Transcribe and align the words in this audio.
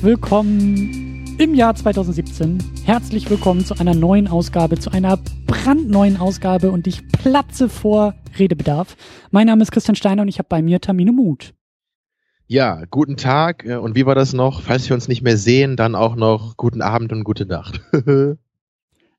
Herzlich 0.00 0.16
willkommen 0.16 1.36
im 1.38 1.54
Jahr 1.54 1.74
2017. 1.74 2.56
Herzlich 2.86 3.28
willkommen 3.28 3.66
zu 3.66 3.78
einer 3.78 3.94
neuen 3.94 4.28
Ausgabe, 4.28 4.78
zu 4.78 4.90
einer 4.90 5.18
brandneuen 5.46 6.16
Ausgabe 6.16 6.70
und 6.70 6.86
ich 6.86 7.06
platze 7.08 7.68
vor 7.68 8.14
Redebedarf. 8.38 8.96
Mein 9.30 9.48
Name 9.48 9.60
ist 9.60 9.72
Christian 9.72 9.96
Steiner 9.96 10.22
und 10.22 10.28
ich 10.28 10.38
habe 10.38 10.48
bei 10.48 10.62
mir 10.62 10.80
Tamino 10.80 11.12
Mut. 11.12 11.52
Ja, 12.46 12.82
guten 12.90 13.18
Tag 13.18 13.66
äh, 13.66 13.76
und 13.76 13.94
wie 13.94 14.06
war 14.06 14.14
das 14.14 14.32
noch? 14.32 14.62
Falls 14.62 14.88
wir 14.88 14.94
uns 14.94 15.06
nicht 15.06 15.20
mehr 15.20 15.36
sehen, 15.36 15.76
dann 15.76 15.94
auch 15.94 16.16
noch 16.16 16.56
guten 16.56 16.80
Abend 16.80 17.12
und 17.12 17.22
gute 17.22 17.44
Nacht. 17.44 17.82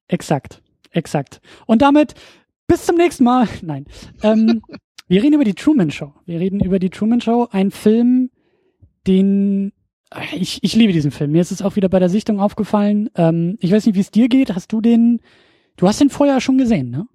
exakt, 0.07 0.63
exakt. 0.89 1.41
Und 1.67 1.83
damit 1.83 2.15
bis 2.65 2.87
zum 2.87 2.95
nächsten 2.95 3.23
Mal. 3.23 3.47
Nein. 3.61 3.85
Ähm, 4.23 4.63
wir 5.07 5.21
reden 5.21 5.35
über 5.35 5.45
die 5.45 5.53
Truman 5.53 5.91
Show. 5.91 6.15
Wir 6.25 6.39
reden 6.39 6.59
über 6.59 6.79
die 6.79 6.89
Truman 6.89 7.21
Show, 7.21 7.47
ein 7.51 7.69
Film, 7.69 8.31
den 9.05 9.73
ich, 10.33 10.59
ich 10.61 10.75
liebe 10.75 10.93
diesen 10.93 11.11
Film. 11.11 11.31
Mir 11.31 11.41
ist 11.41 11.51
es 11.51 11.61
auch 11.61 11.75
wieder 11.75 11.89
bei 11.89 11.99
der 11.99 12.09
Sichtung 12.09 12.39
aufgefallen. 12.39 13.09
Ähm, 13.15 13.57
ich 13.59 13.71
weiß 13.71 13.85
nicht, 13.85 13.95
wie 13.95 14.01
es 14.01 14.11
dir 14.11 14.27
geht. 14.29 14.53
Hast 14.53 14.71
du 14.71 14.81
den, 14.81 15.21
du 15.77 15.87
hast 15.87 16.01
den 16.01 16.09
vorher 16.09 16.41
schon 16.41 16.57
gesehen, 16.57 16.89
ne? 16.89 17.07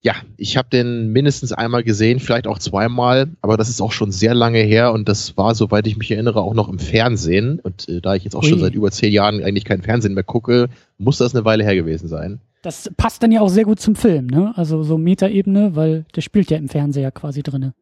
Ja, 0.00 0.16
ich 0.36 0.58
habe 0.58 0.68
den 0.68 1.12
mindestens 1.12 1.54
einmal 1.54 1.82
gesehen, 1.82 2.20
vielleicht 2.20 2.46
auch 2.46 2.58
zweimal, 2.58 3.28
aber 3.40 3.56
das 3.56 3.70
ist 3.70 3.80
auch 3.80 3.92
schon 3.92 4.12
sehr 4.12 4.34
lange 4.34 4.58
her 4.58 4.92
und 4.92 5.08
das 5.08 5.38
war, 5.38 5.54
soweit 5.54 5.86
ich 5.86 5.96
mich 5.96 6.10
erinnere, 6.10 6.42
auch 6.42 6.52
noch 6.52 6.68
im 6.68 6.78
Fernsehen. 6.78 7.58
Und 7.58 7.88
äh, 7.88 8.02
da 8.02 8.14
ich 8.14 8.22
jetzt 8.22 8.36
auch 8.36 8.42
Ui. 8.42 8.50
schon 8.50 8.60
seit 8.60 8.74
über 8.74 8.90
zehn 8.90 9.10
Jahren 9.12 9.42
eigentlich 9.42 9.64
kein 9.64 9.80
Fernsehen 9.80 10.12
mehr 10.12 10.22
gucke, 10.22 10.68
muss 10.98 11.16
das 11.16 11.34
eine 11.34 11.46
Weile 11.46 11.64
her 11.64 11.74
gewesen 11.74 12.08
sein. 12.08 12.40
Das 12.60 12.90
passt 12.98 13.22
dann 13.22 13.32
ja 13.32 13.40
auch 13.40 13.48
sehr 13.48 13.64
gut 13.64 13.80
zum 13.80 13.96
Film, 13.96 14.26
ne? 14.26 14.52
Also 14.56 14.82
so 14.82 14.98
Metaebene, 14.98 15.74
weil 15.74 16.04
der 16.14 16.20
spielt 16.20 16.50
ja 16.50 16.58
im 16.58 16.68
Fernseher 16.68 17.10
quasi 17.10 17.42
drinne. 17.42 17.72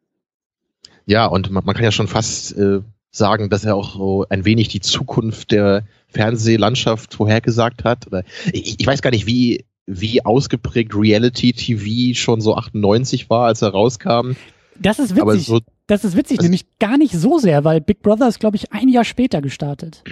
Ja, 1.05 1.25
und 1.25 1.51
man, 1.51 1.65
man 1.65 1.75
kann 1.75 1.83
ja 1.83 1.91
schon 1.91 2.07
fast 2.07 2.57
äh, 2.57 2.79
sagen, 3.13 3.49
dass 3.49 3.63
er 3.63 3.75
auch 3.75 3.93
so 3.93 4.25
ein 4.29 4.43
wenig 4.43 4.67
die 4.67 4.81
Zukunft 4.81 5.51
der 5.51 5.85
Fernsehlandschaft 6.09 7.13
vorhergesagt 7.13 7.83
hat. 7.83 8.07
Oder 8.07 8.23
ich, 8.51 8.79
ich 8.79 8.87
weiß 8.87 9.01
gar 9.01 9.11
nicht, 9.11 9.27
wie, 9.27 9.65
wie 9.85 10.25
ausgeprägt 10.25 10.95
Reality 10.95 11.53
TV 11.53 12.17
schon 12.17 12.41
so 12.41 12.55
98 12.55 13.29
war, 13.29 13.45
als 13.45 13.61
er 13.61 13.69
rauskam. 13.69 14.31
Das 14.79 14.97
ist 14.97 15.15
witzig. 15.15 15.45
So, 15.45 15.59
das 15.85 16.03
ist 16.03 16.17
witzig, 16.17 16.39
also 16.39 16.45
nämlich 16.45 16.65
gar 16.79 16.97
nicht 16.97 17.13
so 17.13 17.37
sehr, 17.37 17.63
weil 17.63 17.81
Big 17.81 18.01
Brother 18.01 18.27
ist, 18.27 18.39
glaube 18.39 18.57
ich, 18.57 18.71
ein 18.71 18.89
Jahr 18.89 19.03
später 19.03 19.41
gestartet. 19.41 20.03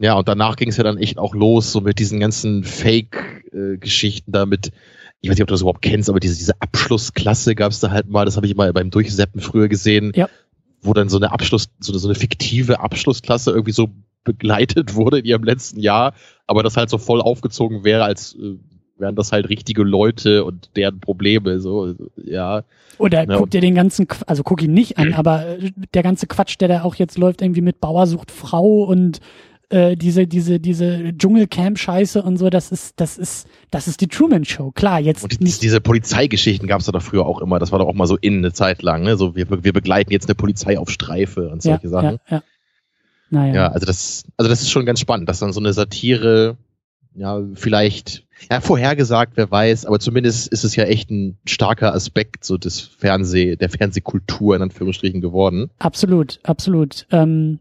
Ja, 0.00 0.14
und 0.14 0.26
danach 0.26 0.56
ging 0.56 0.70
es 0.70 0.76
ja 0.76 0.82
dann 0.82 0.98
echt 0.98 1.18
auch 1.18 1.34
los, 1.34 1.70
so 1.70 1.80
mit 1.80 2.00
diesen 2.00 2.18
ganzen 2.18 2.64
Fake-Geschichten 2.64 4.32
da 4.32 4.44
mit, 4.44 4.72
ich 5.20 5.30
weiß 5.30 5.36
nicht, 5.36 5.42
ob 5.42 5.48
du 5.48 5.54
das 5.54 5.60
überhaupt 5.60 5.82
kennst, 5.82 6.10
aber 6.10 6.18
diese, 6.18 6.36
diese 6.36 6.60
Abschlussklasse 6.60 7.54
gab 7.54 7.70
es 7.70 7.78
da 7.78 7.90
halt 7.90 8.08
mal, 8.08 8.24
das 8.24 8.36
habe 8.36 8.48
ich 8.48 8.56
mal 8.56 8.72
beim 8.72 8.90
Durchseppen 8.90 9.40
früher 9.40 9.68
gesehen. 9.68 10.10
Ja 10.16 10.28
wo 10.84 10.92
dann 10.92 11.08
so 11.08 11.16
eine 11.16 11.32
Abschluss, 11.32 11.68
so 11.80 11.92
eine, 11.92 11.98
so 11.98 12.08
eine 12.08 12.14
fiktive 12.14 12.80
Abschlussklasse 12.80 13.50
irgendwie 13.50 13.72
so 13.72 13.88
begleitet 14.24 14.94
wurde 14.94 15.18
in 15.18 15.24
ihrem 15.24 15.44
letzten 15.44 15.80
Jahr, 15.80 16.14
aber 16.46 16.62
das 16.62 16.76
halt 16.76 16.90
so 16.90 16.98
voll 16.98 17.20
aufgezogen 17.20 17.84
wäre, 17.84 18.04
als 18.04 18.34
äh, 18.34 18.56
wären 18.96 19.16
das 19.16 19.32
halt 19.32 19.48
richtige 19.48 19.82
Leute 19.82 20.44
und 20.44 20.70
deren 20.76 21.00
Probleme, 21.00 21.60
so, 21.60 21.94
ja. 22.16 22.62
Oder 22.98 23.28
ja, 23.28 23.36
guck 23.36 23.50
dir 23.50 23.60
den 23.60 23.74
ganzen, 23.74 24.06
also 24.26 24.42
guck 24.42 24.62
ihn 24.62 24.72
nicht 24.72 24.98
an, 24.98 25.14
aber 25.14 25.58
äh, 25.58 25.72
der 25.94 26.02
ganze 26.02 26.26
Quatsch, 26.26 26.56
der 26.60 26.68
da 26.68 26.82
auch 26.82 26.94
jetzt 26.94 27.18
läuft, 27.18 27.42
irgendwie 27.42 27.60
mit 27.60 27.80
Bauer 27.80 28.06
sucht 28.06 28.30
Frau 28.30 28.84
und 28.84 29.20
äh, 29.74 29.96
diese, 29.96 30.28
diese, 30.28 30.60
diese 30.60 31.12
Dschungelcamp-Scheiße 31.18 32.22
und 32.22 32.36
so, 32.36 32.48
das 32.48 32.70
ist, 32.70 33.00
das 33.00 33.18
ist, 33.18 33.48
das 33.72 33.88
ist 33.88 34.00
die 34.00 34.06
Truman 34.06 34.44
Show. 34.44 34.70
Klar, 34.70 35.00
jetzt. 35.00 35.24
Und 35.24 35.32
die, 35.32 35.44
diese 35.44 35.80
Polizeigeschichten 35.80 36.68
gab 36.68 36.80
es 36.80 36.86
doch 36.86 37.02
früher 37.02 37.26
auch 37.26 37.40
immer. 37.40 37.58
Das 37.58 37.72
war 37.72 37.80
doch 37.80 37.88
auch 37.88 37.94
mal 37.94 38.06
so 38.06 38.16
in 38.16 38.38
eine 38.38 38.52
Zeit 38.52 38.82
lang, 38.82 39.02
ne? 39.02 39.16
So, 39.16 39.34
wir, 39.34 39.50
wir 39.64 39.72
begleiten 39.72 40.12
jetzt 40.12 40.28
eine 40.28 40.36
Polizei 40.36 40.78
auf 40.78 40.90
Streife 40.90 41.48
und 41.48 41.60
solche 41.60 41.84
ja, 41.84 41.90
Sachen. 41.90 42.18
Ja, 42.28 42.36
ja. 42.36 42.42
Naja. 43.30 43.54
Ja, 43.54 43.68
also 43.68 43.84
das, 43.84 44.24
also 44.36 44.48
das 44.48 44.62
ist 44.62 44.70
schon 44.70 44.86
ganz 44.86 45.00
spannend, 45.00 45.28
dass 45.28 45.40
dann 45.40 45.52
so 45.52 45.58
eine 45.58 45.72
Satire, 45.72 46.56
ja, 47.16 47.42
vielleicht, 47.54 48.24
ja, 48.48 48.60
vorhergesagt, 48.60 49.32
wer 49.36 49.50
weiß, 49.50 49.86
aber 49.86 49.98
zumindest 49.98 50.52
ist 50.52 50.62
es 50.62 50.76
ja 50.76 50.84
echt 50.84 51.10
ein 51.10 51.36
starker 51.46 51.94
Aspekt 51.94 52.44
so 52.44 52.58
des 52.58 52.78
Fernseh, 52.80 53.56
der 53.56 53.70
Fernsehkultur 53.70 54.54
in 54.54 54.62
Anführungsstrichen 54.62 55.20
geworden. 55.20 55.70
Absolut, 55.80 56.38
absolut. 56.44 57.06
Ähm, 57.10 57.58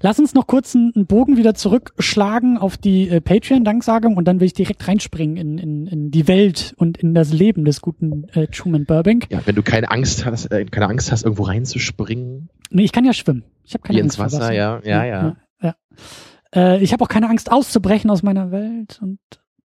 Lass 0.00 0.18
uns 0.18 0.34
noch 0.34 0.46
kurz 0.46 0.74
einen 0.74 1.06
Bogen 1.06 1.36
wieder 1.36 1.54
zurückschlagen 1.54 2.58
auf 2.58 2.76
die 2.76 3.08
äh, 3.08 3.20
Patreon-Danksagung 3.20 4.16
und 4.16 4.26
dann 4.26 4.40
will 4.40 4.46
ich 4.46 4.54
direkt 4.54 4.86
reinspringen 4.86 5.36
in, 5.36 5.58
in, 5.58 5.86
in 5.86 6.10
die 6.10 6.28
Welt 6.28 6.74
und 6.76 6.98
in 6.98 7.14
das 7.14 7.32
Leben 7.32 7.64
des 7.64 7.80
guten 7.80 8.28
äh, 8.30 8.46
Truman 8.48 8.84
Burbank. 8.84 9.26
Ja, 9.30 9.40
wenn 9.44 9.54
du 9.54 9.62
keine 9.62 9.90
Angst 9.90 10.24
hast, 10.24 10.46
äh, 10.46 10.64
keine 10.64 10.88
Angst 10.88 11.12
hast, 11.12 11.24
irgendwo 11.24 11.44
reinzuspringen. 11.44 12.48
Nee, 12.70 12.84
ich 12.84 12.92
kann 12.92 13.04
ja 13.04 13.12
schwimmen. 13.12 13.44
Ich 13.64 13.74
habe 13.74 13.82
keine 13.82 13.98
Wie 13.98 14.02
Angst. 14.02 14.18
Ins 14.18 14.32
Wasser, 14.32 14.52
ja, 14.52 14.80
ja, 14.84 15.04
ja. 15.04 15.22
ja, 15.22 15.36
ja. 15.62 15.74
Äh, 16.54 16.82
ich 16.82 16.92
habe 16.92 17.04
auch 17.04 17.08
keine 17.08 17.28
Angst 17.28 17.50
auszubrechen 17.52 18.10
aus 18.10 18.22
meiner 18.22 18.50
Welt 18.50 18.98
und 19.02 19.18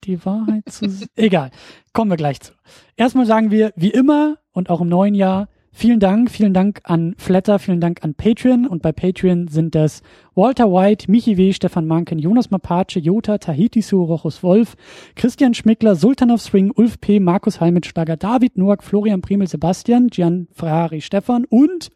die 0.03 0.23
Wahrheit 0.25 0.69
zu. 0.69 0.85
Egal, 1.15 1.51
kommen 1.93 2.11
wir 2.11 2.17
gleich 2.17 2.39
zu. 2.41 2.53
Erstmal 2.95 3.25
sagen 3.25 3.51
wir, 3.51 3.73
wie 3.75 3.91
immer 3.91 4.37
und 4.51 4.69
auch 4.69 4.81
im 4.81 4.89
neuen 4.89 5.15
Jahr, 5.15 5.49
Vielen 5.71 5.99
Dank, 5.99 6.31
vielen 6.31 6.53
Dank 6.53 6.81
an 6.83 7.15
Flatter, 7.17 7.59
vielen 7.59 7.79
Dank 7.79 8.03
an 8.03 8.15
Patreon 8.15 8.65
und 8.67 8.81
bei 8.81 8.91
Patreon 8.91 9.47
sind 9.47 9.75
das 9.75 10.01
Walter 10.33 10.71
White, 10.71 11.09
Michi 11.09 11.37
W., 11.37 11.53
Stefan 11.53 11.85
Manken, 11.85 12.17
Jonas 12.19 12.49
Mapace, 12.49 12.95
Jota, 12.95 13.37
Tahiti 13.37 13.81
Su, 13.81 14.03
Rochus 14.03 14.41
Wolf, 14.41 14.75
Christian 15.15 15.53
Schmickler, 15.53 15.95
Sultan 15.95 16.31
of 16.31 16.41
Swing, 16.41 16.71
Ulf 16.75 16.99
P., 16.99 17.19
Markus 17.19 17.61
Heimitschlager, 17.61 18.17
David 18.17 18.57
Noack, 18.57 18.83
Florian 18.83 19.21
Primel, 19.21 19.47
Sebastian, 19.47 20.09
Gian 20.09 20.47
Ferrari, 20.51 21.01
Stefan 21.01 21.45
und 21.45 21.89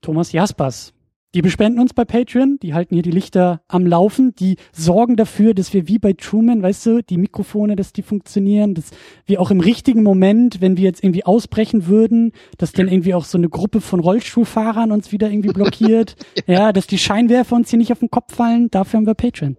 Thomas 0.00 0.32
Jaspers. 0.32 0.94
Die 1.34 1.40
bespenden 1.40 1.80
uns 1.80 1.94
bei 1.94 2.04
Patreon, 2.04 2.58
die 2.62 2.74
halten 2.74 2.94
hier 2.94 3.02
die 3.02 3.10
Lichter 3.10 3.62
am 3.66 3.86
Laufen, 3.86 4.34
die 4.34 4.56
sorgen 4.72 5.16
dafür, 5.16 5.54
dass 5.54 5.72
wir 5.72 5.88
wie 5.88 5.98
bei 5.98 6.12
Truman, 6.12 6.62
weißt 6.62 6.84
du, 6.84 7.02
die 7.02 7.16
Mikrofone, 7.16 7.74
dass 7.74 7.94
die 7.94 8.02
funktionieren, 8.02 8.74
dass 8.74 8.90
wir 9.24 9.40
auch 9.40 9.50
im 9.50 9.60
richtigen 9.60 10.02
Moment, 10.02 10.60
wenn 10.60 10.76
wir 10.76 10.84
jetzt 10.84 11.02
irgendwie 11.02 11.24
ausbrechen 11.24 11.86
würden, 11.86 12.32
dass 12.58 12.72
dann 12.72 12.86
irgendwie 12.86 13.14
auch 13.14 13.24
so 13.24 13.38
eine 13.38 13.48
Gruppe 13.48 13.80
von 13.80 14.00
Rollstuhlfahrern 14.00 14.92
uns 14.92 15.10
wieder 15.10 15.30
irgendwie 15.30 15.52
blockiert, 15.52 16.16
ja. 16.46 16.54
ja, 16.54 16.72
dass 16.72 16.86
die 16.86 16.98
Scheinwerfer 16.98 17.56
uns 17.56 17.70
hier 17.70 17.78
nicht 17.78 17.92
auf 17.92 18.00
den 18.00 18.10
Kopf 18.10 18.34
fallen, 18.34 18.70
dafür 18.70 18.98
haben 18.98 19.06
wir 19.06 19.14
Patreon. 19.14 19.56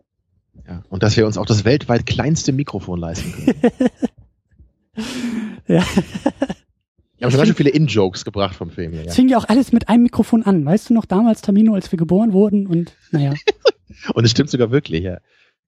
Ja, 0.67 0.83
und 0.89 1.01
dass 1.01 1.17
wir 1.17 1.25
uns 1.25 1.39
auch 1.39 1.47
das 1.47 1.65
weltweit 1.65 2.05
kleinste 2.05 2.53
Mikrofon 2.53 2.99
leisten 2.99 3.33
können. 3.33 3.89
ja. 5.67 5.83
Wir 7.23 7.27
haben 7.27 7.31
schon 7.31 7.45
ganz 7.45 7.57
viele 7.57 7.69
In-Jokes 7.69 8.25
gebracht 8.25 8.53
vom 8.53 8.69
Film. 8.69 8.91
Es 9.05 9.15
fing 9.15 9.29
ja 9.29 9.37
auch 9.37 9.47
alles 9.47 9.71
mit 9.71 9.87
einem 9.87 10.03
Mikrofon 10.03 10.43
an. 10.43 10.65
Weißt 10.65 10.89
du 10.89 10.93
noch 10.93 11.05
damals, 11.05 11.41
Tamino, 11.41 11.73
als 11.73 11.89
wir 11.89 11.97
geboren 11.97 12.33
wurden 12.33 12.67
und 12.67 12.97
naja. 13.11 13.33
und 14.13 14.25
es 14.25 14.31
stimmt 14.31 14.49
sogar 14.49 14.71
wirklich, 14.71 15.03
ja. 15.03 15.19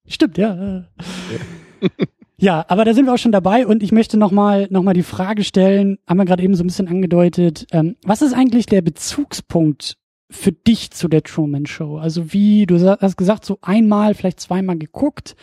Stimmt, 0.06 0.38
ja. 0.38 0.86
ja. 1.00 1.90
ja, 2.38 2.66
aber 2.68 2.84
da 2.84 2.94
sind 2.94 3.06
wir 3.06 3.14
auch 3.14 3.18
schon 3.18 3.32
dabei 3.32 3.66
und 3.66 3.84
ich 3.84 3.94
möchte 3.94 4.18
nochmal 4.18 4.68
noch 4.70 4.84
mal 4.84 4.94
die 4.94 5.02
Frage 5.02 5.46
stellen, 5.46 5.98
haben 6.06 6.18
wir 6.18 6.26
gerade 6.26 6.44
eben 6.44 6.56
so 6.56 6.64
ein 6.66 6.68
bisschen 6.68 6.90
angedeutet, 6.90 7.68
ähm, 7.72 7.96
was 8.04 8.22
ist 8.22 8.34
eigentlich 8.34 8.66
der 8.66 8.82
Bezugspunkt 8.82 9.96
für 10.30 10.52
dich 10.52 10.92
zu 10.92 11.08
der 11.08 11.24
Truman 11.24 11.66
Show? 11.66 11.98
Also 11.98 12.34
wie, 12.34 12.66
du 12.66 12.80
hast 12.80 13.16
gesagt, 13.16 13.46
so 13.46 13.60
einmal, 13.62 14.14
vielleicht 14.14 14.42
zweimal 14.42 14.78
geguckt. 14.78 15.36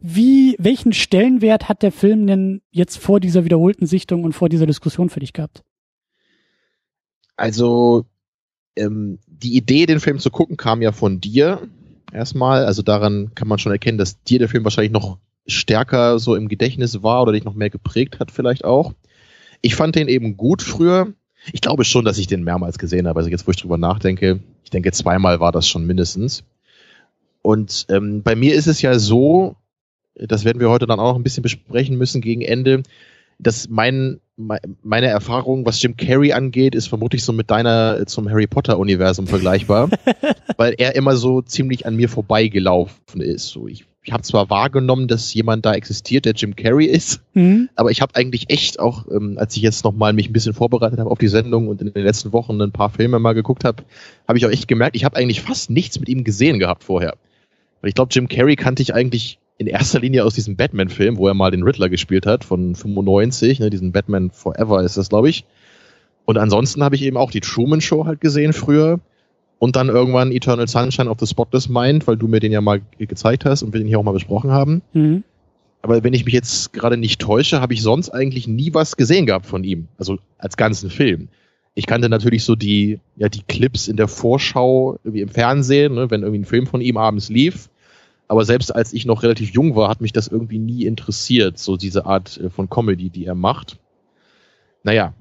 Wie, 0.00 0.56
welchen 0.58 0.92
Stellenwert 0.92 1.68
hat 1.68 1.82
der 1.82 1.92
Film 1.92 2.26
denn 2.26 2.62
jetzt 2.70 2.98
vor 2.98 3.20
dieser 3.20 3.44
wiederholten 3.44 3.86
Sichtung 3.86 4.24
und 4.24 4.32
vor 4.32 4.48
dieser 4.48 4.66
Diskussion 4.66 5.10
für 5.10 5.20
dich 5.20 5.32
gehabt? 5.32 5.62
Also, 7.38 8.04
ähm, 8.76 9.18
die 9.26 9.56
Idee, 9.56 9.86
den 9.86 10.00
Film 10.00 10.18
zu 10.18 10.30
gucken, 10.30 10.56
kam 10.56 10.82
ja 10.82 10.92
von 10.92 11.20
dir 11.20 11.62
erstmal. 12.12 12.64
Also 12.64 12.82
daran 12.82 13.34
kann 13.34 13.48
man 13.48 13.58
schon 13.58 13.72
erkennen, 13.72 13.98
dass 13.98 14.22
dir 14.22 14.38
der 14.38 14.48
Film 14.48 14.64
wahrscheinlich 14.64 14.92
noch 14.92 15.18
stärker 15.46 16.18
so 16.18 16.34
im 16.34 16.48
Gedächtnis 16.48 17.02
war 17.02 17.22
oder 17.22 17.32
dich 17.32 17.44
noch 17.44 17.54
mehr 17.54 17.70
geprägt 17.70 18.20
hat 18.20 18.30
vielleicht 18.30 18.64
auch. 18.64 18.92
Ich 19.62 19.74
fand 19.74 19.96
den 19.96 20.08
eben 20.08 20.36
gut 20.36 20.62
früher. 20.62 21.12
Ich 21.52 21.60
glaube 21.60 21.84
schon, 21.84 22.04
dass 22.04 22.18
ich 22.18 22.26
den 22.26 22.44
mehrmals 22.44 22.78
gesehen 22.78 23.08
habe. 23.08 23.18
Also 23.18 23.30
jetzt, 23.30 23.46
wo 23.46 23.50
ich 23.50 23.56
drüber 23.56 23.78
nachdenke, 23.78 24.40
ich 24.64 24.70
denke, 24.70 24.92
zweimal 24.92 25.40
war 25.40 25.52
das 25.52 25.66
schon 25.66 25.86
mindestens. 25.86 26.44
Und 27.42 27.86
ähm, 27.88 28.22
bei 28.22 28.36
mir 28.36 28.54
ist 28.54 28.66
es 28.66 28.82
ja 28.82 28.98
so, 28.98 29.56
das 30.14 30.44
werden 30.44 30.60
wir 30.60 30.68
heute 30.68 30.86
dann 30.86 31.00
auch 31.00 31.12
noch 31.12 31.16
ein 31.16 31.22
bisschen 31.22 31.42
besprechen 31.42 31.96
müssen 31.96 32.20
gegen 32.20 32.42
Ende, 32.42 32.82
dass 33.38 33.68
mein, 33.68 34.20
meine 34.36 35.06
Erfahrung, 35.06 35.66
was 35.66 35.80
Jim 35.82 35.96
Carrey 35.96 36.32
angeht, 36.32 36.74
ist 36.74 36.88
vermutlich 36.88 37.24
so 37.24 37.32
mit 37.32 37.50
deiner 37.50 38.06
zum 38.06 38.28
Harry 38.28 38.46
Potter 38.46 38.78
Universum 38.78 39.26
vergleichbar, 39.26 39.90
weil 40.56 40.74
er 40.78 40.94
immer 40.96 41.16
so 41.16 41.42
ziemlich 41.42 41.86
an 41.86 41.96
mir 41.96 42.08
vorbeigelaufen 42.08 43.20
ist. 43.20 43.48
So, 43.48 43.68
ich 43.68 43.84
ich 44.08 44.12
habe 44.14 44.22
zwar 44.22 44.48
wahrgenommen, 44.48 45.06
dass 45.06 45.34
jemand 45.34 45.66
da 45.66 45.74
existiert, 45.74 46.24
der 46.24 46.32
Jim 46.32 46.56
Carrey 46.56 46.86
ist, 46.86 47.20
mhm. 47.34 47.68
aber 47.74 47.90
ich 47.90 48.00
habe 48.00 48.14
eigentlich 48.14 48.48
echt 48.48 48.80
auch, 48.80 49.06
ähm, 49.10 49.36
als 49.36 49.54
ich 49.54 49.62
jetzt 49.62 49.84
nochmal 49.84 50.14
mich 50.14 50.30
ein 50.30 50.32
bisschen 50.32 50.54
vorbereitet 50.54 50.98
habe 50.98 51.10
auf 51.10 51.18
die 51.18 51.28
Sendung 51.28 51.68
und 51.68 51.82
in 51.82 51.92
den 51.92 52.04
letzten 52.04 52.32
Wochen 52.32 52.58
ein 52.62 52.72
paar 52.72 52.88
Filme 52.88 53.18
mal 53.18 53.34
geguckt 53.34 53.64
habe, 53.64 53.84
habe 54.26 54.38
ich 54.38 54.46
auch 54.46 54.50
echt 54.50 54.66
gemerkt, 54.66 54.96
ich 54.96 55.04
habe 55.04 55.16
eigentlich 55.16 55.42
fast 55.42 55.68
nichts 55.68 56.00
mit 56.00 56.08
ihm 56.08 56.24
gesehen 56.24 56.58
gehabt 56.58 56.84
vorher. 56.84 57.16
Weil 57.82 57.90
ich 57.90 57.94
glaube, 57.94 58.08
Jim 58.10 58.28
Carrey 58.28 58.56
kannte 58.56 58.82
ich 58.82 58.94
eigentlich 58.94 59.38
in 59.58 59.66
erster 59.66 60.00
Linie 60.00 60.24
aus 60.24 60.34
diesem 60.34 60.56
Batman-Film, 60.56 61.16
wo 61.18 61.28
er 61.28 61.34
mal 61.34 61.50
den 61.50 61.64
Riddler 61.64 61.88
gespielt 61.88 62.26
hat, 62.26 62.44
von 62.44 62.74
95, 62.74 63.60
ne, 63.60 63.70
diesen 63.70 63.92
Batman 63.92 64.30
Forever 64.30 64.82
ist 64.82 64.96
das, 64.96 65.08
glaube 65.08 65.28
ich. 65.28 65.44
Und 66.24 66.38
ansonsten 66.38 66.82
habe 66.84 66.94
ich 66.94 67.02
eben 67.02 67.16
auch 67.16 67.30
die 67.30 67.40
Truman 67.40 67.80
Show 67.80 68.06
halt 68.06 68.20
gesehen 68.20 68.52
früher 68.52 69.00
Und 69.58 69.74
dann 69.74 69.88
irgendwann 69.88 70.30
Eternal 70.30 70.68
Sunshine 70.68 71.10
of 71.10 71.18
the 71.18 71.26
Spotless 71.26 71.68
Mind, 71.68 72.06
weil 72.06 72.16
du 72.16 72.28
mir 72.28 72.38
den 72.38 72.52
ja 72.52 72.60
mal 72.60 72.80
gezeigt 72.98 73.44
hast 73.44 73.62
und 73.62 73.72
wir 73.72 73.80
den 73.80 73.88
hier 73.88 73.98
auch 73.98 74.04
mal 74.04 74.12
besprochen 74.12 74.52
haben. 74.52 74.82
Mhm. 74.92 75.24
Aber 75.82 76.02
wenn 76.04 76.12
ich 76.12 76.24
mich 76.24 76.34
jetzt 76.34 76.72
gerade 76.72 76.96
nicht 76.96 77.20
täusche, 77.20 77.60
habe 77.60 77.74
ich 77.74 77.82
sonst 77.82 78.10
eigentlich 78.10 78.46
nie 78.46 78.72
was 78.74 78.96
gesehen 78.96 79.26
gehabt 79.26 79.46
von 79.46 79.64
ihm. 79.64 79.88
Also 79.96 80.18
als 80.38 80.56
ganzen 80.56 80.90
Film. 80.90 81.28
Ich 81.74 81.86
kannte 81.86 82.08
natürlich 82.08 82.44
so 82.44 82.56
die, 82.56 83.00
ja, 83.16 83.28
die 83.28 83.42
Clips 83.42 83.88
in 83.88 83.96
der 83.96 84.08
Vorschau 84.08 84.98
irgendwie 85.04 85.22
im 85.22 85.28
Fernsehen, 85.28 85.94
ne, 85.94 86.10
wenn 86.10 86.22
irgendwie 86.22 86.40
ein 86.40 86.44
Film 86.44 86.66
von 86.66 86.80
ihm 86.80 86.96
abends 86.96 87.28
lief. 87.28 87.68
Aber 88.28 88.44
selbst 88.44 88.74
als 88.74 88.92
ich 88.92 89.06
noch 89.06 89.22
relativ 89.22 89.50
jung 89.50 89.74
war, 89.74 89.88
hat 89.88 90.02
mich 90.02 90.12
das 90.12 90.28
irgendwie 90.28 90.58
nie 90.58 90.84
interessiert, 90.84 91.58
so 91.58 91.76
diese 91.76 92.06
Art 92.06 92.38
äh, 92.38 92.50
von 92.50 92.68
Comedy, 92.68 93.10
die 93.10 93.24
er 93.24 93.34
macht. 93.34 93.78
Naja, 94.84 95.14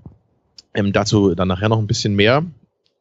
ähm, 0.74 0.94
dazu 0.94 1.34
dann 1.34 1.48
nachher 1.48 1.70
noch 1.70 1.80
ein 1.80 1.88
bisschen 1.88 2.16
mehr. 2.16 2.46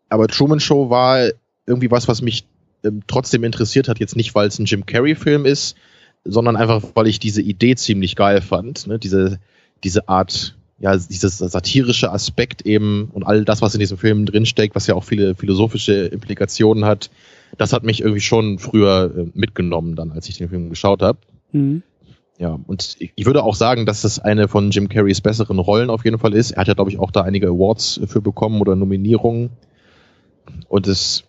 Aber 0.08 0.29
Truman 0.29 0.61
Show 0.61 0.88
war 0.91 1.29
irgendwie 1.67 1.91
was, 1.91 2.08
was 2.08 2.23
mich 2.23 2.47
ähm, 2.85 3.03
trotzdem 3.06 3.44
interessiert 3.44 3.88
hat. 3.88 3.99
Jetzt 3.99 4.17
nicht, 4.17 4.35
weil 4.35 4.49
es 4.49 4.58
ein 4.58 4.67
Jim 4.67 4.87
Carrey-Film 4.87 5.44
ist, 5.44 5.76
sondern 6.25 6.56
einfach, 6.56 6.82
weil 6.94 7.08
ich 7.08 7.19
diese 7.19 7.43
Idee 7.43 7.75
ziemlich 7.75 8.17
geil 8.17 8.41
fand. 8.41 8.87
Ne? 8.87 8.99
Diese, 8.99 9.41
diese 9.85 10.08
Art, 10.08 10.56
ja, 10.78 10.96
dieses 10.96 11.38
satirische 11.38 12.12
Aspekt 12.12 12.62
eben 12.62 13.08
und 13.12 13.23
all 13.23 13.44
das, 13.44 13.62
was 13.62 13.75
in 13.75 13.81
diesem 13.81 13.96
Film 13.96 14.26
drinsteckt, 14.26 14.75
was 14.75 14.87
ja 14.87 14.94
auch 14.94 15.05
viele 15.05 15.34
philosophische 15.34 16.06
Implikationen 16.06 16.84
hat, 16.84 17.11
das 17.56 17.73
hat 17.73 17.82
mich 17.82 18.00
irgendwie 18.00 18.20
schon 18.20 18.58
früher 18.58 19.12
äh, 19.17 19.31
mitgenommen, 19.34 19.96
dann, 19.96 20.12
als 20.12 20.28
ich 20.28 20.37
den 20.37 20.49
Film 20.49 20.69
geschaut 20.69 21.02
habe. 21.02 21.19
Mhm. 21.52 21.82
Ja, 22.38 22.58
und 22.67 22.96
ich 22.99 23.25
würde 23.25 23.43
auch 23.43 23.55
sagen, 23.55 23.87
dass 23.87 24.02
das 24.02 24.19
eine 24.19 24.49
von 24.49 24.70
Jim 24.70 24.90
Carreys 24.90 25.23
besseren 25.23 25.58
Rollen 25.58 25.88
auf 25.88 26.05
jeden 26.05 26.19
Fall 26.19 26.34
ist. 26.34 26.50
Er 26.50 26.61
hat 26.61 26.69
ja, 26.69 26.75
glaube 26.75 26.90
ich, 26.90 26.99
auch 26.99 27.11
da 27.11 27.22
einige 27.22 27.49
Awards 27.49 27.99
für 28.06 28.20
bekommen 28.20 28.61
oder 28.61 28.76
Nominierungen. 28.76 29.50
Und 30.69 30.87
es, 30.87 31.25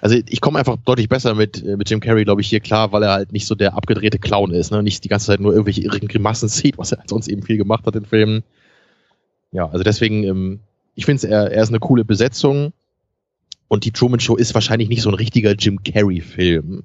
also 0.00 0.16
ich 0.28 0.40
komme 0.40 0.58
einfach 0.58 0.76
deutlich 0.84 1.08
besser 1.08 1.34
mit, 1.34 1.64
äh, 1.64 1.76
mit 1.76 1.90
Jim 1.90 2.00
Carrey, 2.00 2.24
glaube 2.24 2.40
ich, 2.40 2.48
hier 2.48 2.60
klar, 2.60 2.92
weil 2.92 3.02
er 3.02 3.12
halt 3.12 3.32
nicht 3.32 3.46
so 3.46 3.54
der 3.54 3.74
abgedrehte 3.74 4.18
Clown 4.18 4.52
ist, 4.52 4.70
ne? 4.70 4.82
Nicht 4.82 5.04
die 5.04 5.08
ganze 5.08 5.26
Zeit 5.26 5.40
nur 5.40 5.52
irgendwelche 5.52 5.82
irren 5.82 6.08
Grimassen 6.08 6.48
sieht, 6.48 6.78
was 6.78 6.92
er 6.92 6.98
halt 6.98 7.08
sonst 7.08 7.28
eben 7.28 7.42
viel 7.42 7.56
gemacht 7.56 7.86
hat 7.86 7.96
in 7.96 8.04
Filmen. 8.04 8.42
Ja, 9.52 9.68
also 9.68 9.82
deswegen, 9.82 10.24
ähm, 10.24 10.60
ich 10.94 11.06
finde 11.06 11.28
er, 11.28 11.50
er 11.50 11.62
ist 11.62 11.70
eine 11.70 11.80
coole 11.80 12.04
Besetzung. 12.04 12.72
Und 13.68 13.84
die 13.84 13.92
Truman 13.92 14.18
Show 14.18 14.34
ist 14.34 14.52
wahrscheinlich 14.54 14.88
nicht 14.88 15.02
so 15.02 15.10
ein 15.10 15.14
richtiger 15.14 15.52
Jim 15.52 15.84
Carrey-Film. 15.84 16.82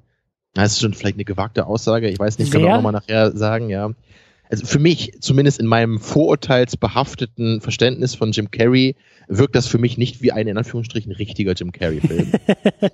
Das 0.54 0.74
ist 0.74 0.82
schon 0.82 0.94
vielleicht 0.94 1.16
eine 1.16 1.26
gewagte 1.26 1.66
Aussage. 1.66 2.10
Ich 2.10 2.20
weiß 2.20 2.38
nicht, 2.38 2.52
kann 2.52 2.64
auch 2.64 2.76
nochmal 2.76 2.94
nachher 2.94 3.36
sagen, 3.36 3.70
ja. 3.70 3.90
Also 4.50 4.66
für 4.66 4.80
mich, 4.80 5.14
zumindest 5.22 5.60
in 5.60 5.68
meinem 5.68 6.00
vorurteilsbehafteten 6.00 7.62
Verständnis 7.62 8.16
von 8.16 8.32
Jim 8.32 8.52
Carrey, 8.52 8.96
wirkt 9.28 9.56
das 9.56 9.68
für 9.68 9.78
mich 9.78 9.98
nicht 9.98 10.22
wie 10.22 10.32
ein 10.32 10.48
in 10.48 10.58
Anführungsstrichen 10.58 11.12
richtiger 11.12 11.54
Jim 11.54 11.72
Carrey-Film. 11.72 12.32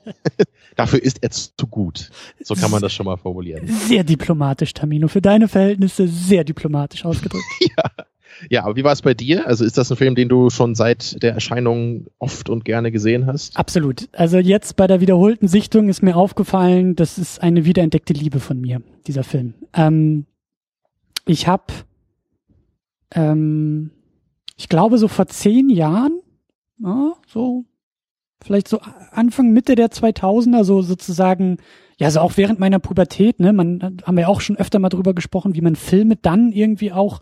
Dafür 0.76 1.04
ist 1.04 1.22
er 1.22 1.32
zu 1.32 1.68
gut. 1.70 2.10
So 2.42 2.56
kann 2.56 2.72
man 2.72 2.82
das 2.82 2.94
schon 2.94 3.06
mal 3.06 3.18
formulieren. 3.18 3.68
Sehr 3.68 4.04
diplomatisch, 4.04 4.74
Tamino. 4.74 5.08
Für 5.08 5.22
deine 5.22 5.48
Verhältnisse 5.48 6.08
sehr 6.08 6.44
diplomatisch 6.44 7.04
ausgedrückt. 7.06 7.44
ja. 7.78 8.06
Ja, 8.50 8.64
aber 8.64 8.76
wie 8.76 8.84
war 8.84 8.94
es 8.94 9.02
bei 9.02 9.14
dir? 9.14 9.46
Also 9.46 9.66
ist 9.66 9.78
das 9.78 9.92
ein 9.92 9.98
Film, 9.98 10.16
den 10.16 10.30
du 10.30 10.50
schon 10.50 10.74
seit 10.74 11.22
der 11.22 11.34
Erscheinung 11.34 12.08
oft 12.18 12.50
und 12.50 12.66
gerne 12.66 12.92
gesehen 12.92 13.28
hast? 13.28 13.58
Absolut. 13.58 14.08
Also 14.14 14.40
jetzt 14.40 14.78
bei 14.78 14.88
der 14.88 15.02
wiederholten 15.02 15.48
Sichtung 15.48 15.90
ist 15.90 16.02
mir 16.02 16.16
aufgefallen, 16.16 16.96
das 16.96 17.18
ist 17.18 17.42
eine 17.42 17.66
wiederentdeckte 17.66 18.14
Liebe 18.14 18.40
von 18.40 18.60
mir, 18.60 18.82
dieser 19.06 19.24
Film. 19.24 19.54
Ähm, 19.74 20.26
ich 21.26 21.48
habe, 21.48 21.74
ähm, 23.14 23.92
ich 24.58 24.70
glaube 24.70 24.98
so 24.98 25.08
vor 25.08 25.28
zehn 25.28 25.70
Jahren, 25.70 26.20
ja, 26.80 27.14
so 27.28 27.66
vielleicht 28.44 28.68
so 28.68 28.80
Anfang 29.12 29.52
Mitte 29.52 29.76
der 29.76 29.92
2000er, 29.92 30.64
so 30.64 30.82
sozusagen, 30.82 31.58
ja, 32.00 32.10
so 32.10 32.20
auch 32.20 32.38
während 32.38 32.60
meiner 32.60 32.80
Pubertät, 32.80 33.40
ne, 33.40 33.54
man 33.54 33.98
haben 34.04 34.18
wir 34.18 34.30
auch 34.30 34.42
schon 34.42 34.58
öfter 34.58 34.80
mal 34.80 34.90
drüber 34.90 35.14
gesprochen, 35.14 35.56
wie 35.56 35.62
man 35.62 35.76
Filme 35.76 36.16
dann 36.16 36.52
irgendwie 36.52 36.92
auch 36.92 37.20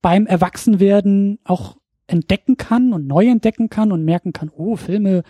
beim 0.00 0.26
Erwachsenwerden 0.26 1.38
auch 1.44 1.76
entdecken 2.06 2.56
kann 2.56 2.92
und 2.92 3.06
neu 3.06 3.26
entdecken 3.26 3.70
kann 3.70 3.92
und 3.92 4.04
merken 4.04 4.32
kann, 4.32 4.50
oh, 4.54 4.76
Filme 4.76 5.22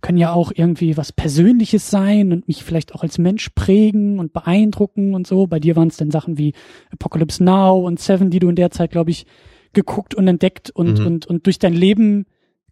können 0.00 0.18
ja 0.18 0.32
auch 0.32 0.52
irgendwie 0.54 0.96
was 0.96 1.12
Persönliches 1.12 1.90
sein 1.90 2.32
und 2.32 2.48
mich 2.48 2.64
vielleicht 2.64 2.94
auch 2.94 3.02
als 3.02 3.18
Mensch 3.18 3.50
prägen 3.50 4.18
und 4.18 4.32
beeindrucken 4.32 5.14
und 5.14 5.26
so. 5.26 5.46
Bei 5.46 5.60
dir 5.60 5.76
waren 5.76 5.88
es 5.88 5.96
dann 5.96 6.10
Sachen 6.10 6.38
wie 6.38 6.54
Apocalypse 6.90 7.42
Now 7.42 7.86
und 7.86 8.00
Seven, 8.00 8.30
die 8.30 8.38
du 8.38 8.48
in 8.48 8.56
der 8.56 8.70
Zeit, 8.70 8.90
glaube 8.90 9.10
ich, 9.10 9.26
geguckt 9.72 10.14
und 10.14 10.26
entdeckt 10.26 10.70
und, 10.70 10.98
mhm. 10.98 11.06
und, 11.06 11.26
und 11.26 11.46
durch 11.46 11.58
dein 11.58 11.74
Leben 11.74 12.26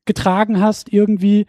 getragen 0.04 0.60
hast 0.60 0.92
irgendwie. 0.92 1.46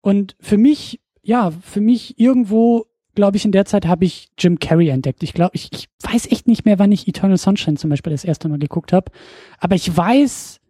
Und 0.00 0.36
für 0.40 0.58
mich, 0.58 1.00
ja, 1.22 1.50
für 1.50 1.80
mich 1.80 2.18
irgendwo 2.18 2.86
glaube 3.14 3.36
ich, 3.36 3.44
in 3.44 3.52
der 3.52 3.64
Zeit 3.64 3.86
habe 3.86 4.04
ich 4.04 4.28
Jim 4.38 4.58
Carrey 4.58 4.88
entdeckt. 4.88 5.22
Ich 5.22 5.34
glaube, 5.34 5.52
ich, 5.54 5.70
ich 5.72 5.88
weiß 6.02 6.30
echt 6.30 6.48
nicht 6.48 6.64
mehr, 6.64 6.78
wann 6.78 6.92
ich 6.92 7.06
Eternal 7.06 7.36
Sunshine 7.36 7.76
zum 7.76 7.90
Beispiel 7.90 8.12
das 8.12 8.24
erste 8.24 8.48
Mal 8.48 8.58
geguckt 8.58 8.92
habe. 8.92 9.10
Aber 9.58 9.76
ich 9.76 9.96
weiß, 9.96 10.60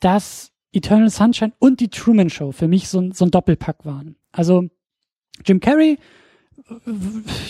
dass 0.00 0.52
Eternal 0.76 1.10
Sunshine 1.10 1.52
und 1.58 1.80
die 1.80 1.88
Truman 1.88 2.30
Show 2.30 2.52
für 2.52 2.68
mich 2.68 2.88
so, 2.88 3.10
so 3.12 3.24
ein 3.24 3.30
Doppelpack 3.30 3.84
waren. 3.84 4.16
Also 4.32 4.68
Jim 5.44 5.60
Carrey 5.60 5.98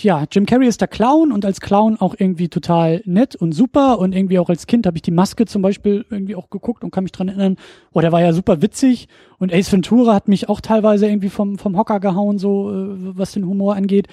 ja, 0.03 0.25
Jim 0.31 0.45
Carrey 0.45 0.67
ist 0.67 0.81
der 0.81 0.89
Clown 0.89 1.33
und 1.33 1.45
als 1.45 1.61
Clown 1.61 1.97
auch 1.99 2.15
irgendwie 2.19 2.49
total 2.49 3.03
nett 3.07 3.35
und 3.35 3.53
super 3.53 3.99
und 3.99 4.15
irgendwie 4.15 4.39
auch 4.39 4.51
als 4.51 4.67
Kind 4.67 4.87
habe 4.87 4.99
ich 4.99 5.03
die 5.03 5.11
Maske 5.11 5.47
zum 5.47 5.63
Beispiel 5.63 6.05
irgendwie 6.11 6.37
auch 6.37 6.51
geguckt 6.51 6.85
und 6.85 6.91
kann 6.91 7.05
mich 7.05 7.13
dran 7.13 7.29
erinnern, 7.29 7.57
oh, 7.93 8.01
der 8.01 8.13
war 8.13 8.21
ja 8.21 8.33
super 8.33 8.61
witzig 8.61 9.09
und 9.39 9.55
Ace 9.55 9.73
Ventura 9.73 10.15
hat 10.15 10.29
mich 10.29 10.49
auch 10.49 10.61
teilweise 10.61 11.07
irgendwie 11.07 11.31
vom, 11.31 11.57
vom 11.57 11.79
Hocker 11.79 11.99
gehauen, 11.99 12.39
so 12.39 12.71
äh, 12.71 13.17
was 13.17 13.33
den 13.33 13.47
Humor 13.47 13.75
angeht. 13.75 14.09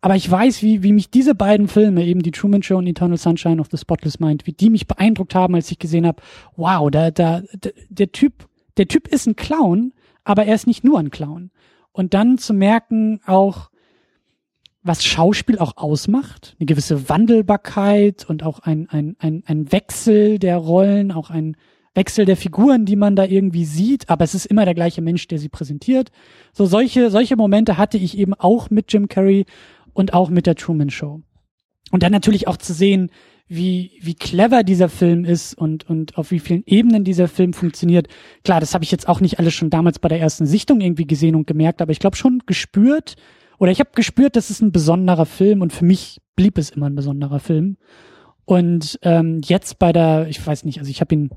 Aber 0.00 0.16
ich 0.16 0.30
weiß, 0.30 0.62
wie, 0.62 0.82
wie 0.82 0.92
mich 0.92 1.10
diese 1.10 1.34
beiden 1.34 1.68
Filme, 1.68 2.04
eben 2.04 2.22
die 2.22 2.30
Truman 2.30 2.62
Show 2.62 2.78
und 2.78 2.86
Eternal 2.86 3.18
Sunshine 3.18 3.60
of 3.60 3.68
the 3.70 3.76
Spotless 3.76 4.20
Mind, 4.20 4.46
wie 4.46 4.52
die 4.52 4.70
mich 4.70 4.86
beeindruckt 4.86 5.34
haben, 5.34 5.54
als 5.54 5.70
ich 5.70 5.78
gesehen 5.78 6.06
habe, 6.06 6.22
wow, 6.56 6.88
da, 6.90 7.10
da, 7.10 7.42
der 7.88 8.12
Typ, 8.12 8.47
der 8.78 8.88
Typ 8.88 9.08
ist 9.08 9.26
ein 9.26 9.36
Clown, 9.36 9.92
aber 10.24 10.46
er 10.46 10.54
ist 10.54 10.66
nicht 10.66 10.84
nur 10.84 10.98
ein 10.98 11.10
Clown. 11.10 11.50
Und 11.92 12.14
dann 12.14 12.38
zu 12.38 12.54
merken 12.54 13.20
auch, 13.26 13.70
was 14.82 15.04
Schauspiel 15.04 15.58
auch 15.58 15.76
ausmacht, 15.76 16.56
eine 16.58 16.66
gewisse 16.66 17.08
Wandelbarkeit 17.08 18.24
und 18.28 18.42
auch 18.42 18.60
ein, 18.60 18.88
ein, 18.88 19.16
ein, 19.18 19.42
ein 19.46 19.72
Wechsel 19.72 20.38
der 20.38 20.56
Rollen, 20.56 21.12
auch 21.12 21.30
ein 21.30 21.56
Wechsel 21.94 22.24
der 22.24 22.36
Figuren, 22.36 22.84
die 22.84 22.96
man 22.96 23.16
da 23.16 23.24
irgendwie 23.24 23.64
sieht, 23.64 24.08
aber 24.08 24.24
es 24.24 24.34
ist 24.34 24.46
immer 24.46 24.64
der 24.64 24.74
gleiche 24.74 25.02
Mensch, 25.02 25.26
der 25.26 25.38
sie 25.38 25.48
präsentiert. 25.48 26.10
So 26.52 26.64
solche, 26.64 27.10
solche 27.10 27.36
Momente 27.36 27.76
hatte 27.76 27.98
ich 27.98 28.16
eben 28.16 28.34
auch 28.34 28.70
mit 28.70 28.92
Jim 28.92 29.08
Carrey 29.08 29.46
und 29.92 30.14
auch 30.14 30.30
mit 30.30 30.46
der 30.46 30.54
Truman 30.54 30.90
Show. 30.90 31.22
Und 31.90 32.02
dann 32.02 32.12
natürlich 32.12 32.46
auch 32.46 32.56
zu 32.56 32.72
sehen, 32.72 33.10
wie, 33.48 33.98
wie 34.02 34.14
clever 34.14 34.62
dieser 34.62 34.88
Film 34.88 35.24
ist 35.24 35.54
und, 35.54 35.88
und 35.88 36.18
auf 36.18 36.30
wie 36.30 36.38
vielen 36.38 36.62
Ebenen 36.66 37.04
dieser 37.04 37.28
Film 37.28 37.54
funktioniert. 37.54 38.08
Klar, 38.44 38.60
das 38.60 38.74
habe 38.74 38.84
ich 38.84 38.90
jetzt 38.90 39.08
auch 39.08 39.20
nicht 39.20 39.38
alles 39.38 39.54
schon 39.54 39.70
damals 39.70 39.98
bei 39.98 40.08
der 40.08 40.20
ersten 40.20 40.46
Sichtung 40.46 40.80
irgendwie 40.80 41.06
gesehen 41.06 41.34
und 41.34 41.46
gemerkt, 41.46 41.80
aber 41.80 41.92
ich 41.92 41.98
glaube 41.98 42.16
schon 42.16 42.42
gespürt, 42.46 43.16
oder 43.58 43.72
ich 43.72 43.80
habe 43.80 43.90
gespürt, 43.94 44.36
das 44.36 44.50
ist 44.50 44.60
ein 44.60 44.72
besonderer 44.72 45.26
Film 45.26 45.62
und 45.62 45.72
für 45.72 45.84
mich 45.84 46.20
blieb 46.36 46.58
es 46.58 46.70
immer 46.70 46.86
ein 46.86 46.94
besonderer 46.94 47.40
Film. 47.40 47.76
Und 48.44 48.98
ähm, 49.02 49.40
jetzt 49.44 49.78
bei 49.78 49.92
der, 49.92 50.28
ich 50.28 50.44
weiß 50.44 50.64
nicht, 50.64 50.78
also 50.78 50.90
ich 50.90 51.00
habe 51.00 51.14
ihn, 51.14 51.30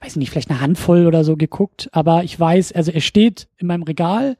weiß 0.00 0.16
nicht, 0.16 0.30
vielleicht 0.30 0.50
eine 0.50 0.60
Handvoll 0.60 1.06
oder 1.06 1.24
so 1.24 1.36
geguckt, 1.36 1.88
aber 1.92 2.24
ich 2.24 2.38
weiß, 2.38 2.72
also 2.72 2.90
er 2.90 3.00
steht 3.00 3.48
in 3.56 3.68
meinem 3.68 3.84
Regal. 3.84 4.36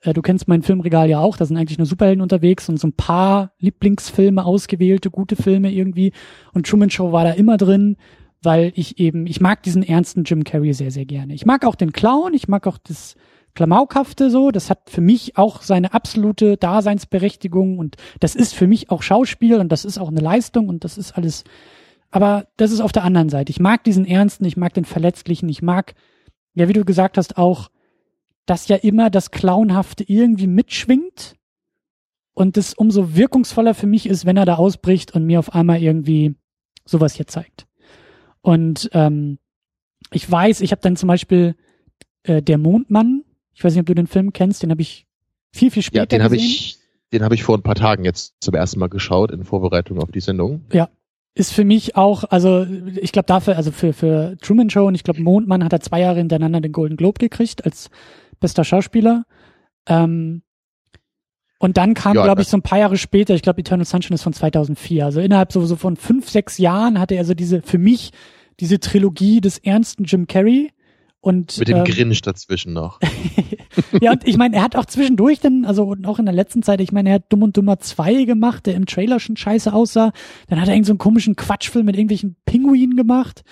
Äh, 0.00 0.12
du 0.12 0.22
kennst 0.22 0.48
mein 0.48 0.62
Filmregal 0.62 1.08
ja 1.08 1.20
auch, 1.20 1.36
da 1.36 1.44
sind 1.44 1.56
eigentlich 1.56 1.78
nur 1.78 1.86
Superhelden 1.86 2.22
unterwegs 2.22 2.68
und 2.68 2.78
so 2.78 2.88
ein 2.88 2.92
paar 2.92 3.52
Lieblingsfilme, 3.58 4.44
ausgewählte, 4.44 5.10
gute 5.10 5.36
Filme 5.36 5.72
irgendwie. 5.72 6.12
Und 6.52 6.66
Truman 6.66 6.90
Show 6.90 7.12
war 7.12 7.24
da 7.24 7.32
immer 7.32 7.56
drin, 7.56 7.96
weil 8.42 8.72
ich 8.74 8.98
eben, 8.98 9.26
ich 9.26 9.40
mag 9.40 9.62
diesen 9.62 9.82
ernsten 9.82 10.24
Jim 10.24 10.44
Carrey 10.44 10.72
sehr, 10.72 10.90
sehr 10.90 11.06
gerne. 11.06 11.34
Ich 11.34 11.46
mag 11.46 11.64
auch 11.64 11.74
den 11.74 11.92
Clown, 11.92 12.34
ich 12.34 12.48
mag 12.48 12.66
auch 12.66 12.78
das 12.78 13.16
Klamaukhafte 13.54 14.30
so. 14.30 14.50
Das 14.50 14.70
hat 14.70 14.88
für 14.88 15.00
mich 15.00 15.36
auch 15.36 15.62
seine 15.62 15.92
absolute 15.92 16.56
Daseinsberechtigung 16.56 17.78
und 17.78 17.96
das 18.20 18.36
ist 18.36 18.54
für 18.54 18.68
mich 18.68 18.90
auch 18.90 19.02
Schauspiel 19.02 19.56
und 19.56 19.70
das 19.70 19.84
ist 19.84 19.98
auch 19.98 20.08
eine 20.08 20.20
Leistung 20.20 20.68
und 20.68 20.84
das 20.84 20.98
ist 20.98 21.16
alles. 21.16 21.44
Aber 22.10 22.46
das 22.56 22.70
ist 22.70 22.80
auf 22.80 22.92
der 22.92 23.04
anderen 23.04 23.28
Seite. 23.28 23.50
Ich 23.50 23.60
mag 23.60 23.84
diesen 23.84 24.06
Ernsten, 24.06 24.44
ich 24.44 24.56
mag 24.56 24.72
den 24.74 24.84
Verletzlichen, 24.84 25.48
ich 25.48 25.60
mag, 25.60 25.94
ja, 26.54 26.68
wie 26.68 26.72
du 26.72 26.84
gesagt 26.84 27.18
hast, 27.18 27.36
auch, 27.36 27.68
dass 28.48 28.68
ja 28.68 28.76
immer 28.76 29.10
das 29.10 29.30
Clownhafte 29.30 30.04
irgendwie 30.06 30.46
mitschwingt 30.46 31.36
und 32.34 32.56
das 32.56 32.74
umso 32.74 33.14
wirkungsvoller 33.14 33.74
für 33.74 33.86
mich 33.86 34.06
ist, 34.06 34.26
wenn 34.26 34.36
er 34.36 34.44
da 34.44 34.56
ausbricht 34.56 35.14
und 35.14 35.24
mir 35.24 35.38
auf 35.38 35.54
einmal 35.54 35.82
irgendwie 35.82 36.34
sowas 36.84 37.14
hier 37.14 37.26
zeigt. 37.26 37.66
Und 38.40 38.90
ähm, 38.92 39.38
ich 40.12 40.30
weiß, 40.30 40.60
ich 40.60 40.70
habe 40.70 40.82
dann 40.82 40.96
zum 40.96 41.08
Beispiel 41.08 41.56
äh, 42.22 42.42
der 42.42 42.58
Mondmann 42.58 43.24
ich 43.58 43.64
weiß 43.64 43.74
nicht, 43.74 43.80
ob 43.80 43.86
du 43.86 43.94
den 43.96 44.06
Film 44.06 44.32
kennst, 44.32 44.62
den 44.62 44.70
habe 44.70 44.82
ich 44.82 45.08
viel, 45.50 45.72
viel 45.72 45.82
später 45.82 46.02
Ja, 46.02 46.06
den 46.06 46.22
habe 46.22 46.36
ich, 46.36 46.78
den 47.12 47.24
habe 47.24 47.34
ich 47.34 47.42
vor 47.42 47.58
ein 47.58 47.62
paar 47.64 47.74
Tagen 47.74 48.04
jetzt 48.04 48.36
zum 48.38 48.54
ersten 48.54 48.78
Mal 48.78 48.86
geschaut 48.86 49.32
in 49.32 49.42
Vorbereitung 49.42 49.98
auf 49.98 50.12
die 50.12 50.20
Sendung. 50.20 50.64
Ja. 50.72 50.88
Ist 51.34 51.52
für 51.52 51.64
mich 51.64 51.96
auch, 51.96 52.22
also 52.22 52.66
ich 53.00 53.10
glaube 53.10 53.26
dafür, 53.26 53.56
also 53.56 53.72
für, 53.72 53.92
für 53.92 54.36
Truman 54.40 54.70
Show 54.70 54.86
und 54.86 54.94
ich 54.94 55.02
glaube 55.02 55.20
Mondmann 55.20 55.64
hat 55.64 55.72
er 55.72 55.80
zwei 55.80 56.00
Jahre 56.00 56.18
hintereinander 56.18 56.60
den 56.60 56.70
Golden 56.70 56.96
Globe 56.96 57.18
gekriegt 57.18 57.64
als 57.64 57.90
bester 58.40 58.64
Schauspieler. 58.64 59.24
Ähm, 59.86 60.42
Und 61.60 61.76
dann 61.76 61.94
kam, 61.94 62.14
Ja, 62.14 62.22
glaube 62.22 62.42
ich, 62.42 62.48
so 62.48 62.56
ein 62.56 62.62
paar 62.62 62.78
Jahre 62.78 62.96
später, 62.96 63.34
ich 63.34 63.42
glaube, 63.42 63.60
Eternal 63.60 63.84
Sunshine 63.84 64.14
ist 64.14 64.22
von 64.22 64.32
2004. 64.32 65.04
Also 65.04 65.20
innerhalb 65.20 65.52
so, 65.52 65.64
so 65.66 65.76
von 65.76 65.96
fünf, 65.96 66.28
sechs 66.30 66.58
Jahren 66.58 67.00
hatte 67.00 67.14
er 67.16 67.24
so 67.24 67.34
diese, 67.34 67.62
für 67.62 67.78
mich, 67.78 68.12
diese 68.60 68.78
Trilogie 68.80 69.40
des 69.40 69.58
ernsten 69.58 70.04
Jim 70.04 70.26
Carrey. 70.26 70.70
Und, 71.20 71.58
Mit 71.58 71.66
dem 71.66 71.78
ähm, 71.78 71.84
Grinch 71.84 72.22
dazwischen 72.22 72.72
noch. 72.74 73.00
ja, 74.00 74.12
und 74.12 74.26
ich 74.26 74.36
meine, 74.36 74.54
er 74.54 74.62
hat 74.62 74.76
auch 74.76 74.86
zwischendurch 74.86 75.40
dann, 75.40 75.64
also 75.64 75.82
und 75.82 76.06
auch 76.06 76.20
in 76.20 76.26
der 76.26 76.34
letzten 76.34 76.62
Zeit, 76.62 76.80
ich 76.80 76.92
meine, 76.92 77.08
er 77.08 77.14
hat 77.16 77.24
Dumm 77.32 77.42
und 77.42 77.56
Dummer 77.56 77.80
2 77.80 78.22
gemacht, 78.24 78.66
der 78.66 78.76
im 78.76 78.86
Trailer 78.86 79.18
schon 79.18 79.36
scheiße 79.36 79.72
aussah. 79.72 80.12
Dann 80.46 80.60
hat 80.60 80.68
er 80.68 80.74
irgend 80.74 80.86
so 80.86 80.92
einen 80.92 80.98
komischen 80.98 81.34
Quatschfilm 81.34 81.86
mit 81.86 81.96
irgendwelchen 81.96 82.36
Pinguinen 82.46 82.96
gemacht. 82.96 83.42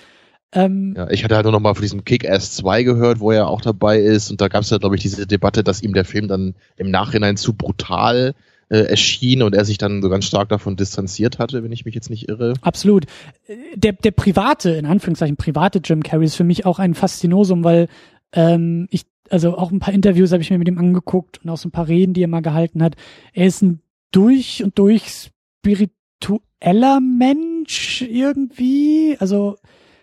Ähm, 0.53 0.93
Ja, 0.95 1.09
ich 1.09 1.23
hatte 1.23 1.35
halt 1.35 1.45
nur 1.45 1.51
noch 1.51 1.59
mal 1.59 1.73
von 1.73 1.81
diesem 1.81 2.05
Kick-Ass 2.05 2.53
2 2.55 2.83
gehört, 2.83 3.19
wo 3.19 3.31
er 3.31 3.47
auch 3.47 3.61
dabei 3.61 3.99
ist. 3.99 4.31
Und 4.31 4.41
da 4.41 4.47
gab 4.47 4.61
es 4.61 4.69
ja, 4.69 4.77
glaube 4.77 4.95
ich, 4.95 5.01
diese 5.01 5.27
Debatte, 5.27 5.63
dass 5.63 5.81
ihm 5.81 5.93
der 5.93 6.05
Film 6.05 6.27
dann 6.27 6.55
im 6.77 6.89
Nachhinein 6.89 7.37
zu 7.37 7.53
brutal 7.53 8.33
äh, 8.69 8.79
erschien 8.79 9.43
und 9.43 9.55
er 9.55 9.65
sich 9.65 9.77
dann 9.77 10.01
so 10.01 10.09
ganz 10.09 10.25
stark 10.25 10.49
davon 10.49 10.75
distanziert 10.75 11.39
hatte, 11.39 11.63
wenn 11.63 11.71
ich 11.71 11.85
mich 11.85 11.95
jetzt 11.95 12.09
nicht 12.09 12.27
irre. 12.29 12.53
Absolut. 12.61 13.05
Äh, 13.47 13.55
Der, 13.75 13.93
der 13.93 14.11
private, 14.11 14.71
in 14.71 14.85
Anführungszeichen, 14.85 15.37
private 15.37 15.79
Jim 15.83 16.03
Carrey 16.03 16.25
ist 16.25 16.35
für 16.35 16.43
mich 16.43 16.65
auch 16.65 16.79
ein 16.79 16.93
Faszinosum, 16.93 17.63
weil 17.63 17.87
ähm, 18.33 18.87
ich, 18.91 19.05
also 19.29 19.57
auch 19.57 19.71
ein 19.71 19.79
paar 19.79 19.93
Interviews 19.93 20.31
habe 20.31 20.41
ich 20.41 20.49
mir 20.49 20.57
mit 20.57 20.67
ihm 20.67 20.77
angeguckt 20.77 21.39
und 21.43 21.49
auch 21.49 21.57
so 21.57 21.67
ein 21.67 21.71
paar 21.71 21.87
Reden, 21.87 22.13
die 22.13 22.23
er 22.23 22.27
mal 22.27 22.41
gehalten 22.41 22.83
hat. 22.83 22.95
Er 23.33 23.47
ist 23.47 23.61
ein 23.61 23.81
durch 24.11 24.63
und 24.63 24.77
durch 24.79 25.29
spiritueller 25.61 26.99
Mensch 26.99 28.01
irgendwie. 28.01 29.15
Also 29.19 29.57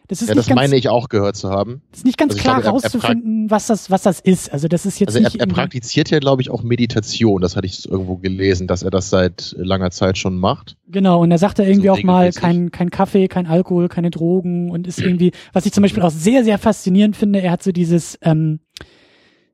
das 0.08 0.20
ist 0.20 0.28
Ja, 0.28 0.34
nicht 0.34 0.40
das 0.40 0.48
ganz, 0.48 0.56
meine 0.56 0.76
ich 0.76 0.88
auch 0.90 1.08
gehört 1.08 1.34
zu 1.36 1.48
haben. 1.50 1.80
ist 1.92 2.04
nicht 2.04 2.18
ganz 2.18 2.32
also 2.34 2.42
klar 2.42 2.60
glaube, 2.60 2.66
er- 2.78 2.82
er 2.82 2.84
rauszufinden, 2.84 3.50
was 3.50 3.66
das, 3.68 3.90
was 3.90 4.02
das 4.02 4.20
ist. 4.20 4.52
Also 4.52 4.68
das 4.68 4.84
ist 4.84 4.98
jetzt 4.98 5.08
Also 5.08 5.18
er, 5.18 5.22
nicht 5.24 5.36
er 5.36 5.40
irgendwie- 5.42 5.54
praktiziert 5.54 6.10
ja, 6.10 6.18
glaube 6.18 6.42
ich, 6.42 6.50
auch 6.50 6.62
Meditation. 6.62 7.40
Das 7.40 7.56
hatte 7.56 7.66
ich 7.66 7.88
irgendwo 7.88 8.16
gelesen, 8.16 8.66
dass 8.66 8.82
er 8.82 8.90
das 8.90 9.08
seit 9.10 9.54
langer 9.58 9.90
Zeit 9.90 10.18
schon 10.18 10.36
macht. 10.38 10.76
Genau, 10.88 11.22
und 11.22 11.30
er 11.30 11.38
sagte 11.38 11.62
irgendwie 11.62 11.86
So 11.88 11.94
auch 11.94 12.02
mal, 12.02 12.32
kein, 12.32 12.70
kein 12.70 12.90
Kaffee, 12.90 13.28
kein 13.28 13.46
Alkohol, 13.46 13.88
keine 13.88 14.10
Drogen 14.10 14.70
und 14.70 14.86
ist 14.86 15.00
irgendwie, 15.00 15.32
was 15.54 15.64
ich 15.66 15.72
zum 15.72 15.82
Beispiel 15.82 16.02
auch 16.02 16.10
sehr, 16.10 16.44
sehr 16.44 16.58
faszinierend 16.58 17.16
finde, 17.16 17.40
er 17.40 17.52
hat 17.52 17.62
so 17.62 17.72
dieses, 17.72 18.18
ähm, 18.22 18.60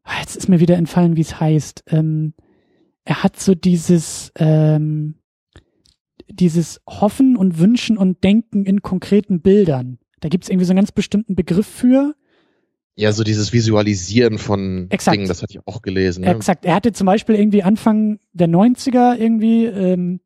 ah, 0.02 0.18
jetzt 0.20 0.36
ist 0.36 0.48
mir 0.48 0.58
wieder 0.60 0.76
entfallen, 0.76 1.16
wie 1.16 1.20
es 1.20 1.38
heißt, 1.38 1.84
ähm, 1.88 2.34
er 3.04 3.22
hat 3.22 3.38
so 3.38 3.54
dieses, 3.54 4.32
ähm, 4.36 5.14
dieses 6.28 6.80
Hoffen 6.88 7.36
und 7.36 7.58
Wünschen 7.58 7.96
und 7.98 8.22
Denken 8.24 8.64
in 8.64 8.82
konkreten 8.82 9.40
Bildern. 9.40 9.98
Da 10.20 10.28
gibt 10.28 10.44
es 10.44 10.50
irgendwie 10.50 10.64
so 10.66 10.72
einen 10.72 10.78
ganz 10.78 10.92
bestimmten 10.92 11.34
Begriff 11.34 11.66
für. 11.66 12.14
Ja, 12.96 13.12
so 13.12 13.24
dieses 13.24 13.52
Visualisieren 13.52 14.38
von 14.38 14.86
Exakt. 14.90 15.16
Dingen, 15.16 15.28
das 15.28 15.42
hatte 15.42 15.52
ich 15.54 15.66
auch 15.66 15.80
gelesen. 15.80 16.24
Ne? 16.24 16.34
Exakt. 16.34 16.66
Er 16.66 16.74
hatte 16.74 16.92
zum 16.92 17.06
Beispiel 17.06 17.34
irgendwie 17.34 17.62
Anfang 17.62 18.18
der 18.32 18.48
90er 18.48 19.16
irgendwie, 19.16 19.64
ähm, 19.64 20.20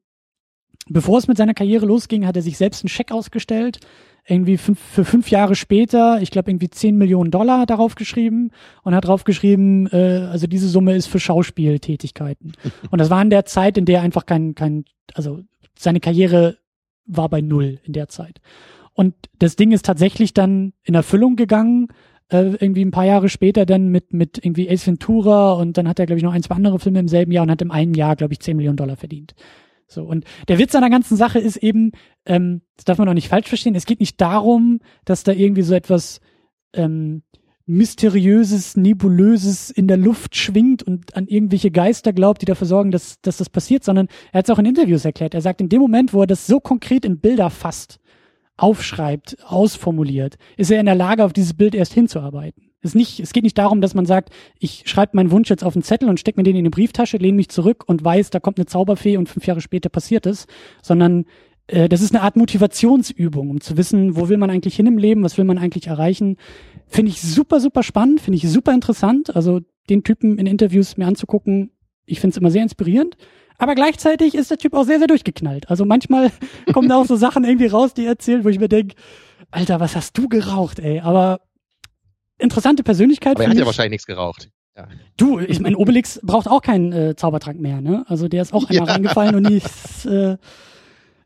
bevor 0.88 1.18
es 1.18 1.28
mit 1.28 1.36
seiner 1.36 1.54
Karriere 1.54 1.86
losging, 1.86 2.26
hat 2.26 2.36
er 2.36 2.42
sich 2.42 2.56
selbst 2.56 2.82
einen 2.82 2.88
Scheck 2.88 3.12
ausgestellt. 3.12 3.78
Irgendwie 4.26 4.56
fünf, 4.56 4.80
für 4.80 5.04
fünf 5.04 5.30
Jahre 5.30 5.54
später, 5.54 6.20
ich 6.22 6.30
glaube 6.30 6.50
irgendwie 6.50 6.70
10 6.70 6.96
Millionen 6.96 7.30
Dollar 7.30 7.66
darauf 7.66 7.94
geschrieben 7.94 8.50
und 8.82 8.94
hat 8.94 9.04
drauf 9.04 9.24
geschrieben, 9.24 9.86
äh, 9.88 10.26
also 10.30 10.46
diese 10.46 10.68
Summe 10.68 10.96
ist 10.96 11.06
für 11.06 11.20
Schauspieltätigkeiten. 11.20 12.54
und 12.90 12.98
das 12.98 13.10
war 13.10 13.20
in 13.20 13.30
der 13.30 13.44
Zeit, 13.44 13.76
in 13.76 13.84
der 13.84 14.00
einfach 14.00 14.24
kein, 14.24 14.54
kein, 14.54 14.86
also 15.12 15.42
seine 15.78 16.00
Karriere 16.00 16.56
war 17.06 17.28
bei 17.28 17.40
null 17.42 17.80
in 17.84 17.92
der 17.92 18.08
Zeit. 18.08 18.40
Und 18.94 19.14
das 19.38 19.56
Ding 19.56 19.72
ist 19.72 19.84
tatsächlich 19.84 20.34
dann 20.34 20.72
in 20.84 20.94
Erfüllung 20.94 21.36
gegangen, 21.36 21.88
äh, 22.28 22.54
irgendwie 22.58 22.84
ein 22.84 22.90
paar 22.90 23.04
Jahre 23.04 23.28
später 23.28 23.66
dann 23.66 23.88
mit, 23.88 24.12
mit 24.12 24.38
irgendwie 24.38 24.70
Ace 24.70 24.86
Ventura 24.86 25.52
und 25.54 25.76
dann 25.76 25.88
hat 25.88 25.98
er, 25.98 26.06
glaube 26.06 26.18
ich, 26.18 26.24
noch 26.24 26.32
ein, 26.32 26.42
zwei 26.42 26.54
andere 26.54 26.78
Filme 26.78 27.00
im 27.00 27.08
selben 27.08 27.32
Jahr 27.32 27.42
und 27.42 27.50
hat 27.50 27.62
im 27.62 27.70
einen 27.70 27.94
Jahr, 27.94 28.16
glaube 28.16 28.32
ich, 28.32 28.40
10 28.40 28.56
Millionen 28.56 28.76
Dollar 28.76 28.96
verdient. 28.96 29.34
So, 29.86 30.04
und 30.04 30.24
der 30.48 30.58
Witz 30.58 30.74
an 30.74 30.80
der 30.80 30.90
ganzen 30.90 31.16
Sache 31.16 31.38
ist 31.38 31.56
eben, 31.56 31.92
ähm, 32.24 32.62
das 32.76 32.84
darf 32.84 32.98
man 32.98 33.08
auch 33.08 33.14
nicht 33.14 33.28
falsch 33.28 33.48
verstehen, 33.48 33.74
es 33.74 33.86
geht 33.86 34.00
nicht 34.00 34.20
darum, 34.20 34.80
dass 35.04 35.24
da 35.24 35.32
irgendwie 35.32 35.62
so 35.62 35.74
etwas 35.74 36.20
ähm, 36.72 37.22
mysteriöses, 37.66 38.76
nebulöses 38.76 39.70
in 39.70 39.88
der 39.88 39.96
Luft 39.96 40.36
schwingt 40.36 40.82
und 40.82 41.16
an 41.16 41.26
irgendwelche 41.26 41.70
Geister 41.70 42.12
glaubt, 42.12 42.42
die 42.42 42.46
dafür 42.46 42.66
sorgen, 42.66 42.90
dass, 42.90 43.20
dass 43.20 43.38
das 43.38 43.48
passiert, 43.48 43.84
sondern 43.84 44.08
er 44.32 44.38
hat 44.38 44.48
es 44.48 44.50
auch 44.50 44.58
in 44.58 44.66
Interviews 44.66 45.04
erklärt. 45.04 45.34
Er 45.34 45.40
sagt, 45.40 45.60
in 45.60 45.68
dem 45.68 45.80
Moment, 45.80 46.12
wo 46.12 46.20
er 46.22 46.26
das 46.26 46.46
so 46.46 46.60
konkret 46.60 47.04
in 47.04 47.20
Bilder 47.20 47.50
fasst, 47.50 48.00
aufschreibt, 48.56 49.36
ausformuliert, 49.44 50.36
ist 50.56 50.70
er 50.70 50.80
in 50.80 50.86
der 50.86 50.94
Lage, 50.94 51.24
auf 51.24 51.32
dieses 51.32 51.54
Bild 51.54 51.74
erst 51.74 51.92
hinzuarbeiten. 51.92 52.70
Es, 52.80 52.90
ist 52.90 52.94
nicht, 52.94 53.20
es 53.20 53.32
geht 53.32 53.44
nicht 53.44 53.58
darum, 53.58 53.80
dass 53.80 53.94
man 53.94 54.06
sagt, 54.06 54.30
ich 54.58 54.82
schreibe 54.86 55.16
meinen 55.16 55.30
Wunsch 55.30 55.48
jetzt 55.48 55.64
auf 55.64 55.74
einen 55.74 55.82
Zettel 55.82 56.08
und 56.08 56.20
stecke 56.20 56.38
mir 56.38 56.44
den 56.44 56.56
in 56.56 56.60
eine 56.60 56.70
Brieftasche, 56.70 57.16
lehne 57.16 57.36
mich 57.36 57.48
zurück 57.48 57.84
und 57.86 58.04
weiß, 58.04 58.30
da 58.30 58.40
kommt 58.40 58.58
eine 58.58 58.66
Zauberfee 58.66 59.16
und 59.16 59.28
fünf 59.28 59.46
Jahre 59.46 59.60
später 59.60 59.88
passiert 59.88 60.26
es, 60.26 60.46
sondern 60.82 61.24
äh, 61.66 61.88
das 61.88 62.02
ist 62.02 62.14
eine 62.14 62.22
Art 62.22 62.36
Motivationsübung, 62.36 63.50
um 63.50 63.60
zu 63.60 63.76
wissen, 63.76 64.16
wo 64.16 64.28
will 64.28 64.36
man 64.36 64.50
eigentlich 64.50 64.76
hin 64.76 64.86
im 64.86 64.98
Leben, 64.98 65.22
was 65.22 65.38
will 65.38 65.44
man 65.44 65.58
eigentlich 65.58 65.86
erreichen. 65.86 66.36
Finde 66.86 67.10
ich 67.10 67.22
super, 67.22 67.60
super 67.60 67.82
spannend, 67.82 68.20
finde 68.20 68.36
ich 68.36 68.48
super 68.48 68.72
interessant. 68.72 69.34
Also 69.34 69.60
den 69.88 70.04
Typen 70.04 70.38
in 70.38 70.46
Interviews 70.46 70.96
mir 70.96 71.06
anzugucken, 71.06 71.70
ich 72.06 72.20
finde 72.20 72.34
es 72.34 72.36
immer 72.38 72.50
sehr 72.50 72.62
inspirierend. 72.62 73.16
Aber 73.58 73.74
gleichzeitig 73.74 74.34
ist 74.34 74.50
der 74.50 74.58
Typ 74.58 74.74
auch 74.74 74.84
sehr, 74.84 74.98
sehr 74.98 75.06
durchgeknallt. 75.06 75.70
Also 75.70 75.84
manchmal 75.84 76.30
kommen 76.72 76.88
da 76.88 76.96
auch 76.96 77.06
so 77.06 77.16
Sachen 77.16 77.44
irgendwie 77.44 77.66
raus, 77.66 77.94
die 77.94 78.04
er 78.04 78.10
erzählt, 78.12 78.44
wo 78.44 78.48
ich 78.48 78.58
mir 78.58 78.68
denke, 78.68 78.94
Alter, 79.50 79.78
was 79.80 79.94
hast 79.94 80.16
du 80.18 80.28
geraucht, 80.28 80.78
ey? 80.80 81.00
Aber 81.00 81.40
interessante 82.38 82.82
Persönlichkeit. 82.82 83.36
Aber 83.36 83.44
er 83.44 83.50
hat 83.50 83.54
ja 83.56 83.60
mich. 83.60 83.66
wahrscheinlich 83.66 83.92
nichts 83.92 84.06
geraucht. 84.06 84.48
Du, 85.16 85.38
ich 85.38 85.60
meine, 85.60 85.76
Obelix 85.76 86.18
braucht 86.24 86.48
auch 86.48 86.60
keinen 86.60 86.90
äh, 86.92 87.14
Zaubertrank 87.14 87.60
mehr, 87.60 87.80
ne? 87.80 88.04
Also 88.08 88.26
der 88.26 88.42
ist 88.42 88.52
auch 88.52 88.68
einmal 88.68 88.88
Ja. 88.88 88.92
reingefallen 88.94 89.36
und 89.36 89.42
nicht. 89.44 89.66
Äh, 90.04 90.36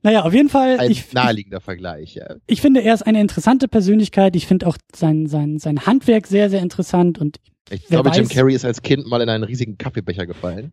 naja, 0.03 0.23
auf 0.25 0.35
jeden 0.35 0.51
Fall. 0.51 0.79
Ein 0.79 0.91
ich, 0.91 1.13
naheliegender 1.15 1.61
Vergleich, 1.63 2.15
ja. 2.15 2.35
ich 2.47 2.61
finde, 2.61 2.83
er 2.83 2.93
ist 2.93 3.03
eine 3.07 3.21
interessante 3.23 3.67
Persönlichkeit. 3.67 4.37
Ich 4.37 4.47
finde 4.47 4.67
auch 4.67 4.77
sein, 4.95 5.27
sein, 5.27 5.59
sein 5.59 5.87
Handwerk 5.87 6.27
sehr, 6.27 6.51
sehr 6.51 6.61
interessant. 6.61 7.19
Und 7.19 7.39
Ich 7.71 7.87
glaube, 7.87 8.11
Jim 8.11 8.27
weiß- 8.27 8.35
Carrey 8.35 8.55
ist 8.55 8.67
als 8.67 8.83
Kind 8.83 9.07
mal 9.07 9.23
in 9.23 9.31
einen 9.31 9.45
riesigen 9.45 9.79
Kaffeebecher 9.79 10.27
gefallen. 10.27 10.73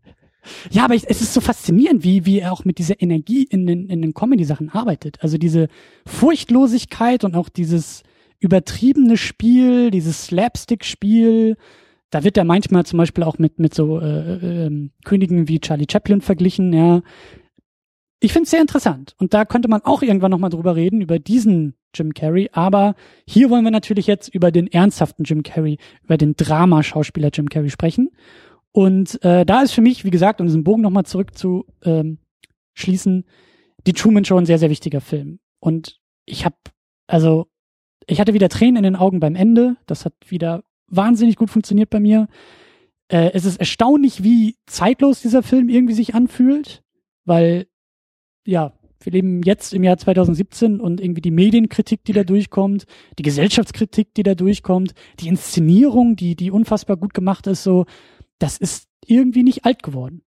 Ja, 0.71 0.85
aber 0.85 0.95
ich, 0.95 1.03
es 1.07 1.21
ist 1.21 1.33
so 1.33 1.41
faszinierend, 1.41 2.03
wie, 2.03 2.25
wie 2.25 2.39
er 2.39 2.53
auch 2.53 2.65
mit 2.65 2.77
dieser 2.77 3.01
Energie 3.01 3.43
in 3.43 3.65
den, 3.67 3.87
in 3.87 4.01
den 4.01 4.13
Comedy-Sachen 4.13 4.69
arbeitet. 4.69 5.17
Also 5.21 5.37
diese 5.37 5.67
Furchtlosigkeit 6.05 7.23
und 7.23 7.35
auch 7.35 7.49
dieses 7.49 8.03
übertriebene 8.39 9.17
Spiel, 9.17 9.91
dieses 9.91 10.25
Slapstick-Spiel. 10.25 11.57
Da 12.09 12.23
wird 12.23 12.37
er 12.37 12.43
manchmal 12.43 12.85
zum 12.85 12.97
Beispiel 12.97 13.23
auch 13.23 13.39
mit, 13.39 13.59
mit 13.59 13.73
so 13.73 13.99
äh, 13.99 14.65
ähm, 14.65 14.91
Königen 15.03 15.47
wie 15.47 15.59
Charlie 15.59 15.87
Chaplin 15.91 16.21
verglichen, 16.21 16.71
ja. 16.73 17.01
Ich 18.21 18.33
finde 18.33 18.45
es 18.45 18.51
sehr 18.51 18.61
interessant. 18.61 19.13
Und 19.19 19.33
da 19.33 19.45
könnte 19.45 19.67
man 19.67 19.81
auch 19.81 20.01
irgendwann 20.01 20.31
nochmal 20.31 20.49
drüber 20.49 20.75
reden, 20.75 21.01
über 21.01 21.19
diesen 21.19 21.75
Jim 21.93 22.13
Carrey. 22.13 22.49
Aber 22.53 22.95
hier 23.27 23.49
wollen 23.49 23.63
wir 23.63 23.71
natürlich 23.71 24.07
jetzt 24.07 24.33
über 24.33 24.51
den 24.51 24.67
ernsthaften 24.67 25.25
Jim 25.25 25.43
Carrey, 25.43 25.77
über 26.03 26.17
den 26.17 26.35
Dramaschauspieler 26.35 27.29
Jim 27.33 27.49
Carrey 27.49 27.69
sprechen. 27.69 28.09
Und 28.75 29.23
äh, 29.23 29.45
da 29.45 29.61
ist 29.61 29.71
für 29.71 29.81
mich, 29.81 30.03
wie 30.03 30.09
gesagt, 30.09 30.41
um 30.41 30.47
diesen 30.47 30.65
Bogen 30.65 30.81
nochmal 30.81 31.05
zurück 31.05 31.37
zu 31.37 31.65
ähm, 31.83 32.17
schließen, 32.73 33.23
die 33.87 33.93
Truman 33.93 34.25
Show 34.25 34.35
ein 34.35 34.45
sehr, 34.45 34.59
sehr 34.59 34.69
wichtiger 34.69 34.99
Film. 34.99 35.39
Und 35.61 36.01
ich 36.25 36.43
habe, 36.43 36.57
also, 37.07 37.47
ich 38.05 38.19
hatte 38.19 38.33
wieder 38.33 38.49
Tränen 38.49 38.75
in 38.75 38.83
den 38.83 38.97
Augen 38.97 39.21
beim 39.21 39.37
Ende. 39.37 39.77
Das 39.85 40.03
hat 40.03 40.13
wieder 40.27 40.65
wahnsinnig 40.87 41.37
gut 41.37 41.51
funktioniert 41.51 41.89
bei 41.89 42.01
mir. 42.01 42.27
Äh, 43.07 43.31
es 43.33 43.45
ist 43.45 43.61
erstaunlich, 43.61 44.25
wie 44.25 44.57
zeitlos 44.65 45.21
dieser 45.21 45.41
Film 45.41 45.69
irgendwie 45.69 45.93
sich 45.93 46.13
anfühlt, 46.13 46.83
weil, 47.23 47.67
ja, 48.45 48.73
wir 48.99 49.13
leben 49.13 49.41
jetzt 49.43 49.73
im 49.73 49.85
Jahr 49.85 49.97
2017 49.97 50.81
und 50.81 50.99
irgendwie 50.99 51.21
die 51.21 51.31
Medienkritik, 51.31 52.03
die 52.03 52.11
da 52.11 52.25
durchkommt, 52.25 52.87
die 53.19 53.23
Gesellschaftskritik, 53.23 54.13
die 54.15 54.23
da 54.23 54.35
durchkommt, 54.35 54.93
die 55.21 55.29
Inszenierung, 55.29 56.17
die, 56.17 56.35
die 56.35 56.51
unfassbar 56.51 56.97
gut 56.97 57.13
gemacht 57.13 57.47
ist, 57.47 57.63
so, 57.63 57.85
das 58.39 58.57
ist 58.57 58.87
irgendwie 59.05 59.43
nicht 59.43 59.65
alt 59.65 59.83
geworden. 59.83 60.25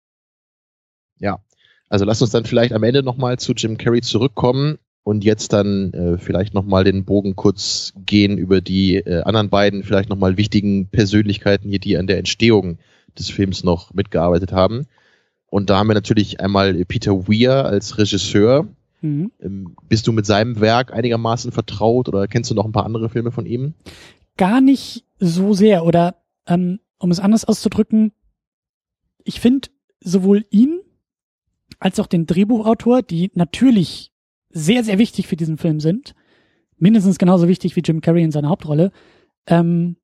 Also 1.89 2.05
lass 2.05 2.21
uns 2.21 2.31
dann 2.31 2.45
vielleicht 2.45 2.73
am 2.73 2.83
Ende 2.83 3.03
nochmal 3.03 3.39
zu 3.39 3.53
Jim 3.53 3.79
Carrey 3.79 4.03
zurückkommen 4.03 4.79
und 5.05 5.25
jetzt 5.25 5.53
dann 5.53 5.93
äh, 5.95 6.19
vielleicht 6.19 6.53
nochmal 6.53 6.85
den 6.85 7.05
Bogen 7.05 7.35
kurz 7.35 7.95
gehen 7.97 8.37
über 8.37 8.61
die 8.61 8.97
äh, 8.97 9.23
anderen 9.23 9.49
beiden, 9.49 9.83
vielleicht 9.83 10.11
nochmal 10.11 10.37
wichtigen 10.37 10.89
Persönlichkeiten 10.89 11.69
hier, 11.69 11.79
die 11.79 11.97
an 11.97 12.07
der 12.07 12.19
Entstehung 12.19 12.79
des 13.19 13.31
Films 13.31 13.65
noch 13.65 13.95
mitgearbeitet 13.95 14.53
haben. 14.53 14.87
Und 15.47 15.71
da 15.71 15.79
haben 15.79 15.89
wir 15.89 15.95
natürlich 15.95 16.41
einmal 16.41 16.75
Peter 16.85 17.27
Weir 17.27 17.65
als 17.65 17.97
Regisseur. 17.97 18.69
Mhm. 19.01 19.33
Ähm, 19.41 19.77
bist 19.89 20.07
du 20.07 20.13
mit 20.13 20.27
seinem 20.27 20.61
Werk 20.61 20.93
einigermaßen 20.93 21.53
vertraut 21.53 22.09
oder 22.09 22.29
kennst 22.29 22.51
du 22.51 22.55
noch 22.55 22.67
ein 22.67 22.73
paar 22.73 22.85
andere 22.85 23.09
Filme 23.09 23.33
von 23.33 23.47
ihm? 23.47 23.73
Gar 24.37 24.61
nicht 24.61 25.05
so 25.19 25.55
sehr 25.55 25.85
oder 25.85 26.17
ähm, 26.47 26.81
um 26.99 27.11
es 27.11 27.21
anders 27.21 27.45
auszudrücken, 27.45 28.13
ich 29.25 29.41
finde 29.41 29.69
sowohl 30.01 30.47
ihn 30.51 30.81
als 31.79 32.01
auch 32.01 32.07
den 32.07 32.27
Drehbuchautor, 32.27 33.03
die 33.03 33.31
natürlich 33.35 34.13
sehr, 34.51 34.83
sehr 34.85 34.99
wichtig 34.99 35.27
für 35.27 35.37
diesen 35.37 35.59
Film 35.59 35.81
sind, 35.81 36.15
mindestens 36.77 37.19
genauso 37.19 37.49
wichtig 37.49 37.77
wie 37.77 37.83
Jim 37.85 38.01
Carrey 38.01 38.23
in 38.23 38.33
seiner 38.33 38.49
Hauptrolle. 38.49 38.93
Ähm, 39.47 39.97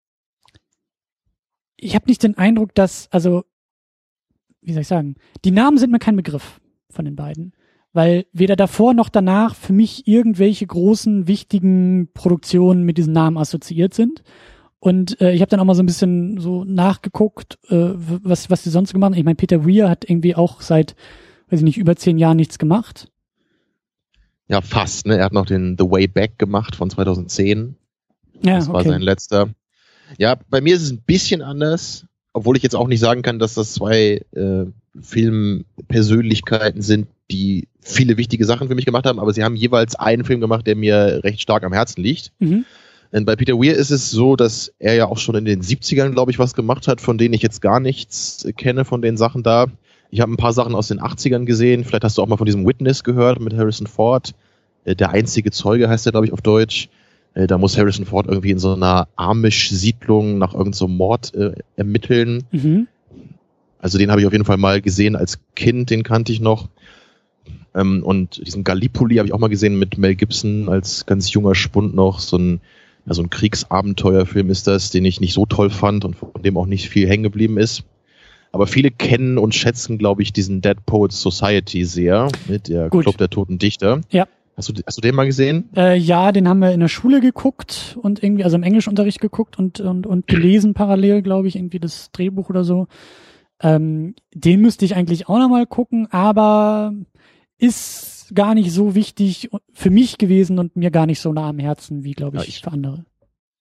ich 1.77 1.95
habe 1.95 2.07
nicht 2.07 2.23
den 2.23 2.37
Eindruck, 2.37 2.75
dass, 2.75 3.09
also 3.11 3.45
wie 4.61 4.73
soll 4.73 4.83
ich 4.83 4.89
sagen, 4.89 5.17
die 5.45 5.51
Namen 5.51 5.79
sind 5.79 5.91
mir 5.91 5.99
kein 5.99 6.17
Begriff 6.17 6.61
von 6.91 7.05
den 7.05 7.17
beiden. 7.17 7.53
Weil 7.93 8.27
weder 8.33 8.57
davor 8.57 8.93
noch 8.93 9.09
danach 9.09 9.55
für 9.55 9.73
mich 9.73 10.09
irgendwelche 10.09 10.67
großen, 10.67 11.29
wichtigen 11.29 12.09
Produktionen 12.13 12.83
mit 12.83 12.99
diesen 12.99 13.13
Namen 13.13 13.39
assoziiert 13.39 13.95
sind. 13.95 14.25
Und 14.85 15.19
äh, 15.23 15.33
ich 15.33 15.41
habe 15.41 15.49
dann 15.49 15.61
auch 15.61 15.65
mal 15.65 15.75
so 15.75 15.83
ein 15.83 15.87
bisschen 15.87 16.39
so 16.39 16.63
nachgeguckt, 16.63 17.59
äh, 17.71 17.95
was, 17.95 18.51
was 18.51 18.65
die 18.65 18.69
sonst 18.69 18.93
gemacht 18.93 19.13
haben. 19.13 19.19
Ich 19.19 19.25
meine, 19.25 19.35
Peter 19.35 19.65
Weir 19.65 19.89
hat 19.89 20.05
irgendwie 20.07 20.35
auch 20.35 20.61
seit, 20.61 20.95
weiß 21.49 21.61
ich 21.61 21.65
nicht, 21.65 21.79
über 21.79 21.97
zehn 21.97 22.19
Jahren 22.19 22.37
nichts 22.37 22.59
gemacht. 22.59 23.11
Ja, 24.47 24.61
fast. 24.61 25.07
Ne? 25.07 25.17
Er 25.17 25.25
hat 25.25 25.33
noch 25.33 25.47
den 25.47 25.77
The 25.79 25.91
Way 25.91 26.09
Back 26.09 26.39
gemacht 26.39 26.77
von 26.77 26.91
2010. 26.91 27.77
Ja, 28.43 28.57
das 28.57 28.69
war 28.69 28.81
okay. 28.81 28.91
sein 28.91 29.01
letzter. 29.01 29.49
Ja, 30.19 30.37
bei 30.51 30.61
mir 30.61 30.77
ist 30.77 30.83
es 30.83 30.91
ein 30.91 31.01
bisschen 31.01 31.41
anders, 31.41 32.05
obwohl 32.35 32.59
ich 32.59 32.63
jetzt 32.63 32.77
auch 32.77 32.87
nicht 32.87 33.01
sagen 33.01 33.23
kann, 33.23 33.39
dass 33.39 33.55
das 33.55 33.73
zwei 33.73 34.21
äh, 34.33 34.67
Filmpersönlichkeiten 35.01 36.83
sind, 36.83 37.07
die 37.31 37.69
viele 37.81 38.19
wichtige 38.19 38.45
Sachen 38.45 38.69
für 38.69 38.75
mich 38.75 38.85
gemacht 38.85 39.07
haben, 39.07 39.19
aber 39.19 39.33
sie 39.33 39.45
haben 39.45 39.57
jeweils 39.57 39.95
einen 39.95 40.27
Film 40.27 40.43
gemacht, 40.43 40.67
der 40.67 40.77
mir 40.77 41.25
recht 41.25 41.41
stark 41.41 41.65
am 41.65 41.73
Herzen 41.73 42.03
liegt. 42.03 42.33
Mhm. 42.39 42.67
Denn 43.13 43.25
bei 43.25 43.37
Peter 43.37 43.55
Weir 43.55 43.77
ist 43.77 43.91
es 43.91 44.11
so, 44.11 44.37
dass 44.37 44.73
er 44.79 44.95
ja 44.95 45.07
auch 45.07 45.19
schon 45.19 45.37
in 45.37 45.45
den 45.45 45.63
70ern, 45.63 46.11
glaube 46.11 46.31
ich, 46.31 46.39
was 46.39 46.55
gemacht 46.55 46.89
hat, 46.89 47.01
von 47.01 47.19
denen 47.19 47.35
ich 47.35 47.43
jetzt 47.43 47.63
gar 47.63 47.81
nichts 47.81 48.47
kenne 48.57 48.85
von 48.85 49.03
den 49.03 49.17
Sachen 49.17 49.43
da. 49.43 49.67
Ich 50.11 50.21
habe 50.21 50.33
ein 50.33 50.37
paar 50.37 50.53
Sachen 50.53 50.75
aus 50.75 50.89
den 50.89 51.01
80ern 51.01 51.45
gesehen. 51.45 51.85
Vielleicht 51.85 52.05
hast 52.05 52.19
du 52.19 52.23
auch 52.23 52.29
mal 52.29 52.37
von 52.37 52.47
diesem 52.47 52.67
Witness 52.67 53.05
gehört 53.05 53.41
mit 53.41 53.57
Harrison 53.57 53.87
Ford. 53.87 54.35
Äh, 54.85 54.95
der 54.97 55.11
einzige 55.11 55.51
Zeuge 55.51 55.89
heißt 55.89 56.07
er, 56.07 56.13
glaube 56.13 56.27
ich, 56.27 56.33
auf 56.33 56.41
Deutsch. 56.41 56.89
Äh, 57.35 57.47
da 57.47 57.59
muss 57.59 57.77
Harrison 57.77 58.07
Ford 58.07 58.27
irgendwie 58.27 58.51
in 58.51 58.59
so 58.59 58.75
einer 58.75 59.09
Amish-Siedlung 59.17 60.39
nach 60.39 60.53
irgendeinem 60.53 60.73
so 60.75 60.89
Mord 60.89 61.35
äh, 61.35 61.53
ermitteln. 61.77 62.45
Mhm. 62.53 62.87
Also 63.79 63.99
den 63.99 64.11
habe 64.11 64.21
ich 64.21 64.27
auf 64.27 64.33
jeden 64.33 64.45
Fall 64.45 64.57
mal 64.57 64.81
gesehen 64.81 65.15
als 65.15 65.41
Kind, 65.55 65.91
den 65.91 66.05
kannte 66.05 66.33
ich 66.33 66.41
noch. 66.41 66.69
Ähm, 67.75 68.03
und 68.03 68.47
diesen 68.47 68.65
Gallipoli 68.65 69.17
habe 69.17 69.27
ich 69.27 69.35
auch 69.35 69.39
mal 69.39 69.49
gesehen 69.49 69.79
mit 69.79 69.99
Mel 69.99 70.15
Gibson 70.15 70.69
als 70.69 71.07
ganz 71.07 71.33
junger 71.33 71.55
Spund 71.55 71.95
noch. 71.95 72.21
So 72.21 72.39
ein, 72.39 72.61
ja, 73.07 73.15
so 73.15 73.23
ein 73.23 73.31
Kriegsabenteuerfilm 73.31 74.51
ist 74.51 74.67
das, 74.67 74.91
den 74.91 75.05
ich 75.05 75.21
nicht 75.21 75.35
so 75.35 75.47
toll 75.47 75.71
fand 75.71 76.05
und 76.05 76.17
von 76.17 76.31
dem 76.43 76.57
auch 76.57 76.67
nicht 76.67 76.89
viel 76.89 77.09
hängen 77.09 77.23
geblieben 77.23 77.59
ist. 77.59 77.85
Aber 78.53 78.67
viele 78.67 78.91
kennen 78.91 79.37
und 79.37 79.55
schätzen, 79.55 79.99
glaube 79.99 80.23
ich, 80.23 80.33
diesen 80.33 80.61
Dead 80.61 80.77
Poets 80.87 81.21
Society 81.21 81.85
sehr, 81.85 82.29
mit 82.49 82.69
der 82.69 82.89
Gut. 82.89 83.03
Club 83.03 83.19
der 83.19 83.29
Toten 83.29 83.59
Dichter. 83.59 84.01
Ja. 84.11 84.29
Hast 84.57 84.69
du, 84.69 84.75
hast 84.87 84.97
du 84.97 85.01
den 85.01 85.17
mal 85.17 85.27
gesehen? 85.27 85.69
Äh, 85.75 85.99
ja, 85.99 86.31
den 86.31 86.49
haben 86.49 86.61
wir 86.61 86.71
in 86.71 86.79
der 86.79 86.89
Schule 86.89 87.21
geguckt 87.21 87.99
und 88.01 88.23
irgendwie, 88.23 88.45
also 88.45 88.57
im 88.57 88.63
Englischunterricht 88.63 89.21
geguckt 89.21 89.59
und, 89.59 89.81
und, 89.81 90.07
und 90.07 90.29
gelesen 90.29 90.75
parallel, 90.75 91.23
glaube 91.23 91.49
ich, 91.49 91.57
irgendwie 91.57 91.81
das 91.81 92.13
Drehbuch 92.13 92.49
oder 92.49 92.63
so. 92.63 92.87
Ähm, 93.61 94.15
den 94.33 94.61
müsste 94.61 94.85
ich 94.85 94.95
eigentlich 94.95 95.29
auch 95.29 95.39
nochmal 95.39 95.67
gucken, 95.67 96.07
aber 96.13 96.95
ist 97.59 98.14
gar 98.33 98.55
nicht 98.55 98.71
so 98.71 98.95
wichtig 98.95 99.51
für 99.73 99.91
mich 99.91 100.19
gewesen 100.19 100.59
und 100.59 100.77
mir 100.77 100.91
gar 100.91 101.07
nicht 101.07 101.21
so 101.21 101.33
nah 101.33 101.49
am 101.49 101.59
Herzen 101.59 102.05
wie, 102.05 102.13
glaube 102.13 102.39
ich, 102.39 102.43
ja, 102.43 102.49
ich, 102.49 102.61
für 102.61 102.73
andere. 102.73 103.05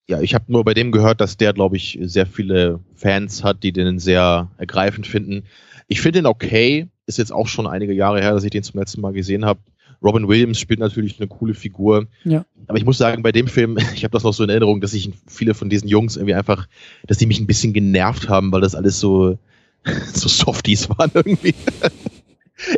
Ja, 0.07 0.21
ich 0.21 0.33
habe 0.35 0.45
nur 0.51 0.63
bei 0.63 0.73
dem 0.73 0.91
gehört, 0.91 1.21
dass 1.21 1.37
der, 1.37 1.53
glaube 1.53 1.77
ich, 1.77 1.97
sehr 2.01 2.25
viele 2.25 2.79
Fans 2.95 3.43
hat, 3.43 3.63
die 3.63 3.71
den 3.71 3.99
sehr 3.99 4.49
ergreifend 4.57 5.07
finden. 5.07 5.43
Ich 5.87 6.01
finde 6.01 6.19
ihn 6.19 6.25
okay. 6.25 6.87
Ist 7.05 7.17
jetzt 7.17 7.33
auch 7.33 7.47
schon 7.47 7.67
einige 7.67 7.93
Jahre 7.93 8.21
her, 8.21 8.33
dass 8.33 8.45
ich 8.45 8.51
den 8.51 8.63
zum 8.63 8.79
letzten 8.79 9.01
Mal 9.01 9.11
gesehen 9.11 9.43
habe. 9.43 9.59
Robin 10.01 10.27
Williams 10.27 10.59
spielt 10.59 10.79
natürlich 10.79 11.19
eine 11.19 11.27
coole 11.27 11.53
Figur. 11.53 12.07
Ja. 12.25 12.45
Aber 12.67 12.77
ich 12.77 12.85
muss 12.85 12.97
sagen, 12.97 13.23
bei 13.23 13.31
dem 13.31 13.47
Film, 13.47 13.77
ich 13.95 14.03
habe 14.03 14.11
das 14.11 14.23
noch 14.23 14.33
so 14.33 14.43
in 14.43 14.49
Erinnerung, 14.49 14.81
dass 14.81 14.93
ich 14.93 15.11
viele 15.27 15.53
von 15.53 15.69
diesen 15.69 15.87
Jungs 15.87 16.17
irgendwie 16.17 16.33
einfach, 16.33 16.67
dass 17.07 17.17
die 17.17 17.25
mich 17.25 17.39
ein 17.39 17.47
bisschen 17.47 17.73
genervt 17.73 18.29
haben, 18.29 18.51
weil 18.51 18.61
das 18.61 18.75
alles 18.75 18.99
so, 18.99 19.37
so 20.13 20.27
Softies 20.27 20.89
waren 20.89 21.11
irgendwie. 21.13 21.55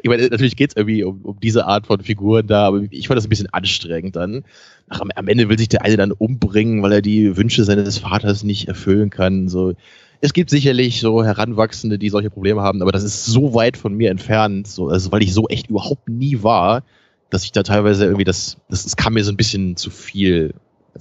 ich 0.04 0.10
meine, 0.10 0.28
natürlich 0.28 0.56
geht's 0.56 0.76
irgendwie 0.76 1.04
um, 1.04 1.22
um 1.24 1.40
diese 1.40 1.66
Art 1.66 1.88
von 1.88 2.02
Figuren 2.02 2.48
da, 2.48 2.68
aber 2.68 2.84
ich 2.90 3.08
fand 3.08 3.18
das 3.18 3.26
ein 3.26 3.30
bisschen 3.30 3.54
anstrengend 3.54 4.16
dann. 4.16 4.44
Ach, 4.88 5.02
am, 5.02 5.10
am 5.16 5.28
Ende 5.28 5.50
will 5.50 5.58
sich 5.58 5.70
der 5.70 5.84
eine 5.84 5.98
dann 5.98 6.12
umbringen, 6.12 6.82
weil 6.82 6.94
er 6.94 7.02
die 7.02 7.36
Wünsche 7.38 7.64
seines 7.64 7.98
Vaters 7.98 8.44
nicht 8.44 8.68
erfüllen 8.68 9.10
kann. 9.10 9.48
So, 9.48 9.74
es 10.22 10.34
gibt 10.34 10.50
sicherlich 10.50 11.02
so 11.02 11.24
Heranwachsende, 11.24 12.00
die 12.00 12.10
solche 12.10 12.30
Probleme 12.30 12.62
haben, 12.62 12.82
aber 12.82 12.92
das 12.92 13.04
ist 13.04 13.26
so 13.26 13.54
weit 13.54 13.78
von 13.78 13.94
mir 13.94 14.12
entfernt, 14.12 14.68
so, 14.68 14.90
also 14.90 15.12
weil 15.12 15.24
ich 15.24 15.34
so 15.34 15.48
echt 15.48 15.70
überhaupt 15.70 16.10
nie 16.10 16.42
war 16.44 16.84
dass 17.30 17.44
ich 17.44 17.52
da 17.52 17.64
teilweise 17.64 18.06
irgendwie 18.06 18.24
das, 18.24 18.58
das, 18.70 18.84
das 18.84 18.96
kam 18.96 19.14
mir 19.14 19.24
so 19.24 19.32
ein 19.32 19.38
bisschen 19.38 19.76
zu 19.76 19.90
viel, 19.90 20.54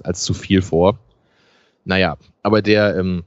als 0.03 0.23
zu 0.23 0.35
viel 0.35 0.63
vor. 0.63 0.99
Naja, 1.85 2.17
aber 2.43 2.63
der, 2.63 2.97
ähm, 2.97 3.25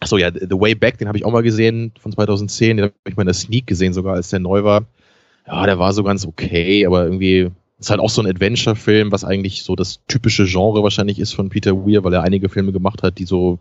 achso 0.00 0.16
ja, 0.16 0.30
The 0.32 0.48
Way 0.50 0.74
Back, 0.74 0.98
den 0.98 1.08
habe 1.08 1.18
ich 1.18 1.24
auch 1.24 1.32
mal 1.32 1.42
gesehen 1.42 1.92
von 2.00 2.12
2010, 2.12 2.76
den 2.76 2.84
habe 2.84 2.94
ich 3.06 3.16
mal 3.16 3.22
in 3.22 3.26
der 3.26 3.34
Sneak 3.34 3.66
gesehen 3.66 3.92
sogar, 3.92 4.14
als 4.14 4.30
der 4.30 4.40
neu 4.40 4.64
war. 4.64 4.84
Ja, 5.46 5.66
der 5.66 5.78
war 5.78 5.92
so 5.92 6.02
ganz 6.02 6.26
okay, 6.26 6.86
aber 6.86 7.04
irgendwie 7.04 7.50
ist 7.78 7.90
halt 7.90 8.00
auch 8.00 8.10
so 8.10 8.22
ein 8.22 8.26
Adventure-Film, 8.26 9.10
was 9.10 9.24
eigentlich 9.24 9.62
so 9.62 9.74
das 9.74 10.00
typische 10.06 10.44
Genre 10.44 10.82
wahrscheinlich 10.82 11.18
ist 11.18 11.32
von 11.32 11.48
Peter 11.48 11.74
Weir, 11.74 12.04
weil 12.04 12.12
er 12.12 12.22
einige 12.22 12.48
Filme 12.48 12.72
gemacht 12.72 13.02
hat, 13.02 13.18
die 13.18 13.24
so, 13.24 13.58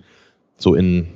so 0.58 0.75
in 0.75 1.08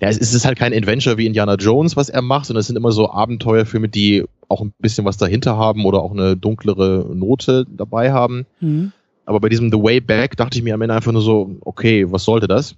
ja, 0.00 0.08
es 0.08 0.18
ist 0.18 0.44
halt 0.44 0.58
kein 0.58 0.74
Adventure 0.74 1.16
wie 1.16 1.26
Indiana 1.26 1.54
Jones, 1.54 1.96
was 1.96 2.10
er 2.10 2.20
macht, 2.20 2.46
sondern 2.46 2.60
es 2.60 2.66
sind 2.66 2.76
immer 2.76 2.92
so 2.92 3.10
Abenteuerfilme, 3.10 3.88
die 3.88 4.24
auch 4.48 4.60
ein 4.60 4.72
bisschen 4.78 5.04
was 5.04 5.16
dahinter 5.16 5.56
haben 5.56 5.86
oder 5.86 6.02
auch 6.02 6.12
eine 6.12 6.36
dunklere 6.36 7.10
Note 7.14 7.66
dabei 7.70 8.12
haben. 8.12 8.44
Mhm. 8.60 8.92
Aber 9.24 9.40
bei 9.40 9.48
diesem 9.48 9.70
The 9.70 9.82
Way 9.82 10.00
Back 10.00 10.36
dachte 10.36 10.58
ich 10.58 10.64
mir 10.64 10.74
am 10.74 10.82
Ende 10.82 10.94
einfach 10.94 11.12
nur 11.12 11.22
so, 11.22 11.56
okay, 11.60 12.10
was 12.10 12.24
sollte 12.24 12.48
das? 12.48 12.76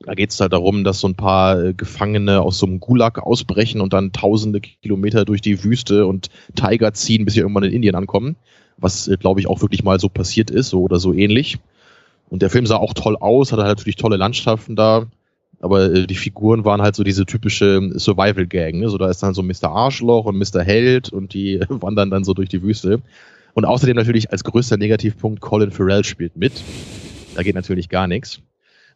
Da 0.00 0.14
geht 0.14 0.30
es 0.30 0.40
halt 0.40 0.52
darum, 0.52 0.84
dass 0.84 1.00
so 1.00 1.08
ein 1.08 1.16
paar 1.16 1.60
äh, 1.60 1.74
Gefangene 1.74 2.40
aus 2.40 2.58
so 2.58 2.66
einem 2.66 2.78
Gulag 2.78 3.18
ausbrechen 3.18 3.80
und 3.80 3.92
dann 3.92 4.12
tausende 4.12 4.60
Kilometer 4.60 5.24
durch 5.24 5.40
die 5.40 5.64
Wüste 5.64 6.06
und 6.06 6.28
Tiger 6.54 6.94
ziehen, 6.94 7.24
bis 7.24 7.34
sie 7.34 7.40
irgendwann 7.40 7.64
in 7.64 7.72
Indien 7.72 7.96
ankommen. 7.96 8.36
Was, 8.76 9.08
äh, 9.08 9.16
glaube 9.16 9.40
ich, 9.40 9.48
auch 9.48 9.60
wirklich 9.60 9.82
mal 9.82 9.98
so 9.98 10.08
passiert 10.08 10.50
ist, 10.50 10.68
so 10.68 10.82
oder 10.82 11.00
so 11.00 11.12
ähnlich. 11.12 11.58
Und 12.28 12.42
der 12.42 12.50
Film 12.50 12.66
sah 12.66 12.76
auch 12.76 12.94
toll 12.94 13.16
aus, 13.16 13.50
hatte 13.50 13.62
natürlich 13.62 13.96
tolle 13.96 14.16
Landschaften 14.16 14.76
da. 14.76 15.06
Aber 15.60 15.92
äh, 15.92 16.06
die 16.06 16.14
Figuren 16.14 16.64
waren 16.64 16.80
halt 16.80 16.94
so 16.94 17.02
diese 17.02 17.26
typische 17.26 17.90
Survival-Gang. 17.94 18.78
Ne? 18.78 18.88
So, 18.88 18.98
da 18.98 19.08
ist 19.08 19.22
dann 19.22 19.34
so 19.34 19.42
Mr. 19.42 19.70
Arschloch 19.70 20.26
und 20.26 20.38
Mr. 20.38 20.62
Held 20.62 21.08
und 21.08 21.34
die 21.34 21.60
wandern 21.68 22.10
dann 22.10 22.22
so 22.22 22.34
durch 22.34 22.48
die 22.48 22.62
Wüste. 22.62 23.00
Und 23.54 23.64
außerdem 23.64 23.96
natürlich 23.96 24.30
als 24.30 24.44
größter 24.44 24.76
Negativpunkt 24.76 25.40
Colin 25.40 25.72
Farrell 25.72 26.04
spielt 26.04 26.36
mit. 26.36 26.52
Da 27.34 27.42
geht 27.42 27.56
natürlich 27.56 27.88
gar 27.88 28.06
nichts. 28.06 28.40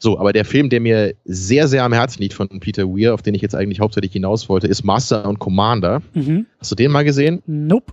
So, 0.03 0.19
aber 0.19 0.33
der 0.33 0.45
Film, 0.45 0.69
der 0.69 0.81
mir 0.81 1.15
sehr, 1.25 1.69
sehr 1.69 1.85
am 1.85 1.93
Herzen 1.93 2.23
liegt 2.23 2.35
von 2.35 2.49
Peter 2.49 2.89
Weir, 2.89 3.15
auf 3.15 3.23
den 3.23 3.37
ich 3.37 3.41
jetzt 3.41 3.55
eigentlich 3.55 3.79
hauptsächlich 3.79 4.11
hinaus 4.11 4.49
wollte, 4.49 4.67
ist 4.67 4.83
Master 4.83 5.29
und 5.29 5.39
Commander. 5.39 6.03
Mhm. 6.13 6.47
Hast 6.59 6.73
du 6.73 6.75
den 6.75 6.91
mal 6.91 7.05
gesehen? 7.05 7.41
Nope. 7.47 7.93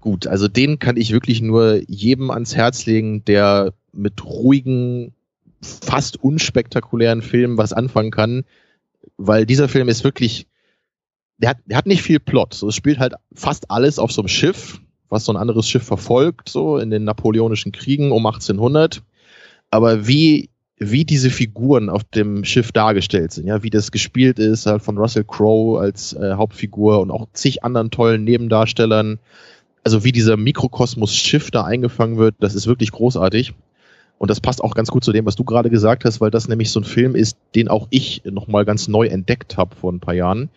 Gut, 0.00 0.26
also 0.26 0.48
den 0.48 0.80
kann 0.80 0.96
ich 0.96 1.12
wirklich 1.12 1.40
nur 1.40 1.80
jedem 1.86 2.32
ans 2.32 2.56
Herz 2.56 2.86
legen, 2.86 3.24
der 3.24 3.72
mit 3.92 4.24
ruhigen 4.24 5.14
fast 5.62 6.16
unspektakulären 6.16 7.22
Film 7.22 7.56
was 7.56 7.72
anfangen 7.72 8.10
kann, 8.10 8.42
weil 9.16 9.46
dieser 9.46 9.68
Film 9.68 9.88
ist 9.88 10.02
wirklich, 10.02 10.48
der 11.38 11.50
hat, 11.50 11.58
der 11.66 11.76
hat 11.76 11.86
nicht 11.86 12.02
viel 12.02 12.18
Plot. 12.18 12.52
So, 12.52 12.66
es 12.66 12.74
spielt 12.74 12.98
halt 12.98 13.14
fast 13.32 13.70
alles 13.70 14.00
auf 14.00 14.10
so 14.10 14.22
einem 14.22 14.28
Schiff, 14.28 14.80
was 15.08 15.24
so 15.24 15.32
ein 15.32 15.36
anderes 15.36 15.68
Schiff 15.68 15.84
verfolgt, 15.84 16.48
so 16.48 16.78
in 16.78 16.90
den 16.90 17.04
napoleonischen 17.04 17.70
Kriegen 17.70 18.10
um 18.10 18.26
1800. 18.26 19.04
Aber 19.70 20.08
wie, 20.08 20.50
wie 20.78 21.04
diese 21.04 21.30
Figuren 21.30 21.88
auf 21.88 22.02
dem 22.04 22.44
Schiff 22.44 22.72
dargestellt 22.72 23.32
sind, 23.32 23.46
ja, 23.46 23.62
wie 23.62 23.70
das 23.70 23.92
gespielt 23.92 24.38
ist, 24.38 24.66
halt 24.66 24.82
von 24.82 24.98
Russell 24.98 25.24
Crowe 25.24 25.80
als 25.80 26.12
äh, 26.14 26.34
Hauptfigur 26.34 27.00
und 27.00 27.10
auch 27.10 27.28
zig 27.32 27.62
anderen 27.62 27.90
tollen 27.90 28.24
Nebendarstellern. 28.24 29.18
Also 29.84 30.02
wie 30.02 30.12
dieser 30.12 30.36
Mikrokosmos 30.36 31.14
Schiff 31.14 31.50
da 31.50 31.64
eingefangen 31.64 32.16
wird, 32.16 32.34
das 32.40 32.54
ist 32.54 32.66
wirklich 32.66 32.90
großartig. 32.90 33.54
Und 34.18 34.30
das 34.30 34.40
passt 34.40 34.62
auch 34.62 34.74
ganz 34.74 34.90
gut 34.90 35.04
zu 35.04 35.12
dem, 35.12 35.26
was 35.26 35.36
du 35.36 35.44
gerade 35.44 35.70
gesagt 35.70 36.04
hast, 36.04 36.20
weil 36.20 36.30
das 36.30 36.48
nämlich 36.48 36.70
so 36.70 36.80
ein 36.80 36.84
Film 36.84 37.14
ist, 37.14 37.36
den 37.54 37.68
auch 37.68 37.86
ich 37.90 38.22
nochmal 38.24 38.64
ganz 38.64 38.88
neu 38.88 39.06
entdeckt 39.06 39.56
habe 39.56 39.76
vor 39.76 39.92
ein 39.92 40.00
paar 40.00 40.14
Jahren. 40.14 40.50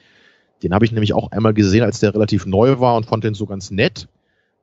Den 0.63 0.73
habe 0.73 0.85
ich 0.85 0.91
nämlich 0.91 1.13
auch 1.13 1.31
einmal 1.31 1.53
gesehen, 1.53 1.83
als 1.83 1.99
der 1.99 2.13
relativ 2.13 2.45
neu 2.45 2.79
war 2.79 2.95
und 2.95 3.05
fand 3.05 3.23
den 3.23 3.33
so 3.33 3.45
ganz 3.45 3.69
nett. 3.69 4.07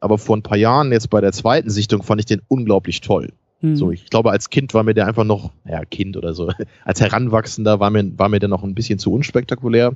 Aber 0.00 0.18
vor 0.18 0.36
ein 0.36 0.42
paar 0.42 0.58
Jahren, 0.58 0.90
jetzt 0.90 1.10
bei 1.10 1.20
der 1.20 1.32
zweiten 1.32 1.70
Sichtung, 1.70 2.02
fand 2.02 2.20
ich 2.20 2.26
den 2.26 2.42
unglaublich 2.48 3.00
toll. 3.00 3.32
Mhm. 3.64 3.76
So, 3.76 3.90
ich 3.90 4.10
glaube, 4.10 4.30
als 4.30 4.50
Kind 4.50 4.74
war 4.74 4.82
mir 4.82 4.92
der 4.92 5.06
einfach 5.06 5.24
noch, 5.24 5.50
ja, 5.64 5.84
Kind 5.86 6.18
oder 6.18 6.34
so, 6.34 6.50
als 6.84 7.00
Heranwachsender 7.00 7.80
war 7.80 7.88
mir, 7.88 8.18
war 8.18 8.28
mir 8.28 8.38
der 8.38 8.50
noch 8.50 8.62
ein 8.62 8.74
bisschen 8.74 8.98
zu 8.98 9.12
unspektakulär. 9.12 9.94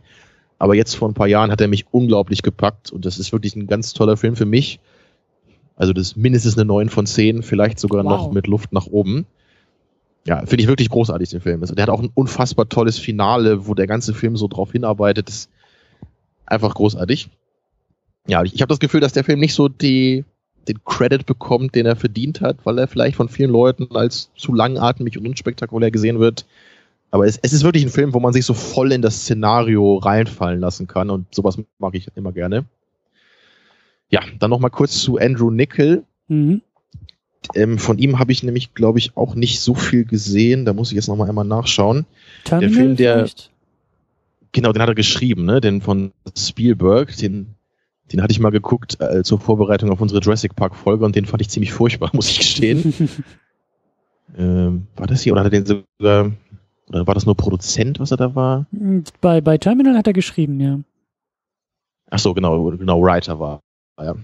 Aber 0.58 0.74
jetzt 0.74 0.96
vor 0.96 1.08
ein 1.08 1.14
paar 1.14 1.28
Jahren 1.28 1.50
hat 1.50 1.60
er 1.60 1.68
mich 1.68 1.86
unglaublich 1.92 2.42
gepackt 2.42 2.90
und 2.90 3.04
das 3.04 3.18
ist 3.18 3.30
wirklich 3.30 3.54
ein 3.54 3.66
ganz 3.66 3.92
toller 3.92 4.16
Film 4.16 4.36
für 4.36 4.46
mich. 4.46 4.80
Also 5.76 5.92
das 5.92 6.08
ist 6.08 6.16
mindestens 6.16 6.56
eine 6.56 6.64
9 6.64 6.88
von 6.88 7.06
10, 7.06 7.42
vielleicht 7.42 7.78
sogar 7.78 8.04
wow. 8.04 8.10
noch 8.10 8.32
mit 8.32 8.46
Luft 8.46 8.72
nach 8.72 8.86
oben. 8.86 9.26
Ja, 10.26 10.38
finde 10.44 10.62
ich 10.62 10.68
wirklich 10.68 10.88
großartig, 10.88 11.28
den 11.28 11.40
Film. 11.40 11.60
Also 11.60 11.74
der 11.74 11.84
hat 11.84 11.90
auch 11.90 12.02
ein 12.02 12.10
unfassbar 12.12 12.68
tolles 12.68 12.98
Finale, 12.98 13.68
wo 13.68 13.74
der 13.74 13.86
ganze 13.86 14.14
Film 14.14 14.36
so 14.36 14.48
drauf 14.48 14.72
hinarbeitet. 14.72 15.28
Das 15.28 15.36
ist 15.36 15.50
einfach 16.46 16.74
großartig. 16.74 17.28
Ja, 18.26 18.42
ich, 18.42 18.54
ich 18.54 18.62
habe 18.62 18.70
das 18.70 18.80
Gefühl, 18.80 19.00
dass 19.00 19.12
der 19.12 19.24
Film 19.24 19.38
nicht 19.38 19.54
so 19.54 19.68
die, 19.68 20.24
den 20.68 20.84
Credit 20.84 21.24
bekommt, 21.26 21.74
den 21.74 21.86
er 21.86 21.96
verdient 21.96 22.40
hat, 22.40 22.58
weil 22.64 22.78
er 22.78 22.88
vielleicht 22.88 23.16
von 23.16 23.28
vielen 23.28 23.50
Leuten 23.50 23.88
als 23.94 24.30
zu 24.36 24.54
langatmig 24.54 25.18
und 25.18 25.26
unspektakulär 25.26 25.90
gesehen 25.90 26.18
wird. 26.20 26.46
aber 27.10 27.26
es, 27.26 27.38
es 27.42 27.52
ist 27.52 27.64
wirklich 27.64 27.84
ein 27.84 27.90
Film, 27.90 28.12
wo 28.14 28.20
man 28.20 28.32
sich 28.32 28.44
so 28.44 28.54
voll 28.54 28.92
in 28.92 29.02
das 29.02 29.22
Szenario 29.22 29.96
reinfallen 29.96 30.60
lassen 30.60 30.86
kann 30.86 31.10
und 31.10 31.34
sowas 31.34 31.58
mag 31.78 31.94
ich 31.94 32.08
immer 32.16 32.32
gerne. 32.32 32.64
Ja, 34.10 34.20
dann 34.38 34.50
noch 34.50 34.60
mal 34.60 34.70
kurz 34.70 35.00
zu 35.00 35.18
Andrew 35.18 35.50
Nickel. 35.50 36.04
Mhm. 36.28 36.62
Ähm, 37.54 37.78
von 37.78 37.98
ihm 37.98 38.18
habe 38.18 38.32
ich 38.32 38.42
nämlich, 38.42 38.74
glaube 38.74 38.98
ich, 38.98 39.16
auch 39.16 39.34
nicht 39.34 39.60
so 39.60 39.74
viel 39.74 40.04
gesehen. 40.04 40.64
Da 40.64 40.72
muss 40.72 40.90
ich 40.90 40.96
jetzt 40.96 41.08
noch 41.08 41.16
mal 41.16 41.28
einmal 41.28 41.44
nachschauen. 41.44 42.04
Terminal 42.44 42.74
Film, 42.74 42.96
der- 42.96 43.14
vielleicht? 43.16 43.50
Genau, 44.52 44.72
den 44.72 44.80
hat 44.82 44.88
er 44.88 44.94
geschrieben, 44.94 45.44
ne? 45.44 45.60
Den 45.60 45.82
von 45.82 46.12
Spielberg. 46.36 47.14
Den, 47.16 47.54
den 48.12 48.22
hatte 48.22 48.32
ich 48.32 48.40
mal 48.40 48.50
geguckt 48.50 49.00
äh, 49.00 49.22
zur 49.22 49.40
Vorbereitung 49.40 49.90
auf 49.90 50.00
unsere 50.00 50.20
Jurassic 50.20 50.56
Park 50.56 50.74
Folge 50.74 51.04
und 51.04 51.16
den 51.16 51.26
fand 51.26 51.42
ich 51.42 51.50
ziemlich 51.50 51.72
furchtbar, 51.72 52.10
muss 52.14 52.30
ich 52.30 52.38
gestehen. 52.38 52.94
ähm, 54.36 54.86
war 54.96 55.06
das 55.06 55.22
hier 55.22 55.32
oder 55.32 55.44
hat 55.44 55.52
er 55.52 55.62
den 55.62 55.66
sogar 55.66 56.32
oder 56.88 57.06
war 57.06 57.14
das 57.14 57.26
nur 57.26 57.36
Produzent, 57.36 58.00
was 58.00 58.10
er 58.10 58.16
da 58.16 58.34
war? 58.34 58.66
bei, 59.20 59.40
bei 59.40 59.58
Terminal 59.58 59.96
hat 59.96 60.06
er 60.06 60.12
geschrieben, 60.12 60.60
ja. 60.60 60.80
Ach 62.10 62.18
so, 62.18 62.32
genau, 62.32 62.70
genau, 62.70 63.02
Writer 63.02 63.38
war. 63.38 63.60
Ja. 64.00 64.14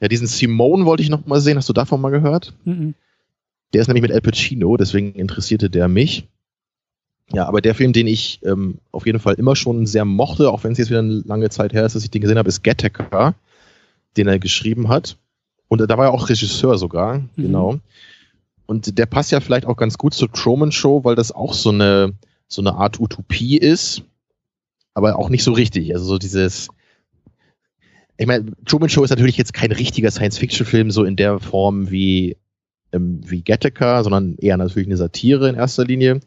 ja, 0.00 0.08
diesen 0.08 0.26
Simone 0.26 0.84
wollte 0.84 1.02
ich 1.02 1.08
noch 1.08 1.24
mal 1.26 1.40
sehen. 1.40 1.56
Hast 1.56 1.68
du 1.68 1.72
davon 1.72 2.00
mal 2.00 2.10
gehört? 2.10 2.54
Mhm. 2.64 2.94
Der 3.72 3.80
ist 3.80 3.88
nämlich 3.88 4.02
mit 4.02 4.12
Al 4.12 4.20
Pacino, 4.20 4.76
deswegen 4.76 5.14
interessierte 5.14 5.70
der 5.70 5.88
mich. 5.88 6.28
Ja, 7.32 7.46
aber 7.46 7.60
der 7.60 7.74
Film, 7.74 7.92
den 7.92 8.06
ich 8.06 8.40
ähm, 8.44 8.78
auf 8.92 9.06
jeden 9.06 9.18
Fall 9.18 9.34
immer 9.34 9.56
schon 9.56 9.86
sehr 9.86 10.04
mochte, 10.04 10.50
auch 10.50 10.62
wenn 10.62 10.72
es 10.72 10.78
jetzt 10.78 10.90
wieder 10.90 11.00
eine 11.00 11.22
lange 11.26 11.50
Zeit 11.50 11.72
her 11.72 11.84
ist, 11.84 11.96
dass 11.96 12.04
ich 12.04 12.10
den 12.10 12.22
gesehen 12.22 12.38
habe, 12.38 12.48
ist 12.48 12.62
Gattaker, 12.62 13.34
den 14.16 14.28
er 14.28 14.38
geschrieben 14.38 14.88
hat. 14.88 15.16
Und 15.68 15.80
da 15.80 15.98
war 15.98 16.06
er 16.06 16.12
auch 16.12 16.28
Regisseur 16.28 16.78
sogar, 16.78 17.22
genau. 17.36 17.80
Und 18.66 18.98
der 18.98 19.06
passt 19.06 19.32
ja 19.32 19.40
vielleicht 19.40 19.66
auch 19.66 19.76
ganz 19.76 19.98
gut 19.98 20.14
zur 20.14 20.30
Truman 20.30 20.72
Show, 20.72 21.04
weil 21.04 21.16
das 21.16 21.32
auch 21.32 21.54
so 21.54 21.70
eine, 21.70 22.12
so 22.48 22.62
eine 22.62 22.74
Art 22.74 23.00
Utopie 23.00 23.56
ist, 23.56 24.02
aber 24.94 25.18
auch 25.18 25.28
nicht 25.28 25.42
so 25.42 25.52
richtig. 25.52 25.92
Also 25.92 26.04
so 26.04 26.18
dieses, 26.18 26.68
ich 28.16 28.26
meine, 28.26 28.52
Truman 28.64 28.88
Show 28.88 29.02
ist 29.02 29.10
natürlich 29.10 29.36
jetzt 29.36 29.52
kein 29.52 29.72
richtiger 29.72 30.10
Science-Fiction-Film 30.10 30.90
so 30.90 31.04
in 31.04 31.16
der 31.16 31.38
Form 31.40 31.90
wie, 31.90 32.36
ähm, 32.92 33.20
wie 33.24 33.42
Gattaker, 33.42 34.02
sondern 34.04 34.36
eher 34.36 34.56
natürlich 34.56 34.88
eine 34.88 34.96
Satire 34.96 35.48
in 35.48 35.56
erster 35.56 35.84
Linie. 35.84 36.20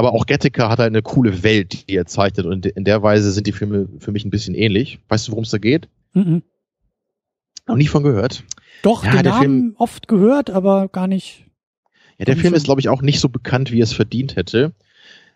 Aber 0.00 0.14
auch 0.14 0.24
Gattaker 0.24 0.70
hat 0.70 0.78
halt 0.78 0.86
eine 0.86 1.02
coole 1.02 1.42
Welt, 1.42 1.86
die 1.90 1.94
er 1.96 2.06
zeichnet 2.06 2.46
und 2.46 2.64
in 2.64 2.84
der 2.84 3.02
Weise 3.02 3.30
sind 3.32 3.46
die 3.46 3.52
Filme 3.52 3.86
für 3.98 4.12
mich 4.12 4.24
ein 4.24 4.30
bisschen 4.30 4.54
ähnlich. 4.54 4.98
Weißt 5.10 5.28
du, 5.28 5.32
worum 5.32 5.44
es 5.44 5.50
da 5.50 5.58
geht? 5.58 5.90
Mhm. 6.14 6.40
Noch 7.66 7.76
nie 7.76 7.86
von 7.86 8.02
gehört. 8.02 8.42
Doch, 8.82 9.04
Ja, 9.04 9.10
den 9.12 9.24
der 9.24 9.32
Namen 9.32 9.42
Film- 9.42 9.74
oft 9.76 10.08
gehört, 10.08 10.48
aber 10.48 10.88
gar 10.88 11.06
nicht. 11.06 11.44
Ja, 12.16 12.24
der 12.24 12.38
Film 12.38 12.54
ist, 12.54 12.64
glaube 12.64 12.80
ich, 12.80 12.88
auch 12.88 13.02
nicht 13.02 13.20
so 13.20 13.28
bekannt, 13.28 13.72
wie 13.72 13.80
es 13.82 13.92
verdient 13.92 14.36
hätte. 14.36 14.72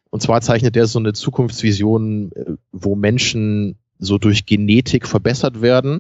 Und 0.09 0.23
zwar 0.23 0.41
zeichnet 0.41 0.79
er 0.79 0.87
so 0.87 0.99
eine 0.99 1.13
Zukunftsvision, 1.13 2.33
äh, 2.33 2.45
wo 2.73 2.95
Menschen 2.97 3.77
so 3.99 4.17
durch 4.17 4.47
Genetik 4.47 5.07
verbessert 5.07 5.61
werden, 5.61 5.97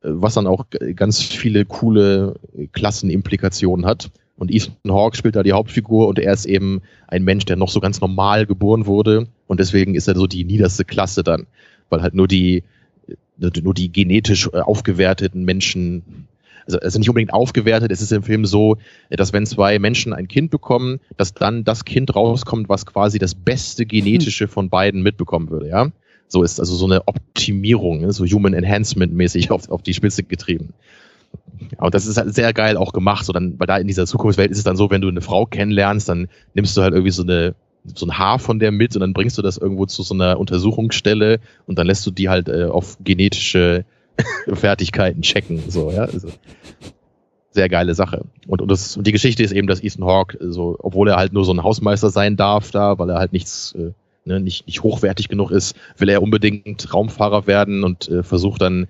äh, 0.00 0.08
was 0.08 0.32
dann 0.32 0.46
auch 0.46 0.64
ganz 0.94 1.20
viele 1.20 1.66
coole 1.66 2.36
Klassenimplikationen 2.72 3.84
hat. 3.84 4.10
Und 4.36 4.52
Ethan 4.52 4.76
Hawke 4.88 5.16
spielt 5.16 5.36
da 5.36 5.42
die 5.42 5.52
Hauptfigur 5.52 6.08
und 6.08 6.18
er 6.18 6.32
ist 6.32 6.44
eben 6.44 6.82
ein 7.08 7.24
Mensch, 7.24 7.46
der 7.46 7.56
noch 7.56 7.70
so 7.70 7.80
ganz 7.80 8.00
normal 8.00 8.46
geboren 8.46 8.86
wurde 8.86 9.28
und 9.46 9.60
deswegen 9.60 9.94
ist 9.94 10.08
er 10.08 10.14
so 10.14 10.26
die 10.26 10.44
niederste 10.44 10.84
Klasse 10.84 11.22
dann, 11.22 11.46
weil 11.88 12.02
halt 12.02 12.14
nur 12.14 12.28
die 12.28 12.62
äh, 13.08 13.50
nur 13.62 13.74
die 13.74 13.90
genetisch 13.90 14.48
äh, 14.52 14.58
aufgewerteten 14.58 15.44
Menschen 15.44 16.26
also, 16.66 16.78
also 16.80 16.98
nicht 16.98 17.08
unbedingt 17.08 17.32
aufgewertet, 17.32 17.92
es 17.92 18.02
ist 18.02 18.12
im 18.12 18.22
Film 18.22 18.44
so, 18.44 18.76
dass 19.08 19.32
wenn 19.32 19.46
zwei 19.46 19.78
Menschen 19.78 20.12
ein 20.12 20.28
Kind 20.28 20.50
bekommen, 20.50 21.00
dass 21.16 21.32
dann 21.32 21.64
das 21.64 21.84
Kind 21.84 22.14
rauskommt, 22.14 22.68
was 22.68 22.86
quasi 22.86 23.18
das 23.18 23.34
beste 23.34 23.86
genetische 23.86 24.48
von 24.48 24.68
beiden 24.68 25.02
mitbekommen 25.02 25.48
würde, 25.50 25.68
ja. 25.68 25.90
So 26.28 26.42
ist 26.42 26.58
also 26.58 26.74
so 26.74 26.86
eine 26.86 27.06
Optimierung, 27.06 28.00
ne, 28.00 28.12
so 28.12 28.24
Human 28.24 28.52
Enhancement 28.52 29.14
mäßig 29.14 29.52
auf, 29.52 29.70
auf 29.70 29.82
die 29.82 29.94
Spitze 29.94 30.24
getrieben. 30.24 30.74
Ja, 31.72 31.84
und 31.84 31.94
das 31.94 32.06
ist 32.06 32.16
halt 32.16 32.34
sehr 32.34 32.52
geil 32.52 32.76
auch 32.76 32.92
gemacht, 32.92 33.24
so 33.24 33.32
dann, 33.32 33.58
weil 33.58 33.66
da 33.66 33.76
in 33.78 33.86
dieser 33.86 34.06
Zukunftswelt 34.06 34.50
ist 34.50 34.58
es 34.58 34.64
dann 34.64 34.76
so, 34.76 34.90
wenn 34.90 35.00
du 35.00 35.08
eine 35.08 35.20
Frau 35.20 35.46
kennenlernst, 35.46 36.08
dann 36.08 36.28
nimmst 36.54 36.76
du 36.76 36.82
halt 36.82 36.92
irgendwie 36.92 37.12
so 37.12 37.22
eine 37.22 37.54
so 37.94 38.06
ein 38.06 38.18
Haar 38.18 38.38
von 38.38 38.58
der 38.58 38.72
mit 38.72 38.96
und 38.96 39.00
dann 39.00 39.12
bringst 39.12 39.38
du 39.38 39.42
das 39.42 39.58
irgendwo 39.58 39.86
zu 39.86 40.02
so 40.02 40.14
einer 40.14 40.40
Untersuchungsstelle 40.40 41.38
und 41.66 41.78
dann 41.78 41.86
lässt 41.86 42.06
du 42.06 42.10
die 42.10 42.28
halt 42.28 42.48
äh, 42.48 42.64
auf 42.64 42.98
genetische 43.00 43.84
Fertigkeiten 44.52 45.22
checken, 45.22 45.62
so, 45.68 45.90
ja. 45.90 46.02
Also, 46.04 46.28
sehr 47.50 47.68
geile 47.68 47.94
Sache. 47.94 48.24
Und, 48.46 48.60
und, 48.60 48.70
das, 48.70 48.96
und 48.96 49.06
die 49.06 49.12
Geschichte 49.12 49.42
ist 49.42 49.52
eben, 49.52 49.66
dass 49.66 49.82
Ethan 49.82 50.04
Hawke, 50.04 50.38
so, 50.52 50.76
obwohl 50.78 51.08
er 51.08 51.16
halt 51.16 51.32
nur 51.32 51.44
so 51.44 51.52
ein 51.52 51.62
Hausmeister 51.62 52.10
sein 52.10 52.36
darf 52.36 52.70
da, 52.70 52.98
weil 52.98 53.08
er 53.08 53.18
halt 53.18 53.32
nichts, 53.32 53.74
äh, 53.78 53.92
ne, 54.24 54.40
nicht, 54.40 54.66
nicht 54.66 54.82
hochwertig 54.82 55.28
genug 55.28 55.50
ist, 55.50 55.74
will 55.96 56.08
er 56.08 56.22
unbedingt 56.22 56.92
Raumfahrer 56.92 57.46
werden 57.46 57.82
und 57.82 58.08
äh, 58.08 58.22
versucht 58.22 58.60
dann 58.60 58.88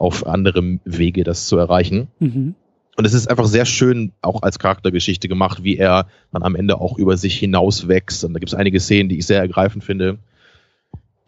auf 0.00 0.26
anderem 0.26 0.80
Wege 0.84 1.24
das 1.24 1.46
zu 1.46 1.58
erreichen. 1.58 2.08
Mhm. 2.20 2.54
Und 2.96 3.04
es 3.04 3.12
ist 3.12 3.30
einfach 3.30 3.46
sehr 3.46 3.66
schön 3.66 4.12
auch 4.22 4.42
als 4.42 4.58
Charaktergeschichte 4.58 5.28
gemacht, 5.28 5.62
wie 5.62 5.76
er 5.76 6.06
dann 6.32 6.42
am 6.42 6.56
Ende 6.56 6.80
auch 6.80 6.98
über 6.98 7.16
sich 7.16 7.38
hinaus 7.38 7.86
wächst. 7.86 8.24
Und 8.24 8.32
da 8.32 8.40
gibt 8.40 8.50
es 8.50 8.58
einige 8.58 8.80
Szenen, 8.80 9.08
die 9.08 9.18
ich 9.18 9.26
sehr 9.26 9.40
ergreifend 9.40 9.84
finde. 9.84 10.18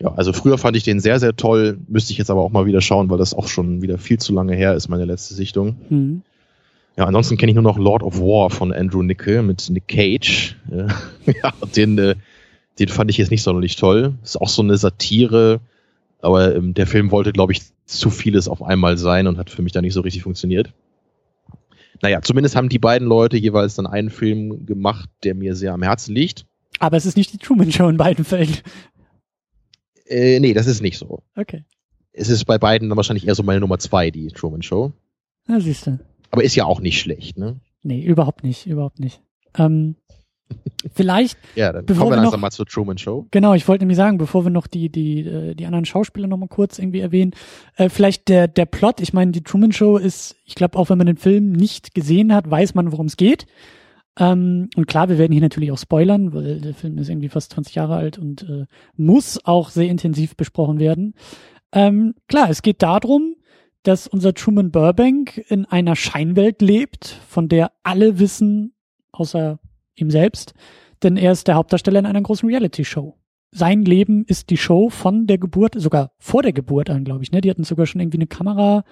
Ja, 0.01 0.15
also 0.15 0.33
früher 0.33 0.57
fand 0.57 0.77
ich 0.77 0.85
den 0.85 1.01
sehr, 1.01 1.21
sehr 1.21 1.37
toll. 1.37 1.79
Müsste 1.87 2.13
ich 2.13 2.19
jetzt 2.19 2.31
aber 2.31 2.41
auch 2.41 2.51
mal 2.51 2.65
wieder 2.65 2.81
schauen, 2.81 3.11
weil 3.11 3.19
das 3.19 3.35
auch 3.35 3.47
schon 3.47 3.83
wieder 3.83 3.99
viel 3.99 4.19
zu 4.19 4.33
lange 4.33 4.55
her 4.55 4.75
ist, 4.75 4.89
meine 4.89 5.05
letzte 5.05 5.35
Sichtung. 5.35 5.77
Mhm. 5.91 6.23
Ja, 6.97 7.05
ansonsten 7.05 7.37
kenne 7.37 7.53
ich 7.53 7.55
nur 7.55 7.63
noch 7.63 7.79
Lord 7.79 8.03
of 8.03 8.19
War 8.21 8.49
von 8.49 8.73
Andrew 8.73 9.03
Nickel 9.03 9.43
mit 9.43 9.69
Nick 9.69 9.87
Cage. 9.87 10.57
Ja, 11.27 11.53
den, 11.77 11.99
äh, 11.99 12.17
den 12.79 12.89
fand 12.89 13.11
ich 13.11 13.19
jetzt 13.19 13.31
nicht 13.31 13.43
sonderlich 13.43 13.77
toll. 13.77 14.15
Ist 14.23 14.41
auch 14.41 14.49
so 14.49 14.63
eine 14.63 14.77
Satire, 14.77 15.61
aber 16.21 16.57
ähm, 16.57 16.75
der 16.75 16.87
Film 16.87 17.11
wollte, 17.11 17.33
glaube 17.33 17.53
ich, 17.53 17.61
zu 17.99 18.11
vieles 18.11 18.49
auf 18.49 18.63
einmal 18.63 18.97
sein 18.99 19.27
und 19.27 19.39
hat 19.39 19.51
für 19.51 19.63
mich 19.63 19.73
da 19.73 19.81
nicht 19.81 19.95
so 19.95 20.01
richtig 20.01 20.23
funktioniert. 20.23 20.73
Naja, 22.01 22.21
zumindest 22.21 22.57
haben 22.57 22.69
die 22.69 22.79
beiden 22.79 23.07
Leute 23.07 23.37
jeweils 23.37 23.77
dann 23.77 23.87
einen 23.87 24.11
Film 24.11 24.67
gemacht, 24.67 25.09
der 25.23 25.35
mir 25.35 25.55
sehr 25.55 25.73
am 25.73 25.83
Herzen 25.83 26.15
liegt. 26.15 26.47
Aber 26.81 26.97
es 26.97 27.07
ist 27.07 27.17
nicht 27.17 27.33
die 27.33 27.39
Truman 27.39 27.71
Show 27.71 27.89
in 27.89 27.97
beiden 27.97 28.25
Fällen. 28.25 28.57
Äh, 30.07 30.41
nee, 30.41 30.53
das 30.53 30.67
ist 30.67 30.83
nicht 30.83 30.99
so. 30.99 31.23
Okay. 31.37 31.65
Es 32.13 32.29
ist 32.29 32.45
bei 32.45 32.59
beiden 32.59 32.89
dann 32.89 32.97
wahrscheinlich 32.97 33.27
eher 33.27 33.35
so 33.35 33.43
meine 33.43 33.61
Nummer 33.61 33.79
zwei, 33.79 34.11
die 34.11 34.29
Truman 34.29 34.63
Show. 34.63 34.93
Na, 35.47 35.61
siehst 35.61 35.87
du. 35.87 35.99
Aber 36.31 36.43
ist 36.43 36.57
ja 36.57 36.65
auch 36.65 36.81
nicht 36.81 37.01
schlecht, 37.01 37.39
ne? 37.39 37.61
Nee, 37.83 38.03
überhaupt 38.03 38.43
nicht, 38.43 38.67
überhaupt 38.67 39.01
nicht. 39.01 39.23
Ähm, 39.57 39.97
vielleicht, 40.95 41.39
Ja, 41.55 41.73
dann 41.73 41.87
Bevor 41.87 42.03
kommen 42.05 42.11
wir 42.13 42.17
wir 42.17 42.23
langsam 42.23 42.39
noch- 42.41 42.43
mal 42.47 42.51
zur 42.51 42.67
Truman 42.67 42.99
Show. 42.99 43.27
genau, 43.31 43.55
ich 43.55 43.67
wollte 43.69 43.83
nämlich 43.85 43.97
sagen, 43.97 44.19
bevor 44.19 44.45
wir 44.45 44.51
noch 44.51 44.67
die, 44.67 44.89
die, 44.91 45.21
äh, 45.21 45.55
die 45.55 45.67
anderen 45.67 45.85
Schauspieler 45.85 46.27
nochmal 46.29 46.49
kurz 46.49 46.79
irgendwie 46.79 47.01
erwähnen, 47.01 47.33
äh, 47.77 47.89
vielleicht 47.89 48.29
der, 48.29 48.49
der 48.49 48.67
Plot, 48.67 49.01
ich 49.01 49.13
meine, 49.13 49.33
die 49.33 49.43
Truman 49.43 49.73
Show 49.73 49.97
ist, 49.97 50.37
ich 50.45 50.55
glaube, 50.55 50.79
auch 50.79 50.91
wenn 50.91 50.99
man 50.99 51.07
den 51.07 51.17
Film 51.17 51.53
nicht 51.53 51.95
gesehen 51.95 52.35
hat, 52.35 52.51
weiß 52.51 52.75
man, 52.75 52.93
worum 52.93 53.07
es 53.07 53.17
geht. 53.17 53.47
Ähm, 54.19 54.69
und 54.77 54.87
klar, 54.87 55.09
wir 55.09 55.17
werden 55.19 55.33
hier 55.33 55.41
natürlich 55.41 55.73
auch 55.73 55.79
spoilern, 55.79 56.35
weil 56.35 56.61
der 56.61 56.75
Film 56.75 56.99
ist 56.99 57.09
irgendwie 57.09 57.31
fast 57.31 57.53
20 57.55 57.75
Jahre 57.75 57.97
alt 57.97 58.19
und 58.19 58.43
äh, 58.43 58.67
muss 58.97 59.41
auch 59.45 59.71
sehr 59.71 59.89
intensiv 59.89 60.37
besprochen 60.37 60.79
werden. 60.79 61.15
Ähm, 61.73 62.15
klar, 62.29 62.51
es 62.51 62.61
geht 62.61 62.83
darum, 62.83 63.37
dass 63.85 64.07
unser 64.07 64.35
Truman 64.35 64.71
Burbank 64.71 65.39
in 65.49 65.65
einer 65.65 65.97
Scheinwelt 65.97 66.61
lebt, 66.61 67.07
von 67.27 67.49
der 67.49 67.73
alle 67.83 68.19
wissen, 68.19 68.75
außer 69.13 69.59
ihm 69.95 70.11
selbst, 70.11 70.55
denn 71.03 71.17
er 71.17 71.33
ist 71.33 71.49
der 71.49 71.55
Hauptdarsteller 71.57 71.99
in 71.99 72.07
einer 72.07 72.23
großen 72.23 72.49
Reality-Show. 72.49 73.17
Sein 73.55 73.83
Leben 73.85 74.25
ist 74.27 74.49
die 74.51 74.57
Show 74.57 74.89
von 74.89 75.27
der 75.27 75.37
Geburt, 75.39 75.75
sogar 75.77 76.13
vor 76.19 76.43
der 76.43 76.53
Geburt 76.55 76.89
an, 76.89 77.05
glaube 77.05 77.23
ich. 77.23 77.33
Ne? 77.33 77.41
Die 77.43 77.51
hatten 77.51 77.65
sogar 77.65 77.85
schon 77.87 78.01
irgendwie 78.01 78.17
eine 78.19 78.27
Kamera 78.27 78.85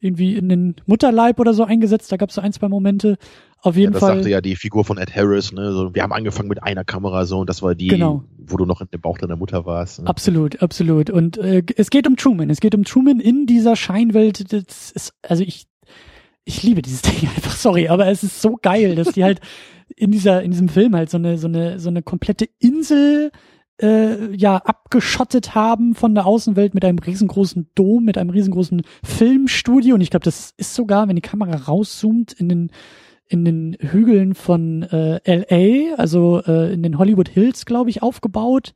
irgendwie 0.00 0.34
in 0.34 0.48
den 0.48 0.74
Mutterleib 0.86 1.38
oder 1.40 1.54
so 1.54 1.64
eingesetzt. 1.64 2.10
Da 2.12 2.16
gab 2.16 2.28
es 2.28 2.34
so 2.34 2.40
ein, 2.40 2.52
zwei 2.52 2.68
Momente. 2.68 3.16
Auf 3.62 3.76
Ja, 3.76 3.80
jeden 3.82 3.92
das 3.92 4.00
Fall. 4.00 4.16
sagte 4.16 4.28
ja 4.28 4.40
die 4.42 4.56
Figur 4.56 4.84
von 4.84 4.98
Ed 4.98 5.14
Harris, 5.16 5.52
ne? 5.52 5.72
So, 5.72 5.94
wir 5.94 6.02
haben 6.02 6.12
angefangen 6.12 6.48
mit 6.48 6.62
einer 6.62 6.84
Kamera 6.84 7.24
so 7.24 7.38
und 7.38 7.48
das 7.48 7.62
war 7.62 7.74
die, 7.74 7.86
Genau. 7.88 8.24
wo 8.36 8.56
du 8.58 8.66
noch 8.66 8.82
in 8.82 8.88
dem 8.92 9.00
Bauch 9.00 9.16
deiner 9.16 9.36
Mutter 9.36 9.64
warst. 9.64 10.02
Ne? 10.02 10.06
Absolut, 10.08 10.60
absolut. 10.60 11.08
Und 11.08 11.38
äh, 11.38 11.62
es 11.76 11.88
geht 11.88 12.06
um 12.06 12.16
Truman. 12.16 12.50
Es 12.50 12.60
geht 12.60 12.74
um 12.74 12.84
Truman 12.84 13.20
in 13.20 13.46
dieser 13.46 13.76
Scheinwelt. 13.76 14.52
Das 14.52 14.90
ist, 14.90 15.14
also 15.22 15.42
ich, 15.42 15.66
ich 16.44 16.62
liebe 16.62 16.82
dieses 16.82 17.02
Ding 17.02 17.28
einfach, 17.28 17.56
sorry, 17.56 17.88
aber 17.88 18.06
es 18.06 18.22
ist 18.22 18.40
so 18.40 18.56
geil, 18.60 18.94
dass 18.96 19.12
die 19.12 19.24
halt 19.24 19.40
in 19.96 20.10
dieser, 20.10 20.42
in 20.42 20.50
diesem 20.50 20.68
Film 20.68 20.94
halt 20.94 21.10
so 21.10 21.18
eine, 21.18 21.38
so 21.38 21.48
eine, 21.48 21.78
so 21.78 21.88
eine 21.88 22.02
komplette 22.02 22.48
Insel 22.58 23.30
äh, 23.80 24.34
ja 24.34 24.56
abgeschottet 24.56 25.54
haben 25.54 25.94
von 25.94 26.14
der 26.14 26.26
Außenwelt 26.26 26.74
mit 26.74 26.84
einem 26.84 26.98
riesengroßen 26.98 27.70
Dom, 27.74 28.04
mit 28.04 28.18
einem 28.18 28.30
riesengroßen 28.30 28.82
Filmstudio. 29.02 29.94
Und 29.94 30.00
ich 30.00 30.10
glaube, 30.10 30.24
das 30.24 30.54
ist 30.56 30.74
sogar, 30.74 31.08
wenn 31.08 31.16
die 31.16 31.22
Kamera 31.22 31.56
rauszoomt, 31.56 32.32
in 32.32 32.48
den 32.48 32.70
in 33.26 33.44
den 33.44 33.76
Hügeln 33.80 34.34
von 34.34 34.82
äh, 34.82 35.18
LA, 35.24 35.94
also 35.96 36.42
äh, 36.46 36.74
in 36.74 36.82
den 36.82 36.98
Hollywood 36.98 37.28
Hills, 37.30 37.64
glaube 37.64 37.88
ich, 37.88 38.02
aufgebaut. 38.02 38.74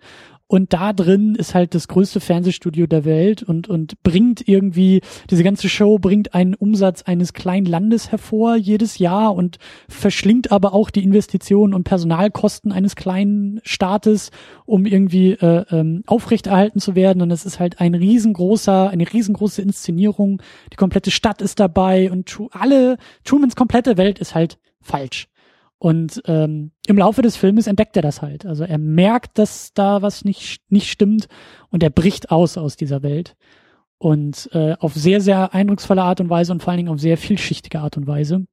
Und 0.48 0.72
da 0.72 0.94
drin 0.94 1.34
ist 1.34 1.54
halt 1.54 1.74
das 1.74 1.88
größte 1.88 2.20
Fernsehstudio 2.20 2.87
der 2.87 3.04
Welt 3.04 3.42
und, 3.42 3.68
und 3.68 4.02
bringt 4.02 4.48
irgendwie, 4.48 5.02
diese 5.30 5.44
ganze 5.44 5.68
Show 5.68 5.98
bringt 5.98 6.34
einen 6.34 6.54
Umsatz 6.54 7.02
eines 7.02 7.34
kleinen 7.34 7.66
Landes 7.66 8.11
hervor 8.11 8.56
jedes 8.56 8.98
Jahr 8.98 9.34
und 9.34 9.58
verschlingt 9.88 10.50
aber 10.50 10.72
auch 10.72 10.88
die 10.88 11.04
Investitionen 11.04 11.74
und 11.74 11.84
Personalkosten 11.84 12.72
eines 12.72 12.96
kleinen 12.96 13.61
Staates, 13.62 14.30
um 14.64 14.87
irgendwie 14.87 15.32
äh, 15.32 15.66
ähm, 15.70 16.02
aufrechterhalten 16.06 16.80
zu 16.80 16.94
werden. 16.94 17.20
Und 17.20 17.30
es 17.30 17.44
ist 17.44 17.61
halt 17.61 17.78
ein 17.78 17.94
riesengroßer, 17.94 18.88
eine 18.88 19.12
riesengroße 19.12 19.61
Inszenierung. 19.61 20.40
Die 20.72 20.76
komplette 20.76 21.11
Stadt 21.11 21.42
ist 21.42 21.61
dabei 21.61 22.11
und 22.11 22.34
alle, 22.52 22.96
Trumans 23.22 23.54
komplette 23.54 23.98
Welt 23.98 24.18
ist 24.18 24.34
halt 24.34 24.58
falsch. 24.80 25.28
Und 25.78 26.22
ähm, 26.26 26.72
im 26.86 26.98
Laufe 26.98 27.22
des 27.22 27.36
Filmes 27.36 27.68
entdeckt 27.68 27.96
er 27.96 28.02
das 28.02 28.20
halt. 28.20 28.44
Also 28.44 28.64
er 28.64 28.78
merkt, 28.78 29.38
dass 29.38 29.72
da 29.74 30.02
was 30.02 30.24
nicht, 30.24 30.60
nicht 30.70 30.90
stimmt 30.90 31.28
und 31.70 31.82
er 31.82 31.90
bricht 31.90 32.30
aus 32.30 32.58
aus 32.58 32.76
dieser 32.76 33.02
Welt. 33.02 33.36
Und 33.98 34.48
äh, 34.52 34.74
auf 34.78 34.94
sehr, 34.94 35.20
sehr 35.20 35.54
eindrucksvolle 35.54 36.02
Art 36.02 36.20
und 36.20 36.30
Weise 36.30 36.52
und 36.52 36.62
vor 36.62 36.70
allen 36.70 36.78
Dingen 36.78 36.88
auf 36.88 37.00
sehr 37.00 37.16
vielschichtige 37.16 37.80
Art 37.80 37.96
und 37.96 38.06
Weise. 38.06 38.46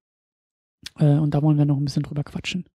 Äh, 0.99 1.17
und 1.17 1.33
da 1.33 1.41
wollen 1.41 1.57
wir 1.57 1.65
noch 1.65 1.77
ein 1.77 1.85
bisschen 1.85 2.03
drüber 2.03 2.23
quatschen. 2.23 2.65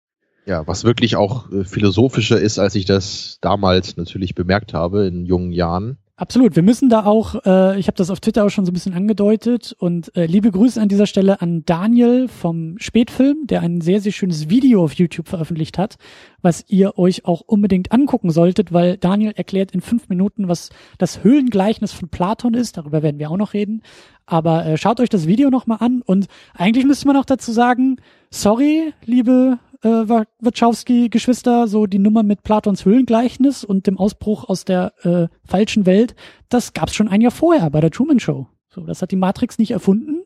Ja, 0.47 0.67
was 0.67 0.85
wirklich 0.85 1.17
auch 1.17 1.51
äh, 1.53 1.65
philosophischer 1.65 2.41
ist, 2.41 2.59
als 2.59 2.75
ich 2.75 2.85
das 2.85 3.39
damals 3.41 3.97
natürlich 3.97 4.35
bemerkt 4.35 4.73
habe 4.75 5.07
in 5.07 5.27
jungen 5.27 5.53
Jahren. 5.53 5.99
Absolut. 6.21 6.55
Wir 6.55 6.63
müssen 6.63 6.91
da 6.91 7.07
auch, 7.07 7.47
äh, 7.47 7.81
ich 7.81 7.87
habe 7.87 7.97
das 7.97 8.11
auf 8.11 8.21
Twitter 8.21 8.45
auch 8.45 8.51
schon 8.51 8.67
so 8.67 8.73
ein 8.73 8.75
bisschen 8.75 8.93
angedeutet 8.93 9.75
und 9.79 10.15
äh, 10.15 10.27
liebe 10.27 10.51
Grüße 10.51 10.79
an 10.79 10.91
dieser 10.91 11.07
Stelle 11.07 11.41
an 11.41 11.65
Daniel 11.65 12.29
vom 12.29 12.77
Spätfilm, 12.79 13.47
der 13.47 13.63
ein 13.63 13.81
sehr, 13.81 14.03
sehr 14.03 14.13
schönes 14.13 14.51
Video 14.51 14.85
auf 14.85 14.93
YouTube 14.93 15.29
veröffentlicht 15.29 15.79
hat, 15.79 15.97
was 16.43 16.67
ihr 16.69 16.99
euch 16.99 17.25
auch 17.25 17.41
unbedingt 17.41 17.93
angucken 17.93 18.29
solltet, 18.29 18.71
weil 18.71 18.99
Daniel 18.99 19.33
erklärt 19.35 19.71
in 19.71 19.81
fünf 19.81 20.11
Minuten, 20.11 20.47
was 20.47 20.69
das 20.99 21.25
Höhlengleichnis 21.25 21.93
von 21.93 22.11
Platon 22.11 22.53
ist. 22.53 22.77
Darüber 22.77 23.03
werden 23.03 23.19
wir 23.19 23.31
auch 23.31 23.39
noch 23.39 23.55
reden. 23.55 23.81
Aber 24.27 24.67
äh, 24.67 24.77
schaut 24.77 25.01
euch 25.01 25.09
das 25.09 25.27
Video 25.27 25.49
nochmal 25.49 25.79
an 25.81 26.03
und 26.03 26.27
eigentlich 26.53 26.85
müsste 26.85 27.07
man 27.07 27.17
auch 27.17 27.25
dazu 27.25 27.51
sagen, 27.51 27.97
sorry, 28.29 28.93
liebe 29.07 29.59
äh, 29.83 29.89
Wachowski-Geschwister, 29.89 31.69
so 31.69 31.87
die 31.87 31.99
Nummer 31.99 32.23
mit 32.23 32.43
Platons 32.43 32.85
Höhlengleichnis 32.85 33.65
und 33.65 33.87
dem 33.87 33.99
Ausbruch 33.99 34.49
aus 34.49 34.65
der 34.65 34.93
äh, 35.05 35.29
falschen 35.45 35.87
Welt, 35.87 36.15
das 36.49 36.73
gab's 36.73 36.95
schon 36.95 37.09
ein 37.09 37.21
Jahr 37.21 37.31
vorher 37.31 37.71
bei 37.71 37.81
der 37.81 37.91
Truman 37.91 38.21
Show. 38.21 38.47
So, 38.69 38.83
das 38.83 39.03
hat 39.03 39.11
die 39.11 39.17
Matrix 39.17 39.59
nicht 39.59 39.71
erfunden. 39.73 40.23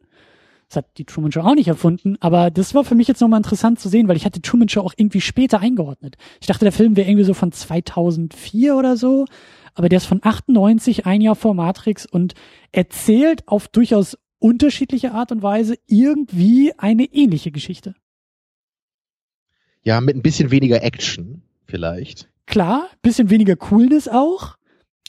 Das 0.68 0.76
hat 0.76 0.98
die 0.98 1.04
Truman 1.04 1.30
Show 1.30 1.40
auch 1.40 1.54
nicht 1.54 1.68
erfunden, 1.68 2.16
aber 2.20 2.50
das 2.50 2.74
war 2.74 2.84
für 2.84 2.94
mich 2.94 3.06
jetzt 3.06 3.20
nochmal 3.20 3.38
interessant 3.38 3.78
zu 3.78 3.88
sehen, 3.88 4.08
weil 4.08 4.16
ich 4.16 4.24
hatte 4.24 4.40
Truman 4.40 4.68
Show 4.68 4.80
auch 4.80 4.94
irgendwie 4.96 5.20
später 5.20 5.60
eingeordnet. 5.60 6.16
Ich 6.40 6.46
dachte, 6.46 6.64
der 6.64 6.72
Film 6.72 6.96
wäre 6.96 7.08
irgendwie 7.08 7.26
so 7.26 7.34
von 7.34 7.52
2004 7.52 8.74
oder 8.74 8.96
so, 8.96 9.26
aber 9.74 9.88
der 9.88 9.98
ist 9.98 10.06
von 10.06 10.20
98, 10.22 11.06
ein 11.06 11.20
Jahr 11.20 11.36
vor 11.36 11.54
Matrix 11.54 12.06
und 12.06 12.34
erzählt 12.72 13.46
auf 13.46 13.68
durchaus 13.68 14.16
unterschiedliche 14.38 15.12
Art 15.12 15.32
und 15.32 15.42
Weise 15.42 15.76
irgendwie 15.86 16.72
eine 16.78 17.04
ähnliche 17.04 17.50
Geschichte. 17.50 17.94
Ja, 19.84 20.00
mit 20.00 20.16
ein 20.16 20.22
bisschen 20.22 20.50
weniger 20.50 20.82
Action 20.82 21.42
vielleicht. 21.66 22.28
Klar, 22.46 22.88
bisschen 23.02 23.30
weniger 23.30 23.56
Coolness 23.56 24.08
auch. 24.08 24.56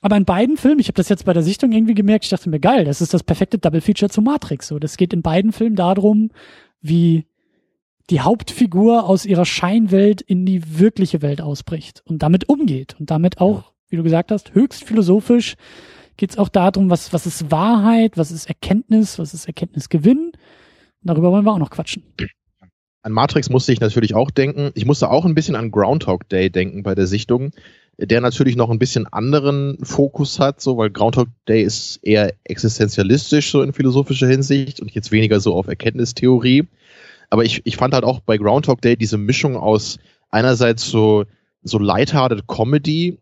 Aber 0.02 0.18
in 0.18 0.26
beiden 0.26 0.58
Filmen, 0.58 0.80
ich 0.80 0.88
habe 0.88 0.98
das 0.98 1.10
jetzt 1.10 1.26
bei 1.26 1.34
der 1.34 1.42
Sichtung 1.42 1.72
irgendwie 1.72 1.96
gemerkt, 1.96 2.26
ich 2.26 2.30
dachte 2.30 2.50
mir, 2.50 2.60
geil, 2.60 2.86
das 2.86 3.02
ist 3.02 3.14
das 3.14 3.24
perfekte 3.24 3.58
Double 3.58 3.82
Feature 3.82 4.10
zu 4.10 4.22
Matrix. 4.22 4.68
So, 4.68 4.78
das 4.78 4.98
geht 4.98 5.14
in 5.14 5.22
beiden 5.22 5.52
Filmen 5.52 5.76
darum, 5.76 6.30
wie 6.82 7.26
die 8.10 8.22
Hauptfigur 8.22 9.10
aus 9.10 9.26
ihrer 9.26 9.46
Scheinwelt 9.46 10.22
in 10.22 10.46
die 10.46 10.80
wirkliche 10.80 11.22
Welt 11.22 11.42
ausbricht 11.42 12.04
und 12.06 12.22
damit 12.22 12.50
umgeht 12.50 12.96
und 13.00 13.10
damit 13.10 13.40
auch, 13.40 13.74
wie 13.90 13.96
du 13.96 14.04
gesagt 14.04 14.32
hast, 14.32 14.54
höchst 14.54 14.84
philosophisch 14.84 15.56
geht 16.18 16.32
es 16.32 16.38
auch 16.38 16.50
darum, 16.50 16.90
was, 16.90 17.12
was 17.12 17.26
ist 17.26 17.52
Wahrheit, 17.52 18.18
was 18.18 18.32
ist 18.32 18.48
Erkenntnis, 18.48 19.18
was 19.20 19.34
ist 19.34 19.48
Erkenntnisgewinn. 19.48 20.34
Darüber 21.02 21.32
wollen 21.32 21.46
wir 21.46 21.52
auch 21.52 21.60
noch 21.60 21.72
quatschen. 21.72 22.04
An 23.06 23.12
Matrix 23.12 23.52
musste 23.52 23.72
ich 23.72 23.82
natürlich 23.82 24.16
auch 24.16 24.32
denken. 24.32 24.72
Ich 24.74 24.88
musste 24.88 25.12
auch 25.12 25.26
ein 25.26 25.36
bisschen 25.36 25.56
an 25.56 25.70
Groundhog 25.70 26.28
Day 26.28 26.50
denken 26.50 26.82
bei 26.82 26.96
der 26.96 27.06
Sichtung, 27.06 27.52
der 28.00 28.20
natürlich 28.20 28.56
noch 28.56 28.72
ein 28.72 28.80
bisschen 28.80 29.06
anderen 29.06 29.78
Fokus 29.84 30.40
hat, 30.40 30.60
so, 30.60 30.78
weil 30.78 30.90
Groundhog 30.90 31.28
Day 31.48 31.62
ist 31.62 32.00
eher 32.02 32.34
existenzialistisch, 32.46 33.52
so 33.52 33.62
in 33.62 33.74
philosophischer 33.74 34.28
Hinsicht 34.28 34.80
und 34.80 34.90
jetzt 34.90 35.12
weniger 35.12 35.40
so 35.40 35.54
auf 35.54 35.68
Erkenntnistheorie. 35.68 36.64
Aber 37.30 37.46
ich, 37.46 37.62
ich 37.64 37.78
fand 37.78 37.94
halt 37.94 38.06
auch 38.06 38.22
bei 38.22 38.38
Groundhog 38.38 38.82
Day 38.82 38.98
diese 38.98 39.20
Mischung 39.20 39.56
aus 39.56 40.00
einerseits 40.32 40.90
so, 40.90 41.26
so 41.62 41.78
lighthearted 41.78 42.48
Comedy 42.48 43.20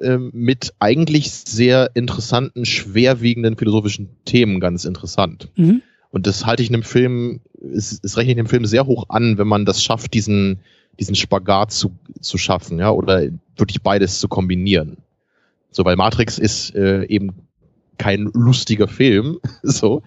ähm, 0.00 0.30
mit 0.32 0.72
eigentlich 0.78 1.32
sehr 1.32 1.90
interessanten, 1.94 2.64
schwerwiegenden 2.64 3.56
philosophischen 3.56 4.10
Themen 4.24 4.60
ganz 4.60 4.84
interessant. 4.84 5.48
Mhm. 5.56 5.82
Und 6.10 6.26
das 6.26 6.46
halte 6.46 6.62
ich 6.62 6.68
in 6.68 6.74
einem 6.74 6.82
Film, 6.82 7.40
es, 7.60 8.00
es 8.02 8.16
rechne 8.16 8.32
ich 8.32 8.36
dem 8.36 8.46
Film 8.46 8.64
sehr 8.64 8.86
hoch 8.86 9.06
an, 9.08 9.38
wenn 9.38 9.46
man 9.46 9.64
das 9.64 9.82
schafft, 9.82 10.14
diesen, 10.14 10.60
diesen 10.98 11.14
Spagat 11.14 11.72
zu, 11.72 11.92
zu 12.20 12.36
schaffen, 12.36 12.78
ja, 12.78 12.90
oder 12.90 13.28
wirklich 13.56 13.82
beides 13.82 14.20
zu 14.20 14.28
kombinieren. 14.28 14.98
So, 15.70 15.84
weil 15.84 15.96
Matrix 15.96 16.38
ist 16.38 16.74
äh, 16.74 17.04
eben 17.04 17.32
kein 17.98 18.30
lustiger 18.32 18.88
Film, 18.88 19.38
so. 19.62 20.02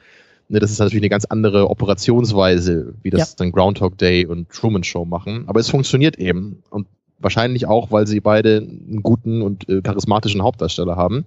Ne, 0.50 0.60
das 0.60 0.72
ist 0.72 0.80
natürlich 0.80 1.02
eine 1.02 1.10
ganz 1.10 1.26
andere 1.26 1.70
Operationsweise, 1.70 2.96
wie 3.02 3.10
das 3.10 3.32
ja. 3.32 3.36
dann 3.38 3.52
Groundhog 3.52 3.98
Day 3.98 4.26
und 4.26 4.50
Truman 4.50 4.84
Show 4.84 5.06
machen. 5.06 5.46
Aber 5.48 5.62
es 5.62 5.70
funktioniert 5.70 6.18
eben. 6.18 6.64
Und 6.70 6.88
wahrscheinlich 7.20 7.66
auch, 7.66 7.92
weil 7.92 8.08
sie 8.08 8.20
beide 8.20 8.58
einen 8.58 9.02
guten 9.02 9.42
und 9.42 9.70
äh, 9.70 9.82
charismatischen 9.82 10.44
Hauptdarsteller 10.44 10.98
haben. 10.98 11.26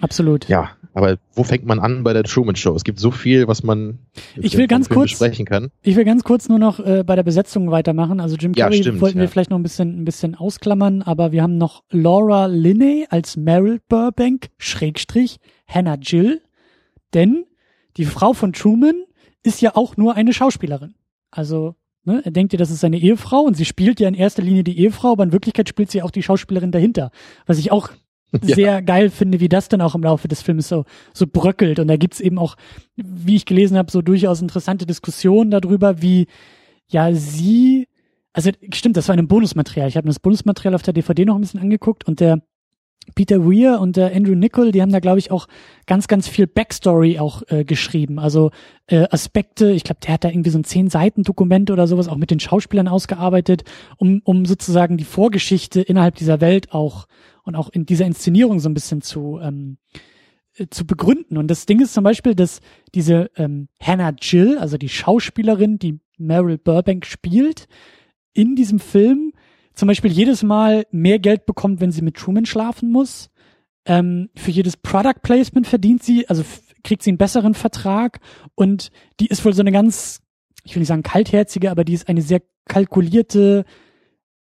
Absolut. 0.00 0.48
Ja, 0.48 0.70
aber 0.92 1.18
wo 1.34 1.42
fängt 1.42 1.64
man 1.66 1.80
an 1.80 2.04
bei 2.04 2.12
der 2.12 2.24
Truman 2.24 2.56
Show? 2.56 2.74
Es 2.74 2.84
gibt 2.84 2.98
so 2.98 3.10
viel, 3.10 3.48
was 3.48 3.62
man 3.62 3.98
ich 4.36 4.56
will 4.56 4.66
ganz 4.66 4.88
kurz 4.88 5.10
besprechen 5.10 5.44
kann. 5.44 5.70
Ich 5.82 5.96
will 5.96 6.04
ganz 6.04 6.24
kurz 6.24 6.48
nur 6.48 6.58
noch 6.58 6.78
äh, 6.80 7.02
bei 7.04 7.16
der 7.16 7.22
Besetzung 7.22 7.70
weitermachen. 7.70 8.20
Also 8.20 8.36
Jim 8.36 8.54
Carrey 8.54 8.76
ja, 8.76 8.82
stimmt, 8.82 9.00
wollten 9.00 9.18
ja. 9.18 9.22
wir 9.22 9.28
vielleicht 9.28 9.50
noch 9.50 9.58
ein 9.58 9.62
bisschen 9.62 10.00
ein 10.00 10.04
bisschen 10.04 10.34
ausklammern, 10.34 11.02
aber 11.02 11.32
wir 11.32 11.42
haben 11.42 11.58
noch 11.58 11.82
Laura 11.90 12.46
Linney 12.46 13.06
als 13.10 13.36
Meryl 13.36 13.80
Burbank 13.88 14.50
Schrägstrich 14.58 15.38
Hannah 15.66 15.98
Jill, 16.00 16.42
denn 17.12 17.44
die 17.96 18.04
Frau 18.04 18.32
von 18.32 18.52
Truman 18.52 19.04
ist 19.42 19.60
ja 19.60 19.76
auch 19.76 19.96
nur 19.96 20.14
eine 20.14 20.32
Schauspielerin. 20.32 20.94
Also 21.30 21.74
Ne? 22.06 22.20
Er 22.22 22.30
denkt 22.30 22.52
ja, 22.52 22.58
das 22.58 22.70
ist 22.70 22.80
seine 22.80 22.98
Ehefrau 22.98 23.40
und 23.40 23.56
sie 23.56 23.64
spielt 23.64 23.98
ja 23.98 24.08
in 24.08 24.14
erster 24.14 24.42
Linie 24.42 24.62
die 24.62 24.78
Ehefrau, 24.78 25.12
aber 25.12 25.24
in 25.24 25.32
Wirklichkeit 25.32 25.70
spielt 25.70 25.90
sie 25.90 26.02
auch 26.02 26.10
die 26.10 26.22
Schauspielerin 26.22 26.70
dahinter. 26.70 27.10
Was 27.46 27.58
ich 27.58 27.72
auch 27.72 27.88
ja. 28.32 28.54
sehr 28.54 28.82
geil 28.82 29.10
finde, 29.10 29.40
wie 29.40 29.48
das 29.48 29.68
dann 29.68 29.80
auch 29.80 29.94
im 29.94 30.02
Laufe 30.02 30.28
des 30.28 30.42
Films 30.42 30.68
so, 30.68 30.84
so 31.12 31.26
bröckelt. 31.26 31.78
Und 31.78 31.88
da 31.88 31.96
gibt's 31.96 32.20
eben 32.20 32.38
auch, 32.38 32.56
wie 32.96 33.36
ich 33.36 33.46
gelesen 33.46 33.76
habe, 33.76 33.90
so 33.90 34.02
durchaus 34.02 34.42
interessante 34.42 34.86
Diskussionen 34.86 35.50
darüber, 35.50 36.02
wie 36.02 36.26
ja 36.88 37.12
sie, 37.14 37.88
also 38.32 38.50
stimmt, 38.72 38.96
das 38.96 39.08
war 39.08 39.16
ein 39.16 39.28
Bonusmaterial. 39.28 39.88
Ich 39.88 39.96
habe 39.96 40.06
mir 40.06 40.12
das 40.12 40.20
Bonusmaterial 40.20 40.74
auf 40.74 40.82
der 40.82 40.94
DVD 40.94 41.24
noch 41.24 41.36
ein 41.36 41.40
bisschen 41.40 41.60
angeguckt 41.60 42.06
und 42.06 42.20
der 42.20 42.42
Peter 43.14 43.44
Weir 43.44 43.80
und 43.80 43.96
der 43.96 44.14
Andrew 44.14 44.34
Nichol, 44.34 44.72
die 44.72 44.80
haben 44.80 44.92
da, 44.92 45.00
glaube 45.00 45.18
ich, 45.18 45.30
auch 45.30 45.46
ganz, 45.86 46.08
ganz 46.08 46.26
viel 46.26 46.46
Backstory 46.46 47.18
auch 47.18 47.42
äh, 47.48 47.64
geschrieben. 47.64 48.18
Also 48.18 48.50
äh, 48.86 49.06
Aspekte, 49.10 49.70
ich 49.70 49.84
glaube, 49.84 50.00
der 50.04 50.14
hat 50.14 50.24
da 50.24 50.28
irgendwie 50.28 50.50
so 50.50 50.58
ein 50.58 50.64
zehn 50.64 50.88
Seiten 50.88 51.22
Dokument 51.22 51.70
oder 51.70 51.86
sowas 51.86 52.08
auch 52.08 52.16
mit 52.16 52.30
den 52.30 52.40
Schauspielern 52.40 52.88
ausgearbeitet, 52.88 53.64
um, 53.98 54.22
um 54.24 54.46
sozusagen 54.46 54.96
die 54.96 55.04
Vorgeschichte 55.04 55.82
innerhalb 55.82 56.14
dieser 56.16 56.40
Welt 56.40 56.72
auch 56.72 57.06
und 57.44 57.54
auch 57.54 57.68
in 57.68 57.86
dieser 57.86 58.06
Inszenierung 58.06 58.58
so 58.58 58.68
ein 58.68 58.74
bisschen 58.74 59.02
zu, 59.02 59.38
ähm, 59.40 59.78
äh, 60.56 60.66
zu 60.70 60.86
begründen. 60.86 61.36
Und 61.36 61.48
das 61.48 61.66
Ding 61.66 61.80
ist 61.80 61.94
zum 61.94 62.04
Beispiel, 62.04 62.34
dass 62.34 62.60
diese 62.94 63.30
ähm, 63.36 63.68
Hannah 63.80 64.14
Jill, 64.20 64.58
also 64.58 64.76
die 64.76 64.88
Schauspielerin, 64.88 65.78
die 65.78 66.00
Meryl 66.18 66.58
Burbank 66.58 67.06
spielt, 67.06 67.68
in 68.32 68.56
diesem 68.56 68.80
Film 68.80 69.32
zum 69.74 69.88
Beispiel 69.88 70.10
jedes 70.10 70.42
Mal 70.42 70.86
mehr 70.90 71.18
Geld 71.18 71.46
bekommt, 71.46 71.80
wenn 71.80 71.92
sie 71.92 72.02
mit 72.02 72.16
Truman 72.16 72.46
schlafen 72.46 72.90
muss. 72.90 73.30
Ähm, 73.86 74.30
für 74.34 74.50
jedes 74.50 74.76
Product 74.76 75.20
Placement 75.22 75.66
verdient 75.66 76.02
sie, 76.02 76.28
also 76.28 76.44
kriegt 76.82 77.02
sie 77.02 77.10
einen 77.10 77.18
besseren 77.18 77.54
Vertrag 77.54 78.20
und 78.54 78.90
die 79.20 79.26
ist 79.26 79.44
wohl 79.44 79.52
so 79.52 79.62
eine 79.62 79.72
ganz, 79.72 80.22
ich 80.64 80.74
will 80.74 80.80
nicht 80.80 80.88
sagen 80.88 81.02
kaltherzige, 81.02 81.70
aber 81.70 81.84
die 81.84 81.94
ist 81.94 82.08
eine 82.08 82.22
sehr 82.22 82.42
kalkulierte 82.66 83.64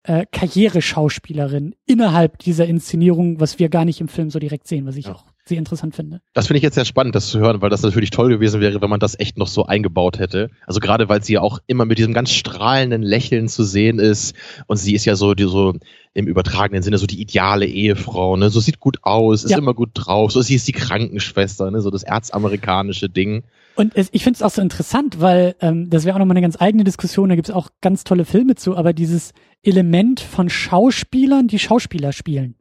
äh, 0.05 0.27
Karriereschauspielerin 0.31 1.75
innerhalb 1.87 2.39
dieser 2.39 2.67
Inszenierung, 2.67 3.41
was 3.41 3.59
wir 3.59 3.69
gar 3.69 3.85
nicht 3.85 4.01
im 4.01 4.09
Film 4.09 4.31
so 4.31 4.39
direkt 4.39 4.67
sehen, 4.67 4.87
was 4.87 4.97
ich 4.97 5.07
ja. 5.07 5.15
auch 5.15 5.25
sehr 5.45 5.59
interessant 5.59 5.97
finde. 5.97 6.21
Das 6.35 6.47
finde 6.47 6.59
ich 6.59 6.63
jetzt 6.63 6.77
sehr 6.77 6.85
spannend, 6.85 7.15
das 7.15 7.29
zu 7.29 7.41
hören, 7.41 7.61
weil 7.63 7.71
das 7.71 7.83
natürlich 7.83 8.11
toll 8.11 8.29
gewesen 8.29 8.61
wäre, 8.61 8.81
wenn 8.81 8.91
man 8.91 9.01
das 9.01 9.19
echt 9.19 9.39
noch 9.39 9.49
so 9.49 9.67
eingebaut 9.67 10.19
hätte. 10.19 10.51
Also 10.67 10.79
gerade 10.79 11.09
weil 11.09 11.23
sie 11.25 11.35
ja 11.35 11.41
auch 11.41 11.59
immer 11.67 11.85
mit 11.85 11.99
diesem 11.99 12.15
ganz 12.15 12.31
strahlenden 12.31 13.03
Lächeln 13.03 13.49
zu 13.49 13.65
sehen 13.65 13.99
ist 13.99 14.37
und 14.67 14.77
sie 14.77 14.95
ist 14.95 15.05
ja 15.05 15.17
so, 15.17 15.35
die, 15.35 15.45
so 15.45 15.75
im 16.15 16.27
übertragenen 16.27 16.83
Sinne 16.83 16.99
so 16.99 17.07
die 17.07 17.21
ideale 17.21 17.67
Ehefrau, 17.67 18.37
ne? 18.37 18.51
So 18.51 18.61
sieht 18.61 18.79
gut 18.81 18.99
aus, 19.03 19.45
ist 19.45 19.51
ja. 19.51 19.59
immer 19.59 19.75
gut 19.75 19.91
drauf, 19.95 20.31
so 20.31 20.43
sie 20.43 20.55
ist 20.55 20.69
die 20.69 20.73
Krankenschwester, 20.73 21.71
ne? 21.71 21.81
So 21.81 21.91
das 21.91 22.03
erzamerikanische 22.03 23.09
Ding. 23.09 23.45
Und 23.75 23.97
es, 23.97 24.11
ich 24.13 24.23
finde 24.23 24.37
es 24.37 24.43
auch 24.43 24.51
so 24.51 24.61
interessant, 24.61 25.21
weil 25.21 25.57
ähm, 25.61 25.89
das 25.89 26.05
wäre 26.05 26.15
auch 26.15 26.19
nochmal 26.19 26.37
eine 26.37 26.43
ganz 26.43 26.61
eigene 26.61 26.85
Diskussion, 26.85 27.31
da 27.31 27.35
gibt 27.35 27.49
es 27.49 27.55
auch 27.55 27.71
ganz 27.81 28.05
tolle 28.05 28.27
Filme 28.27 28.55
zu, 28.55 28.77
aber 28.77 28.93
dieses 28.93 29.33
Element 29.63 30.21
von 30.21 30.51
Schauspielern, 30.51 31.49
die 31.49 31.59
Schauspieler 31.59 32.13
spielen. 32.13 32.55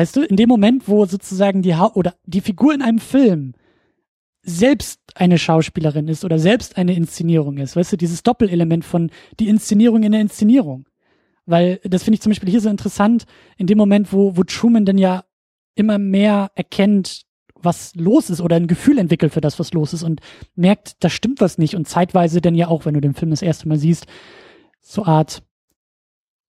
Weißt 0.00 0.16
du, 0.16 0.22
in 0.22 0.36
dem 0.36 0.48
Moment, 0.48 0.88
wo 0.88 1.04
sozusagen 1.04 1.60
die 1.60 1.74
ha 1.74 1.92
oder 1.94 2.14
die 2.24 2.40
Figur 2.40 2.72
in 2.72 2.80
einem 2.80 3.00
Film 3.00 3.52
selbst 4.40 4.98
eine 5.14 5.36
Schauspielerin 5.36 6.08
ist 6.08 6.24
oder 6.24 6.38
selbst 6.38 6.78
eine 6.78 6.94
Inszenierung 6.94 7.58
ist, 7.58 7.76
weißt 7.76 7.92
du, 7.92 7.96
dieses 7.98 8.22
Doppelelement 8.22 8.86
von 8.86 9.10
die 9.40 9.50
Inszenierung 9.50 10.02
in 10.02 10.12
der 10.12 10.22
Inszenierung. 10.22 10.88
Weil 11.44 11.80
das 11.84 12.02
finde 12.02 12.14
ich 12.14 12.22
zum 12.22 12.30
Beispiel 12.30 12.48
hier 12.48 12.62
so 12.62 12.70
interessant, 12.70 13.24
in 13.58 13.66
dem 13.66 13.76
Moment, 13.76 14.10
wo, 14.10 14.38
wo 14.38 14.42
Truman 14.42 14.86
dann 14.86 14.96
ja 14.96 15.26
immer 15.74 15.98
mehr 15.98 16.50
erkennt, 16.54 17.26
was 17.54 17.94
los 17.94 18.30
ist 18.30 18.40
oder 18.40 18.56
ein 18.56 18.68
Gefühl 18.68 18.96
entwickelt 18.96 19.34
für 19.34 19.42
das, 19.42 19.58
was 19.58 19.74
los 19.74 19.92
ist 19.92 20.02
und 20.02 20.22
merkt, 20.54 20.94
da 21.04 21.10
stimmt 21.10 21.42
was 21.42 21.58
nicht 21.58 21.76
und 21.76 21.86
zeitweise 21.86 22.40
dann 22.40 22.54
ja 22.54 22.68
auch, 22.68 22.86
wenn 22.86 22.94
du 22.94 23.02
den 23.02 23.12
Film 23.12 23.32
das 23.32 23.42
erste 23.42 23.68
Mal 23.68 23.76
siehst, 23.76 24.06
so 24.80 25.04
Art 25.04 25.42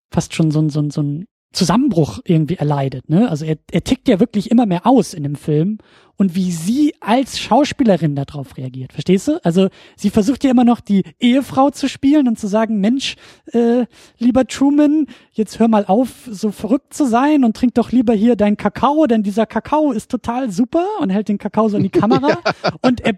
fast 0.09 0.35
schon 0.35 0.51
so 0.51 0.61
ein, 0.61 0.69
so 0.69 0.79
ein, 0.81 0.89
so 0.89 1.03
ein 1.03 1.25
Zusammenbruch 1.51 2.19
irgendwie 2.23 2.55
erleidet. 2.55 3.09
Ne? 3.09 3.29
Also 3.29 3.45
er, 3.45 3.57
er 3.71 3.83
tickt 3.83 4.07
ja 4.07 4.19
wirklich 4.19 4.51
immer 4.51 4.65
mehr 4.65 4.87
aus 4.87 5.13
in 5.13 5.23
dem 5.23 5.35
Film 5.35 5.79
und 6.15 6.35
wie 6.35 6.51
sie 6.51 6.93
als 7.01 7.39
Schauspielerin 7.39 8.15
darauf 8.15 8.55
reagiert. 8.57 8.93
Verstehst 8.93 9.27
du? 9.27 9.43
Also 9.43 9.67
sie 9.97 10.09
versucht 10.09 10.43
ja 10.43 10.51
immer 10.51 10.63
noch 10.63 10.79
die 10.79 11.03
Ehefrau 11.19 11.69
zu 11.69 11.89
spielen 11.89 12.27
und 12.27 12.39
zu 12.39 12.47
sagen, 12.47 12.79
Mensch, 12.79 13.15
äh, 13.51 13.85
lieber 14.17 14.47
Truman, 14.47 15.07
jetzt 15.33 15.59
hör 15.59 15.67
mal 15.67 15.85
auf, 15.85 16.29
so 16.29 16.51
verrückt 16.51 16.93
zu 16.93 17.05
sein 17.05 17.43
und 17.43 17.57
trink 17.57 17.73
doch 17.73 17.91
lieber 17.91 18.13
hier 18.13 18.35
deinen 18.35 18.55
Kakao, 18.55 19.05
denn 19.07 19.23
dieser 19.23 19.45
Kakao 19.45 19.91
ist 19.91 20.09
total 20.09 20.51
super 20.51 20.85
und 21.01 21.09
hält 21.09 21.27
den 21.27 21.37
Kakao 21.37 21.67
so 21.67 21.77
in 21.77 21.83
die 21.83 21.89
Kamera 22.01 22.29
ja. 22.29 22.53
und 22.81 23.01
er 23.01 23.15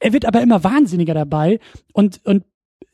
er 0.00 0.12
wird 0.12 0.26
aber 0.26 0.42
immer 0.42 0.62
wahnsinniger 0.62 1.14
dabei 1.14 1.60
und, 1.94 2.20
und 2.24 2.44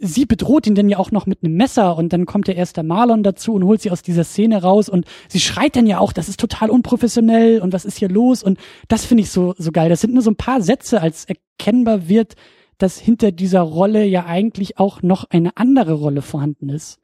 sie 0.01 0.25
bedroht 0.25 0.67
ihn 0.67 0.75
dann 0.75 0.89
ja 0.89 0.99
auch 0.99 1.11
noch 1.11 1.27
mit 1.27 1.45
einem 1.45 1.55
Messer 1.55 1.97
und 1.97 2.13
dann 2.13 2.25
kommt 2.25 2.49
der 2.49 2.57
erste 2.57 2.83
Marlon 2.83 3.23
dazu 3.23 3.53
und 3.53 3.65
holt 3.65 3.83
sie 3.83 3.91
aus 3.91 4.03
dieser 4.03 4.25
Szene 4.25 4.63
raus 4.63 4.89
und 4.89 5.05
sie 5.29 5.41
schreit 5.41 5.77
dann 5.77 5.87
ja 5.87 5.99
auch, 5.99 6.13
das 6.13 6.29
ist 6.29 6.41
total 6.41 6.71
unprofessionell 6.71 7.61
und 7.61 7.75
was 7.75 7.85
ist 7.85 7.99
hier 7.99 8.09
los 8.09 8.43
und 8.43 8.59
das 8.89 9.05
finde 9.05 9.23
ich 9.23 9.31
so, 9.31 9.55
so 9.59 9.73
geil. 9.73 9.91
Das 9.91 10.01
sind 10.01 10.15
nur 10.15 10.23
so 10.23 10.31
ein 10.31 10.37
paar 10.37 10.63
Sätze, 10.63 11.03
als 11.03 11.27
erkennbar 11.27 12.09
wird, 12.09 12.35
dass 12.79 12.99
hinter 12.99 13.31
dieser 13.31 13.61
Rolle 13.61 14.05
ja 14.07 14.25
eigentlich 14.25 14.79
auch 14.79 15.03
noch 15.03 15.25
eine 15.29 15.57
andere 15.59 15.93
Rolle 15.93 16.23
vorhanden 16.23 16.71
ist. 16.71 16.99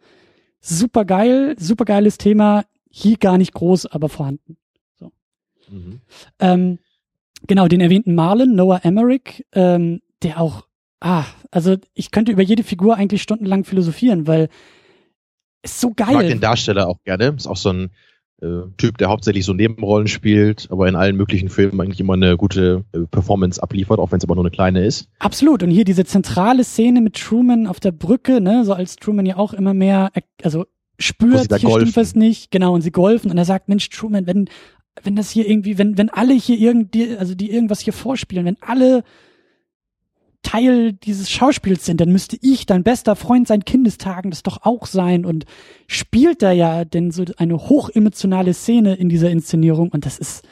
Super 0.61 1.05
geil, 1.05 1.55
super 1.59 1.85
geiles 1.85 2.17
Thema, 2.17 2.65
hier 2.91 3.19
gar 3.19 3.37
nicht 3.37 3.53
groß, 3.53 3.87
aber 3.87 4.09
vorhanden. 4.09 4.57
So. 4.99 5.13
Mhm. 5.69 6.01
Ähm, 6.41 6.79
genau, 7.47 7.69
den 7.69 7.83
erwähnten 7.83 8.15
Marlon, 8.15 8.55
Noah 8.55 8.81
Emmerich, 8.85 9.45
ähm, 9.53 10.01
der 10.23 10.41
auch 10.41 10.66
ah, 11.01 11.25
also 11.51 11.77
ich 11.95 12.11
könnte 12.11 12.33
über 12.33 12.43
jede 12.43 12.65
Figur 12.65 12.97
eigentlich 12.97 13.23
stundenlang 13.23 13.65
philosophieren, 13.65 14.27
weil 14.27 14.49
ist 15.63 15.81
so 15.81 15.93
geil. 15.95 16.09
Ich 16.09 16.15
mag 16.15 16.29
den 16.29 16.41
Darsteller 16.41 16.89
auch 16.89 17.03
gerne. 17.05 17.35
Ist 17.37 17.47
auch 17.47 17.57
so 17.57 17.71
ein 17.71 17.91
äh, 18.41 18.63
Typ, 18.77 18.99
der 18.99 19.09
hauptsächlich 19.09 19.45
so 19.45 19.53
Nebenrollen 19.53 20.09
spielt, 20.09 20.69
aber 20.71 20.89
in 20.89 20.95
allen 20.95 21.17
möglichen 21.17 21.49
Filmen 21.49 21.81
eigentlich 21.81 22.01
immer 22.01 22.15
eine 22.15 22.37
gute 22.37 22.85
äh, 22.93 23.01
Performance 23.11 23.63
abliefert, 23.63 23.99
auch 23.99 24.13
wenn 24.13 24.19
es 24.19 24.25
aber 24.25 24.35
nur 24.35 24.45
eine 24.45 24.51
kleine 24.51 24.85
ist. 24.85 25.09
Absolut. 25.19 25.63
Und 25.63 25.71
hier 25.71 25.85
diese 25.85 26.05
zentrale 26.05 26.63
Szene 26.63 27.01
mit 27.01 27.15
Truman 27.17 27.67
auf 27.67 27.81
der 27.81 27.93
Brücke, 27.93 28.41
ne, 28.41 28.65
so 28.65 28.75
als 28.75 28.97
Truman 28.97 29.27
ja 29.27 29.37
auch 29.37 29.55
immer 29.55 29.75
mehr, 29.75 30.13
also 30.43 30.67
spürt, 30.99 31.49
hier 31.49 31.69
golfen. 31.69 31.89
stimmt 31.89 31.97
was 31.97 32.15
nicht, 32.15 32.51
genau, 32.51 32.75
und 32.75 32.83
sie 32.83 32.93
golfen 32.93 33.31
und 33.31 33.39
er 33.39 33.45
sagt, 33.45 33.69
Mensch, 33.69 33.89
Truman, 33.91 34.27
wenn, 34.27 34.49
wenn 35.03 35.17
das 35.17 35.31
hier 35.31 35.49
irgendwie, 35.49 35.79
wenn, 35.79 35.99
wenn 35.99 36.11
alle 36.11 36.35
hier 36.35 36.59
irgendwie, 36.59 37.17
also 37.17 37.35
die 37.35 37.51
irgendwas 37.51 37.81
hier 37.81 37.93
vorspielen, 37.93 38.47
wenn 38.47 38.57
alle 38.61 39.03
Teil 40.47 40.93
dieses 40.93 41.29
Schauspiels 41.29 41.85
sind, 41.85 42.01
dann 42.01 42.13
müsste 42.13 42.39
ich, 42.41 42.67
dein 42.67 42.85
bester 42.85 43.17
Freund, 43.17 43.49
sein 43.49 43.65
Kindestagen 43.65 44.31
das 44.31 44.45
doch 44.45 44.59
auch 44.63 44.87
sein 44.87 45.25
und 45.25 45.45
spielt 45.89 46.41
da 46.41 46.53
ja 46.53 46.85
denn 46.85 47.11
so 47.11 47.25
eine 47.37 47.69
hochemotionale 47.69 48.55
Szene 48.55 48.95
in 48.95 49.09
dieser 49.09 49.29
Inszenierung 49.29 49.89
und 49.89 50.07
das 50.07 50.19
ist, 50.19 50.47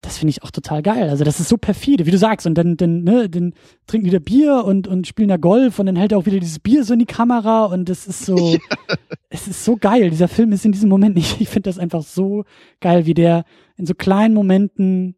das 0.00 0.16
finde 0.16 0.30
ich 0.30 0.42
auch 0.42 0.50
total 0.50 0.80
geil. 0.80 1.10
Also 1.10 1.22
das 1.22 1.38
ist 1.38 1.50
so 1.50 1.58
perfide, 1.58 2.06
wie 2.06 2.10
du 2.10 2.16
sagst. 2.16 2.46
Und 2.46 2.54
dann, 2.54 2.78
dann, 2.78 3.02
ne, 3.02 3.28
dann 3.28 3.52
trinken 3.86 4.06
die 4.06 4.12
da 4.12 4.20
Bier 4.20 4.64
und, 4.64 4.88
und 4.88 5.06
spielen 5.06 5.28
da 5.28 5.36
Golf 5.36 5.78
und 5.78 5.84
dann 5.84 5.96
hält 5.96 6.12
er 6.12 6.18
auch 6.18 6.26
wieder 6.26 6.40
dieses 6.40 6.60
Bier 6.60 6.82
so 6.82 6.94
in 6.94 7.00
die 7.00 7.04
Kamera 7.04 7.66
und 7.66 7.90
das 7.90 8.06
ist 8.06 8.24
so, 8.24 8.36
ja. 8.52 8.96
es 9.28 9.48
ist 9.48 9.66
so 9.66 9.76
geil. 9.76 10.08
Dieser 10.08 10.28
Film 10.28 10.52
ist 10.52 10.64
in 10.64 10.72
diesem 10.72 10.88
Moment 10.88 11.14
nicht, 11.14 11.42
ich 11.42 11.50
finde 11.50 11.68
das 11.68 11.78
einfach 11.78 12.02
so 12.02 12.44
geil, 12.80 13.04
wie 13.04 13.14
der 13.14 13.44
in 13.76 13.84
so 13.84 13.94
kleinen 13.94 14.32
Momenten 14.32 15.17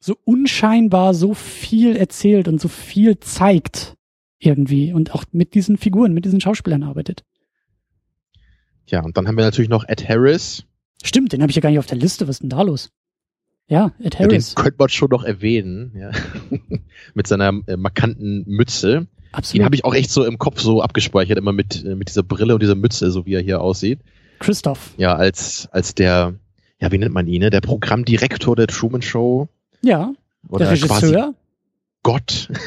so 0.00 0.16
unscheinbar 0.24 1.14
so 1.14 1.34
viel 1.34 1.94
erzählt 1.94 2.48
und 2.48 2.60
so 2.60 2.68
viel 2.68 3.20
zeigt 3.20 3.96
irgendwie 4.38 4.92
und 4.92 5.14
auch 5.14 5.24
mit 5.32 5.54
diesen 5.54 5.76
Figuren, 5.76 6.14
mit 6.14 6.24
diesen 6.24 6.40
Schauspielern 6.40 6.82
arbeitet. 6.82 7.22
Ja, 8.86 9.04
und 9.04 9.16
dann 9.16 9.28
haben 9.28 9.36
wir 9.36 9.44
natürlich 9.44 9.68
noch 9.68 9.84
Ed 9.86 10.08
Harris. 10.08 10.64
Stimmt, 11.02 11.32
den 11.32 11.42
habe 11.42 11.50
ich 11.50 11.56
ja 11.56 11.62
gar 11.62 11.70
nicht 11.70 11.78
auf 11.78 11.86
der 11.86 11.98
Liste. 11.98 12.26
Was 12.26 12.36
ist 12.36 12.42
denn 12.42 12.50
da 12.50 12.62
los? 12.62 12.90
Ja, 13.68 13.92
Ed 14.00 14.18
Harris. 14.18 14.50
Ja, 14.50 14.54
den 14.54 14.64
könnte 14.64 14.78
man 14.78 14.88
schon 14.88 15.10
noch 15.10 15.22
erwähnen, 15.22 15.92
ja. 15.94 16.10
mit 17.14 17.26
seiner 17.26 17.60
äh, 17.66 17.76
markanten 17.76 18.44
Mütze. 18.46 19.06
Absolut. 19.32 19.60
Den 19.60 19.64
habe 19.64 19.74
ich 19.76 19.84
auch 19.84 19.94
echt 19.94 20.10
so 20.10 20.24
im 20.24 20.38
Kopf 20.38 20.60
so 20.60 20.82
abgespeichert, 20.82 21.38
immer 21.38 21.52
mit, 21.52 21.84
äh, 21.84 21.94
mit 21.94 22.08
dieser 22.08 22.24
Brille 22.24 22.54
und 22.54 22.62
dieser 22.62 22.74
Mütze, 22.74 23.10
so 23.12 23.26
wie 23.26 23.34
er 23.34 23.42
hier 23.42 23.60
aussieht. 23.60 24.00
Christoph. 24.40 24.94
Ja, 24.96 25.14
als, 25.14 25.68
als 25.70 25.94
der, 25.94 26.34
ja, 26.80 26.90
wie 26.90 26.98
nennt 26.98 27.14
man 27.14 27.28
ihn, 27.28 27.42
ne? 27.42 27.50
Der 27.50 27.60
Programmdirektor 27.60 28.56
der 28.56 28.66
Truman 28.66 29.02
Show. 29.02 29.48
Ja, 29.82 30.12
Oder 30.48 30.66
der 30.66 30.72
Regisseur. 30.72 31.34
Gott. 32.02 32.48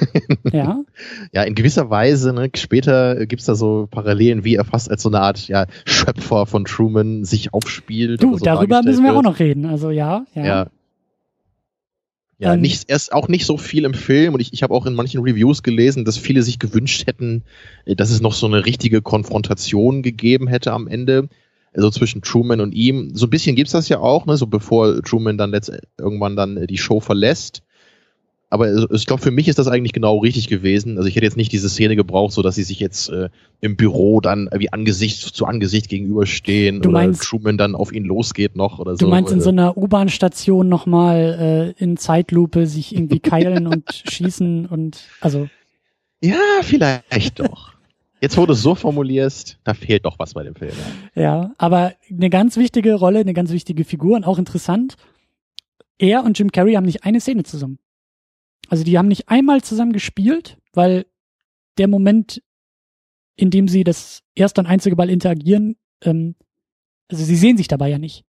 Ja. 0.52 0.84
ja, 1.32 1.44
in 1.44 1.56
gewisser 1.56 1.90
Weise, 1.90 2.34
ne, 2.34 2.50
später 2.56 3.26
gibt's 3.26 3.46
da 3.46 3.56
so 3.56 3.88
Parallelen, 3.90 4.44
wie 4.44 4.56
er 4.56 4.66
fast 4.66 4.92
als 4.92 5.02
so 5.02 5.10
eine 5.10 5.22
Art 5.22 5.48
ja, 5.48 5.66
Schöpfer 5.86 6.46
von 6.46 6.66
Truman 6.66 7.24
sich 7.24 7.54
aufspielt. 7.54 8.22
Du, 8.22 8.38
so 8.38 8.46
darüber 8.46 8.84
müssen 8.84 9.04
wir 9.04 9.14
wird. 9.14 9.18
auch 9.18 9.24
noch 9.32 9.40
reden. 9.40 9.66
Also 9.66 9.90
ja, 9.90 10.26
ja. 10.36 10.46
Ja, 10.46 10.68
ja 12.38 12.54
ähm, 12.54 12.62
nicht, 12.62 12.90
erst 12.90 13.14
auch 13.14 13.30
nicht 13.30 13.48
so 13.48 13.58
viel 13.58 13.86
im 13.86 13.96
Film 13.96 14.36
und 14.36 14.42
ich, 14.42 14.54
ich 14.54 14.62
habe 14.62 14.76
auch 14.76 14.86
in 14.86 14.94
manchen 14.94 15.22
Reviews 15.22 15.64
gelesen, 15.64 16.06
dass 16.06 16.18
viele 16.18 16.44
sich 16.44 16.60
gewünscht 16.60 17.08
hätten, 17.08 17.44
äh, 17.86 17.96
dass 17.96 18.12
es 18.12 18.22
noch 18.22 18.34
so 18.34 18.46
eine 18.46 18.66
richtige 18.66 19.02
Konfrontation 19.02 20.04
gegeben 20.04 20.48
hätte 20.48 20.72
am 20.72 20.88
Ende 20.88 21.30
so 21.76 21.90
zwischen 21.90 22.22
Truman 22.22 22.62
und 22.62 22.74
ihm. 22.74 23.12
So 23.14 23.26
ein 23.28 23.30
bisschen 23.30 23.56
gibt's 23.56 23.74
das 23.74 23.90
ja 23.90 24.00
auch, 24.00 24.26
ne, 24.26 24.38
so 24.38 24.48
bevor 24.48 25.02
Truman 25.02 25.38
dann 25.38 25.52
letzt 25.52 25.72
irgendwann 25.98 26.36
dann 26.36 26.58
äh, 26.58 26.68
die 26.68 26.78
Show 26.78 27.00
verlässt. 27.00 27.64
Aber 28.54 28.68
äh, 28.68 28.86
ich 28.92 29.08
glaube, 29.08 29.24
für 29.24 29.32
mich 29.32 29.48
ist 29.48 29.58
das 29.58 29.68
eigentlich 29.68 29.94
genau 29.94 30.20
richtig 30.20 30.48
gewesen. 30.48 30.98
Also 30.98 31.10
ich 31.10 31.16
hätte 31.16 31.26
jetzt 31.26 31.38
nicht 31.38 31.52
diese 31.52 31.70
Szene 31.70 31.96
gebraucht, 31.96 32.34
so 32.34 32.44
dass 32.44 32.54
sie 32.54 32.62
sich 32.64 32.80
jetzt 32.80 33.10
äh, 33.10 33.30
im 33.62 33.76
Büro 33.76 34.22
dann 34.22 34.48
wie 34.56 34.72
Angesicht 34.72 35.20
zu 35.36 35.46
Angesicht 35.46 35.90
gegenüberstehen 35.90 36.82
du 36.82 36.90
oder 36.90 37.12
Truman 37.14 37.58
dann 37.58 37.74
auf 37.74 37.92
ihn 37.92 38.04
losgeht 38.04 38.56
noch 38.56 38.78
oder 38.78 38.96
so. 38.96 39.06
Du 39.06 39.08
meinst 39.08 39.34
in 39.34 39.42
so 39.42 39.50
einer 39.50 39.76
U-Bahn-Station 39.76 40.70
nochmal 40.70 41.74
äh, 41.80 41.84
in 41.84 41.98
Zeitlupe 41.98 42.68
sich 42.68 42.96
irgendwie 42.96 43.20
keilen 43.20 43.66
und 43.66 43.92
schießen 44.08 44.68
und 44.68 45.02
also. 45.20 45.50
Ja, 46.22 46.38
vielleicht 46.62 47.40
doch. 47.40 47.73
Jetzt, 48.24 48.38
wo 48.38 48.46
du 48.46 48.54
es 48.54 48.62
so 48.62 48.74
formulierst, 48.74 49.60
da 49.66 49.74
fehlt 49.74 50.06
doch 50.06 50.18
was 50.18 50.34
bei 50.34 50.44
dem 50.44 50.56
Film. 50.56 50.72
Ja, 51.14 51.54
aber 51.58 51.94
eine 52.10 52.30
ganz 52.30 52.56
wichtige 52.56 52.94
Rolle, 52.94 53.20
eine 53.20 53.34
ganz 53.34 53.52
wichtige 53.52 53.84
Figur 53.84 54.16
und 54.16 54.24
auch 54.24 54.38
interessant. 54.38 54.96
Er 55.98 56.24
und 56.24 56.40
Jim 56.40 56.50
Carrey 56.50 56.76
haben 56.76 56.86
nicht 56.86 57.04
eine 57.04 57.20
Szene 57.20 57.44
zusammen. 57.44 57.80
Also 58.70 58.86
die 58.86 58.98
haben 58.98 59.10
nicht 59.10 59.28
einmal 59.28 59.62
zusammen 59.62 59.92
gespielt, 59.92 60.58
weil 60.72 61.06
der 61.78 61.90
Moment, 61.90 62.42
in 63.36 63.50
dem 63.50 63.68
sie 63.68 63.84
das 63.84 64.24
erste 64.36 64.62
und 64.62 64.68
einzige 64.68 64.96
Mal 64.96 65.10
interagieren, 65.10 65.76
ähm, 66.02 66.36
also 67.10 67.26
sie 67.26 67.36
sehen 67.36 67.58
sich 67.58 67.68
dabei 67.68 67.90
ja 67.90 67.98
nicht. 67.98 68.24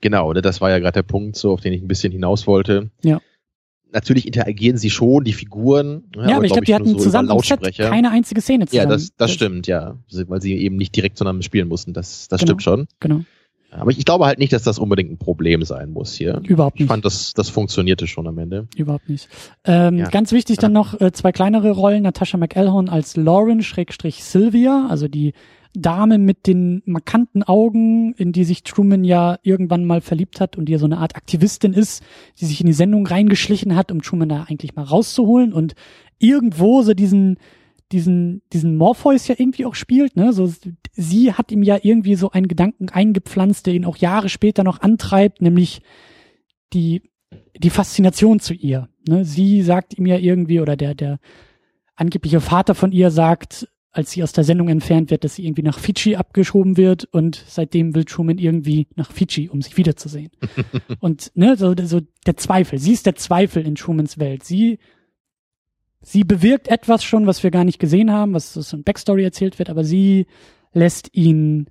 Genau, 0.00 0.32
das 0.32 0.62
war 0.62 0.70
ja 0.70 0.78
gerade 0.78 0.94
der 0.94 1.02
Punkt, 1.02 1.36
so 1.36 1.52
auf 1.52 1.60
den 1.60 1.74
ich 1.74 1.82
ein 1.82 1.88
bisschen 1.88 2.10
hinaus 2.10 2.46
wollte. 2.46 2.90
Ja 3.02 3.20
natürlich 3.92 4.26
interagieren 4.26 4.76
sie 4.76 4.90
schon, 4.90 5.24
die 5.24 5.32
Figuren. 5.32 6.04
Ja, 6.14 6.22
aber, 6.22 6.34
aber 6.36 6.44
ich 6.44 6.52
glaube, 6.52 6.66
die 6.66 6.74
hatten 6.74 6.88
so 6.88 6.96
zusammen 6.96 7.30
am 7.30 7.40
Set 7.40 7.60
keine 7.76 8.10
einzige 8.10 8.40
Szene 8.40 8.66
zusammen. 8.66 8.90
Ja, 8.90 8.94
das, 8.96 9.14
das, 9.16 9.32
stimmt, 9.32 9.66
ja. 9.66 9.96
Weil 10.26 10.40
sie 10.40 10.56
eben 10.56 10.76
nicht 10.76 10.94
direkt 10.96 11.18
zusammen 11.18 11.42
spielen 11.42 11.68
mussten. 11.68 11.92
Das, 11.92 12.28
das 12.28 12.40
genau, 12.40 12.50
stimmt 12.50 12.62
schon. 12.62 12.86
Genau. 13.00 13.20
Aber 13.70 13.90
ich, 13.90 13.98
ich 13.98 14.04
glaube 14.04 14.26
halt 14.26 14.38
nicht, 14.38 14.52
dass 14.52 14.62
das 14.62 14.78
unbedingt 14.78 15.10
ein 15.10 15.18
Problem 15.18 15.62
sein 15.64 15.90
muss 15.90 16.12
hier. 16.12 16.42
Überhaupt 16.44 16.76
nicht. 16.76 16.84
Ich 16.84 16.88
fand, 16.88 17.04
das, 17.04 17.32
das 17.32 17.48
funktionierte 17.48 18.06
schon 18.06 18.26
am 18.26 18.38
Ende. 18.38 18.68
Überhaupt 18.76 19.08
nicht. 19.08 19.28
Ähm, 19.64 19.98
ja. 19.98 20.08
Ganz 20.08 20.32
wichtig 20.32 20.58
dann 20.58 20.72
noch 20.72 21.00
äh, 21.00 21.12
zwei 21.12 21.32
kleinere 21.32 21.70
Rollen. 21.70 22.02
Natasha 22.02 22.36
McElhone 22.36 22.92
als 22.92 23.16
Lauren 23.16 23.62
Schrägstrich 23.62 24.24
Sylvia, 24.24 24.86
also 24.90 25.08
die 25.08 25.32
Dame 25.74 26.18
mit 26.18 26.46
den 26.46 26.82
markanten 26.84 27.42
Augen, 27.42 28.12
in 28.14 28.32
die 28.32 28.44
sich 28.44 28.62
Truman 28.62 29.04
ja 29.04 29.38
irgendwann 29.42 29.84
mal 29.84 30.00
verliebt 30.00 30.40
hat 30.40 30.56
und 30.56 30.66
die 30.66 30.72
ja 30.72 30.78
so 30.78 30.86
eine 30.86 30.98
Art 30.98 31.16
Aktivistin 31.16 31.72
ist, 31.72 32.02
die 32.40 32.44
sich 32.44 32.60
in 32.60 32.66
die 32.66 32.72
Sendung 32.72 33.06
reingeschlichen 33.06 33.74
hat, 33.74 33.90
um 33.90 34.02
Truman 34.02 34.28
da 34.28 34.44
eigentlich 34.48 34.74
mal 34.74 34.84
rauszuholen 34.84 35.52
und 35.52 35.74
irgendwo 36.18 36.82
so 36.82 36.94
diesen 36.94 37.38
diesen 37.90 38.42
diesen 38.52 38.76
Morpheus 38.76 39.28
ja 39.28 39.34
irgendwie 39.38 39.66
auch 39.66 39.74
spielt, 39.74 40.16
ne? 40.16 40.32
So 40.32 40.50
sie 40.92 41.32
hat 41.32 41.52
ihm 41.52 41.62
ja 41.62 41.78
irgendwie 41.82 42.14
so 42.14 42.30
einen 42.30 42.48
Gedanken 42.48 42.88
eingepflanzt, 42.88 43.66
der 43.66 43.74
ihn 43.74 43.84
auch 43.84 43.96
Jahre 43.96 44.28
später 44.28 44.64
noch 44.64 44.80
antreibt, 44.80 45.42
nämlich 45.42 45.82
die 46.72 47.02
die 47.56 47.70
Faszination 47.70 48.40
zu 48.40 48.54
ihr. 48.54 48.88
Ne? 49.08 49.24
Sie 49.24 49.62
sagt 49.62 49.96
ihm 49.96 50.06
ja 50.06 50.16
irgendwie 50.16 50.60
oder 50.60 50.76
der 50.76 50.94
der 50.94 51.18
angebliche 51.96 52.40
Vater 52.40 52.74
von 52.74 52.92
ihr 52.92 53.10
sagt, 53.10 53.68
als 53.92 54.10
sie 54.10 54.22
aus 54.22 54.32
der 54.32 54.44
Sendung 54.44 54.68
entfernt 54.68 55.10
wird, 55.10 55.22
dass 55.22 55.34
sie 55.34 55.44
irgendwie 55.44 55.62
nach 55.62 55.78
Fidschi 55.78 56.16
abgeschoben 56.16 56.78
wird 56.78 57.04
und 57.04 57.44
seitdem 57.46 57.94
will 57.94 58.04
Truman 58.04 58.38
irgendwie 58.38 58.86
nach 58.96 59.12
Fidschi, 59.12 59.50
um 59.50 59.60
sich 59.60 59.76
wiederzusehen. 59.76 60.30
und 61.00 61.30
ne, 61.34 61.56
so, 61.56 61.74
so 61.84 62.00
der 62.26 62.36
Zweifel. 62.38 62.78
Sie 62.78 62.92
ist 62.92 63.04
der 63.04 63.16
Zweifel 63.16 63.66
in 63.66 63.74
Trumans 63.74 64.18
Welt. 64.18 64.44
Sie 64.44 64.78
sie 66.00 66.24
bewirkt 66.24 66.68
etwas 66.68 67.04
schon, 67.04 67.26
was 67.26 67.42
wir 67.42 67.50
gar 67.50 67.64
nicht 67.64 67.78
gesehen 67.78 68.10
haben, 68.10 68.32
was 68.34 68.54
so 68.54 68.76
ein 68.76 68.82
Backstory 68.82 69.22
erzählt 69.22 69.58
wird, 69.58 69.70
aber 69.70 69.84
sie 69.84 70.26
lässt 70.72 71.10
ihn 71.14 71.68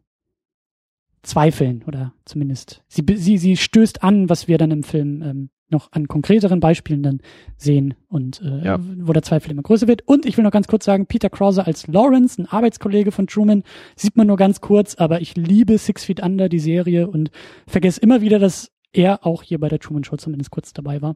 zweifeln 1.23 1.83
oder 1.85 2.13
zumindest 2.25 2.83
sie 2.87 3.03
sie 3.15 3.37
sie 3.37 3.57
stößt 3.57 4.03
an, 4.03 4.29
was 4.29 4.47
wir 4.47 4.57
dann 4.57 4.71
im 4.71 4.83
Film 4.83 5.21
ähm, 5.21 5.49
noch 5.71 5.91
an 5.91 6.07
konkreteren 6.07 6.59
Beispielen 6.59 7.03
dann 7.03 7.21
sehen 7.57 7.95
und 8.07 8.41
äh, 8.41 8.65
ja. 8.65 8.79
wo 8.99 9.13
der 9.13 9.23
Zweifel 9.23 9.51
immer 9.51 9.63
größer 9.63 9.87
wird. 9.87 10.07
Und 10.07 10.25
ich 10.25 10.37
will 10.37 10.43
noch 10.43 10.51
ganz 10.51 10.67
kurz 10.67 10.85
sagen, 10.85 11.05
Peter 11.05 11.29
Krause 11.29 11.65
als 11.65 11.87
Lawrence, 11.87 12.41
ein 12.41 12.45
Arbeitskollege 12.45 13.11
von 13.11 13.27
Truman, 13.27 13.63
sieht 13.95 14.17
man 14.17 14.27
nur 14.27 14.37
ganz 14.37 14.61
kurz, 14.61 14.95
aber 14.95 15.21
ich 15.21 15.35
liebe 15.35 15.77
Six 15.77 16.05
Feet 16.05 16.21
Under, 16.21 16.49
die 16.49 16.59
Serie, 16.59 17.07
und 17.07 17.31
vergesse 17.67 18.01
immer 18.01 18.21
wieder, 18.21 18.39
dass 18.39 18.71
er 18.93 19.25
auch 19.25 19.43
hier 19.43 19.59
bei 19.59 19.69
der 19.69 19.79
Truman 19.79 20.03
Show 20.03 20.17
zumindest 20.17 20.51
kurz 20.51 20.73
dabei 20.73 21.01
war. 21.01 21.15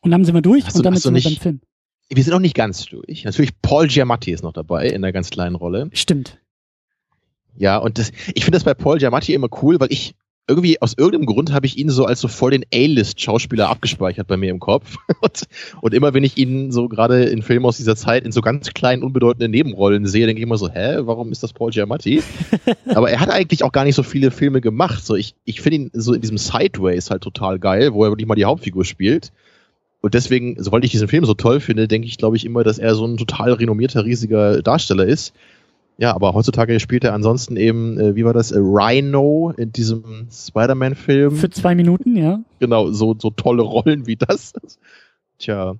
Und 0.00 0.10
dann 0.10 0.24
sind 0.24 0.34
wir 0.34 0.42
durch 0.42 0.66
hast 0.66 0.76
und 0.76 0.84
damit 0.84 1.00
sind 1.00 1.14
wir 1.14 1.22
beim 1.22 1.36
Film. 1.36 1.60
Wir 2.10 2.22
sind 2.22 2.32
noch 2.32 2.40
nicht 2.40 2.54
ganz 2.54 2.84
durch. 2.84 3.24
Natürlich, 3.24 3.52
Paul 3.62 3.88
Giamatti 3.88 4.32
ist 4.32 4.42
noch 4.42 4.52
dabei 4.52 4.88
in 4.88 4.96
einer 4.96 5.12
ganz 5.12 5.30
kleinen 5.30 5.56
Rolle. 5.56 5.88
Stimmt. 5.92 6.38
Ja, 7.56 7.78
und 7.78 7.98
das, 7.98 8.10
ich 8.34 8.44
finde 8.44 8.56
das 8.56 8.64
bei 8.64 8.74
Paul 8.74 8.98
Giamatti 8.98 9.32
immer 9.32 9.48
cool, 9.62 9.80
weil 9.80 9.92
ich 9.92 10.14
irgendwie 10.46 10.80
aus 10.82 10.94
irgendeinem 10.96 11.26
Grund 11.26 11.52
habe 11.52 11.64
ich 11.66 11.78
ihn 11.78 11.88
so 11.88 12.04
als 12.04 12.20
so 12.20 12.28
voll 12.28 12.50
den 12.50 12.64
A-List-Schauspieler 12.72 13.68
abgespeichert 13.68 14.26
bei 14.26 14.36
mir 14.36 14.50
im 14.50 14.60
Kopf. 14.60 14.96
und, 15.20 15.44
und, 15.80 15.94
immer 15.94 16.12
wenn 16.12 16.24
ich 16.24 16.36
ihn 16.36 16.70
so 16.70 16.88
gerade 16.88 17.24
in 17.24 17.42
Filmen 17.42 17.64
aus 17.64 17.78
dieser 17.78 17.96
Zeit 17.96 18.24
in 18.24 18.32
so 18.32 18.42
ganz 18.42 18.74
kleinen, 18.74 19.02
unbedeutenden 19.02 19.50
Nebenrollen 19.50 20.06
sehe, 20.06 20.26
denke 20.26 20.40
ich 20.40 20.46
immer 20.46 20.58
so, 20.58 20.68
hä, 20.68 20.98
warum 21.00 21.32
ist 21.32 21.42
das 21.42 21.54
Paul 21.54 21.70
Giamatti? 21.70 22.22
Aber 22.94 23.10
er 23.10 23.20
hat 23.20 23.30
eigentlich 23.30 23.64
auch 23.64 23.72
gar 23.72 23.84
nicht 23.84 23.94
so 23.94 24.02
viele 24.02 24.30
Filme 24.30 24.60
gemacht. 24.60 25.04
So, 25.04 25.14
ich, 25.14 25.34
ich 25.44 25.62
finde 25.62 25.76
ihn 25.76 25.90
so 25.94 26.12
in 26.12 26.20
diesem 26.20 26.38
Sideways 26.38 27.10
halt 27.10 27.22
total 27.22 27.58
geil, 27.58 27.94
wo 27.94 28.04
er 28.04 28.10
wirklich 28.10 28.28
mal 28.28 28.34
die 28.34 28.44
Hauptfigur 28.44 28.84
spielt. 28.84 29.32
Und 30.02 30.12
deswegen, 30.12 30.56
sobald 30.58 30.84
ich 30.84 30.90
diesen 30.90 31.08
Film 31.08 31.24
so 31.24 31.32
toll 31.32 31.60
finde, 31.60 31.88
denke 31.88 32.06
ich, 32.06 32.18
glaube 32.18 32.36
ich, 32.36 32.44
immer, 32.44 32.62
dass 32.62 32.78
er 32.78 32.94
so 32.94 33.06
ein 33.06 33.16
total 33.16 33.54
renommierter, 33.54 34.04
riesiger 34.04 34.60
Darsteller 34.60 35.06
ist. 35.06 35.32
Ja, 35.96 36.14
aber 36.14 36.34
heutzutage 36.34 36.80
spielt 36.80 37.04
er 37.04 37.14
ansonsten 37.14 37.56
eben, 37.56 37.98
äh, 38.00 38.16
wie 38.16 38.24
war 38.24 38.32
das, 38.32 38.50
äh, 38.50 38.58
Rhino 38.58 39.52
in 39.56 39.72
diesem 39.72 40.26
Spider-Man-Film. 40.30 41.36
Für 41.36 41.50
zwei 41.50 41.74
Minuten, 41.74 42.16
ja. 42.16 42.40
Genau, 42.58 42.90
so, 42.90 43.14
so 43.18 43.30
tolle 43.30 43.62
Rollen 43.62 44.06
wie 44.06 44.16
das. 44.16 44.54
Tja, 45.38 45.76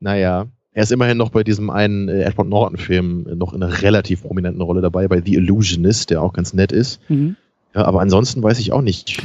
naja. 0.00 0.46
Er 0.76 0.82
ist 0.82 0.90
immerhin 0.90 1.16
noch 1.16 1.30
bei 1.30 1.44
diesem 1.44 1.70
einen 1.70 2.08
äh, 2.08 2.24
Edward 2.24 2.48
Norton-Film 2.48 3.26
noch 3.36 3.54
in 3.54 3.62
einer 3.62 3.82
relativ 3.82 4.22
prominenten 4.22 4.60
Rolle 4.60 4.80
dabei, 4.80 5.06
bei 5.06 5.22
The 5.24 5.34
Illusionist, 5.34 6.10
der 6.10 6.20
auch 6.20 6.32
ganz 6.32 6.52
nett 6.52 6.72
ist. 6.72 7.00
Mhm. 7.08 7.36
Ja, 7.74 7.84
aber 7.84 8.00
ansonsten 8.00 8.42
weiß 8.42 8.58
ich 8.58 8.72
auch 8.72 8.82
nicht. 8.82 9.22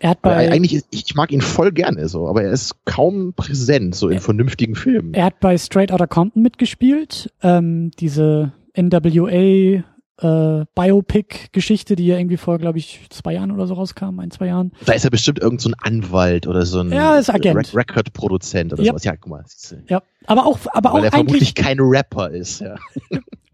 Er 0.00 0.10
hat 0.10 0.22
bei, 0.22 0.50
eigentlich, 0.50 0.74
ist, 0.74 0.86
ich 0.90 1.14
mag 1.14 1.32
ihn 1.32 1.40
voll 1.40 1.72
gerne 1.72 2.08
so, 2.08 2.28
aber 2.28 2.42
er 2.42 2.52
ist 2.52 2.76
kaum 2.84 3.32
präsent 3.34 3.94
so 3.94 4.08
in 4.08 4.16
er, 4.16 4.20
vernünftigen 4.20 4.74
Filmen. 4.74 5.14
Er 5.14 5.24
hat 5.26 5.40
bei 5.40 5.56
Straight 5.58 5.92
Outta 5.92 6.06
Compton 6.06 6.42
mitgespielt, 6.42 7.32
ähm, 7.42 7.90
diese 7.98 8.52
NWA 8.80 9.82
äh, 10.20 10.64
Biopic-Geschichte, 10.74 11.96
die 11.96 12.06
ja 12.06 12.18
irgendwie 12.18 12.36
vor, 12.36 12.58
glaube 12.58 12.78
ich, 12.78 13.06
zwei 13.10 13.34
Jahren 13.34 13.52
oder 13.52 13.66
so 13.66 13.74
rauskam, 13.74 14.18
ein, 14.18 14.30
zwei 14.30 14.46
Jahren. 14.46 14.72
Da 14.84 14.92
ist 14.92 15.04
er 15.04 15.10
bestimmt 15.10 15.38
irgend 15.38 15.60
so 15.60 15.70
ein 15.70 15.74
Anwalt 15.78 16.46
oder 16.46 16.66
so 16.66 16.80
ein 16.80 16.90
ja, 16.92 17.16
ist 17.16 17.30
Agent. 17.30 17.72
Re 17.72 17.78
Record-Produzent 17.78 18.72
oder 18.72 18.82
yep. 18.82 18.90
sowas. 18.90 19.04
Ja, 19.04 19.16
guck 19.16 19.30
mal. 19.30 19.44
Ja, 19.88 20.02
aber 20.26 20.46
auch, 20.46 20.58
aber 20.72 20.92
Weil 20.92 21.00
auch 21.00 21.04
er 21.04 21.10
vermutlich 21.12 21.54
kein 21.54 21.78
Rapper 21.80 22.30
ist, 22.30 22.60
ja. 22.60 22.74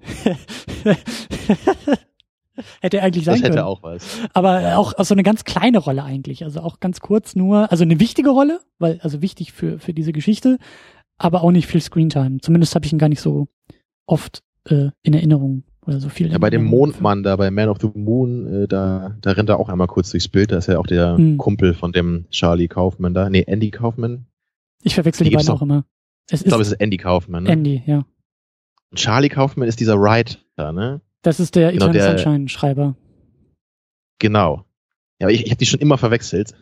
hätte 2.81 2.99
er 2.99 3.03
eigentlich 3.05 3.25
sein 3.25 3.35
das 3.35 3.43
hätte 3.43 3.57
können. 3.57 3.67
auch 3.67 3.83
was. 3.83 4.07
Aber 4.33 4.79
auch, 4.79 4.95
auch 4.95 5.05
so 5.05 5.15
eine 5.15 5.23
ganz 5.23 5.45
kleine 5.45 5.79
Rolle 5.79 6.03
eigentlich. 6.05 6.45
Also 6.45 6.61
auch 6.61 6.81
ganz 6.81 7.01
kurz 7.01 7.37
nur, 7.37 7.71
also 7.71 7.83
eine 7.83 8.01
wichtige 8.01 8.31
Rolle, 8.31 8.61
weil, 8.79 9.01
also 9.03 9.21
wichtig 9.21 9.53
für, 9.53 9.79
für 9.79 9.93
diese 9.93 10.13
Geschichte, 10.13 10.59
aber 11.19 11.43
auch 11.43 11.51
nicht 11.51 11.67
viel 11.67 11.83
Screentime. 11.83 12.39
Zumindest 12.41 12.75
habe 12.75 12.87
ich 12.87 12.93
ihn 12.93 12.99
gar 12.99 13.09
nicht 13.09 13.21
so 13.21 13.49
oft 14.07 14.43
äh, 14.69 14.91
in 15.03 15.15
Erinnerung 15.15 15.65
oder 15.87 16.01
so 16.01 16.09
viel. 16.09 16.31
Ja, 16.31 16.39
bei 16.39 16.51
dem 16.51 16.65
Mondmann 16.65 17.23
da, 17.23 17.37
bei 17.37 17.51
Man 17.51 17.69
of 17.69 17.79
the 17.81 17.91
Moon, 17.95 18.65
äh, 18.65 18.69
da, 18.69 19.17
da 19.21 19.33
rennt 19.33 19.49
er 19.49 19.59
auch 19.59 19.69
einmal 19.69 19.87
kurz 19.87 20.11
durchs 20.11 20.29
Bild. 20.29 20.53
Da 20.53 20.59
ist 20.59 20.69
ja 20.69 20.79
auch 20.79 20.87
der 20.87 21.17
hm. 21.17 21.37
Kumpel 21.37 21.75
von 21.75 21.93
dem 21.93 22.27
Charlie 22.31 22.69
Kaufman 22.69 23.15
da. 23.15 23.29
Nee, 23.29 23.45
Andy 23.47 23.71
Kaufman. 23.71 24.27
Ich 24.83 24.95
verwechsel 24.95 25.25
die, 25.25 25.31
die 25.31 25.37
beiden 25.37 25.51
auch 25.51 25.63
immer. 25.63 25.85
Es 26.31 26.41
ich 26.41 26.49
glaube, 26.49 26.63
es 26.63 26.69
ist 26.69 26.81
Andy 26.81 26.97
Kaufman, 26.97 27.45
ne? 27.45 27.51
Andy, 27.51 27.83
ja. 27.87 28.07
Und 28.91 28.99
Charlie 28.99 29.29
Kaufman 29.29 29.69
ist 29.69 29.81
dieser 29.81 30.01
Writer, 30.01 30.73
ne? 30.73 31.01
Das 31.23 31.41
ist 31.41 31.55
der 31.55 31.73
genau, 31.73 31.89
Eternal 31.89 32.19
Sunshine-Schreiber. 32.19 32.97
Genau. 34.19 34.65
Ja, 35.19 35.27
aber 35.27 35.33
ich, 35.33 35.45
ich 35.45 35.51
habe 35.51 35.59
die 35.59 35.67
schon 35.67 35.81
immer 35.81 35.99
verwechselt. 35.99 36.55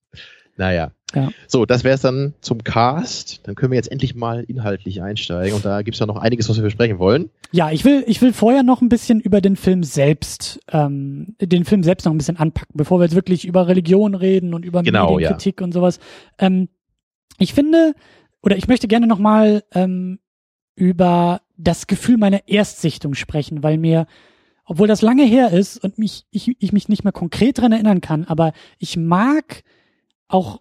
naja. 0.56 0.92
Ja. 1.14 1.30
So, 1.48 1.66
das 1.66 1.84
wäre 1.84 1.94
es 1.94 2.02
dann 2.02 2.34
zum 2.40 2.62
Cast. 2.62 3.46
Dann 3.46 3.54
können 3.54 3.72
wir 3.72 3.76
jetzt 3.76 3.90
endlich 3.90 4.14
mal 4.14 4.44
inhaltlich 4.44 5.02
einsteigen 5.02 5.54
und 5.54 5.64
da 5.64 5.82
gibt's 5.82 6.00
ja 6.00 6.06
noch 6.06 6.16
einiges, 6.16 6.48
was 6.48 6.56
wir 6.56 6.62
besprechen 6.62 6.98
wollen. 6.98 7.30
Ja, 7.52 7.70
ich 7.70 7.84
will, 7.84 8.04
ich 8.06 8.22
will 8.22 8.32
vorher 8.32 8.62
noch 8.62 8.80
ein 8.80 8.88
bisschen 8.88 9.20
über 9.20 9.40
den 9.40 9.56
Film 9.56 9.82
selbst, 9.82 10.60
ähm, 10.70 11.34
den 11.40 11.64
Film 11.64 11.82
selbst 11.82 12.04
noch 12.04 12.12
ein 12.12 12.18
bisschen 12.18 12.36
anpacken, 12.36 12.74
bevor 12.74 13.00
wir 13.00 13.04
jetzt 13.04 13.14
wirklich 13.14 13.44
über 13.44 13.66
Religion 13.66 14.14
reden 14.14 14.54
und 14.54 14.64
über 14.64 14.82
genau, 14.82 15.14
Medienkritik 15.14 15.60
ja. 15.60 15.64
und 15.64 15.72
sowas. 15.72 15.98
Ähm, 16.38 16.68
ich 17.38 17.54
finde, 17.54 17.94
oder 18.42 18.56
ich 18.56 18.68
möchte 18.68 18.88
gerne 18.88 19.06
nochmal 19.06 19.64
ähm, 19.74 20.20
über 20.76 21.40
das 21.56 21.86
Gefühl 21.86 22.16
meiner 22.18 22.48
Erstsichtung 22.48 23.14
sprechen, 23.14 23.62
weil 23.62 23.78
mir 23.78 24.06
obwohl 24.70 24.86
das 24.86 25.02
lange 25.02 25.24
her 25.24 25.50
ist 25.50 25.82
und 25.82 25.98
mich, 25.98 26.26
ich, 26.30 26.54
ich 26.60 26.72
mich 26.72 26.88
nicht 26.88 27.02
mehr 27.02 27.12
konkret 27.12 27.58
dran 27.58 27.72
erinnern 27.72 28.00
kann, 28.00 28.24
aber 28.26 28.52
ich 28.78 28.96
mag 28.96 29.64
auch 30.28 30.60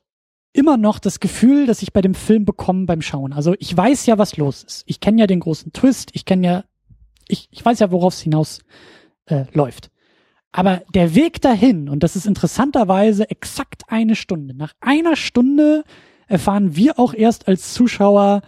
immer 0.54 0.78
noch 0.78 1.00
das 1.00 1.20
Gefühl, 1.20 1.66
das 1.66 1.82
ich 1.82 1.94
bei 1.94 2.02
dem 2.02 2.16
Film 2.16 2.46
bekomme 2.46 2.86
beim 2.86 3.02
Schauen. 3.02 3.34
Also 3.34 3.56
ich 3.60 3.76
weiß 3.76 4.06
ja, 4.06 4.18
was 4.18 4.38
los 4.38 4.64
ist. 4.64 4.84
Ich 4.88 5.00
kenne 5.00 5.22
ja 5.22 5.28
den 5.28 5.40
großen 5.40 5.74
Twist. 5.74 6.12
Ich 6.14 6.26
kenne 6.26 6.48
ja, 6.48 6.64
ich, 7.28 7.48
ich 7.52 7.64
weiß 7.64 7.80
ja, 7.80 7.92
worauf 7.92 8.14
es 8.14 8.22
hinaus 8.22 8.60
äh, 9.26 9.46
läuft. 9.54 9.92
Aber 10.52 10.82
der 10.94 11.14
Weg 11.14 11.42
dahin, 11.42 11.90
und 11.90 12.02
das 12.02 12.16
ist 12.16 12.26
interessanterweise 12.26 13.30
exakt 13.30 13.84
eine 13.88 14.16
Stunde. 14.16 14.56
Nach 14.56 14.74
einer 14.80 15.16
Stunde 15.16 15.84
erfahren 16.28 16.76
wir 16.76 16.98
auch 16.98 17.14
erst 17.14 17.48
als 17.48 17.74
Zuschauer, 17.74 18.42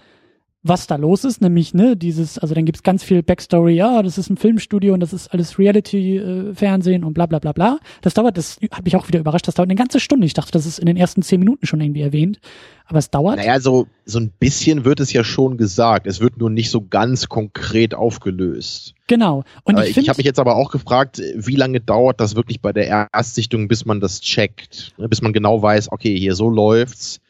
was 0.63 0.85
da 0.85 0.95
los 0.95 1.23
ist, 1.23 1.41
nämlich, 1.41 1.73
ne, 1.73 1.97
dieses, 1.97 2.37
also 2.37 2.53
dann 2.53 2.65
gibt's 2.65 2.83
ganz 2.83 3.03
viel 3.03 3.23
Backstory, 3.23 3.73
ja, 3.73 4.03
das 4.03 4.19
ist 4.19 4.29
ein 4.29 4.37
Filmstudio 4.37 4.93
und 4.93 4.99
das 4.99 5.11
ist 5.11 5.29
alles 5.29 5.57
Reality-Fernsehen 5.57 7.01
äh, 7.01 7.05
und 7.05 7.13
bla 7.13 7.25
bla 7.25 7.39
bla 7.39 7.51
bla. 7.51 7.79
Das 8.01 8.13
dauert, 8.13 8.37
das 8.37 8.57
hat 8.71 8.85
mich 8.85 8.95
auch 8.95 9.07
wieder 9.07 9.19
überrascht, 9.19 9.47
das 9.47 9.55
dauert 9.55 9.69
eine 9.69 9.75
ganze 9.75 9.99
Stunde. 9.99 10.27
Ich 10.27 10.35
dachte, 10.35 10.51
das 10.51 10.67
ist 10.67 10.77
in 10.77 10.85
den 10.85 10.97
ersten 10.97 11.23
zehn 11.23 11.39
Minuten 11.39 11.65
schon 11.65 11.81
irgendwie 11.81 12.01
erwähnt. 12.01 12.39
Aber 12.85 12.99
es 12.99 13.09
dauert. 13.09 13.37
Naja, 13.37 13.59
so, 13.59 13.87
so 14.05 14.19
ein 14.19 14.31
bisschen 14.37 14.85
wird 14.85 14.99
es 14.99 15.13
ja 15.13 15.23
schon 15.23 15.57
gesagt. 15.57 16.05
Es 16.05 16.19
wird 16.19 16.37
nur 16.37 16.49
nicht 16.49 16.69
so 16.69 16.85
ganz 16.85 17.29
konkret 17.29 17.95
aufgelöst. 17.95 18.93
Genau. 19.07 19.43
Und 19.63 19.79
ich, 19.79 19.97
ich 19.97 20.09
habe 20.09 20.17
mich 20.17 20.25
jetzt 20.25 20.39
aber 20.39 20.57
auch 20.57 20.71
gefragt, 20.71 21.21
wie 21.35 21.55
lange 21.55 21.79
dauert 21.79 22.19
das 22.19 22.35
wirklich 22.35 22.61
bei 22.61 22.73
der 22.73 23.09
Erstsichtung, 23.13 23.67
bis 23.67 23.85
man 23.85 23.99
das 23.99 24.19
checkt, 24.19 24.93
bis 24.97 25.21
man 25.21 25.33
genau 25.33 25.61
weiß, 25.61 25.91
okay, 25.91 26.15
hier 26.17 26.35
so 26.35 26.49
läuft's 26.49 27.21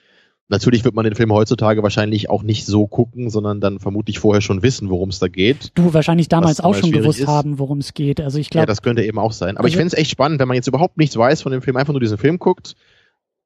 Natürlich 0.52 0.84
wird 0.84 0.96
man 0.96 1.06
den 1.06 1.16
Film 1.16 1.32
heutzutage 1.32 1.82
wahrscheinlich 1.82 2.30
auch 2.30 2.44
nicht 2.44 2.66
so 2.66 2.86
gucken, 2.86 3.30
sondern 3.30 3.62
dann 3.62 3.80
vermutlich 3.80 4.20
vorher 4.20 4.42
schon 4.42 4.62
wissen, 4.62 4.90
worum 4.90 5.08
es 5.08 5.18
da 5.18 5.30
geht. 5.30 5.72
Du 5.76 5.94
wahrscheinlich 5.94 6.28
damals 6.28 6.60
auch 6.60 6.76
schon 6.76 6.92
gewusst 6.92 7.22
ist. 7.22 7.28
haben, 7.28 7.58
worum 7.58 7.78
es 7.78 7.94
geht. 7.94 8.20
Also 8.20 8.38
ich 8.38 8.50
glaube. 8.50 8.64
Ja, 8.64 8.66
das 8.66 8.82
könnte 8.82 9.02
eben 9.02 9.18
auch 9.18 9.32
sein. 9.32 9.56
Aber 9.56 9.64
also, 9.64 9.70
ich 9.70 9.78
finde 9.78 9.88
es 9.88 9.94
echt 9.94 10.12
spannend, 10.12 10.42
wenn 10.42 10.50
man 10.50 10.56
jetzt 10.56 10.68
überhaupt 10.68 10.98
nichts 10.98 11.16
weiß 11.16 11.42
von 11.42 11.54
dem 11.54 11.62
Film, 11.62 11.78
einfach 11.78 11.94
nur 11.94 12.02
diesen 12.02 12.18
Film 12.18 12.38
guckt. 12.38 12.76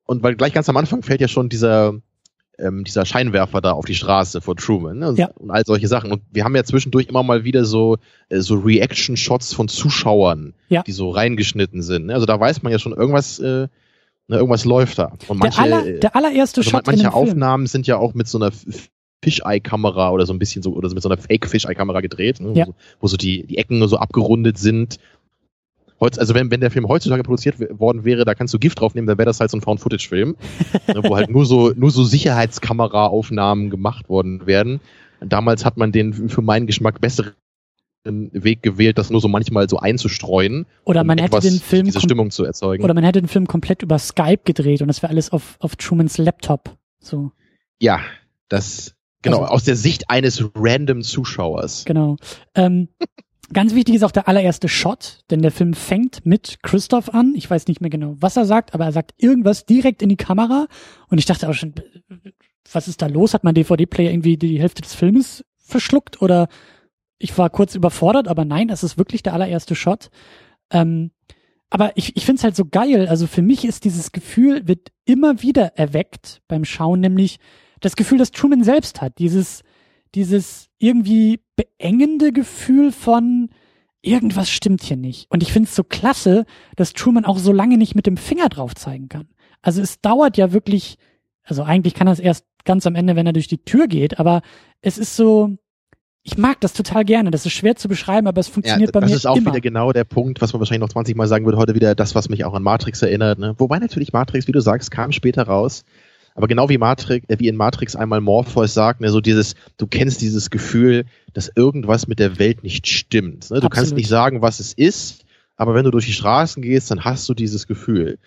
Und 0.08 0.24
weil 0.24 0.36
gleich 0.36 0.52
ganz 0.52 0.68
am 0.68 0.78
Anfang 0.78 1.04
fällt 1.04 1.22
ja 1.22 1.28
schon 1.28 1.48
dieser, 1.48 1.94
ähm, 2.58 2.84
dieser 2.84 3.06
Scheinwerfer 3.06 3.62
da 3.62 3.74
auf 3.74 3.86
die 3.86 3.94
Straße 3.94 4.42
vor 4.42 4.56
Truman 4.56 4.98
ne? 4.98 5.14
ja. 5.16 5.28
und 5.36 5.52
all 5.52 5.64
solche 5.64 5.88
Sachen. 5.88 6.12
Und 6.12 6.24
wir 6.32 6.44
haben 6.44 6.56
ja 6.56 6.64
zwischendurch 6.64 7.06
immer 7.06 7.22
mal 7.22 7.44
wieder 7.44 7.66
so, 7.66 7.98
äh, 8.30 8.40
so 8.40 8.56
Reaction-Shots 8.56 9.54
von 9.54 9.68
Zuschauern, 9.68 10.56
ja. 10.70 10.82
die 10.82 10.92
so 10.92 11.12
reingeschnitten 11.12 11.84
sind. 11.84 12.08
Ne? 12.08 12.16
Also 12.16 12.26
da 12.26 12.40
weiß 12.40 12.64
man 12.64 12.72
ja 12.72 12.80
schon 12.80 12.94
irgendwas. 12.94 13.38
Äh, 13.38 13.68
Ne, 14.28 14.38
irgendwas 14.38 14.66
läuft 14.66 14.98
da. 14.98 15.14
Und 15.28 15.40
manche, 15.40 15.62
der, 15.62 15.78
aller, 15.78 15.92
der 16.00 16.16
allererste 16.16 16.62
also 16.62 16.70
Shot 16.72 16.88
manche 16.88 17.14
Aufnahmen 17.14 17.68
sind 17.68 17.86
ja 17.86 17.98
auch 17.98 18.16
mit 18.16 18.28
so 18.28 18.40
einer 18.40 18.52
Fisheye-Kamera 19.24 20.12
oder 20.12 20.26
so 20.26 20.34
ein 20.34 20.40
bisschen 20.40 20.64
so, 20.64 20.74
oder 20.74 20.90
so 20.90 20.96
mit 20.96 21.04
so 21.04 21.10
einer 21.10 21.18
Fake-Fisheye-Kamera 21.22 22.02
gedreht, 22.02 22.40
ne, 22.40 22.54
Ja. 22.54 22.68
wo, 22.68 22.76
wo 23.02 23.08
so 23.08 23.18
die, 23.18 23.46
die 23.46 23.58
Ecken 23.58 23.80
nur 23.80 23.88
so 23.88 23.98
abgerundet 23.98 24.58
sind. 24.58 24.98
Heutz, 26.00 26.18
also 26.18 26.34
wenn, 26.34 26.52
wenn 26.52 26.60
der 26.60 26.72
Film 26.72 26.88
heutzutage 26.88 27.24
produziert 27.24 27.56
worden 27.80 28.04
wäre, 28.04 28.26
da 28.26 28.34
kannst 28.36 28.54
du 28.54 28.60
Gift 28.60 28.80
draufnehmen, 28.82 29.08
dann 29.08 29.18
wäre 29.18 29.28
das 29.28 29.40
halt 29.40 29.52
so 29.52 29.58
ein 29.58 29.62
Found-Footage-Film, 29.62 30.36
ne, 30.88 31.04
wo 31.04 31.16
halt 31.16 31.30
nur 31.30 31.46
so, 31.46 31.72
nur 31.76 31.92
so 31.92 32.04
Sicherheitskamera-Aufnahmen 32.04 33.70
gemacht 33.70 34.10
worden 34.10 34.46
werden. 34.48 34.82
Damals 35.22 35.66
hat 35.66 35.78
man 35.78 35.92
den 35.92 36.30
für 36.30 36.42
meinen 36.42 36.68
Geschmack 36.68 37.00
besseren 37.00 37.34
Weg 38.06 38.62
gewählt, 38.64 38.98
das 38.98 39.10
nur 39.10 39.20
so 39.22 39.28
manchmal 39.28 39.68
so 39.70 39.78
einzustreuen, 39.80 40.66
Oder 40.84 41.02
um 41.02 41.08
man 41.08 41.18
hätte 41.18 41.38
etwas 41.38 41.44
den 41.44 41.60
Film 41.60 41.86
diese 41.86 42.00
Stimmung 42.02 42.30
zu 42.32 42.44
erzeugen. 42.46 42.84
oder 42.84 42.94
man 42.94 43.04
hätte 43.04 43.22
den 43.22 43.28
Film 43.28 43.48
komplett 43.48 43.82
über 43.82 43.98
Skype 44.00 44.42
gedreht 44.46 44.82
und 44.82 44.88
das 44.88 45.02
wäre 45.02 45.10
alles 45.12 45.32
auf, 45.32 45.58
auf 45.60 45.76
Trumans 45.76 46.18
Laptop. 46.18 46.78
So, 47.00 47.32
ja, 47.80 48.00
das 48.50 48.94
genau 49.22 49.40
Also- 49.42 49.54
aus 49.54 49.64
der 49.64 49.76
Sicht 49.76 50.10
eines 50.10 50.44
random 50.56 51.02
Zuschauers. 51.02 51.84
genau. 51.86 52.18
Ähm, 52.54 52.90
ganz 53.54 53.74
wichtig 53.76 53.96
ist 53.96 54.04
auch 54.04 54.12
der 54.12 54.28
allererste 54.28 54.68
Shot, 54.70 55.20
denn 55.32 55.42
der 55.42 55.52
Film 55.52 55.74
fängt 55.74 56.26
mit 56.26 56.58
Christoph 56.64 57.10
an. 57.14 57.34
Ich 57.36 57.50
weiß 57.50 57.68
nicht 57.68 57.82
mehr 57.82 57.90
genau, 57.90 58.16
was 58.20 58.38
er 58.38 58.46
sagt, 58.46 58.74
aber 58.76 58.86
er 58.86 58.92
sagt 58.92 59.14
irgendwas 59.18 59.66
direkt 59.66 60.02
in 60.04 60.10
die 60.10 60.16
Kamera 60.16 60.68
und 61.10 61.18
ich 61.18 61.26
dachte 61.26 61.50
auch 61.50 61.54
schon, 61.54 61.74
was 62.72 62.88
ist 62.88 63.02
da 63.02 63.08
los? 63.08 63.34
Hat 63.34 63.44
mein 63.44 63.56
DVD-Player 63.56 64.12
irgendwie 64.12 64.38
die 64.38 64.60
Hälfte 64.60 64.82
des 64.82 64.94
Filmes 64.96 65.44
verschluckt 65.58 66.22
oder 66.22 66.48
ich 67.26 67.36
war 67.40 67.50
kurz 67.50 67.74
überfordert, 67.74 68.28
aber 68.28 68.46
nein, 68.46 68.70
es 68.70 68.84
ist 68.84 69.00
wirklich 69.00 69.24
der 69.24 69.34
allererste 69.34 69.74
Shot. 69.74 70.10
Ähm, 70.70 71.10
aber 71.72 71.98
ich, 71.98 72.16
ich 72.16 72.24
finde 72.24 72.38
es 72.38 72.44
halt 72.44 72.56
so 72.56 72.66
geil. 72.66 73.08
Also 73.08 73.26
für 73.26 73.42
mich 73.42 73.66
ist 73.66 73.84
dieses 73.84 74.12
Gefühl, 74.12 74.68
wird 74.68 74.92
immer 75.06 75.42
wieder 75.42 75.76
erweckt 75.76 76.44
beim 76.48 76.66
Schauen, 76.66 77.00
nämlich 77.00 77.40
das 77.82 77.96
Gefühl, 77.96 78.20
das 78.20 78.30
Truman 78.30 78.64
selbst 78.64 79.02
hat. 79.02 79.18
Dieses, 79.18 79.64
dieses 80.14 80.70
irgendwie 80.78 81.40
beengende 81.56 82.32
Gefühl 82.32 82.92
von 82.92 83.50
irgendwas 84.04 84.52
stimmt 84.52 84.84
hier 84.84 84.98
nicht. 84.98 85.26
Und 85.32 85.42
ich 85.42 85.52
finde 85.52 85.68
es 85.68 85.76
so 85.76 85.84
klasse, 85.84 86.46
dass 86.76 86.94
Truman 86.94 87.26
auch 87.26 87.40
so 87.40 87.52
lange 87.52 87.80
nicht 87.80 87.96
mit 87.96 88.06
dem 88.06 88.18
Finger 88.18 88.50
drauf 88.50 88.76
zeigen 88.76 89.10
kann. 89.10 89.30
Also 89.64 89.82
es 89.82 90.00
dauert 90.00 90.38
ja 90.38 90.54
wirklich, 90.54 90.98
also 91.44 91.64
eigentlich 91.64 91.96
kann 91.96 92.06
er 92.06 92.14
es 92.14 92.20
erst 92.20 92.46
ganz 92.66 92.86
am 92.86 92.94
Ende, 92.94 93.16
wenn 93.16 93.26
er 93.26 93.34
durch 93.34 93.48
die 93.48 93.64
Tür 93.64 93.88
geht, 93.88 94.20
aber 94.20 94.44
es 94.82 95.00
ist 95.00 95.16
so, 95.16 95.58
ich 96.26 96.38
mag 96.40 96.60
das 96.60 96.74
total 96.74 97.06
gerne. 97.06 97.30
Das 97.30 97.46
ist 97.46 97.54
schwer 97.54 97.76
zu 97.76 97.88
beschreiben, 97.88 98.26
aber 98.28 98.42
es 98.42 98.48
Ja, 98.48 98.54
funktioniert 98.54 98.92
bei 98.92 99.00
das 99.00 99.10
mir 99.12 99.16
ist 99.16 99.28
auch 99.28 99.38
immer. 99.38 99.52
wieder 99.52 99.62
genau 99.62 99.92
der 99.94 100.04
Punkt, 100.06 100.42
was 100.42 100.52
man 100.54 100.60
wahrscheinlich 100.60 100.82
noch 100.82 100.90
20 100.90 101.16
Mal 101.16 101.28
sagen 101.28 101.46
würde, 101.46 101.60
heute 101.60 101.76
wieder 101.76 101.94
das, 101.94 102.16
was 102.16 102.30
mich 102.30 102.44
auch 102.44 102.56
an 102.56 102.64
Matrix 102.64 103.02
erinnert. 103.04 103.38
Ne? 103.38 103.54
Wobei 103.60 103.78
natürlich 103.78 104.12
Matrix, 104.12 104.48
wie 104.48 104.52
du 104.52 104.60
sagst, 104.60 104.90
kam 104.90 105.12
später 105.12 105.44
raus. 105.44 105.86
Aber 106.34 106.48
genau 106.48 106.68
wie 106.68 106.80
Matrix, 106.80 107.30
äh, 107.30 107.38
wie 107.40 107.48
in 107.48 107.56
Matrix 107.56 107.96
einmal 107.96 108.22
Morpheus 108.22 108.74
sagt, 108.74 109.02
ne, 109.02 109.10
so 109.12 109.22
dieses, 109.22 109.54
du 109.78 109.86
kennst 109.86 110.20
dieses 110.22 110.50
Gefühl, 110.50 111.06
dass 111.34 111.50
irgendwas 111.56 112.08
mit 112.08 112.18
der 112.20 112.40
Welt 112.40 112.64
nicht 112.64 112.88
stimmt. 112.88 113.52
Ne? 113.52 113.60
Du 113.60 113.70
kannst 113.70 113.92
Absolut. 113.92 113.98
nicht 114.00 114.10
sagen, 114.10 114.42
was 114.42 114.60
es 114.60 114.74
ist, 114.74 115.26
aber 115.58 115.76
wenn 115.76 115.86
du 115.86 115.92
durch 115.92 116.08
die 116.08 116.14
Straßen 116.14 116.62
gehst, 116.64 116.90
dann 116.90 117.06
hast 117.06 117.30
du 117.30 117.36
dieses 117.36 117.68
Gefühl. 117.68 118.18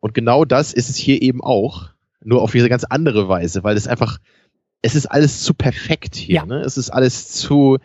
Und 0.00 0.14
genau 0.14 0.44
das 0.46 0.72
ist 0.72 0.88
es 0.90 0.96
hier 0.96 1.20
eben 1.22 1.40
auch, 1.42 1.90
nur 2.24 2.40
auf 2.42 2.50
diese 2.52 2.68
ganz 2.68 2.84
andere 2.84 3.28
Weise, 3.28 3.62
weil 3.62 3.76
es 3.76 3.86
einfach, 3.86 4.18
es 4.82 4.94
ist 4.96 5.06
alles 5.06 5.42
zu 5.42 5.54
perfekt 5.54 6.16
hier. 6.16 6.34
Ja. 6.34 6.46
Ne? 6.46 6.60
Es 6.60 6.76
ist 6.76 6.90
alles 6.90 7.28
zu, 7.28 7.78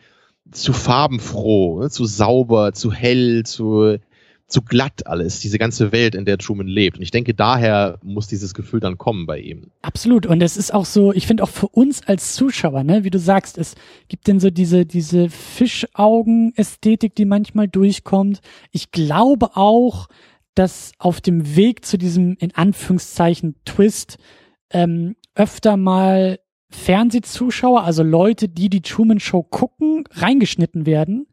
zu 0.51 0.73
farbenfroh, 0.73 1.81
ne? 1.81 1.89
zu 1.89 2.05
sauber, 2.05 2.73
zu 2.73 2.91
hell, 2.91 3.43
zu, 3.45 3.99
zu 4.47 4.61
glatt 4.61 5.05
alles, 5.05 5.39
diese 5.39 5.59
ganze 5.59 5.91
Welt, 5.91 6.15
in 6.15 6.25
der 6.25 6.37
Truman 6.37 6.67
lebt. 6.67 6.97
Und 6.97 7.03
ich 7.03 7.11
denke, 7.11 7.33
daher 7.33 7.99
muss 8.01 8.27
dieses 8.27 8.53
Gefühl 8.53 8.79
dann 8.79 8.97
kommen 8.97 9.25
bei 9.27 9.39
ihm. 9.39 9.71
Absolut. 9.81 10.25
Und 10.25 10.41
es 10.41 10.57
ist 10.57 10.73
auch 10.73 10.85
so, 10.85 11.13
ich 11.13 11.27
finde 11.27 11.43
auch 11.43 11.49
für 11.49 11.67
uns 11.67 12.01
als 12.07 12.33
Zuschauer, 12.33 12.83
ne, 12.83 13.03
wie 13.03 13.11
du 13.11 13.19
sagst, 13.19 13.57
es 13.57 13.75
gibt 14.07 14.27
denn 14.27 14.39
so 14.39 14.49
diese, 14.49 14.85
diese 14.85 15.29
Fischaugen-Ästhetik, 15.29 17.13
die 17.13 17.25
manchmal 17.25 17.67
durchkommt. 17.67 18.39
Ich 18.71 18.91
glaube 18.91 19.55
auch, 19.55 20.07
dass 20.55 20.93
auf 20.97 21.21
dem 21.21 21.55
Weg 21.55 21.85
zu 21.85 21.99
diesem, 21.99 22.35
in 22.39 22.55
Anführungszeichen, 22.55 23.55
Twist, 23.65 24.17
ähm, 24.71 25.15
öfter 25.35 25.77
mal 25.77 26.39
Fernsehzuschauer, 26.69 27.83
also 27.83 28.03
Leute, 28.03 28.49
die 28.49 28.69
die 28.69 28.81
Truman 28.81 29.19
Show 29.19 29.43
gucken, 29.43 30.03
reingeschnitten 30.11 30.85
werden. 30.85 31.27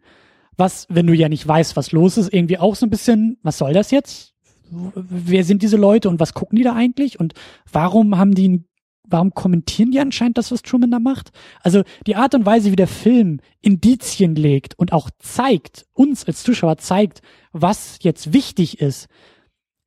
Was, 0.57 0.87
wenn 0.89 1.07
du 1.07 1.14
ja 1.14 1.28
nicht 1.28 1.47
weißt, 1.47 1.76
was 1.76 1.91
los 1.91 2.16
ist, 2.16 2.32
irgendwie 2.32 2.59
auch 2.59 2.76
so 2.76 2.87
ein 2.87 2.91
bisschen, 2.91 3.39
was 3.43 3.59
soll 3.59 3.72
das 3.72 3.91
jetzt? 3.91 4.35
Wer 4.70 5.45
sind 5.45 5.62
diese 5.62 5.76
Leute 5.76 6.09
und 6.09 6.20
was 6.20 6.35
gucken 6.35 6.57
die 6.57 6.62
da 6.62 6.74
eigentlich? 6.74 7.18
Und 7.18 7.35
warum 7.70 8.16
haben 8.16 8.35
die, 8.35 8.64
warum 9.03 9.35
kommentieren 9.35 9.91
die 9.91 9.99
anscheinend 9.99 10.39
das, 10.39 10.53
was 10.53 10.62
Truman 10.62 10.93
da 10.93 11.01
macht? 11.01 11.32
Also 11.61 11.82
die 12.07 12.14
Art 12.14 12.35
und 12.37 12.47
Weise, 12.47 12.70
wie 12.70 12.76
der 12.76 12.87
Film 12.87 13.41
Indizien 13.61 14.37
legt 14.37 14.78
und 14.78 14.93
auch 14.93 15.11
zeigt, 15.18 15.87
uns 15.93 16.24
als 16.24 16.45
Zuschauer 16.45 16.78
zeigt, 16.78 17.20
was 17.53 17.99
jetzt 18.03 18.32
wichtig 18.32 18.80
ist, 18.80 19.09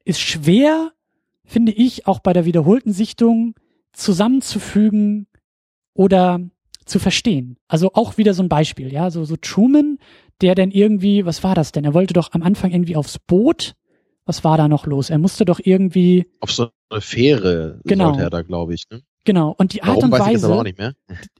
ist 0.04 0.20
schwer, 0.20 0.92
finde 1.46 1.72
ich, 1.72 2.08
auch 2.08 2.20
bei 2.20 2.34
der 2.34 2.46
wiederholten 2.46 2.92
Sichtung 2.92 3.56
zusammenzufügen 3.94 5.28
oder 5.98 6.40
zu 6.86 7.00
verstehen. 7.00 7.58
Also 7.68 7.92
auch 7.94 8.18
wieder 8.18 8.34
so 8.34 8.44
ein 8.44 8.50
Beispiel, 8.50 8.92
ja, 8.94 9.12
so, 9.12 9.26
so 9.26 9.36
Truman, 9.36 9.98
der 10.42 10.56
dann 10.56 10.72
irgendwie, 10.72 11.26
was 11.26 11.44
war 11.44 11.56
das 11.56 11.72
denn? 11.72 11.84
Er 11.84 11.94
wollte 11.94 12.14
doch 12.14 12.32
am 12.32 12.44
Anfang 12.44 12.72
irgendwie 12.72 12.96
aufs 12.96 13.20
Boot. 13.20 13.74
Was 14.26 14.44
war 14.44 14.58
da 14.58 14.68
noch 14.68 14.86
los? 14.86 15.10
Er 15.10 15.18
musste 15.18 15.46
doch 15.46 15.60
irgendwie, 15.64 16.28
Auf 16.42 16.52
so 16.52 16.70
eine 16.90 17.02
Fähre 17.02 17.80
Genau. 17.86 18.06
sollte 18.10 18.24
er 18.24 18.30
da, 18.30 18.42
glaube 18.42 18.74
ich. 18.74 18.84
Ne? 18.92 19.02
genau, 19.28 19.54
und 19.58 19.74
die 19.74 19.84
Art 19.84 19.98
Warum 19.98 20.14
und 20.14 20.20
ich 20.20 20.26
Weise, 20.26 20.64
mehr. 20.78 20.94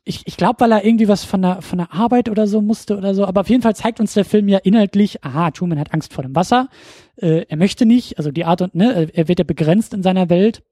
ich, 0.04 0.24
ich 0.26 0.36
glaube, 0.36 0.60
weil 0.60 0.74
er 0.74 0.84
irgendwie 0.84 1.08
was 1.08 1.24
von 1.24 1.42
der, 1.42 1.62
von 1.62 1.78
der 1.78 1.94
Arbeit 1.94 2.28
oder 2.28 2.46
so 2.46 2.62
musste 2.62 2.98
oder 2.98 3.16
so, 3.16 3.26
aber 3.26 3.42
auf 3.42 3.50
jeden 3.50 3.62
Fall 3.62 3.76
zeigt 3.78 4.02
uns 4.02 4.14
der 4.14 4.26
Film 4.26 4.50
ja 4.50 4.58
inhaltlich, 4.58 5.24
aha, 5.24 5.52
Truman 5.52 5.80
hat 5.80 5.94
Angst 5.94 6.14
vor 6.14 6.24
dem 6.24 6.36
Wasser, 6.36 6.68
äh, 7.16 7.46
er 7.48 7.58
möchte 7.58 7.86
nicht, 7.86 8.18
also 8.18 8.30
die 8.30 8.44
Art 8.44 8.62
und, 8.62 8.76
ne, 8.76 9.10
er 9.14 9.28
wird 9.30 9.40
ja 9.40 9.46
begrenzt 9.46 9.94
in 9.94 10.04
seiner 10.04 10.30
Welt 10.30 10.64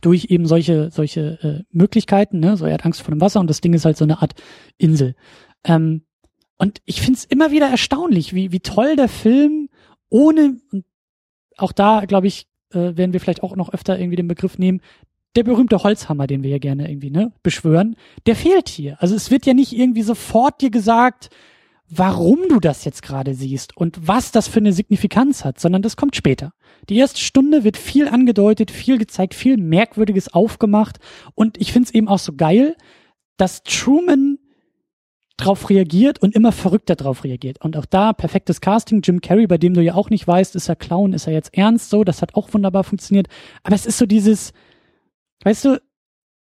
durch 0.00 0.26
eben 0.26 0.46
solche, 0.46 0.90
solche 0.90 1.38
äh, 1.42 1.64
Möglichkeiten, 1.70 2.40
ne, 2.40 2.56
so 2.56 2.66
er 2.66 2.74
hat 2.74 2.84
Angst 2.84 3.02
vor 3.02 3.14
dem 3.14 3.20
Wasser 3.20 3.40
und 3.40 3.48
das 3.48 3.60
Ding 3.60 3.72
ist 3.72 3.84
halt 3.84 3.96
so 3.96 4.04
eine 4.04 4.20
Art 4.20 4.34
Insel. 4.78 5.14
Ähm, 5.64 6.02
und 6.58 6.80
ich 6.84 7.00
find's 7.00 7.24
immer 7.24 7.50
wieder 7.50 7.68
erstaunlich, 7.68 8.34
wie, 8.34 8.52
wie 8.52 8.60
toll 8.60 8.96
der 8.96 9.08
Film 9.08 9.68
ohne, 10.08 10.58
auch 11.56 11.72
da, 11.72 12.04
glaube 12.06 12.26
ich, 12.26 12.46
äh, 12.70 12.96
werden 12.96 13.12
wir 13.12 13.20
vielleicht 13.20 13.42
auch 13.42 13.56
noch 13.56 13.72
öfter 13.72 13.98
irgendwie 13.98 14.16
den 14.16 14.28
Begriff 14.28 14.58
nehmen, 14.58 14.80
der 15.36 15.44
berühmte 15.44 15.82
Holzhammer, 15.82 16.26
den 16.26 16.42
wir 16.42 16.50
ja 16.50 16.58
gerne 16.58 16.90
irgendwie 16.90 17.10
ne, 17.10 17.32
beschwören, 17.42 17.96
der 18.26 18.36
fehlt 18.36 18.68
hier. 18.68 18.96
Also 19.00 19.14
es 19.14 19.30
wird 19.30 19.46
ja 19.46 19.54
nicht 19.54 19.72
irgendwie 19.72 20.02
sofort 20.02 20.60
dir 20.62 20.70
gesagt, 20.70 21.30
warum 21.88 22.40
du 22.48 22.60
das 22.60 22.84
jetzt 22.84 23.02
gerade 23.02 23.34
siehst 23.34 23.76
und 23.76 24.06
was 24.06 24.32
das 24.32 24.48
für 24.48 24.58
eine 24.58 24.72
Signifikanz 24.72 25.44
hat, 25.44 25.60
sondern 25.60 25.82
das 25.82 25.96
kommt 25.96 26.16
später. 26.16 26.52
Die 26.88 26.96
erste 26.96 27.20
Stunde 27.20 27.64
wird 27.64 27.76
viel 27.76 28.08
angedeutet, 28.08 28.70
viel 28.70 28.98
gezeigt, 28.98 29.34
viel 29.34 29.56
Merkwürdiges 29.56 30.32
aufgemacht 30.32 30.98
und 31.34 31.58
ich 31.58 31.72
finde 31.72 31.88
es 31.88 31.94
eben 31.94 32.08
auch 32.08 32.18
so 32.18 32.32
geil, 32.32 32.76
dass 33.36 33.62
Truman 33.62 34.38
drauf 35.36 35.68
reagiert 35.68 36.22
und 36.22 36.34
immer 36.34 36.52
verrückter 36.52 36.96
drauf 36.96 37.24
reagiert. 37.24 37.62
Und 37.62 37.76
auch 37.76 37.84
da 37.84 38.12
perfektes 38.12 38.60
Casting. 38.60 39.02
Jim 39.02 39.20
Carrey, 39.20 39.46
bei 39.46 39.58
dem 39.58 39.74
du 39.74 39.82
ja 39.82 39.94
auch 39.94 40.08
nicht 40.08 40.26
weißt, 40.26 40.56
ist 40.56 40.68
er 40.68 40.76
Clown, 40.76 41.12
ist 41.12 41.26
er 41.26 41.34
jetzt 41.34 41.56
ernst 41.56 41.90
so, 41.90 42.04
das 42.04 42.22
hat 42.22 42.34
auch 42.34 42.52
wunderbar 42.54 42.84
funktioniert. 42.84 43.28
Aber 43.62 43.74
es 43.74 43.84
ist 43.84 43.98
so 43.98 44.06
dieses, 44.06 44.52
weißt 45.44 45.66
du, 45.66 45.82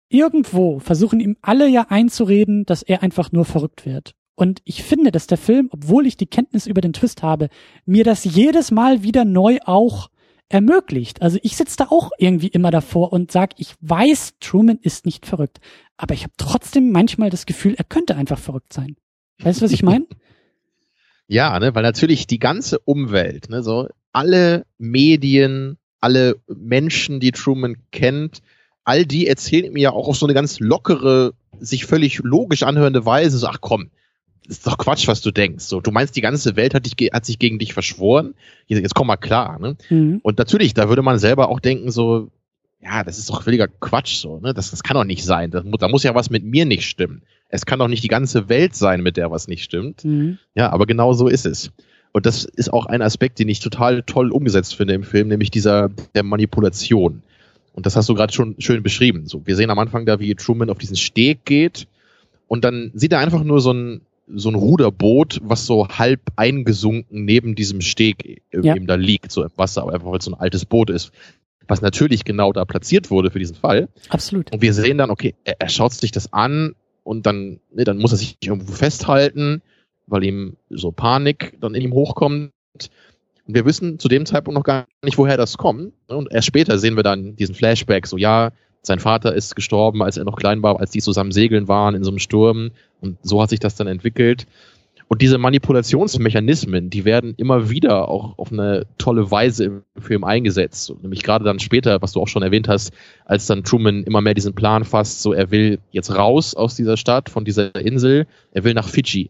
irgendwo 0.09 0.79
versuchen 0.79 1.19
ihm 1.19 1.35
alle 1.41 1.67
ja 1.67 1.87
einzureden, 1.89 2.65
dass 2.65 2.83
er 2.83 3.03
einfach 3.03 3.31
nur 3.31 3.43
verrückt 3.43 3.85
wird. 3.85 4.15
Und 4.35 4.61
ich 4.65 4.83
finde, 4.83 5.11
dass 5.11 5.27
der 5.27 5.37
Film, 5.37 5.69
obwohl 5.71 6.05
ich 6.05 6.17
die 6.17 6.27
Kenntnis 6.27 6.67
über 6.67 6.81
den 6.81 6.93
Twist 6.93 7.23
habe, 7.23 7.49
mir 7.85 8.03
das 8.03 8.25
jedes 8.25 8.69
Mal 8.71 9.01
wieder 9.01 9.25
neu 9.25 9.59
auch 9.65 10.09
ermöglicht. 10.49 11.21
Also 11.21 11.39
ich 11.41 11.55
sitze 11.55 11.77
da 11.77 11.85
auch 11.89 12.11
irgendwie 12.17 12.47
immer 12.47 12.69
davor 12.69 13.13
und 13.13 13.31
sag, 13.31 13.51
ich 13.57 13.73
weiß, 13.81 14.35
Truman 14.39 14.77
ist 14.81 15.05
nicht 15.05 15.25
verrückt. 15.25 15.59
Aber 15.97 16.13
ich 16.13 16.23
habe 16.23 16.33
trotzdem 16.37 16.91
manchmal 16.91 17.29
das 17.29 17.45
Gefühl, 17.45 17.75
er 17.75 17.85
könnte 17.85 18.15
einfach 18.15 18.37
verrückt 18.37 18.73
sein. 18.73 18.95
Weißt 19.39 19.61
du, 19.61 19.65
was 19.65 19.71
ich 19.71 19.83
meine? 19.83 20.05
Ja, 21.27 21.59
ne, 21.59 21.73
weil 21.73 21.81
natürlich 21.81 22.27
die 22.27 22.37
ganze 22.37 22.77
Umwelt, 22.77 23.49
ne, 23.49 23.63
so 23.63 23.87
alle 24.11 24.67
Medien, 24.77 25.79
alle 25.99 26.35
Menschen, 26.47 27.19
die 27.19 27.31
Truman 27.31 27.77
kennt, 27.91 28.43
all 28.83 29.07
die 29.07 29.25
erzählen 29.25 29.65
ihm 29.65 29.77
ja 29.77 29.89
auch 29.89 30.07
auf 30.07 30.17
so 30.17 30.27
eine 30.27 30.35
ganz 30.35 30.59
lockere, 30.59 31.33
sich 31.59 31.85
völlig 31.85 32.19
logisch 32.19 32.61
anhörende 32.61 33.07
Weise, 33.07 33.39
so, 33.39 33.47
ach 33.47 33.57
komm, 33.59 33.89
ist 34.47 34.67
doch 34.67 34.77
Quatsch, 34.77 35.07
was 35.07 35.21
du 35.21 35.31
denkst. 35.31 35.65
So, 35.65 35.81
du 35.81 35.91
meinst, 35.91 36.15
die 36.15 36.21
ganze 36.21 36.55
Welt 36.55 36.73
hat, 36.73 36.85
dich, 36.85 37.11
hat 37.11 37.25
sich 37.25 37.39
gegen 37.39 37.59
dich 37.59 37.73
verschworen? 37.73 38.35
Jetzt 38.67 38.95
komm 38.95 39.07
mal 39.07 39.17
klar, 39.17 39.59
ne? 39.59 39.75
Mhm. 39.89 40.19
Und 40.23 40.37
natürlich, 40.37 40.73
da 40.73 40.89
würde 40.89 41.01
man 41.01 41.19
selber 41.19 41.49
auch 41.49 41.59
denken, 41.59 41.91
so, 41.91 42.29
ja, 42.81 43.03
das 43.03 43.17
ist 43.17 43.29
doch 43.29 43.43
völliger 43.43 43.67
Quatsch, 43.67 44.15
so, 44.15 44.39
ne? 44.39 44.53
Das, 44.53 44.71
das 44.71 44.83
kann 44.83 44.95
doch 44.95 45.03
nicht 45.03 45.23
sein. 45.23 45.51
Das, 45.51 45.63
da 45.79 45.87
muss 45.87 46.03
ja 46.03 46.15
was 46.15 46.29
mit 46.29 46.43
mir 46.43 46.65
nicht 46.65 46.85
stimmen. 46.85 47.23
Es 47.49 47.65
kann 47.65 47.79
doch 47.79 47.87
nicht 47.87 48.03
die 48.03 48.09
ganze 48.09 48.49
Welt 48.49 48.75
sein, 48.75 49.01
mit 49.01 49.17
der 49.17 49.31
was 49.31 49.47
nicht 49.47 49.63
stimmt. 49.63 50.03
Mhm. 50.03 50.37
Ja, 50.55 50.71
aber 50.71 50.85
genau 50.85 51.13
so 51.13 51.27
ist 51.27 51.45
es. 51.45 51.71
Und 52.11 52.25
das 52.25 52.45
ist 52.45 52.71
auch 52.71 52.85
ein 52.85 53.01
Aspekt, 53.01 53.39
den 53.39 53.49
ich 53.49 53.59
total 53.59 54.03
toll 54.03 54.31
umgesetzt 54.31 54.75
finde 54.75 54.93
im 54.93 55.03
Film, 55.03 55.27
nämlich 55.27 55.51
dieser 55.51 55.89
der 56.15 56.23
Manipulation. 56.23 57.23
Und 57.73 57.85
das 57.85 57.97
hast 57.97 58.07
du 58.07 58.13
gerade 58.13 58.31
schon 58.31 58.55
schön 58.59 58.83
beschrieben. 58.83 59.27
So, 59.27 59.45
wir 59.45 59.57
sehen 59.57 59.69
am 59.69 59.79
Anfang 59.79 60.05
da, 60.05 60.19
wie 60.21 60.33
Truman 60.33 60.69
auf 60.69 60.77
diesen 60.77 60.95
Steg 60.95 61.43
geht 61.43 61.87
Und 62.47 62.63
dann 62.63 62.91
sieht 62.93 63.11
er 63.11 63.19
einfach 63.19 63.43
nur 63.43 63.59
so 63.59 63.73
ein, 63.73 64.01
so 64.27 64.49
ein 64.49 64.55
Ruderboot, 64.55 65.39
was 65.43 65.65
so 65.65 65.87
halb 65.87 66.21
eingesunken 66.35 67.25
neben 67.25 67.55
diesem 67.55 67.81
Steg 67.81 68.41
ja. 68.51 68.75
eben 68.75 68.87
da 68.87 68.95
liegt, 68.95 69.31
so 69.31 69.43
im 69.43 69.51
Wasser, 69.55 69.83
aber 69.83 69.93
einfach 69.93 70.09
weil 70.09 70.19
es 70.19 70.25
so 70.25 70.31
ein 70.31 70.39
altes 70.39 70.65
Boot 70.65 70.89
ist. 70.89 71.11
Was 71.67 71.81
natürlich 71.81 72.25
genau 72.25 72.51
da 72.51 72.65
platziert 72.65 73.09
wurde 73.09 73.31
für 73.31 73.39
diesen 73.39 73.55
Fall. 73.55 73.87
Absolut. 74.09 74.51
Und 74.51 74.61
wir 74.61 74.73
sehen 74.73 74.97
dann, 74.97 75.09
okay, 75.09 75.35
er, 75.43 75.59
er 75.59 75.69
schaut 75.69 75.93
sich 75.93 76.11
das 76.11 76.31
an 76.33 76.75
und 77.03 77.25
dann, 77.25 77.59
ne, 77.73 77.83
dann 77.83 77.97
muss 77.97 78.11
er 78.11 78.17
sich 78.17 78.37
irgendwo 78.41 78.71
festhalten, 78.71 79.61
weil 80.07 80.23
ihm 80.23 80.57
so 80.69 80.91
Panik 80.91 81.57
dann 81.61 81.73
in 81.73 81.81
ihm 81.81 81.93
hochkommt. 81.93 82.51
Und 83.47 83.53
wir 83.53 83.65
wissen 83.65 83.99
zu 83.99 84.07
dem 84.07 84.25
Zeitpunkt 84.25 84.55
noch 84.57 84.63
gar 84.63 84.85
nicht, 85.03 85.17
woher 85.17 85.37
das 85.37 85.57
kommt. 85.57 85.93
Und 86.07 86.31
erst 86.31 86.47
später 86.47 86.77
sehen 86.77 86.95
wir 86.95 87.03
dann 87.03 87.35
diesen 87.35 87.55
Flashback, 87.55 88.07
so 88.07 88.17
ja, 88.17 88.51
sein 88.85 88.99
Vater 88.99 89.33
ist 89.33 89.55
gestorben, 89.55 90.03
als 90.03 90.17
er 90.17 90.25
noch 90.25 90.35
klein 90.35 90.61
war, 90.61 90.79
als 90.79 90.91
die 90.91 91.01
zusammen 91.01 91.31
segeln 91.31 91.67
waren 91.67 91.95
in 91.95 92.03
so 92.03 92.11
einem 92.11 92.19
Sturm. 92.19 92.71
Und 93.05 93.17
so 93.21 93.41
hat 93.41 93.49
sich 93.49 93.59
das 93.59 93.75
dann 93.75 93.87
entwickelt. 93.87 94.47
Und 95.07 95.21
diese 95.21 95.37
Manipulationsmechanismen, 95.37 96.89
die 96.89 97.05
werden 97.05 97.35
immer 97.37 97.69
wieder 97.69 98.09
auch 98.09 98.39
auf 98.39 98.51
eine 98.51 98.87
tolle 98.97 99.29
Weise 99.29 99.65
im 99.65 99.83
Film 99.99 100.23
eingesetzt. 100.23 100.91
Nämlich 101.01 101.21
gerade 101.21 101.45
dann 101.45 101.59
später, 101.59 102.01
was 102.01 102.13
du 102.13 102.21
auch 102.21 102.27
schon 102.27 102.41
erwähnt 102.41 102.67
hast, 102.67 102.91
als 103.23 103.45
dann 103.45 103.63
Truman 103.63 104.03
immer 104.03 104.21
mehr 104.21 104.33
diesen 104.33 104.55
Plan 104.55 104.83
fasst, 104.83 105.21
so 105.21 105.31
er 105.31 105.51
will 105.51 105.79
jetzt 105.91 106.15
raus 106.15 106.55
aus 106.55 106.75
dieser 106.75 106.97
Stadt, 106.97 107.29
von 107.29 107.45
dieser 107.45 107.75
Insel, 107.75 108.25
er 108.51 108.63
will 108.63 108.73
nach 108.73 108.89
Fidschi. 108.89 109.29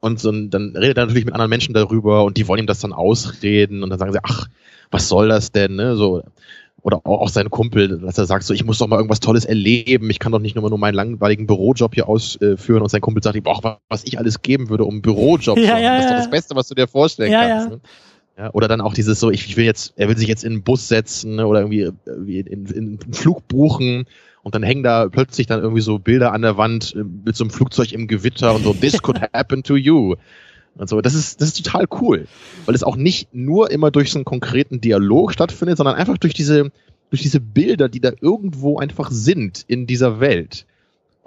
Und 0.00 0.20
so, 0.20 0.30
dann 0.30 0.76
redet 0.76 0.98
er 0.98 1.06
natürlich 1.06 1.24
mit 1.24 1.34
anderen 1.34 1.50
Menschen 1.50 1.72
darüber 1.72 2.24
und 2.24 2.36
die 2.36 2.46
wollen 2.46 2.60
ihm 2.60 2.66
das 2.66 2.80
dann 2.80 2.92
ausreden 2.92 3.82
und 3.82 3.90
dann 3.90 3.98
sagen 3.98 4.12
sie, 4.12 4.20
ach, 4.22 4.48
was 4.90 5.08
soll 5.08 5.28
das 5.28 5.50
denn? 5.50 5.76
Ne? 5.76 5.96
So, 5.96 6.22
oder 6.88 7.02
auch 7.04 7.28
sein 7.28 7.50
Kumpel, 7.50 7.98
dass 7.98 8.16
er 8.16 8.24
sagt 8.24 8.44
so, 8.44 8.54
ich 8.54 8.64
muss 8.64 8.78
doch 8.78 8.86
mal 8.86 8.96
irgendwas 8.96 9.20
Tolles 9.20 9.44
erleben, 9.44 10.08
ich 10.08 10.18
kann 10.18 10.32
doch 10.32 10.38
nicht 10.38 10.56
nur, 10.56 10.66
nur 10.70 10.78
meinen 10.78 10.94
langweiligen 10.94 11.46
Bürojob 11.46 11.94
hier 11.94 12.08
ausführen 12.08 12.80
und 12.80 12.88
sein 12.88 13.02
Kumpel 13.02 13.22
sagt, 13.22 13.36
ich 13.36 13.42
brauche 13.42 13.76
was 13.90 14.04
ich 14.04 14.18
alles 14.18 14.40
geben 14.40 14.70
würde, 14.70 14.84
um 14.84 14.94
einen 14.94 15.02
Bürojob 15.02 15.58
ja, 15.58 15.64
zu 15.64 15.70
haben. 15.70 15.82
Ja, 15.82 15.96
das 15.96 16.04
ist 16.04 16.10
doch 16.10 16.16
das 16.16 16.30
Beste, 16.30 16.56
was 16.56 16.68
du 16.68 16.74
dir 16.74 16.88
vorstellen 16.88 17.30
kannst. 17.30 17.66
Ja. 17.66 17.74
Ne? 17.74 17.80
Ja, 18.38 18.50
oder 18.54 18.68
dann 18.68 18.80
auch 18.80 18.94
dieses 18.94 19.20
so, 19.20 19.30
ich, 19.30 19.54
will 19.58 19.66
jetzt, 19.66 19.92
er 19.96 20.08
will 20.08 20.16
sich 20.16 20.28
jetzt 20.28 20.44
in 20.44 20.52
einen 20.52 20.62
Bus 20.62 20.88
setzen 20.88 21.36
ne, 21.36 21.46
oder 21.46 21.60
irgendwie 21.60 21.82
in, 21.82 22.46
in, 22.46 22.66
in 22.66 23.00
einen 23.02 23.12
Flug 23.12 23.46
buchen 23.48 24.06
und 24.42 24.54
dann 24.54 24.62
hängen 24.62 24.82
da 24.82 25.08
plötzlich 25.08 25.46
dann 25.46 25.60
irgendwie 25.60 25.82
so 25.82 25.98
Bilder 25.98 26.32
an 26.32 26.40
der 26.40 26.56
Wand 26.56 26.94
äh, 26.94 27.04
mit 27.04 27.36
so 27.36 27.44
einem 27.44 27.50
Flugzeug 27.50 27.92
im 27.92 28.06
Gewitter 28.06 28.54
und 28.54 28.64
so, 28.64 28.72
this 28.72 29.02
could 29.02 29.20
happen 29.34 29.62
to 29.62 29.76
you. 29.76 30.14
Und 30.78 30.88
so, 30.88 31.00
das 31.00 31.14
ist, 31.14 31.40
das 31.40 31.48
ist 31.48 31.64
total 31.64 31.86
cool, 32.00 32.26
weil 32.66 32.74
es 32.74 32.82
auch 32.82 32.96
nicht 32.96 33.34
nur 33.34 33.70
immer 33.70 33.90
durch 33.90 34.10
so 34.10 34.18
einen 34.18 34.24
konkreten 34.24 34.80
Dialog 34.80 35.32
stattfindet, 35.32 35.76
sondern 35.76 35.96
einfach 35.96 36.18
durch 36.18 36.34
diese, 36.34 36.70
durch 37.10 37.22
diese 37.22 37.40
Bilder, 37.40 37.88
die 37.88 38.00
da 38.00 38.12
irgendwo 38.20 38.78
einfach 38.78 39.10
sind 39.10 39.64
in 39.66 39.86
dieser 39.86 40.20
Welt. 40.20 40.66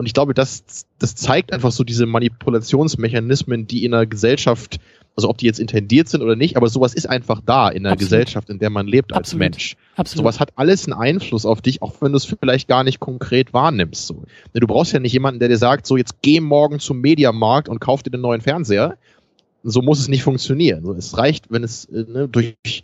Und 0.02 0.08
ich 0.08 0.14
glaube, 0.14 0.34
das, 0.34 0.64
das 0.98 1.16
zeigt 1.16 1.54
einfach 1.54 1.72
so 1.72 1.84
diese 1.84 2.08
Manipulationsmechanismen, 2.08 3.68
die 3.68 3.86
in 3.86 3.94
einer 3.94 4.08
Gesellschaft, 4.08 4.80
also 5.16 5.30
ob 5.30 5.38
die 5.38 5.46
jetzt 5.46 5.60
intendiert 5.60 6.10
sind 6.10 6.24
oder 6.24 6.36
nicht, 6.36 6.58
aber 6.58 6.70
sowas 6.70 6.96
ist 6.96 7.08
einfach 7.08 7.42
da 7.46 7.70
in 7.70 7.86
einer 7.86 7.94
Absolut. 7.94 8.10
Gesellschaft, 8.10 8.50
in 8.50 8.58
der 8.58 8.72
man 8.72 8.88
lebt 8.88 9.12
als 9.12 9.28
Absolut. 9.28 9.40
Mensch. 9.40 9.76
Absolut. 9.98 10.24
Sowas 10.24 10.40
hat 10.40 10.54
alles 10.56 10.88
einen 10.88 10.98
Einfluss 10.98 11.46
auf 11.46 11.62
dich, 11.62 11.84
auch 11.84 12.02
wenn 12.02 12.14
du 12.14 12.18
es 12.18 12.26
vielleicht 12.26 12.68
gar 12.68 12.84
nicht 12.84 13.00
konkret 13.00 13.54
wahrnimmst. 13.54 14.08
So. 14.08 14.24
Du 14.54 14.66
brauchst 14.66 14.94
ja 14.94 15.00
nicht 15.00 15.14
jemanden, 15.14 15.40
der 15.40 15.50
dir 15.50 15.58
sagt, 15.58 15.86
so 15.86 15.98
jetzt 15.98 16.22
geh 16.22 16.40
morgen 16.40 16.80
zum 16.80 17.02
Mediamarkt 17.02 17.70
und 17.70 17.80
kauf 17.80 18.02
dir 18.02 18.10
den 18.12 18.22
neuen 18.22 18.42
Fernseher. 18.42 18.98
So 19.64 19.82
muss 19.82 20.00
es 20.00 20.08
nicht 20.08 20.24
funktionieren. 20.24 20.84
So, 20.84 20.94
es 20.94 21.18
reicht, 21.18 21.52
wenn 21.52 21.64
es 21.64 21.86
äh, 21.86 22.06
ne, 22.08 22.28
durch 22.28 22.84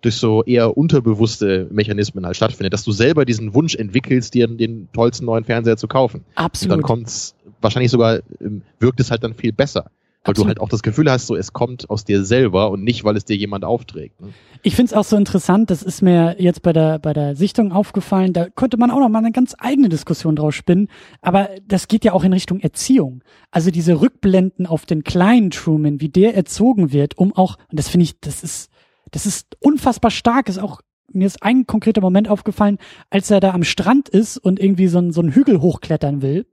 durch 0.00 0.14
so 0.14 0.44
eher 0.44 0.76
unterbewusste 0.76 1.66
Mechanismen 1.70 2.24
halt 2.24 2.36
stattfindet, 2.36 2.72
dass 2.72 2.84
du 2.84 2.92
selber 2.92 3.24
diesen 3.24 3.54
Wunsch 3.54 3.74
entwickelst, 3.74 4.34
dir 4.34 4.46
den 4.46 4.88
tollsten 4.92 5.26
neuen 5.26 5.44
Fernseher 5.44 5.76
zu 5.76 5.88
kaufen. 5.88 6.24
Absolut. 6.36 6.72
Und 6.72 6.78
dann 6.78 6.86
kommt's 6.86 7.34
wahrscheinlich 7.60 7.90
sogar, 7.90 8.20
ähm, 8.40 8.62
wirkt 8.78 9.00
es 9.00 9.10
halt 9.10 9.24
dann 9.24 9.34
viel 9.34 9.52
besser. 9.52 9.90
Weil 10.28 10.32
Absolut. 10.32 10.44
du 10.44 10.48
halt 10.48 10.60
auch 10.60 10.68
das 10.68 10.82
Gefühl 10.82 11.10
hast, 11.10 11.26
so 11.26 11.36
es 11.36 11.54
kommt 11.54 11.88
aus 11.88 12.04
dir 12.04 12.22
selber 12.22 12.70
und 12.70 12.84
nicht, 12.84 13.02
weil 13.02 13.16
es 13.16 13.24
dir 13.24 13.34
jemand 13.34 13.64
aufträgt. 13.64 14.20
Ne? 14.20 14.28
Ich 14.62 14.76
find's 14.76 14.92
auch 14.92 15.04
so 15.04 15.16
interessant, 15.16 15.70
das 15.70 15.82
ist 15.82 16.02
mir 16.02 16.36
jetzt 16.38 16.60
bei 16.60 16.74
der, 16.74 16.98
bei 16.98 17.14
der 17.14 17.34
Sichtung 17.34 17.72
aufgefallen, 17.72 18.34
da 18.34 18.50
könnte 18.50 18.76
man 18.76 18.90
auch 18.90 19.00
noch 19.00 19.08
mal 19.08 19.20
eine 19.20 19.32
ganz 19.32 19.56
eigene 19.58 19.88
Diskussion 19.88 20.36
draus 20.36 20.54
spinnen, 20.54 20.88
aber 21.22 21.48
das 21.66 21.88
geht 21.88 22.04
ja 22.04 22.12
auch 22.12 22.24
in 22.24 22.34
Richtung 22.34 22.60
Erziehung. 22.60 23.24
Also 23.50 23.70
diese 23.70 24.02
Rückblenden 24.02 24.66
auf 24.66 24.84
den 24.84 25.02
kleinen 25.02 25.48
Truman, 25.48 26.02
wie 26.02 26.10
der 26.10 26.36
erzogen 26.36 26.92
wird, 26.92 27.16
um 27.16 27.34
auch, 27.34 27.56
und 27.70 27.78
das 27.78 27.88
finde 27.88 28.04
ich, 28.04 28.20
das 28.20 28.44
ist, 28.44 28.70
das 29.10 29.24
ist 29.24 29.56
unfassbar 29.60 30.10
stark, 30.10 30.50
ist 30.50 30.58
auch 30.58 30.82
mir 31.10 31.26
ist 31.26 31.42
ein 31.42 31.66
konkreter 31.66 32.02
Moment 32.02 32.28
aufgefallen, 32.28 32.76
als 33.08 33.30
er 33.30 33.40
da 33.40 33.52
am 33.52 33.64
Strand 33.64 34.10
ist 34.10 34.36
und 34.36 34.60
irgendwie 34.60 34.88
so, 34.88 34.98
ein, 34.98 35.10
so 35.10 35.22
einen 35.22 35.32
Hügel 35.32 35.62
hochklettern 35.62 36.20
will. 36.20 36.44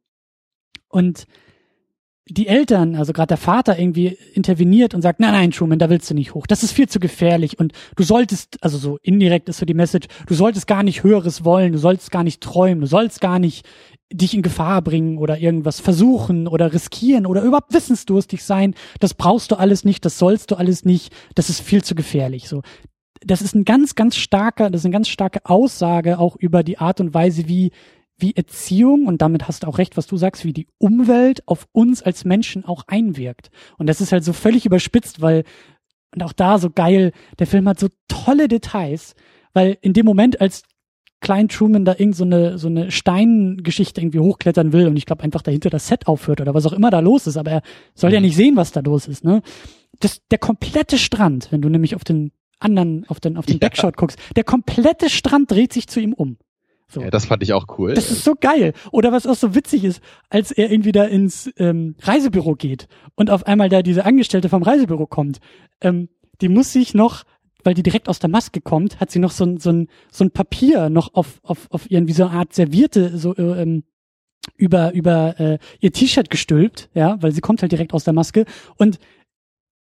Und 0.87 1.27
die 2.27 2.47
Eltern, 2.47 2.95
also 2.95 3.13
gerade 3.13 3.27
der 3.27 3.37
Vater 3.37 3.77
irgendwie 3.77 4.17
interveniert 4.33 4.95
und 4.95 5.03
sagt, 5.03 5.19
nein, 5.19 5.33
nein, 5.33 5.51
Truman, 5.51 5.77
da 5.77 5.91
willst 5.91 6.09
du 6.09 6.15
nicht 6.15 6.33
hoch. 6.33 6.47
Das 6.47 6.63
ist 6.63 6.71
viel 6.71 6.89
zu 6.89 6.99
gefährlich 6.99 7.59
und 7.59 7.73
du 7.95 8.03
solltest, 8.03 8.57
also 8.61 8.79
so 8.79 8.97
indirekt 9.03 9.47
ist 9.47 9.59
so 9.59 9.65
die 9.65 9.75
Message, 9.75 10.07
du 10.25 10.33
solltest 10.33 10.65
gar 10.65 10.81
nicht 10.81 11.03
Höheres 11.03 11.45
wollen, 11.45 11.73
du 11.73 11.77
sollst 11.77 12.09
gar 12.09 12.23
nicht 12.23 12.41
träumen, 12.41 12.81
du 12.81 12.87
sollst 12.87 13.21
gar 13.21 13.37
nicht 13.37 13.65
dich 14.11 14.33
in 14.33 14.41
Gefahr 14.41 14.81
bringen 14.81 15.17
oder 15.19 15.37
irgendwas 15.37 15.79
versuchen 15.79 16.47
oder 16.47 16.73
riskieren 16.73 17.27
oder 17.27 17.43
überhaupt 17.43 17.73
wissensdurstig 17.73 18.43
sein. 18.43 18.73
Das 18.99 19.13
brauchst 19.13 19.51
du 19.51 19.55
alles 19.55 19.85
nicht, 19.85 20.03
das 20.03 20.17
sollst 20.17 20.49
du 20.49 20.55
alles 20.55 20.83
nicht, 20.83 21.13
das 21.35 21.49
ist 21.49 21.61
viel 21.61 21.83
zu 21.83 21.93
gefährlich. 21.93 22.49
So, 22.49 22.61
das 23.21 23.41
ist 23.43 23.53
ein 23.55 23.65
ganz, 23.65 23.93
ganz 23.93 24.15
starker, 24.15 24.71
das 24.71 24.81
ist 24.81 24.85
eine 24.85 24.93
ganz 24.93 25.09
starke 25.09 25.45
Aussage 25.45 26.17
auch 26.17 26.35
über 26.35 26.63
die 26.63 26.79
Art 26.79 26.99
und 27.01 27.13
Weise, 27.13 27.47
wie 27.47 27.71
wie 28.17 28.35
Erziehung, 28.35 29.07
und 29.07 29.21
damit 29.21 29.47
hast 29.47 29.63
du 29.63 29.67
auch 29.67 29.77
recht, 29.77 29.97
was 29.97 30.07
du 30.07 30.17
sagst, 30.17 30.45
wie 30.45 30.53
die 30.53 30.67
Umwelt 30.77 31.47
auf 31.47 31.67
uns 31.71 32.01
als 32.01 32.25
Menschen 32.25 32.65
auch 32.65 32.83
einwirkt. 32.87 33.49
Und 33.77 33.87
das 33.87 34.01
ist 34.01 34.11
halt 34.11 34.23
so 34.23 34.33
völlig 34.33 34.65
überspitzt, 34.65 35.21
weil, 35.21 35.43
und 36.13 36.23
auch 36.23 36.33
da 36.33 36.57
so 36.57 36.69
geil, 36.69 37.11
der 37.39 37.47
Film 37.47 37.67
hat 37.67 37.79
so 37.79 37.89
tolle 38.07 38.47
Details, 38.47 39.15
weil 39.53 39.77
in 39.81 39.93
dem 39.93 40.05
Moment, 40.05 40.39
als 40.39 40.63
Klein 41.21 41.47
Truman 41.47 41.85
da 41.85 41.95
irgend 41.97 42.15
so 42.15 42.23
eine, 42.23 42.57
so 42.57 42.67
eine 42.67 42.91
Steingeschichte 42.91 43.99
irgendwie 43.99 44.19
hochklettern 44.19 44.73
will 44.73 44.87
und 44.87 44.95
ich 44.95 45.05
glaube 45.05 45.23
einfach 45.23 45.41
dahinter 45.41 45.69
das 45.69 45.87
Set 45.87 46.07
aufhört 46.07 46.39
oder 46.41 46.53
was 46.53 46.65
auch 46.65 46.73
immer 46.73 46.91
da 46.91 46.99
los 46.99 47.25
ist, 47.25 47.37
aber 47.37 47.51
er 47.51 47.61
soll 47.95 48.13
ja 48.13 48.19
mhm. 48.19 48.27
nicht 48.27 48.35
sehen, 48.35 48.55
was 48.55 48.71
da 48.71 48.81
los 48.81 49.07
ist, 49.07 49.23
ne? 49.23 49.41
Das, 50.01 50.21
der 50.29 50.37
komplette 50.37 50.97
Strand, 50.97 51.47
wenn 51.51 51.61
du 51.61 51.69
nämlich 51.69 51.95
auf 51.95 52.03
den 52.03 52.31
anderen, 52.59 53.05
auf 53.07 53.19
den, 53.19 53.37
auf 53.37 53.45
den 53.45 53.55
ja. 53.55 53.59
Backshot 53.59 53.97
guckst, 53.97 54.19
der 54.35 54.43
komplette 54.43 55.09
Strand 55.09 55.49
dreht 55.49 55.73
sich 55.73 55.87
zu 55.87 55.99
ihm 55.99 56.13
um. 56.13 56.37
So. 56.95 57.01
Ja, 57.01 57.11
das 57.11 57.25
fand 57.25 57.43
ich 57.43 57.51
auch 57.51 57.77
cool. 57.77 57.93
Das 57.93 58.09
ist 58.09 58.23
so 58.23 58.35
geil. 58.39 58.71
Oder 58.91 59.11
was 59.11 59.27
auch 59.27 59.35
so 59.35 59.53
witzig 59.53 59.83
ist, 59.83 60.01
als 60.29 60.51
er 60.51 60.71
irgendwie 60.71 60.93
da 60.93 61.03
ins 61.03 61.51
ähm, 61.57 61.95
Reisebüro 62.01 62.55
geht 62.55 62.87
und 63.15 63.29
auf 63.29 63.45
einmal 63.45 63.67
da 63.67 63.81
diese 63.81 64.05
Angestellte 64.05 64.47
vom 64.47 64.63
Reisebüro 64.63 65.05
kommt, 65.05 65.39
ähm, 65.81 66.07
die 66.39 66.47
muss 66.47 66.71
sich 66.71 66.93
noch, 66.93 67.23
weil 67.65 67.73
die 67.73 67.83
direkt 67.83 68.07
aus 68.07 68.19
der 68.19 68.29
Maske 68.29 68.61
kommt, 68.61 69.01
hat 69.01 69.11
sie 69.11 69.19
noch 69.19 69.31
so 69.31 69.43
ein, 69.43 69.57
so 69.57 69.71
ein, 69.71 69.89
so 70.09 70.23
ein 70.23 70.31
Papier 70.31 70.89
noch 70.89 71.13
auf, 71.15 71.41
auf, 71.43 71.67
auf 71.69 71.91
ihren, 71.91 72.07
wie 72.07 72.13
so 72.13 72.27
eine 72.27 72.39
Art 72.39 72.53
Servierte, 72.53 73.17
so 73.17 73.35
äh, 73.35 73.61
ähm, 73.61 73.83
über, 74.55 74.93
über 74.93 75.37
äh, 75.37 75.57
ihr 75.81 75.91
T-Shirt 75.91 76.29
gestülpt, 76.29 76.89
ja, 76.93 77.21
weil 77.21 77.33
sie 77.33 77.41
kommt 77.41 77.61
halt 77.61 77.73
direkt 77.73 77.93
aus 77.93 78.05
der 78.05 78.13
Maske 78.13 78.45
und 78.77 78.99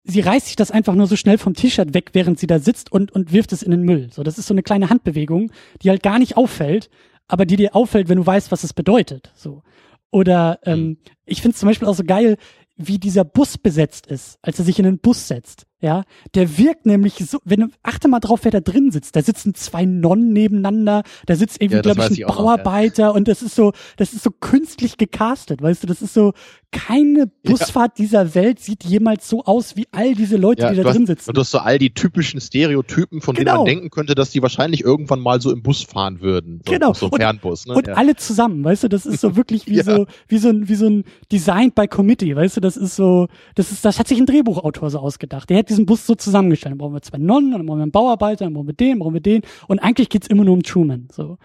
sie 0.03 0.19
reißt 0.19 0.47
sich 0.47 0.55
das 0.55 0.71
einfach 0.71 0.95
nur 0.95 1.07
so 1.07 1.15
schnell 1.15 1.37
vom 1.37 1.53
T-Shirt 1.53 1.93
weg, 1.93 2.09
während 2.13 2.39
sie 2.39 2.47
da 2.47 2.59
sitzt 2.59 2.91
und, 2.91 3.11
und 3.11 3.31
wirft 3.31 3.53
es 3.53 3.63
in 3.63 3.71
den 3.71 3.83
Müll. 3.83 4.09
So, 4.11 4.23
das 4.23 4.37
ist 4.37 4.47
so 4.47 4.53
eine 4.53 4.63
kleine 4.63 4.89
Handbewegung, 4.89 5.51
die 5.81 5.89
halt 5.89 6.03
gar 6.03 6.19
nicht 6.19 6.37
auffällt, 6.37 6.89
aber 7.27 7.45
die 7.45 7.55
dir 7.55 7.75
auffällt, 7.75 8.09
wenn 8.09 8.17
du 8.17 8.25
weißt, 8.25 8.51
was 8.51 8.63
es 8.63 8.73
bedeutet. 8.73 9.31
So. 9.35 9.63
Oder 10.11 10.59
ähm, 10.63 10.79
mhm. 10.79 10.97
ich 11.25 11.41
finde 11.41 11.53
es 11.53 11.59
zum 11.59 11.67
Beispiel 11.67 11.87
auch 11.87 11.95
so 11.95 12.03
geil, 12.03 12.37
wie 12.75 12.99
dieser 12.99 13.23
Bus 13.23 13.57
besetzt 13.57 14.07
ist, 14.07 14.39
als 14.41 14.59
er 14.59 14.65
sich 14.65 14.79
in 14.79 14.85
den 14.85 14.99
Bus 14.99 15.27
setzt. 15.27 15.67
Ja, 15.83 16.03
der 16.33 16.57
wirkt 16.57 16.85
nämlich 16.85 17.15
so, 17.15 17.39
wenn 17.43 17.59
du, 17.59 17.67
achte 17.83 18.07
mal 18.07 18.21
drauf, 18.21 18.39
wer 18.43 18.51
da 18.51 18.61
drin 18.61 18.89
sitzt. 18.91 19.17
Da 19.17 19.21
sitzen 19.21 19.53
zwei 19.53 19.83
Nonnen 19.83 20.31
nebeneinander, 20.31 21.03
da 21.25 21.35
sitzt 21.35 21.61
irgendwie, 21.61 21.75
ja, 21.75 21.81
glaube 21.81 22.07
ich, 22.09 22.25
ein 22.25 22.33
Bauarbeiter 22.33 23.07
noch, 23.07 23.13
ja. 23.15 23.17
und 23.17 23.27
das 23.27 23.41
ist 23.41 23.53
so, 23.53 23.73
das 23.97 24.13
ist 24.13 24.23
so 24.23 24.31
künstlich 24.31 24.95
gecastet, 24.95 25.61
weißt 25.61 25.83
du, 25.83 25.87
das 25.87 26.01
ist 26.01 26.13
so, 26.13 26.31
keine 26.73 27.27
Busfahrt 27.27 27.97
ja. 27.97 28.03
dieser 28.03 28.35
Welt 28.35 28.59
sieht 28.59 28.83
jemals 28.83 29.29
so 29.29 29.43
aus 29.45 29.77
wie 29.77 29.87
all 29.91 30.15
diese 30.15 30.37
Leute, 30.37 30.63
ja, 30.63 30.71
die 30.71 30.77
da 30.77 30.91
drin 30.91 31.05
sitzen. 31.05 31.29
Und 31.29 31.37
du 31.37 31.41
hast 31.41 31.51
so 31.51 31.59
all 31.59 31.77
die 31.77 31.93
typischen 31.93 32.41
Stereotypen, 32.41 33.21
von 33.21 33.35
genau. 33.35 33.51
denen 33.51 33.57
man 33.57 33.65
denken 33.65 33.89
könnte, 33.91 34.15
dass 34.15 34.31
die 34.31 34.41
wahrscheinlich 34.41 34.83
irgendwann 34.83 35.19
mal 35.19 35.39
so 35.39 35.51
im 35.51 35.61
Bus 35.61 35.83
fahren 35.83 36.19
würden. 36.21 36.61
So, 36.65 36.71
genau. 36.71 36.93
So 36.93 37.11
ein 37.11 37.17
Fernbus, 37.17 37.67
ne? 37.67 37.75
Und 37.75 37.87
ja. 37.87 37.93
alle 37.93 38.15
zusammen, 38.15 38.63
weißt 38.63 38.83
du, 38.83 38.87
das 38.89 39.05
ist 39.05 39.21
so 39.21 39.35
wirklich 39.35 39.67
wie 39.67 39.81
so, 39.81 40.07
wie 40.27 40.37
so 40.39 40.49
ein, 40.49 40.67
wie 40.67 40.75
so 40.75 40.87
ein 40.87 41.03
Designed 41.31 41.75
by 41.75 41.87
Committee, 41.87 42.35
weißt 42.35 42.57
du, 42.57 42.61
das 42.61 42.75
ist 42.75 42.95
so, 42.95 43.27
das 43.55 43.71
ist, 43.71 43.85
das 43.85 43.99
hat 43.99 44.07
sich 44.07 44.19
ein 44.19 44.25
Drehbuchautor 44.25 44.89
so 44.89 44.99
ausgedacht. 44.99 45.49
Der 45.49 45.59
hat 45.59 45.69
diesen 45.73 45.85
Bus 45.85 46.05
so 46.05 46.15
zusammengestellt. 46.15 46.71
Dann 46.71 46.77
brauchen 46.77 46.93
wir 46.93 47.01
zwei 47.01 47.17
Nonnen, 47.17 47.51
dann 47.51 47.65
brauchen 47.65 47.79
wir 47.79 47.83
einen 47.83 47.91
Bauarbeiter, 47.91 48.45
dann 48.45 48.53
brauchen 48.53 48.67
wir 48.67 48.73
den, 48.73 48.99
brauchen 48.99 49.13
wir 49.13 49.21
den. 49.21 49.41
Und 49.67 49.79
eigentlich 49.79 50.09
geht's 50.09 50.27
immer 50.27 50.43
nur 50.43 50.53
um 50.53 50.63
Truman, 50.63 51.07
so. 51.11 51.37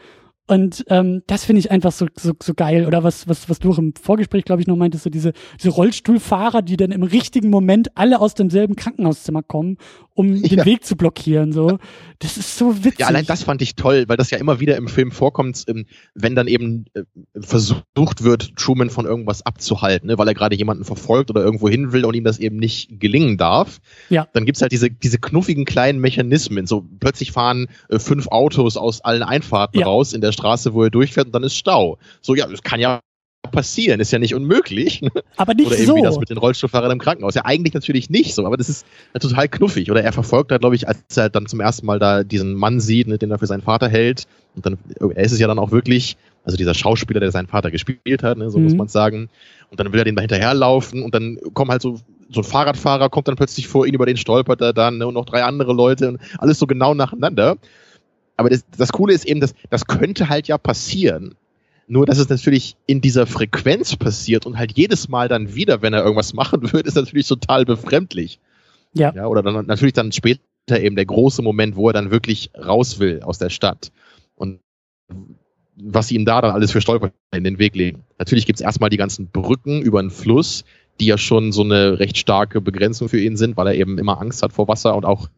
Und 0.48 0.82
ähm, 0.88 1.22
das 1.26 1.44
finde 1.44 1.60
ich 1.60 1.70
einfach 1.70 1.92
so, 1.92 2.06
so, 2.16 2.32
so 2.42 2.54
geil. 2.54 2.86
Oder 2.86 3.04
was, 3.04 3.28
was, 3.28 3.50
was 3.50 3.58
du 3.58 3.70
auch 3.70 3.78
im 3.78 3.92
Vorgespräch, 3.94 4.44
glaube 4.46 4.62
ich, 4.62 4.66
noch 4.66 4.76
meintest, 4.76 5.04
so 5.04 5.10
diese, 5.10 5.34
diese 5.58 5.68
Rollstuhlfahrer, 5.68 6.62
die 6.62 6.78
dann 6.78 6.90
im 6.90 7.02
richtigen 7.02 7.50
Moment 7.50 7.90
alle 7.96 8.18
aus 8.18 8.34
demselben 8.34 8.74
Krankenhauszimmer 8.74 9.42
kommen, 9.42 9.76
um 10.14 10.42
den 10.42 10.64
Weg 10.64 10.86
zu 10.86 10.96
blockieren. 10.96 11.52
So, 11.52 11.78
das 12.18 12.38
ist 12.38 12.56
so 12.56 12.82
witzig. 12.82 13.00
Ja, 13.00 13.08
allein 13.08 13.26
das 13.26 13.42
fand 13.42 13.60
ich 13.60 13.76
toll, 13.76 14.06
weil 14.08 14.16
das 14.16 14.30
ja 14.30 14.38
immer 14.38 14.58
wieder 14.58 14.78
im 14.78 14.88
Film 14.88 15.10
vorkommt, 15.10 15.64
ähm, 15.68 15.84
wenn 16.14 16.34
dann 16.34 16.48
eben 16.48 16.86
äh, 16.94 17.02
versucht 17.38 18.24
wird, 18.24 18.56
Truman 18.56 18.88
von 18.88 19.04
irgendwas 19.04 19.44
abzuhalten, 19.44 20.06
ne, 20.08 20.16
weil 20.16 20.28
er 20.28 20.34
gerade 20.34 20.56
jemanden 20.56 20.84
verfolgt 20.84 21.28
oder 21.28 21.44
irgendwo 21.44 21.68
hin 21.68 21.92
will 21.92 22.06
und 22.06 22.14
ihm 22.14 22.24
das 22.24 22.38
eben 22.38 22.56
nicht 22.56 22.98
gelingen 22.98 23.36
darf. 23.36 23.80
Ja. 24.08 24.26
Dann 24.32 24.46
gibt's 24.46 24.62
halt 24.62 24.72
diese, 24.72 24.90
diese 24.90 25.18
knuffigen 25.18 25.66
kleinen 25.66 26.00
Mechanismen. 26.00 26.66
So 26.66 26.86
plötzlich 27.00 27.32
fahren 27.32 27.66
äh, 27.90 27.98
fünf 27.98 28.28
Autos 28.28 28.78
aus 28.78 29.02
allen 29.02 29.22
Einfahrten 29.22 29.78
Ja. 29.78 29.86
raus 29.86 30.14
in 30.14 30.22
der 30.22 30.32
Straße, 30.38 30.72
wo 30.74 30.82
er 30.84 30.90
durchfährt 30.90 31.26
und 31.26 31.34
dann 31.34 31.42
ist 31.42 31.56
Stau. 31.56 31.98
So, 32.22 32.34
ja, 32.34 32.46
das 32.46 32.62
kann 32.62 32.80
ja 32.80 33.00
passieren, 33.50 34.00
ist 34.00 34.12
ja 34.12 34.18
nicht 34.18 34.34
unmöglich. 34.34 35.00
Aber 35.36 35.54
nicht 35.54 35.66
Oder 35.66 35.76
so. 35.76 35.82
irgendwie 35.82 36.02
das 36.02 36.18
mit 36.18 36.28
den 36.28 36.38
Rollstuhlfahrern 36.38 36.90
im 36.90 36.98
Krankenhaus. 36.98 37.34
Ja, 37.34 37.44
eigentlich 37.44 37.72
natürlich 37.74 38.10
nicht 38.10 38.34
so, 38.34 38.44
aber 38.46 38.56
das 38.56 38.68
ist 38.68 38.86
ja 39.14 39.20
total 39.20 39.48
knuffig. 39.48 39.90
Oder 39.90 40.02
er 40.02 40.12
verfolgt 40.12 40.50
da, 40.50 40.58
glaube 40.58 40.74
ich, 40.76 40.86
als 40.86 41.16
er 41.16 41.30
dann 41.30 41.46
zum 41.46 41.60
ersten 41.60 41.86
Mal 41.86 41.98
da 41.98 42.24
diesen 42.24 42.54
Mann 42.54 42.80
sieht, 42.80 43.08
ne, 43.08 43.16
den 43.18 43.30
er 43.30 43.38
für 43.38 43.46
seinen 43.46 43.62
Vater 43.62 43.88
hält. 43.88 44.26
Und 44.54 44.66
dann, 44.66 44.78
er 45.00 45.24
ist 45.24 45.32
es 45.32 45.38
ja 45.38 45.46
dann 45.46 45.58
auch 45.58 45.70
wirklich, 45.70 46.16
also 46.44 46.56
dieser 46.56 46.74
Schauspieler, 46.74 47.20
der 47.20 47.30
seinen 47.30 47.46
Vater 47.46 47.70
gespielt 47.70 48.22
hat, 48.22 48.38
ne, 48.38 48.50
so 48.50 48.58
Mhm. 48.58 48.64
muss 48.64 48.74
man 48.74 48.88
sagen. 48.88 49.28
Und 49.70 49.80
dann 49.80 49.92
will 49.92 50.00
er 50.00 50.04
den 50.04 50.16
da 50.16 50.20
hinterherlaufen 50.20 51.02
und 51.02 51.14
dann 51.14 51.38
kommen 51.54 51.70
halt 51.70 51.82
so, 51.82 51.98
so 52.30 52.40
ein 52.40 52.44
Fahrradfahrer 52.44 53.08
kommt 53.08 53.28
dann 53.28 53.36
plötzlich 53.36 53.68
vor 53.68 53.86
ihn, 53.86 53.94
über 53.94 54.04
den 54.04 54.16
stolpert 54.18 54.60
er 54.60 54.72
dann, 54.74 54.98
ne, 54.98 55.06
und 55.06 55.14
noch 55.14 55.24
drei 55.24 55.44
andere 55.44 55.72
Leute 55.72 56.08
und 56.08 56.20
alles 56.38 56.58
so 56.58 56.66
genau 56.66 56.92
nacheinander. 56.92 57.56
Aber 58.38 58.48
das, 58.48 58.64
das 58.76 58.92
Coole 58.92 59.12
ist 59.12 59.26
eben, 59.26 59.40
dass 59.40 59.54
das 59.68 59.86
könnte 59.86 60.28
halt 60.30 60.48
ja 60.48 60.56
passieren. 60.56 61.34
Nur, 61.88 62.06
dass 62.06 62.18
es 62.18 62.28
natürlich 62.28 62.76
in 62.86 63.00
dieser 63.00 63.26
Frequenz 63.26 63.96
passiert 63.96 64.46
und 64.46 64.58
halt 64.58 64.76
jedes 64.76 65.08
Mal 65.08 65.28
dann 65.28 65.54
wieder, 65.54 65.82
wenn 65.82 65.92
er 65.92 66.02
irgendwas 66.02 66.32
machen 66.34 66.72
wird, 66.72 66.86
ist 66.86 66.94
natürlich 66.94 67.26
total 67.26 67.64
befremdlich. 67.64 68.38
Ja. 68.94 69.12
ja 69.14 69.26
oder 69.26 69.42
dann 69.42 69.66
natürlich 69.66 69.94
dann 69.94 70.12
später 70.12 70.40
eben 70.70 70.96
der 70.96 71.06
große 71.06 71.42
Moment, 71.42 71.76
wo 71.76 71.88
er 71.88 71.92
dann 71.92 72.10
wirklich 72.10 72.50
raus 72.56 73.00
will 73.00 73.22
aus 73.22 73.38
der 73.38 73.50
Stadt. 73.50 73.90
Und 74.36 74.60
was 75.80 76.10
ihm 76.12 76.24
da 76.24 76.40
dann 76.40 76.52
alles 76.52 76.72
für 76.72 76.80
Stolper 76.80 77.10
in 77.34 77.44
den 77.44 77.58
Weg 77.58 77.74
legen. 77.74 78.04
Natürlich 78.18 78.46
gibt's 78.46 78.60
erstmal 78.60 78.90
die 78.90 78.96
ganzen 78.96 79.28
Brücken 79.28 79.82
über 79.82 80.00
den 80.00 80.10
Fluss, 80.10 80.64
die 81.00 81.06
ja 81.06 81.18
schon 81.18 81.52
so 81.52 81.62
eine 81.62 81.98
recht 81.98 82.18
starke 82.18 82.60
Begrenzung 82.60 83.08
für 83.08 83.20
ihn 83.20 83.36
sind, 83.36 83.56
weil 83.56 83.68
er 83.68 83.74
eben 83.74 83.98
immer 83.98 84.20
Angst 84.20 84.42
hat 84.42 84.52
vor 84.52 84.68
Wasser 84.68 84.96
und 84.96 85.04
auch, 85.04 85.28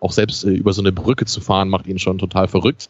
auch 0.00 0.12
selbst 0.12 0.44
äh, 0.44 0.50
über 0.50 0.72
so 0.72 0.82
eine 0.82 0.92
Brücke 0.92 1.24
zu 1.24 1.40
fahren, 1.40 1.68
macht 1.68 1.86
ihn 1.86 1.98
schon 1.98 2.18
total 2.18 2.48
verrückt. 2.48 2.88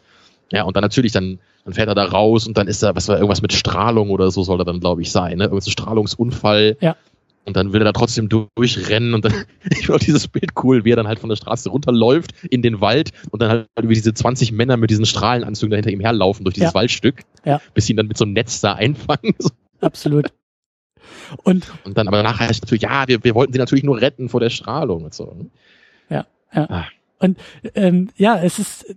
Ja, 0.51 0.63
und 0.63 0.75
dann 0.75 0.81
natürlich, 0.81 1.11
dann, 1.11 1.39
dann 1.65 1.73
fährt 1.73 1.87
er 1.89 1.95
da 1.95 2.05
raus 2.05 2.47
und 2.47 2.57
dann 2.57 2.67
ist 2.67 2.81
da, 2.81 2.95
was 2.95 3.07
war 3.07 3.17
irgendwas 3.17 3.41
mit 3.41 3.53
Strahlung 3.53 4.09
oder 4.09 4.31
so 4.31 4.43
soll 4.43 4.59
er 4.61 4.65
dann, 4.65 4.79
glaube 4.79 5.01
ich, 5.01 5.11
sein, 5.11 5.37
ne? 5.37 5.43
Irgendein 5.45 5.71
Strahlungsunfall. 5.71 6.77
Ja. 6.81 6.95
Und 7.45 7.55
dann 7.55 7.71
will 7.73 7.81
er 7.81 7.85
da 7.85 7.91
trotzdem 7.93 8.29
durchrennen 8.29 9.13
und 9.13 9.25
dann, 9.25 9.33
ich 9.69 9.77
finde 9.85 9.95
auch 9.95 9.99
dieses 9.99 10.27
Bild 10.27 10.51
cool, 10.63 10.85
wie 10.85 10.91
er 10.91 10.95
dann 10.95 11.07
halt 11.07 11.19
von 11.19 11.29
der 11.29 11.35
Straße 11.35 11.69
runterläuft 11.69 12.31
in 12.49 12.61
den 12.61 12.81
Wald 12.81 13.11
und 13.31 13.41
dann 13.41 13.49
halt 13.49 13.67
über 13.81 13.93
diese 13.93 14.13
20 14.13 14.51
Männer 14.51 14.77
mit 14.77 14.89
diesen 14.89 15.05
Strahlenanzügen 15.05 15.71
da 15.71 15.75
hinter 15.77 15.91
ihm 15.91 15.99
herlaufen 16.01 16.43
durch 16.43 16.55
dieses 16.55 16.71
Ja. 16.71 16.75
Waldstück, 16.75 17.21
Ja. 17.45 17.61
bis 17.73 17.85
sie 17.85 17.93
ihn 17.93 17.97
dann 17.97 18.07
mit 18.07 18.17
so 18.17 18.25
einem 18.25 18.33
Netz 18.33 18.61
da 18.61 18.73
einfangen. 18.73 19.33
So. 19.39 19.49
Absolut. 19.81 20.33
Und 21.43 21.71
Und 21.85 21.97
dann, 21.97 22.07
aber 22.07 22.21
nachher 22.21 22.47
heißt 22.49 22.55
es 22.55 22.61
natürlich, 22.63 22.83
ja, 22.83 23.07
wir, 23.07 23.23
wir 23.23 23.33
wollten 23.33 23.53
sie 23.53 23.59
natürlich 23.59 23.83
nur 23.85 24.01
retten 24.01 24.27
vor 24.29 24.41
der 24.41 24.49
Strahlung 24.49 25.05
und 25.05 25.13
so. 25.13 25.35
Ne? 27.21 27.35
ähm, 27.75 28.09
ja, 28.15 28.41
es 28.41 28.59
ist, 28.59 28.95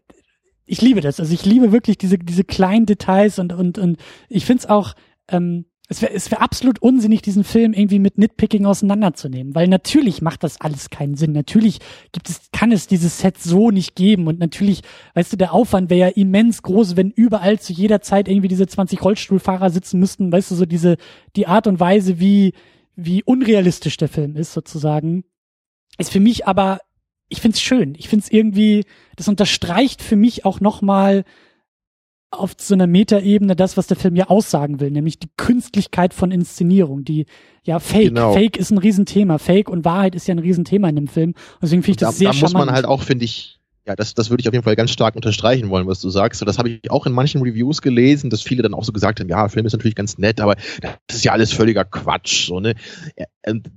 ich 0.67 0.81
liebe 0.81 1.01
das. 1.01 1.21
Also 1.21 1.33
ich 1.35 1.45
liebe 1.45 1.73
wirklich 1.73 1.99
diese, 1.99 2.19
diese 2.19 2.45
kleinen 2.45 2.87
Details 2.87 3.39
und, 3.39 3.53
und, 3.53 3.79
und 3.79 3.99
ich 4.29 4.47
finde 4.47 4.63
es 4.63 4.69
auch, 4.69 4.95
ähm, 5.29 5.67
es 5.89 6.01
wäre 6.01 6.15
es 6.15 6.31
wär 6.31 6.41
absolut 6.41 6.81
unsinnig, 6.81 7.21
diesen 7.21 7.45
Film 7.45 7.75
irgendwie 7.75 7.99
mit 7.99 8.17
Nitpicking 8.17 8.65
auseinanderzunehmen, 8.65 9.55
weil 9.55 9.69
natürlich 9.69 10.23
macht 10.23 10.43
das 10.43 10.61
alles 10.61 10.89
keinen 10.89 11.17
Sinn. 11.17 11.33
Natürlich 11.33 11.81
gibt 12.13 12.31
es, 12.31 12.49
kann 12.53 12.73
es 12.73 12.87
dieses 12.87 13.19
Set 13.19 13.39
so 13.39 13.71
nicht 13.71 13.95
geben 13.95 14.27
und 14.27 14.39
natürlich, 14.39 14.81
weißt 15.15 15.33
du, 15.33 15.37
der 15.37 15.53
Aufwand 15.53 15.91
wäre 15.91 16.09
ja 16.09 16.17
immens 16.17 16.63
groß, 16.63 16.97
wenn 16.97 17.11
überall 17.11 17.61
zu 17.61 17.73
jeder 17.75 18.01
Zeit 18.01 18.29
irgendwie 18.29 18.49
diese 18.49 18.67
20 18.67 19.03
Rollstuhlfahrer 19.03 19.69
sitzen 19.71 20.01
müssten, 20.01 20.33
weißt 20.33 20.51
du, 20.51 20.55
so 20.55 20.65
diese, 20.65 20.97
die 21.37 21.47
Art 21.47 21.67
und 21.67 21.79
Weise, 21.79 22.19
wie, 22.19 22.55
wie 22.97 23.23
unrealistisch 23.23 23.99
der 23.99 24.09
Film 24.09 24.37
ist 24.37 24.55
sozusagen, 24.55 25.25
ist 25.99 26.13
für 26.13 26.21
mich 26.21 26.47
aber 26.47 26.79
ich 27.33 27.41
find's 27.41 27.61
schön. 27.61 27.95
Ich 27.97 28.09
find's 28.09 28.29
irgendwie, 28.31 28.85
das 29.17 29.27
unterstreicht 29.27 30.03
für 30.03 30.17
mich 30.17 30.45
auch 30.45 30.61
nochmal 30.61 31.25
auf 32.31 32.55
so 32.59 32.75
einer 32.75 32.87
Metaebene 32.87 33.57
das, 33.57 33.77
was 33.77 33.87
der 33.87 33.97
Film 33.97 34.17
ja 34.17 34.29
aussagen 34.29 34.81
will, 34.81 34.91
nämlich 34.91 35.19
die 35.19 35.31
Künstlichkeit 35.37 36.15
von 36.15 36.31
Inszenierung, 36.31 37.05
die, 37.05 37.27
ja, 37.65 37.79
Fake. 37.79 38.09
Genau. 38.09 38.33
Fake 38.33 38.57
ist 38.57 38.71
ein 38.71 38.79
Riesenthema. 38.79 39.39
Fake 39.39 39.69
und 39.69 39.85
Wahrheit 39.85 40.15
ist 40.15 40.27
ja 40.29 40.35
ein 40.35 40.39
Riesenthema 40.39 40.89
in 40.89 40.97
dem 40.97 41.09
Film. 41.09 41.31
Und 41.31 41.63
deswegen 41.63 41.83
finde 41.83 41.93
ich 41.93 42.01
da, 42.01 42.07
das 42.07 42.19
sehr 42.19 42.29
da 42.29 42.33
muss 42.33 42.51
charmant. 42.51 42.67
man 42.67 42.75
halt 42.75 42.87
auch, 42.87 43.03
finde 43.03 43.25
ich, 43.25 43.61
ja, 43.87 43.97
das, 43.97 44.15
das 44.15 44.31
würde 44.31 44.43
ich 44.43 44.49
auf 44.49 44.55
jeden 44.55 44.65
Fall 44.65 44.77
ganz 44.77 44.93
stark 44.93 45.17
unterstreichen 45.17 45.69
wollen, 45.69 45.89
was 45.89 46.01
du 46.01 46.09
sagst. 46.09 46.41
Und 46.41 46.47
das 46.47 46.59
habe 46.59 46.71
ich 46.71 46.91
auch 46.91 47.07
in 47.07 47.13
manchen 47.13 47.43
Reviews 47.43 47.83
gelesen, 47.83 48.31
dass 48.31 48.43
viele 48.43 48.63
dann 48.63 48.75
auch 48.75 48.85
so 48.85 48.93
gesagt 48.93 49.19
haben, 49.19 49.29
ja, 49.29 49.49
Film 49.49 49.67
ist 49.67 49.73
natürlich 49.73 49.97
ganz 49.97 50.19
nett, 50.19 50.41
aber 50.41 50.55
das 51.07 51.17
ist 51.17 51.25
ja 51.25 51.33
alles 51.33 51.53
völliger 51.53 51.85
Quatsch. 51.85 52.47
So, 52.47 52.61
ne? 52.61 52.75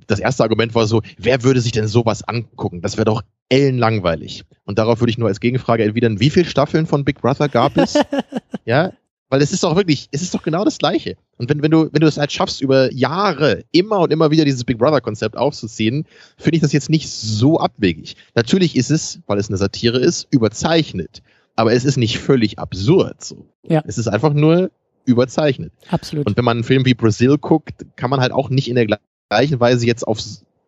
Das 0.06 0.20
erste 0.20 0.44
Argument 0.44 0.76
war 0.76 0.86
so, 0.86 1.02
wer 1.18 1.44
würde 1.44 1.60
sich 1.60 1.72
denn 1.72 1.88
sowas 1.88 2.24
angucken? 2.28 2.82
Das 2.82 2.98
wäre 2.98 3.06
doch 3.06 3.24
ellenlangweilig. 3.50 4.44
Und 4.64 4.78
darauf 4.78 5.00
würde 5.00 5.10
ich 5.10 5.18
nur 5.18 5.28
als 5.28 5.40
Gegenfrage 5.40 5.84
erwidern, 5.84 6.20
wie 6.20 6.30
viele 6.30 6.46
Staffeln 6.46 6.86
von 6.86 7.04
Big 7.04 7.22
Brother 7.22 7.50
gab 7.50 7.76
es? 7.78 7.96
ja, 8.66 8.92
weil 9.36 9.42
es 9.42 9.52
ist 9.52 9.66
doch 9.66 9.76
wirklich, 9.76 10.08
es 10.12 10.22
ist 10.22 10.34
doch 10.34 10.44
genau 10.44 10.64
das 10.64 10.78
Gleiche. 10.78 11.18
Und 11.36 11.50
wenn, 11.50 11.62
wenn 11.62 11.70
du, 11.70 11.90
wenn 11.92 12.00
du 12.00 12.08
es 12.08 12.18
halt 12.18 12.32
schaffst, 12.32 12.62
über 12.62 12.90
Jahre 12.94 13.66
immer 13.74 14.00
und 14.00 14.14
immer 14.14 14.32
wieder 14.32 14.46
dieses 14.46 14.64
Big 14.64 14.78
Brother-Konzept 14.78 15.36
aufzuziehen, 15.36 16.06
finde 16.38 16.56
ich 16.56 16.62
das 16.62 16.72
jetzt 16.72 16.90
nicht 16.90 17.10
so 17.10 17.60
abwegig. 17.60 18.16
Natürlich 18.34 18.78
ist 18.78 18.92
es, 18.92 19.20
weil 19.28 19.38
es 19.38 19.50
eine 19.50 19.58
Satire 19.58 20.00
ist, 20.00 20.26
überzeichnet. 20.32 21.22
Aber 21.58 21.74
es 21.74 21.84
ist 21.84 21.98
nicht 21.98 22.18
völlig 22.18 22.60
absurd. 22.60 23.26
So. 23.26 23.46
Ja. 23.64 23.84
Es 23.86 23.98
ist 23.98 24.08
einfach 24.08 24.32
nur 24.32 24.72
überzeichnet. 25.04 25.74
Absolut. 25.90 26.28
Und 26.28 26.38
wenn 26.38 26.46
man 26.46 26.56
einen 26.56 26.64
Film 26.64 26.86
wie 26.86 26.94
Brazil 26.94 27.38
guckt, 27.38 27.86
kann 27.98 28.10
man 28.10 28.22
halt 28.22 28.32
auch 28.32 28.50
nicht 28.50 28.70
in 28.70 28.76
der 28.76 28.88
gleichen 29.30 29.60
Weise 29.60 29.86
jetzt 29.86 30.08
auf, 30.08 30.20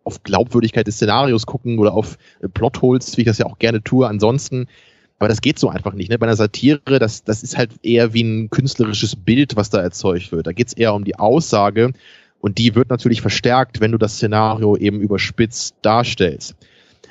auf 0.04 0.24
Glaubwürdigkeit 0.24 0.88
des 0.88 0.96
Szenarios 0.96 1.46
gucken 1.46 1.80
oder 1.80 1.94
auf 1.94 2.18
Plotholes, 2.54 3.16
wie 3.16 3.22
ich 3.22 3.28
das 3.28 3.38
ja 3.38 3.46
auch 3.46 3.60
gerne 3.60 3.82
tue. 3.82 4.06
Ansonsten, 4.06 4.68
aber 5.20 5.30
das 5.30 5.42
geht 5.42 5.58
so 5.58 5.70
einfach 5.70 5.94
nicht. 5.94 6.10
Ne? 6.10 6.20
Bei 6.20 6.28
einer 6.28 6.36
Satire, 6.36 7.00
das, 7.00 7.24
das 7.24 7.44
ist 7.44 7.58
halt 7.58 7.72
eher 7.84 8.14
wie 8.14 8.24
ein 8.24 8.50
künstlerisches 8.50 9.16
Bild, 9.16 9.56
was 9.56 9.70
da 9.70 9.82
erzeugt 9.82 10.32
wird. 10.32 10.48
Da 10.48 10.52
geht 10.52 10.68
es 10.68 10.74
eher 10.74 10.94
um 10.94 11.04
die 11.04 11.18
Aussage 11.18 11.92
und 12.40 12.58
die 12.58 12.76
wird 12.76 12.90
natürlich 12.90 13.22
verstärkt, 13.22 13.82
wenn 13.82 13.92
du 13.92 13.98
das 13.98 14.16
Szenario 14.16 14.78
eben 14.78 15.02
überspitzt 15.02 15.76
darstellst. 15.82 16.56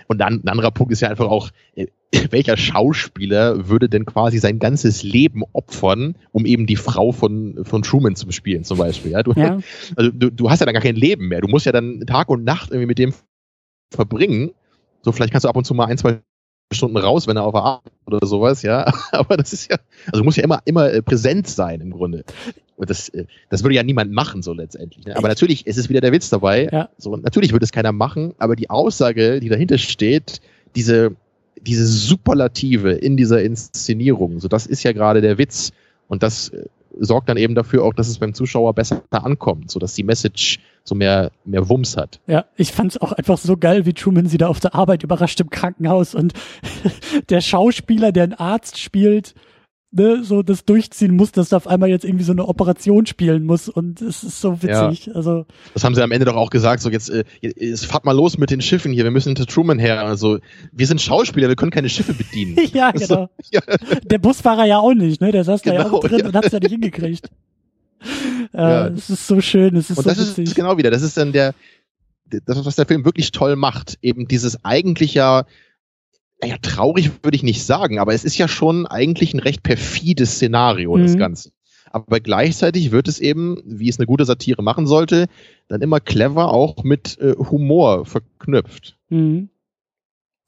Und 0.06 0.18
dann 0.18 0.40
ein 0.44 0.48
anderer 0.48 0.70
Punkt 0.70 0.92
ist 0.92 1.00
ja 1.00 1.08
einfach 1.08 1.26
auch, 1.26 1.50
äh, 1.74 1.86
welcher 2.30 2.56
Schauspieler 2.56 3.68
würde 3.68 3.88
denn 3.88 4.04
quasi 4.04 4.38
sein 4.38 4.60
ganzes 4.60 5.02
Leben 5.02 5.42
opfern, 5.52 6.14
um 6.30 6.46
eben 6.46 6.66
die 6.66 6.76
Frau 6.76 7.10
von, 7.10 7.64
von 7.64 7.82
Truman 7.82 8.14
zu 8.14 8.30
spielen, 8.30 8.62
zum 8.62 8.78
Beispiel. 8.78 9.10
Ja? 9.12 9.24
Du, 9.24 9.32
ja, 9.32 9.58
also 9.96 10.12
du, 10.12 10.30
du 10.30 10.48
hast 10.48 10.60
ja 10.60 10.66
dann 10.66 10.74
gar 10.74 10.82
kein 10.82 10.94
Leben 10.94 11.26
mehr. 11.26 11.40
Du 11.40 11.48
musst 11.48 11.66
ja 11.66 11.72
dann 11.72 12.04
Tag 12.06 12.28
und 12.28 12.44
Nacht 12.44 12.70
irgendwie 12.70 12.86
mit 12.86 12.98
dem 12.98 13.12
verbringen. 13.90 14.52
So, 15.02 15.10
vielleicht 15.10 15.32
kannst 15.32 15.44
du 15.44 15.48
ab 15.48 15.56
und 15.56 15.64
zu 15.64 15.74
mal 15.74 15.86
ein, 15.86 15.98
zwei 15.98 16.20
Stunden 16.72 16.96
raus, 16.96 17.26
wenn 17.26 17.36
er 17.36 17.44
auf 17.44 17.52
der 17.52 17.62
Arbeit 17.62 17.92
oder 18.06 18.26
sowas, 18.26 18.62
ja. 18.62 18.92
Aber 19.12 19.36
das 19.36 19.52
ist 19.52 19.70
ja, 19.70 19.78
also 20.06 20.20
du 20.20 20.24
musst 20.24 20.36
ja 20.36 20.44
immer, 20.44 20.60
immer 20.64 20.92
äh, 20.92 21.02
präsent 21.02 21.48
sein 21.48 21.80
im 21.80 21.90
Grunde. 21.90 22.24
Und 22.76 22.90
das, 22.90 23.08
äh, 23.10 23.26
das 23.50 23.62
würde 23.62 23.76
ja 23.76 23.82
niemand 23.82 24.12
machen, 24.12 24.42
so 24.42 24.52
letztendlich. 24.52 25.06
Ne? 25.06 25.16
Aber 25.16 25.28
natürlich, 25.28 25.66
es 25.66 25.76
ist 25.76 25.88
wieder 25.88 26.00
der 26.00 26.12
Witz 26.12 26.28
dabei. 26.28 26.68
Ja. 26.70 26.88
So, 26.98 27.16
natürlich 27.16 27.52
würde 27.52 27.64
es 27.64 27.72
keiner 27.72 27.92
machen, 27.92 28.34
aber 28.38 28.56
die 28.56 28.68
Aussage, 28.68 29.40
die 29.40 29.48
dahinter 29.48 29.78
steht, 29.78 30.40
diese, 30.74 31.14
diese 31.60 31.86
Superlative 31.86 32.92
in 32.92 33.16
dieser 33.16 33.42
Inszenierung, 33.42 34.40
so 34.40 34.48
das 34.48 34.66
ist 34.66 34.82
ja 34.82 34.92
gerade 34.92 35.20
der 35.20 35.38
Witz. 35.38 35.72
Und 36.08 36.22
das 36.22 36.48
äh, 36.48 36.66
sorgt 36.98 37.28
dann 37.28 37.36
eben 37.36 37.54
dafür 37.54 37.84
auch, 37.84 37.94
dass 37.94 38.08
es 38.08 38.18
beim 38.18 38.34
Zuschauer 38.34 38.74
besser 38.74 39.02
ankommt, 39.10 39.70
so 39.70 39.78
dass 39.78 39.94
die 39.94 40.04
Message 40.04 40.58
so 40.88 40.94
mehr, 40.94 41.30
mehr 41.44 41.68
Wumms 41.68 41.96
hat. 41.96 42.20
ja. 42.26 42.44
Ich 42.56 42.72
fand's 42.72 42.96
auch 42.98 43.12
einfach 43.12 43.38
so 43.38 43.56
geil, 43.56 43.86
wie 43.86 43.92
Truman 43.92 44.26
sie 44.26 44.38
da 44.38 44.48
auf 44.48 44.60
der 44.60 44.74
Arbeit 44.74 45.02
überrascht 45.02 45.40
im 45.40 45.50
Krankenhaus 45.50 46.14
und 46.14 46.32
der 47.28 47.40
Schauspieler, 47.40 48.12
der 48.12 48.24
einen 48.24 48.34
Arzt 48.34 48.78
spielt, 48.78 49.34
ne, 49.92 50.22
so 50.24 50.42
das 50.42 50.64
durchziehen 50.64 51.14
muss, 51.16 51.32
dass 51.32 51.52
er 51.52 51.56
auf 51.58 51.66
einmal 51.66 51.88
jetzt 51.88 52.04
irgendwie 52.04 52.24
so 52.24 52.32
eine 52.32 52.46
Operation 52.48 53.06
spielen 53.06 53.44
muss 53.44 53.68
und 53.68 54.00
es 54.02 54.22
ist 54.24 54.40
so 54.40 54.62
witzig. 54.62 55.14
Also 55.14 55.46
Das 55.74 55.84
haben 55.84 55.94
sie 55.94 56.02
am 56.02 56.12
Ende 56.12 56.26
doch 56.26 56.36
auch 56.36 56.50
gesagt, 56.50 56.82
so 56.82 56.90
jetzt, 56.90 57.08
äh, 57.10 57.24
jetzt 57.40 57.86
fahrt 57.86 58.04
mal 58.04 58.12
los 58.16 58.36
mit 58.38 58.50
den 58.50 58.60
Schiffen 58.60 58.92
hier, 58.92 59.04
wir 59.04 59.10
müssen 59.10 59.30
hinter 59.30 59.46
Truman 59.46 59.78
her. 59.78 60.04
Also, 60.04 60.38
wir 60.72 60.86
sind 60.86 61.00
Schauspieler, 61.00 61.48
wir 61.48 61.56
können 61.56 61.70
keine 61.70 61.88
Schiffe 61.88 62.14
bedienen. 62.14 62.58
ja, 62.72 62.90
genau. 62.90 63.28
Ja. 63.50 63.60
Der 64.04 64.18
Busfahrer 64.18 64.64
ja 64.66 64.78
auch 64.78 64.92
nicht, 64.94 65.20
ne? 65.20 65.30
Der 65.32 65.44
saß 65.44 65.62
da 65.62 65.72
ja 65.72 65.82
Genau, 65.84 65.96
auch 65.96 66.00
drin 66.04 66.18
ja. 66.20 66.26
und 66.26 66.34
hat's 66.34 66.52
ja 66.52 66.58
nicht 66.58 66.72
hingekriegt. 66.72 67.30
Äh, 68.52 68.58
Ja. 68.58 68.86
Es 68.88 69.10
ist 69.10 69.26
so 69.26 69.40
schön, 69.40 69.76
es 69.76 69.90
ist 69.90 69.98
Und 69.98 70.04
so 70.04 70.10
das 70.10 70.18
witzig. 70.18 70.44
ist 70.44 70.54
genau 70.54 70.78
wieder, 70.78 70.90
das 70.90 71.02
ist 71.02 71.16
dann 71.16 71.32
der, 71.32 71.54
das, 72.24 72.64
was 72.64 72.76
der 72.76 72.86
Film 72.86 73.04
wirklich 73.04 73.32
toll 73.32 73.56
macht, 73.56 73.98
eben 74.02 74.28
dieses 74.28 74.64
eigentlich 74.64 75.14
ja 75.14 75.44
naja, 76.40 76.56
traurig 76.60 77.10
würde 77.22 77.36
ich 77.36 77.42
nicht 77.42 77.64
sagen, 77.64 77.98
aber 77.98 78.12
es 78.12 78.24
ist 78.24 78.36
ja 78.36 78.48
schon 78.48 78.86
eigentlich 78.86 79.32
ein 79.34 79.40
recht 79.40 79.62
perfides 79.62 80.34
Szenario, 80.34 80.96
mhm. 80.96 81.02
das 81.02 81.16
Ganze. 81.16 81.50
Aber 81.90 82.20
gleichzeitig 82.20 82.90
wird 82.90 83.08
es 83.08 83.20
eben, 83.20 83.62
wie 83.64 83.88
es 83.88 83.98
eine 83.98 84.06
gute 84.06 84.24
Satire 84.24 84.62
machen 84.62 84.86
sollte, 84.86 85.26
dann 85.68 85.80
immer 85.80 86.00
clever 86.00 86.52
auch 86.52 86.84
mit 86.84 87.18
äh, 87.20 87.34
Humor 87.38 88.04
verknüpft. 88.04 88.98
Mhm. 89.08 89.48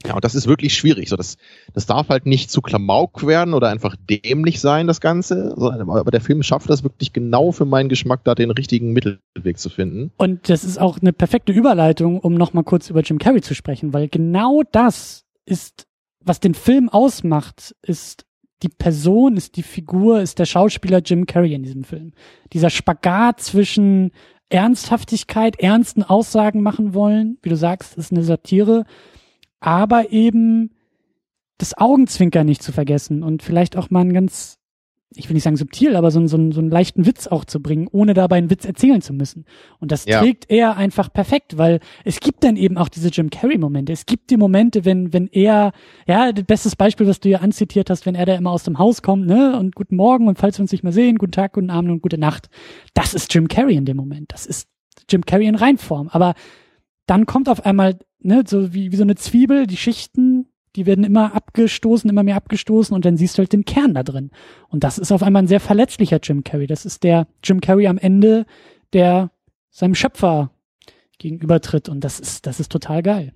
Ja, 0.06 0.14
und 0.14 0.24
das 0.24 0.36
ist 0.36 0.46
wirklich 0.46 0.74
schwierig. 0.74 1.08
So, 1.08 1.16
das, 1.16 1.36
das 1.74 1.86
darf 1.86 2.08
halt 2.08 2.24
nicht 2.24 2.52
zu 2.52 2.62
Klamauk 2.62 3.26
werden 3.26 3.52
oder 3.52 3.68
einfach 3.68 3.96
dämlich 3.96 4.60
sein, 4.60 4.86
das 4.86 5.00
Ganze. 5.00 5.54
Aber 5.56 6.10
der 6.10 6.20
Film 6.20 6.42
schafft 6.44 6.70
das 6.70 6.84
wirklich 6.84 7.12
genau 7.12 7.50
für 7.50 7.64
meinen 7.64 7.88
Geschmack, 7.88 8.22
da 8.22 8.36
den 8.36 8.52
richtigen 8.52 8.92
Mittelweg 8.92 9.58
zu 9.58 9.70
finden. 9.70 10.12
Und 10.16 10.48
das 10.48 10.62
ist 10.62 10.78
auch 10.78 10.98
eine 11.00 11.12
perfekte 11.12 11.52
Überleitung, 11.52 12.20
um 12.20 12.34
nochmal 12.34 12.62
kurz 12.62 12.90
über 12.90 13.00
Jim 13.00 13.18
Carrey 13.18 13.40
zu 13.40 13.54
sprechen, 13.54 13.92
weil 13.92 14.08
genau 14.08 14.62
das 14.70 15.24
ist, 15.46 15.88
was 16.24 16.38
den 16.38 16.54
Film 16.54 16.88
ausmacht, 16.88 17.74
ist 17.82 18.24
die 18.62 18.68
Person, 18.68 19.36
ist 19.36 19.56
die 19.56 19.62
Figur, 19.62 20.20
ist 20.20 20.38
der 20.38 20.46
Schauspieler 20.46 20.98
Jim 20.98 21.26
Carrey 21.26 21.54
in 21.54 21.62
diesem 21.64 21.84
Film. 21.84 22.12
Dieser 22.52 22.70
Spagat 22.70 23.40
zwischen 23.40 24.12
Ernsthaftigkeit, 24.48 25.58
ernsten 25.60 26.02
Aussagen 26.02 26.62
machen 26.62 26.94
wollen, 26.94 27.38
wie 27.42 27.50
du 27.50 27.56
sagst, 27.56 27.96
ist 27.98 28.12
eine 28.12 28.22
Satire, 28.22 28.84
aber 29.60 30.10
eben 30.10 30.70
das 31.58 31.76
Augenzwinkern 31.76 32.46
nicht 32.46 32.62
zu 32.62 32.72
vergessen 32.72 33.22
und 33.22 33.42
vielleicht 33.42 33.76
auch 33.76 33.90
mal 33.90 34.00
ein 34.00 34.12
ganz 34.12 34.58
ich 35.14 35.28
will 35.28 35.34
nicht 35.34 35.42
sagen 35.42 35.56
subtil, 35.56 35.96
aber 35.96 36.10
so, 36.10 36.20
so, 36.26 36.36
so 36.52 36.60
einen 36.60 36.70
leichten 36.70 37.06
Witz 37.06 37.26
auch 37.26 37.44
zu 37.46 37.60
bringen, 37.60 37.88
ohne 37.90 38.12
dabei 38.12 38.36
einen 38.36 38.50
Witz 38.50 38.66
erzählen 38.66 39.00
zu 39.00 39.14
müssen. 39.14 39.46
Und 39.80 39.90
das 39.90 40.04
ja. 40.04 40.20
trägt 40.20 40.50
er 40.50 40.76
einfach 40.76 41.10
perfekt, 41.10 41.56
weil 41.56 41.80
es 42.04 42.20
gibt 42.20 42.44
dann 42.44 42.56
eben 42.56 42.76
auch 42.76 42.88
diese 42.88 43.08
Jim 43.08 43.30
Carrey-Momente. 43.30 43.92
Es 43.92 44.04
gibt 44.04 44.30
die 44.30 44.36
Momente, 44.36 44.84
wenn, 44.84 45.12
wenn 45.14 45.28
er, 45.28 45.72
ja, 46.06 46.32
das 46.32 46.44
bestes 46.44 46.76
Beispiel, 46.76 47.06
was 47.06 47.20
du 47.20 47.30
ja 47.30 47.38
anzitiert 47.38 47.88
hast, 47.88 48.04
wenn 48.04 48.14
er 48.14 48.26
da 48.26 48.34
immer 48.34 48.50
aus 48.50 48.64
dem 48.64 48.78
Haus 48.78 49.00
kommt, 49.00 49.26
ne, 49.26 49.58
und 49.58 49.74
guten 49.74 49.96
Morgen 49.96 50.28
und 50.28 50.38
falls 50.38 50.58
wir 50.58 50.62
uns 50.62 50.72
nicht 50.72 50.84
mehr 50.84 50.92
sehen, 50.92 51.16
guten 51.16 51.32
Tag, 51.32 51.54
guten 51.54 51.70
Abend 51.70 51.90
und 51.90 52.02
gute 52.02 52.18
Nacht. 52.18 52.50
Das 52.92 53.14
ist 53.14 53.32
Jim 53.32 53.48
Carrey 53.48 53.76
in 53.76 53.86
dem 53.86 53.96
Moment. 53.96 54.32
Das 54.32 54.44
ist 54.44 54.68
Jim 55.08 55.24
Carrey 55.24 55.46
in 55.46 55.54
Reinform. 55.54 56.08
Aber 56.08 56.34
dann 57.08 57.26
kommt 57.26 57.48
auf 57.48 57.64
einmal, 57.66 57.98
ne, 58.20 58.44
so 58.46 58.72
wie, 58.72 58.92
wie 58.92 58.96
so 58.96 59.02
eine 59.02 59.16
Zwiebel, 59.16 59.66
die 59.66 59.76
Schichten 59.76 60.46
die 60.76 60.86
werden 60.86 61.04
immer 61.04 61.34
abgestoßen, 61.34 62.08
immer 62.08 62.22
mehr 62.22 62.36
abgestoßen 62.36 62.94
und 62.94 63.04
dann 63.04 63.16
siehst 63.16 63.36
du 63.36 63.40
halt 63.40 63.52
den 63.52 63.64
Kern 63.64 63.94
da 63.94 64.04
drin. 64.04 64.30
Und 64.68 64.84
das 64.84 64.98
ist 64.98 65.10
auf 65.10 65.24
einmal 65.24 65.42
ein 65.42 65.48
sehr 65.48 65.58
verletzlicher 65.58 66.20
Jim 66.22 66.44
Carrey. 66.44 66.68
Das 66.68 66.84
ist 66.84 67.02
der 67.02 67.26
Jim 67.42 67.60
Carrey 67.60 67.88
am 67.88 67.98
Ende, 67.98 68.46
der 68.92 69.32
seinem 69.70 69.96
Schöpfer 69.96 70.52
gegenübertritt 71.18 71.88
und 71.88 72.04
das 72.04 72.20
ist, 72.20 72.46
das 72.46 72.60
ist 72.60 72.70
total 72.70 73.02
geil. 73.02 73.32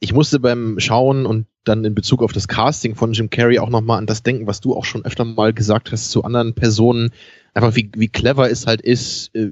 Ich 0.00 0.12
musste 0.12 0.40
beim 0.40 0.78
Schauen 0.78 1.24
und 1.24 1.46
dann 1.64 1.84
in 1.84 1.94
Bezug 1.94 2.22
auf 2.22 2.32
das 2.32 2.48
Casting 2.48 2.94
von 2.94 3.14
Jim 3.14 3.30
Carrey 3.30 3.58
auch 3.58 3.70
nochmal 3.70 3.96
an 3.96 4.06
das 4.06 4.22
denken, 4.22 4.46
was 4.46 4.60
du 4.60 4.76
auch 4.76 4.84
schon 4.84 5.04
öfter 5.04 5.24
mal 5.24 5.54
gesagt 5.54 5.90
hast 5.90 6.10
zu 6.10 6.24
anderen 6.24 6.54
Personen. 6.54 7.12
Einfach 7.54 7.74
wie, 7.76 7.90
wie 7.96 8.08
clever 8.08 8.50
es 8.50 8.66
halt 8.66 8.82
ist, 8.82 9.34
äh, 9.34 9.50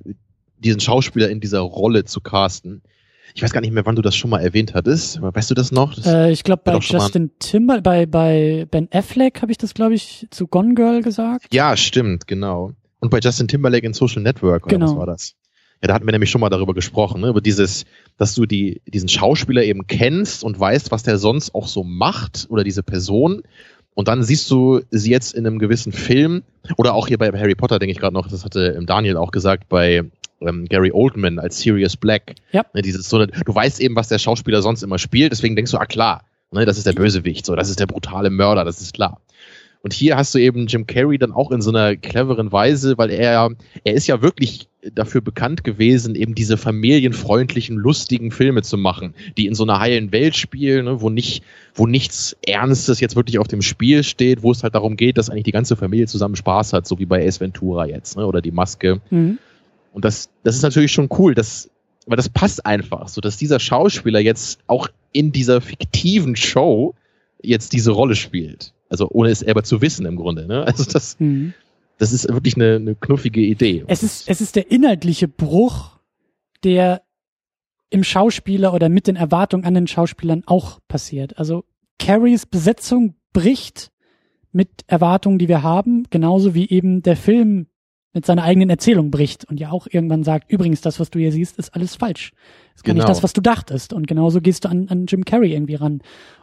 diesen 0.59 0.81
Schauspieler 0.81 1.31
in 1.31 1.41
dieser 1.41 1.61
Rolle 1.61 2.05
zu 2.05 2.21
casten 2.21 2.83
ich 3.35 3.43
weiß 3.43 3.53
gar 3.53 3.61
nicht 3.61 3.73
mehr, 3.73 3.87
wann 3.87 3.97
du 3.97 4.03
das 4.03 4.15
schon 4.15 4.31
mal 4.31 4.41
erwähnt 4.41 4.75
hattest. 4.75 5.21
Weißt 5.21 5.51
du 5.51 5.55
das 5.55 5.73
noch? 5.73 5.95
Das 5.95 6.07
äh, 6.07 6.31
ich 6.31 6.45
glaube 6.45 6.63
bei 6.65 6.77
Justin 6.79 7.31
Timber, 7.39 7.81
bei, 7.81 8.07
bei 8.07 8.67
Ben 8.71 8.89
Affleck 8.93 9.43
habe 9.43 9.53
ich 9.53 9.59
das, 9.59 9.75
glaube 9.75 9.95
ich, 9.95 10.27
zu 10.31 10.47
Gone 10.47 10.75
Girl 10.75 11.03
gesagt. 11.03 11.47
Ja, 11.53 11.77
stimmt, 11.77 12.27
genau. 12.27 12.73
Und 13.01 13.11
bei 13.11 13.19
Justin 13.19 13.49
Timberlake 13.49 13.87
in 13.87 13.95
Social 13.95 14.23
Network, 14.23 14.67
oder 14.67 14.77
genau. 14.77 14.87
was 14.87 14.97
war 14.97 15.07
das? 15.07 15.35
Ja, 15.83 15.89
da 15.89 15.95
hatten 15.95 16.07
wir 16.07 16.13
nämlich 16.13 16.31
schon 16.31 16.41
mal 16.41 16.51
darüber 16.51 16.75
gesprochen, 16.75 17.23
ne? 17.23 17.29
über 17.29 17.41
dieses, 17.41 17.85
dass 18.17 18.35
du 18.35 18.47
die, 18.47 18.81
diesen 18.87 19.09
Schauspieler 19.09 19.65
eben 19.65 19.89
kennst 19.89 20.45
und 20.45 20.59
weißt, 20.59 20.93
was 20.93 21.03
der 21.03 21.19
sonst 21.19 21.55
auch 21.55 21.67
so 21.67 21.83
macht 21.83 22.47
oder 22.49 22.63
diese 22.63 22.85
Person. 22.85 23.43
Und 23.95 24.07
dann 24.07 24.23
siehst 24.23 24.49
du 24.51 24.81
sie 24.91 25.11
jetzt 25.11 25.35
in 25.35 25.45
einem 25.47 25.59
gewissen 25.59 25.93
Film 25.93 26.45
oder 26.77 26.95
auch 26.95 27.09
hier 27.09 27.19
bei 27.19 27.33
Harry 27.33 27.57
Potter, 27.57 27.81
denke 27.81 27.93
ich 27.93 27.99
gerade 27.99 28.15
noch, 28.15 28.29
das 28.29 28.45
hatte 28.45 28.81
Daniel 28.87 29.17
auch 29.17 29.33
gesagt, 29.33 29.69
bei 29.69 30.05
ähm, 30.47 30.67
Gary 30.67 30.91
Oldman 30.93 31.39
als 31.39 31.61
Sirius 31.61 31.97
Black. 31.97 32.35
Ja. 32.53 32.65
Ne, 32.75 32.83
dieses 32.83 33.09
so, 33.09 33.25
du 33.25 33.55
weißt 33.55 33.81
eben, 33.81 33.97
was 33.97 34.09
der 34.09 34.19
Schauspieler 34.19 34.63
sonst 34.63 34.83
immer 34.83 34.99
spielt, 34.99 35.33
deswegen 35.33 35.57
denkst 35.57 35.73
du, 35.73 35.79
ah 35.79 35.87
klar, 35.87 36.25
ne, 36.51 36.65
das 36.65 36.79
ist 36.79 36.87
der 36.87 36.93
Bösewicht, 36.93 37.47
so, 37.47 37.57
das 37.57 37.69
ist 37.69 37.81
der 37.81 37.87
brutale 37.87 38.31
Mörder, 38.31 38.65
das 38.65 38.81
ist 38.81 38.95
klar. 38.95 39.21
Und 39.83 39.93
hier 39.93 40.17
hast 40.17 40.35
du 40.35 40.39
eben 40.39 40.69
Jim 40.69 40.87
Carrey 40.87 41.19
dann 41.19 41.33
auch 41.33 41.51
in 41.51 41.61
so 41.61 41.71
einer 41.71 41.97
cleveren 41.97 42.53
Weise, 42.53 42.97
weil 42.99 43.11
er, 43.11 43.51
er 43.83 43.95
ist 43.95 44.07
ja 44.07 44.23
wirklich 44.23 44.69
dafür 44.95 45.21
bekannt 45.21 45.65
gewesen, 45.65 46.15
eben 46.15 46.35
diese 46.35 46.57
familienfreundlichen, 46.57 47.77
lustigen 47.77 48.31
Filme 48.31 48.63
zu 48.63 48.77
machen, 48.77 49.15
die 49.37 49.47
in 49.47 49.55
so 49.55 49.65
einer 49.65 49.81
heilen 49.81 50.13
Welt 50.13 50.37
spielen, 50.37 50.85
ne, 50.85 51.01
wo 51.01 51.11
nicht, 51.11 51.43
wo 51.75 51.87
nichts 51.87 52.37
Ernstes 52.47 53.01
jetzt 53.01 53.17
wirklich 53.17 53.39
auf 53.41 53.49
dem 53.49 53.63
Spiel 53.63 54.05
steht, 54.05 54.43
wo 54.43 54.53
es 54.53 54.63
halt 54.63 54.75
darum 54.75 54.97
geht, 54.97 55.19
dass 55.19 55.31
eigentlich 55.31 55.45
die 55.45 55.53
ganze 55.53 55.75
Familie 55.75 56.07
zusammen 56.07 56.37
Spaß 56.37 56.73
hat, 56.73 56.87
so 56.87 56.99
wie 56.99 57.07
bei 57.07 57.27
Ace 57.27 57.41
Ventura 57.41 57.87
jetzt, 57.87 58.17
ne, 58.17 58.27
oder 58.27 58.41
die 58.41 58.53
Maske. 58.53 59.01
Mhm. 59.11 59.39
Und 59.93 60.05
das, 60.05 60.31
das 60.43 60.57
ist 60.57 60.63
natürlich 60.63 60.93
schon 60.93 61.09
cool, 61.19 61.35
dass, 61.35 61.71
aber 62.07 62.17
das 62.17 62.29
passt 62.29 62.67
einfach, 62.67 63.09
so 63.09 63.21
dass 63.21 63.37
dieser 63.37 63.61
Schauspieler 63.61 64.21
jetzt 64.21 64.61
auch 64.67 64.89
in 65.13 65.33
dieser 65.33 65.61
fiktiven 65.61 66.37
Show 66.37 66.95
jetzt 67.43 67.73
diese 67.73 67.91
Rolle 67.91 68.17
spielt. 68.17 68.73
Also 68.89 69.09
ohne 69.11 69.31
es 69.31 69.47
aber 69.47 69.65
zu 69.65 69.81
wissen 69.81 70.07
im 70.07 70.17
Grunde. 70.17 70.47
Ne? 70.47 70.65
Also 70.67 70.85
das, 70.85 71.19
mhm. 71.19 71.55
das 71.99 72.13
ist 72.13 72.29
wirklich 72.29 72.57
eine, 72.57 72.77
eine 72.77 72.95
knuffige 72.95 73.41
Idee. 73.41 73.85
Es 73.87 74.03
ist, 74.03 74.29
es 74.29 74.41
ist 74.41 74.57
der 74.57 74.71
inhaltliche 74.71 75.29
Bruch, 75.29 75.99
der 76.65 77.03
im 77.91 78.05
Schauspieler 78.05 78.73
oder 78.73 78.89
mit 78.89 79.07
den 79.07 79.17
Erwartungen 79.17 79.65
an 79.65 79.75
den 79.75 79.87
Schauspielern 79.87 80.45
auch 80.47 80.81
passiert. 80.89 81.39
Also 81.39 81.65
Carries 81.99 82.47
Besetzung 82.47 83.15
bricht 83.33 83.93
mit 84.51 84.69
Erwartungen, 84.87 85.39
die 85.39 85.49
wir 85.49 85.63
haben, 85.63 86.05
genauso 86.11 86.55
wie 86.55 86.69
eben 86.69 87.03
der 87.03 87.17
Film 87.17 87.67
mit 88.13 88.27
seiner 88.27 88.43
eigenen 88.43 88.69
Erzählung 88.69 89.11
bricht 89.11 89.45
und 89.47 89.59
ja 89.59 89.71
auch 89.71 89.87
irgendwann 89.91 90.23
sagt, 90.23 90.51
übrigens, 90.51 90.81
das, 90.81 91.01
was 91.01 91.11
du 91.11 91.19
hier 91.19 91.33
siehst, 91.33 91.59
ist 91.59 91.75
alles 91.75 91.97
falsch. 91.97 92.33
ist 92.75 92.85
gar 92.85 92.95
genau. 92.95 93.05
nicht 93.05 93.09
das, 93.09 93.23
was 93.23 93.33
du 93.33 93.41
dachtest. 93.41 93.93
Und 93.93 94.07
genauso 94.07 94.41
gehst 94.41 94.65
du 94.65 94.69
an, 94.69 94.89
an 94.89 95.07
Jim 95.07 95.25
Carrey 95.25 95.53
irgendwie 95.53 95.77
ran. 95.77 96.03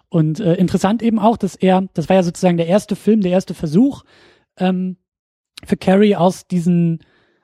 Und 0.10 0.40
äh, 0.40 0.56
interessant 0.56 1.04
eben 1.04 1.20
auch, 1.20 1.38
dass 1.38 1.56
er, 1.56 1.88
das 1.94 2.10
war 2.10 2.16
ja 2.16 2.24
sozusagen 2.24 2.58
der 2.58 2.68
erste 2.68 2.96
Film, 2.96 3.22
der 3.22 3.32
erste 3.32 3.54
Versuch 3.54 4.04
ähm, 4.58 4.98
für 5.64 5.78
Carrey 5.78 6.16
aus 6.16 6.48
diesen, 6.48 7.00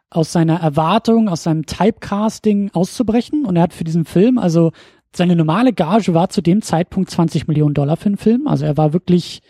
aus 0.09 0.31
seiner 0.31 0.59
Erwartung, 0.59 1.29
aus 1.29 1.43
seinem 1.43 1.67
Typecasting 1.67 2.71
auszubrechen. 2.73 3.45
Und 3.45 3.57
er 3.57 3.63
hat 3.63 3.73
für 3.73 3.83
diesen 3.83 4.05
Film, 4.05 4.39
also 4.39 4.71
seine 5.15 5.35
normale 5.35 5.71
Gage 5.71 6.15
war 6.15 6.29
zu 6.29 6.41
dem 6.41 6.63
Zeitpunkt 6.63 7.11
20 7.11 7.47
Millionen 7.47 7.75
Dollar 7.75 7.97
für 7.97 8.09
den 8.09 8.17
Film. 8.17 8.47
Also 8.47 8.65
er 8.65 8.75
war 8.77 8.93
wirklich 8.93 9.41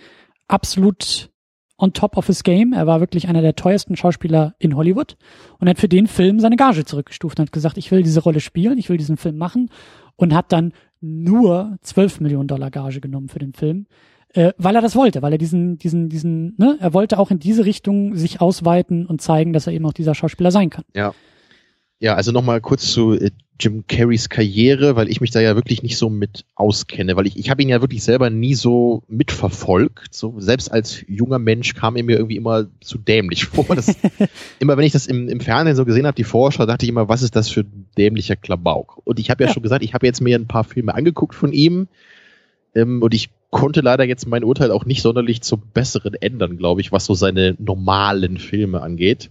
absolut 0.47 1.31
on 1.77 1.93
top 1.93 2.17
of 2.17 2.27
his 2.27 2.43
game. 2.43 2.73
Er 2.73 2.87
war 2.87 2.99
wirklich 2.99 3.27
einer 3.27 3.41
der 3.41 3.55
teuersten 3.55 3.95
Schauspieler 3.95 4.55
in 4.59 4.75
Hollywood 4.75 5.17
und 5.59 5.69
hat 5.69 5.79
für 5.79 5.89
den 5.89 6.07
Film 6.07 6.39
seine 6.39 6.55
Gage 6.55 6.85
zurückgestuft 6.85 7.39
und 7.39 7.47
hat 7.47 7.51
gesagt, 7.51 7.77
ich 7.77 7.91
will 7.91 8.03
diese 8.03 8.21
Rolle 8.21 8.39
spielen, 8.39 8.77
ich 8.77 8.89
will 8.89 8.97
diesen 8.97 9.17
Film 9.17 9.37
machen 9.37 9.69
und 10.15 10.33
hat 10.33 10.51
dann 10.51 10.73
nur 11.01 11.77
12 11.81 12.21
Millionen 12.21 12.47
Dollar 12.47 12.71
Gage 12.71 13.01
genommen 13.01 13.29
für 13.29 13.39
den 13.39 13.53
Film, 13.53 13.87
äh, 14.33 14.53
weil 14.57 14.75
er 14.75 14.81
das 14.81 14.95
wollte, 14.95 15.21
weil 15.21 15.33
er 15.33 15.37
diesen, 15.37 15.77
diesen, 15.77 16.09
diesen, 16.09 16.55
ne, 16.57 16.77
er 16.79 16.93
wollte 16.93 17.19
auch 17.19 17.31
in 17.31 17.39
diese 17.39 17.65
Richtung 17.65 18.15
sich 18.15 18.41
ausweiten 18.41 19.05
und 19.05 19.21
zeigen, 19.21 19.53
dass 19.53 19.67
er 19.67 19.73
eben 19.73 19.85
auch 19.85 19.93
dieser 19.93 20.15
Schauspieler 20.15 20.51
sein 20.51 20.69
kann. 20.69 20.85
Ja. 20.95 21.13
Ja, 21.99 22.15
also 22.15 22.31
nochmal 22.31 22.59
kurz 22.61 22.91
zu 22.91 23.13
äh, 23.13 23.31
Jim 23.57 23.85
Carreys 23.87 24.27
Karriere, 24.27 24.97
weil 24.97 25.09
ich 25.09 25.21
mich 25.21 25.31
da 25.31 25.39
ja 25.39 25.55
wirklich 25.55 25.81
nicht 25.81 25.97
so 25.97 26.09
mit 26.09 26.43
auskenne, 26.55 27.15
weil 27.15 27.25
ich, 27.25 27.37
ich 27.37 27.49
habe 27.49 27.61
ihn 27.61 27.69
ja 27.69 27.79
wirklich 27.79 28.03
selber 28.03 28.29
nie 28.29 28.53
so 28.53 29.03
mitverfolgt. 29.07 30.13
So, 30.13 30.35
selbst 30.39 30.69
als 30.71 31.05
junger 31.07 31.39
Mensch 31.39 31.73
kam 31.73 31.95
er 31.95 32.03
mir 32.03 32.17
irgendwie 32.17 32.35
immer 32.35 32.67
zu 32.81 32.97
dämlich 32.97 33.45
vor. 33.45 33.73
Das, 33.73 33.95
immer 34.59 34.75
wenn 34.75 34.85
ich 34.85 34.91
das 34.91 35.07
im, 35.07 35.29
im 35.29 35.39
Fernsehen 35.39 35.77
so 35.77 35.85
gesehen 35.85 36.05
habe, 36.05 36.15
die 36.15 36.25
Vorschau, 36.25 36.65
dachte 36.65 36.85
ich 36.85 36.89
immer, 36.89 37.07
was 37.07 37.21
ist 37.21 37.35
das 37.35 37.49
für 37.49 37.61
ein 37.61 37.87
dämlicher 37.97 38.35
Klabauk? 38.35 39.01
Und 39.05 39.19
ich 39.19 39.29
habe 39.29 39.43
ja, 39.43 39.47
ja, 39.47 39.53
schon 39.53 39.63
gesagt, 39.63 39.83
ich 39.83 39.93
habe 39.93 40.05
jetzt 40.05 40.21
mir 40.21 40.37
ein 40.37 40.47
paar 40.47 40.65
Filme 40.65 40.93
angeguckt 40.93 41.33
von 41.33 41.53
ihm 41.53 41.87
ähm, 42.75 43.01
und 43.01 43.13
ich 43.13 43.29
konnte 43.51 43.79
leider 43.79 44.03
jetzt 44.03 44.27
mein 44.27 44.43
Urteil 44.43 44.71
auch 44.71 44.83
nicht 44.83 45.01
sonderlich 45.01 45.41
zum 45.41 45.61
Besseren 45.73 46.13
ändern, 46.13 46.57
glaube 46.57 46.81
ich, 46.81 46.91
was 46.91 47.05
so 47.05 47.13
seine 47.13 47.55
normalen 47.57 48.37
Filme 48.37 48.81
angeht. 48.81 49.29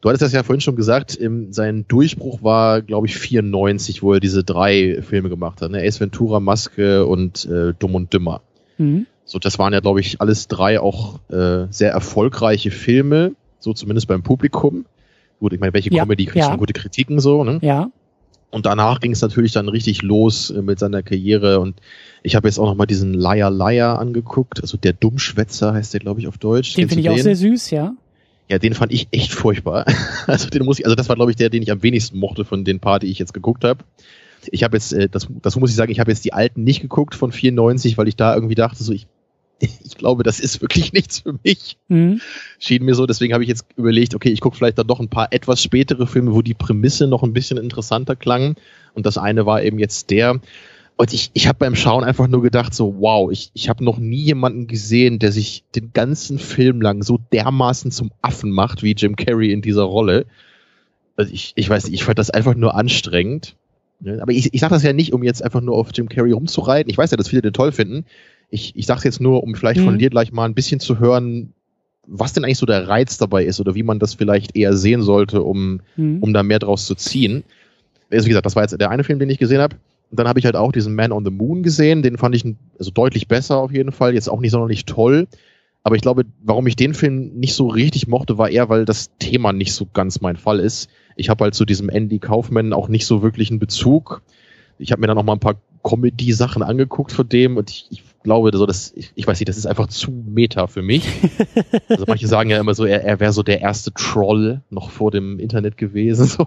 Du 0.00 0.08
hattest 0.08 0.22
das 0.22 0.32
ja 0.32 0.42
vorhin 0.42 0.62
schon 0.62 0.76
gesagt, 0.76 1.14
im, 1.14 1.52
sein 1.52 1.84
Durchbruch 1.86 2.42
war, 2.42 2.80
glaube 2.80 3.06
ich, 3.06 3.16
94, 3.18 4.02
wo 4.02 4.14
er 4.14 4.20
diese 4.20 4.42
drei 4.44 5.02
Filme 5.02 5.28
gemacht 5.28 5.60
hat. 5.60 5.70
Ne? 5.70 5.82
Ace 5.82 6.00
Ventura, 6.00 6.40
Maske 6.40 7.04
und 7.04 7.44
äh, 7.44 7.74
Dumm 7.78 7.94
und 7.94 8.12
Dümmer. 8.12 8.40
Mhm. 8.78 9.06
So, 9.26 9.38
das 9.38 9.58
waren 9.58 9.72
ja, 9.72 9.80
glaube 9.80 10.00
ich, 10.00 10.20
alles 10.20 10.48
drei 10.48 10.80
auch 10.80 11.20
äh, 11.28 11.66
sehr 11.70 11.92
erfolgreiche 11.92 12.70
Filme, 12.70 13.32
so 13.58 13.74
zumindest 13.74 14.08
beim 14.08 14.22
Publikum. 14.22 14.86
Gut, 15.38 15.52
ich 15.52 15.60
meine, 15.60 15.74
welche 15.74 15.92
ja, 15.92 16.02
Comedy 16.02 16.24
kriegt 16.24 16.36
ja. 16.36 16.50
schon 16.50 16.58
gute 16.58 16.72
Kritiken 16.72 17.20
so, 17.20 17.44
ne? 17.44 17.58
Ja. 17.62 17.90
Und 18.50 18.66
danach 18.66 19.00
ging 19.00 19.12
es 19.12 19.20
natürlich 19.20 19.52
dann 19.52 19.68
richtig 19.68 20.02
los 20.02 20.50
äh, 20.50 20.62
mit 20.62 20.78
seiner 20.78 21.02
Karriere 21.02 21.60
und 21.60 21.76
ich 22.22 22.34
habe 22.34 22.48
jetzt 22.48 22.58
auch 22.58 22.66
noch 22.66 22.74
mal 22.74 22.86
diesen 22.86 23.14
Liar 23.14 23.50
Liar 23.50 23.98
angeguckt, 23.98 24.60
also 24.60 24.76
der 24.76 24.92
Dummschwätzer 24.94 25.74
heißt 25.74 25.94
der, 25.94 26.00
glaube 26.00 26.20
ich, 26.20 26.26
auf 26.26 26.38
Deutsch. 26.38 26.74
Den 26.74 26.88
finde 26.88 27.02
ich 27.02 27.10
auch 27.10 27.18
sehr 27.18 27.36
süß, 27.36 27.70
ja. 27.70 27.94
Ja, 28.50 28.58
den 28.58 28.74
fand 28.74 28.92
ich 28.92 29.08
echt 29.12 29.32
furchtbar. 29.32 29.86
Also 30.26 30.48
den 30.48 30.64
muss 30.64 30.78
ich, 30.78 30.84
also 30.84 30.96
das 30.96 31.08
war 31.08 31.16
glaube 31.16 31.30
ich 31.30 31.36
der, 31.36 31.50
den 31.50 31.62
ich 31.62 31.70
am 31.70 31.82
wenigsten 31.82 32.18
mochte 32.18 32.44
von 32.44 32.64
den 32.64 32.80
paar, 32.80 32.98
die 32.98 33.06
ich 33.06 33.18
jetzt 33.18 33.32
geguckt 33.32 33.64
habe. 33.64 33.84
ich 34.50 34.64
habe 34.64 34.76
jetzt, 34.76 34.92
äh, 34.92 35.08
das, 35.08 35.28
das 35.42 35.56
muss 35.56 35.70
ich 35.70 35.76
sagen, 35.76 35.92
ich 35.92 36.00
habe 36.00 36.10
jetzt 36.10 36.24
die 36.24 36.32
alten 36.32 36.64
nicht 36.64 36.80
geguckt 36.80 37.14
von 37.14 37.32
94, 37.32 37.96
weil 37.96 38.08
ich 38.08 38.16
da 38.16 38.34
irgendwie 38.34 38.54
dachte, 38.56 38.82
so 38.82 38.92
ich, 38.92 39.06
ich 39.60 39.96
glaube, 39.96 40.24
das 40.24 40.40
ist 40.40 40.60
wirklich 40.60 40.92
nichts 40.92 41.20
für 41.20 41.38
mich. 41.44 41.78
Mhm. 41.88 42.20
Schien 42.58 42.84
mir 42.84 42.94
so, 42.94 43.06
deswegen 43.06 43.34
habe 43.34 43.44
ich 43.44 43.48
jetzt 43.48 43.66
überlegt, 43.76 44.14
okay, 44.14 44.30
ich 44.30 44.40
gucke 44.40 44.56
vielleicht 44.56 44.78
dann 44.78 44.86
doch 44.86 45.00
ein 45.00 45.08
paar 45.08 45.32
etwas 45.32 45.62
spätere 45.62 46.06
Filme, 46.06 46.34
wo 46.34 46.42
die 46.42 46.54
Prämisse 46.54 47.06
noch 47.06 47.22
ein 47.22 47.32
bisschen 47.32 47.58
interessanter 47.58 48.16
klang. 48.16 48.56
Und 48.94 49.06
das 49.06 49.16
eine 49.16 49.46
war 49.46 49.62
eben 49.62 49.78
jetzt 49.78 50.10
der. 50.10 50.40
Und 51.00 51.14
ich, 51.14 51.30
ich 51.32 51.48
habe 51.48 51.58
beim 51.58 51.76
Schauen 51.76 52.04
einfach 52.04 52.28
nur 52.28 52.42
gedacht, 52.42 52.74
so, 52.74 52.96
wow, 52.98 53.32
ich, 53.32 53.50
ich 53.54 53.70
habe 53.70 53.82
noch 53.82 53.96
nie 53.96 54.20
jemanden 54.20 54.66
gesehen, 54.66 55.18
der 55.18 55.32
sich 55.32 55.64
den 55.74 55.94
ganzen 55.94 56.38
Film 56.38 56.82
lang 56.82 57.02
so 57.02 57.18
dermaßen 57.32 57.90
zum 57.90 58.10
Affen 58.20 58.50
macht 58.50 58.82
wie 58.82 58.92
Jim 58.92 59.16
Carrey 59.16 59.50
in 59.50 59.62
dieser 59.62 59.84
Rolle. 59.84 60.26
Also 61.16 61.32
ich, 61.32 61.54
ich 61.54 61.70
weiß 61.70 61.84
nicht, 61.84 61.94
ich 61.94 62.04
fand 62.04 62.18
das 62.18 62.28
einfach 62.28 62.54
nur 62.54 62.74
anstrengend. 62.74 63.56
Aber 64.20 64.32
ich, 64.32 64.52
ich 64.52 64.60
sage 64.60 64.74
das 64.74 64.82
ja 64.82 64.92
nicht, 64.92 65.14
um 65.14 65.22
jetzt 65.22 65.42
einfach 65.42 65.62
nur 65.62 65.74
auf 65.74 65.88
Jim 65.94 66.06
Carrey 66.06 66.32
rumzureiten. 66.32 66.90
Ich 66.90 66.98
weiß 66.98 67.12
ja, 67.12 67.16
dass 67.16 67.30
viele 67.30 67.40
den 67.40 67.54
toll 67.54 67.72
finden. 67.72 68.04
Ich, 68.50 68.76
ich 68.76 68.84
sage 68.84 68.98
es 68.98 69.04
jetzt 69.04 69.22
nur, 69.22 69.42
um 69.42 69.54
vielleicht 69.54 69.80
mhm. 69.80 69.86
von 69.86 69.98
dir 69.98 70.10
gleich 70.10 70.32
mal 70.32 70.44
ein 70.44 70.54
bisschen 70.54 70.80
zu 70.80 70.98
hören, 70.98 71.54
was 72.06 72.34
denn 72.34 72.44
eigentlich 72.44 72.58
so 72.58 72.66
der 72.66 72.88
Reiz 72.88 73.16
dabei 73.16 73.46
ist 73.46 73.58
oder 73.58 73.74
wie 73.74 73.84
man 73.84 74.00
das 74.00 74.12
vielleicht 74.12 74.54
eher 74.54 74.76
sehen 74.76 75.00
sollte, 75.00 75.40
um, 75.44 75.80
mhm. 75.96 76.18
um 76.20 76.34
da 76.34 76.42
mehr 76.42 76.58
draus 76.58 76.84
zu 76.84 76.94
ziehen. 76.94 77.42
Also 78.10 78.26
wie 78.26 78.30
gesagt, 78.30 78.44
das 78.44 78.54
war 78.54 78.64
jetzt 78.64 78.78
der 78.78 78.90
eine 78.90 79.02
Film, 79.02 79.18
den 79.18 79.30
ich 79.30 79.38
gesehen 79.38 79.62
habe. 79.62 79.76
Und 80.10 80.18
dann 80.18 80.28
habe 80.28 80.38
ich 80.40 80.44
halt 80.44 80.56
auch 80.56 80.72
diesen 80.72 80.94
Man 80.94 81.12
on 81.12 81.24
the 81.24 81.30
Moon 81.30 81.62
gesehen. 81.62 82.02
Den 82.02 82.18
fand 82.18 82.34
ich 82.34 82.44
also 82.78 82.90
deutlich 82.90 83.28
besser 83.28 83.58
auf 83.58 83.72
jeden 83.72 83.92
Fall. 83.92 84.14
Jetzt 84.14 84.28
auch 84.28 84.40
nicht 84.40 84.50
sonderlich 84.50 84.84
toll. 84.84 85.28
Aber 85.82 85.96
ich 85.96 86.02
glaube, 86.02 86.24
warum 86.42 86.66
ich 86.66 86.76
den 86.76 86.94
Film 86.94 87.34
nicht 87.34 87.54
so 87.54 87.68
richtig 87.68 88.06
mochte, 88.06 88.36
war 88.36 88.50
eher, 88.50 88.68
weil 88.68 88.84
das 88.84 89.16
Thema 89.18 89.52
nicht 89.52 89.72
so 89.72 89.86
ganz 89.92 90.20
mein 90.20 90.36
Fall 90.36 90.60
ist. 90.60 90.90
Ich 91.16 91.30
habe 91.30 91.44
halt 91.44 91.54
zu 91.54 91.64
diesem 91.64 91.88
Andy 91.88 92.18
Kaufman 92.18 92.72
auch 92.72 92.88
nicht 92.88 93.06
so 93.06 93.22
wirklich 93.22 93.50
einen 93.50 93.60
Bezug. 93.60 94.22
Ich 94.78 94.92
habe 94.92 95.00
mir 95.00 95.06
dann 95.06 95.16
noch 95.16 95.24
mal 95.24 95.34
ein 95.34 95.40
paar 95.40 95.60
Comedy-Sachen 95.82 96.62
angeguckt 96.62 97.12
von 97.12 97.28
dem 97.28 97.56
und 97.56 97.70
ich, 97.70 97.86
ich 97.90 98.02
glaube, 98.22 98.50
so 98.54 98.66
das, 98.66 98.92
ich, 98.94 99.12
ich, 99.14 99.26
weiß 99.26 99.40
nicht, 99.40 99.48
das 99.48 99.56
ist 99.56 99.66
einfach 99.66 99.86
zu 99.86 100.10
meta 100.10 100.66
für 100.66 100.82
mich. 100.82 101.08
also 101.88 102.04
manche 102.06 102.26
sagen 102.26 102.50
ja 102.50 102.60
immer 102.60 102.74
so, 102.74 102.84
er, 102.84 103.02
er 103.04 103.20
wäre 103.20 103.32
so 103.32 103.42
der 103.42 103.60
erste 103.60 103.92
Troll 103.94 104.62
noch 104.68 104.90
vor 104.90 105.10
dem 105.10 105.38
Internet 105.38 105.76
gewesen. 105.78 106.26
So 106.26 106.46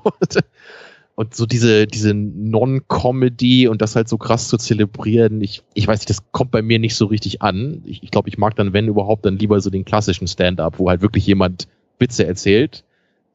und 1.16 1.36
so 1.36 1.45
diese, 1.45 1.86
diese 1.86 2.14
Non-Comedy 2.14 3.68
und 3.68 3.82
das 3.82 3.95
halt 3.95 4.09
so 4.09 4.18
krass 4.18 4.47
zu 4.47 4.57
zelebrieren, 4.57 5.41
ich, 5.41 5.61
ich 5.74 5.88
weiß 5.88 5.99
nicht, 5.99 6.09
das 6.09 6.24
kommt 6.32 6.51
bei 6.51 6.61
mir 6.61 6.80
nicht 6.80 6.95
so 6.95 7.05
richtig 7.05 7.41
an. 7.41 7.84
Ich, 7.86 8.01
ich 8.01 8.11
glaube, 8.11 8.30
ich 8.30 8.38
mag 8.38 8.55
dann, 8.55 8.74
wenn 8.74 8.88
überhaupt, 8.88 9.26
dann 9.26 9.38
lieber 9.38 9.59
so 9.61 9.70
den 9.70 9.86
klassischen 9.86 10.28
Stand-up, 10.28 10.80
wo 10.80 10.89
halt 10.89 11.01
wirklich 11.01 11.28
jemand 11.28 11.68
Witze 11.99 12.26
erzählt. 12.26 12.84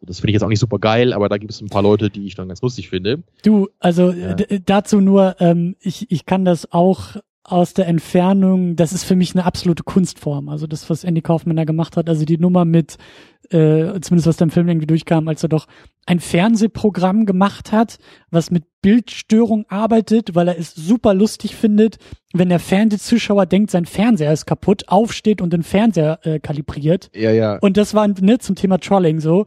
Das 0.00 0.20
finde 0.20 0.30
ich 0.30 0.34
jetzt 0.34 0.44
auch 0.44 0.48
nicht 0.48 0.60
super 0.60 0.78
geil, 0.78 1.12
aber 1.12 1.28
da 1.28 1.38
gibt 1.38 1.52
es 1.52 1.60
ein 1.60 1.68
paar 1.68 1.82
Leute, 1.82 2.10
die 2.10 2.26
ich 2.26 2.34
dann 2.34 2.48
ganz 2.48 2.62
lustig 2.62 2.88
finde. 2.88 3.22
Du, 3.42 3.68
also 3.80 4.12
ja. 4.12 4.34
dazu 4.64 5.00
nur, 5.00 5.36
ähm, 5.40 5.74
ich, 5.80 6.10
ich 6.10 6.24
kann 6.24 6.44
das 6.44 6.72
auch 6.72 7.16
aus 7.50 7.74
der 7.74 7.86
Entfernung, 7.86 8.76
das 8.76 8.92
ist 8.92 9.04
für 9.04 9.16
mich 9.16 9.34
eine 9.34 9.44
absolute 9.44 9.82
Kunstform. 9.82 10.48
Also 10.48 10.66
das, 10.66 10.88
was 10.90 11.04
Andy 11.04 11.22
Kaufman 11.22 11.56
da 11.56 11.64
gemacht 11.64 11.96
hat, 11.96 12.08
also 12.08 12.24
die 12.24 12.38
Nummer 12.38 12.64
mit 12.64 12.98
äh, 13.50 14.00
zumindest 14.00 14.26
was 14.26 14.36
da 14.36 14.44
im 14.44 14.50
Film 14.50 14.68
irgendwie 14.68 14.86
durchkam, 14.86 15.26
als 15.28 15.42
er 15.42 15.48
doch 15.48 15.66
ein 16.06 16.20
Fernsehprogramm 16.20 17.24
gemacht 17.24 17.72
hat, 17.72 17.98
was 18.30 18.50
mit 18.50 18.64
Bildstörung 18.82 19.64
arbeitet, 19.68 20.34
weil 20.34 20.48
er 20.48 20.58
es 20.58 20.74
super 20.74 21.14
lustig 21.14 21.56
findet, 21.56 21.98
wenn 22.34 22.50
der 22.50 22.58
Fernsehzuschauer 22.58 23.46
denkt, 23.46 23.70
sein 23.70 23.86
Fernseher 23.86 24.32
ist 24.32 24.46
kaputt, 24.46 24.88
aufsteht 24.88 25.40
und 25.40 25.52
den 25.52 25.62
Fernseher 25.62 26.18
äh, 26.22 26.38
kalibriert. 26.40 27.10
Ja, 27.14 27.30
ja. 27.30 27.58
Und 27.58 27.76
das 27.76 27.94
war 27.94 28.06
ne, 28.08 28.38
zum 28.38 28.54
Thema 28.54 28.78
Trolling 28.78 29.20
so. 29.20 29.46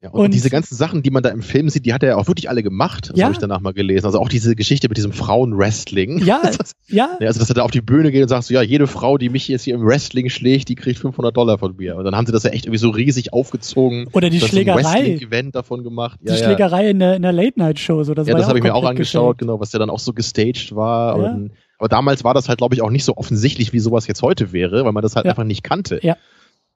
Ja, 0.00 0.10
und, 0.10 0.26
und, 0.26 0.34
diese 0.34 0.48
ganzen 0.48 0.76
Sachen, 0.76 1.02
die 1.02 1.10
man 1.10 1.24
da 1.24 1.30
im 1.30 1.42
Film 1.42 1.68
sieht, 1.68 1.84
die 1.84 1.92
hat 1.92 2.04
er 2.04 2.10
ja 2.10 2.16
auch 2.16 2.28
wirklich 2.28 2.48
alle 2.48 2.62
gemacht. 2.62 3.10
Das 3.10 3.18
ja? 3.18 3.24
habe 3.24 3.32
ich 3.32 3.40
danach 3.40 3.58
mal 3.60 3.72
gelesen. 3.72 4.06
Also 4.06 4.20
auch 4.20 4.28
diese 4.28 4.54
Geschichte 4.54 4.88
mit 4.88 4.96
diesem 4.96 5.12
Frauenwrestling. 5.12 6.22
Ja, 6.28 6.42
ja. 6.88 7.08
Also 7.20 7.40
dass 7.40 7.48
er 7.48 7.54
da 7.54 7.62
auf 7.62 7.70
die 7.70 7.80
Bühne 7.80 8.10
geht 8.10 8.22
und 8.22 8.28
sagt 8.28 8.44
so, 8.44 8.54
ja, 8.54 8.60
jede 8.60 8.86
Frau, 8.86 9.18
die 9.18 9.28
mich 9.28 9.48
jetzt 9.48 9.62
hier 9.62 9.74
im 9.74 9.86
Wrestling 9.86 10.28
schlägt, 10.28 10.68
die 10.68 10.74
kriegt 10.74 10.98
500 10.98 11.34
Dollar 11.34 11.58
von 11.58 11.76
mir. 11.76 11.96
Und 11.96 12.04
dann 12.04 12.14
haben 12.14 12.26
sie 12.26 12.32
das 12.32 12.42
ja 12.42 12.50
echt 12.50 12.66
irgendwie 12.66 12.78
so 12.78 12.90
riesig 12.90 13.32
aufgezogen. 13.32 14.08
Oder 14.12 14.28
die 14.28 14.40
Schlägerei. 14.40 15.18
event 15.20 15.54
davon 15.54 15.84
gemacht. 15.84 16.18
Ja, 16.22 16.34
die 16.34 16.38
Schlägerei 16.38 16.90
in 16.90 16.98
der, 16.98 17.16
in 17.16 17.22
der 17.22 17.32
Late-Night-Show. 17.32 18.04
So, 18.04 18.14
das 18.14 18.26
ja, 18.28 18.34
das 18.34 18.46
habe 18.46 18.58
ich 18.58 18.64
mir 18.64 18.74
auch 18.74 18.84
angeschaut, 18.84 19.38
genau, 19.38 19.60
was 19.60 19.72
ja 19.72 19.78
dann 19.78 19.90
auch 19.90 19.98
so 19.98 20.12
gestaged 20.12 20.74
war. 20.74 21.16
Und, 21.16 21.50
aber 21.78 21.88
damals 21.88 22.24
war 22.24 22.34
das 22.34 22.48
halt, 22.48 22.58
glaube 22.58 22.74
ich, 22.74 22.82
auch 22.82 22.90
nicht 22.90 23.04
so 23.04 23.16
offensichtlich, 23.16 23.72
wie 23.72 23.78
sowas 23.78 24.06
jetzt 24.06 24.22
heute 24.22 24.52
wäre, 24.52 24.84
weil 24.84 24.92
man 24.92 25.02
das 25.02 25.16
halt 25.16 25.26
einfach 25.26 25.44
nicht 25.44 25.62
kannte. 25.62 26.00
Ja. 26.02 26.16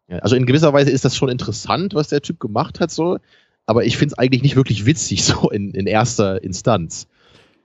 Also 0.08 0.36
in 0.36 0.46
gewisser 0.46 0.72
Weise 0.72 0.90
ist 0.90 1.04
das 1.04 1.16
schon 1.16 1.30
interessant, 1.30 1.94
was 1.94 2.08
der 2.08 2.20
Typ 2.20 2.38
gemacht 2.38 2.80
hat, 2.80 2.90
so 2.90 3.18
aber 3.66 3.84
ich 3.84 3.96
finde 3.96 4.12
es 4.12 4.18
eigentlich 4.18 4.42
nicht 4.42 4.56
wirklich 4.56 4.86
witzig, 4.86 5.24
so 5.24 5.50
in, 5.50 5.72
in 5.72 5.86
erster 5.86 6.42
Instanz. 6.42 7.08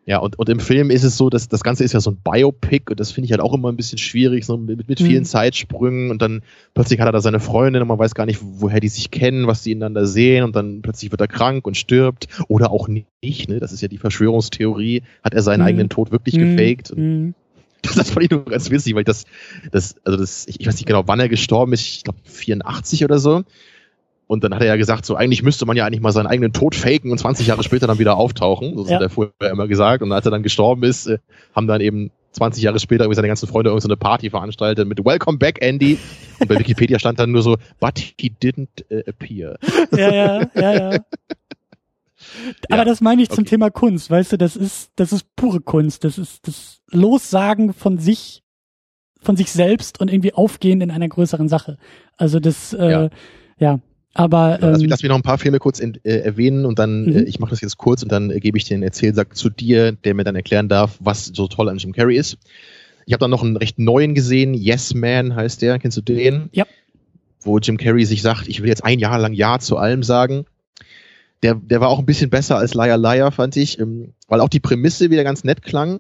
Ja, 0.06 0.20
und, 0.20 0.40
und 0.40 0.48
im 0.48 0.62
Film 0.62 0.90
ist 0.90 1.04
es 1.04 1.18
so, 1.18 1.30
dass 1.30 1.50
das 1.50 1.64
Ganze 1.64 1.84
ist 1.84 1.92
ja 1.92 2.00
so 2.00 2.12
ein 2.12 2.18
Biopic 2.24 2.90
und 2.90 2.98
das 2.98 3.12
finde 3.12 3.26
ich 3.26 3.32
halt 3.32 3.42
auch 3.42 3.54
immer 3.54 3.70
ein 3.70 3.76
bisschen 3.76 3.98
schwierig, 3.98 4.46
so 4.46 4.56
mit, 4.56 4.88
mit 4.88 5.00
vielen 5.00 5.24
mhm. 5.24 5.26
Zeitsprüngen 5.26 6.12
und 6.12 6.22
dann 6.22 6.44
plötzlich 6.74 7.02
hat 7.02 7.10
er 7.10 7.12
da 7.12 7.20
seine 7.20 7.42
Freundin 7.42 7.82
und 7.82 7.90
man 7.90 8.00
weiß 8.00 8.16
gar 8.16 8.26
nicht, 8.26 8.40
woher 8.42 8.80
die 8.80 8.88
sich 8.88 9.12
kennen, 9.12 9.48
was 9.48 9.64
die 9.64 9.74
ineinander 9.74 10.08
sehen 10.08 10.46
und 10.46 10.56
dann 10.56 10.82
plötzlich 10.82 11.12
wird 11.12 11.20
er 11.20 11.28
krank 11.28 11.68
und 11.68 11.76
stirbt 11.76 12.30
oder 12.48 12.72
auch 12.72 12.88
nicht, 12.88 13.50
ne? 13.50 13.60
Das 13.60 13.74
ist 13.74 13.82
ja 13.82 13.90
die 13.90 13.98
Verschwörungstheorie, 13.98 15.04
hat 15.26 15.34
er 15.34 15.42
seinen 15.42 15.60
mhm. 15.60 15.68
eigenen 15.68 15.90
Tod 15.90 16.14
wirklich 16.14 16.38
mhm. 16.38 16.56
gefaked. 16.56 16.92
Und 16.92 17.36
das, 17.96 18.12
fand 18.12 18.26
ich 18.26 18.32
nur 18.32 18.46
ganz 18.46 18.70
witzig, 18.70 18.94
weil 18.94 19.02
ich 19.02 19.06
das, 19.06 19.26
das, 19.72 19.96
also 20.04 20.18
das, 20.18 20.48
ich, 20.48 20.60
ich 20.60 20.68
weiß 20.68 20.76
nicht 20.76 20.86
genau, 20.86 21.04
wann 21.06 21.20
er 21.20 21.30
gestorben 21.30 21.74
ist, 21.74 21.82
ich 21.82 22.04
glaube 22.04 22.20
84 22.24 23.04
oder 23.04 23.20
so. 23.20 23.44
Und 24.28 24.44
dann 24.44 24.54
hat 24.54 24.62
er 24.62 24.68
ja 24.68 24.76
gesagt, 24.76 25.06
so 25.06 25.16
eigentlich 25.16 25.42
müsste 25.42 25.66
man 25.66 25.78
ja 25.78 25.86
eigentlich 25.86 26.02
mal 26.02 26.12
seinen 26.12 26.28
eigenen 26.28 26.52
Tod 26.52 26.76
faken 26.76 27.12
und 27.12 27.18
20 27.18 27.48
Jahre 27.48 27.64
später 27.64 27.88
dann 27.88 27.98
wieder 27.98 28.18
auftauchen. 28.18 28.76
Das 28.76 28.90
ja. 28.90 28.96
hat 28.96 29.02
er 29.02 29.10
vorher 29.10 29.52
immer 29.52 29.68
gesagt. 29.68 30.04
Und 30.04 30.12
als 30.12 30.26
er 30.26 30.32
dann 30.32 30.44
gestorben 30.44 30.84
ist, 30.84 31.08
äh, 31.08 31.20
haben 31.56 31.68
dann 31.68 31.80
eben 31.80 32.12
20 32.34 32.62
Jahre 32.62 32.80
später 32.80 33.06
irgendwie 33.06 33.16
seine 33.16 33.30
ganzen 33.30 33.48
Freunde 33.48 33.70
irgendeine 33.70 33.96
Party 33.96 34.30
veranstaltet 34.30 34.88
mit 34.88 35.04
Welcome 35.04 35.38
back, 35.38 35.60
Andy. 35.62 35.98
Und 36.40 36.48
bei 36.50 36.60
Wikipedia 36.60 37.00
stand 37.00 37.20
dann 37.20 37.32
nur 37.32 37.42
so, 37.42 37.56
but 37.80 37.98
he 37.98 38.30
didn't 38.30 38.84
uh, 38.92 39.02
appear. 39.08 39.58
Ja, 39.96 40.14
ja, 40.14 40.50
ja, 40.54 40.74
ja. 40.74 41.00
Aber 42.70 42.80
ja, 42.80 42.86
das 42.86 43.02
meine 43.02 43.22
ich 43.22 43.30
zum 43.30 43.40
okay. 43.40 43.50
Thema 43.52 43.70
Kunst, 43.70 44.10
weißt 44.10 44.34
du, 44.34 44.38
das 44.38 44.56
ist, 44.56 44.92
das 44.96 45.12
ist 45.12 45.36
pure 45.36 45.62
Kunst. 45.62 46.04
Das 46.04 46.18
ist 46.18 46.48
das 46.48 46.82
Lossagen 46.92 47.74
von 47.74 47.98
sich, 47.98 48.44
von 49.22 49.36
sich 49.36 49.52
selbst 49.52 50.00
und 50.00 50.12
irgendwie 50.12 50.34
aufgehen 50.34 50.82
in 50.82 50.92
einer 50.92 51.08
größeren 51.08 51.50
Sache. 51.50 51.78
Also 52.18 52.40
das, 52.40 52.74
äh, 52.74 52.92
ja. 52.92 53.10
ja. 53.60 53.80
Aber 54.14 54.60
ähm, 54.62 54.72
lass, 54.72 54.84
lass 54.84 55.04
mich 55.04 55.10
noch 55.10 55.16
ein 55.16 55.22
paar 55.22 55.38
Filme 55.38 55.60
kurz 55.60 55.80
in, 55.80 56.00
äh, 56.04 56.18
erwähnen 56.18 56.66
und 56.66 56.80
dann, 56.80 57.06
mhm. 57.06 57.16
äh, 57.18 57.24
ich 57.24 57.40
mache 57.40 57.52
das 57.52 57.62
jetzt 57.62 57.78
kurz 57.78 58.02
und 58.02 58.12
dann 58.12 58.32
äh, 58.32 58.40
gebe 58.40 58.58
ich 58.58 58.66
den 58.66 58.82
Erzählsack 58.82 59.36
zu 59.36 59.50
dir, 59.50 59.92
der 59.92 60.16
mir 60.16 60.24
dann 60.24 60.36
erklären 60.36 60.70
darf, 60.70 60.98
was 61.00 61.26
so 61.28 61.48
toll 61.48 61.70
an 61.70 61.78
Jim 61.78 61.94
Carrey 61.94 62.18
ist. 62.18 62.38
Ich 63.06 63.14
habe 63.14 63.22
dann 63.22 63.32
noch 63.32 63.44
einen 63.44 63.56
recht 63.56 63.78
neuen 63.78 64.16
gesehen, 64.16 64.54
Yes 64.54 64.96
Man 64.96 65.36
heißt 65.36 65.62
der, 65.62 65.78
kennst 65.78 65.98
du 65.98 66.02
den? 66.02 66.50
Ja. 66.52 66.66
Wo 67.42 67.60
Jim 67.60 67.78
Carrey 67.78 68.06
sich 68.06 68.24
sagt, 68.24 68.48
ich 68.48 68.62
will 68.62 68.70
jetzt 68.70 68.84
ein 68.84 69.00
Jahr 69.00 69.20
lang 69.20 69.34
Ja 69.34 69.60
zu 69.60 69.78
allem 69.78 70.02
sagen. 70.02 70.46
Der, 71.44 71.56
der 71.56 71.82
war 71.82 71.90
auch 71.90 72.00
ein 72.00 72.06
bisschen 72.06 72.30
besser 72.30 72.58
als 72.58 72.74
Liar 72.74 72.98
Liar, 72.98 73.32
fand 73.32 73.56
ich, 73.58 73.80
ähm, 73.80 74.14
weil 74.28 74.42
auch 74.42 74.50
die 74.50 74.60
Prämisse 74.60 75.12
wieder 75.12 75.24
ganz 75.24 75.44
nett 75.44 75.62
klang. 75.62 76.00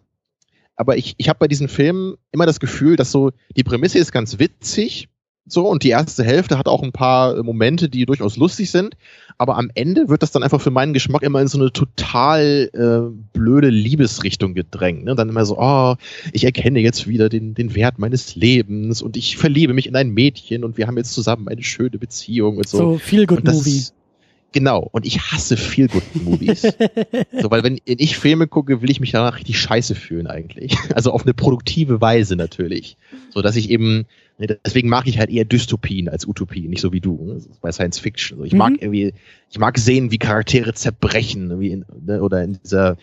Aber 0.76 0.98
ich, 0.98 1.16
ich 1.18 1.30
habe 1.30 1.40
bei 1.40 1.48
diesen 1.48 1.68
Filmen 1.68 2.16
immer 2.32 2.46
das 2.46 2.60
Gefühl, 2.60 2.96
dass 2.96 3.12
so, 3.12 3.32
die 3.56 3.64
Prämisse 3.64 4.00
ist 4.00 4.12
ganz 4.12 4.40
witzig, 4.40 5.10
so, 5.50 5.68
und 5.68 5.84
die 5.84 5.90
erste 5.90 6.24
Hälfte 6.24 6.58
hat 6.58 6.68
auch 6.68 6.84
ein 6.84 6.92
paar 6.92 7.42
Momente, 7.42 7.88
die 7.88 8.06
durchaus 8.06 8.36
lustig 8.36 8.70
sind. 8.70 8.96
Aber 9.38 9.58
am 9.58 9.72
Ende 9.76 10.10
wird 10.10 10.22
das 10.22 10.32
dann 10.32 10.44
einfach 10.44 10.60
für 10.60 10.72
meinen 10.72 10.94
Geschmack 10.94 11.24
immer 11.24 11.40
in 11.40 11.48
so 11.48 11.58
eine 11.58 11.72
total 11.72 12.70
äh, 12.74 13.38
blöde 13.38 13.70
Liebesrichtung 13.70 14.56
gedrängt. 14.56 15.06
Ne? 15.06 15.16
Dann 15.16 15.30
immer 15.30 15.46
so, 15.46 15.58
oh, 15.58 15.96
ich 16.34 16.44
erkenne 16.44 16.80
jetzt 16.80 17.08
wieder 17.08 17.30
den, 17.30 17.54
den 17.54 17.76
Wert 17.76 17.98
meines 17.98 18.36
Lebens 18.36 19.02
und 19.02 19.16
ich 19.16 19.38
verliebe 19.38 19.74
mich 19.74 19.88
in 19.88 19.96
ein 19.96 20.10
Mädchen 20.10 20.66
und 20.66 20.78
wir 20.78 20.88
haben 20.88 20.98
jetzt 20.98 21.14
zusammen 21.14 21.48
eine 21.48 21.64
schöne 21.64 21.98
Beziehung 21.98 22.58
und 22.58 22.68
so. 22.68 22.78
So 22.78 22.98
viel 22.98 23.26
Good 23.26 23.46
Movie. 23.46 23.84
Genau, 24.54 24.88
und 24.92 25.06
ich 25.06 25.20
hasse 25.20 25.58
Feel 25.58 25.88
Good 25.88 26.04
Movies. 26.24 26.62
so, 27.42 27.52
weil 27.52 27.64
wenn 27.64 27.80
ich 27.86 28.18
Filme 28.18 28.48
gucke, 28.48 28.82
will 28.82 28.90
ich 28.90 29.00
mich 29.00 29.12
danach 29.12 29.38
richtig 29.38 29.60
scheiße 29.60 29.96
fühlen 29.96 30.28
eigentlich. 30.28 30.76
Also 30.96 31.12
auf 31.12 31.24
eine 31.24 31.34
produktive 31.34 32.02
Weise 32.02 32.36
natürlich. 32.36 32.98
So 33.30 33.42
dass 33.42 33.56
ich 33.56 33.70
eben 33.70 34.06
Deswegen 34.40 34.88
mag 34.88 35.08
ich 35.08 35.18
halt 35.18 35.32
eher 35.32 35.46
Dystopien 35.46 36.10
als 36.10 36.28
Utopien, 36.28 36.70
nicht 36.70 36.82
so 36.82 36.94
wie 36.94 37.02
du 37.02 37.20
ne? 37.24 37.42
bei 37.62 37.72
Science 37.72 37.98
Fiction. 37.98 38.44
Ich 38.46 38.54
mhm. 38.54 38.60
mag 38.60 38.74
irgendwie, 38.80 39.14
ich 39.50 39.58
mag 39.58 39.80
sehen, 39.80 40.12
wie 40.12 40.20
Charaktere 40.20 40.74
zerbrechen, 40.76 41.60
wie 41.60 41.72
in, 41.72 41.86
ne, 42.06 42.22
oder 42.22 42.44
in 42.44 42.60
dieser 42.64 42.98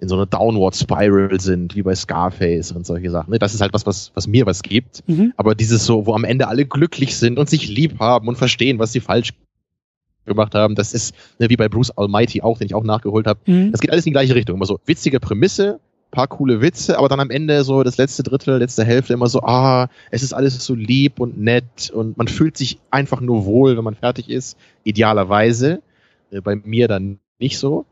in 0.00 0.08
so 0.08 0.16
einer 0.16 0.26
Downward 0.26 0.74
Spiral 0.74 1.38
sind, 1.40 1.76
wie 1.76 1.82
bei 1.82 1.94
Scarface 1.94 2.72
und 2.72 2.84
solche 2.84 3.08
Sachen. 3.12 3.30
Ne? 3.30 3.38
Das 3.38 3.54
ist 3.54 3.60
halt 3.60 3.72
was, 3.72 3.86
was, 3.86 4.10
was 4.14 4.26
mir 4.26 4.46
was 4.46 4.62
gibt. 4.62 5.04
Mhm. 5.06 5.32
Aber 5.36 5.54
dieses 5.54 5.86
so, 5.86 6.06
wo 6.06 6.14
am 6.14 6.24
Ende 6.24 6.48
alle 6.48 6.66
glücklich 6.66 7.16
sind 7.16 7.38
und 7.38 7.48
sich 7.48 7.68
lieb 7.68 8.00
haben 8.00 8.26
und 8.26 8.36
verstehen, 8.36 8.80
was 8.80 8.92
sie 8.92 8.98
falsch 8.98 9.32
gemacht 10.24 10.54
haben, 10.54 10.74
das 10.74 10.94
ist 10.94 11.14
ne, 11.38 11.50
wie 11.50 11.56
bei 11.56 11.68
Bruce 11.68 11.90
Almighty 11.96 12.42
auch, 12.42 12.58
den 12.58 12.66
ich 12.66 12.74
auch 12.74 12.84
nachgeholt 12.84 13.26
habe. 13.26 13.40
Mhm. 13.46 13.72
Das 13.72 13.80
geht 13.80 13.90
alles 13.90 14.06
in 14.06 14.10
die 14.10 14.14
gleiche 14.14 14.34
Richtung. 14.34 14.56
Immer 14.56 14.66
so 14.66 14.78
witzige 14.86 15.20
Prämisse, 15.20 15.80
paar 16.10 16.28
coole 16.28 16.60
Witze, 16.60 16.98
aber 16.98 17.08
dann 17.08 17.20
am 17.20 17.30
Ende 17.30 17.64
so 17.64 17.82
das 17.82 17.96
letzte 17.96 18.22
Drittel, 18.22 18.58
letzte 18.58 18.84
Hälfte 18.84 19.14
immer 19.14 19.28
so, 19.28 19.40
ah, 19.42 19.88
es 20.10 20.22
ist 20.22 20.32
alles 20.32 20.64
so 20.64 20.74
lieb 20.74 21.18
und 21.20 21.40
nett 21.40 21.90
und 21.92 22.16
man 22.16 22.28
fühlt 22.28 22.56
sich 22.56 22.78
einfach 22.90 23.20
nur 23.20 23.44
wohl, 23.46 23.76
wenn 23.76 23.84
man 23.84 23.94
fertig 23.94 24.28
ist, 24.28 24.56
idealerweise. 24.84 25.82
Äh, 26.32 26.40
bei 26.40 26.56
mir 26.56 26.88
dann 26.88 27.18
nicht 27.38 27.58
so. 27.58 27.84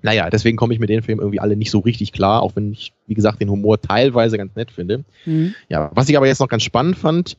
naja, 0.00 0.30
deswegen 0.30 0.56
komme 0.56 0.74
ich 0.74 0.80
mit 0.80 0.90
den 0.90 1.02
Filmen 1.02 1.20
irgendwie 1.20 1.40
alle 1.40 1.56
nicht 1.56 1.72
so 1.72 1.80
richtig 1.80 2.12
klar, 2.12 2.42
auch 2.42 2.54
wenn 2.54 2.72
ich, 2.72 2.92
wie 3.06 3.14
gesagt, 3.14 3.40
den 3.40 3.50
Humor 3.50 3.80
teilweise 3.80 4.38
ganz 4.38 4.54
nett 4.54 4.70
finde. 4.70 5.04
Mhm. 5.24 5.54
Ja, 5.68 5.90
was 5.94 6.08
ich 6.08 6.16
aber 6.16 6.26
jetzt 6.26 6.38
noch 6.38 6.48
ganz 6.48 6.62
spannend 6.62 6.96
fand, 6.96 7.36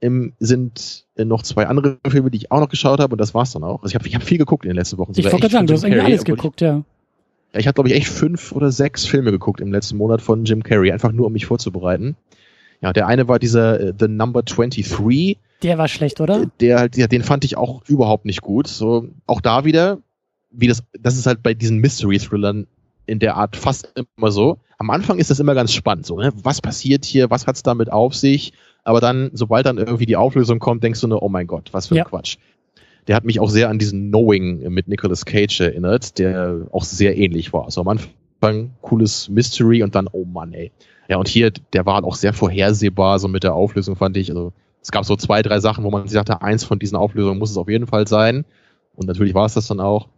ähm, 0.00 0.32
sind 0.38 1.06
äh, 1.16 1.24
noch 1.24 1.42
zwei 1.42 1.66
andere 1.66 1.98
Filme, 2.06 2.30
die 2.30 2.38
ich 2.38 2.52
auch 2.52 2.60
noch 2.60 2.68
geschaut 2.68 3.00
habe 3.00 3.12
und 3.12 3.20
das 3.20 3.34
war's 3.34 3.52
dann 3.52 3.64
auch. 3.64 3.82
Also 3.82 3.92
ich 3.92 3.94
habe 3.94 4.06
ich 4.06 4.14
hab 4.14 4.22
viel 4.22 4.38
geguckt 4.38 4.64
in 4.64 4.70
den 4.70 4.76
letzten 4.76 4.98
Wochen. 4.98 5.12
Ich 5.16 5.30
wollte 5.30 5.48
sagen, 5.48 5.66
du 5.66 5.74
hast 5.74 5.84
irgendwie 5.84 6.02
alles 6.02 6.24
geguckt, 6.24 6.60
ja. 6.60 6.82
ja. 7.52 7.60
Ich 7.60 7.66
habe, 7.66 7.74
glaube 7.74 7.88
ich, 7.88 7.94
echt 7.94 8.08
fünf 8.08 8.52
oder 8.52 8.72
sechs 8.72 9.06
Filme 9.06 9.30
geguckt 9.30 9.60
im 9.60 9.72
letzten 9.72 9.96
Monat 9.96 10.20
von 10.20 10.44
Jim 10.44 10.62
Carrey, 10.62 10.92
einfach 10.92 11.12
nur 11.12 11.26
um 11.26 11.32
mich 11.32 11.46
vorzubereiten. 11.46 12.16
Ja, 12.80 12.92
der 12.92 13.06
eine 13.06 13.28
war 13.28 13.38
dieser 13.38 13.80
uh, 13.80 13.92
The 13.98 14.08
Number 14.08 14.42
23. 14.42 15.38
Der 15.62 15.78
war 15.78 15.88
schlecht, 15.88 16.20
oder? 16.20 16.46
Der 16.60 16.78
halt, 16.78 16.96
ja, 16.96 17.06
den 17.06 17.22
fand 17.22 17.44
ich 17.44 17.56
auch 17.56 17.82
überhaupt 17.88 18.26
nicht 18.26 18.42
gut. 18.42 18.66
So, 18.66 19.08
auch 19.26 19.40
da 19.40 19.64
wieder, 19.64 19.98
wie 20.50 20.66
das, 20.66 20.82
das 21.00 21.16
ist 21.16 21.26
halt 21.26 21.42
bei 21.42 21.54
diesen 21.54 21.78
Mystery-Thrillern 21.78 22.66
in 23.06 23.18
der 23.18 23.36
Art 23.36 23.56
fast 23.56 23.92
immer 24.16 24.30
so. 24.30 24.58
Am 24.78 24.90
Anfang 24.90 25.18
ist 25.18 25.30
das 25.30 25.40
immer 25.40 25.54
ganz 25.54 25.72
spannend, 25.72 26.04
so, 26.04 26.18
ne? 26.18 26.32
Was 26.42 26.60
passiert 26.60 27.04
hier? 27.04 27.30
Was 27.30 27.46
hat's 27.46 27.62
damit 27.62 27.90
auf 27.90 28.14
sich? 28.14 28.52
Aber 28.84 29.00
dann, 29.00 29.30
sobald 29.32 29.66
dann 29.66 29.78
irgendwie 29.78 30.06
die 30.06 30.16
Auflösung 30.16 30.58
kommt, 30.58 30.84
denkst 30.84 31.00
du 31.00 31.08
nur, 31.08 31.22
oh 31.22 31.28
mein 31.28 31.46
Gott, 31.46 31.70
was 31.72 31.88
für 31.88 31.94
ein 31.94 31.98
ja. 31.98 32.04
Quatsch. 32.04 32.36
Der 33.08 33.16
hat 33.16 33.24
mich 33.24 33.40
auch 33.40 33.48
sehr 33.48 33.68
an 33.68 33.78
diesen 33.78 34.08
Knowing 34.08 34.70
mit 34.70 34.88
Nicolas 34.88 35.24
Cage 35.24 35.60
erinnert, 35.60 36.18
der 36.18 36.66
auch 36.70 36.84
sehr 36.84 37.16
ähnlich 37.16 37.52
war. 37.52 37.64
Also 37.64 37.80
am 37.80 37.88
Anfang 37.88 38.70
cooles 38.82 39.28
Mystery 39.28 39.82
und 39.82 39.94
dann, 39.94 40.08
oh 40.12 40.24
Mann, 40.24 40.52
ey. 40.52 40.70
Ja, 41.08 41.16
und 41.16 41.28
hier, 41.28 41.50
der 41.72 41.84
war 41.84 42.02
auch 42.04 42.14
sehr 42.14 42.32
vorhersehbar, 42.32 43.18
so 43.18 43.28
mit 43.28 43.42
der 43.42 43.54
Auflösung 43.54 43.96
fand 43.96 44.16
ich. 44.16 44.30
Also 44.30 44.52
es 44.80 44.90
gab 44.90 45.04
so 45.04 45.16
zwei, 45.16 45.42
drei 45.42 45.60
Sachen, 45.60 45.84
wo 45.84 45.90
man 45.90 46.06
sich 46.06 46.16
dachte, 46.16 46.40
eins 46.42 46.64
von 46.64 46.78
diesen 46.78 46.96
Auflösungen 46.96 47.38
muss 47.38 47.50
es 47.50 47.56
auf 47.56 47.68
jeden 47.68 47.86
Fall 47.86 48.06
sein. 48.06 48.44
Und 48.94 49.06
natürlich 49.06 49.34
war 49.34 49.46
es 49.46 49.54
das 49.54 49.66
dann 49.66 49.80
auch. 49.80 50.08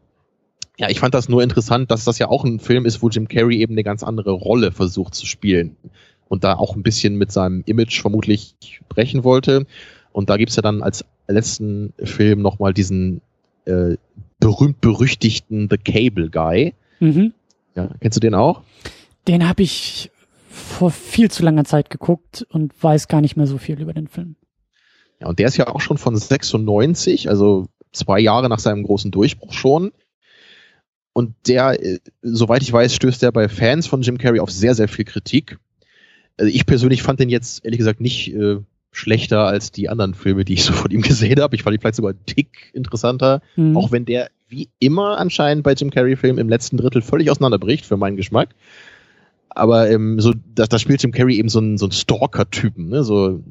Ja, 0.79 0.91
ich 0.91 1.01
fand 1.01 1.15
das 1.15 1.29
nur 1.29 1.43
interessant, 1.43 1.91
dass 1.91 2.05
das 2.05 2.19
ja 2.19 2.29
auch 2.29 2.45
ein 2.45 2.61
Film 2.61 2.85
ist, 2.85 3.03
wo 3.03 3.09
Jim 3.09 3.29
Carrey 3.29 3.59
eben 3.59 3.73
eine 3.73 3.83
ganz 3.83 4.03
andere 4.03 4.33
Rolle 4.33 4.73
versucht 4.73 5.15
zu 5.15 5.25
spielen 5.25 5.77
und 6.29 6.45
da 6.45 6.55
auch 6.55 6.77
ein 6.77 6.83
bisschen 6.83 7.17
mit 7.17 7.33
seinem 7.33 7.63
Image 7.67 8.01
vermutlich 8.01 8.55
brechen 8.89 9.25
wollte. 9.25 9.67
Und 10.13 10.31
da 10.31 10.37
gibt's 10.37 10.57
ja 10.57 10.63
dann 10.63 10.83
als 10.83 11.05
letzten 11.29 11.93
Film 12.03 12.41
nochmal 12.41 12.73
diesen 12.73 13.21
äh, 13.65 13.97
berühmt-berüchtigten 14.41 15.69
The 15.71 15.79
Cable 15.79 16.31
Guy. 16.31 16.75
Mhm. 17.01 17.33
Ja, 17.75 17.91
kennst 18.01 18.17
du 18.17 18.21
den 18.21 18.35
auch? 18.35 18.63
Den 19.29 19.49
habe 19.49 19.63
ich 19.63 20.11
vor 20.49 20.91
viel 20.91 21.31
zu 21.31 21.43
langer 21.43 21.65
Zeit 21.65 21.91
geguckt 21.91 22.47
und 22.51 22.73
weiß 22.83 23.09
gar 23.09 23.21
nicht 23.21 23.37
mehr 23.37 23.47
so 23.47 23.59
viel 23.59 23.81
über 23.81 23.93
den 23.93 24.09
Film. 24.09 24.37
Ja, 25.21 25.29
und 25.29 25.39
der 25.39 25.49
ist 25.49 25.57
ja 25.57 25.69
auch 25.69 25.81
schon 25.81 25.99
von 25.99 26.17
96, 26.17 27.29
also 27.29 27.67
zwei 27.93 28.21
Jahre 28.21 28.49
nach 28.49 28.59
seinem 28.59 28.83
großen 28.83 29.11
Durchbruch 29.11 29.53
schon. 29.53 29.93
Und 31.13 31.35
der, 31.47 31.83
äh, 31.83 31.99
soweit 32.23 32.63
ich 32.63 32.73
weiß, 32.73 32.95
stößt 32.95 33.23
er 33.23 33.33
bei 33.33 33.49
Fans 33.49 33.87
von 33.87 34.03
Jim 34.03 34.19
Carrey 34.19 34.41
auf 34.41 34.51
sehr, 34.51 34.75
sehr 34.75 34.89
viel 34.89 35.05
Kritik. 35.05 35.59
Also 36.39 36.53
ich 36.53 36.67
persönlich 36.67 37.03
fand 37.03 37.21
den 37.21 37.29
jetzt 37.29 37.65
ehrlich 37.65 37.79
gesagt 37.79 38.01
nicht 38.01 38.35
äh, 38.35 38.59
schlechter 38.93 39.47
als 39.47 39.73
die 39.73 39.89
anderen 39.89 40.15
Filme, 40.15 40.45
die 40.45 40.55
ich 40.55 40.65
so 40.65 40.73
von 40.73 40.91
ihm 40.91 41.03
gesehen 41.03 41.41
habe. 41.41 41.55
Ich 41.55 41.63
fand 41.63 41.75
ihn 41.75 41.81
vielleicht 41.81 41.97
sogar 41.97 42.15
dick 42.15 42.71
interessanter, 42.73 43.43
mhm. 43.57 43.77
auch 43.77 43.93
wenn 43.93 44.05
der 44.05 44.29
wie 44.49 44.69
immer 44.79 45.19
anscheinend 45.19 45.65
bei 45.65 45.73
Jim 45.73 45.91
Carrey-Filmen 45.91 46.39
im 46.39 46.49
letzten 46.49 46.77
Drittel 46.77 47.03
völlig 47.03 47.31
auseinanderbricht 47.31 47.85
für 47.85 47.97
meinen 47.97 48.17
Geschmack. 48.17 48.51
Aber 49.49 49.91
ähm, 49.91 50.21
so, 50.21 50.35
da, 50.55 50.67
da 50.67 50.79
spielt 50.79 51.03
Jim 51.03 51.13
Carrey 51.13 51.37
eben 51.37 51.49
so 51.49 51.59
einen, 51.59 51.79
so 51.79 51.87
einen 51.87 51.93
Stalker-Typen, 51.93 52.91
ne? 52.91 53.03
so 53.03 53.43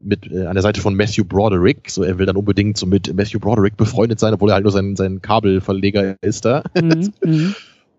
mit 0.00 0.30
äh, 0.30 0.46
an 0.46 0.54
der 0.54 0.62
Seite 0.62 0.80
von 0.80 0.94
Matthew 0.94 1.24
Broderick. 1.24 1.90
So, 1.90 2.02
er 2.02 2.18
will 2.18 2.26
dann 2.26 2.36
unbedingt 2.36 2.76
so 2.76 2.86
mit 2.86 3.12
Matthew 3.14 3.40
Broderick 3.40 3.76
befreundet 3.76 4.20
sein, 4.20 4.34
obwohl 4.34 4.50
er 4.50 4.54
halt 4.54 4.64
nur 4.64 4.72
sein, 4.72 4.94
sein 4.94 5.22
Kabelverleger 5.22 6.16
ist 6.20 6.44
da. 6.44 6.62
Mhm, 6.74 7.12
mhm. 7.24 7.54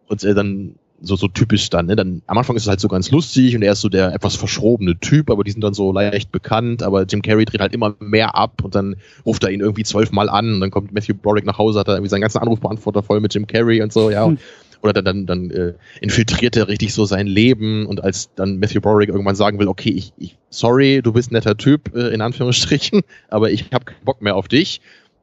und 0.07 0.23
äh, 0.23 0.33
dann 0.33 0.75
so, 1.01 1.15
so 1.15 1.27
typisch 1.27 1.69
dann, 1.69 1.85
ne? 1.87 1.95
Dann 1.95 2.21
am 2.27 2.37
Anfang 2.37 2.55
ist 2.55 2.63
es 2.63 2.69
halt 2.69 2.79
so 2.79 2.87
ganz 2.87 3.11
lustig 3.11 3.55
und 3.55 3.61
er 3.61 3.73
ist 3.73 3.81
so 3.81 3.89
der 3.89 4.13
etwas 4.13 4.35
verschrobene 4.35 4.99
Typ, 4.99 5.29
aber 5.29 5.43
die 5.43 5.51
sind 5.51 5.63
dann 5.63 5.73
so 5.73 5.91
leicht 5.91 6.31
bekannt, 6.31 6.83
aber 6.83 7.03
Jim 7.03 7.21
Carrey 7.21 7.45
dreht 7.45 7.61
halt 7.61 7.73
immer 7.73 7.95
mehr 7.99 8.35
ab 8.35 8.63
und 8.63 8.75
dann 8.75 8.95
ruft 9.25 9.43
er 9.43 9.51
ihn 9.51 9.61
irgendwie 9.61 9.83
zwölfmal 9.83 10.29
an 10.29 10.53
und 10.53 10.59
dann 10.61 10.71
kommt 10.71 10.93
Matthew 10.93 11.15
Broderick 11.15 11.45
nach 11.45 11.57
Hause, 11.57 11.79
hat 11.79 11.87
er 11.87 11.95
irgendwie 11.95 12.09
seinen 12.09 12.21
ganzen 12.21 12.39
Anrufbeantworter 12.39 13.03
voll 13.03 13.19
mit 13.19 13.33
Jim 13.33 13.47
Carrey 13.47 13.81
und 13.81 13.93
so, 13.93 14.09
ja. 14.09 14.25
Hm. 14.25 14.37
Oder 14.81 14.93
dann, 14.93 15.03
dann, 15.03 15.25
dann 15.25 15.51
äh, 15.51 15.73
infiltriert 15.99 16.55
er 16.55 16.69
richtig 16.69 16.93
so 16.93 17.03
sein 17.03 17.27
Leben 17.27 17.85
und 17.85 18.01
als 18.01 18.33
dann 18.35 18.59
Matthew 18.59 18.79
Broderick 18.79 19.09
irgendwann 19.09 19.35
sagen 19.35 19.59
will, 19.59 19.67
okay, 19.67 19.89
ich, 19.89 20.13
ich 20.17 20.37
sorry, 20.49 21.01
du 21.03 21.11
bist 21.11 21.31
ein 21.31 21.33
netter 21.33 21.57
Typ, 21.57 21.93
äh, 21.93 22.13
in 22.13 22.21
Anführungsstrichen, 22.21 23.01
aber 23.29 23.51
ich 23.51 23.65
habe 23.73 23.83
keinen 23.83 24.05
Bock 24.05 24.21
mehr 24.21 24.37
auf 24.37 24.47
dich 24.47 24.79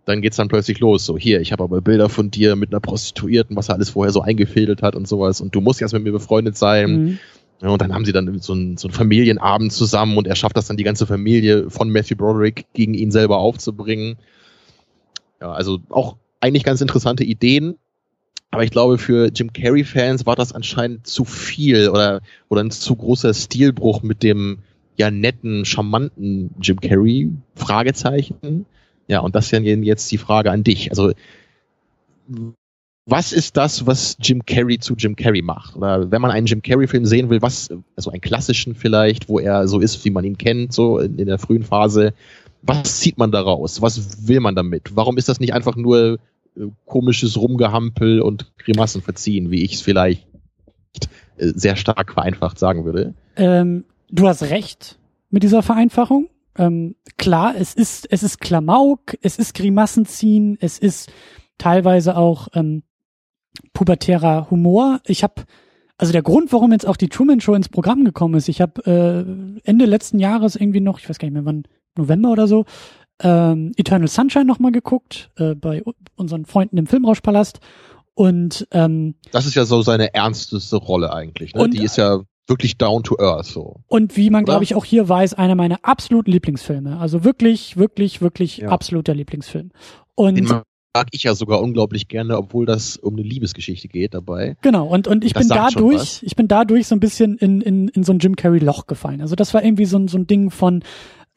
dann 0.07 0.23
geht's 0.23 0.37
dann 0.37 0.49
plötzlich 0.49 0.79
los. 0.79 1.05
So, 1.05 1.19
hier, 1.19 1.41
ich 1.41 1.53
habe 1.53 1.65
aber 1.65 1.83
Bilder 1.83 2.09
von 2.09 2.31
dir 2.31 2.57
mit 2.57 2.73
einer 2.73 2.81
Prostituierten, 2.81 3.57
was 3.57 3.69
er 3.69 3.75
alles 3.75 3.91
vorher 3.91 4.13
so 4.13 4.23
eingefädelt 4.23 4.81
hat 4.81 4.95
und 4.95 5.07
sowas. 5.07 5.41
Und 5.41 5.55
du 5.55 5.61
musst 5.61 5.81
jetzt 5.81 5.93
mit 5.93 6.05
mir 6.05 6.13
befreundet 6.13 6.57
sein. 6.57 6.91
Mhm. 6.91 7.19
Ja, 7.61 7.71
und 7.71 7.83
dann 7.83 7.93
haben 7.93 8.05
sie 8.05 8.13
dann 8.13 8.39
so 8.39 8.53
einen, 8.53 8.77
so 8.77 8.87
einen 8.87 8.95
Familienabend 8.95 9.73
zusammen 9.73 10.17
und 10.17 10.27
er 10.27 10.37
schafft 10.37 10.57
das 10.57 10.69
dann 10.69 10.77
die 10.77 10.85
ganze 10.85 11.07
Familie 11.07 11.71
von 11.71 11.91
Matthew 11.91 12.17
Broderick 12.17 12.67
gegen 12.73 12.95
ihn 12.95 13.11
selber 13.11 13.39
aufzubringen. 13.39 14.17
Ja, 15.41 15.53
also 15.53 15.79
auch 15.89 16.17
eigentlich 16.41 16.65
ganz 16.65 16.81
interessante 16.81 17.25
Ideen. 17.25 17.77
Aber 18.53 18.63
ich 18.63 18.71
glaube, 18.71 18.99
für 18.99 19.31
Jim 19.35 19.53
Carrey-Fans 19.53 20.25
war 20.25 20.37
das 20.37 20.53
anscheinend 20.53 21.07
zu 21.07 21.25
viel 21.25 21.89
oder, 21.89 22.21
oder 22.49 22.63
ein 22.63 22.71
zu 22.71 22.95
großer 22.95 23.35
Stilbruch 23.35 24.03
mit 24.03 24.23
dem 24.23 24.59
ja 24.97 25.11
netten, 25.11 25.65
charmanten 25.65 26.55
Jim 26.61 26.81
Carrey? 26.81 27.33
Fragezeichen. 27.57 28.67
Ja, 29.09 29.21
und 29.21 29.35
das 29.35 29.47
ist 29.47 29.53
dann 29.53 29.65
jetzt 29.65 30.11
die 30.11 30.19
Frage 30.19 30.51
an 30.51 30.65
dich. 30.65 30.91
Also, 30.91 31.13
was 33.07 33.33
ist 33.33 33.57
das, 33.57 33.87
was 33.87 34.17
Jim 34.21 34.45
Carrey 34.45 34.79
zu 34.79 34.95
Jim 34.95 35.15
Carrey 35.15 35.43
macht? 35.43 35.77
Oder 35.77 36.11
wenn 36.11 36.21
man 36.21 36.33
einen 36.33 36.47
Jim 36.47 36.61
Carrey-Film 36.61 37.07
sehen 37.07 37.31
will, 37.31 37.41
was, 37.41 37.71
also 37.95 38.11
einen 38.11 38.21
klassischen 38.21 38.75
vielleicht, 38.75 39.29
wo 39.29 39.39
er 39.39 39.69
so 39.69 39.79
ist, 39.79 40.05
wie 40.05 40.11
man 40.11 40.25
ihn 40.25 40.39
kennt, 40.39 40.73
so 40.73 40.99
in, 40.99 41.19
in 41.19 41.27
der 41.27 41.39
frühen 41.39 41.63
Phase, 41.63 42.15
was 42.63 42.99
zieht 42.99 43.17
man 43.17 43.31
daraus? 43.31 43.81
Was 43.81 44.27
will 44.27 44.41
man 44.41 44.57
damit? 44.57 44.97
Warum 44.97 45.19
ist 45.19 45.29
das 45.29 45.39
nicht 45.39 45.55
einfach 45.55 45.77
nur 45.77 46.19
äh, 46.57 46.67
komisches 46.85 47.37
Rumgehampel 47.37 48.21
und 48.21 48.57
Grimassen 48.59 49.03
verziehen, 49.03 49.53
wie 49.53 49.63
ich 49.63 49.75
es 49.75 49.83
vielleicht 49.83 50.27
äh, 51.39 51.53
sehr 51.55 51.77
stark 51.77 52.13
vereinfacht 52.13 52.59
sagen 52.59 52.85
würde? 52.85 53.15
Ähm, 53.37 53.85
du 54.11 54.27
hast 54.27 54.43
recht 54.43 54.99
mit 55.31 55.45
dieser 55.45 55.63
Vereinfachung 55.63 56.29
ähm, 56.59 56.97
klar, 57.19 57.55
es 57.57 57.75
ist, 57.75 58.11
es 58.11 58.23
ist 58.23 58.41
Klamauk, 58.41 59.17
es 59.23 59.39
ist 59.39 59.55
Grimassen 59.55 60.07
ziehen, 60.07 60.57
es 60.61 60.79
ist 60.79 61.11
teilweise 61.59 62.17
auch 62.17 62.49
ähm, 62.55 62.83
pubertärer 63.73 64.51
Humor. 64.51 65.01
Ich 65.07 65.23
habe, 65.23 65.45
also 65.99 66.13
der 66.13 66.23
Grund, 66.23 66.53
warum 66.53 66.73
jetzt 66.73 66.87
auch 66.87 66.97
die 66.97 67.09
Truman 67.09 67.41
Show 67.41 67.55
ins 67.55 67.69
Programm 67.69 68.05
gekommen 68.05 68.35
ist, 68.35 68.49
ich 68.49 68.61
habe 68.61 68.83
äh, 68.85 69.69
Ende 69.69 69.87
letzten 69.87 70.19
Jahres 70.19 70.57
irgendwie 70.57 70.81
noch, 70.81 70.99
ich 70.99 71.09
weiß 71.09 71.19
gar 71.19 71.27
nicht 71.27 71.35
mehr 71.35 71.45
wann, 71.45 71.65
November 71.97 72.31
oder 72.31 72.47
so, 72.47 72.65
ähm, 73.21 73.73
Eternal 73.77 74.09
Sunshine 74.09 74.45
nochmal 74.45 74.73
geguckt, 74.73 75.31
äh, 75.37 75.55
bei 75.55 75.83
unseren 76.17 76.45
Freunden 76.45 76.77
im 76.77 76.87
Filmrauschpalast. 76.87 77.61
Und 78.15 78.67
ähm, 78.71 79.15
das 79.31 79.47
ist 79.47 79.55
ja 79.55 79.65
so 79.65 79.83
seine 79.83 80.15
ernsteste 80.15 80.77
Rolle 80.77 81.13
eigentlich. 81.13 81.55
Ne? 81.55 81.63
Und, 81.63 81.75
die 81.75 81.83
ist 81.83 81.97
ja 81.97 82.23
wirklich 82.47 82.79
down 82.79 83.03
to 83.03 83.19
earth 83.19 83.47
so. 83.47 83.81
Und 83.87 84.17
wie 84.17 84.31
man, 84.31 84.45
glaube 84.45 84.65
ich, 84.65 84.75
auch 84.75 84.85
hier 84.85 85.09
weiß, 85.09 85.35
einer 85.35 85.55
meiner 85.55 85.79
absoluten 85.83 86.31
Lieblingsfilme. 86.31 86.99
Also 86.99 87.25
wirklich, 87.25 87.77
wirklich, 87.77 88.21
wirklich 88.21 88.59
ja. 88.59 88.69
absoluter 88.69 89.15
Lieblingsfilm. 89.15 89.71
Und 90.15 90.37
Den 90.37 90.45
mag 90.97 91.09
ich 91.11 91.25
ja 91.25 91.35
sogar 91.35 91.61
unglaublich 91.61 92.09
gerne, 92.09 92.39
obwohl 92.39 92.65
das 92.65 92.97
um 92.97 93.15
eine 93.15 93.23
Liebesgeschichte 93.23 93.89
geht 93.89 94.15
dabei. 94.15 94.57
Genau, 94.63 94.87
und, 94.87 95.09
und 95.09 95.25
ich 95.25 95.35
das 95.35 95.47
bin 95.47 95.57
dadurch, 95.57 96.23
ich 96.23 96.37
bin 96.37 96.49
dadurch 96.49 96.87
so 96.87 96.95
ein 96.95 97.01
bisschen 97.01 97.37
in, 97.37 97.61
in, 97.61 97.89
in 97.89 98.03
so 98.03 98.13
ein 98.13 98.19
Jim 98.19 98.35
Carrey 98.35 98.61
Loch 98.61 98.87
gefallen. 98.87 99.21
Also 99.21 99.37
das 99.37 99.53
war 99.53 99.63
irgendwie 99.63 99.85
so 99.85 99.99
ein, 99.99 100.09
so 100.09 100.17
ein 100.17 100.27
Ding 100.27 100.51
von, 100.51 100.83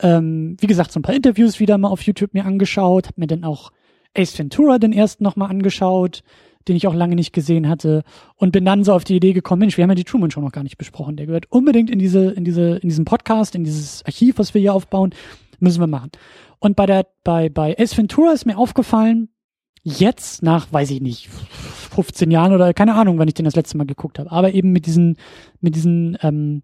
ähm, 0.01 0.55
wie 0.59 0.67
gesagt, 0.67 0.93
so 0.93 0.99
ein 0.99 1.03
paar 1.03 1.15
Interviews 1.15 1.59
wieder 1.59 1.77
mal 1.77 1.89
auf 1.89 2.03
YouTube 2.03 2.33
mir 2.33 2.45
angeschaut, 2.45 3.07
hab 3.07 3.17
mir 3.17 3.27
dann 3.27 3.43
auch 3.43 3.71
Ace 4.15 4.39
Ventura 4.39 4.79
den 4.79 4.93
ersten 4.93 5.23
nochmal 5.23 5.49
angeschaut, 5.49 6.23
den 6.69 6.77
ich 6.77 6.87
auch 6.87 6.93
lange 6.93 7.15
nicht 7.15 7.33
gesehen 7.33 7.67
hatte 7.67 8.03
und 8.35 8.51
bin 8.51 8.63
dann 8.63 8.83
so 8.83 8.93
auf 8.93 9.03
die 9.03 9.15
Idee 9.15 9.33
gekommen, 9.33 9.59
Mensch, 9.59 9.77
wir 9.77 9.83
haben 9.83 9.91
ja 9.91 9.95
die 9.95 10.03
Truman 10.03 10.31
Show 10.31 10.39
noch 10.39 10.51
gar 10.51 10.63
nicht 10.63 10.77
besprochen. 10.77 11.17
Der 11.17 11.25
gehört 11.25 11.51
unbedingt 11.51 11.89
in 11.89 11.99
diese, 11.99 12.31
in 12.31 12.45
diese, 12.45 12.77
in 12.77 12.87
diesen 12.87 13.05
Podcast, 13.05 13.55
in 13.55 13.63
dieses 13.63 14.05
Archiv, 14.05 14.37
was 14.37 14.53
wir 14.53 14.61
hier 14.61 14.73
aufbauen, 14.73 15.13
müssen 15.59 15.81
wir 15.81 15.87
machen. 15.87 16.11
Und 16.59 16.75
bei 16.75 16.85
der, 16.85 17.07
bei, 17.23 17.49
bei 17.49 17.77
Ace 17.77 17.97
Ventura 17.97 18.31
ist 18.31 18.45
mir 18.45 18.57
aufgefallen, 18.57 19.29
jetzt 19.83 20.43
nach, 20.43 20.71
weiß 20.71 20.91
ich 20.91 21.01
nicht, 21.01 21.29
15 21.29 22.31
Jahren 22.31 22.53
oder 22.53 22.73
keine 22.73 22.95
Ahnung, 22.95 23.17
wann 23.17 23.27
ich 23.27 23.33
den 23.33 23.45
das 23.45 23.55
letzte 23.55 23.77
Mal 23.77 23.87
geguckt 23.87 24.19
habe, 24.19 24.31
aber 24.31 24.53
eben 24.53 24.71
mit 24.71 24.85
diesen, 24.85 25.17
mit 25.59 25.75
diesen, 25.75 26.17
ähm, 26.21 26.63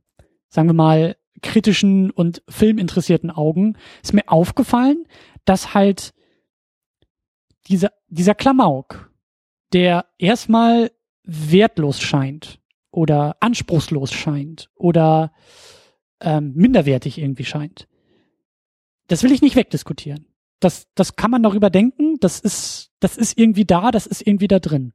sagen 0.50 0.70
wir 0.70 0.74
mal, 0.74 1.16
kritischen 1.42 2.12
und 2.12 2.42
filminteressierten 2.50 3.32
Augen 3.32 3.78
ist 4.04 4.14
mir 4.14 4.28
aufgefallen, 4.28 5.06
dass 5.46 5.74
halt 5.74 6.14
dieser, 7.68 7.92
dieser 8.08 8.36
Klamauk, 8.36 9.05
der 9.74 10.06
erstmal 10.18 10.92
wertlos 11.24 12.00
scheint 12.00 12.60
oder 12.92 13.38
anspruchslos 13.40 14.14
scheint 14.14 14.70
oder 14.76 15.32
ähm, 16.22 16.54
minderwertig 16.56 17.18
irgendwie 17.18 17.46
scheint. 17.46 17.88
Das 19.08 19.24
will 19.24 19.32
ich 19.32 19.42
nicht 19.42 19.56
wegdiskutieren. 19.56 20.28
Das, 20.60 20.88
das 20.96 21.16
kann 21.16 21.32
man 21.32 21.42
noch 21.42 21.54
überdenken. 21.54 22.18
Das 22.20 22.40
ist, 22.40 22.92
das 23.00 23.18
ist 23.18 23.38
irgendwie 23.38 23.66
da, 23.66 23.92
das 23.92 24.08
ist 24.08 24.26
irgendwie 24.26 24.48
da 24.48 24.60
drin. 24.60 24.94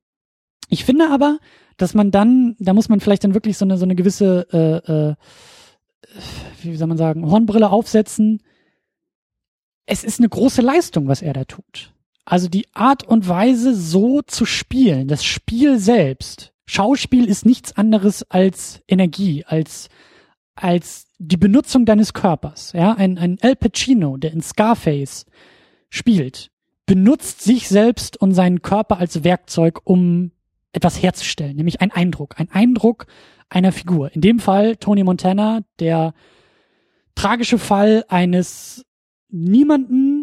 Ich 0.68 0.84
finde 0.84 1.10
aber, 1.10 1.38
dass 1.76 1.94
man 1.94 2.10
dann, 2.10 2.56
da 2.58 2.72
muss 2.72 2.88
man 2.88 3.00
vielleicht 3.00 3.24
dann 3.24 3.34
wirklich 3.34 3.58
so 3.58 3.64
eine, 3.64 3.76
so 3.76 3.84
eine 3.84 3.96
gewisse, 3.96 4.46
äh, 4.52 4.92
äh, 4.92 5.14
wie 6.62 6.76
soll 6.76 6.88
man 6.88 6.96
sagen, 6.96 7.30
Hornbrille 7.30 7.70
aufsetzen. 7.70 8.42
Es 9.86 10.04
ist 10.04 10.20
eine 10.20 10.28
große 10.28 10.62
Leistung, 10.62 11.08
was 11.08 11.22
er 11.22 11.32
da 11.32 11.44
tut. 11.44 11.92
Also 12.24 12.48
die 12.48 12.66
Art 12.74 13.02
und 13.02 13.28
Weise, 13.28 13.74
so 13.74 14.22
zu 14.22 14.44
spielen, 14.44 15.08
das 15.08 15.24
Spiel 15.24 15.78
selbst. 15.78 16.52
Schauspiel 16.66 17.24
ist 17.24 17.46
nichts 17.46 17.76
anderes 17.76 18.22
als 18.30 18.82
Energie, 18.86 19.44
als, 19.44 19.88
als 20.54 21.06
die 21.18 21.36
Benutzung 21.36 21.84
deines 21.84 22.12
Körpers. 22.12 22.72
Ja, 22.72 22.92
ein, 22.92 23.18
ein 23.18 23.38
El 23.40 23.56
Pacino, 23.56 24.16
der 24.16 24.32
in 24.32 24.40
Scarface 24.40 25.26
spielt, 25.88 26.50
benutzt 26.86 27.42
sich 27.42 27.68
selbst 27.68 28.16
und 28.16 28.34
seinen 28.34 28.62
Körper 28.62 28.98
als 28.98 29.24
Werkzeug, 29.24 29.80
um 29.84 30.30
etwas 30.72 31.02
herzustellen, 31.02 31.56
nämlich 31.56 31.80
ein 31.80 31.90
Eindruck, 31.90 32.38
ein 32.38 32.50
Eindruck 32.50 33.06
einer 33.48 33.72
Figur. 33.72 34.14
In 34.14 34.20
dem 34.20 34.38
Fall 34.38 34.76
Tony 34.76 35.02
Montana, 35.02 35.62
der 35.80 36.14
tragische 37.16 37.58
Fall 37.58 38.04
eines 38.08 38.84
niemanden, 39.28 40.19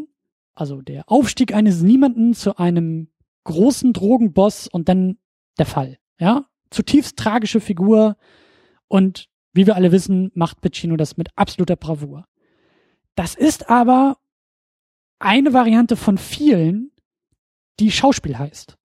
also 0.58 0.82
der 0.82 1.10
Aufstieg 1.10 1.54
eines 1.54 1.82
niemanden 1.82 2.34
zu 2.34 2.58
einem 2.58 3.10
großen 3.44 3.94
Drogenboss 3.94 4.68
und 4.68 4.90
dann 4.90 5.18
der 5.58 5.66
Fall. 5.66 5.98
Ja, 6.20 6.46
zutiefst 6.72 7.18
tragische 7.18 7.62
Figur 7.62 8.18
und 8.88 9.30
wie 9.54 9.68
wir 9.68 9.76
alle 9.76 9.92
wissen, 9.92 10.32
macht 10.34 10.62
Pacino 10.62 10.98
das 10.98 11.18
mit 11.18 11.30
absoluter 11.36 11.76
Bravour. 11.76 12.26
Das 13.16 13.36
ist 13.36 13.70
aber 13.70 14.18
eine 15.20 15.54
Variante 15.54 15.96
von 15.96 16.18
vielen, 16.18 16.92
die 17.80 17.92
Schauspiel 17.92 18.38
heißt. 18.38 18.78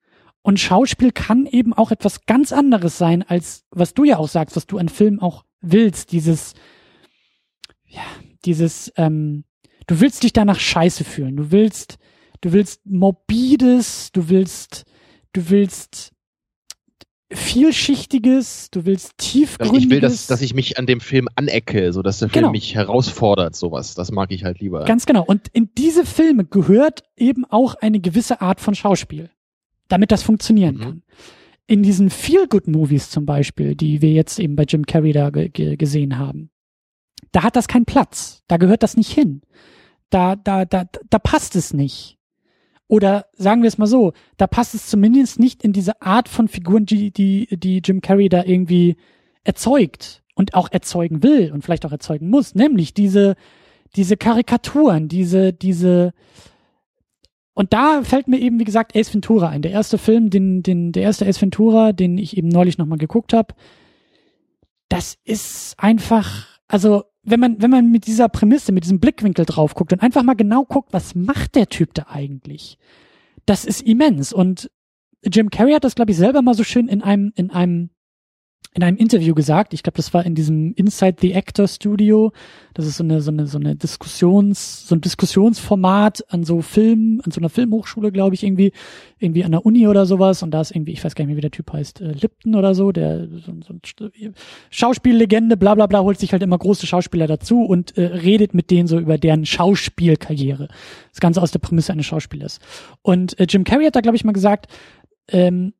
Und 0.43 0.59
Schauspiel 0.59 1.13
kann 1.13 1.47
eben 1.47 1.73
auch 1.73 1.91
etwas 1.91 2.27
ganz 2.27 2.53
anderes 2.53 2.99
sein, 2.99 3.23
als 3.23 3.65
was 3.71 3.95
du 3.95 4.05
ja 4.05 4.17
auch 4.19 4.29
sagst, 4.29 4.57
was 4.57 4.67
du 4.67 4.79
an 4.79 4.89
Filmen 4.89 5.21
auch 5.21 5.45
willst. 5.61 6.13
Dieses, 6.13 6.55
ja, 7.85 8.03
dieses, 8.45 8.93
ähm, 8.97 9.45
du 9.87 10.01
willst 10.01 10.23
dich 10.23 10.33
danach 10.33 10.61
scheiße 10.61 11.05
fühlen. 11.05 11.37
Du 11.37 11.51
willst, 11.51 11.99
du 12.41 12.53
willst 12.53 12.81
morbides, 12.87 14.11
du 14.13 14.29
willst, 14.29 14.85
du 15.33 15.51
willst 15.51 16.13
vielschichtiges, 17.33 18.71
du 18.71 18.85
willst 18.85 19.17
tiefgründiges. 19.17 19.85
Ich 19.85 19.91
will, 19.91 20.01
dass, 20.01 20.27
dass 20.27 20.43
ich 20.43 20.53
mich 20.53 20.79
an 20.79 20.87
dem 20.87 21.01
Film 21.01 21.29
anecke, 21.35 21.93
so 21.93 22.03
dass 22.03 22.19
der 22.19 22.29
Film 22.29 22.43
genau. 22.43 22.53
mich 22.53 22.75
herausfordert, 22.75 23.57
sowas. 23.57 23.95
Das 23.95 24.13
mag 24.13 24.31
ich 24.33 24.45
halt 24.45 24.61
lieber. 24.61 24.85
Ganz 24.85 25.07
genau. 25.07 25.25
Und 25.25 25.49
in 25.49 25.71
diese 25.79 26.05
Filme 26.05 26.45
gehört 26.45 27.05
eben 27.17 27.47
auch 27.47 27.75
eine 27.77 28.01
gewisse 28.01 28.43
Art 28.43 28.61
von 28.61 28.75
Schauspiel 28.75 29.31
damit 29.93 30.11
das 30.11 30.23
funktionieren 30.23 30.77
mhm. 30.77 30.81
kann. 30.81 31.03
In 31.67 31.83
diesen 31.83 32.11
Feel-Good-Movies 32.11 33.11
zum 33.11 33.25
Beispiel, 33.25 33.77
die 33.77 34.03
wir 34.03 34.11
jetzt 34.11 34.41
eben 34.41 34.57
bei 34.57 34.65
Jim 34.65 34.85
Carrey 34.85 35.13
da 35.13 35.31
ge 35.31 35.77
gesehen 35.77 36.19
haben, 36.19 36.51
da 37.33 37.43
hat 37.43 37.57
das 37.57 37.69
keinen 37.69 37.87
Platz. 37.87 38.43
Da 38.47 38.59
gehört 38.59 38.83
das 38.83 38.97
nicht 38.97 39.11
hin. 39.11 39.43
Da, 40.11 40.37
da, 40.37 40.65
da, 40.65 40.85
da 41.09 41.19
passt 41.19 41.57
es 41.57 41.73
nicht. 41.73 42.19
Oder 42.87 43.27
sagen 43.33 43.63
wir 43.63 43.69
es 43.69 43.79
mal 43.79 43.87
so, 43.87 44.13
da 44.37 44.47
passt 44.47 44.75
es 44.75 44.87
zumindest 44.87 45.41
nicht 45.41 45.65
in 45.65 45.73
diese 45.73 46.03
Art 46.03 46.29
von 46.29 46.47
Figuren, 46.47 46.85
die, 46.85 47.11
die, 47.11 47.49
die 47.51 47.81
Jim 47.83 48.03
Carrey 48.03 48.29
da 48.29 48.45
irgendwie 48.45 48.97
erzeugt 49.45 50.23
und 50.35 50.53
auch 50.53 50.71
erzeugen 50.71 51.23
will 51.23 51.53
und 51.53 51.65
vielleicht 51.65 51.87
auch 51.87 51.93
erzeugen 51.93 52.29
muss, 52.29 52.55
nämlich 52.55 52.93
diese, 52.93 53.35
diese 53.97 54.19
Karikaturen, 54.19 55.09
diese, 55.09 55.55
diese, 55.55 56.13
und 57.55 57.73
da 57.73 58.03
fällt 58.03 58.29
mir 58.29 58.39
eben, 58.41 58.59
wie 58.59 58.65
gesagt, 58.65 58.97
Ace 58.97 59.13
Ventura 59.13 59.49
ein. 59.49 59.63
Der 59.63 59.73
erste 59.73 59.97
Film, 59.97 60.29
den, 60.29 60.63
den, 60.63 60.93
der 60.93 61.03
erste 61.03 61.27
Ace 61.27 61.41
Ventura, 61.41 61.93
den 61.93 62.19
ich 62.19 62.37
eben 62.37 62.49
neulich 62.49 62.77
nochmal 62.77 62.99
geguckt 62.99 63.33
habe. 63.33 63.55
Das 64.89 65.17
ist 65.25 65.75
einfach, 65.79 66.47
also 66.69 67.05
wenn 67.25 67.41
man, 67.41 67.63
wenn 67.63 67.71
man 67.71 67.91
mit 67.91 68.07
dieser 68.07 68.29
Prämisse, 68.29 68.73
mit 68.73 68.85
diesem 68.85 69.01
Blickwinkel 69.01 69.45
drauf 69.45 69.75
guckt 69.75 69.93
und 69.93 70.03
einfach 70.03 70.23
mal 70.23 70.35
genau 70.35 70.65
guckt, 70.65 70.93
was 70.93 71.15
macht 71.15 71.55
der 71.55 71.69
Typ 71.69 71.95
da 71.95 72.07
eigentlich? 72.09 72.79
Das 73.47 73.65
ist 73.65 73.83
immens. 73.83 74.33
Und 74.33 74.71
Jim 75.25 75.51
Carrey 75.51 75.73
hat 75.73 75.85
das, 75.85 75.95
glaube 75.95 76.11
ich, 76.11 76.17
selber 76.17 76.43
mal 76.43 76.55
so 76.55 76.65
schön 76.65 76.89
in 76.89 77.03
einem, 77.03 77.33
in 77.37 77.51
einem 77.51 77.91
in 78.75 78.83
einem 78.83 78.97
Interview 78.97 79.35
gesagt, 79.35 79.75
ich 79.75 79.83
glaube, 79.83 79.97
das 79.97 80.15
war 80.15 80.25
in 80.25 80.35
diesem 80.35 80.73
Inside 80.75 81.17
the 81.21 81.35
Actor 81.35 81.69
Studio, 81.69 82.33
das 82.73 82.87
ist 82.87 82.97
so 82.97 83.05
eine 83.05 83.21
so 83.21 83.31
eine 83.31 83.47
so 83.47 83.59
eine 83.59 83.77
Diskussions 83.77 84.89
so 84.89 84.95
ein 84.95 85.03
Diskussionsformat 85.03 86.25
an 86.33 86.45
so 86.45 86.63
Film 86.63 87.21
an 87.23 87.31
so 87.31 87.41
einer 87.41 87.51
Filmhochschule, 87.51 88.13
glaube 88.13 88.35
ich, 88.35 88.45
irgendwie 88.45 88.73
irgendwie 89.19 89.45
an 89.45 89.53
der 89.53 89.67
Uni 89.67 89.87
oder 89.87 90.07
sowas 90.07 90.43
und 90.43 90.53
da 90.53 90.63
ist 90.63 90.71
irgendwie, 90.71 90.93
ich 90.93 91.05
weiß 91.05 91.15
gar 91.15 91.25
nicht 91.25 91.29
mehr, 91.29 91.37
wie 91.37 91.43
der 91.43 91.51
Typ 91.51 91.71
heißt, 91.71 92.01
äh, 92.01 92.13
Lipton 92.13 92.55
oder 92.55 92.75
so, 92.75 92.93
der 92.93 93.29
so, 93.29 93.53
so 93.63 93.75
ein 93.75 94.35
Schauspiellegende, 94.71 95.59
bla 95.59 95.75
bla 95.75 95.87
bla, 95.87 96.01
holt 96.01 96.19
sich 96.19 96.33
halt 96.33 96.43
immer 96.43 96.57
große 96.57 96.87
Schauspieler 96.87 97.27
dazu 97.27 97.63
und 97.63 97.97
äh, 97.99 98.05
redet 98.07 98.55
mit 98.55 98.71
denen 98.71 98.89
so 98.89 98.99
über 98.99 99.19
deren 99.19 99.45
Schauspielkarriere. 99.45 100.69
Das 101.11 101.21
Ganze 101.21 101.43
aus 101.43 101.51
der 101.51 101.59
Prämisse 101.59 101.93
eines 101.93 102.07
Schauspielers. 102.07 102.59
Und 103.03 103.39
äh, 103.39 103.47
Jim 103.49 103.65
Carrey 103.65 103.85
hat 103.85 103.97
da, 103.97 104.01
glaube 104.01 104.17
ich, 104.17 104.25
mal 104.25 104.33
gesagt, 104.33 104.67
ähm, 105.29 105.75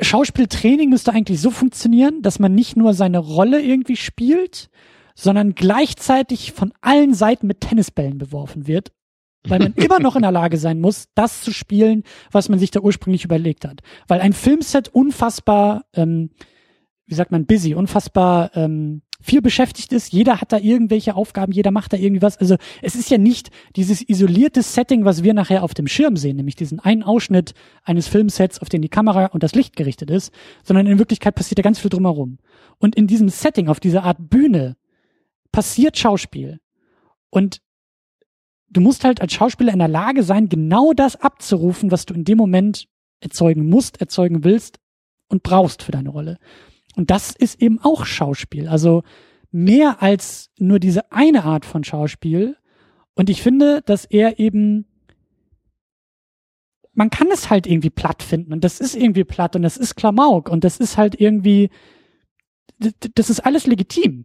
Schauspieltraining 0.00 0.90
müsste 0.90 1.12
eigentlich 1.12 1.40
so 1.40 1.50
funktionieren, 1.50 2.22
dass 2.22 2.38
man 2.38 2.54
nicht 2.54 2.76
nur 2.76 2.92
seine 2.92 3.18
Rolle 3.18 3.62
irgendwie 3.62 3.96
spielt, 3.96 4.68
sondern 5.14 5.54
gleichzeitig 5.54 6.52
von 6.52 6.72
allen 6.82 7.14
Seiten 7.14 7.46
mit 7.46 7.62
Tennisbällen 7.62 8.18
beworfen 8.18 8.66
wird, 8.66 8.92
weil 9.48 9.58
man 9.58 9.72
immer 9.76 9.98
noch 9.98 10.16
in 10.16 10.22
der 10.22 10.32
Lage 10.32 10.58
sein 10.58 10.80
muss, 10.80 11.08
das 11.14 11.42
zu 11.42 11.52
spielen, 11.52 12.04
was 12.30 12.48
man 12.48 12.58
sich 12.58 12.70
da 12.70 12.80
ursprünglich 12.80 13.24
überlegt 13.24 13.64
hat. 13.64 13.80
Weil 14.06 14.20
ein 14.20 14.34
Filmset 14.34 14.88
unfassbar, 14.88 15.86
ähm, 15.94 16.30
wie 17.06 17.14
sagt 17.14 17.32
man, 17.32 17.46
busy, 17.46 17.74
unfassbar 17.74 18.50
ähm, 18.54 19.02
viel 19.26 19.42
beschäftigt 19.42 19.92
ist, 19.92 20.12
jeder 20.12 20.40
hat 20.40 20.52
da 20.52 20.58
irgendwelche 20.58 21.16
Aufgaben, 21.16 21.52
jeder 21.52 21.72
macht 21.72 21.92
da 21.92 21.96
irgendwie 21.96 22.22
was. 22.22 22.38
Also 22.38 22.56
es 22.80 22.94
ist 22.94 23.10
ja 23.10 23.18
nicht 23.18 23.50
dieses 23.74 24.08
isolierte 24.08 24.62
Setting, 24.62 25.04
was 25.04 25.22
wir 25.22 25.34
nachher 25.34 25.62
auf 25.62 25.74
dem 25.74 25.88
Schirm 25.88 26.16
sehen, 26.16 26.36
nämlich 26.36 26.54
diesen 26.54 26.78
einen 26.80 27.02
Ausschnitt 27.02 27.52
eines 27.82 28.08
Filmsets, 28.08 28.60
auf 28.60 28.68
den 28.68 28.82
die 28.82 28.88
Kamera 28.88 29.26
und 29.26 29.42
das 29.42 29.54
Licht 29.54 29.76
gerichtet 29.76 30.10
ist, 30.10 30.32
sondern 30.62 30.86
in 30.86 30.98
Wirklichkeit 30.98 31.34
passiert 31.34 31.58
da 31.58 31.62
ganz 31.62 31.78
viel 31.78 31.90
drumherum. 31.90 32.38
Und 32.78 32.94
in 32.94 33.06
diesem 33.06 33.28
Setting, 33.28 33.68
auf 33.68 33.80
dieser 33.80 34.04
Art 34.04 34.30
Bühne, 34.30 34.76
passiert 35.50 35.98
Schauspiel. 35.98 36.60
Und 37.30 37.60
du 38.70 38.80
musst 38.80 39.04
halt 39.04 39.20
als 39.20 39.32
Schauspieler 39.32 39.72
in 39.72 39.78
der 39.80 39.88
Lage 39.88 40.22
sein, 40.22 40.48
genau 40.48 40.92
das 40.92 41.16
abzurufen, 41.16 41.90
was 41.90 42.06
du 42.06 42.14
in 42.14 42.24
dem 42.24 42.38
Moment 42.38 42.86
erzeugen 43.20 43.68
musst, 43.68 44.00
erzeugen 44.00 44.44
willst 44.44 44.78
und 45.28 45.42
brauchst 45.42 45.82
für 45.82 45.92
deine 45.92 46.10
Rolle. 46.10 46.38
Und 46.96 47.10
das 47.10 47.30
ist 47.30 47.62
eben 47.62 47.78
auch 47.80 48.06
Schauspiel. 48.06 48.68
Also 48.68 49.02
mehr 49.52 50.02
als 50.02 50.50
nur 50.58 50.80
diese 50.80 51.12
eine 51.12 51.44
Art 51.44 51.64
von 51.64 51.84
Schauspiel. 51.84 52.56
Und 53.14 53.30
ich 53.30 53.42
finde, 53.42 53.82
dass 53.82 54.06
er 54.06 54.38
eben, 54.38 54.86
man 56.94 57.10
kann 57.10 57.28
es 57.30 57.50
halt 57.50 57.66
irgendwie 57.66 57.90
platt 57.90 58.22
finden 58.22 58.52
und 58.52 58.64
das 58.64 58.80
ist 58.80 58.96
irgendwie 58.96 59.24
platt 59.24 59.54
und 59.54 59.62
das 59.62 59.76
ist 59.76 59.94
Klamauk 59.94 60.48
und 60.48 60.64
das 60.64 60.78
ist 60.78 60.96
halt 60.96 61.20
irgendwie, 61.20 61.70
das 63.14 63.30
ist 63.30 63.40
alles 63.40 63.66
legitim. 63.66 64.24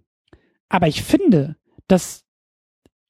Aber 0.69 0.87
ich 0.87 1.03
finde, 1.03 1.57
dass 1.87 2.23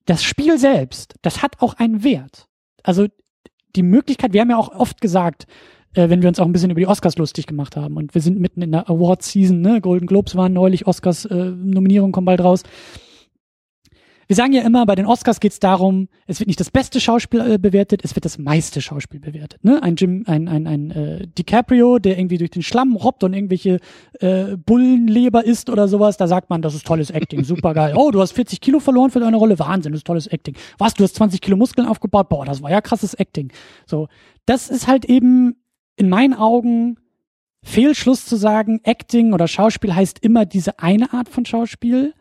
das 0.06 0.24
Spiel 0.24 0.58
selbst, 0.58 1.16
das 1.22 1.44
hat 1.44 1.62
auch 1.62 1.76
einen 1.76 2.04
Wert. 2.04 2.48
Also 2.84 3.08
die 3.76 3.84
Möglichkeit, 3.84 4.34
wir 4.34 4.42
haben 4.42 4.50
ja 4.50 4.58
auch 4.58 4.70
oft 4.70 5.02
gesagt, 5.02 5.46
äh, 5.96 6.10
wenn 6.10 6.22
wir 6.22 6.30
uns 6.30 6.40
auch 6.40 6.46
ein 6.46 6.52
bisschen 6.52 6.72
über 6.72 6.80
die 6.80 6.88
Oscars 6.88 7.18
lustig 7.18 7.48
gemacht 7.48 7.76
haben. 7.76 7.98
Und 7.98 8.14
wir 8.14 8.22
sind 8.22 8.40
mitten 8.40 8.62
in 8.62 8.72
der 8.72 8.90
Award-Season, 8.90 9.60
ne? 9.60 9.82
Golden 9.82 10.08
Globes 10.08 10.36
waren 10.36 10.54
neulich, 10.54 10.88
Oscars-Nominierungen 10.88 12.12
äh, 12.12 12.14
kommen 12.14 12.26
bald 12.26 12.42
raus. 12.42 12.64
Wir 14.32 14.36
sagen 14.38 14.54
ja 14.54 14.62
immer, 14.62 14.86
bei 14.86 14.96
den 14.96 15.06
Oscars 15.06 15.42
geht 15.42 15.52
es 15.52 15.60
darum, 15.60 16.08
es 16.26 16.40
wird 16.40 16.48
nicht 16.48 16.62
das 16.62 16.72
beste 16.72 17.02
Schauspiel 17.02 17.42
äh, 17.42 17.58
bewertet, 17.58 18.00
es 18.06 18.16
wird 18.16 18.24
das 18.24 18.38
meiste 18.38 18.80
Schauspiel 18.80 19.20
bewertet. 19.20 19.62
Ne? 19.62 19.84
Ein 19.84 19.98
Jim, 19.98 20.24
ein, 20.26 20.48
ein, 20.48 20.68
ein 20.68 20.92
äh, 20.92 21.28
DiCaprio, 21.28 22.00
der 22.00 22.18
irgendwie 22.18 22.38
durch 22.38 22.52
den 22.52 22.64
Schlamm 22.64 22.96
robbt 22.96 23.26
und 23.26 23.34
irgendwelche 23.34 23.82
äh, 24.22 24.56
Bullenleber 24.56 25.44
isst 25.44 25.70
oder 25.70 25.90
sowas, 25.90 26.16
da 26.16 26.28
sagt 26.28 26.50
man, 26.50 26.62
das 26.62 26.76
ist 26.76 26.88
tolles 26.88 27.10
Acting, 27.10 27.44
super 27.44 27.74
geil. 27.74 27.94
Oh, 27.98 28.10
du 28.12 28.22
hast 28.22 28.32
40 28.32 28.62
Kilo 28.62 28.80
verloren 28.80 29.12
für 29.12 29.20
deine 29.20 29.36
Rolle, 29.36 29.60
Wahnsinn, 29.60 29.92
das 29.92 30.00
ist 30.00 30.08
tolles 30.08 30.28
Acting. 30.28 30.56
Was, 30.78 30.94
du 30.94 31.04
hast 31.04 31.16
20 31.16 31.42
Kilo 31.42 31.58
Muskeln 31.58 31.86
aufgebaut, 31.86 32.30
boah, 32.30 32.46
das 32.46 32.62
war 32.62 32.72
ja 32.72 32.80
krasses 32.80 33.14
Acting. 33.14 33.52
So, 33.86 34.08
das 34.46 34.70
ist 34.70 34.88
halt 34.88 35.04
eben 35.04 35.58
in 35.96 36.10
meinen 36.10 36.34
Augen 36.34 36.98
Fehlschluss 37.64 38.26
zu 38.26 38.36
sagen, 38.36 38.82
Acting 38.84 39.34
oder 39.34 39.48
Schauspiel 39.48 39.94
heißt 39.94 40.20
immer 40.20 40.46
diese 40.46 40.80
eine 40.80 41.14
Art 41.14 41.30
von 41.30 41.46
Schauspiel. 41.46 42.14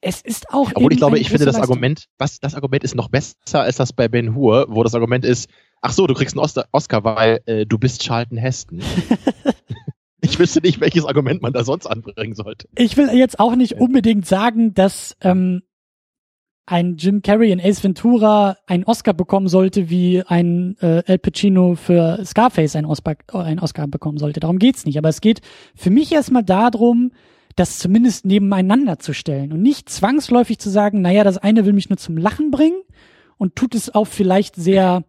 Es 0.00 0.20
ist 0.20 0.50
auch. 0.50 0.70
Obwohl 0.74 0.92
ich 0.92 0.98
glaube, 0.98 1.18
ich 1.18 1.28
finde 1.28 1.46
das 1.46 1.54
Leistung. 1.54 1.76
Argument, 1.76 2.08
was 2.18 2.40
das 2.40 2.54
Argument 2.54 2.84
ist 2.84 2.94
noch 2.94 3.08
besser 3.08 3.62
als 3.62 3.76
das 3.76 3.92
bei 3.92 4.08
Ben 4.08 4.34
Hur, 4.34 4.66
wo 4.68 4.82
das 4.82 4.94
Argument 4.94 5.24
ist, 5.24 5.48
ach 5.80 5.92
so, 5.92 6.06
du 6.06 6.14
kriegst 6.14 6.36
einen 6.36 6.64
Oscar, 6.72 7.04
weil 7.04 7.40
äh, 7.46 7.66
du 7.66 7.78
bist 7.78 8.02
Charlton 8.02 8.36
Heston. 8.36 8.82
ich 10.20 10.38
wüsste 10.38 10.60
nicht, 10.60 10.80
welches 10.80 11.04
Argument 11.04 11.40
man 11.40 11.52
da 11.52 11.64
sonst 11.64 11.86
anbringen 11.86 12.34
sollte. 12.34 12.68
Ich 12.76 12.96
will 12.96 13.08
jetzt 13.14 13.38
auch 13.38 13.54
nicht 13.54 13.74
unbedingt 13.74 14.26
sagen, 14.26 14.74
dass 14.74 15.16
ähm, 15.20 15.62
ein 16.66 16.96
Jim 16.96 17.22
Carrey 17.22 17.52
in 17.52 17.60
Ace 17.60 17.84
Ventura 17.84 18.56
einen 18.66 18.84
Oscar 18.84 19.12
bekommen 19.12 19.48
sollte, 19.48 19.90
wie 19.90 20.22
ein 20.26 20.76
äh, 20.80 21.02
Al 21.06 21.18
Pacino 21.18 21.74
für 21.74 22.24
Scarface 22.24 22.76
einen 22.76 22.86
Oscar, 22.86 23.16
einen 23.32 23.60
Oscar 23.60 23.86
bekommen 23.86 24.18
sollte. 24.18 24.40
Darum 24.40 24.58
geht's 24.58 24.86
nicht. 24.86 24.96
Aber 24.96 25.08
es 25.08 25.20
geht 25.20 25.40
für 25.74 25.90
mich 25.90 26.12
erstmal 26.12 26.44
darum, 26.44 27.12
das 27.56 27.78
zumindest 27.78 28.24
nebeneinander 28.24 28.98
zu 28.98 29.12
stellen 29.12 29.52
und 29.52 29.62
nicht 29.62 29.88
zwangsläufig 29.88 30.58
zu 30.58 30.70
sagen, 30.70 31.02
naja, 31.02 31.22
das 31.22 31.38
eine 31.38 31.66
will 31.66 31.72
mich 31.72 31.88
nur 31.88 31.98
zum 31.98 32.16
Lachen 32.16 32.50
bringen 32.50 32.80
und 33.36 33.56
tut 33.56 33.74
es 33.74 33.90
auf 33.90 34.08
vielleicht 34.08 34.56
sehr 34.56 35.04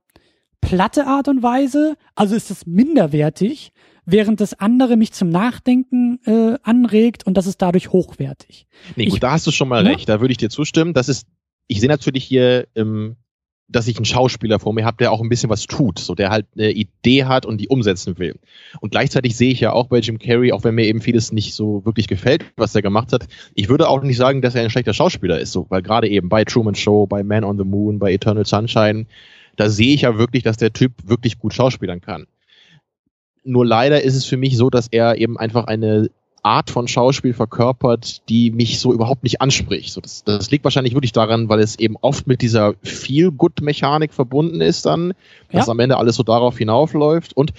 platte 0.61 1.07
Art 1.07 1.27
und 1.27 1.43
Weise, 1.43 1.95
also 2.15 2.35
ist 2.35 2.51
es 2.51 2.65
minderwertig, 2.65 3.71
während 4.05 4.41
das 4.41 4.53
andere 4.53 4.97
mich 4.97 5.11
zum 5.11 5.29
Nachdenken 5.29 6.19
äh, 6.25 6.57
anregt 6.63 7.25
und 7.25 7.35
das 7.35 7.47
ist 7.47 7.61
dadurch 7.61 7.91
hochwertig. 7.91 8.67
Nee, 8.95 9.05
gut, 9.05 9.13
ich, 9.15 9.19
da 9.19 9.31
hast 9.31 9.47
du 9.47 9.51
schon 9.51 9.67
mal 9.67 9.83
ja? 9.83 9.91
recht, 9.91 10.07
da 10.09 10.21
würde 10.21 10.31
ich 10.31 10.37
dir 10.37 10.49
zustimmen. 10.49 10.93
Das 10.93 11.09
ist, 11.09 11.27
ich 11.67 11.79
sehe 11.79 11.89
natürlich 11.89 12.23
hier 12.23 12.67
ähm, 12.75 13.15
dass 13.67 13.87
ich 13.87 13.97
einen 13.97 14.05
Schauspieler 14.05 14.59
vor 14.59 14.73
mir 14.73 14.85
habe, 14.85 14.97
der 14.97 15.11
auch 15.11 15.21
ein 15.21 15.29
bisschen 15.29 15.49
was 15.49 15.65
tut, 15.65 15.97
so 15.97 16.13
der 16.13 16.29
halt 16.29 16.45
eine 16.55 16.71
Idee 16.71 17.25
hat 17.25 17.45
und 17.45 17.59
die 17.59 17.67
umsetzen 17.67 18.17
will. 18.19 18.35
Und 18.79 18.91
gleichzeitig 18.91 19.35
sehe 19.35 19.51
ich 19.51 19.59
ja 19.59 19.73
auch 19.73 19.87
bei 19.87 19.99
Jim 19.99 20.19
Carrey, 20.19 20.51
auch 20.51 20.63
wenn 20.63 20.75
mir 20.75 20.85
eben 20.85 21.01
vieles 21.01 21.31
nicht 21.31 21.55
so 21.55 21.83
wirklich 21.85 22.07
gefällt, 22.07 22.45
was 22.57 22.75
er 22.75 22.81
gemacht 22.81 23.11
hat, 23.11 23.27
ich 23.55 23.69
würde 23.69 23.89
auch 23.89 24.01
nicht 24.03 24.17
sagen, 24.17 24.41
dass 24.41 24.55
er 24.55 24.63
ein 24.63 24.69
schlechter 24.69 24.93
Schauspieler 24.93 25.39
ist, 25.39 25.51
so, 25.51 25.65
weil 25.69 25.81
gerade 25.81 26.07
eben 26.07 26.29
bei 26.29 26.45
Truman 26.45 26.75
Show, 26.75 27.07
bei 27.07 27.23
Man 27.23 27.43
on 27.43 27.57
the 27.57 27.63
Moon, 27.63 27.97
bei 27.97 28.13
Eternal 28.13 28.45
Sunshine, 28.45 29.07
da 29.55 29.69
sehe 29.69 29.95
ich 29.95 30.01
ja 30.01 30.17
wirklich, 30.17 30.43
dass 30.43 30.57
der 30.57 30.73
Typ 30.73 30.93
wirklich 31.03 31.39
gut 31.39 31.53
schauspielern 31.53 32.01
kann. 32.01 32.27
Nur 33.43 33.65
leider 33.65 34.01
ist 34.01 34.15
es 34.15 34.25
für 34.25 34.37
mich 34.37 34.57
so, 34.57 34.69
dass 34.69 34.87
er 34.87 35.17
eben 35.17 35.37
einfach 35.37 35.65
eine 35.65 36.09
Art 36.45 36.69
von 36.69 36.87
Schauspiel 36.87 37.33
verkörpert, 37.33 38.29
die 38.29 38.51
mich 38.51 38.79
so 38.79 38.93
überhaupt 38.93 39.23
nicht 39.23 39.41
anspricht. 39.41 39.91
So, 39.91 39.99
das, 39.99 40.23
das 40.23 40.51
liegt 40.51 40.63
wahrscheinlich 40.63 40.93
wirklich 40.93 41.11
daran, 41.11 41.49
weil 41.49 41.59
es 41.59 41.79
eben 41.79 41.97
oft 42.01 42.27
mit 42.27 42.43
dieser 42.43 42.75
Feel-Good-Mechanik 42.83 44.13
verbunden 44.13 44.61
ist 44.61 44.85
dann, 44.85 45.13
dass 45.51 45.65
ja. 45.65 45.71
am 45.71 45.79
Ende 45.79 45.97
alles 45.97 46.15
so 46.15 46.23
darauf 46.23 46.57
hinaufläuft 46.57 47.35
und 47.35 47.53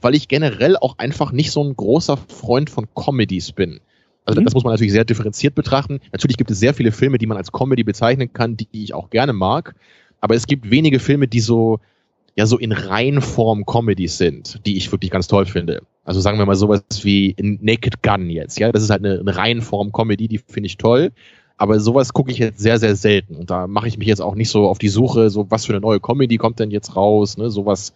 weil 0.00 0.14
ich 0.14 0.28
generell 0.28 0.76
auch 0.78 0.96
einfach 0.98 1.30
nicht 1.30 1.50
so 1.50 1.62
ein 1.62 1.76
großer 1.76 2.16
Freund 2.16 2.70
von 2.70 2.86
Comedies 2.94 3.52
bin. 3.52 3.80
Also 4.24 4.40
mhm. 4.40 4.44
das 4.44 4.54
muss 4.54 4.64
man 4.64 4.72
natürlich 4.72 4.92
sehr 4.92 5.04
differenziert 5.04 5.54
betrachten. 5.54 6.00
Natürlich 6.10 6.38
gibt 6.38 6.50
es 6.50 6.58
sehr 6.58 6.72
viele 6.72 6.92
Filme, 6.92 7.18
die 7.18 7.26
man 7.26 7.36
als 7.36 7.52
Comedy 7.52 7.84
bezeichnen 7.84 8.32
kann, 8.32 8.56
die 8.56 8.68
ich 8.72 8.94
auch 8.94 9.10
gerne 9.10 9.34
mag. 9.34 9.74
Aber 10.20 10.34
es 10.34 10.46
gibt 10.46 10.70
wenige 10.70 11.00
Filme, 11.00 11.28
die 11.28 11.40
so 11.40 11.80
ja 12.36 12.46
so 12.46 12.58
in 12.58 12.72
Reinform 12.72 13.64
Comedies 13.64 14.18
sind, 14.18 14.60
die 14.66 14.76
ich 14.76 14.92
wirklich 14.92 15.10
ganz 15.10 15.26
toll 15.26 15.46
finde. 15.46 15.82
Also 16.04 16.20
sagen 16.20 16.38
wir 16.38 16.46
mal 16.46 16.54
sowas 16.54 16.82
wie 17.02 17.34
Naked 17.40 18.02
Gun 18.02 18.30
jetzt, 18.30 18.58
ja, 18.58 18.70
das 18.70 18.82
ist 18.82 18.90
halt 18.90 19.04
eine, 19.04 19.18
eine 19.18 19.36
Reinform 19.36 19.90
Comedy, 19.90 20.28
die 20.28 20.38
finde 20.38 20.66
ich 20.66 20.76
toll. 20.76 21.12
Aber 21.58 21.80
sowas 21.80 22.12
gucke 22.12 22.30
ich 22.30 22.36
jetzt 22.36 22.60
sehr, 22.60 22.78
sehr 22.78 22.96
selten. 22.96 23.34
Und 23.34 23.50
da 23.50 23.66
mache 23.66 23.88
ich 23.88 23.96
mich 23.96 24.06
jetzt 24.06 24.20
auch 24.20 24.34
nicht 24.34 24.50
so 24.50 24.68
auf 24.68 24.78
die 24.78 24.90
Suche, 24.90 25.30
so 25.30 25.50
was 25.50 25.64
für 25.64 25.72
eine 25.72 25.80
neue 25.80 26.00
Comedy 26.00 26.36
kommt 26.36 26.60
denn 26.60 26.70
jetzt 26.70 26.94
raus, 26.96 27.38
ne, 27.38 27.50
sowas. 27.50 27.94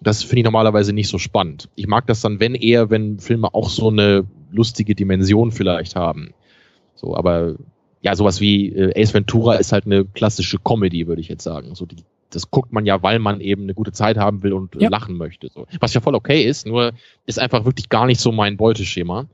Das 0.00 0.22
finde 0.22 0.40
ich 0.40 0.44
normalerweise 0.44 0.94
nicht 0.94 1.08
so 1.08 1.18
spannend. 1.18 1.68
Ich 1.76 1.86
mag 1.86 2.06
das 2.06 2.22
dann, 2.22 2.40
wenn 2.40 2.54
eher, 2.54 2.88
wenn 2.88 3.18
Filme 3.18 3.52
auch 3.52 3.68
so 3.68 3.90
eine 3.90 4.24
lustige 4.50 4.94
Dimension 4.94 5.52
vielleicht 5.52 5.96
haben. 5.96 6.32
So, 6.94 7.14
aber 7.14 7.56
ja, 8.00 8.16
sowas 8.16 8.40
wie 8.40 8.70
äh, 8.70 9.00
Ace 9.00 9.12
Ventura 9.12 9.54
ist 9.56 9.72
halt 9.72 9.84
eine 9.84 10.04
klassische 10.04 10.58
Comedy, 10.58 11.06
würde 11.06 11.20
ich 11.20 11.28
jetzt 11.28 11.44
sagen. 11.44 11.74
So 11.74 11.84
die 11.84 11.96
das 12.30 12.50
guckt 12.50 12.72
man 12.72 12.86
ja, 12.86 13.02
weil 13.02 13.18
man 13.18 13.40
eben 13.40 13.62
eine 13.62 13.74
gute 13.74 13.92
Zeit 13.92 14.16
haben 14.16 14.42
will 14.42 14.52
und 14.52 14.74
ja. 14.80 14.88
lachen 14.88 15.16
möchte. 15.16 15.48
So. 15.48 15.66
Was 15.80 15.94
ja 15.94 16.00
voll 16.00 16.14
okay 16.14 16.42
ist, 16.42 16.66
nur 16.66 16.92
ist 17.26 17.38
einfach 17.38 17.64
wirklich 17.64 17.88
gar 17.88 18.06
nicht 18.06 18.20
so 18.20 18.32
mein 18.32 18.56
Beuteschema. 18.56 19.26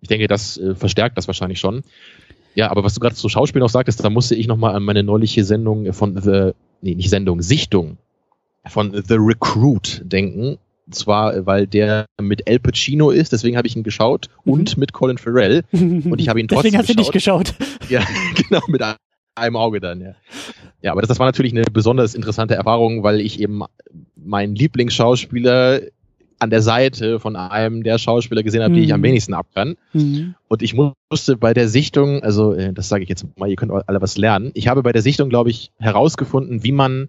Ich 0.00 0.08
denke, 0.08 0.28
das 0.28 0.58
äh, 0.58 0.74
verstärkt 0.74 1.16
das 1.16 1.26
wahrscheinlich 1.26 1.58
schon. 1.58 1.82
Ja, 2.54 2.70
aber 2.70 2.84
was 2.84 2.94
du 2.94 3.00
gerade 3.00 3.14
zu 3.14 3.28
Schauspiel 3.28 3.60
noch 3.60 3.68
sagtest, 3.68 4.04
da 4.04 4.10
musste 4.10 4.34
ich 4.34 4.46
nochmal 4.46 4.74
an 4.74 4.82
meine 4.82 5.02
neuliche 5.02 5.44
Sendung 5.44 5.92
von 5.92 6.20
The, 6.20 6.52
nee, 6.82 6.94
nicht 6.94 7.10
Sendung, 7.10 7.42
Sichtung 7.42 7.98
von 8.66 8.92
The 8.92 9.14
Recruit 9.14 10.02
denken. 10.04 10.58
Und 10.86 10.94
zwar, 10.94 11.46
weil 11.46 11.66
der 11.66 12.06
mit 12.20 12.48
Al 12.48 12.58
Pacino 12.58 13.10
ist, 13.10 13.32
deswegen 13.32 13.56
habe 13.56 13.68
ich 13.68 13.76
ihn 13.76 13.82
geschaut 13.82 14.28
mhm. 14.44 14.52
und 14.52 14.76
mit 14.78 14.92
Colin 14.92 15.18
Farrell. 15.18 15.64
Und 15.72 16.18
ich 16.18 16.28
habe 16.28 16.40
ihn 16.40 16.48
trotzdem 16.48 16.72
Deswegen 16.72 16.78
hast 16.78 16.88
du 16.88 16.94
nicht 16.94 17.12
geschaut. 17.12 17.54
Ja, 17.88 18.02
genau, 18.34 18.62
mit 18.68 18.82
einem 19.38 19.56
Auge 19.56 19.80
dann, 19.80 20.00
ja. 20.00 20.14
Ja, 20.82 20.92
aber 20.92 21.00
das, 21.00 21.08
das 21.08 21.18
war 21.18 21.26
natürlich 21.26 21.52
eine 21.52 21.64
besonders 21.72 22.14
interessante 22.14 22.54
Erfahrung, 22.54 23.02
weil 23.02 23.20
ich 23.20 23.40
eben 23.40 23.62
meinen 24.16 24.54
Lieblingsschauspieler 24.54 25.80
an 26.38 26.50
der 26.50 26.62
Seite 26.62 27.18
von 27.18 27.36
einem 27.36 27.82
der 27.82 27.98
Schauspieler 27.98 28.42
gesehen 28.42 28.62
habe, 28.62 28.72
mhm. 28.72 28.76
die 28.76 28.84
ich 28.84 28.94
am 28.94 29.00
mhm. 29.00 29.04
wenigsten 29.04 29.34
abkann. 29.34 29.76
Mhm. 29.92 30.34
Und 30.46 30.62
ich 30.62 30.74
musste 30.74 31.36
bei 31.36 31.52
der 31.52 31.68
Sichtung, 31.68 32.22
also 32.22 32.54
äh, 32.54 32.72
das 32.72 32.88
sage 32.88 33.02
ich 33.02 33.08
jetzt 33.08 33.26
mal, 33.36 33.48
ihr 33.48 33.56
könnt 33.56 33.72
alle 33.72 34.00
was 34.00 34.16
lernen. 34.16 34.52
Ich 34.54 34.68
habe 34.68 34.82
bei 34.82 34.92
der 34.92 35.02
Sichtung, 35.02 35.28
glaube 35.28 35.50
ich, 35.50 35.72
herausgefunden, 35.78 36.62
wie 36.62 36.72
man 36.72 37.08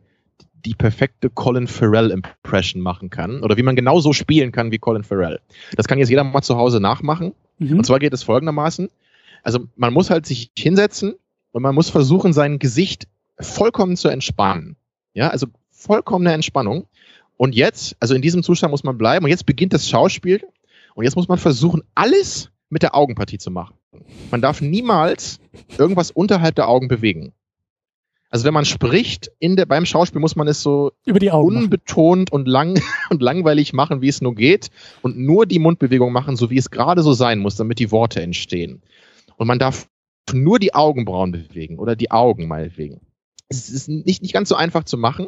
die 0.65 0.73
perfekte 0.73 1.30
Colin 1.30 1.68
Farrell 1.68 2.11
Impression 2.11 2.81
machen 2.81 3.10
kann 3.10 3.43
oder 3.43 3.56
wie 3.56 3.64
man 3.64 3.76
genauso 3.76 4.14
spielen 4.14 4.51
kann 4.51 4.72
wie 4.72 4.77
Colin 4.77 5.03
Farrell. 5.03 5.39
Das 5.77 5.88
kann 5.88 5.99
jetzt 5.99 6.10
jeder 6.10 6.23
mal 6.23 6.41
zu 6.41 6.57
Hause 6.57 6.80
nachmachen. 6.80 7.34
Mhm. 7.60 7.77
Und 7.77 7.85
zwar 7.85 7.99
geht 7.99 8.14
es 8.14 8.23
folgendermaßen. 8.23 8.89
Also 9.43 9.60
man 9.76 9.93
muss 9.93 10.10
halt 10.10 10.26
sich 10.26 10.51
hinsetzen 10.57 11.15
und 11.51 11.63
man 11.63 11.76
muss 11.76 11.89
versuchen, 11.89 12.34
sein 12.34 12.59
Gesicht 12.59 13.07
vollkommen 13.39 13.95
zu 13.97 14.09
entspannen. 14.09 14.76
Ja, 15.13 15.30
also 15.30 15.47
vollkommene 15.71 16.34
Entspannung. 16.34 16.88
Und 17.38 17.55
jetzt, 17.55 17.95
also 17.99 18.15
in 18.15 18.21
diesem 18.21 18.43
Zustand 18.43 18.71
muss 18.71 18.84
man 18.84 18.97
bleiben. 18.97 19.26
Und 19.26 19.31
jetzt 19.31 19.45
beginnt 19.45 19.73
das 19.73 19.88
Schauspiel. 19.89 20.43
Und 20.93 21.05
jetzt 21.05 21.15
muss 21.15 21.27
man 21.27 21.38
versuchen, 21.38 21.84
alles 21.95 22.51
mit 22.69 22.84
der 22.84 22.95
Augenpartie 22.95 23.38
zu 23.38 23.51
machen. 23.51 23.76
Man 24.30 24.41
darf 24.41 24.61
niemals 24.61 25.39
irgendwas 25.77 26.11
unterhalb 26.11 26.55
der 26.55 26.67
Augen 26.67 26.88
bewegen. 26.88 27.34
Also 28.30 28.45
wenn 28.45 28.53
man 28.53 28.65
spricht 28.65 29.31
in 29.39 29.55
der, 29.55 29.65
beim 29.65 29.85
Schauspiel 29.85 30.21
muss 30.21 30.35
man 30.35 30.47
es 30.47 30.61
so 30.61 30.91
Über 31.05 31.17
die 31.17 31.31
Augen 31.31 31.57
unbetont 31.57 32.31
machen. 32.31 32.41
und 32.41 32.47
lang 32.47 32.81
und 33.09 33.21
langweilig 33.21 33.73
machen, 33.73 34.01
wie 34.01 34.07
es 34.07 34.21
nur 34.21 34.35
geht 34.35 34.69
und 35.01 35.17
nur 35.17 35.47
die 35.47 35.57
Mundbewegung 35.57 36.11
machen, 36.11 36.35
so 36.35 36.51
wie 36.51 36.57
es 36.57 36.69
gerade 36.69 37.01
so 37.01 37.13
sein 37.13 37.39
muss, 37.39 37.55
damit 37.55 37.80
die 37.80 37.91
Worte 37.91 38.21
entstehen. 38.21 38.84
Und 39.38 39.47
man 39.47 39.57
darf 39.57 39.88
nur 40.33 40.59
die 40.59 40.73
Augenbrauen 40.73 41.31
bewegen 41.31 41.79
oder 41.79 41.95
die 41.95 42.11
Augen 42.11 42.47
meinetwegen. 42.47 43.01
Es 43.47 43.69
ist 43.69 43.89
nicht, 43.89 44.21
nicht 44.21 44.33
ganz 44.33 44.49
so 44.49 44.55
einfach 44.55 44.83
zu 44.83 44.97
machen, 44.97 45.27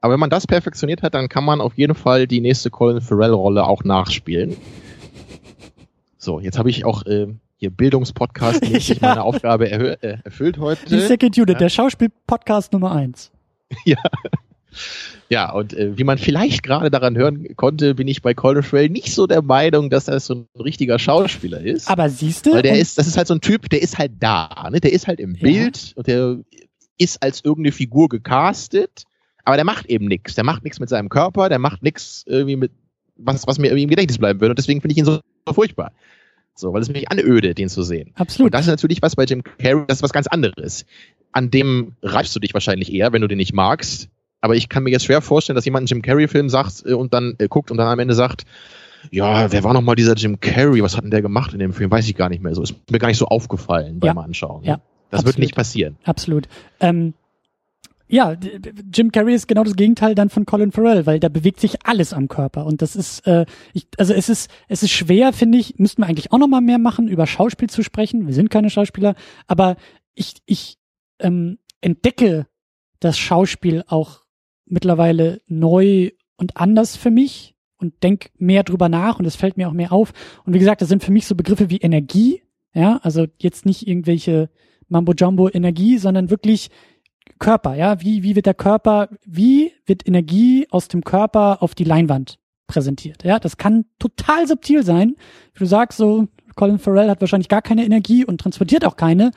aber 0.00 0.12
wenn 0.12 0.20
man 0.20 0.30
das 0.30 0.46
perfektioniert 0.46 1.02
hat, 1.02 1.14
dann 1.14 1.30
kann 1.30 1.44
man 1.44 1.62
auf 1.62 1.78
jeden 1.78 1.94
Fall 1.94 2.26
die 2.26 2.42
nächste 2.42 2.70
Colin 2.70 3.00
Farrell-Rolle 3.00 3.66
auch 3.66 3.84
nachspielen. 3.84 4.56
So, 6.18 6.40
jetzt 6.40 6.58
habe 6.58 6.68
ich 6.68 6.84
auch 6.84 7.06
äh, 7.06 7.28
hier 7.56 7.70
Bildungspodcast 7.70 8.66
ja. 8.88 8.96
meine 9.00 9.22
Aufgabe 9.22 9.70
äh, 9.70 10.18
erfüllt 10.24 10.58
heute. 10.58 10.84
Die 10.86 11.00
Second 11.00 11.36
Unit, 11.38 11.54
ja. 11.54 11.58
der 11.58 11.68
Schauspiel-Podcast 11.70 12.72
Nummer 12.74 12.92
eins. 12.92 13.32
ja. 13.86 13.96
Ja, 15.28 15.52
und 15.52 15.72
äh, 15.72 15.96
wie 15.96 16.04
man 16.04 16.18
vielleicht 16.18 16.62
gerade 16.62 16.90
daran 16.90 17.16
hören 17.16 17.56
konnte, 17.56 17.94
bin 17.94 18.08
ich 18.08 18.22
bei 18.22 18.34
Colin 18.34 18.62
Farrell 18.62 18.88
nicht 18.88 19.14
so 19.14 19.26
der 19.26 19.42
Meinung, 19.42 19.90
dass 19.90 20.08
er 20.08 20.20
so 20.20 20.34
ein 20.34 20.60
richtiger 20.60 20.98
Schauspieler 20.98 21.60
ist. 21.60 21.88
Aber 21.88 22.08
siehst 22.10 22.46
du? 22.46 22.52
Weil 22.52 22.62
der 22.62 22.78
ist, 22.78 22.98
das 22.98 23.06
ist 23.06 23.16
halt 23.16 23.26
so 23.26 23.34
ein 23.34 23.40
Typ, 23.40 23.68
der 23.70 23.82
ist 23.82 23.98
halt 23.98 24.12
da, 24.20 24.68
ne? 24.70 24.80
Der 24.80 24.92
ist 24.92 25.06
halt 25.06 25.20
im 25.20 25.34
ja. 25.34 25.42
Bild 25.42 25.92
und 25.96 26.06
der 26.06 26.38
ist 26.98 27.22
als 27.22 27.44
irgendeine 27.44 27.72
Figur 27.72 28.08
gecastet, 28.08 29.04
aber 29.44 29.56
der 29.56 29.64
macht 29.64 29.86
eben 29.86 30.06
nichts. 30.06 30.34
Der 30.34 30.44
macht 30.44 30.62
nichts 30.64 30.80
mit 30.80 30.88
seinem 30.88 31.08
Körper, 31.08 31.48
der 31.48 31.58
macht 31.58 31.82
nichts 31.82 32.24
irgendwie 32.26 32.56
mit 32.56 32.72
was, 33.16 33.46
was 33.46 33.58
mir 33.58 33.68
irgendwie 33.68 33.84
im 33.84 33.90
Gedächtnis 33.90 34.18
bleiben 34.18 34.40
würde. 34.40 34.52
Und 34.52 34.58
deswegen 34.58 34.80
finde 34.80 34.92
ich 34.92 34.98
ihn 34.98 35.04
so, 35.04 35.20
so 35.46 35.52
furchtbar. 35.52 35.92
So, 36.56 36.72
weil 36.72 36.82
es 36.82 36.88
mich 36.88 37.10
anöde, 37.10 37.54
den 37.54 37.68
zu 37.68 37.82
sehen. 37.82 38.12
Absolut. 38.14 38.48
Und 38.48 38.54
das 38.54 38.62
ist 38.62 38.70
natürlich 38.70 39.02
was 39.02 39.16
bei 39.16 39.24
Jim 39.24 39.42
Carrey, 39.42 39.84
das 39.88 39.98
ist 39.98 40.02
was 40.02 40.12
ganz 40.12 40.26
anderes. 40.28 40.86
An 41.32 41.50
dem 41.50 41.96
reibst 42.02 42.34
du 42.36 42.40
dich 42.40 42.54
wahrscheinlich 42.54 42.92
eher, 42.92 43.12
wenn 43.12 43.22
du 43.22 43.28
den 43.28 43.38
nicht 43.38 43.52
magst. 43.52 44.08
Aber 44.44 44.56
ich 44.56 44.68
kann 44.68 44.82
mir 44.82 44.90
jetzt 44.90 45.06
schwer 45.06 45.22
vorstellen, 45.22 45.54
dass 45.54 45.64
jemand 45.64 45.80
einen 45.82 45.86
Jim 45.86 46.02
Carrey-Film 46.02 46.50
sagt 46.50 46.84
äh, 46.84 46.92
und 46.92 47.14
dann 47.14 47.34
äh, 47.38 47.48
guckt 47.48 47.70
und 47.70 47.78
dann 47.78 47.86
am 47.86 47.98
Ende 47.98 48.12
sagt, 48.12 48.44
ja, 49.10 49.50
wer 49.50 49.64
war 49.64 49.72
nochmal 49.72 49.96
dieser 49.96 50.16
Jim 50.16 50.38
Carrey? 50.38 50.82
Was 50.82 50.98
hat 50.98 51.04
denn 51.04 51.10
der 51.10 51.22
gemacht 51.22 51.54
in 51.54 51.60
dem 51.60 51.72
Film? 51.72 51.90
Weiß 51.90 52.06
ich 52.06 52.14
gar 52.14 52.28
nicht 52.28 52.42
mehr. 52.42 52.54
So 52.54 52.62
ist 52.62 52.74
mir 52.90 52.98
gar 52.98 53.08
nicht 53.08 53.16
so 53.16 53.24
aufgefallen 53.24 54.00
beim 54.00 54.16
ja. 54.18 54.22
Anschauen. 54.22 54.62
Ja, 54.62 54.82
das 55.08 55.20
absolut. 55.20 55.24
wird 55.24 55.38
nicht 55.38 55.56
passieren. 55.56 55.96
Absolut. 56.04 56.46
Ähm, 56.78 57.14
ja, 58.06 58.36
Jim 58.94 59.12
Carrey 59.12 59.34
ist 59.34 59.48
genau 59.48 59.64
das 59.64 59.76
Gegenteil 59.76 60.14
dann 60.14 60.28
von 60.28 60.44
Colin 60.44 60.72
Farrell, 60.72 61.06
weil 61.06 61.20
da 61.20 61.30
bewegt 61.30 61.58
sich 61.58 61.78
alles 61.86 62.12
am 62.12 62.28
Körper 62.28 62.66
und 62.66 62.82
das 62.82 62.96
ist, 62.96 63.26
äh, 63.26 63.46
ich, 63.72 63.86
also 63.96 64.12
es 64.12 64.28
ist, 64.28 64.50
es 64.68 64.82
ist 64.82 64.90
schwer, 64.90 65.32
finde 65.32 65.56
ich, 65.56 65.78
müssten 65.78 66.02
wir 66.02 66.06
eigentlich 66.06 66.32
auch 66.32 66.38
noch 66.38 66.48
mal 66.48 66.60
mehr 66.60 66.78
machen, 66.78 67.08
über 67.08 67.26
Schauspiel 67.26 67.70
zu 67.70 67.82
sprechen. 67.82 68.26
Wir 68.26 68.34
sind 68.34 68.50
keine 68.50 68.68
Schauspieler, 68.68 69.14
aber 69.46 69.76
ich, 70.12 70.34
ich 70.44 70.76
ähm, 71.18 71.56
entdecke 71.80 72.46
das 73.00 73.18
Schauspiel 73.18 73.84
auch 73.86 74.23
mittlerweile 74.66 75.40
neu 75.46 76.10
und 76.36 76.56
anders 76.56 76.96
für 76.96 77.10
mich 77.10 77.54
und 77.78 78.02
denk 78.02 78.30
mehr 78.38 78.62
drüber 78.62 78.88
nach 78.88 79.18
und 79.18 79.24
es 79.24 79.36
fällt 79.36 79.56
mir 79.56 79.68
auch 79.68 79.72
mehr 79.72 79.92
auf. 79.92 80.12
Und 80.44 80.54
wie 80.54 80.58
gesagt, 80.58 80.80
das 80.80 80.88
sind 80.88 81.04
für 81.04 81.12
mich 81.12 81.26
so 81.26 81.34
Begriffe 81.34 81.70
wie 81.70 81.78
Energie, 81.78 82.42
ja, 82.74 82.98
also 83.02 83.26
jetzt 83.38 83.66
nicht 83.66 83.86
irgendwelche 83.86 84.50
Mambo 84.88 85.12
Jumbo 85.12 85.48
Energie, 85.48 85.98
sondern 85.98 86.30
wirklich 86.30 86.70
Körper, 87.38 87.74
ja, 87.74 88.00
wie, 88.00 88.22
wie 88.22 88.36
wird 88.36 88.46
der 88.46 88.54
Körper, 88.54 89.08
wie 89.24 89.72
wird 89.86 90.06
Energie 90.06 90.66
aus 90.70 90.88
dem 90.88 91.04
Körper 91.04 91.62
auf 91.62 91.74
die 91.74 91.84
Leinwand 91.84 92.38
präsentiert, 92.66 93.24
ja, 93.24 93.38
das 93.38 93.56
kann 93.56 93.84
total 93.98 94.46
subtil 94.46 94.82
sein. 94.82 95.16
Wie 95.52 95.60
du 95.60 95.66
sagst, 95.66 95.98
so, 95.98 96.28
Colin 96.56 96.78
Farrell 96.78 97.10
hat 97.10 97.20
wahrscheinlich 97.20 97.48
gar 97.48 97.62
keine 97.62 97.84
Energie 97.84 98.24
und 98.24 98.40
transportiert 98.40 98.84
auch 98.84 98.96
keine, 98.96 99.32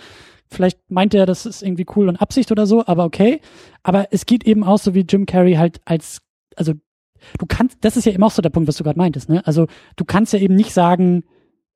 Vielleicht 0.50 0.80
meint 0.90 1.14
er, 1.14 1.26
das 1.26 1.46
ist 1.46 1.62
irgendwie 1.62 1.86
cool 1.96 2.08
und 2.08 2.18
Absicht 2.18 2.52
oder 2.52 2.66
so, 2.66 2.86
aber 2.86 3.04
okay. 3.04 3.42
Aber 3.84 4.08
es 4.12 4.26
geht 4.26 4.46
eben 4.46 4.64
auch 4.64 4.78
so 4.78 4.94
wie 4.94 5.02
Jim 5.02 5.26
Carrey 5.26 5.56
halt 5.56 5.82
als, 5.86 6.22
also 6.56 6.74
du 7.38 7.46
kannst, 7.48 7.78
das 7.82 7.98
ist 7.98 8.06
ja 8.06 8.14
eben 8.14 8.24
auch 8.24 8.32
so 8.32 8.42
der 8.42 8.50
Punkt, 8.50 8.68
was 8.68 8.78
du 8.78 8.84
gerade 8.84 8.98
meintest, 8.98 9.30
ne? 9.30 9.46
Also 9.46 9.68
du 9.96 10.06
kannst 10.06 10.34
ja 10.34 10.40
eben 10.40 10.56
nicht 10.56 10.72
sagen, 10.72 11.24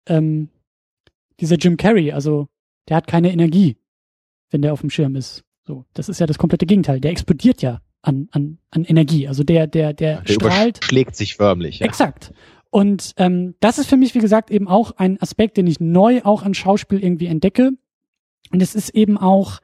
ähm, 0.08 0.50
dieser 1.40 1.58
Jim 1.58 1.78
Carrey, 1.78 2.12
also 2.12 2.48
der 2.88 2.98
hat 2.98 3.08
keine 3.08 3.32
Energie, 3.32 3.78
wenn 4.52 4.62
der 4.62 4.74
auf 4.74 4.82
dem 4.82 4.90
Schirm 4.90 5.16
ist. 5.16 5.44
So, 5.64 5.86
das 5.94 6.10
ist 6.10 6.20
ja 6.20 6.28
das 6.28 6.38
komplette 6.38 6.66
Gegenteil. 6.66 7.00
Der 7.00 7.12
explodiert 7.12 7.62
ja 7.62 7.82
an, 8.02 8.30
an, 8.32 8.58
an 8.72 8.84
Energie. 8.84 9.28
Also 9.28 9.44
der, 9.44 9.68
der, 9.68 9.94
der, 9.94 10.22
der 10.22 10.34
strahlt. 10.34 10.84
schlägt 10.84 11.16
sich 11.16 11.36
förmlich. 11.36 11.80
Ja. 11.80 11.86
Exakt. 11.86 12.34
Und 12.70 13.14
ähm, 13.18 13.56
das 13.60 13.78
ist 13.78 13.88
für 13.88 13.98
mich, 13.98 14.16
wie 14.16 14.20
gesagt, 14.20 14.50
eben 14.50 14.68
auch 14.68 14.94
ein 14.98 15.22
Aspekt, 15.22 15.58
den 15.58 15.68
ich 15.68 15.80
neu 15.80 16.22
auch 16.24 16.44
an 16.44 16.54
Schauspiel 16.54 17.04
irgendwie 17.04 17.28
entdecke. 17.28 17.72
Und 18.52 18.62
es 18.62 18.76
ist 18.76 18.90
eben 18.90 19.18
auch, 19.18 19.60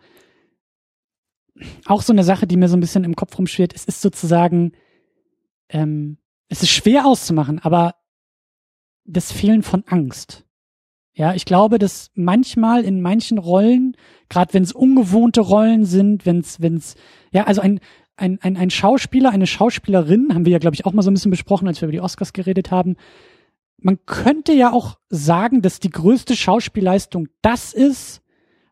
auch 1.86 2.02
so 2.02 2.14
eine 2.14 2.24
Sache, 2.24 2.48
die 2.48 2.58
mir 2.58 2.70
so 2.70 2.78
ein 2.78 2.82
bisschen 2.82 3.04
im 3.04 3.16
Kopf 3.16 3.38
rumschwirrt. 3.38 3.74
Es 3.74 3.86
ist 3.86 4.02
sozusagen, 4.02 4.74
ähm, 5.70 6.18
es 6.50 6.64
ist 6.64 6.70
schwer 6.70 7.06
auszumachen, 7.06 7.60
aber 7.60 7.96
das 9.06 9.32
Fehlen 9.32 9.64
von 9.64 9.84
Angst. 9.88 10.46
Ja, 11.14 11.34
ich 11.34 11.46
glaube, 11.46 11.80
dass 11.80 12.12
manchmal 12.14 12.84
in 12.84 13.02
manchen 13.02 13.40
Rollen, 13.40 13.98
gerade 14.30 14.54
wenn 14.54 14.62
es 14.62 14.72
ungewohnte 14.72 15.42
Rollen 15.42 15.84
sind, 15.84 16.28
wenn 16.28 16.40
es, 16.40 16.62
wenn 16.62 16.76
es, 16.76 16.96
ja, 17.32 17.46
also 17.46 17.62
ein, 17.62 17.80
ein, 18.18 18.38
ein, 18.42 18.56
ein 18.56 18.70
Schauspieler, 18.70 19.32
eine 19.32 19.48
Schauspielerin, 19.48 20.34
haben 20.34 20.46
wir 20.46 20.52
ja, 20.52 20.60
glaube 20.60 20.76
ich, 20.76 20.86
auch 20.86 20.94
mal 20.94 21.02
so 21.02 21.10
ein 21.10 21.16
bisschen 21.16 21.32
besprochen, 21.32 21.68
als 21.68 21.82
wir 21.82 21.88
über 21.88 21.94
die 21.94 22.02
Oscars 22.02 22.34
geredet 22.34 22.70
haben. 22.70 22.98
Man 23.80 23.98
könnte 24.06 24.54
ja 24.54 24.72
auch 24.72 25.00
sagen, 25.10 25.64
dass 25.64 25.80
die 25.80 25.90
größte 25.90 26.36
Schauspielleistung 26.36 27.30
das 27.42 27.74
ist, 27.74 28.22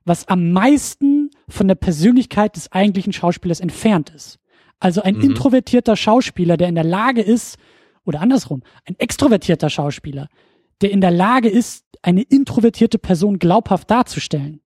was 0.06 0.28
am 0.28 0.52
meisten 0.52 1.32
von 1.50 1.68
der 1.68 1.76
Persönlichkeit 1.76 2.56
des 2.56 2.72
eigentlichen 2.72 3.12
Schauspielers 3.12 3.60
entfernt 3.60 4.12
ist. 4.12 4.40
Also 4.80 5.02
ein 5.02 5.16
mhm. 5.16 5.24
introvertierter 5.24 5.96
Schauspieler, 5.96 6.58
der 6.58 6.70
in 6.70 6.76
der 6.76 6.84
Lage 6.84 7.22
ist, 7.22 7.58
oder 8.06 8.22
andersrum, 8.22 8.62
ein 8.86 8.96
extrovertierter 9.00 9.70
Schauspieler, 9.70 10.28
der 10.82 10.92
in 10.92 11.02
der 11.02 11.12
Lage 11.12 11.50
ist, 11.50 11.86
eine 12.02 12.22
introvertierte 12.22 13.00
Person 13.00 13.40
glaubhaft 13.40 13.90
darzustellen. 13.90 14.62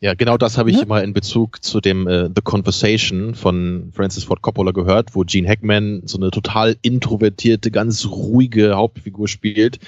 Ja, 0.00 0.14
genau 0.14 0.36
das 0.36 0.58
habe 0.58 0.70
ich 0.70 0.80
ne? 0.80 0.86
mal 0.86 1.04
in 1.04 1.12
Bezug 1.12 1.62
zu 1.62 1.80
dem 1.80 2.08
äh, 2.08 2.28
The 2.34 2.42
Conversation 2.42 3.34
von 3.34 3.92
Francis 3.92 4.24
Ford 4.24 4.42
Coppola 4.42 4.72
gehört, 4.72 5.14
wo 5.14 5.22
Gene 5.22 5.48
Hackman 5.48 6.02
so 6.04 6.18
eine 6.18 6.30
total 6.30 6.76
introvertierte, 6.82 7.70
ganz 7.70 8.04
ruhige 8.06 8.74
Hauptfigur 8.74 9.28
spielt 9.28 9.78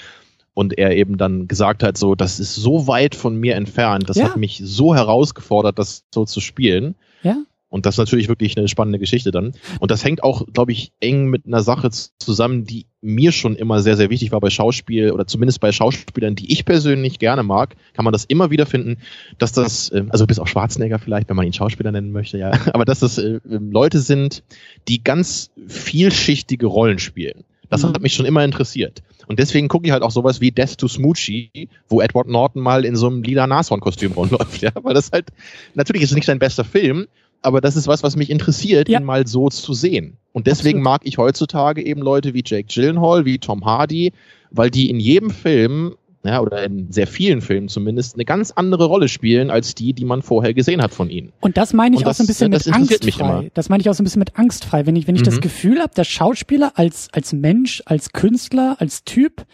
und 0.56 0.78
er 0.78 0.96
eben 0.96 1.18
dann 1.18 1.48
gesagt 1.48 1.82
hat, 1.82 1.98
so, 1.98 2.14
das 2.14 2.40
ist 2.40 2.54
so 2.54 2.86
weit 2.86 3.14
von 3.14 3.36
mir 3.36 3.56
entfernt, 3.56 4.08
das 4.08 4.16
ja. 4.16 4.24
hat 4.24 4.38
mich 4.38 4.62
so 4.64 4.94
herausgefordert, 4.94 5.78
das 5.78 6.04
so 6.14 6.24
zu 6.24 6.40
spielen. 6.40 6.94
Ja. 7.22 7.36
Und 7.68 7.84
das 7.84 7.96
ist 7.96 7.98
natürlich 7.98 8.28
wirklich 8.28 8.56
eine 8.56 8.66
spannende 8.66 8.98
Geschichte 8.98 9.32
dann. 9.32 9.52
Und 9.80 9.90
das 9.90 10.02
hängt 10.02 10.22
auch, 10.22 10.46
glaube 10.50 10.72
ich, 10.72 10.92
eng 11.00 11.26
mit 11.26 11.44
einer 11.46 11.60
Sache 11.60 11.90
zusammen, 11.90 12.64
die 12.64 12.86
mir 13.02 13.32
schon 13.32 13.54
immer 13.54 13.82
sehr, 13.82 13.98
sehr 13.98 14.08
wichtig 14.08 14.32
war 14.32 14.40
bei 14.40 14.48
Schauspiel 14.48 15.10
oder 15.10 15.26
zumindest 15.26 15.60
bei 15.60 15.72
Schauspielern, 15.72 16.36
die 16.36 16.50
ich 16.50 16.64
persönlich 16.64 17.18
gerne 17.18 17.42
mag, 17.42 17.76
kann 17.92 18.06
man 18.06 18.12
das 18.14 18.24
immer 18.24 18.50
wieder 18.50 18.64
finden, 18.64 18.96
dass 19.36 19.52
das, 19.52 19.92
ähm, 19.92 20.10
also 20.10 20.26
bis 20.26 20.38
auf 20.38 20.48
Schwarzenegger 20.48 20.98
vielleicht, 20.98 21.28
wenn 21.28 21.36
man 21.36 21.44
ihn 21.44 21.52
Schauspieler 21.52 21.92
nennen 21.92 22.12
möchte, 22.12 22.38
ja, 22.38 22.52
aber 22.72 22.86
dass 22.86 23.00
das 23.00 23.18
äh, 23.18 23.40
Leute 23.44 23.98
sind, 23.98 24.42
die 24.88 25.04
ganz 25.04 25.50
vielschichtige 25.66 26.64
Rollen 26.64 26.98
spielen. 26.98 27.44
Das 27.68 27.82
mhm. 27.82 27.88
hat 27.88 28.00
mich 28.00 28.14
schon 28.14 28.24
immer 28.24 28.42
interessiert. 28.42 29.02
Und 29.26 29.38
deswegen 29.38 29.68
gucke 29.68 29.86
ich 29.86 29.92
halt 29.92 30.02
auch 30.02 30.10
sowas 30.10 30.40
wie 30.40 30.52
Death 30.52 30.78
to 30.78 30.88
Smoochie, 30.88 31.68
wo 31.88 32.00
Edward 32.00 32.28
Norton 32.28 32.62
mal 32.62 32.84
in 32.84 32.96
so 32.96 33.06
einem 33.08 33.22
lila 33.22 33.46
Nashorn-Kostüm 33.46 34.12
rumläuft, 34.12 34.60
ja, 34.62 34.70
weil 34.82 34.94
das 34.94 35.10
halt, 35.12 35.28
natürlich 35.74 36.02
ist 36.02 36.10
es 36.10 36.16
nicht 36.16 36.26
sein 36.26 36.38
bester 36.38 36.64
Film, 36.64 37.06
aber 37.42 37.60
das 37.60 37.76
ist 37.76 37.86
was, 37.86 38.02
was 38.02 38.16
mich 38.16 38.30
interessiert, 38.30 38.88
ja. 38.88 38.98
ihn 38.98 39.04
mal 39.04 39.26
so 39.26 39.48
zu 39.48 39.74
sehen. 39.74 40.16
Und 40.32 40.46
deswegen 40.46 40.80
Absolut. 40.80 40.84
mag 40.84 41.00
ich 41.04 41.18
heutzutage 41.18 41.84
eben 41.84 42.02
Leute 42.02 42.34
wie 42.34 42.42
Jake 42.44 42.68
Gyllenhaal, 42.72 43.24
wie 43.24 43.38
Tom 43.38 43.64
Hardy, 43.64 44.12
weil 44.50 44.70
die 44.70 44.90
in 44.90 45.00
jedem 45.00 45.30
Film 45.30 45.94
ja, 46.26 46.40
oder 46.40 46.64
in 46.64 46.90
sehr 46.92 47.06
vielen 47.06 47.40
Filmen 47.40 47.68
zumindest, 47.68 48.14
eine 48.14 48.24
ganz 48.24 48.50
andere 48.50 48.86
Rolle 48.86 49.08
spielen 49.08 49.50
als 49.50 49.74
die, 49.74 49.92
die 49.92 50.04
man 50.04 50.22
vorher 50.22 50.54
gesehen 50.54 50.82
hat 50.82 50.92
von 50.92 51.10
ihnen. 51.10 51.32
Und 51.40 51.56
das 51.56 51.72
meine 51.72 51.94
ich 51.94 52.00
Und 52.00 52.06
auch 52.06 52.10
das, 52.10 52.18
so 52.18 52.24
ein 52.24 52.26
bisschen 52.26 52.50
mit 52.50 52.66
angstfrei. 52.72 53.50
Das 53.54 53.68
meine 53.68 53.80
ich 53.80 53.90
auch 53.90 53.94
so 53.94 54.02
ein 54.02 54.04
bisschen 54.04 54.20
mit 54.20 54.38
angstfrei. 54.38 54.86
Wenn 54.86 54.96
ich, 54.96 55.06
wenn 55.06 55.14
ich 55.14 55.22
mhm. 55.22 55.26
das 55.26 55.40
Gefühl 55.40 55.80
habe, 55.80 55.94
der 55.94 56.04
Schauspieler 56.04 56.72
als, 56.74 57.08
als 57.12 57.32
Mensch, 57.32 57.82
als 57.86 58.12
Künstler, 58.12 58.76
als 58.78 59.04
Typ, 59.04 59.46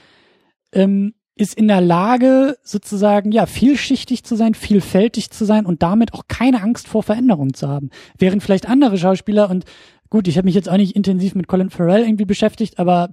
ähm, 0.73 1.15
ist 1.35 1.55
in 1.55 1.66
der 1.66 1.81
Lage, 1.81 2.57
sozusagen, 2.62 3.32
ja, 3.32 3.47
vielschichtig 3.47 4.23
zu 4.24 4.36
sein, 4.36 4.55
vielfältig 4.55 5.31
zu 5.31 5.44
sein 5.44 5.65
und 5.65 5.82
damit 5.82 6.12
auch 6.15 6.24
keine 6.28 6.62
Angst 6.62 6.89
vor 6.89 7.03
Veränderung 7.03 7.55
zu 7.55 7.69
haben. 7.69 7.90
Während 8.19 8.43
vielleicht 8.43 8.69
andere 8.69 8.99
Schauspieler 8.99 9.49
und 9.49 9.65
Gut, 10.12 10.28
ich 10.28 10.36
habe 10.36 10.44
mich 10.44 10.55
jetzt 10.55 10.68
auch 10.68 10.76
nicht 10.76 10.94
intensiv 10.94 11.34
mit 11.34 11.48
Colin 11.48 11.70
Farrell 11.70 12.02
irgendwie 12.02 12.26
beschäftigt, 12.26 12.78
aber 12.78 13.09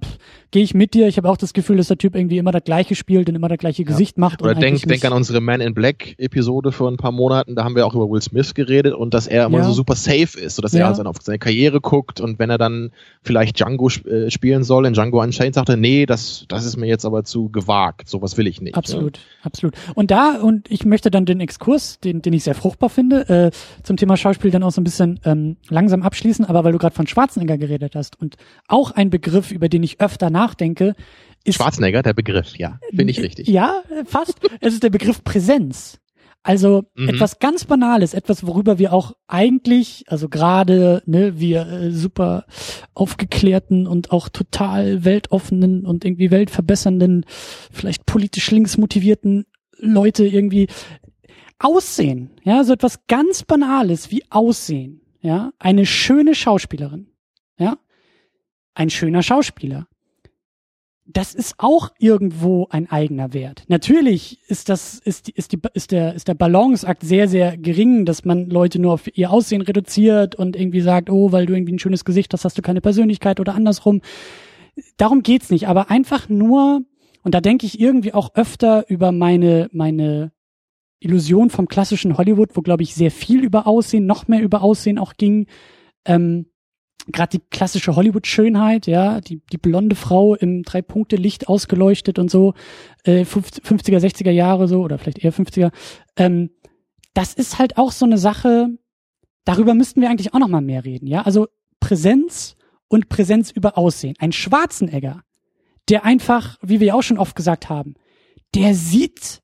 gehe 0.50 0.62
ich 0.62 0.74
mit 0.74 0.92
dir. 0.92 1.08
Ich 1.08 1.16
habe 1.16 1.30
auch 1.30 1.38
das 1.38 1.54
Gefühl, 1.54 1.78
dass 1.78 1.88
der 1.88 1.96
Typ 1.96 2.14
irgendwie 2.14 2.36
immer 2.36 2.52
das 2.52 2.62
gleiche 2.62 2.94
spielt 2.94 3.26
und 3.30 3.34
immer 3.34 3.48
das 3.48 3.56
gleiche 3.56 3.84
ja. 3.84 3.88
Gesicht 3.88 4.18
macht. 4.18 4.42
Oder 4.42 4.54
denk, 4.54 4.82
denk 4.82 5.02
an 5.06 5.14
unsere 5.14 5.40
Man 5.40 5.62
in 5.62 5.72
Black 5.72 6.14
Episode 6.18 6.72
vor 6.72 6.90
ein 6.90 6.98
paar 6.98 7.10
Monaten. 7.10 7.54
Da 7.54 7.64
haben 7.64 7.74
wir 7.74 7.86
auch 7.86 7.94
über 7.94 8.10
Will 8.10 8.20
Smith 8.20 8.52
geredet 8.52 8.92
und 8.92 9.14
dass 9.14 9.26
er 9.26 9.46
immer 9.46 9.60
ja. 9.60 9.64
so 9.64 9.72
super 9.72 9.94
safe 9.94 10.38
ist, 10.38 10.56
so 10.56 10.60
dass 10.60 10.74
ja. 10.74 10.80
er 10.80 10.88
also 10.88 11.02
auf 11.04 11.16
seine 11.22 11.38
Karriere 11.38 11.80
guckt 11.80 12.20
und 12.20 12.38
wenn 12.38 12.50
er 12.50 12.58
dann 12.58 12.90
vielleicht 13.22 13.58
Django 13.58 13.86
sp 13.88 14.04
äh, 14.04 14.30
spielen 14.30 14.62
soll, 14.62 14.84
in 14.84 14.92
Django 14.92 15.22
Unchained 15.22 15.54
sagt 15.54 15.70
er, 15.70 15.78
nee, 15.78 16.04
das, 16.04 16.44
das 16.48 16.66
ist 16.66 16.76
mir 16.76 16.86
jetzt 16.86 17.06
aber 17.06 17.24
zu 17.24 17.48
gewagt. 17.48 18.10
Sowas 18.10 18.36
will 18.36 18.46
ich 18.46 18.60
nicht. 18.60 18.74
Absolut, 18.74 19.16
ja. 19.16 19.22
absolut. 19.44 19.74
Und 19.94 20.10
da, 20.10 20.38
und 20.42 20.70
ich 20.70 20.84
möchte 20.84 21.10
dann 21.10 21.24
den 21.24 21.40
Exkurs, 21.40 21.98
den, 22.00 22.20
den 22.20 22.34
ich 22.34 22.44
sehr 22.44 22.54
fruchtbar 22.54 22.90
finde, 22.90 23.26
äh, 23.30 23.50
zum 23.84 23.96
Thema 23.96 24.18
Schauspiel 24.18 24.50
dann 24.50 24.62
auch 24.64 24.72
so 24.72 24.82
ein 24.82 24.84
bisschen 24.84 25.18
ähm, 25.24 25.56
langsam 25.70 26.02
abschließen, 26.02 26.44
aber 26.44 26.62
weil 26.62 26.72
du 26.72 26.78
gerade 26.78 26.89
gerade 26.90 26.94
von 26.94 27.06
Schwarzenegger 27.06 27.58
geredet 27.58 27.94
hast 27.94 28.20
und 28.20 28.36
auch 28.68 28.90
ein 28.90 29.10
Begriff, 29.10 29.52
über 29.52 29.68
den 29.68 29.82
ich 29.82 30.00
öfter 30.00 30.30
nachdenke, 30.30 30.94
ist 31.44 31.56
Schwarzenegger, 31.56 32.02
der 32.02 32.12
Begriff, 32.12 32.56
ja, 32.56 32.78
finde 32.94 33.10
ich 33.10 33.20
richtig. 33.20 33.48
Ja, 33.48 33.82
fast. 34.04 34.38
es 34.60 34.74
ist 34.74 34.82
der 34.82 34.90
Begriff 34.90 35.24
Präsenz. 35.24 35.98
Also 36.42 36.84
mhm. 36.94 37.10
etwas 37.10 37.38
ganz 37.38 37.66
Banales, 37.66 38.14
etwas, 38.14 38.46
worüber 38.46 38.78
wir 38.78 38.94
auch 38.94 39.12
eigentlich, 39.26 40.04
also 40.08 40.30
gerade 40.30 41.02
ne, 41.04 41.38
wir 41.38 41.66
äh, 41.66 41.90
super 41.90 42.46
aufgeklärten 42.94 43.86
und 43.86 44.10
auch 44.10 44.30
total 44.30 45.04
weltoffenen 45.04 45.84
und 45.84 46.04
irgendwie 46.04 46.30
weltverbessernden, 46.30 47.26
vielleicht 47.70 48.06
politisch 48.06 48.50
links 48.50 48.78
motivierten 48.78 49.44
Leute 49.76 50.26
irgendwie 50.26 50.68
aussehen. 51.58 52.30
Ja, 52.42 52.64
so 52.64 52.72
etwas 52.72 53.06
ganz 53.06 53.42
Banales 53.42 54.10
wie 54.10 54.24
Aussehen 54.30 54.99
ja, 55.20 55.52
eine 55.58 55.86
schöne 55.86 56.34
Schauspielerin, 56.34 57.08
ja, 57.58 57.78
ein 58.74 58.90
schöner 58.90 59.22
Schauspieler. 59.22 59.86
Das 61.12 61.34
ist 61.34 61.56
auch 61.58 61.90
irgendwo 61.98 62.68
ein 62.70 62.88
eigener 62.88 63.32
Wert. 63.32 63.64
Natürlich 63.66 64.38
ist 64.46 64.68
das, 64.68 65.00
ist, 65.00 65.26
die, 65.26 65.32
ist, 65.32 65.52
die, 65.52 65.58
ist, 65.74 65.90
der, 65.90 66.14
ist 66.14 66.28
der 66.28 66.34
Balanceakt 66.34 67.02
sehr, 67.02 67.26
sehr 67.26 67.56
gering, 67.56 68.04
dass 68.04 68.24
man 68.24 68.48
Leute 68.48 68.80
nur 68.80 68.92
auf 68.92 69.16
ihr 69.16 69.32
Aussehen 69.32 69.62
reduziert 69.62 70.36
und 70.36 70.54
irgendwie 70.54 70.82
sagt, 70.82 71.10
oh, 71.10 71.32
weil 71.32 71.46
du 71.46 71.54
irgendwie 71.54 71.72
ein 71.72 71.80
schönes 71.80 72.04
Gesicht 72.04 72.32
hast, 72.32 72.44
hast 72.44 72.56
du 72.58 72.62
keine 72.62 72.80
Persönlichkeit 72.80 73.40
oder 73.40 73.56
andersrum. 73.56 74.02
Darum 74.98 75.24
geht's 75.24 75.50
nicht, 75.50 75.66
aber 75.66 75.90
einfach 75.90 76.28
nur, 76.28 76.82
und 77.24 77.34
da 77.34 77.40
denke 77.40 77.66
ich 77.66 77.80
irgendwie 77.80 78.14
auch 78.14 78.36
öfter 78.36 78.88
über 78.88 79.10
meine, 79.10 79.68
meine 79.72 80.30
Illusion 81.00 81.50
vom 81.50 81.66
klassischen 81.66 82.16
Hollywood, 82.16 82.50
wo, 82.54 82.60
glaube 82.60 82.82
ich, 82.82 82.94
sehr 82.94 83.10
viel 83.10 83.42
über 83.42 83.66
Aussehen, 83.66 84.06
noch 84.06 84.28
mehr 84.28 84.42
über 84.42 84.62
Aussehen 84.62 84.98
auch 84.98 85.14
ging. 85.16 85.46
Ähm, 86.04 86.46
Gerade 87.06 87.38
die 87.38 87.44
klassische 87.50 87.96
Hollywood-Schönheit, 87.96 88.86
ja, 88.86 89.20
die, 89.22 89.40
die 89.50 89.58
blonde 89.58 89.96
Frau 89.96 90.34
im 90.34 90.62
Drei-Punkte-Licht 90.62 91.48
ausgeleuchtet 91.48 92.18
und 92.18 92.30
so, 92.30 92.52
äh, 93.04 93.22
50er, 93.22 93.98
60er 93.98 94.30
Jahre 94.30 94.68
so, 94.68 94.82
oder 94.82 94.98
vielleicht 94.98 95.24
eher 95.24 95.32
50er. 95.32 95.72
Ähm, 96.16 96.50
das 97.14 97.32
ist 97.32 97.58
halt 97.58 97.78
auch 97.78 97.90
so 97.90 98.04
eine 98.04 98.18
Sache, 98.18 98.68
darüber 99.44 99.74
müssten 99.74 100.02
wir 100.02 100.10
eigentlich 100.10 100.34
auch 100.34 100.38
noch 100.38 100.48
mal 100.48 100.60
mehr 100.60 100.84
reden, 100.84 101.06
ja. 101.06 101.22
Also 101.22 101.48
Präsenz 101.80 102.56
und 102.88 103.08
Präsenz 103.08 103.50
über 103.50 103.78
Aussehen. 103.78 104.14
Ein 104.18 104.32
Schwarzenegger, 104.32 105.22
der 105.88 106.04
einfach, 106.04 106.58
wie 106.62 106.80
wir 106.80 106.94
auch 106.94 107.02
schon 107.02 107.18
oft 107.18 107.34
gesagt 107.34 107.70
haben, 107.70 107.94
der 108.54 108.74
sieht 108.74 109.42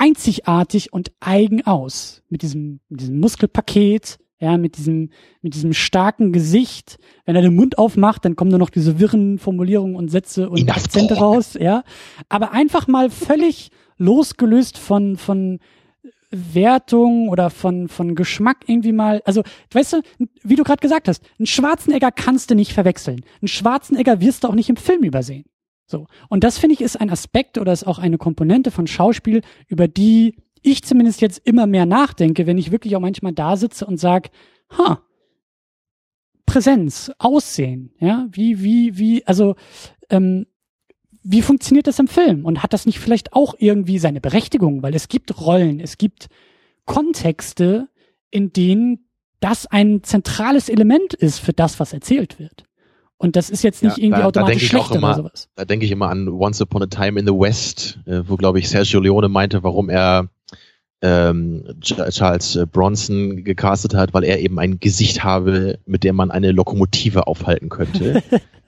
einzigartig 0.00 0.92
und 0.92 1.12
eigen 1.20 1.66
aus. 1.66 2.22
Mit 2.30 2.42
diesem, 2.42 2.80
mit 2.88 3.02
diesem 3.02 3.20
Muskelpaket, 3.20 4.18
ja, 4.40 4.56
mit 4.56 4.78
diesem, 4.78 5.10
mit 5.42 5.54
diesem 5.54 5.74
starken 5.74 6.32
Gesicht. 6.32 6.98
Wenn 7.26 7.36
er 7.36 7.42
den 7.42 7.54
Mund 7.54 7.76
aufmacht, 7.76 8.24
dann 8.24 8.34
kommen 8.34 8.50
nur 8.50 8.58
noch 8.58 8.70
diese 8.70 8.98
wirren 8.98 9.38
Formulierungen 9.38 9.96
und 9.96 10.10
Sätze 10.10 10.48
und 10.48 10.60
Enough 10.60 10.76
Akzente 10.76 11.14
talk. 11.14 11.22
raus, 11.22 11.58
ja. 11.60 11.84
Aber 12.30 12.52
einfach 12.52 12.88
mal 12.88 13.10
völlig 13.10 13.70
losgelöst 13.98 14.78
von, 14.78 15.18
von 15.18 15.60
Wertung 16.30 17.28
oder 17.28 17.50
von, 17.50 17.88
von 17.88 18.14
Geschmack 18.14 18.64
irgendwie 18.66 18.92
mal, 18.92 19.20
also, 19.26 19.42
weißt 19.72 19.94
du, 19.94 20.02
wie 20.42 20.56
du 20.56 20.64
gerade 20.64 20.80
gesagt 20.80 21.08
hast, 21.08 21.22
einen 21.38 21.46
Schwarzenegger 21.46 22.10
kannst 22.10 22.50
du 22.50 22.54
nicht 22.54 22.72
verwechseln. 22.72 23.22
Einen 23.42 23.48
Schwarzenegger 23.48 24.22
wirst 24.22 24.44
du 24.44 24.48
auch 24.48 24.54
nicht 24.54 24.70
im 24.70 24.76
Film 24.76 25.02
übersehen. 25.02 25.44
So. 25.90 26.06
Und 26.28 26.44
das 26.44 26.58
finde 26.58 26.74
ich 26.74 26.80
ist 26.80 27.00
ein 27.00 27.10
Aspekt 27.10 27.58
oder 27.58 27.72
ist 27.72 27.86
auch 27.86 27.98
eine 27.98 28.16
Komponente 28.16 28.70
von 28.70 28.86
Schauspiel, 28.86 29.42
über 29.66 29.88
die 29.88 30.36
ich 30.62 30.84
zumindest 30.84 31.20
jetzt 31.20 31.40
immer 31.44 31.66
mehr 31.66 31.84
nachdenke, 31.84 32.46
wenn 32.46 32.58
ich 32.58 32.70
wirklich 32.70 32.94
auch 32.94 33.00
manchmal 33.00 33.32
da 33.32 33.56
sitze 33.56 33.86
und 33.86 33.98
sag, 33.98 34.30
ha, 34.76 35.02
Präsenz, 36.46 37.10
Aussehen, 37.18 37.92
ja, 37.98 38.26
wie, 38.30 38.62
wie, 38.62 38.98
wie, 38.98 39.26
also, 39.26 39.56
ähm, 40.10 40.46
wie 41.22 41.42
funktioniert 41.42 41.86
das 41.86 41.98
im 41.98 42.08
Film? 42.08 42.44
Und 42.46 42.62
hat 42.62 42.72
das 42.72 42.86
nicht 42.86 42.98
vielleicht 42.98 43.34
auch 43.34 43.54
irgendwie 43.58 43.98
seine 43.98 44.20
Berechtigung? 44.20 44.82
Weil 44.82 44.94
es 44.94 45.08
gibt 45.08 45.40
Rollen, 45.40 45.80
es 45.80 45.98
gibt 45.98 46.28
Kontexte, 46.86 47.88
in 48.30 48.52
denen 48.52 49.06
das 49.40 49.66
ein 49.66 50.02
zentrales 50.02 50.68
Element 50.68 51.14
ist 51.14 51.38
für 51.38 51.52
das, 51.52 51.78
was 51.78 51.92
erzählt 51.92 52.38
wird. 52.38 52.64
Und 53.22 53.36
das 53.36 53.50
ist 53.50 53.62
jetzt 53.62 53.82
nicht 53.82 53.98
ja, 53.98 54.04
irgendwie 54.04 54.22
da, 54.22 54.28
automatisch 54.28 54.62
da 54.62 54.78
schlecht 54.78 54.94
immer, 54.94 55.08
oder 55.08 55.16
sowas. 55.16 55.48
Da 55.54 55.66
denke 55.66 55.84
ich 55.84 55.92
immer 55.92 56.08
an 56.08 56.26
Once 56.28 56.62
Upon 56.62 56.82
a 56.82 56.86
Time 56.86 57.20
in 57.20 57.26
the 57.26 57.34
West, 57.34 57.98
äh, 58.06 58.22
wo, 58.26 58.36
glaube 58.36 58.58
ich, 58.58 58.70
Sergio 58.70 58.98
Leone 58.98 59.28
meinte, 59.28 59.62
warum 59.62 59.90
er 59.90 60.30
ähm, 61.02 61.64
Charles 61.82 62.58
Bronson 62.72 63.44
gecastet 63.44 63.92
hat, 63.92 64.14
weil 64.14 64.24
er 64.24 64.40
eben 64.40 64.58
ein 64.58 64.80
Gesicht 64.80 65.22
habe, 65.22 65.78
mit 65.84 66.02
dem 66.02 66.16
man 66.16 66.30
eine 66.30 66.50
Lokomotive 66.52 67.26
aufhalten 67.26 67.68
könnte. 67.68 68.22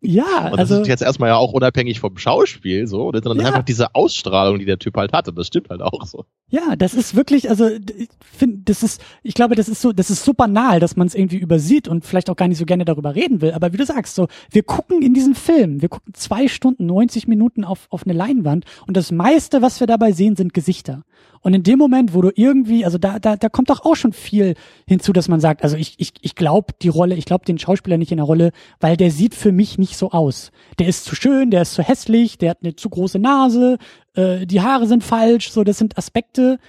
ja, 0.00 0.46
und 0.46 0.52
das 0.52 0.70
also, 0.70 0.82
ist 0.82 0.88
jetzt 0.88 1.02
erstmal 1.02 1.30
ja 1.30 1.36
auch 1.36 1.52
unabhängig 1.52 2.00
vom 2.00 2.16
Schauspiel 2.16 2.86
so, 2.86 3.10
sondern 3.12 3.40
ja. 3.40 3.46
einfach 3.46 3.62
diese 3.62 3.94
Ausstrahlung, 3.94 4.58
die 4.58 4.64
der 4.64 4.78
Typ 4.78 4.96
halt 4.96 5.12
hatte. 5.12 5.32
Das 5.32 5.46
stimmt 5.46 5.70
halt 5.70 5.82
auch 5.82 6.04
so. 6.04 6.24
Ja, 6.48 6.76
das 6.76 6.94
ist 6.94 7.14
wirklich, 7.16 7.48
also 7.48 7.68
ich 7.68 8.08
finde, 8.20 8.58
das 8.64 8.82
ist, 8.82 9.00
ich 9.22 9.34
glaube, 9.34 9.54
das 9.54 9.68
ist 9.68 9.80
so, 9.80 9.92
das 9.92 10.10
ist 10.10 10.24
so 10.24 10.34
banal, 10.34 10.80
dass 10.80 10.96
man 10.96 11.06
es 11.06 11.14
irgendwie 11.14 11.38
übersieht 11.38 11.88
und 11.88 12.04
vielleicht 12.04 12.28
auch 12.30 12.36
gar 12.36 12.48
nicht 12.48 12.58
so 12.58 12.66
gerne 12.66 12.84
darüber 12.84 13.14
reden 13.14 13.40
will. 13.40 13.52
Aber 13.52 13.72
wie 13.72 13.78
du 13.78 13.86
sagst, 13.86 14.14
so, 14.14 14.28
wir 14.50 14.62
gucken 14.62 15.02
in 15.02 15.14
diesem 15.14 15.34
Film, 15.34 15.82
wir 15.82 15.88
gucken 15.88 16.14
zwei 16.14 16.48
Stunden, 16.48 16.86
90 16.86 17.28
Minuten 17.28 17.64
auf 17.64 17.86
auf 17.90 18.04
eine 18.04 18.12
Leinwand 18.12 18.64
und 18.86 18.96
das 18.96 19.12
meiste, 19.12 19.62
was 19.62 19.80
wir 19.80 19.86
dabei 19.86 20.12
sehen, 20.12 20.36
sind 20.36 20.54
Gesichter. 20.54 21.04
Und 21.42 21.54
in 21.54 21.64
dem 21.64 21.78
Moment, 21.78 22.14
wo 22.14 22.22
du 22.22 22.30
irgendwie, 22.34 22.84
also 22.84 22.98
da, 22.98 23.18
da, 23.18 23.36
da 23.36 23.48
kommt 23.48 23.68
doch 23.68 23.84
auch 23.84 23.96
schon 23.96 24.12
viel 24.12 24.54
hinzu, 24.86 25.12
dass 25.12 25.28
man 25.28 25.40
sagt, 25.40 25.64
also 25.64 25.76
ich, 25.76 25.94
ich, 25.98 26.12
ich 26.20 26.36
glaube 26.36 26.72
die 26.80 26.88
Rolle, 26.88 27.16
ich 27.16 27.24
glaube 27.24 27.44
den 27.44 27.58
Schauspieler 27.58 27.98
nicht 27.98 28.12
in 28.12 28.18
der 28.18 28.26
Rolle, 28.26 28.52
weil 28.78 28.96
der 29.02 29.10
sieht 29.10 29.34
für 29.34 29.50
mich 29.50 29.78
nicht 29.78 29.96
so 29.96 30.12
aus. 30.12 30.52
Der 30.78 30.86
ist 30.86 31.06
zu 31.06 31.16
schön, 31.16 31.50
der 31.50 31.62
ist 31.62 31.74
zu 31.74 31.82
hässlich, 31.82 32.38
der 32.38 32.50
hat 32.50 32.58
eine 32.62 32.76
zu 32.76 32.88
große 32.88 33.18
Nase, 33.18 33.78
äh, 34.14 34.46
die 34.46 34.60
Haare 34.60 34.86
sind 34.86 35.02
falsch, 35.02 35.50
so, 35.50 35.64
das 35.64 35.78
sind 35.78 35.98
Aspekte, 35.98 36.60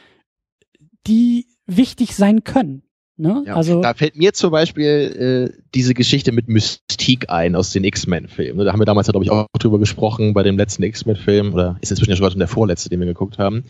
die 1.06 1.46
wichtig 1.68 2.16
sein 2.16 2.44
können. 2.44 2.82
Ne? 3.18 3.44
Ja, 3.46 3.54
also 3.54 3.84
da 3.84 3.94
fällt 3.94 4.16
mir 4.16 4.34
zum 4.34 4.50
Beispiel 4.50 5.52
äh, 5.54 5.62
diese 5.76 5.94
Geschichte 5.94 6.32
mit 6.32 6.48
Mystique 6.48 7.30
ein 7.30 7.56
aus 7.56 7.70
den 7.70 7.84
X-Men-Filmen. 7.84 8.66
Da 8.66 8.72
haben 8.72 8.82
wir 8.82 8.86
damals, 8.86 9.08
glaube 9.08 9.26
ich, 9.26 9.30
auch 9.30 9.46
drüber 9.60 9.78
gesprochen 9.78 10.34
bei 10.34 10.42
dem 10.42 10.58
letzten 10.58 10.82
X-Men-Film 10.82 11.54
oder 11.54 11.78
ist 11.82 11.92
inzwischen 11.92 12.10
ja 12.10 12.16
schon 12.16 12.40
der 12.40 12.48
vorletzte, 12.48 12.90
den 12.90 13.00
wir 13.00 13.06
geguckt 13.06 13.38
haben. 13.38 13.66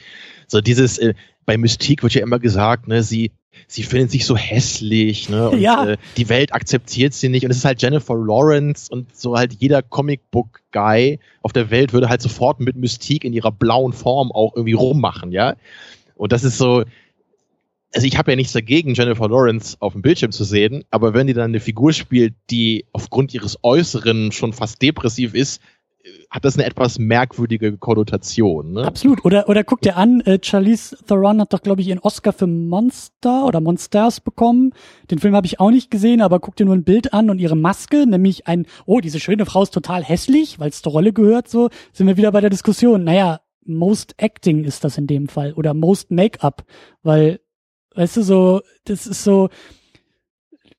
So 0.47 0.61
dieses 0.61 0.99
äh, 0.99 1.15
bei 1.45 1.57
Mystique 1.57 2.03
wird 2.03 2.13
ja 2.13 2.21
immer 2.21 2.39
gesagt, 2.39 2.87
ne, 2.87 3.03
sie 3.03 3.31
sie 3.67 3.83
findet 3.83 4.11
sich 4.11 4.25
so 4.25 4.35
hässlich, 4.35 5.29
ne? 5.29 5.49
Und 5.49 5.59
ja. 5.59 5.85
äh, 5.85 5.97
die 6.17 6.29
Welt 6.29 6.53
akzeptiert 6.53 7.13
sie 7.13 7.29
nicht. 7.29 7.45
Und 7.45 7.51
es 7.51 7.57
ist 7.57 7.65
halt 7.65 7.81
Jennifer 7.81 8.15
Lawrence 8.15 8.91
und 8.91 9.15
so 9.15 9.35
halt 9.35 9.53
jeder 9.53 9.81
Comicbook-Guy 9.81 11.19
auf 11.41 11.53
der 11.53 11.69
Welt 11.69 11.93
würde 11.93 12.09
halt 12.09 12.21
sofort 12.21 12.59
mit 12.59 12.75
Mystique 12.75 13.25
in 13.25 13.33
ihrer 13.33 13.51
blauen 13.51 13.93
Form 13.93 14.31
auch 14.31 14.55
irgendwie 14.55 14.73
rummachen, 14.73 15.31
ja. 15.31 15.55
Und 16.15 16.31
das 16.31 16.43
ist 16.43 16.57
so, 16.57 16.83
also 17.93 18.07
ich 18.07 18.17
habe 18.17 18.31
ja 18.31 18.35
nichts 18.35 18.53
dagegen, 18.53 18.93
Jennifer 18.93 19.29
Lawrence 19.29 19.77
auf 19.79 19.93
dem 19.93 20.01
Bildschirm 20.01 20.31
zu 20.31 20.43
sehen, 20.43 20.83
aber 20.89 21.13
wenn 21.13 21.27
die 21.27 21.33
dann 21.33 21.51
eine 21.51 21.59
Figur 21.59 21.93
spielt, 21.93 22.33
die 22.49 22.85
aufgrund 22.91 23.33
ihres 23.33 23.59
Äußeren 23.63 24.31
schon 24.31 24.53
fast 24.53 24.81
depressiv 24.81 25.33
ist, 25.33 25.61
hat 26.29 26.43
das 26.45 26.55
eine 26.55 26.65
etwas 26.65 26.99
merkwürdige 26.99 27.77
Konnotation. 27.77 28.73
Ne? 28.73 28.85
Absolut. 28.85 29.23
Oder 29.23 29.47
oder 29.47 29.63
guck 29.63 29.81
dir 29.81 29.95
an, 29.95 30.21
äh, 30.21 30.39
Charlize 30.41 30.97
Theron 31.07 31.39
hat 31.39 31.53
doch 31.53 31.61
glaube 31.61 31.81
ich 31.81 31.87
ihren 31.87 31.99
Oscar 31.99 32.33
für 32.33 32.47
Monster 32.47 33.45
oder 33.45 33.61
Monsters 33.61 34.19
bekommen. 34.19 34.73
Den 35.09 35.19
Film 35.19 35.35
habe 35.35 35.47
ich 35.47 35.59
auch 35.59 35.71
nicht 35.71 35.91
gesehen, 35.91 36.21
aber 36.21 36.39
guck 36.39 36.55
dir 36.55 36.65
nur 36.65 36.75
ein 36.75 36.83
Bild 36.83 37.13
an 37.13 37.29
und 37.29 37.39
ihre 37.39 37.55
Maske, 37.55 38.05
nämlich 38.05 38.47
ein, 38.47 38.65
oh, 38.85 38.99
diese 38.99 39.19
schöne 39.19 39.45
Frau 39.45 39.63
ist 39.63 39.73
total 39.73 40.03
hässlich, 40.03 40.59
weil 40.59 40.69
es 40.69 40.81
zur 40.81 40.91
Rolle 40.91 41.13
gehört. 41.13 41.47
So 41.47 41.69
sind 41.93 42.07
wir 42.07 42.17
wieder 42.17 42.31
bei 42.31 42.41
der 42.41 42.49
Diskussion. 42.49 43.03
Naja, 43.03 43.41
Most 43.65 44.15
Acting 44.17 44.65
ist 44.65 44.83
das 44.83 44.97
in 44.97 45.07
dem 45.07 45.27
Fall 45.29 45.53
oder 45.53 45.73
Most 45.73 46.11
Make-up, 46.11 46.65
weil 47.01 47.39
Weißt 47.95 48.17
du, 48.17 48.23
so, 48.23 48.61
das 48.85 49.05
ist 49.05 49.23
so, 49.23 49.49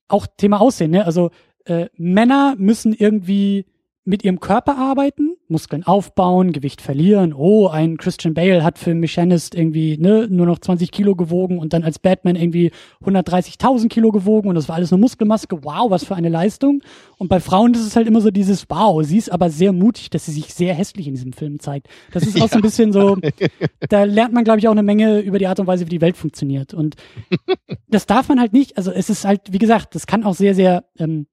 auch 0.07 0.27
Thema 0.37 0.61
Aussehen, 0.61 0.91
ne? 0.91 1.05
Also 1.05 1.31
äh, 1.65 1.87
Männer 1.95 2.55
müssen 2.57 2.93
irgendwie 2.93 3.65
mit 4.05 4.23
ihrem 4.23 4.39
Körper 4.39 4.77
arbeiten, 4.77 5.35
Muskeln 5.47 5.83
aufbauen, 5.83 6.51
Gewicht 6.51 6.81
verlieren. 6.81 7.33
Oh, 7.33 7.67
ein 7.67 7.97
Christian 7.97 8.35
Bale 8.35 8.63
hat 8.63 8.77
für 8.77 8.93
Machinist 8.93 9.55
irgendwie 9.55 9.97
ne, 9.97 10.27
nur 10.29 10.45
noch 10.45 10.59
20 10.59 10.91
Kilo 10.91 11.15
gewogen 11.15 11.57
und 11.57 11.73
dann 11.73 11.83
als 11.83 11.97
Batman 11.97 12.35
irgendwie 12.35 12.71
130.000 13.03 13.89
Kilo 13.89 14.11
gewogen 14.11 14.47
und 14.47 14.55
das 14.55 14.69
war 14.69 14.75
alles 14.75 14.91
nur 14.91 14.99
Muskelmaske. 14.99 15.63
Wow, 15.63 15.89
was 15.89 16.05
für 16.05 16.15
eine 16.15 16.29
Leistung. 16.29 16.81
Und 17.17 17.29
bei 17.29 17.39
Frauen 17.39 17.73
ist 17.73 17.85
es 17.85 17.95
halt 17.95 18.07
immer 18.07 18.21
so 18.21 18.29
dieses 18.29 18.69
Wow, 18.69 19.03
sie 19.03 19.17
ist 19.17 19.31
aber 19.31 19.49
sehr 19.49 19.73
mutig, 19.73 20.11
dass 20.11 20.25
sie 20.25 20.31
sich 20.31 20.53
sehr 20.53 20.75
hässlich 20.75 21.07
in 21.07 21.15
diesem 21.15 21.33
Film 21.33 21.59
zeigt. 21.59 21.87
Das 22.11 22.23
ist 22.23 22.37
auch 22.37 22.41
ja. 22.41 22.47
so 22.49 22.55
ein 22.55 22.61
bisschen 22.61 22.93
so, 22.93 23.17
da 23.89 24.03
lernt 24.03 24.33
man, 24.33 24.43
glaube 24.43 24.59
ich, 24.59 24.67
auch 24.67 24.71
eine 24.71 24.83
Menge 24.83 25.19
über 25.19 25.39
die 25.39 25.47
Art 25.47 25.59
und 25.59 25.67
Weise, 25.67 25.85
wie 25.85 25.89
die 25.89 26.01
Welt 26.01 26.17
funktioniert. 26.17 26.75
Und 26.75 26.95
das 27.87 28.05
darf 28.05 28.29
man 28.29 28.39
halt 28.39 28.53
nicht, 28.53 28.77
also 28.77 28.91
es 28.91 29.09
ist 29.09 29.25
halt, 29.25 29.51
wie 29.51 29.59
gesagt, 29.59 29.95
das 29.95 30.05
kann 30.05 30.23
auch 30.23 30.35
sehr, 30.35 30.53
sehr 30.53 30.85
ähm, 30.99 31.25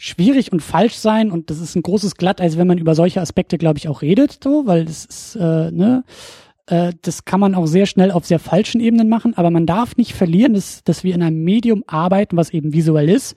schwierig 0.00 0.50
und 0.50 0.60
falsch 0.60 0.94
sein 0.94 1.30
und 1.30 1.50
das 1.50 1.60
ist 1.60 1.76
ein 1.76 1.82
großes 1.82 2.14
Glatteis, 2.14 2.56
wenn 2.56 2.66
man 2.66 2.78
über 2.78 2.94
solche 2.94 3.20
Aspekte, 3.20 3.58
glaube 3.58 3.78
ich, 3.78 3.86
auch 3.86 4.00
redet, 4.00 4.42
so, 4.42 4.66
weil 4.66 4.86
das 4.86 5.04
ist, 5.04 5.36
äh, 5.36 5.70
ne, 5.70 6.04
äh, 6.66 6.94
das 7.02 7.26
kann 7.26 7.38
man 7.38 7.54
auch 7.54 7.66
sehr 7.66 7.84
schnell 7.84 8.10
auf 8.10 8.24
sehr 8.24 8.38
falschen 8.38 8.80
Ebenen 8.80 9.10
machen, 9.10 9.34
aber 9.36 9.50
man 9.50 9.66
darf 9.66 9.96
nicht 9.96 10.14
verlieren, 10.14 10.54
dass, 10.54 10.82
dass 10.84 11.04
wir 11.04 11.14
in 11.14 11.22
einem 11.22 11.44
Medium 11.44 11.84
arbeiten, 11.86 12.38
was 12.38 12.48
eben 12.48 12.72
visuell 12.72 13.10
ist 13.10 13.36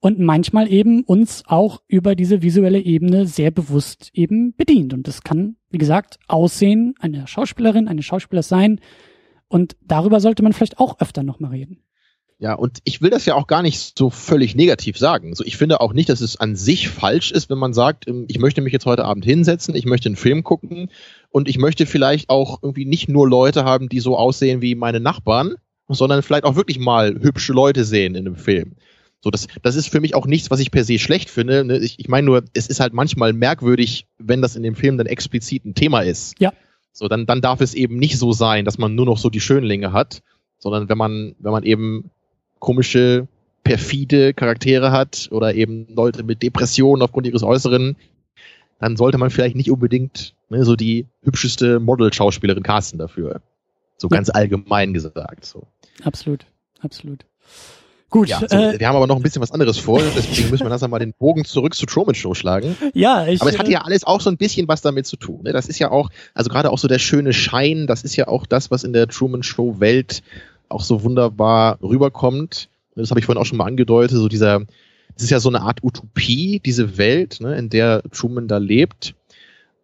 und 0.00 0.18
manchmal 0.18 0.68
eben 0.72 1.04
uns 1.04 1.44
auch 1.46 1.80
über 1.86 2.16
diese 2.16 2.42
visuelle 2.42 2.80
Ebene 2.80 3.26
sehr 3.26 3.52
bewusst 3.52 4.10
eben 4.12 4.52
bedient. 4.56 4.92
Und 4.92 5.06
das 5.06 5.22
kann, 5.22 5.56
wie 5.70 5.78
gesagt, 5.78 6.18
Aussehen 6.26 6.94
einer 6.98 7.28
Schauspielerin, 7.28 7.86
eines 7.86 8.04
Schauspielers 8.04 8.48
sein. 8.48 8.80
Und 9.46 9.76
darüber 9.86 10.18
sollte 10.18 10.42
man 10.42 10.54
vielleicht 10.54 10.80
auch 10.80 11.00
öfter 11.00 11.22
nochmal 11.22 11.52
reden. 11.52 11.82
Ja, 12.40 12.54
und 12.54 12.78
ich 12.84 13.02
will 13.02 13.10
das 13.10 13.26
ja 13.26 13.34
auch 13.34 13.46
gar 13.46 13.60
nicht 13.62 13.98
so 13.98 14.08
völlig 14.08 14.54
negativ 14.54 14.96
sagen. 14.96 15.34
So, 15.34 15.44
ich 15.44 15.58
finde 15.58 15.82
auch 15.82 15.92
nicht, 15.92 16.08
dass 16.08 16.22
es 16.22 16.40
an 16.40 16.56
sich 16.56 16.88
falsch 16.88 17.32
ist, 17.32 17.50
wenn 17.50 17.58
man 17.58 17.74
sagt, 17.74 18.08
ähm, 18.08 18.24
ich 18.28 18.38
möchte 18.38 18.62
mich 18.62 18.72
jetzt 18.72 18.86
heute 18.86 19.04
Abend 19.04 19.26
hinsetzen, 19.26 19.74
ich 19.74 19.84
möchte 19.84 20.08
einen 20.08 20.16
Film 20.16 20.42
gucken 20.42 20.88
und 21.28 21.50
ich 21.50 21.58
möchte 21.58 21.84
vielleicht 21.84 22.30
auch 22.30 22.60
irgendwie 22.62 22.86
nicht 22.86 23.10
nur 23.10 23.28
Leute 23.28 23.64
haben, 23.64 23.90
die 23.90 24.00
so 24.00 24.16
aussehen 24.16 24.62
wie 24.62 24.74
meine 24.74 25.00
Nachbarn, 25.00 25.56
sondern 25.86 26.22
vielleicht 26.22 26.44
auch 26.44 26.56
wirklich 26.56 26.78
mal 26.78 27.14
hübsche 27.20 27.52
Leute 27.52 27.84
sehen 27.84 28.14
in 28.14 28.26
einem 28.26 28.36
Film. 28.36 28.72
So, 29.20 29.30
das, 29.30 29.46
das 29.60 29.76
ist 29.76 29.88
für 29.88 30.00
mich 30.00 30.14
auch 30.14 30.24
nichts, 30.24 30.50
was 30.50 30.60
ich 30.60 30.70
per 30.70 30.84
se 30.84 30.98
schlecht 30.98 31.28
finde. 31.28 31.62
Ne? 31.62 31.78
Ich, 31.80 31.98
ich 31.98 32.08
meine 32.08 32.24
nur, 32.24 32.44
es 32.54 32.68
ist 32.68 32.80
halt 32.80 32.94
manchmal 32.94 33.34
merkwürdig, 33.34 34.06
wenn 34.16 34.40
das 34.40 34.56
in 34.56 34.62
dem 34.62 34.76
Film 34.76 34.96
dann 34.96 35.06
explizit 35.06 35.66
ein 35.66 35.74
Thema 35.74 36.00
ist. 36.00 36.40
Ja. 36.40 36.54
So, 36.94 37.06
dann, 37.06 37.26
dann 37.26 37.42
darf 37.42 37.60
es 37.60 37.74
eben 37.74 37.98
nicht 37.98 38.16
so 38.16 38.32
sein, 38.32 38.64
dass 38.64 38.78
man 38.78 38.94
nur 38.94 39.04
noch 39.04 39.18
so 39.18 39.28
die 39.28 39.42
Schönlinge 39.42 39.92
hat, 39.92 40.22
sondern 40.56 40.88
wenn 40.88 40.96
man, 40.96 41.34
wenn 41.38 41.52
man 41.52 41.64
eben 41.64 42.10
komische, 42.60 43.26
perfide 43.64 44.32
Charaktere 44.32 44.92
hat 44.92 45.28
oder 45.32 45.54
eben 45.54 45.86
Leute 45.94 46.22
mit 46.22 46.42
Depressionen 46.42 47.02
aufgrund 47.02 47.26
ihres 47.26 47.42
Äußeren, 47.42 47.96
dann 48.78 48.96
sollte 48.96 49.18
man 49.18 49.30
vielleicht 49.30 49.56
nicht 49.56 49.70
unbedingt 49.70 50.34
ne, 50.48 50.64
so 50.64 50.76
die 50.76 51.06
hübscheste 51.22 51.80
Model-Schauspielerin 51.80 52.62
casten 52.62 52.98
dafür. 52.98 53.40
So 53.98 54.08
ja. 54.08 54.16
ganz 54.16 54.30
allgemein 54.30 54.94
gesagt. 54.94 55.44
So. 55.44 55.66
Absolut, 56.02 56.46
absolut. 56.80 57.24
Gut. 58.08 58.28
Ja, 58.28 58.40
so, 58.40 58.56
äh, 58.56 58.80
wir 58.80 58.88
haben 58.88 58.96
aber 58.96 59.06
noch 59.06 59.16
ein 59.16 59.22
bisschen 59.22 59.40
was 59.40 59.52
anderes 59.52 59.78
vor, 59.78 60.02
deswegen 60.16 60.50
müssen 60.50 60.64
wir 60.64 60.70
langsam 60.70 60.90
mal 60.90 60.98
den 60.98 61.12
Bogen 61.12 61.44
zurück 61.44 61.74
zu 61.74 61.86
Truman 61.86 62.16
Show 62.16 62.34
schlagen. 62.34 62.76
Ja, 62.92 63.26
ich. 63.28 63.40
Aber 63.40 63.50
es 63.50 63.58
hat 63.58 63.68
ja 63.68 63.82
alles 63.82 64.02
auch 64.02 64.20
so 64.20 64.30
ein 64.30 64.36
bisschen 64.36 64.66
was 64.66 64.82
damit 64.82 65.06
zu 65.06 65.16
tun. 65.16 65.42
Ne? 65.44 65.52
Das 65.52 65.68
ist 65.68 65.78
ja 65.78 65.92
auch, 65.92 66.10
also 66.34 66.50
gerade 66.50 66.70
auch 66.70 66.78
so 66.78 66.88
der 66.88 66.98
schöne 66.98 67.32
Schein, 67.32 67.86
das 67.86 68.02
ist 68.02 68.16
ja 68.16 68.26
auch 68.26 68.46
das, 68.46 68.72
was 68.72 68.82
in 68.82 68.92
der 68.92 69.06
Truman 69.06 69.44
Show 69.44 69.78
Welt 69.78 70.24
auch 70.70 70.82
so 70.82 71.02
wunderbar 71.02 71.78
rüberkommt. 71.82 72.68
Das 72.94 73.10
habe 73.10 73.20
ich 73.20 73.26
vorhin 73.26 73.40
auch 73.40 73.46
schon 73.46 73.58
mal 73.58 73.66
angedeutet, 73.66 74.16
so 74.16 74.28
dieser, 74.28 74.60
das 75.14 75.24
ist 75.24 75.30
ja 75.30 75.40
so 75.40 75.48
eine 75.48 75.62
Art 75.62 75.82
Utopie, 75.82 76.60
diese 76.64 76.98
Welt, 76.98 77.38
ne, 77.40 77.56
in 77.56 77.70
der 77.70 78.02
Truman 78.10 78.48
da 78.48 78.58
lebt. 78.58 79.14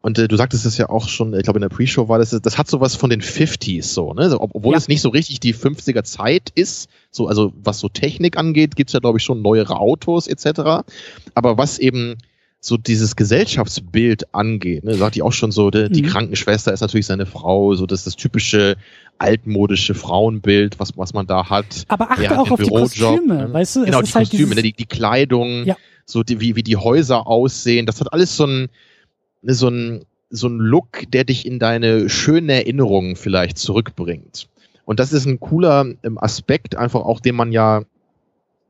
Und 0.02 0.18
äh, 0.18 0.28
du 0.28 0.36
sagtest 0.36 0.64
es 0.66 0.78
ja 0.78 0.88
auch 0.88 1.08
schon, 1.08 1.34
ich 1.34 1.42
glaube 1.42 1.58
in 1.58 1.62
der 1.62 1.68
Pre-Show 1.68 2.08
war 2.08 2.18
das, 2.18 2.30
das 2.30 2.58
hat 2.58 2.68
sowas 2.68 2.94
von 2.94 3.10
den 3.10 3.22
50s 3.22 3.82
so, 3.82 4.14
ne? 4.14 4.30
So, 4.30 4.40
obwohl 4.40 4.72
ja. 4.72 4.78
es 4.78 4.86
nicht 4.86 5.00
so 5.00 5.08
richtig 5.08 5.40
die 5.40 5.54
50er 5.54 6.04
Zeit 6.04 6.50
ist, 6.54 6.88
so, 7.10 7.26
also 7.26 7.52
was 7.56 7.80
so 7.80 7.88
Technik 7.88 8.36
angeht, 8.36 8.76
gibt's 8.76 8.92
ja, 8.92 9.00
glaube 9.00 9.18
ich, 9.18 9.24
schon 9.24 9.42
neuere 9.42 9.80
Autos 9.80 10.28
etc. 10.28 10.84
Aber 11.34 11.58
was 11.58 11.78
eben 11.78 12.18
so 12.66 12.76
dieses 12.76 13.14
Gesellschaftsbild 13.14 14.34
angeht, 14.34 14.82
ne, 14.82 14.94
sagt 14.94 15.14
die 15.14 15.22
auch 15.22 15.32
schon 15.32 15.52
so, 15.52 15.70
die, 15.70 15.88
die 15.88 16.02
mhm. 16.02 16.06
Krankenschwester 16.08 16.72
ist 16.72 16.80
natürlich 16.80 17.06
seine 17.06 17.24
Frau, 17.24 17.74
so 17.76 17.86
das 17.86 18.02
das 18.02 18.16
typische 18.16 18.76
altmodische 19.18 19.94
Frauenbild, 19.94 20.80
was 20.80 20.98
was 20.98 21.14
man 21.14 21.28
da 21.28 21.48
hat. 21.48 21.84
Aber 21.86 22.10
achte 22.10 22.36
auch 22.36 22.50
auf 22.50 22.58
Bürojob, 22.58 22.90
die 22.92 23.00
Kostüme, 23.00 23.34
ne? 23.34 23.52
weißt 23.52 23.76
du? 23.76 23.84
Genau, 23.84 24.02
die 24.02 24.12
halt 24.12 24.30
Kostüme, 24.30 24.56
ne, 24.56 24.62
die, 24.62 24.72
die 24.72 24.86
Kleidung, 24.86 25.64
ja. 25.64 25.76
so 26.04 26.24
die, 26.24 26.40
wie, 26.40 26.56
wie 26.56 26.64
die 26.64 26.76
Häuser 26.76 27.28
aussehen. 27.28 27.86
Das 27.86 28.00
hat 28.00 28.12
alles 28.12 28.36
so 28.36 28.46
ein, 28.46 28.68
ne, 29.42 29.54
so 29.54 29.68
ein, 29.68 30.04
so 30.30 30.48
ein 30.48 30.58
Look, 30.58 31.08
der 31.12 31.22
dich 31.22 31.46
in 31.46 31.60
deine 31.60 32.08
schönen 32.08 32.48
Erinnerungen 32.48 33.14
vielleicht 33.14 33.58
zurückbringt. 33.58 34.48
Und 34.84 34.98
das 34.98 35.12
ist 35.12 35.24
ein 35.24 35.38
cooler 35.38 35.86
ähm, 36.02 36.18
Aspekt, 36.18 36.74
einfach 36.74 37.02
auch, 37.02 37.20
den 37.20 37.36
man 37.36 37.52
ja 37.52 37.82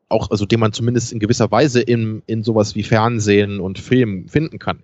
auch, 0.09 0.31
also 0.31 0.47
den 0.47 0.61
man 0.61 0.73
zumindest 0.73 1.13
in 1.13 1.19
gewisser 1.19 1.51
Weise 1.51 1.81
in, 1.81 2.23
in 2.27 2.43
sowas 2.43 2.75
wie 2.75 2.83
Fernsehen 2.83 3.61
und 3.61 3.79
Film 3.79 4.29
finden 4.29 4.59
kann. 4.59 4.81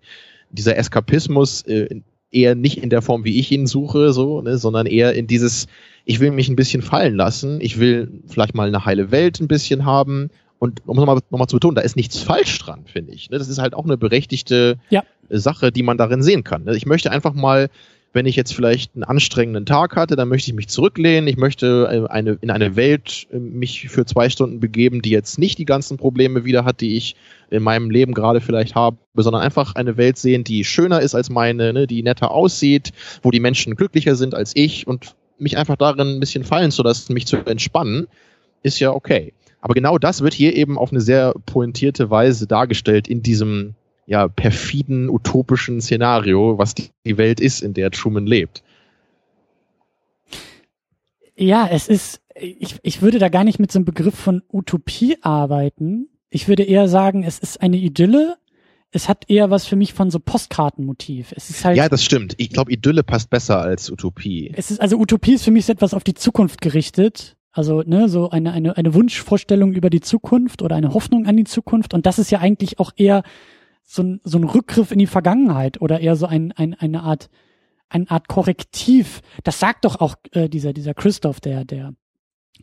Dieser 0.51 0.77
Eskapismus 0.77 1.63
äh, 1.63 2.01
eher 2.31 2.55
nicht 2.55 2.83
in 2.83 2.91
der 2.91 3.03
Form, 3.03 3.25
wie 3.25 3.39
ich 3.39 3.53
ihn 3.53 3.67
suche, 3.67 4.13
so, 4.13 4.41
ne, 4.43 4.59
sondern 4.59 4.87
eher 4.87 5.13
in 5.13 5.27
dieses, 5.27 5.67
ich 6.05 6.21
will 6.21 6.31
mich 6.31 6.49
ein 6.49 6.57
bisschen 6.57 6.83
fallen 6.83 7.15
lassen, 7.15 7.61
ich 7.61 7.79
will 7.79 8.23
vielleicht 8.27 8.55
mal 8.55 8.69
eine 8.69 8.85
heile 8.85 9.11
Welt 9.11 9.41
ein 9.41 9.49
bisschen 9.49 9.85
haben. 9.85 10.31
Und 10.59 10.81
um 10.87 10.97
nochmal 10.97 11.19
noch 11.31 11.39
mal 11.39 11.49
zu 11.49 11.57
betonen, 11.57 11.75
da 11.75 11.83
ist 11.83 11.97
nichts 11.97 12.19
falsch 12.19 12.57
dran, 12.61 12.85
finde 12.87 13.13
ich. 13.13 13.31
Ne? 13.31 13.39
Das 13.39 13.49
ist 13.49 13.59
halt 13.59 13.75
auch 13.75 13.85
eine 13.85 13.97
berechtigte 13.97 14.79
Ja. 14.91 15.03
Sache, 15.29 15.73
die 15.73 15.83
man 15.83 15.99
darin 15.99 16.23
sehen 16.23 16.45
kann. 16.45 16.65
Ne? 16.65 16.77
Ich 16.77 16.87
möchte 16.87 17.11
einfach 17.11 17.35
mal, 17.35 17.69
wenn 18.13 18.27
ich 18.27 18.37
jetzt 18.37 18.55
vielleicht 18.55 18.95
einen 18.95 19.05
anstrengenden 19.05 19.67
Tag 19.67 19.97
hatte, 19.97 20.17
dann 20.17 20.29
möchte 20.29 20.51
ich 20.51 20.55
mich 20.55 20.69
zurücklehnen. 20.69 21.27
Ich 21.29 21.37
möchte 21.37 21.89
äh, 21.91 22.13
eine, 22.13 22.39
in 22.41 22.51
eine 22.51 22.77
Welt 22.77 23.27
äh, 23.33 23.39
mich 23.39 23.89
für 23.89 24.05
zwei 24.05 24.29
Stunden 24.29 24.61
begeben, 24.61 25.03
die 25.03 25.11
jetzt 25.11 25.39
nicht 25.39 25.59
die 25.59 25.65
ganzen 25.65 25.97
Probleme 25.97 26.45
wieder 26.45 26.65
hat, 26.65 26.81
die 26.81 26.97
ich 26.97 27.17
in 27.51 27.63
meinem 27.63 27.91
Leben 27.91 28.15
gerade 28.15 28.41
vielleicht 28.41 28.75
habe, 28.75 28.99
sondern 29.15 29.43
einfach 29.43 29.75
eine 29.75 29.97
Welt 29.97 30.19
sehen, 30.19 30.45
die 30.45 30.65
schöner 30.65 31.01
ist 31.01 31.15
als 31.15 31.31
meine, 31.31 31.73
ne? 31.73 31.87
die 31.87 32.03
netter 32.03 32.31
aussieht, 32.31 32.93
wo 33.23 33.31
die 33.31 33.41
Menschen 33.41 33.77
glücklicher 33.77 34.15
sind 34.15 34.35
als 34.35 34.53
ich 34.55 34.87
und 34.87 35.15
mich 35.39 35.57
einfach 35.57 35.77
darin 35.77 36.17
ein 36.17 36.21
bisschen 36.21 36.45
fallen 36.45 36.71
zu 36.71 36.83
lassen, 36.83 37.13
mich 37.15 37.27
zu 37.27 37.37
entspannen, 37.39 38.07
ist 38.63 38.79
ja 38.79 38.93
okay. 38.93 39.33
Aber 39.61 39.75
genau 39.75 39.99
das 39.99 40.23
wird 40.23 40.35
hier 40.35 40.55
eben 40.55 40.77
auf 40.77 40.91
eine 40.91 41.01
sehr 41.01 41.35
pointierte 41.47 42.11
Weise 42.11 42.47
dargestellt 42.47 43.09
in 43.09 43.23
diesem 43.23 43.75
ja 44.07 44.29
perfiden 44.29 45.09
utopischen 45.09 45.81
Szenario, 45.81 46.59
was 46.59 46.75
die, 46.75 46.91
die 47.07 47.19
Welt 47.19 47.41
ist, 47.41 47.63
in 47.63 47.75
der 47.75 47.91
Truman 47.91 48.27
lebt. 48.27 48.63
Ja, 51.37 51.69
es 51.71 51.89
ist, 51.89 52.21
ich, 52.35 52.77
ich 52.83 53.03
würde 53.03 53.19
da 53.19 53.29
gar 53.29 53.45
nicht 53.45 53.59
mit 53.59 53.73
so 53.73 53.79
einem 53.79 53.87
Begriff 53.87 54.15
von 54.15 54.43
Utopie 54.53 55.17
arbeiten. 55.23 56.09
Ich 56.31 56.49
würde 56.49 56.63
eher 56.63 56.89
sagen, 56.89 57.25
es 57.25 57.39
ist 57.39 57.61
eine 57.61 57.77
Idylle. 57.77 58.37
Es 58.91 59.09
hat 59.09 59.31
eher 59.31 59.51
was 59.51 59.67
für 59.67 59.77
mich 59.77 59.95
von 59.95 60.11
so 60.11 60.19
Postkartenmotiv. 60.19 61.33
Es 61.35 61.49
ist 61.49 61.65
halt, 61.65 61.79
Ja, 61.79 61.89
das 61.89 62.05
stimmt. 62.05 62.35
Ich 62.37 62.51
glaube, 62.51 62.73
Idylle 62.73 63.03
passt 63.03 63.31
besser 63.31 63.61
als 63.61 63.91
Utopie. 63.91 64.53
es 64.55 64.71
ist, 64.71 64.81
also 64.81 64.99
Utopie 64.99 65.35
ist 65.35 65.45
für 65.45 65.51
mich 65.51 65.65
so 65.65 65.73
etwas 65.73 65.95
auf 65.95 66.05
die 66.05 66.15
Zukunft 66.15 66.61
gerichtet. 66.61 67.37
Also, 67.53 67.83
ne, 67.83 68.09
so 68.09 68.31
eine, 68.31 68.53
eine, 68.53 68.77
eine 68.77 68.95
Wunschvorstellung 68.95 69.73
über 69.73 69.91
die 69.91 70.01
Zukunft 70.01 70.63
oder 70.63 70.77
eine 70.77 70.95
Hoffnung 70.95 71.27
an 71.27 71.37
die 71.37 71.45
Zukunft. 71.45 71.93
Und 71.95 72.07
das 72.07 72.19
ist 72.19 72.31
ja 72.31 72.41
eigentlich 72.41 72.79
auch 72.79 72.93
eher 72.97 73.23
so 73.85 74.03
ein, 74.03 74.21
so 74.25 74.39
ein 74.39 74.45
Rückgriff 74.45 74.93
in 74.93 74.99
die 74.99 75.07
Vergangenheit 75.07 75.81
oder 75.81 76.01
eher 76.01 76.17
so 76.17 76.27
ein, 76.27 76.53
ein, 76.53 76.75
eine 76.75 77.03
Art, 77.03 77.29
eine 77.89 78.11
Art 78.11 78.29
Korrektiv. 78.29 79.21
Das 79.45 79.61
sagt 79.61 79.85
doch 79.85 80.01
auch 80.01 80.17
äh, 80.33 80.49
dieser, 80.49 80.73
dieser 80.73 80.95
Christoph, 80.95 81.41
der, 81.41 81.65
der 81.65 81.95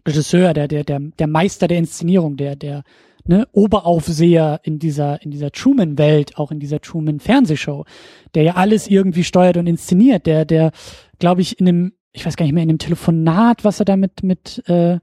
Regisseur, 0.07 0.53
der, 0.53 0.67
der, 0.67 0.83
der, 0.83 0.99
der 0.99 1.27
Meister 1.27 1.67
der 1.67 1.77
Inszenierung, 1.77 2.37
der, 2.37 2.55
der, 2.55 2.83
ne, 3.29 3.47
Oberaufseher 3.51 4.59
in 4.63 4.79
dieser, 4.79 5.21
in 5.21 5.31
dieser 5.31 5.51
Truman-Welt, 5.51 6.37
auch 6.37 6.51
in 6.51 6.59
dieser 6.59 6.81
Truman-Fernsehshow, 6.81 7.85
der 8.33 8.43
ja 8.43 8.55
alles 8.55 8.87
irgendwie 8.87 9.23
steuert 9.23 9.57
und 9.57 9.67
inszeniert, 9.67 10.25
der, 10.25 10.45
der, 10.45 10.71
glaube 11.19 11.41
ich, 11.41 11.59
in 11.59 11.67
einem, 11.67 11.93
ich 12.11 12.25
weiß 12.25 12.35
gar 12.35 12.45
nicht 12.45 12.53
mehr, 12.53 12.63
in 12.63 12.69
einem 12.69 12.79
Telefonat, 12.79 13.63
was 13.63 13.79
er 13.79 13.85
da 13.85 13.95
mit, 13.97 14.23
mit 14.23 14.67
äh, 14.67 14.99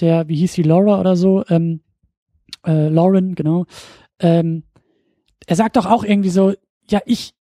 der, 0.00 0.28
wie 0.28 0.36
hieß 0.36 0.52
sie, 0.52 0.62
Laura 0.62 1.00
oder 1.00 1.16
so, 1.16 1.44
ähm, 1.48 1.80
äh, 2.64 2.88
Lauren, 2.88 3.34
genau, 3.34 3.66
ähm, 4.20 4.62
er 5.46 5.56
sagt 5.56 5.76
doch 5.76 5.86
auch 5.86 6.04
irgendwie 6.04 6.30
so, 6.30 6.54
ja, 6.88 7.00
ich, 7.06 7.34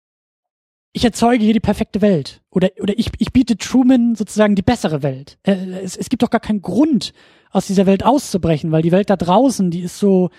ich 0.94 1.06
erzeuge 1.06 1.44
hier 1.44 1.54
die 1.54 1.60
perfekte 1.60 2.02
Welt. 2.02 2.42
Oder, 2.50 2.70
oder 2.80 2.98
ich, 2.98 3.10
ich 3.18 3.32
biete 3.32 3.58
Truman 3.58 4.16
sozusagen 4.16 4.56
die 4.56 4.62
bessere 4.62 5.04
Welt. 5.04 5.38
Äh, 5.44 5.82
es, 5.84 5.96
es 5.96 6.10
gibt 6.10 6.24
doch 6.24 6.30
gar 6.30 6.42
keinen 6.42 6.62
Grund, 6.62 7.14
aus 7.52 7.68
dieser 7.68 7.86
Welt 7.86 8.04
auszubrechen, 8.04 8.72
weil 8.72 8.82
die 8.82 8.92
Welt 8.92 9.10
da 9.10 9.18
draußen, 9.18 9.72
die 9.72 9.82
ist 9.82 10.00
so, 10.00 10.30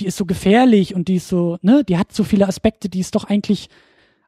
die 0.00 0.06
ist 0.06 0.16
so 0.16 0.24
gefährlich 0.24 0.94
und 0.94 1.08
die 1.08 1.16
ist 1.16 1.28
so, 1.28 1.58
ne, 1.62 1.84
die 1.84 1.98
hat 1.98 2.12
so 2.12 2.24
viele 2.24 2.48
Aspekte, 2.48 2.88
die 2.88 3.00
es 3.00 3.10
doch 3.10 3.24
eigentlich, 3.24 3.68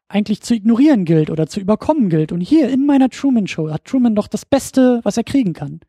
eigentlich 0.08 0.42
zu 0.42 0.54
ignorieren 0.54 1.06
gilt 1.06 1.30
oder 1.30 1.46
zu 1.46 1.58
überkommen 1.58 2.10
gilt. 2.10 2.32
Und 2.32 2.42
hier 2.42 2.68
in 2.68 2.84
meiner 2.86 3.08
Truman 3.08 3.46
Show 3.46 3.70
hat 3.70 3.86
Truman 3.86 4.14
doch 4.14 4.28
das 4.28 4.44
Beste, 4.44 5.00
was 5.02 5.16
er 5.16 5.24
kriegen 5.24 5.54
kann. 5.54 5.80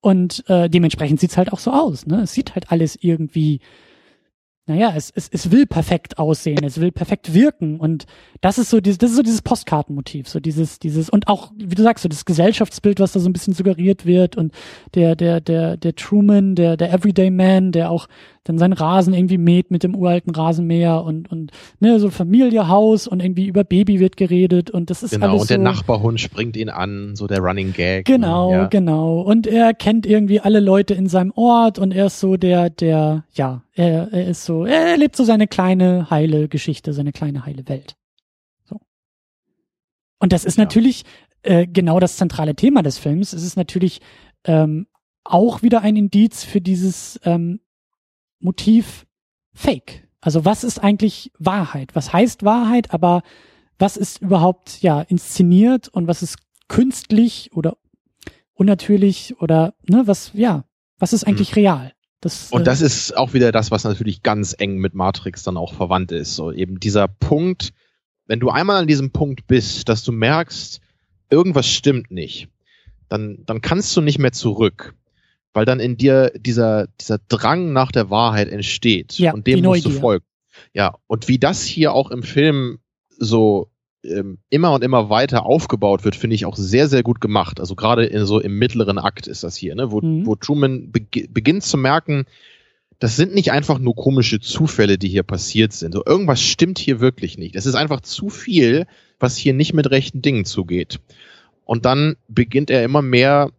Und 0.00 0.48
äh, 0.48 0.70
dementsprechend 0.70 1.18
sieht's 1.18 1.36
halt 1.36 1.52
auch 1.52 1.58
so 1.58 1.72
aus. 1.72 2.06
Ne? 2.06 2.22
Es 2.22 2.32
sieht 2.32 2.54
halt 2.54 2.70
alles 2.70 2.96
irgendwie 3.00 3.58
naja, 4.68 4.92
es, 4.94 5.10
es, 5.14 5.28
es 5.32 5.50
will 5.50 5.66
perfekt 5.66 6.18
aussehen, 6.18 6.62
es 6.62 6.80
will 6.80 6.92
perfekt 6.92 7.32
wirken 7.32 7.80
und 7.80 8.04
das 8.42 8.58
ist 8.58 8.68
so 8.68 8.80
dieses, 8.80 8.98
das 8.98 9.10
ist 9.10 9.16
so 9.16 9.22
dieses 9.22 9.42
Postkartenmotiv, 9.42 10.28
so 10.28 10.40
dieses, 10.40 10.78
dieses 10.78 11.08
und 11.08 11.26
auch, 11.26 11.52
wie 11.56 11.74
du 11.74 11.82
sagst, 11.82 12.02
so 12.02 12.08
das 12.08 12.26
Gesellschaftsbild, 12.26 13.00
was 13.00 13.12
da 13.12 13.20
so 13.20 13.28
ein 13.28 13.32
bisschen 13.32 13.54
suggeriert 13.54 14.04
wird 14.04 14.36
und 14.36 14.52
der, 14.94 15.16
der, 15.16 15.40
der, 15.40 15.78
der 15.78 15.94
Truman, 15.94 16.54
der, 16.54 16.76
der 16.76 16.92
Everyday 16.92 17.30
Man, 17.30 17.72
der 17.72 17.90
auch 17.90 18.08
dann 18.48 18.58
seinen 18.58 18.72
Rasen 18.72 19.14
irgendwie 19.14 19.38
mäht 19.38 19.70
mit 19.70 19.82
dem 19.82 19.94
uralten 19.94 20.34
Rasenmäher 20.34 21.02
und, 21.04 21.30
und, 21.30 21.52
ne, 21.80 22.00
so 22.00 22.10
Familie, 22.10 22.66
Haus 22.68 23.06
und 23.06 23.22
irgendwie 23.22 23.46
über 23.46 23.62
Baby 23.62 24.00
wird 24.00 24.16
geredet 24.16 24.70
und 24.70 24.90
das 24.90 25.02
ist 25.02 25.10
Genau, 25.12 25.28
alles 25.30 25.42
und 25.42 25.50
der 25.50 25.58
so, 25.58 25.62
Nachbarhund 25.62 26.20
springt 26.20 26.56
ihn 26.56 26.70
an, 26.70 27.14
so 27.14 27.26
der 27.26 27.40
Running 27.40 27.72
Gag. 27.72 28.06
Genau, 28.06 28.50
Ja. 28.52 28.66
genau. 28.66 29.20
Und 29.20 29.46
er 29.46 29.74
kennt 29.74 30.06
irgendwie 30.06 30.40
alle 30.40 30.60
Leute 30.60 30.94
in 30.94 31.06
seinem 31.06 31.32
Ort 31.36 31.78
und 31.78 31.92
er 31.92 32.06
ist 32.06 32.20
so 32.20 32.36
der, 32.36 32.70
der, 32.70 33.24
ja, 33.34 33.62
er, 33.74 34.12
er 34.12 34.26
ist 34.28 34.44
so, 34.44 34.64
er 34.64 34.96
lebt 34.96 35.14
so 35.14 35.24
seine 35.24 35.46
kleine 35.46 36.10
heile 36.10 36.48
Geschichte, 36.48 36.92
seine 36.92 37.12
kleine 37.12 37.44
heile 37.44 37.68
Welt. 37.68 37.96
So. 38.64 38.80
Und 40.18 40.32
das 40.32 40.44
ist 40.44 40.56
Ja. 40.58 40.64
natürlich 40.64 41.04
äh, 41.42 41.66
genau 41.66 42.00
das 42.00 42.16
zentrale 42.16 42.54
Thema 42.56 42.82
des 42.82 42.98
Films. 42.98 43.32
Es 43.32 43.42
ist 43.44 43.56
natürlich 43.56 44.00
ähm, 44.44 44.86
auch 45.24 45.62
wieder 45.62 45.82
ein 45.82 45.94
Indiz 45.96 46.42
für 46.42 46.60
dieses 46.60 47.20
ähm, 47.24 47.60
Motiv 48.40 49.06
Fake. 49.52 50.08
Also 50.20 50.44
was 50.44 50.64
ist 50.64 50.78
eigentlich 50.78 51.32
Wahrheit? 51.38 51.94
Was 51.94 52.12
heißt 52.12 52.44
Wahrheit? 52.44 52.92
Aber 52.92 53.22
was 53.78 53.96
ist 53.96 54.22
überhaupt 54.22 54.82
ja 54.82 55.00
inszeniert 55.00 55.88
und 55.88 56.06
was 56.06 56.22
ist 56.22 56.38
künstlich 56.68 57.50
oder 57.52 57.76
unnatürlich 58.54 59.40
oder 59.40 59.74
ne 59.88 60.06
was 60.06 60.32
ja 60.34 60.64
was 60.98 61.12
ist 61.12 61.24
eigentlich 61.24 61.56
real? 61.56 61.92
Das, 62.20 62.50
Und 62.50 62.62
äh, 62.62 62.64
das 62.64 62.80
ist 62.80 63.16
auch 63.16 63.32
wieder 63.32 63.52
das, 63.52 63.70
was 63.70 63.84
natürlich 63.84 64.22
ganz 64.22 64.54
eng 64.58 64.78
mit 64.78 64.94
Matrix 64.94 65.44
dann 65.44 65.56
auch 65.56 65.72
verwandt 65.74 66.10
ist. 66.10 66.34
So 66.34 66.50
eben 66.50 66.80
dieser 66.80 67.06
Punkt, 67.06 67.72
wenn 68.26 68.40
du 68.40 68.50
einmal 68.50 68.76
an 68.76 68.88
diesem 68.88 69.12
Punkt 69.12 69.46
bist, 69.46 69.88
dass 69.88 70.02
du 70.02 70.10
merkst, 70.10 70.80
irgendwas 71.30 71.68
stimmt 71.68 72.10
nicht, 72.10 72.48
dann, 73.08 73.44
dann 73.46 73.60
kannst 73.60 73.96
du 73.96 74.00
nicht 74.00 74.18
mehr 74.18 74.32
zurück. 74.32 74.94
Weil 75.52 75.64
dann 75.64 75.80
in 75.80 75.96
dir 75.96 76.30
dieser, 76.36 76.86
dieser 77.00 77.18
Drang 77.28 77.72
nach 77.72 77.90
der 77.90 78.10
Wahrheit 78.10 78.48
entsteht. 78.48 79.18
Ja, 79.18 79.32
und 79.32 79.46
dem 79.46 79.62
musst 79.62 79.84
du 79.84 79.88
Neugier. 79.88 80.00
folgen. 80.00 80.24
Ja, 80.74 80.96
und 81.06 81.28
wie 81.28 81.38
das 81.38 81.64
hier 81.64 81.92
auch 81.92 82.10
im 82.10 82.22
Film 82.22 82.78
so 83.16 83.70
ähm, 84.04 84.38
immer 84.50 84.72
und 84.72 84.84
immer 84.84 85.10
weiter 85.10 85.44
aufgebaut 85.46 86.04
wird, 86.04 86.14
finde 86.16 86.34
ich 86.36 86.44
auch 86.46 86.56
sehr, 86.56 86.88
sehr 86.88 87.02
gut 87.02 87.20
gemacht. 87.20 87.58
Also 87.60 87.74
gerade 87.74 88.04
in 88.06 88.26
so 88.26 88.40
im 88.40 88.58
mittleren 88.58 88.98
Akt 88.98 89.26
ist 89.26 89.42
das 89.42 89.56
hier, 89.56 89.74
ne? 89.74 89.90
wo, 89.90 90.00
Mhm. 90.00 90.26
wo 90.26 90.36
Truman 90.36 90.90
beg 90.92 91.32
beginnt 91.32 91.64
zu 91.64 91.76
merken, 91.76 92.24
das 93.00 93.16
sind 93.16 93.34
nicht 93.34 93.52
einfach 93.52 93.78
nur 93.78 93.94
komische 93.94 94.40
Zufälle, 94.40 94.98
die 94.98 95.08
hier 95.08 95.22
passiert 95.22 95.72
sind. 95.72 95.92
So, 95.92 96.04
irgendwas 96.04 96.42
stimmt 96.42 96.78
hier 96.78 97.00
wirklich 97.00 97.38
nicht. 97.38 97.54
Es 97.54 97.66
ist 97.66 97.74
einfach 97.76 98.00
zu 98.00 98.28
viel, 98.28 98.86
was 99.20 99.36
hier 99.36 99.54
nicht 99.54 99.72
mit 99.72 99.90
rechten 99.90 100.20
Dingen 100.22 100.44
zugeht. 100.44 100.98
Und 101.64 101.84
dann 101.84 102.16
beginnt 102.28 102.70
er 102.70 102.82
immer 102.84 103.02
mehr 103.02 103.50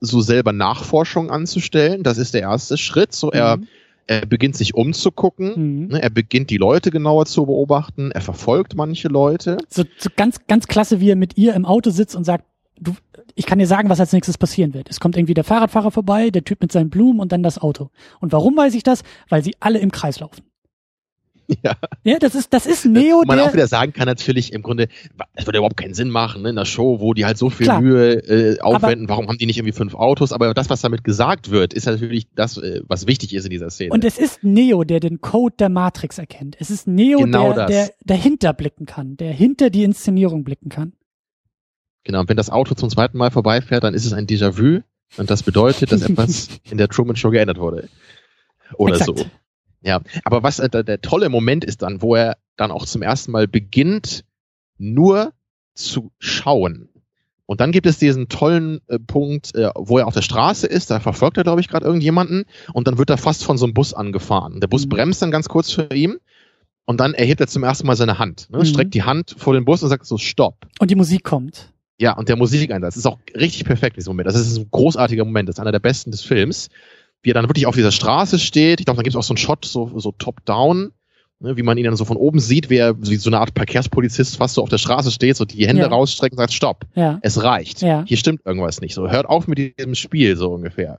so 0.00 0.20
selber 0.20 0.52
Nachforschung 0.52 1.30
anzustellen. 1.30 2.02
Das 2.02 2.18
ist 2.18 2.34
der 2.34 2.42
erste 2.42 2.76
Schritt. 2.78 3.12
So, 3.14 3.30
er, 3.30 3.56
Mhm. 3.56 3.66
er 4.06 4.26
beginnt 4.26 4.56
sich 4.56 4.74
umzugucken. 4.74 5.52
Mhm. 5.82 5.86
Ne, 5.88 6.02
er 6.02 6.10
beginnt 6.10 6.50
die 6.50 6.56
Leute 6.56 6.90
genauer 6.90 7.26
zu 7.26 7.46
beobachten. 7.46 8.10
Er 8.12 8.20
verfolgt 8.20 8.74
manche 8.76 9.08
Leute. 9.08 9.58
so, 9.68 9.84
so 9.98 10.10
ganz, 10.16 10.38
ganz 10.46 10.66
klasse, 10.66 11.00
wie 11.00 11.10
er 11.10 11.16
mit 11.16 11.36
ihr 11.36 11.54
im 11.54 11.64
Auto 11.64 11.90
sitzt 11.90 12.14
und 12.16 12.24
sagt, 12.24 12.44
du, 12.80 12.94
ich 13.34 13.44
kann 13.46 13.58
dir 13.58 13.66
sagen, 13.66 13.88
was 13.88 13.98
als 14.00 14.12
nächstes 14.12 14.38
passieren 14.38 14.72
wird. 14.74 14.88
Es 14.88 15.00
kommt 15.00 15.16
irgendwie 15.16 15.34
der 15.34 15.44
Fahrradfahrer 15.44 15.90
vorbei, 15.90 16.30
der 16.30 16.44
Typ 16.44 16.60
mit 16.62 16.70
seinen 16.72 16.90
Blumen 16.90 17.18
und 17.20 17.32
dann 17.32 17.42
das 17.42 17.58
Auto. 17.58 17.90
Und 18.20 18.32
warum 18.32 18.56
weiß 18.56 18.74
ich 18.74 18.82
das? 18.84 19.02
Weil 19.28 19.42
sie 19.42 19.54
alle 19.60 19.78
im 19.80 19.90
Kreis 19.90 20.20
laufen. 20.20 20.42
Ja. 21.64 21.76
Ja, 22.04 22.18
das 22.18 22.34
ist, 22.34 22.52
das 22.52 22.66
ist 22.66 22.84
Neo, 22.84 23.22
Wo 23.22 23.24
man 23.24 23.38
der, 23.38 23.46
auch 23.46 23.52
wieder 23.54 23.66
sagen 23.66 23.92
kann, 23.92 24.06
natürlich 24.06 24.52
im 24.52 24.62
Grunde, 24.62 24.88
es 25.34 25.46
würde 25.46 25.58
überhaupt 25.58 25.78
keinen 25.78 25.94
Sinn 25.94 26.10
machen, 26.10 26.42
ne, 26.42 26.50
in 26.50 26.58
einer 26.58 26.66
Show, 26.66 27.00
wo 27.00 27.14
die 27.14 27.24
halt 27.24 27.38
so 27.38 27.48
viel 27.48 27.66
Klar. 27.66 27.80
Mühe 27.80 28.14
äh, 28.16 28.60
aufwenden, 28.60 29.08
warum 29.08 29.28
haben 29.28 29.38
die 29.38 29.46
nicht 29.46 29.56
irgendwie 29.56 29.72
fünf 29.72 29.94
Autos? 29.94 30.32
Aber 30.32 30.52
das, 30.52 30.68
was 30.68 30.82
damit 30.82 31.04
gesagt 31.04 31.50
wird, 31.50 31.72
ist 31.72 31.86
natürlich 31.86 32.26
das, 32.34 32.58
äh, 32.58 32.82
was 32.86 33.06
wichtig 33.06 33.34
ist 33.34 33.44
in 33.44 33.50
dieser 33.50 33.70
Szene. 33.70 33.92
Und 33.92 34.04
es 34.04 34.18
ist 34.18 34.44
Neo, 34.44 34.84
der 34.84 35.00
den 35.00 35.20
Code 35.20 35.54
der 35.58 35.70
Matrix 35.70 36.18
erkennt. 36.18 36.56
Es 36.60 36.70
ist 36.70 36.86
Neo, 36.86 37.20
Genau 37.20 37.54
der, 37.54 37.66
der 37.66 37.90
dahinter 38.04 38.52
blicken 38.52 38.84
kann, 38.84 39.16
der 39.16 39.32
hinter 39.32 39.70
die 39.70 39.84
Inszenierung 39.84 40.44
blicken 40.44 40.68
kann. 40.68 40.92
genau, 42.04 42.20
und 42.20 42.28
wenn 42.28 42.36
das 42.36 42.50
Auto 42.50 42.74
zum 42.74 42.90
zweiten 42.90 43.16
Mal 43.16 43.30
vorbeifährt, 43.30 43.84
dann 43.84 43.94
ist 43.94 44.04
es 44.04 44.12
ein 44.12 44.26
Déjà-vu 44.26 44.82
und 45.16 45.30
das 45.30 45.42
bedeutet, 45.42 45.92
dass 45.92 46.02
etwas 46.02 46.48
in 46.70 46.76
der 46.76 46.88
Truman 46.88 47.16
Show 47.16 47.30
geändert 47.30 47.58
wurde. 47.58 47.88
Oder 48.74 48.96
Exakt. 48.96 49.18
so. 49.18 49.24
Ja, 49.80 50.00
aber 50.24 50.42
was 50.42 50.58
äh, 50.58 50.68
der, 50.68 50.82
der 50.82 51.00
tolle 51.00 51.28
Moment 51.28 51.64
ist 51.64 51.82
dann, 51.82 52.02
wo 52.02 52.14
er 52.16 52.36
dann 52.56 52.70
auch 52.70 52.84
zum 52.86 53.02
ersten 53.02 53.30
Mal 53.32 53.46
beginnt, 53.46 54.24
nur 54.76 55.32
zu 55.74 56.10
schauen. 56.18 56.88
Und 57.46 57.60
dann 57.60 57.72
gibt 57.72 57.86
es 57.86 57.98
diesen 57.98 58.28
tollen 58.28 58.80
äh, 58.88 58.98
Punkt, 58.98 59.54
äh, 59.54 59.70
wo 59.76 59.98
er 59.98 60.06
auf 60.06 60.14
der 60.14 60.22
Straße 60.22 60.66
ist, 60.66 60.90
da 60.90 61.00
verfolgt 61.00 61.36
er, 61.38 61.44
glaube 61.44 61.60
ich, 61.60 61.68
gerade 61.68 61.86
irgendjemanden 61.86 62.44
und 62.74 62.86
dann 62.86 62.98
wird 62.98 63.08
er 63.10 63.16
fast 63.16 63.44
von 63.44 63.56
so 63.56 63.64
einem 63.64 63.74
Bus 63.74 63.94
angefahren. 63.94 64.60
Der 64.60 64.66
Bus 64.68 64.84
Mhm. 64.84 64.90
bremst 64.90 65.22
dann 65.22 65.30
ganz 65.30 65.48
kurz 65.48 65.70
für 65.70 65.88
ihn 65.94 66.16
und 66.84 67.00
dann 67.00 67.14
erhebt 67.14 67.40
er 67.40 67.46
zum 67.46 67.62
ersten 67.62 67.86
Mal 67.86 67.96
seine 67.96 68.18
Hand, 68.18 68.50
ne, 68.50 68.58
Mhm. 68.58 68.64
streckt 68.66 68.92
die 68.94 69.02
Hand 69.04 69.34
vor 69.38 69.54
den 69.54 69.64
Bus 69.64 69.82
und 69.82 69.88
sagt 69.88 70.04
so, 70.04 70.18
stopp. 70.18 70.66
Und 70.80 70.90
die 70.90 70.94
Musik 70.96 71.24
kommt. 71.24 71.72
Ja, 72.00 72.12
und 72.16 72.28
der 72.28 72.36
Musikeinsatz 72.36 72.96
ist 72.96 73.06
auch 73.06 73.18
richtig 73.34 73.64
perfekt 73.64 73.96
in 73.96 74.00
diesem 74.00 74.10
Moment. 74.10 74.28
Das 74.28 74.36
ist 74.36 74.56
ein 74.58 74.68
großartiger 74.70 75.24
Moment, 75.24 75.48
das 75.48 75.56
ist 75.56 75.60
einer 75.60 75.72
der 75.72 75.80
besten 75.80 76.10
des 76.10 76.20
Films. 76.22 76.68
Wie 77.22 77.30
er 77.30 77.34
dann 77.34 77.48
wirklich 77.48 77.66
auf 77.66 77.74
dieser 77.74 77.92
Straße 77.92 78.38
steht. 78.38 78.80
Ich 78.80 78.86
glaube, 78.86 78.96
da 78.98 79.02
gibt 79.02 79.14
es 79.14 79.18
auch 79.18 79.22
so 79.22 79.32
einen 79.32 79.38
Shot, 79.38 79.64
so, 79.64 79.98
so 79.98 80.12
top-down, 80.12 80.92
ne, 81.40 81.56
wie 81.56 81.62
man 81.62 81.76
ihn 81.76 81.84
dann 81.84 81.96
so 81.96 82.04
von 82.04 82.16
oben 82.16 82.38
sieht, 82.38 82.70
wie 82.70 82.76
er 82.76 82.94
wie 83.00 83.16
so 83.16 83.28
eine 83.30 83.40
Art 83.40 83.50
Verkehrspolizist 83.56 84.36
fast 84.36 84.54
so 84.54 84.62
auf 84.62 84.68
der 84.68 84.78
Straße 84.78 85.10
steht, 85.10 85.36
so 85.36 85.44
die 85.44 85.66
Hände 85.66 85.82
Ja. 85.82 85.88
rausstreckt 85.88 86.32
und 86.34 86.38
sagt, 86.38 86.52
stopp, 86.52 86.84
Ja. 86.94 87.18
es 87.22 87.42
reicht. 87.42 87.82
Ja. 87.82 88.04
Hier 88.06 88.16
stimmt 88.16 88.42
irgendwas 88.44 88.80
nicht. 88.80 88.94
So, 88.94 89.10
hört 89.10 89.26
auf 89.26 89.48
mit 89.48 89.58
diesem 89.58 89.94
Spiel, 89.94 90.36
so 90.36 90.52
ungefähr. 90.52 90.98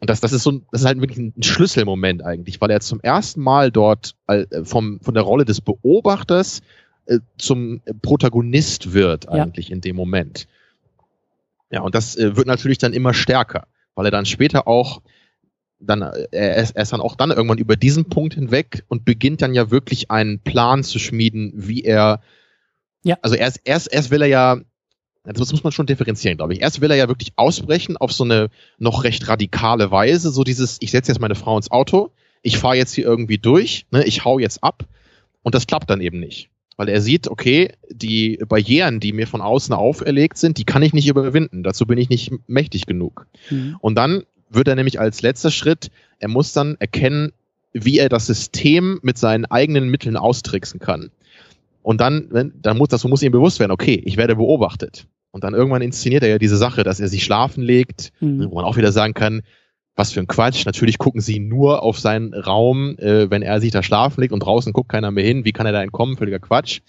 Und 0.00 0.10
das, 0.10 0.20
das 0.20 0.32
ist 0.32 0.42
so 0.42 0.52
ein, 0.52 0.66
das 0.70 0.82
ist 0.82 0.86
halt 0.86 1.00
wirklich 1.00 1.18
ein 1.18 1.42
Schlüsselmoment 1.42 2.22
eigentlich, 2.24 2.60
weil 2.60 2.70
er 2.70 2.80
zum 2.80 3.00
ersten 3.00 3.40
Mal 3.40 3.70
dort 3.72 4.14
äh, 4.26 4.44
vom, 4.62 5.00
von 5.00 5.14
der 5.14 5.22
Rolle 5.22 5.44
des 5.44 5.60
Beobachters 5.60 6.60
äh, 7.06 7.18
zum 7.38 7.80
Protagonist 8.02 8.92
wird 8.92 9.28
eigentlich 9.28 9.70
in 9.70 9.80
dem 9.80 9.96
Moment. 9.96 10.46
Ja, 11.70 11.80
und 11.80 11.94
das 11.94 12.16
äh, 12.16 12.36
wird 12.36 12.46
natürlich 12.46 12.78
dann 12.78 12.92
immer 12.92 13.14
stärker, 13.14 13.66
weil 13.94 14.04
er 14.06 14.10
dann 14.10 14.26
später 14.26 14.68
auch 14.68 15.00
dann, 15.78 16.02
äh, 16.02 16.26
er 16.30 16.56
ist, 16.56 16.76
er 16.76 16.82
ist 16.82 16.92
dann 16.92 17.00
auch 17.00 17.16
dann 17.16 17.30
irgendwann 17.30 17.58
über 17.58 17.76
diesen 17.76 18.06
Punkt 18.06 18.34
hinweg 18.34 18.84
und 18.88 19.04
beginnt 19.04 19.42
dann 19.42 19.54
ja 19.54 19.70
wirklich 19.70 20.10
einen 20.10 20.40
Plan 20.40 20.82
zu 20.82 20.98
schmieden, 20.98 21.52
wie 21.54 21.82
er, 21.82 22.20
Ja. 23.02 23.18
also 23.22 23.36
erst, 23.36 23.60
erst, 23.64 23.92
erst 23.92 24.10
will 24.10 24.22
er 24.22 24.28
ja, 24.28 24.60
das 25.24 25.50
muss 25.52 25.64
man 25.64 25.72
schon 25.72 25.86
differenzieren, 25.86 26.36
glaube 26.36 26.52
ich. 26.52 26.60
Erst 26.60 26.80
will 26.80 26.90
er 26.90 26.96
ja 26.96 27.08
wirklich 27.08 27.32
ausbrechen 27.36 27.96
auf 27.96 28.12
so 28.12 28.24
eine 28.24 28.50
noch 28.78 29.04
recht 29.04 29.26
radikale 29.28 29.90
Weise, 29.90 30.30
so 30.30 30.44
dieses, 30.44 30.76
ich 30.80 30.90
setze 30.90 31.12
jetzt 31.12 31.20
meine 31.20 31.34
Frau 31.34 31.56
ins 31.56 31.70
Auto, 31.70 32.10
ich 32.42 32.58
fahre 32.58 32.76
jetzt 32.76 32.94
hier 32.94 33.04
irgendwie 33.04 33.38
durch, 33.38 33.86
ne, 33.90 34.04
ich 34.04 34.24
hau 34.24 34.38
jetzt 34.38 34.62
ab 34.62 34.84
und 35.42 35.54
das 35.54 35.66
klappt 35.66 35.88
dann 35.88 36.00
eben 36.00 36.20
nicht. 36.20 36.50
Weil 36.76 36.88
er 36.88 37.00
sieht, 37.00 37.28
okay, 37.28 37.72
die 37.88 38.38
Barrieren, 38.48 38.98
die 38.98 39.12
mir 39.12 39.28
von 39.28 39.40
außen 39.40 39.72
auferlegt 39.72 40.36
sind, 40.36 40.58
die 40.58 40.64
kann 40.64 40.82
ich 40.82 40.92
nicht 40.92 41.06
überwinden. 41.06 41.62
Dazu 41.62 41.86
bin 41.86 41.98
ich 41.98 42.08
nicht 42.08 42.32
mächtig 42.48 42.86
genug. 42.86 43.28
Mhm. 43.48 43.76
Und 43.80 43.94
dann 43.94 44.24
wird 44.50 44.68
er 44.68 44.74
nämlich 44.76 45.00
als 45.00 45.22
letzter 45.22 45.50
Schritt, 45.50 45.90
er 46.18 46.28
muss 46.28 46.52
dann 46.52 46.76
erkennen, 46.78 47.32
wie 47.72 47.98
er 47.98 48.08
das 48.08 48.26
System 48.26 49.00
mit 49.02 49.18
seinen 49.18 49.46
eigenen 49.46 49.88
Mitteln 49.88 50.16
austricksen 50.16 50.78
kann. 50.80 51.10
Und 51.82 52.00
dann, 52.00 52.28
wenn, 52.30 52.52
dann 52.62 52.78
muss 52.78 52.88
das 52.88 53.04
muss 53.04 53.22
ihm 53.22 53.32
bewusst 53.32 53.60
werden, 53.60 53.72
okay, 53.72 54.00
ich 54.04 54.16
werde 54.16 54.36
beobachtet. 54.36 55.06
Und 55.32 55.44
dann 55.44 55.54
irgendwann 55.54 55.82
inszeniert 55.82 56.22
er 56.22 56.28
ja 56.28 56.38
diese 56.38 56.56
Sache, 56.56 56.84
dass 56.84 57.00
er 57.00 57.08
sich 57.08 57.24
schlafen 57.24 57.62
legt, 57.62 58.12
Mhm. 58.20 58.48
wo 58.50 58.54
man 58.54 58.64
auch 58.64 58.76
wieder 58.76 58.92
sagen 58.92 59.14
kann, 59.14 59.42
was 59.96 60.12
für 60.12 60.20
ein 60.20 60.26
Quatsch. 60.28 60.64
Natürlich 60.66 60.98
gucken 60.98 61.20
sie 61.20 61.40
nur 61.40 61.82
auf 61.82 61.98
seinen 61.98 62.32
Raum, 62.34 62.96
äh, 62.98 63.30
wenn 63.30 63.42
er 63.42 63.60
sich 63.60 63.70
da 63.72 63.82
schlafen 63.82 64.20
legt 64.20 64.32
und 64.32 64.40
draußen 64.40 64.72
guckt 64.72 64.88
keiner 64.88 65.10
mehr 65.10 65.24
hin. 65.24 65.44
Wie 65.44 65.52
kann 65.52 65.66
er 65.66 65.72
da 65.72 65.82
entkommen? 65.82 66.16
Völliger 66.16 66.38
Quatsch. 66.38 66.80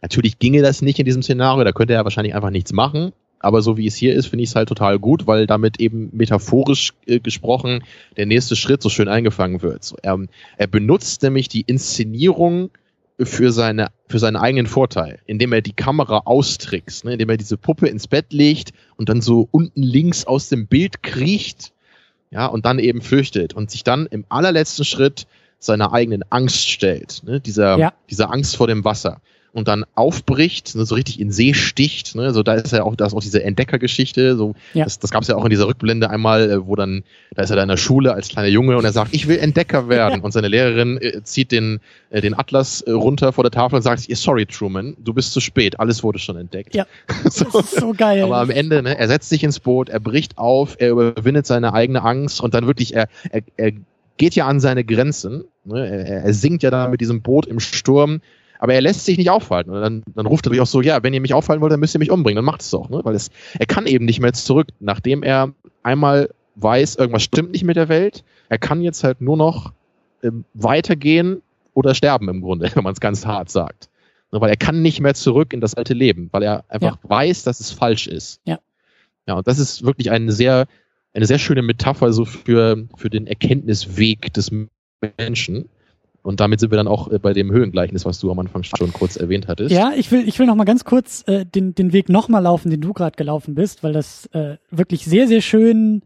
Natürlich 0.00 0.38
ginge 0.40 0.62
das 0.62 0.82
nicht 0.82 0.98
in 0.98 1.04
diesem 1.04 1.22
Szenario, 1.22 1.62
da 1.64 1.72
könnte 1.72 1.94
er 1.94 2.04
wahrscheinlich 2.04 2.34
einfach 2.34 2.50
nichts 2.50 2.72
machen. 2.72 3.12
Aber 3.42 3.60
so 3.60 3.76
wie 3.76 3.86
es 3.86 3.96
hier 3.96 4.14
ist, 4.14 4.26
finde 4.26 4.44
ich 4.44 4.50
es 4.50 4.56
halt 4.56 4.68
total 4.68 4.98
gut, 4.98 5.26
weil 5.26 5.46
damit 5.46 5.80
eben 5.80 6.10
metaphorisch 6.12 6.92
äh, 7.06 7.20
gesprochen 7.20 7.84
der 8.16 8.26
nächste 8.26 8.56
Schritt 8.56 8.82
so 8.82 8.88
schön 8.88 9.08
eingefangen 9.08 9.62
wird. 9.62 9.84
So, 9.84 9.96
er, 10.02 10.18
er 10.56 10.66
benutzt 10.68 11.22
nämlich 11.22 11.48
die 11.48 11.62
Inszenierung 11.62 12.70
für 13.20 13.52
seine 13.52 13.88
für 14.08 14.18
seinen 14.18 14.36
eigenen 14.36 14.66
Vorteil, 14.66 15.18
indem 15.26 15.52
er 15.52 15.60
die 15.60 15.72
Kamera 15.74 16.22
austrickst, 16.24 17.04
ne, 17.04 17.14
indem 17.14 17.30
er 17.30 17.36
diese 17.36 17.56
Puppe 17.56 17.88
ins 17.88 18.06
Bett 18.08 18.32
legt 18.32 18.72
und 18.96 19.08
dann 19.08 19.20
so 19.20 19.48
unten 19.50 19.82
links 19.82 20.24
aus 20.24 20.48
dem 20.48 20.66
Bild 20.66 21.02
kriecht, 21.02 21.72
ja, 22.30 22.46
und 22.46 22.64
dann 22.64 22.78
eben 22.78 23.02
flüchtet 23.02 23.54
und 23.54 23.70
sich 23.70 23.84
dann 23.84 24.06
im 24.06 24.24
allerletzten 24.28 24.84
Schritt 24.84 25.26
seiner 25.58 25.92
eigenen 25.92 26.24
Angst 26.30 26.70
stellt, 26.70 27.22
ne, 27.24 27.40
dieser 27.40 27.78
Ja. 27.78 27.92
dieser 28.10 28.32
Angst 28.32 28.56
vor 28.56 28.66
dem 28.66 28.84
Wasser 28.84 29.20
und 29.52 29.68
dann 29.68 29.84
aufbricht, 29.94 30.74
ne, 30.74 30.84
so 30.84 30.94
richtig 30.94 31.20
in 31.20 31.30
See 31.30 31.54
sticht, 31.54 32.14
ne, 32.14 32.32
so 32.32 32.42
da 32.42 32.54
ist 32.54 32.72
ja 32.72 32.84
auch 32.84 32.96
da 32.96 33.06
ist 33.06 33.14
auch 33.14 33.20
diese 33.20 33.42
Entdeckergeschichte, 33.42 34.36
so 34.36 34.54
Ja. 34.72 34.84
das, 34.84 34.98
das 34.98 35.10
gab 35.10 35.22
es 35.22 35.28
ja 35.28 35.36
auch 35.36 35.44
in 35.44 35.50
dieser 35.50 35.66
Rückblende 35.66 36.08
einmal, 36.10 36.50
äh, 36.50 36.66
wo 36.66 36.74
dann 36.76 37.04
da 37.34 37.42
ist 37.42 37.50
er 37.50 37.56
da 37.56 37.62
in 37.62 37.68
der 37.68 37.76
Schule 37.76 38.14
als 38.14 38.28
kleiner 38.28 38.48
Junge 38.48 38.76
und 38.76 38.84
er 38.84 38.92
sagt, 38.92 39.14
ich 39.14 39.28
will 39.28 39.38
Entdecker 39.38 39.88
werden 39.88 40.20
und 40.20 40.32
seine 40.32 40.48
Lehrerin 40.48 40.98
äh, 41.00 41.22
zieht 41.22 41.52
den 41.52 41.80
äh, 42.10 42.20
den 42.20 42.38
Atlas 42.38 42.80
äh, 42.82 42.92
runter 42.92 43.32
vor 43.32 43.44
der 43.44 43.50
Tafel 43.50 43.76
und 43.76 43.82
sagt, 43.82 44.02
sorry 44.16 44.46
Truman, 44.46 44.96
du 44.98 45.12
bist 45.12 45.32
zu 45.32 45.40
spät, 45.40 45.78
alles 45.80 46.02
wurde 46.02 46.18
schon 46.18 46.36
entdeckt. 46.36 46.74
Ja. 46.74 46.86
so. 47.24 47.44
Das 47.52 47.72
ist 47.72 47.80
so 47.80 47.92
geil. 47.92 48.22
Aber 48.22 48.38
am 48.38 48.50
Ende, 48.50 48.82
ne, 48.82 48.98
er 48.98 49.08
setzt 49.08 49.28
sich 49.28 49.44
ins 49.44 49.60
Boot, 49.60 49.88
er 49.88 50.00
bricht 50.00 50.38
auf, 50.38 50.76
er 50.78 50.90
überwindet 50.90 51.46
seine 51.46 51.74
eigene 51.74 52.02
Angst 52.02 52.40
und 52.40 52.54
dann 52.54 52.66
wirklich, 52.66 52.94
er, 52.94 53.08
er, 53.30 53.42
er 53.56 53.72
geht 54.16 54.34
ja 54.34 54.46
an 54.46 54.60
seine 54.60 54.84
Grenzen. 54.84 55.44
Ne, 55.64 55.86
er, 55.86 56.24
er 56.24 56.34
sinkt 56.34 56.62
ja 56.62 56.70
da 56.70 56.88
mit 56.88 57.00
diesem 57.00 57.20
Boot 57.22 57.46
im 57.46 57.60
Sturm, 57.60 58.20
aber 58.62 58.74
er 58.74 58.80
lässt 58.80 59.04
sich 59.04 59.18
nicht 59.18 59.28
aufhalten. 59.28 59.72
Und 59.72 59.80
dann, 59.80 60.04
dann 60.14 60.24
ruft 60.24 60.46
er 60.46 60.50
natürlich 60.50 60.62
auch 60.62 60.68
so, 60.68 60.82
ja, 60.82 61.02
wenn 61.02 61.12
ihr 61.12 61.20
mich 61.20 61.34
aufhalten 61.34 61.60
wollt, 61.60 61.72
dann 61.72 61.80
müsst 61.80 61.96
ihr 61.96 61.98
mich 61.98 62.12
umbringen, 62.12 62.36
dann 62.36 62.44
macht 62.44 62.60
es 62.60 62.70
doch. 62.70 62.88
Ne? 62.90 63.00
Weil 63.02 63.16
es, 63.16 63.28
er 63.58 63.66
kann 63.66 63.86
eben 63.86 64.04
nicht 64.04 64.20
mehr 64.20 64.32
zurück, 64.34 64.68
nachdem 64.78 65.24
er 65.24 65.52
einmal 65.82 66.30
weiß, 66.54 66.94
irgendwas 66.94 67.24
stimmt 67.24 67.50
nicht 67.50 67.64
mit 67.64 67.74
der 67.74 67.88
Welt. 67.88 68.22
Er 68.50 68.58
kann 68.58 68.80
jetzt 68.80 69.02
halt 69.02 69.20
nur 69.20 69.36
noch 69.36 69.72
ähm, 70.22 70.44
weitergehen 70.54 71.42
oder 71.74 71.96
sterben 71.96 72.28
im 72.28 72.40
Grunde, 72.40 72.70
wenn 72.76 72.84
man 72.84 72.92
es 72.92 73.00
ganz 73.00 73.26
hart 73.26 73.50
sagt. 73.50 73.88
Ne, 74.30 74.40
Weil 74.40 74.50
er 74.50 74.56
kann 74.56 74.80
nicht 74.80 75.00
mehr 75.00 75.14
zurück 75.14 75.52
in 75.52 75.60
das 75.60 75.74
alte 75.74 75.94
Leben, 75.94 76.28
weil 76.30 76.44
er 76.44 76.64
einfach 76.68 76.98
weiß, 77.02 77.42
dass 77.42 77.58
es 77.58 77.72
falsch 77.72 78.06
ist. 78.06 78.40
Ja. 78.44 78.60
Ja, 79.26 79.34
und 79.34 79.48
das 79.48 79.58
ist 79.58 79.84
wirklich 79.84 80.12
eine 80.12 80.30
sehr, 80.30 80.68
eine 81.14 81.26
sehr 81.26 81.40
schöne 81.40 81.62
Metapher 81.62 82.12
so 82.12 82.24
für, 82.24 82.86
für 82.96 83.10
den 83.10 83.26
Erkenntnisweg 83.26 84.32
des 84.32 84.52
Menschen. 85.18 85.68
Und 86.22 86.40
damit 86.40 86.60
sind 86.60 86.70
wir 86.70 86.76
dann 86.76 86.88
auch 86.88 87.10
äh, 87.10 87.18
bei 87.18 87.32
dem 87.32 87.50
Höhengleichnis, 87.50 88.04
was 88.04 88.18
du 88.20 88.30
am 88.30 88.38
Anfang 88.38 88.62
schon 88.62 88.92
kurz 88.92 89.16
erwähnt 89.16 89.48
hattest. 89.48 89.72
Ja, 89.72 89.92
ich 89.96 90.10
will, 90.12 90.26
ich 90.28 90.38
will 90.38 90.46
noch 90.46 90.64
ganz 90.64 90.84
kurz 90.84 91.24
äh, 91.26 91.44
den, 91.44 91.74
den 91.74 91.92
Weg 91.92 92.08
noch 92.08 92.28
mal 92.28 92.38
laufen, 92.38 92.70
den 92.70 92.80
du 92.80 92.92
gerade 92.92 93.16
gelaufen 93.16 93.54
bist, 93.54 93.82
weil 93.82 93.92
das 93.92 94.26
äh, 94.26 94.56
wirklich 94.70 95.04
sehr, 95.04 95.26
sehr 95.26 95.40
schön 95.40 96.02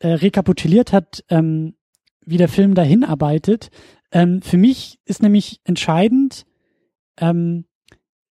äh, 0.00 0.08
rekapituliert 0.08 0.92
hat, 0.92 1.24
ähm, 1.30 1.74
wie 2.24 2.36
der 2.36 2.48
Film 2.48 2.74
dahin 2.74 3.04
arbeitet. 3.04 3.70
Ähm, 4.12 4.42
für 4.42 4.58
mich 4.58 4.98
ist 5.06 5.22
nämlich 5.22 5.60
entscheidend 5.64 6.44
ähm, 7.18 7.64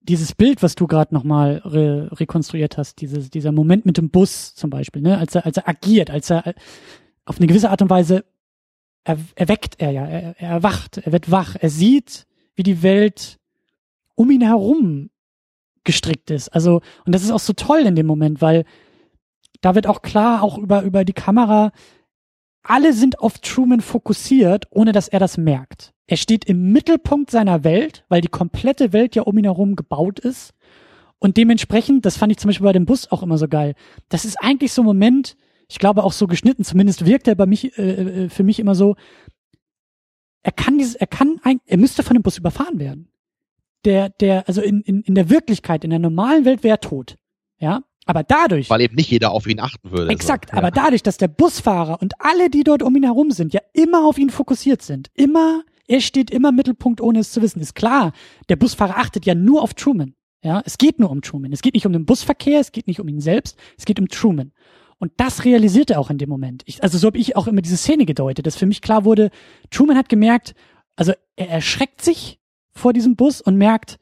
dieses 0.00 0.34
Bild, 0.34 0.62
was 0.62 0.74
du 0.74 0.86
gerade 0.86 1.14
noch 1.14 1.24
mal 1.24 1.62
re 1.64 2.10
rekonstruiert 2.12 2.76
hast, 2.76 3.00
dieses, 3.00 3.30
dieser 3.30 3.52
Moment 3.52 3.86
mit 3.86 3.96
dem 3.96 4.10
Bus 4.10 4.54
zum 4.54 4.68
Beispiel, 4.68 5.00
ne, 5.00 5.16
als 5.16 5.34
er, 5.34 5.46
als 5.46 5.56
er 5.56 5.68
agiert, 5.68 6.10
als 6.10 6.30
er 6.30 6.46
äh, 6.46 6.54
auf 7.24 7.38
eine 7.38 7.46
gewisse 7.46 7.70
Art 7.70 7.80
und 7.80 7.88
Weise 7.88 8.24
er, 9.04 9.18
erweckt 9.34 9.80
er 9.80 9.90
ja, 9.90 10.06
er, 10.06 10.34
er 10.38 10.50
erwacht, 10.50 10.98
er 10.98 11.12
wird 11.12 11.30
wach, 11.30 11.56
er 11.60 11.70
sieht, 11.70 12.26
wie 12.54 12.62
die 12.62 12.82
Welt 12.82 13.38
um 14.14 14.30
ihn 14.30 14.42
herum 14.42 15.10
gestrickt 15.84 16.30
ist. 16.30 16.48
Also, 16.48 16.80
und 17.04 17.14
das 17.14 17.22
ist 17.22 17.30
auch 17.30 17.40
so 17.40 17.52
toll 17.52 17.80
in 17.80 17.94
dem 17.94 18.06
Moment, 18.06 18.40
weil 18.40 18.64
da 19.60 19.74
wird 19.74 19.86
auch 19.86 20.02
klar, 20.02 20.42
auch 20.42 20.58
über, 20.58 20.82
über 20.82 21.04
die 21.04 21.12
Kamera, 21.12 21.72
alle 22.62 22.94
sind 22.94 23.18
auf 23.20 23.38
Truman 23.38 23.80
fokussiert, 23.80 24.66
ohne 24.70 24.92
dass 24.92 25.08
er 25.08 25.20
das 25.20 25.36
merkt. 25.36 25.92
Er 26.06 26.16
steht 26.16 26.44
im 26.46 26.72
Mittelpunkt 26.72 27.30
seiner 27.30 27.64
Welt, 27.64 28.04
weil 28.08 28.20
die 28.20 28.28
komplette 28.28 28.92
Welt 28.92 29.14
ja 29.14 29.22
um 29.22 29.36
ihn 29.38 29.44
herum 29.44 29.76
gebaut 29.76 30.18
ist. 30.18 30.52
Und 31.18 31.36
dementsprechend, 31.36 32.04
das 32.04 32.16
fand 32.16 32.32
ich 32.32 32.38
zum 32.38 32.48
Beispiel 32.48 32.66
bei 32.66 32.72
dem 32.72 32.86
Bus 32.86 33.10
auch 33.10 33.22
immer 33.22 33.38
so 33.38 33.48
geil. 33.48 33.74
Das 34.08 34.24
ist 34.24 34.36
eigentlich 34.40 34.72
so 34.72 34.82
ein 34.82 34.86
Moment, 34.86 35.36
ich 35.68 35.78
glaube 35.78 36.04
auch 36.04 36.12
so 36.12 36.26
geschnitten, 36.26 36.64
zumindest 36.64 37.06
wirkt 37.06 37.28
er 37.28 37.34
bei 37.34 37.46
mich, 37.46 37.76
äh, 37.78 38.24
äh, 38.24 38.28
für 38.28 38.42
mich 38.42 38.58
immer 38.58 38.74
so, 38.74 38.96
er 40.42 40.52
kann 40.52 40.78
dieses, 40.78 40.94
er 40.94 41.06
kann, 41.06 41.40
ein, 41.42 41.60
er 41.66 41.78
müsste 41.78 42.02
von 42.02 42.14
dem 42.14 42.22
Bus 42.22 42.38
überfahren 42.38 42.78
werden. 42.78 43.08
Der, 43.84 44.10
der, 44.10 44.46
also 44.48 44.62
in, 44.62 44.80
in, 44.82 45.02
in 45.02 45.14
der 45.14 45.30
Wirklichkeit, 45.30 45.84
in 45.84 45.90
der 45.90 45.98
normalen 45.98 46.44
Welt 46.44 46.62
wäre 46.62 46.76
er 46.76 46.80
tot. 46.80 47.16
Ja. 47.58 47.82
Aber 48.06 48.22
dadurch, 48.22 48.68
Weil 48.68 48.82
eben 48.82 48.96
nicht 48.96 49.10
jeder 49.10 49.30
auf 49.30 49.46
ihn 49.46 49.60
achten 49.60 49.90
würde. 49.90 50.10
Exakt, 50.10 50.50
so. 50.50 50.56
aber 50.56 50.70
dadurch, 50.70 51.02
dass 51.02 51.16
der 51.16 51.28
Busfahrer 51.28 52.02
und 52.02 52.12
alle, 52.18 52.50
die 52.50 52.62
dort 52.62 52.82
um 52.82 52.94
ihn 52.96 53.04
herum 53.04 53.30
sind, 53.30 53.54
ja 53.54 53.60
immer 53.72 54.06
auf 54.06 54.18
ihn 54.18 54.28
fokussiert 54.28 54.82
sind, 54.82 55.10
immer, 55.14 55.62
er 55.86 56.02
steht 56.02 56.30
immer 56.30 56.50
im 56.50 56.56
Mittelpunkt, 56.56 57.00
ohne 57.00 57.20
es 57.20 57.32
zu 57.32 57.40
wissen, 57.40 57.60
ist 57.60 57.74
klar, 57.74 58.12
der 58.50 58.56
Busfahrer 58.56 58.98
achtet 58.98 59.24
ja 59.24 59.34
nur 59.34 59.62
auf 59.62 59.72
Truman. 59.72 60.14
Ja, 60.42 60.62
es 60.66 60.76
geht 60.76 61.00
nur 61.00 61.10
um 61.10 61.22
Truman. 61.22 61.54
Es 61.54 61.62
geht 61.62 61.72
nicht 61.72 61.86
um 61.86 61.94
den 61.94 62.04
Busverkehr, 62.04 62.60
es 62.60 62.70
geht 62.70 62.86
nicht 62.86 63.00
um 63.00 63.08
ihn 63.08 63.20
selbst, 63.20 63.58
es 63.78 63.86
geht 63.86 63.98
um 63.98 64.08
Truman. 64.08 64.52
Und 64.98 65.12
das 65.16 65.44
realisiert 65.44 65.90
er 65.90 66.00
auch 66.00 66.10
in 66.10 66.18
dem 66.18 66.28
Moment. 66.28 66.62
Ich, 66.66 66.82
also 66.82 66.98
so 66.98 67.06
habe 67.08 67.18
ich 67.18 67.36
auch 67.36 67.46
immer 67.46 67.62
diese 67.62 67.76
Szene 67.76 68.06
gedeutet, 68.06 68.46
dass 68.46 68.56
für 68.56 68.66
mich 68.66 68.80
klar 68.80 69.04
wurde, 69.04 69.30
Truman 69.70 69.96
hat 69.96 70.08
gemerkt, 70.08 70.54
also 70.96 71.12
er 71.36 71.48
erschreckt 71.50 72.02
sich 72.02 72.38
vor 72.72 72.92
diesem 72.92 73.16
Bus 73.16 73.40
und 73.40 73.56
merkt, 73.56 73.98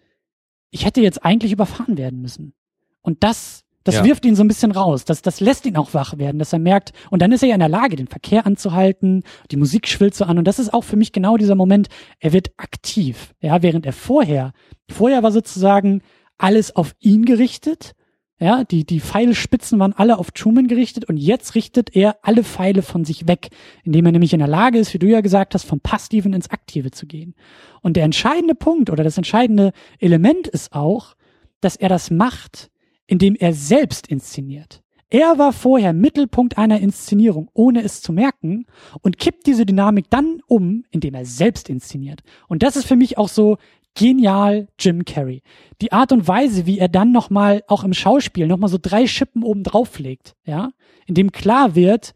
ich 0.70 0.85
hätte 0.85 1.01
jetzt 1.01 1.24
eigentlich 1.24 1.52
überfahren 1.52 1.97
werden 1.98 2.20
müssen. 2.23 2.55
Und 3.02 3.23
das 3.24 3.64
Das 3.85 3.97
Ja. 3.97 4.05
wirft 4.05 4.24
ihn 4.24 4.36
so 4.36 4.44
ein 4.44 4.48
bisschen 4.48 4.70
raus. 4.70 5.05
Das, 5.05 5.23
das 5.23 5.40
lässt 5.40 5.66
ihn 5.66 5.77
auch 5.77 5.93
wach 5.93 6.16
werden, 6.16 6.39
dass 6.39 6.52
er 6.52 6.60
merkt, 6.60 6.93
und 7.10 7.20
dann 7.20 7.32
ist 7.32 7.43
er 7.43 7.48
ja 7.48 7.55
in 7.55 7.60
der 7.60 7.69
Lage, 7.69 7.97
den 7.97 8.06
Verkehr 8.06 8.47
anzuhalten, 8.47 9.24
die 9.51 9.56
Musik 9.56 9.89
schwillt 9.89 10.14
so 10.14 10.24
an. 10.24 10.39
Und 10.39 10.44
das 10.44 10.60
ist 10.60 10.73
auch 10.73 10.85
für 10.85 10.94
mich 10.94 11.10
genau 11.10 11.36
dieser 11.36 11.56
Moment, 11.56 11.89
er 12.20 12.32
wird 12.32 12.52
aktiv. 12.59 13.35
Ja, 13.40 13.60
während 13.60 13.85
er 13.85 13.93
vorher, 13.93 14.52
vorher 14.89 15.24
war 15.24 15.32
sozusagen 15.32 16.01
alles 16.39 16.77
auf 16.77 16.94
ihn 17.01 17.24
gerichtet. 17.24 17.94
Ja, 18.43 18.64
die, 18.64 18.85
die 18.85 18.98
Pfeilspitzen 18.98 19.78
waren 19.78 19.93
alle 19.93 20.19
auf 20.19 20.32
Truman 20.32 20.66
gerichtet 20.66 21.05
und 21.05 21.16
jetzt 21.16 21.55
richtet 21.55 21.94
er 21.94 22.16
alle 22.23 22.43
Pfeile 22.43 22.82
von 22.82 23.05
sich 23.05 23.28
weg, 23.28 23.51
indem 23.85 24.05
er 24.06 24.10
nämlich 24.10 24.32
in 24.32 24.40
der 24.40 24.48
Lage 24.48 24.81
ist, 24.81 24.93
wie 24.93 24.98
du 24.98 25.06
ja 25.06 25.20
gesagt 25.20 25.55
hast, 25.55 25.62
vom 25.62 25.78
Passiven 25.78 26.32
ins 26.32 26.51
Aktive 26.51 26.90
zu 26.90 27.06
gehen. 27.06 27.36
Und 27.82 27.97
der 27.97 28.02
entscheidende 28.02 28.56
Punkt 28.56 28.90
oder 28.90 29.05
das 29.05 29.16
entscheidende 29.16 29.73
Element 30.01 30.48
ist 30.48 30.73
auch, 30.73 31.14
dass 31.60 31.77
er 31.77 31.89
das 31.89 32.10
macht, 32.10 32.73
indem 33.06 33.36
er 33.36 33.55
selbst 33.55 34.09
inszeniert. 34.09 34.82
Er 35.09 35.39
war 35.39 35.52
vorher 35.52 35.93
Mittelpunkt 35.93 36.59
einer 36.59 36.81
Inszenierung, 36.81 37.48
ohne 37.52 37.85
es 37.85 38.01
zu 38.01 38.12
merken, 38.12 38.66
und 39.02 39.19
kippt 39.19 39.47
diese 39.47 39.66
Dynamik 39.66 40.06
dann 40.10 40.40
um, 40.48 40.82
indem 40.90 41.14
er 41.14 41.27
selbst 41.27 41.69
inszeniert. 41.69 42.23
Und 42.48 42.64
das 42.64 42.74
ist 42.74 42.86
für 42.86 42.97
mich 42.97 43.19
auch 43.19 43.28
so 43.28 43.59
genial 43.94 44.69
Jim 44.78 45.05
Carrey. 45.05 45.43
Die 45.81 45.93
Art 45.93 46.12
und 46.12 46.27
Weise, 46.27 46.66
wie 46.66 46.78
er 46.78 46.89
dann 46.89 47.12
nochmal, 47.12 47.62
auch 47.69 47.85
im 47.85 47.93
Schauspiel, 47.93 48.47
nochmal 48.47 48.70
so 48.70 48.78
drei 48.81 49.06
Schippen 49.06 49.43
oben 49.43 49.62
drauf 49.62 49.98
legt, 49.98 50.35
ja, 50.44 50.70
in 51.06 51.14
dem 51.14 51.32
klar 51.32 51.74
wird, 51.74 52.14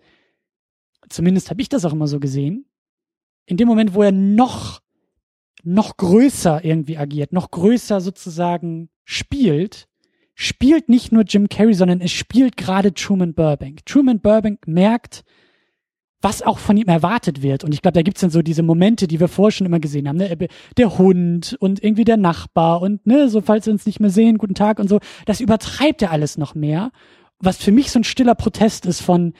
zumindest 1.08 1.50
habe 1.50 1.60
ich 1.60 1.68
das 1.68 1.84
auch 1.84 1.92
immer 1.92 2.06
so 2.06 2.20
gesehen, 2.20 2.66
in 3.46 3.56
dem 3.56 3.68
Moment, 3.68 3.94
wo 3.94 4.02
er 4.02 4.12
noch, 4.12 4.80
noch 5.62 5.96
größer 5.96 6.64
irgendwie 6.64 6.98
agiert, 6.98 7.32
noch 7.32 7.50
größer 7.50 8.00
sozusagen 8.00 8.90
spielt, 9.04 9.88
spielt 10.34 10.88
nicht 10.88 11.12
nur 11.12 11.22
Jim 11.22 11.48
Carrey, 11.48 11.74
sondern 11.74 12.00
es 12.00 12.12
spielt 12.12 12.56
gerade 12.56 12.92
Truman 12.92 13.34
Burbank. 13.34 13.86
Truman 13.86 14.20
Burbank 14.20 14.66
merkt, 14.66 15.24
was 16.26 16.42
auch 16.42 16.58
von 16.58 16.76
ihm 16.76 16.88
erwartet 16.88 17.40
wird. 17.40 17.62
Und 17.62 17.72
ich 17.72 17.82
glaube, 17.82 17.92
da 17.92 18.02
gibt's 18.02 18.20
dann 18.20 18.30
so 18.30 18.42
diese 18.42 18.64
Momente, 18.64 19.06
die 19.06 19.20
wir 19.20 19.28
vorher 19.28 19.52
schon 19.52 19.64
immer 19.64 19.78
gesehen 19.78 20.08
haben. 20.08 20.16
Ne? 20.16 20.48
Der 20.76 20.98
Hund 20.98 21.56
und 21.60 21.84
irgendwie 21.84 22.02
der 22.02 22.16
Nachbar 22.16 22.82
und 22.82 23.06
ne, 23.06 23.28
so 23.28 23.40
falls 23.40 23.66
wir 23.66 23.72
uns 23.72 23.86
nicht 23.86 24.00
mehr 24.00 24.10
sehen, 24.10 24.36
guten 24.36 24.56
Tag 24.56 24.80
und 24.80 24.88
so. 24.88 24.98
Das 25.24 25.40
übertreibt 25.40 26.02
er 26.02 26.10
alles 26.10 26.36
noch 26.36 26.56
mehr. 26.56 26.90
Was 27.38 27.58
für 27.58 27.70
mich 27.70 27.92
so 27.92 28.00
ein 28.00 28.04
stiller 28.04 28.34
Protest 28.34 28.86
ist 28.86 29.02
von, 29.02 29.34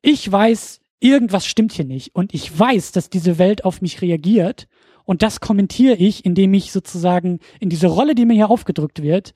ich 0.00 0.32
weiß, 0.32 0.80
irgendwas 0.98 1.46
stimmt 1.46 1.74
hier 1.74 1.84
nicht. 1.84 2.12
Und 2.16 2.34
ich 2.34 2.58
weiß, 2.58 2.90
dass 2.90 3.08
diese 3.08 3.38
Welt 3.38 3.64
auf 3.64 3.80
mich 3.80 4.02
reagiert. 4.02 4.66
Und 5.04 5.22
das 5.22 5.38
kommentiere 5.38 5.94
ich, 5.94 6.24
indem 6.24 6.54
ich 6.54 6.72
sozusagen 6.72 7.38
in 7.60 7.68
diese 7.68 7.86
Rolle, 7.86 8.16
die 8.16 8.24
mir 8.24 8.34
hier 8.34 8.50
aufgedrückt 8.50 9.00
wird, 9.00 9.32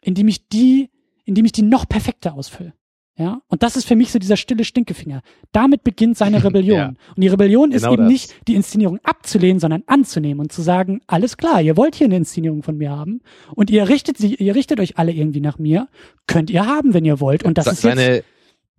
indem 0.00 0.28
ich 0.28 0.48
die, 0.48 0.90
indem 1.24 1.44
ich 1.44 1.52
die 1.52 1.62
noch 1.62 1.88
perfekter 1.88 2.34
ausfülle. 2.34 2.72
Ja, 3.18 3.40
und 3.48 3.62
das 3.62 3.76
ist 3.76 3.86
für 3.88 3.96
mich 3.96 4.12
so 4.12 4.18
dieser 4.18 4.36
stille 4.36 4.62
Stinkefinger. 4.62 5.22
Damit 5.52 5.82
beginnt 5.84 6.18
seine 6.18 6.42
Rebellion. 6.44 6.76
Ja. 6.78 6.88
Und 6.88 7.22
die 7.22 7.28
Rebellion 7.28 7.72
ist 7.72 7.82
Genau 7.82 7.94
eben 7.94 8.02
das. 8.02 8.12
nicht 8.12 8.34
die 8.46 8.54
Inszenierung 8.54 8.98
abzulehnen, 9.04 9.58
sondern 9.58 9.82
anzunehmen 9.86 10.40
und 10.40 10.52
zu 10.52 10.60
sagen, 10.60 11.00
alles 11.06 11.38
klar, 11.38 11.62
ihr 11.62 11.78
wollt 11.78 11.94
hier 11.94 12.06
eine 12.06 12.16
Inszenierung 12.18 12.62
von 12.62 12.76
mir 12.76 12.90
haben 12.90 13.22
und 13.54 13.70
ihr 13.70 13.88
richtet 13.88 14.18
sie, 14.18 14.34
ihr 14.34 14.54
richtet 14.54 14.80
euch 14.80 14.98
alle 14.98 15.12
irgendwie 15.12 15.40
nach 15.40 15.58
mir, 15.58 15.88
könnt 16.26 16.50
ihr 16.50 16.66
haben, 16.66 16.92
wenn 16.92 17.06
ihr 17.06 17.18
wollt. 17.20 17.42
Und 17.42 17.56
das 17.56 17.64
Se- 17.64 17.70
ist 17.70 17.84
jetzt, 17.84 17.96
seine, 17.96 18.22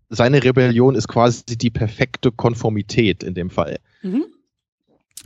seine 0.10 0.44
Rebellion 0.44 0.94
ist 0.94 1.08
quasi 1.08 1.44
die 1.58 1.72
perfekte 1.72 2.32
Konformität 2.32 3.24
in 3.24 3.34
dem 3.34 3.50
Fall. 3.50 3.78
Mhm. 4.04 4.26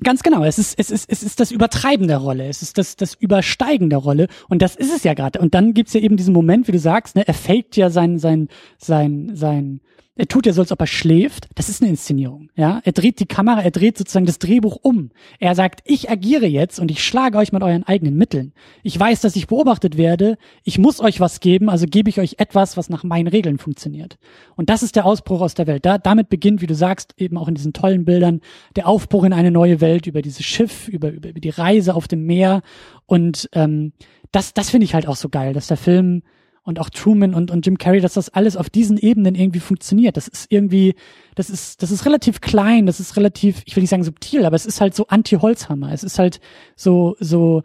Ganz 0.04 0.24
genau. 0.24 0.44
Es 0.44 0.58
ist, 0.58 0.80
es 0.80 0.90
ist, 0.90 1.10
es 1.12 1.22
ist 1.22 1.40
das 1.40 1.52
Übertreiben 1.52 2.08
der 2.08 2.18
Rolle. 2.18 2.48
Es 2.48 2.62
ist 2.62 2.78
das, 2.78 2.96
das 2.96 3.14
Übersteigen 3.14 3.90
der 3.90 4.00
Rolle. 4.00 4.28
Und 4.50 4.62
das 4.62 4.76
ist 4.76 4.94
es 4.94 5.04
ja 5.04 5.14
gerade. 5.14 5.40
Und 5.40 5.54
dann 5.54 5.74
gibt's 5.74 5.94
ja 5.94 6.02
eben 6.02 6.18
diesen 6.18 6.34
Moment, 6.34 6.68
wie 6.68 6.72
du 6.72 6.80
sagst, 6.80 7.16
ne, 7.16 7.28
er 7.28 7.34
faked 7.34 7.78
ja 7.78 7.90
sein, 7.90 8.18
sein, 8.18 8.48
sein, 8.78 9.32
sein, 9.36 9.82
er 10.16 10.28
tut 10.28 10.46
ja 10.46 10.52
so, 10.52 10.62
als 10.62 10.74
ob 10.74 10.82
er 10.82 10.88
schläft. 10.88 11.48
Das 11.56 11.70
ist 11.70 11.82
eine 11.82 11.90
Inszenierung. 11.90 12.50
Ja, 12.56 12.82
er 12.84 12.92
dreht 12.92 13.22
die 13.22 13.26
Kamera, 13.26 13.62
er 13.62 13.72
dreht 13.72 13.98
sozusagen 13.98 14.26
das 14.26 14.40
Drehbuch 14.40 14.78
um. 14.82 15.12
Er 15.40 15.56
sagt, 15.56 15.82
ich 15.86 16.10
agiere 16.10 16.48
jetzt 16.48 16.80
und 16.80 16.92
ich 16.92 17.04
schlage 17.04 17.38
euch 17.38 17.54
mit 17.54 17.64
euren 17.64 17.84
eigenen 17.84 18.18
Mitteln. 18.18 18.52
Ich 18.84 19.00
weiß, 19.00 19.22
dass 19.22 19.38
ich 19.38 19.48
beobachtet 19.48 19.98
werde. 19.98 20.38
Ich 20.64 20.78
muss 20.78 21.00
euch 21.00 21.22
was 21.22 21.40
geben, 21.40 21.70
also 21.70 21.86
gebe 21.86 22.10
ich 22.10 22.20
euch 22.20 22.36
etwas, 22.40 22.76
was 22.76 22.90
nach 22.90 23.06
meinen 23.06 23.28
Regeln 23.28 23.58
funktioniert. 23.58 24.18
Und 24.58 24.70
das 24.70 24.84
ist 24.84 24.98
der 24.98 25.06
Ausbruch 25.06 25.40
aus 25.40 25.54
der 25.54 25.68
Welt. 25.68 25.86
Da, 25.86 25.98
damit 25.98 26.28
beginnt, 26.28 26.62
wie 26.62 26.68
du 26.68 26.76
sagst, 26.76 27.14
eben 27.18 27.38
auch 27.38 27.48
in 27.48 27.56
diesen 27.56 27.72
tollen 27.72 28.04
Bildern, 28.04 28.42
der 28.76 28.88
Aufbruch 28.88 29.24
in 29.24 29.34
eine 29.34 29.52
neue 29.52 29.80
Welt 29.80 30.08
über 30.08 30.22
dieses 30.22 30.46
Schiff, 30.46 30.90
über, 30.90 31.10
über, 31.10 31.30
über 31.30 31.40
die 31.40 31.50
Reise 31.50 31.96
auf 31.96 32.10
dem 32.10 32.26
Meer. 32.26 32.64
Und 33.06 33.50
ähm, 33.54 33.94
das, 34.34 34.54
das 34.54 34.70
finde 34.70 34.86
ich 34.86 34.94
halt 34.94 35.08
auch 35.08 35.16
so 35.16 35.30
geil, 35.30 35.54
dass 35.54 35.68
der 35.68 35.78
Film 35.78 36.22
und 36.64 36.80
auch 36.80 36.90
Truman 36.90 37.34
und, 37.34 37.50
und 37.50 37.66
Jim 37.66 37.78
Carrey, 37.78 38.02
dass 38.02 38.14
das 38.14 38.30
alles 38.30 38.56
auf 38.56 38.70
diesen 38.70 38.98
Ebenen 38.98 39.36
irgendwie 39.36 39.60
funktioniert. 39.60 40.16
Das 40.16 40.28
ist 40.28 40.52
irgendwie, 40.52 40.96
das 41.36 41.50
ist, 41.50 41.82
das 41.82 41.92
ist 41.92 42.06
relativ 42.06 42.40
klein, 42.40 42.86
das 42.86 43.00
ist 43.00 43.18
relativ, 43.18 43.64
ich 43.66 43.76
will 43.76 43.82
nicht 43.82 43.90
sagen 43.90 44.04
subtil, 44.04 44.46
aber 44.46 44.56
es 44.56 44.66
ist 44.66 44.80
halt 44.80 44.96
so 44.96 45.08
Anti-Holzhammer. 45.08 45.92
Es 45.92 46.04
ist 46.04 46.20
halt 46.20 46.40
so, 46.76 47.16
so, 47.20 47.64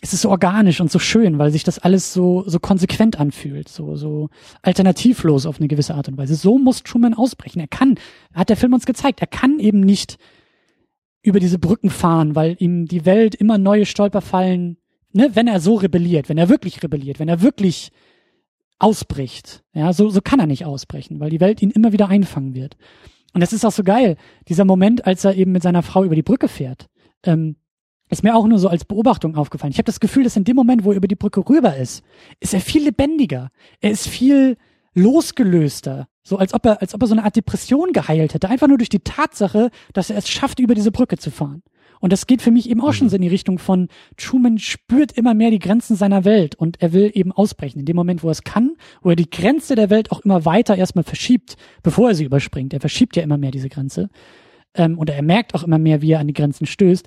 es 0.00 0.12
ist 0.12 0.22
so 0.22 0.30
organisch 0.30 0.80
und 0.80 0.90
so 0.90 0.98
schön, 0.98 1.38
weil 1.38 1.52
sich 1.52 1.62
das 1.62 1.78
alles 1.78 2.12
so, 2.12 2.42
so 2.46 2.58
konsequent 2.58 3.20
anfühlt, 3.20 3.68
so, 3.68 3.94
so 3.94 4.30
alternativlos 4.62 5.46
auf 5.46 5.58
eine 5.58 5.68
gewisse 5.68 5.94
Art 5.94 6.08
und 6.08 6.18
Weise. 6.18 6.34
So 6.34 6.58
muss 6.58 6.82
Truman 6.82 7.14
ausbrechen. 7.14 7.60
Er 7.60 7.68
kann, 7.68 7.94
hat 8.34 8.48
der 8.48 8.56
Film 8.56 8.72
uns 8.72 8.86
gezeigt, 8.86 9.20
er 9.20 9.28
kann 9.28 9.60
eben 9.60 9.80
nicht 9.80 10.18
über 11.22 11.38
diese 11.38 11.60
Brücken 11.60 11.90
fahren, 11.90 12.34
weil 12.34 12.56
ihm 12.58 12.86
die 12.86 13.06
Welt 13.06 13.36
immer 13.36 13.58
neue 13.58 13.86
Stolperfallen, 13.86 14.78
ne, 15.12 15.30
wenn 15.34 15.46
er 15.46 15.60
so 15.60 15.76
rebelliert, 15.76 16.28
wenn 16.28 16.38
er 16.38 16.48
wirklich 16.48 16.82
rebelliert, 16.82 17.20
wenn 17.20 17.28
er 17.28 17.40
wirklich 17.40 17.92
ausbricht. 18.82 19.62
Ja, 19.74 19.92
so, 19.92 20.10
so 20.10 20.20
kann 20.20 20.40
er 20.40 20.46
nicht 20.46 20.64
ausbrechen, 20.64 21.20
weil 21.20 21.30
die 21.30 21.40
Welt 21.40 21.62
ihn 21.62 21.70
immer 21.70 21.92
wieder 21.92 22.08
einfangen 22.08 22.54
wird. 22.54 22.76
Und 23.32 23.40
das 23.40 23.52
ist 23.52 23.64
auch 23.64 23.72
so 23.72 23.82
geil, 23.82 24.16
dieser 24.48 24.64
Moment, 24.64 25.06
als 25.06 25.24
er 25.24 25.34
eben 25.34 25.52
mit 25.52 25.62
seiner 25.62 25.82
Frau 25.82 26.04
über 26.04 26.14
die 26.14 26.22
Brücke 26.22 26.48
fährt. 26.48 26.88
Ähm, 27.24 27.56
ist 28.10 28.22
mir 28.22 28.36
auch 28.36 28.46
nur 28.46 28.58
so 28.58 28.68
als 28.68 28.84
Beobachtung 28.84 29.36
aufgefallen. 29.36 29.72
Ich 29.72 29.78
habe 29.78 29.86
das 29.86 30.00
Gefühl, 30.00 30.24
dass 30.24 30.36
in 30.36 30.44
dem 30.44 30.56
Moment, 30.56 30.84
wo 30.84 30.90
er 30.90 30.96
über 30.96 31.08
die 31.08 31.14
Brücke 31.14 31.48
rüber 31.48 31.76
ist, 31.76 32.04
ist 32.40 32.52
er 32.52 32.60
viel 32.60 32.84
lebendiger. 32.84 33.48
Er 33.80 33.90
ist 33.90 34.06
viel 34.06 34.58
losgelöster. 34.94 36.08
So 36.22 36.36
als 36.36 36.52
ob 36.52 36.66
er, 36.66 36.82
als 36.82 36.94
ob 36.94 37.02
er 37.02 37.06
so 37.06 37.14
eine 37.14 37.24
Art 37.24 37.36
Depression 37.36 37.92
geheilt 37.92 38.34
hätte. 38.34 38.50
Einfach 38.50 38.68
nur 38.68 38.76
durch 38.76 38.90
die 38.90 39.00
Tatsache, 39.00 39.70
dass 39.94 40.10
er 40.10 40.18
es 40.18 40.28
schafft, 40.28 40.60
über 40.60 40.74
diese 40.74 40.92
Brücke 40.92 41.16
zu 41.16 41.30
fahren. 41.30 41.62
Und 42.02 42.12
das 42.12 42.26
geht 42.26 42.42
für 42.42 42.50
mich 42.50 42.68
eben 42.68 42.80
auch 42.80 42.92
schon 42.92 43.08
so 43.08 43.14
in 43.14 43.22
die 43.22 43.28
Richtung 43.28 43.60
von 43.60 43.86
Truman 44.16 44.58
spürt 44.58 45.12
immer 45.12 45.34
mehr 45.34 45.52
die 45.52 45.60
Grenzen 45.60 45.94
seiner 45.94 46.24
Welt 46.24 46.56
und 46.56 46.82
er 46.82 46.92
will 46.92 47.12
eben 47.14 47.30
ausbrechen. 47.30 47.78
In 47.78 47.86
dem 47.86 47.94
Moment, 47.94 48.24
wo 48.24 48.28
er 48.28 48.32
es 48.32 48.42
kann, 48.42 48.72
wo 49.02 49.10
er 49.10 49.16
die 49.16 49.30
Grenze 49.30 49.76
der 49.76 49.88
Welt 49.88 50.10
auch 50.10 50.18
immer 50.22 50.44
weiter 50.44 50.76
erstmal 50.76 51.04
verschiebt, 51.04 51.56
bevor 51.84 52.08
er 52.08 52.16
sie 52.16 52.24
überspringt. 52.24 52.74
Er 52.74 52.80
verschiebt 52.80 53.14
ja 53.14 53.22
immer 53.22 53.38
mehr 53.38 53.52
diese 53.52 53.68
Grenze. 53.68 54.10
Ähm, 54.74 54.98
und 54.98 55.10
er 55.10 55.22
merkt 55.22 55.54
auch 55.54 55.62
immer 55.62 55.78
mehr, 55.78 56.02
wie 56.02 56.10
er 56.10 56.18
an 56.18 56.26
die 56.26 56.32
Grenzen 56.32 56.66
stößt. 56.66 57.06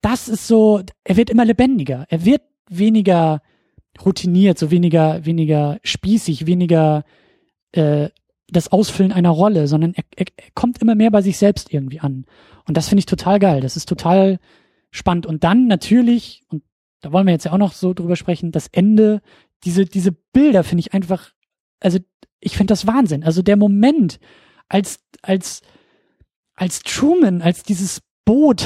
Das 0.00 0.28
ist 0.28 0.48
so, 0.48 0.82
er 1.04 1.16
wird 1.16 1.30
immer 1.30 1.44
lebendiger. 1.44 2.06
Er 2.08 2.24
wird 2.24 2.42
weniger 2.68 3.42
routiniert, 4.04 4.58
so 4.58 4.72
weniger, 4.72 5.24
weniger 5.24 5.78
spießig, 5.84 6.46
weniger 6.46 7.04
äh, 7.70 8.08
das 8.48 8.72
Ausfüllen 8.72 9.12
einer 9.12 9.30
Rolle, 9.30 9.68
sondern 9.68 9.94
er, 9.94 10.02
er, 10.16 10.26
er 10.36 10.50
kommt 10.54 10.82
immer 10.82 10.96
mehr 10.96 11.12
bei 11.12 11.22
sich 11.22 11.38
selbst 11.38 11.72
irgendwie 11.72 12.00
an. 12.00 12.24
Und 12.66 12.76
das 12.76 12.88
finde 12.88 13.00
ich 13.00 13.06
total 13.06 13.38
geil. 13.38 13.60
Das 13.60 13.76
ist 13.76 13.88
total 13.88 14.38
spannend. 14.90 15.26
Und 15.26 15.44
dann 15.44 15.66
natürlich, 15.66 16.42
und 16.48 16.62
da 17.00 17.12
wollen 17.12 17.26
wir 17.26 17.32
jetzt 17.32 17.44
ja 17.44 17.52
auch 17.52 17.58
noch 17.58 17.72
so 17.72 17.94
drüber 17.94 18.16
sprechen, 18.16 18.52
das 18.52 18.68
Ende, 18.68 19.20
diese, 19.64 19.84
diese 19.84 20.12
Bilder 20.12 20.64
finde 20.64 20.80
ich 20.80 20.94
einfach, 20.94 21.30
also 21.80 21.98
ich 22.40 22.56
finde 22.56 22.72
das 22.72 22.86
Wahnsinn. 22.86 23.24
Also 23.24 23.42
der 23.42 23.56
Moment, 23.56 24.18
als, 24.68 25.00
als, 25.22 25.62
als 26.54 26.80
Truman, 26.80 27.42
als 27.42 27.62
dieses 27.62 28.00
Boot 28.24 28.64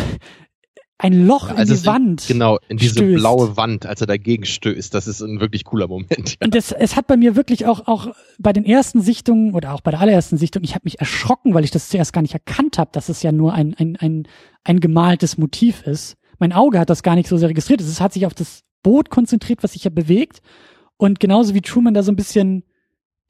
ein 0.99 1.27
Loch 1.27 1.51
Also 1.51 1.75
in 1.75 1.81
die 1.81 1.87
Wand. 1.87 2.31
In, 2.31 2.35
genau, 2.35 2.59
in 2.69 2.79
diese 2.79 2.95
stößt. 2.95 3.17
blaue 3.17 3.57
Wand, 3.57 3.85
als 3.85 4.01
er 4.01 4.07
dagegen 4.07 4.47
stößt. 4.47 4.95
Das 4.95 5.07
ist 5.07 5.21
ein 5.21 5.41
wirklich 5.41 5.65
cooler 5.65 5.89
Moment. 5.89 6.31
Ja. 6.31 6.45
Und 6.45 6.55
das, 6.55 6.73
es 6.73 6.97
hat 6.97 7.07
bei 7.07 7.17
mir 7.17 7.37
wirklich 7.37 7.67
auch, 7.67 7.87
auch 7.87 8.09
bei 8.39 8.53
den 8.53 8.65
ersten 8.65 9.01
Sichtungen 9.03 9.55
oder 9.55 9.75
auch 9.75 9.83
bei 9.83 9.91
der 9.91 10.01
allerersten 10.01 10.39
Sichtung, 10.39 10.65
ich 10.65 10.75
habe 10.75 10.85
mich 10.85 10.99
erschrocken, 10.99 11.53
weil 11.55 11.65
ich 11.65 11.71
das 11.71 11.89
zuerst 11.91 12.13
gar 12.13 12.23
nicht 12.23 12.35
erkannt 12.35 12.79
habe, 12.79 12.91
dass 12.93 13.09
es 13.09 13.23
ja 13.23 13.33
nur 13.33 13.53
ein, 13.53 13.75
ein, 13.79 13.97
ein, 13.97 14.29
ein 14.65 14.81
gemaltes 14.81 15.37
Motiv 15.37 15.83
ist. 15.83 16.17
Mein 16.39 16.53
Auge 16.53 16.79
hat 16.79 16.91
das 16.91 17.03
gar 17.03 17.15
nicht 17.15 17.29
so 17.29 17.37
sehr 17.37 17.51
registriert. 17.51 17.81
Es 17.81 18.01
hat 18.01 18.13
sich 18.13 18.27
auf 18.27 18.35
das 18.35 18.63
Boot 18.83 19.11
konzentriert, 19.11 19.63
was 19.63 19.73
sich 19.73 19.85
ja 19.85 19.91
bewegt. 19.91 20.41
Und 20.97 21.21
genauso 21.21 21.55
wie 21.55 21.61
Truman 21.61 21.93
da 21.93 22.03
so 22.03 22.13
ein 22.13 22.17
bisschen, 22.17 22.63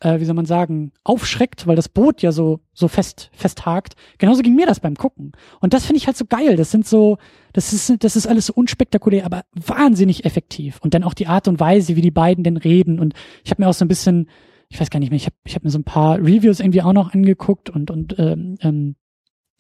äh, 0.01 0.21
wie 0.21 0.25
soll 0.25 0.35
man 0.35 0.47
sagen, 0.47 0.93
aufschreckt, 1.05 1.67
weil 1.67 1.77
das 1.77 1.89
Boot 1.89 2.23
ja 2.23 2.33
so, 2.33 2.61
so 2.75 2.89
fest, 2.89 3.31
festhakt. 3.33 3.95
Genauso 4.19 4.43
ging 4.43 4.55
mir 4.55 4.67
das 4.67 4.81
beim 4.81 4.95
Gucken. 4.95 5.33
Und 5.61 5.73
das 5.73 5.87
finde 5.87 5.99
ich 5.99 6.07
halt 6.07 6.17
so 6.17 6.27
geil. 6.27 6.57
Das 6.57 6.71
sind 6.71 6.87
so, 6.87 7.19
das 7.53 7.73
ist, 7.73 8.05
das 8.05 8.17
ist 8.17 8.27
alles 8.27 8.47
so 8.47 8.53
unspektakulär, 8.55 9.25
aber 9.25 9.45
wahnsinnig 9.55 10.25
effektiv. 10.25 10.79
Und 10.83 10.95
dann 10.95 11.05
auch 11.05 11.15
die 11.15 11.27
Art 11.27 11.49
und 11.49 11.61
Weise, 11.61 11.97
wie 11.97 12.03
die 12.03 12.11
beiden 12.11 12.45
denn 12.45 12.57
reden. 12.57 13.01
Und 13.01 13.15
ich 13.45 13.51
habe 13.51 13.63
mir 13.63 13.69
auch 13.69 13.75
so 13.75 13.85
ein 13.85 13.89
bisschen, 13.89 14.29
ich 14.69 14.81
weiß 14.81 14.91
gar 14.91 15.01
nicht 15.01 15.11
mehr, 15.11 15.17
ich 15.17 15.27
habe 15.27 15.37
ich 15.45 15.55
hab 15.55 15.65
mir 15.65 15.71
so 15.71 15.79
ein 15.79 15.85
paar 15.85 16.19
Reviews 16.19 16.61
irgendwie 16.61 16.83
auch 16.83 16.93
noch 16.93 17.15
angeguckt 17.15 17.71
und, 17.71 17.91
und 17.91 18.19
ähm, 18.19 18.57
ähm, 18.61 18.97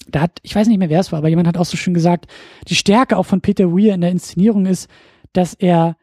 da 0.08 0.20
hat, 0.20 0.38
ich 0.42 0.54
weiß 0.54 0.68
nicht 0.68 0.78
mehr, 0.78 0.90
wer 0.90 1.00
es 1.00 1.12
war, 1.12 1.18
aber 1.18 1.28
jemand 1.28 1.48
hat 1.48 1.56
auch 1.56 1.64
so 1.64 1.76
schön 1.76 1.94
gesagt, 1.94 2.26
die 2.68 2.74
Stärke 2.74 3.16
auch 3.16 3.24
von 3.24 3.40
Peter 3.40 3.72
Weir 3.72 3.94
in 3.94 4.02
der 4.02 4.10
Inszenierung 4.10 4.66
ist, 4.66 4.88
dass 5.32 5.54
er, 5.54 5.96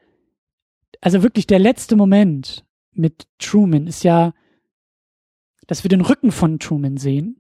also 0.99 1.23
wirklich 1.23 1.47
der 1.47 1.59
letzte 1.59 1.95
Moment, 1.95 2.65
mit 2.93 3.27
Truman 3.39 3.87
ist 3.87 4.03
ja, 4.03 4.33
dass 5.67 5.83
wir 5.83 5.89
den 5.89 6.01
Rücken 6.01 6.31
von 6.31 6.59
Truman 6.59 6.97
sehen. 6.97 7.39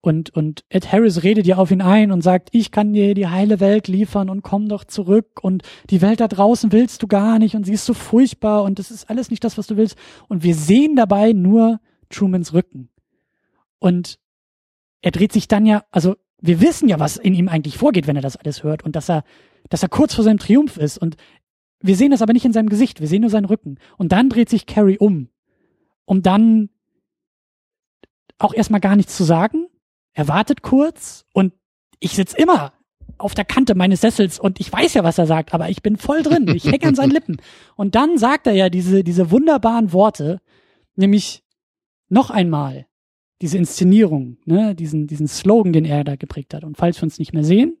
Und, 0.00 0.30
und 0.30 0.64
Ed 0.68 0.92
Harris 0.92 1.24
redet 1.24 1.48
ja 1.48 1.56
auf 1.56 1.72
ihn 1.72 1.82
ein 1.82 2.12
und 2.12 2.22
sagt, 2.22 2.50
ich 2.52 2.70
kann 2.70 2.92
dir 2.92 3.14
die 3.14 3.26
heile 3.26 3.58
Welt 3.58 3.88
liefern 3.88 4.30
und 4.30 4.42
komm 4.42 4.68
doch 4.68 4.84
zurück 4.84 5.40
und 5.42 5.64
die 5.90 6.00
Welt 6.00 6.20
da 6.20 6.28
draußen 6.28 6.70
willst 6.70 7.02
du 7.02 7.08
gar 7.08 7.40
nicht 7.40 7.56
und 7.56 7.64
sie 7.64 7.72
ist 7.72 7.86
so 7.86 7.92
furchtbar 7.92 8.62
und 8.62 8.78
das 8.78 8.92
ist 8.92 9.10
alles 9.10 9.30
nicht 9.30 9.42
das, 9.42 9.58
was 9.58 9.66
du 9.66 9.76
willst. 9.76 9.96
Und 10.28 10.44
wir 10.44 10.54
sehen 10.54 10.94
dabei 10.94 11.32
nur 11.32 11.80
Trumans 12.08 12.52
Rücken. 12.52 12.88
Und 13.80 14.20
er 15.02 15.10
dreht 15.10 15.32
sich 15.32 15.48
dann 15.48 15.66
ja, 15.66 15.84
also 15.90 16.14
wir 16.40 16.60
wissen 16.60 16.88
ja, 16.88 17.00
was 17.00 17.16
in 17.16 17.34
ihm 17.34 17.48
eigentlich 17.48 17.76
vorgeht, 17.76 18.06
wenn 18.06 18.16
er 18.16 18.22
das 18.22 18.36
alles 18.36 18.62
hört 18.62 18.84
und 18.84 18.94
dass 18.94 19.08
er, 19.08 19.24
dass 19.70 19.82
er 19.82 19.88
kurz 19.88 20.14
vor 20.14 20.22
seinem 20.22 20.38
Triumph 20.38 20.76
ist 20.76 20.98
und 20.98 21.16
wir 21.80 21.96
sehen 21.96 22.10
das 22.10 22.22
aber 22.22 22.32
nicht 22.32 22.44
in 22.44 22.52
seinem 22.52 22.68
Gesicht, 22.68 23.00
wir 23.00 23.08
sehen 23.08 23.22
nur 23.22 23.30
seinen 23.30 23.44
Rücken. 23.44 23.78
Und 23.96 24.12
dann 24.12 24.28
dreht 24.28 24.48
sich 24.48 24.66
Carrie 24.66 24.98
um, 24.98 25.28
um 26.04 26.22
dann 26.22 26.70
auch 28.38 28.54
erstmal 28.54 28.80
gar 28.80 28.96
nichts 28.96 29.16
zu 29.16 29.24
sagen. 29.24 29.66
Er 30.12 30.28
wartet 30.28 30.62
kurz 30.62 31.24
und 31.32 31.52
ich 32.00 32.12
sitze 32.12 32.36
immer 32.36 32.72
auf 33.18 33.34
der 33.34 33.44
Kante 33.44 33.74
meines 33.74 34.00
Sessels 34.00 34.38
und 34.38 34.60
ich 34.60 34.70
weiß 34.70 34.94
ja, 34.94 35.04
was 35.04 35.18
er 35.18 35.26
sagt, 35.26 35.54
aber 35.54 35.70
ich 35.70 35.82
bin 35.82 35.96
voll 35.96 36.22
drin. 36.22 36.48
Ich 36.54 36.64
hänge 36.70 36.86
an 36.86 36.94
seinen 36.94 37.12
Lippen. 37.12 37.38
Und 37.76 37.94
dann 37.94 38.18
sagt 38.18 38.46
er 38.46 38.54
ja 38.54 38.68
diese, 38.68 39.04
diese 39.04 39.30
wunderbaren 39.30 39.92
Worte, 39.92 40.40
nämlich 40.96 41.42
noch 42.08 42.30
einmal 42.30 42.86
diese 43.42 43.58
Inszenierung, 43.58 44.38
ne, 44.44 44.74
diesen, 44.74 45.06
diesen 45.06 45.28
Slogan, 45.28 45.72
den 45.72 45.84
er 45.84 46.04
da 46.04 46.16
geprägt 46.16 46.54
hat. 46.54 46.64
Und 46.64 46.76
falls 46.76 46.98
wir 46.98 47.04
uns 47.04 47.18
nicht 47.18 47.34
mehr 47.34 47.44
sehen, 47.44 47.76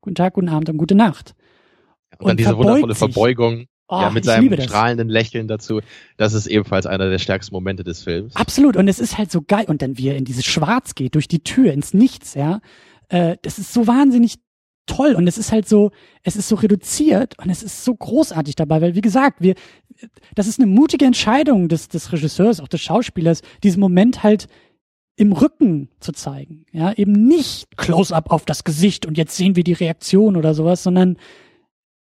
guten 0.00 0.14
Tag, 0.14 0.34
guten 0.34 0.48
Abend 0.48 0.70
und 0.70 0.78
gute 0.78 0.94
Nacht. 0.94 1.34
Und, 2.18 2.28
dann 2.28 2.36
diese 2.36 2.56
wundervolle 2.56 2.94
Verbeugung. 2.94 3.66
Oh, 3.86 4.00
ja, 4.00 4.08
mit 4.08 4.24
seinem 4.24 4.58
strahlenden 4.62 5.10
Lächeln 5.10 5.46
dazu. 5.46 5.80
Das 6.16 6.32
ist 6.32 6.46
ebenfalls 6.46 6.86
einer 6.86 7.10
der 7.10 7.18
stärksten 7.18 7.54
Momente 7.54 7.84
des 7.84 8.02
Films. 8.02 8.34
Absolut. 8.34 8.78
Und 8.78 8.88
es 8.88 8.98
ist 8.98 9.18
halt 9.18 9.30
so 9.30 9.42
geil. 9.42 9.66
Und 9.68 9.82
dann, 9.82 9.98
wie 9.98 10.08
er 10.08 10.16
in 10.16 10.24
dieses 10.24 10.46
Schwarz 10.46 10.94
geht, 10.94 11.14
durch 11.14 11.28
die 11.28 11.44
Tür, 11.44 11.70
ins 11.70 11.92
Nichts, 11.92 12.32
ja. 12.32 12.60
Äh, 13.10 13.36
das 13.42 13.58
ist 13.58 13.74
so 13.74 13.86
wahnsinnig 13.86 14.36
toll. 14.86 15.14
Und 15.14 15.26
es 15.28 15.36
ist 15.36 15.52
halt 15.52 15.68
so, 15.68 15.90
es 16.22 16.36
ist 16.36 16.48
so 16.48 16.56
reduziert 16.56 17.38
und 17.38 17.50
es 17.50 17.62
ist 17.62 17.84
so 17.84 17.94
großartig 17.94 18.56
dabei, 18.56 18.80
weil, 18.80 18.94
wie 18.94 19.00
gesagt, 19.00 19.40
wir, 19.40 19.54
das 20.34 20.46
ist 20.46 20.58
eine 20.58 20.66
mutige 20.66 21.04
Entscheidung 21.04 21.68
des, 21.68 21.88
des 21.88 22.12
Regisseurs, 22.12 22.60
auch 22.60 22.68
des 22.68 22.80
Schauspielers, 22.80 23.42
diesen 23.62 23.80
Moment 23.80 24.22
halt 24.22 24.46
im 25.16 25.32
Rücken 25.32 25.90
zu 26.00 26.12
zeigen. 26.12 26.66
Ja, 26.72 26.92
eben 26.92 27.12
nicht 27.12 27.76
Close-up 27.76 28.30
auf 28.30 28.44
das 28.44 28.64
Gesicht 28.64 29.06
und 29.06 29.16
jetzt 29.16 29.36
sehen 29.36 29.56
wir 29.56 29.64
die 29.64 29.72
Reaktion 29.72 30.36
oder 30.36 30.54
sowas, 30.54 30.82
sondern 30.82 31.18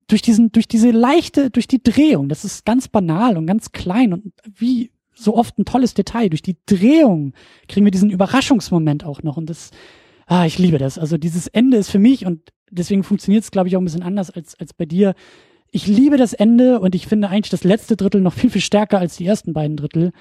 durch 0.07 0.21
diesen, 0.21 0.51
durch 0.51 0.67
diese 0.67 0.91
leichte, 0.91 1.49
durch 1.49 1.67
die 1.67 1.81
Drehung, 1.81 2.29
das 2.29 2.45
ist 2.45 2.65
ganz 2.65 2.87
banal 2.87 3.37
und 3.37 3.45
ganz 3.45 3.71
klein 3.71 4.13
und 4.13 4.33
wie 4.43 4.91
so 5.15 5.35
oft 5.35 5.57
ein 5.57 5.65
tolles 5.65 5.93
Detail, 5.93 6.29
durch 6.29 6.41
die 6.41 6.57
Drehung 6.65 7.33
kriegen 7.67 7.85
wir 7.85 7.91
diesen 7.91 8.09
Überraschungsmoment 8.09 9.05
auch 9.05 9.23
noch 9.23 9.37
und 9.37 9.49
das, 9.49 9.71
ah, 10.25 10.45
ich 10.45 10.57
liebe 10.57 10.77
das. 10.77 10.97
Also 10.97 11.17
dieses 11.17 11.47
Ende 11.47 11.77
ist 11.77 11.89
für 11.89 11.99
mich 11.99 12.25
und 12.25 12.41
deswegen 12.71 13.03
funktioniert 13.03 13.43
es, 13.43 13.51
glaube 13.51 13.67
ich, 13.67 13.75
auch 13.75 13.81
ein 13.81 13.85
bisschen 13.85 14.03
anders 14.03 14.29
als, 14.31 14.59
als 14.59 14.73
bei 14.73 14.85
dir. 14.85 15.13
Ich 15.71 15.87
liebe 15.87 16.17
das 16.17 16.33
Ende 16.33 16.79
und 16.79 16.95
ich 16.95 17.07
finde 17.07 17.29
eigentlich 17.29 17.49
das 17.49 17.63
letzte 17.63 17.95
Drittel 17.95 18.21
noch 18.21 18.33
viel, 18.33 18.49
viel 18.49 18.61
stärker 18.61 18.99
als 18.99 19.17
die 19.17 19.25
ersten 19.25 19.53
beiden 19.53 19.77
Drittel 19.77 20.11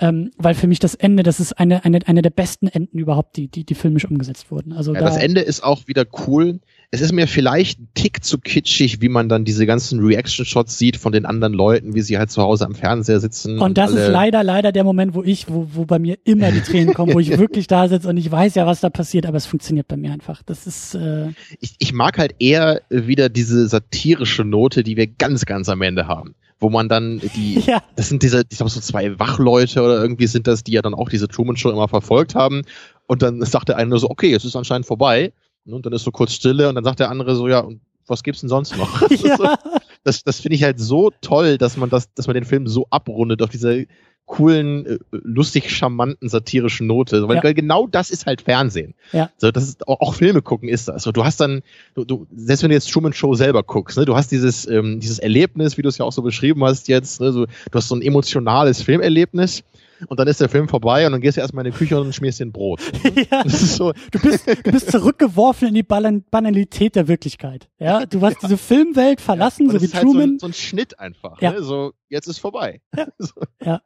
ähm, 0.00 0.30
weil 0.36 0.54
für 0.54 0.68
mich 0.68 0.78
das 0.78 0.94
Ende, 0.94 1.24
das 1.24 1.40
ist 1.40 1.54
eine, 1.54 1.84
eine, 1.84 1.98
eine 2.06 2.22
der 2.22 2.30
besten 2.30 2.68
Enden 2.68 2.98
überhaupt, 2.98 3.36
die, 3.36 3.48
die, 3.48 3.64
die 3.64 3.74
filmisch 3.74 4.04
umgesetzt 4.04 4.50
wurden. 4.50 4.72
Also 4.72 4.94
ja, 4.94 5.00
da, 5.00 5.06
das 5.06 5.16
Ende 5.16 5.40
ist 5.40 5.64
auch 5.64 5.88
wieder 5.88 6.04
cool. 6.26 6.60
Es 6.90 7.00
ist 7.00 7.12
mir 7.12 7.26
vielleicht 7.26 7.80
ein 7.80 7.88
Tick 7.94 8.24
zu 8.24 8.38
kitschig, 8.38 9.02
wie 9.02 9.08
man 9.08 9.28
dann 9.28 9.44
diese 9.44 9.66
ganzen 9.66 9.98
Reaction-Shots 9.98 10.78
sieht 10.78 10.96
von 10.96 11.12
den 11.12 11.26
anderen 11.26 11.52
Leuten, 11.52 11.94
wie 11.94 12.00
sie 12.00 12.16
halt 12.16 12.30
zu 12.30 12.42
Hause 12.42 12.64
am 12.64 12.76
Fernseher 12.76 13.18
sitzen. 13.18 13.58
Und 13.58 13.76
das 13.76 13.90
ist 13.90 14.08
leider, 14.08 14.44
leider 14.44 14.70
der 14.70 14.84
Moment, 14.84 15.14
wo 15.14 15.22
ich, 15.24 15.48
wo, 15.48 15.68
wo 15.72 15.84
bei 15.84 15.98
mir 15.98 16.16
immer 16.24 16.52
die 16.52 16.60
Tränen 16.60 16.94
kommen, 16.94 17.12
wo 17.12 17.18
ich 17.18 17.36
wirklich 17.38 17.66
da 17.66 17.88
sitze 17.88 18.08
und 18.08 18.16
ich 18.16 18.30
weiß 18.30 18.54
ja, 18.54 18.66
was 18.66 18.80
da 18.80 18.90
passiert, 18.90 19.26
aber 19.26 19.36
es 19.36 19.46
funktioniert 19.46 19.88
bei 19.88 19.96
mir 19.96 20.12
einfach. 20.12 20.42
Das 20.44 20.66
ist. 20.66 20.94
Äh 20.94 21.30
ich, 21.60 21.74
ich 21.78 21.92
mag 21.92 22.18
halt 22.18 22.36
eher 22.38 22.82
wieder 22.88 23.28
diese 23.28 23.66
satirische 23.66 24.44
Note, 24.44 24.84
die 24.84 24.96
wir 24.96 25.08
ganz, 25.08 25.44
ganz 25.44 25.68
am 25.68 25.82
Ende 25.82 26.06
haben 26.06 26.36
wo 26.60 26.70
man 26.70 26.88
dann 26.88 27.20
die, 27.34 27.60
ja. 27.66 27.82
das 27.96 28.08
sind 28.08 28.22
diese, 28.22 28.42
ich 28.48 28.56
glaube 28.56 28.70
so 28.70 28.80
zwei 28.80 29.18
Wachleute 29.18 29.82
oder 29.82 30.00
irgendwie 30.00 30.26
sind 30.26 30.46
das, 30.46 30.64
die 30.64 30.72
ja 30.72 30.82
dann 30.82 30.94
auch 30.94 31.08
diese 31.08 31.28
Truman 31.28 31.56
Show 31.56 31.70
immer 31.70 31.88
verfolgt 31.88 32.34
haben. 32.34 32.62
Und 33.06 33.22
dann 33.22 33.42
sagt 33.42 33.68
der 33.68 33.76
eine 33.76 33.90
nur 33.90 33.98
so, 33.98 34.10
okay, 34.10 34.30
jetzt 34.30 34.44
ist 34.44 34.56
anscheinend 34.56 34.86
vorbei. 34.86 35.32
Und 35.66 35.84
dann 35.84 35.92
ist 35.92 36.04
so 36.04 36.10
kurz 36.10 36.32
Stille 36.32 36.68
und 36.68 36.74
dann 36.74 36.84
sagt 36.84 37.00
der 37.00 37.10
andere 37.10 37.36
so, 37.36 37.46
ja, 37.48 37.60
und 37.60 37.80
was 38.06 38.22
gibt's 38.22 38.40
denn 38.40 38.48
sonst 38.48 38.76
noch? 38.76 39.02
Ja. 39.24 39.58
das 40.04 40.24
das 40.24 40.40
finde 40.40 40.56
ich 40.56 40.62
halt 40.62 40.80
so 40.80 41.12
toll, 41.20 41.58
dass 41.58 41.76
man 41.76 41.90
das, 41.90 42.12
dass 42.14 42.26
man 42.26 42.34
den 42.34 42.44
Film 42.44 42.66
so 42.66 42.86
abrundet 42.90 43.42
auf 43.42 43.50
diese 43.50 43.86
coolen, 44.28 44.86
äh, 44.86 44.98
lustig 45.10 45.74
charmanten 45.74 46.28
satirischen 46.28 46.86
Note, 46.86 47.26
weil, 47.26 47.40
ja. 47.42 47.52
genau 47.52 47.88
das 47.88 48.10
ist 48.10 48.26
halt 48.26 48.42
Fernsehen. 48.42 48.94
Ja. 49.12 49.30
So, 49.38 49.50
das 49.50 49.64
ist 49.64 49.88
auch, 49.88 50.00
auch 50.00 50.14
Filme 50.14 50.42
gucken 50.42 50.68
ist 50.68 50.86
das. 50.86 51.02
So, 51.02 51.12
du 51.12 51.24
hast 51.24 51.40
dann, 51.40 51.62
du, 51.94 52.04
du, 52.04 52.26
selbst 52.36 52.62
wenn 52.62 52.68
du 52.68 52.74
jetzt 52.74 52.92
Truman 52.92 53.12
Show 53.12 53.34
selber 53.34 53.62
guckst, 53.62 53.98
ne, 53.98 54.04
du 54.04 54.14
hast 54.14 54.30
dieses 54.30 54.68
ähm, 54.68 55.00
dieses 55.00 55.18
Erlebnis, 55.18 55.76
wie 55.78 55.82
du 55.82 55.88
es 55.88 55.98
ja 55.98 56.04
auch 56.04 56.12
so 56.12 56.22
beschrieben 56.22 56.62
hast 56.62 56.88
jetzt, 56.88 57.20
ne, 57.20 57.32
so, 57.32 57.46
du 57.46 57.52
hast 57.72 57.88
so 57.88 57.96
ein 57.96 58.02
emotionales 58.02 58.82
Filmerlebnis 58.82 59.64
und 60.06 60.20
dann 60.20 60.28
ist 60.28 60.40
der 60.40 60.48
Film 60.48 60.68
vorbei 60.68 61.06
und 61.06 61.12
dann 61.12 61.20
gehst 61.20 61.36
du 61.36 61.40
erstmal 61.40 61.66
in 61.66 61.72
die 61.72 61.78
Küche 61.78 62.00
und 62.00 62.14
schmierst 62.14 62.40
dir 62.40 62.46
ein 62.46 62.52
Brot. 62.52 62.80
ja. 63.30 63.42
So. 63.48 63.92
Du, 64.10 64.20
bist, 64.20 64.46
du 64.46 64.70
bist 64.70 64.90
zurückgeworfen 64.92 65.68
in 65.68 65.74
die 65.74 65.82
Banalität 65.82 66.94
der 66.94 67.08
Wirklichkeit. 67.08 67.68
Ja, 67.78 68.06
du 68.06 68.20
hast 68.20 68.34
ja. 68.42 68.48
diese 68.48 68.58
Filmwelt 68.58 69.20
verlassen, 69.20 69.66
ja, 69.66 69.72
so 69.72 69.82
wie 69.82 69.88
Truman. 69.88 70.04
Halt 70.04 70.14
so, 70.14 70.20
ein, 70.20 70.38
so 70.38 70.46
ein 70.46 70.52
Schnitt 70.52 70.98
einfach. 70.98 71.40
Ja. 71.40 71.52
Ne? 71.52 71.62
So, 71.62 71.92
jetzt 72.08 72.28
ist 72.28 72.38
vorbei. 72.38 72.80
Ja. 72.96 73.06
so. 73.18 73.32
ja. 73.64 73.80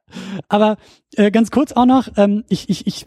Aber 0.49 0.77
äh, 1.17 1.31
ganz 1.31 1.51
kurz 1.51 1.73
auch 1.73 1.87
noch, 1.87 2.09
ähm, 2.17 2.45
ich, 2.49 2.69
ich, 2.69 2.87
ich 2.87 3.07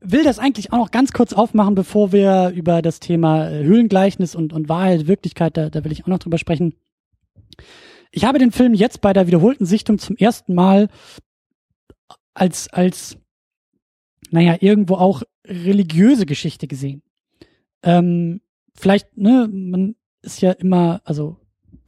will 0.00 0.24
das 0.24 0.38
eigentlich 0.38 0.72
auch 0.72 0.78
noch 0.78 0.90
ganz 0.90 1.12
kurz 1.12 1.32
aufmachen, 1.32 1.74
bevor 1.74 2.12
wir 2.12 2.52
über 2.54 2.82
das 2.82 3.00
Thema 3.00 3.48
äh, 3.48 3.64
Höhlengleichnis 3.64 4.34
und, 4.34 4.52
und 4.52 4.68
Wahrheit, 4.68 5.06
Wirklichkeit, 5.06 5.56
da, 5.56 5.70
da 5.70 5.84
will 5.84 5.92
ich 5.92 6.04
auch 6.04 6.08
noch 6.08 6.18
drüber 6.18 6.38
sprechen. 6.38 6.74
Ich 8.12 8.24
habe 8.24 8.38
den 8.38 8.52
Film 8.52 8.74
jetzt 8.74 9.00
bei 9.00 9.12
der 9.12 9.26
wiederholten 9.26 9.66
Sichtung 9.66 9.98
zum 9.98 10.16
ersten 10.16 10.54
Mal 10.54 10.88
als, 12.36 12.68
als, 12.68 13.16
naja, 14.30 14.56
irgendwo 14.60 14.96
auch 14.96 15.22
religiöse 15.46 16.26
Geschichte 16.26 16.66
gesehen. 16.66 17.02
Ähm, 17.82 18.40
vielleicht, 18.74 19.16
ne, 19.16 19.48
man 19.50 19.96
ist 20.22 20.42
ja 20.42 20.52
immer, 20.52 21.00
also 21.04 21.38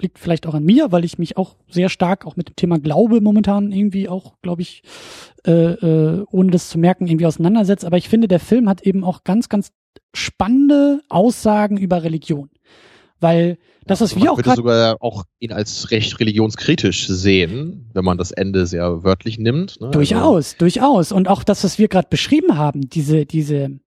liegt 0.01 0.19
vielleicht 0.19 0.47
auch 0.47 0.55
an 0.55 0.65
mir, 0.65 0.93
weil 0.93 1.05
ich 1.05 1.19
mich 1.19 1.37
auch 1.37 1.57
sehr 1.69 1.89
stark 1.89 2.25
auch 2.25 2.37
mit 2.37 2.49
dem 2.49 2.57
Thema 2.57 2.79
Glaube 2.79 3.21
momentan 3.21 3.73
irgendwie 3.73 4.09
auch, 4.09 4.41
glaube 4.43 4.63
ich, 4.63 4.83
äh, 5.45 5.51
äh, 5.51 6.25
ohne 6.31 6.51
das 6.53 6.69
zu 6.69 6.79
merken, 6.79 7.09
irgendwie 7.09 7.27
auseinandersetzt. 7.27 7.85
Aber 7.85 7.97
ich 7.97 8.09
finde, 8.09 8.29
der 8.29 8.41
Film 8.41 8.69
hat 8.69 8.83
eben 8.83 9.05
auch 9.05 9.25
ganz, 9.25 9.49
ganz 9.49 9.73
spannende 10.15 11.03
Aussagen 11.09 11.77
über 11.77 12.05
Religion. 12.05 12.49
Weil 13.21 13.59
das, 13.89 14.01
was 14.01 14.13
also 14.13 14.25
wir 14.25 14.33
auch 14.33 14.39
gerade 14.39 14.57
sogar 14.57 14.97
auch 15.01 15.25
ihn 15.41 15.53
als 15.53 15.91
recht 15.91 16.21
religionskritisch 16.21 17.07
sehen, 17.09 17.91
wenn 17.93 18.05
man 18.05 18.19
das 18.19 18.31
Ende 18.31 18.67
sehr 18.67 19.03
wörtlich 19.03 19.39
nimmt. 19.39 19.81
Ne? 19.81 19.91
Durchaus, 19.91 20.55
also, 20.55 20.57
durchaus. 20.59 21.13
Und 21.13 21.29
auch 21.29 21.43
das, 21.43 21.65
was 21.65 21.79
wir 21.79 21.89
gerade 21.89 22.09
beschrieben 22.09 22.57
haben, 22.57 22.89
diese, 22.89 23.27
diese 23.27 23.81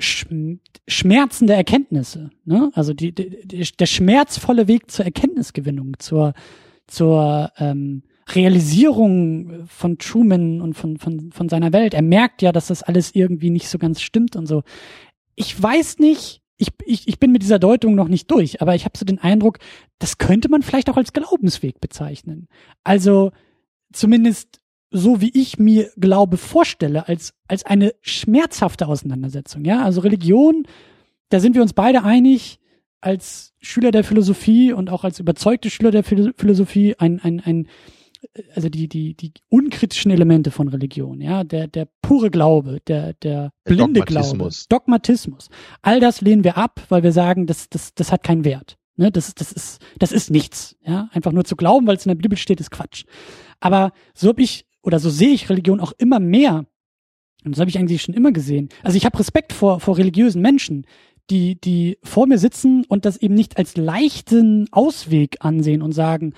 schmerzende 0.00 1.54
Erkenntnisse, 1.54 2.30
ne? 2.44 2.70
Also 2.74 2.92
die, 2.92 3.14
die, 3.14 3.64
der 3.78 3.86
schmerzvolle 3.86 4.66
Weg 4.66 4.90
zur 4.90 5.04
Erkenntnisgewinnung, 5.04 5.94
zur, 6.00 6.34
zur 6.88 7.52
ähm, 7.58 8.02
Realisierung 8.28 9.66
von 9.66 9.98
Truman 9.98 10.60
und 10.60 10.74
von, 10.74 10.96
von, 10.96 11.30
von 11.32 11.48
seiner 11.48 11.72
Welt. 11.72 11.94
Er 11.94 12.02
merkt 12.02 12.42
ja, 12.42 12.52
dass 12.52 12.68
das 12.68 12.82
alles 12.82 13.14
irgendwie 13.14 13.50
nicht 13.50 13.68
so 13.68 13.78
ganz 13.78 14.00
stimmt 14.00 14.36
und 14.36 14.46
so. 14.46 14.62
Ich 15.34 15.60
weiß 15.60 15.98
nicht, 15.98 16.41
ich, 16.56 16.68
ich, 16.84 17.08
ich 17.08 17.18
bin 17.18 17.32
mit 17.32 17.42
dieser 17.42 17.58
Deutung 17.58 17.94
noch 17.94 18.08
nicht 18.08 18.30
durch, 18.30 18.60
aber 18.62 18.74
ich 18.74 18.84
habe 18.84 18.96
so 18.96 19.04
den 19.04 19.18
Eindruck, 19.18 19.58
das 19.98 20.18
könnte 20.18 20.48
man 20.48 20.62
vielleicht 20.62 20.90
auch 20.90 20.96
als 20.96 21.12
Glaubensweg 21.12 21.80
bezeichnen. 21.80 22.48
Also 22.84 23.32
zumindest 23.92 24.62
so 24.92 25.20
wie 25.20 25.30
ich 25.34 25.58
mir 25.58 25.90
Glaube 25.96 26.36
vorstelle, 26.36 27.08
als, 27.08 27.32
als 27.48 27.64
eine 27.64 27.94
schmerzhafte 28.02 28.86
Auseinandersetzung. 28.86 29.64
Ja, 29.64 29.82
also 29.82 30.02
Religion, 30.02 30.64
da 31.30 31.40
sind 31.40 31.54
wir 31.54 31.62
uns 31.62 31.72
beide 31.72 32.04
einig, 32.04 32.60
als 33.00 33.54
Schüler 33.60 33.90
der 33.90 34.04
Philosophie 34.04 34.72
und 34.72 34.90
auch 34.90 35.02
als 35.02 35.18
überzeugte 35.18 35.70
Schüler 35.70 35.90
der 35.90 36.04
Philosophie 36.04 36.94
ein, 36.98 37.20
ein, 37.20 37.40
ein 37.40 37.68
also 38.54 38.68
die, 38.68 38.88
die, 38.88 39.14
die 39.14 39.32
unkritischen 39.48 40.10
Elemente 40.10 40.50
von 40.50 40.68
Religion, 40.68 41.20
ja, 41.20 41.44
der, 41.44 41.68
der 41.68 41.86
pure 42.00 42.30
Glaube, 42.30 42.80
der, 42.86 43.12
der 43.14 43.52
blinde 43.64 44.00
Dogmatismus. 44.00 44.68
Glaube, 44.68 44.82
Dogmatismus. 44.84 45.48
All 45.82 46.00
das 46.00 46.20
lehnen 46.20 46.44
wir 46.44 46.56
ab, 46.56 46.80
weil 46.88 47.02
wir 47.02 47.12
sagen, 47.12 47.46
das, 47.46 47.68
das, 47.68 47.94
das 47.94 48.10
hat 48.10 48.22
keinen 48.22 48.44
Wert. 48.44 48.76
Ne, 48.96 49.10
das, 49.10 49.34
das 49.34 49.52
ist, 49.52 49.80
das 49.98 50.12
ist 50.12 50.30
nichts. 50.30 50.76
Ja, 50.84 51.08
einfach 51.12 51.32
nur 51.32 51.44
zu 51.44 51.56
glauben, 51.56 51.86
weil 51.86 51.96
es 51.96 52.04
in 52.04 52.10
der 52.10 52.16
Bibel 52.22 52.36
steht, 52.36 52.60
ist 52.60 52.70
Quatsch. 52.70 53.04
Aber 53.60 53.92
so 54.14 54.28
habe 54.28 54.42
ich 54.42 54.66
oder 54.82 54.98
so 54.98 55.10
sehe 55.10 55.30
ich 55.30 55.48
Religion 55.48 55.80
auch 55.80 55.92
immer 55.98 56.20
mehr. 56.20 56.66
Und 57.44 57.52
das 57.52 57.60
habe 57.60 57.70
ich 57.70 57.78
eigentlich 57.78 58.02
schon 58.02 58.14
immer 58.14 58.32
gesehen. 58.32 58.68
Also 58.82 58.96
ich 58.96 59.04
habe 59.04 59.18
Respekt 59.18 59.52
vor, 59.52 59.80
vor 59.80 59.98
religiösen 59.98 60.42
Menschen, 60.42 60.86
die, 61.30 61.60
die 61.60 61.98
vor 62.02 62.26
mir 62.26 62.38
sitzen 62.38 62.84
und 62.84 63.04
das 63.04 63.16
eben 63.16 63.34
nicht 63.34 63.56
als 63.56 63.76
leichten 63.76 64.68
Ausweg 64.72 65.36
ansehen 65.40 65.82
und 65.82 65.92
sagen, 65.92 66.34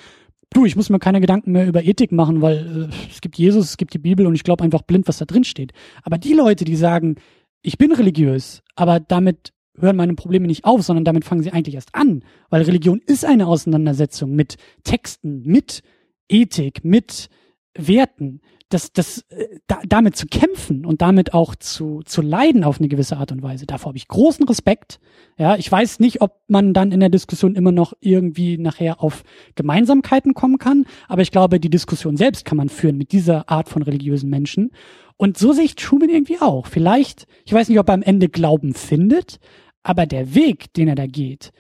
du, 0.55 0.65
ich 0.65 0.77
muss 0.77 0.89
mir 0.89 0.99
keine 0.99 1.21
Gedanken 1.21 1.53
mehr 1.53 1.67
über 1.67 1.85
Ethik 1.85 2.13
machen, 2.13 2.41
weil 2.41 2.89
äh, 2.91 3.11
es 3.11 3.21
gibt 3.21 3.37
Jesus, 3.37 3.67
es 3.67 3.77
gibt 3.77 3.93
die 3.93 3.99
Bibel 3.99 4.27
und 4.27 4.35
ich 4.35 4.45
glaube 4.45 4.65
einfach 4.65 4.83
blind, 4.83 5.07
was 5.07 5.19
da 5.19 5.27
drin 5.27 5.45
steht. 5.45 5.73
Aber 6.03 6.17
die 6.17 6.33
Leute, 6.33 6.65
die 6.65 6.77
sagen, 6.77 7.17
ich 7.63 7.79
bin 7.79 7.93
religiös, 7.93 8.63
aber 8.77 9.01
damit 9.01 9.53
hören 9.77 9.97
meine 9.97 10.15
Probleme 10.15 10.47
nicht 10.47 10.65
auf, 10.65 10.83
sondern 10.83 11.05
damit 11.05 11.25
fangen 11.25 11.43
sie 11.43 11.53
eigentlich 11.53 11.75
erst 11.75 11.95
an, 11.95 12.25
weil 12.49 12.63
Religion 12.63 13.01
ist 13.05 13.25
eine 13.25 13.47
Auseinandersetzung 13.47 14.35
mit 14.35 14.57
Texten, 14.85 15.43
mit 15.43 15.83
Ethik, 16.29 16.85
mit 16.85 17.29
Werten 17.77 18.41
das, 18.75 18.93
das, 18.93 19.25
äh, 19.31 19.61
da, 19.67 19.79
damit 19.87 20.17
zu 20.17 20.27
kämpfen 20.27 20.85
und 20.85 21.01
damit 21.01 21.33
auch 21.33 21.55
zu, 21.55 22.03
zu 22.05 22.21
leiden 22.21 22.65
auf 22.65 22.79
eine 22.79 22.89
gewisse 22.89 23.17
Art 23.17 23.33
und 23.33 23.43
Weise, 23.43 23.67
davor 23.67 23.91
habe 23.91 23.99
ich 23.99 24.09
großen 24.09 24.47
Respekt. 24.47 24.99
Ja, 25.39 25.57
ich 25.57 25.71
weiß 25.71 26.01
nicht, 26.01 26.21
ob 26.21 26.43
man 26.49 26.75
dann 26.75 26.93
in 26.93 27.01
der 27.01 27.09
Diskussion 27.09 27.55
immer 27.55 27.73
noch 27.73 27.93
irgendwie 28.01 28.59
nachher 28.59 29.01
auf 29.03 29.23
Gemeinsamkeiten 29.55 30.35
kommen 30.35 30.59
kann, 30.59 30.87
aber 31.09 31.23
ich 31.23 31.31
glaube, 31.31 31.61
die 31.61 31.71
Diskussion 31.71 32.17
selbst 32.17 32.45
kann 32.45 32.59
man 32.59 32.69
führen 32.69 32.99
mit 32.99 33.13
dieser 33.13 33.49
Art 33.49 33.69
von 33.69 33.83
religiösen 33.83 34.29
Menschen. 34.29 34.71
Und 35.17 35.39
so 35.39 35.53
sehe 35.53 35.65
ich 35.65 35.77
Truman 35.77 36.09
irgendwie 36.09 36.41
auch. 36.41 36.67
Vielleicht, 36.67 37.27
ich 37.45 37.53
weiß 37.53 37.69
nicht, 37.69 37.79
ob 37.79 37.89
er 37.89 37.95
am 37.95 38.03
Ende 38.03 38.29
Glauben 38.29 38.75
findet, 38.75 39.39
aber 39.85 40.07
der 40.07 40.35
Weg, 40.35 40.73
den 40.75 40.89
er 40.89 40.97
da 40.97 41.07
geht, 41.07 41.53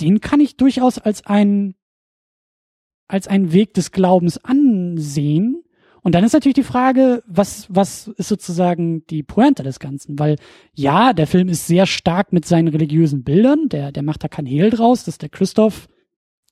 den 0.00 0.20
kann 0.20 0.40
ich 0.40 0.56
durchaus 0.56 0.98
als 0.98 1.26
ein 1.26 1.74
als 3.08 3.26
einen 3.26 3.52
Weg 3.52 3.74
des 3.74 3.90
Glaubens 3.90 4.38
ansehen, 4.38 5.64
und 6.02 6.14
dann 6.14 6.24
ist 6.24 6.32
natürlich 6.32 6.54
die 6.54 6.62
Frage, 6.62 7.22
was, 7.26 7.66
was 7.68 8.08
ist 8.08 8.28
sozusagen 8.28 9.06
die 9.08 9.22
Pointe 9.22 9.62
des 9.62 9.78
Ganzen? 9.78 10.18
Weil 10.18 10.36
ja, 10.74 11.12
der 11.12 11.26
Film 11.26 11.48
ist 11.48 11.66
sehr 11.66 11.86
stark 11.86 12.32
mit 12.32 12.46
seinen 12.46 12.68
religiösen 12.68 13.22
Bildern, 13.22 13.68
der, 13.68 13.92
der 13.92 14.02
macht 14.02 14.24
da 14.24 14.28
kein 14.28 14.46
Hehl 14.46 14.70
draus, 14.70 15.04
dass 15.04 15.18
der 15.18 15.28
Christoph 15.28 15.88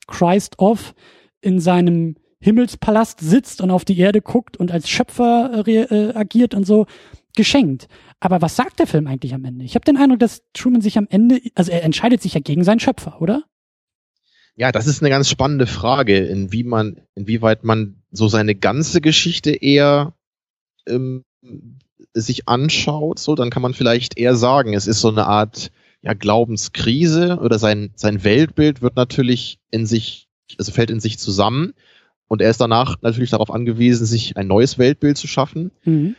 Christoph 0.06 0.94
in 1.40 1.60
seinem 1.60 2.16
Himmelspalast 2.40 3.20
sitzt 3.20 3.60
und 3.60 3.70
auf 3.70 3.84
die 3.84 3.98
Erde 3.98 4.20
guckt 4.20 4.56
und 4.56 4.70
als 4.70 4.88
Schöpfer 4.88 5.64
äh, 5.66 5.82
äh, 5.82 6.14
agiert 6.14 6.54
und 6.54 6.66
so 6.66 6.86
geschenkt. 7.36 7.88
Aber 8.20 8.42
was 8.42 8.56
sagt 8.56 8.78
der 8.78 8.86
Film 8.86 9.06
eigentlich 9.06 9.34
am 9.34 9.44
Ende? 9.44 9.64
Ich 9.64 9.74
habe 9.74 9.84
den 9.84 9.96
Eindruck, 9.96 10.20
dass 10.20 10.42
Truman 10.52 10.80
sich 10.80 10.98
am 10.98 11.06
Ende, 11.08 11.40
also 11.54 11.70
er 11.70 11.84
entscheidet 11.84 12.22
sich 12.22 12.34
ja 12.34 12.40
gegen 12.40 12.64
seinen 12.64 12.80
Schöpfer, 12.80 13.20
oder? 13.20 13.44
Ja, 14.56 14.72
das 14.72 14.88
ist 14.88 15.02
eine 15.02 15.10
ganz 15.10 15.28
spannende 15.28 15.66
Frage, 15.66 16.18
inwie 16.18 16.64
man, 16.64 17.00
inwieweit 17.14 17.62
man 17.62 17.97
so 18.10 18.28
seine 18.28 18.55
ganze 18.55 19.01
Geschichte 19.01 19.51
eher 19.51 20.14
ähm, 20.86 21.24
sich 22.14 22.48
anschaut, 22.48 23.18
so, 23.18 23.35
dann 23.35 23.51
kann 23.51 23.62
man 23.62 23.74
vielleicht 23.74 24.18
eher 24.18 24.35
sagen, 24.35 24.74
es 24.74 24.86
ist 24.86 25.01
so 25.01 25.09
eine 25.09 25.26
Art 25.26 25.70
ja, 26.02 26.14
Glaubenskrise 26.14 27.39
oder 27.39 27.59
sein, 27.59 27.90
sein 27.97 28.24
Weltbild 28.24 28.82
wird 28.82 28.97
natürlich 28.97 29.59
in 29.70 29.86
sich, 29.86 30.28
also 30.59 30.72
fällt 30.72 30.90
in 30.90 31.01
sich 31.01 31.18
zusammen 31.18 31.74
und 32.28 32.40
er 32.40 32.51
ist 32.51 32.60
danach 32.60 32.97
natürlich 33.02 33.30
darauf 33.30 33.51
angewiesen, 33.51 34.06
sich 34.06 34.36
ein 34.36 34.47
neues 34.47 34.78
Weltbild 34.78 35.16
zu 35.16 35.26
schaffen. 35.26 35.70
Mhm. 35.85 36.14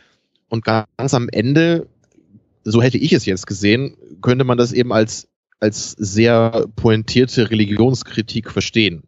Und 0.48 0.64
ganz 0.64 1.14
am 1.14 1.28
Ende, 1.28 1.86
so 2.64 2.82
hätte 2.82 2.98
ich 2.98 3.12
es 3.12 3.24
jetzt 3.24 3.46
gesehen, 3.46 3.96
könnte 4.20 4.44
man 4.44 4.58
das 4.58 4.72
eben 4.72 4.92
als 4.92 5.28
als 5.60 5.92
sehr 5.92 6.66
pointierte 6.74 7.50
Religionskritik 7.50 8.50
verstehen. 8.50 9.02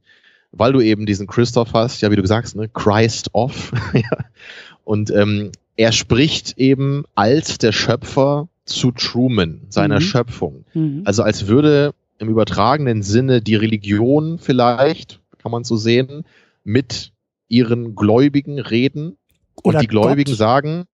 Weil 0.52 0.72
du 0.72 0.80
eben 0.80 1.06
diesen 1.06 1.26
Christoph 1.26 1.72
hast, 1.72 2.02
ja, 2.02 2.10
wie 2.10 2.16
du 2.16 2.26
sagst, 2.26 2.56
ne, 2.56 2.68
Christ 2.68 3.30
off. 3.32 3.72
und 4.84 5.10
ähm, 5.10 5.50
er 5.76 5.92
spricht 5.92 6.58
eben 6.58 7.04
als 7.14 7.58
der 7.58 7.72
Schöpfer 7.72 8.48
zu 8.64 8.92
Truman, 8.92 9.62
seiner 9.68 9.96
mhm. 9.96 10.02
Schöpfung. 10.02 10.64
Mhm. 10.74 11.02
Also 11.04 11.22
als 11.22 11.46
würde 11.46 11.94
im 12.18 12.28
übertragenen 12.28 13.02
Sinne 13.02 13.40
die 13.40 13.56
Religion 13.56 14.38
vielleicht, 14.38 15.20
kann 15.38 15.50
man 15.50 15.64
so 15.64 15.76
sehen, 15.76 16.24
mit 16.64 17.12
ihren 17.48 17.94
Gläubigen 17.94 18.60
reden 18.60 19.16
Oder 19.62 19.78
und 19.78 19.82
die 19.82 19.88
Gläubigen 19.88 20.30
Gott. 20.30 20.38
sagen, 20.38 20.84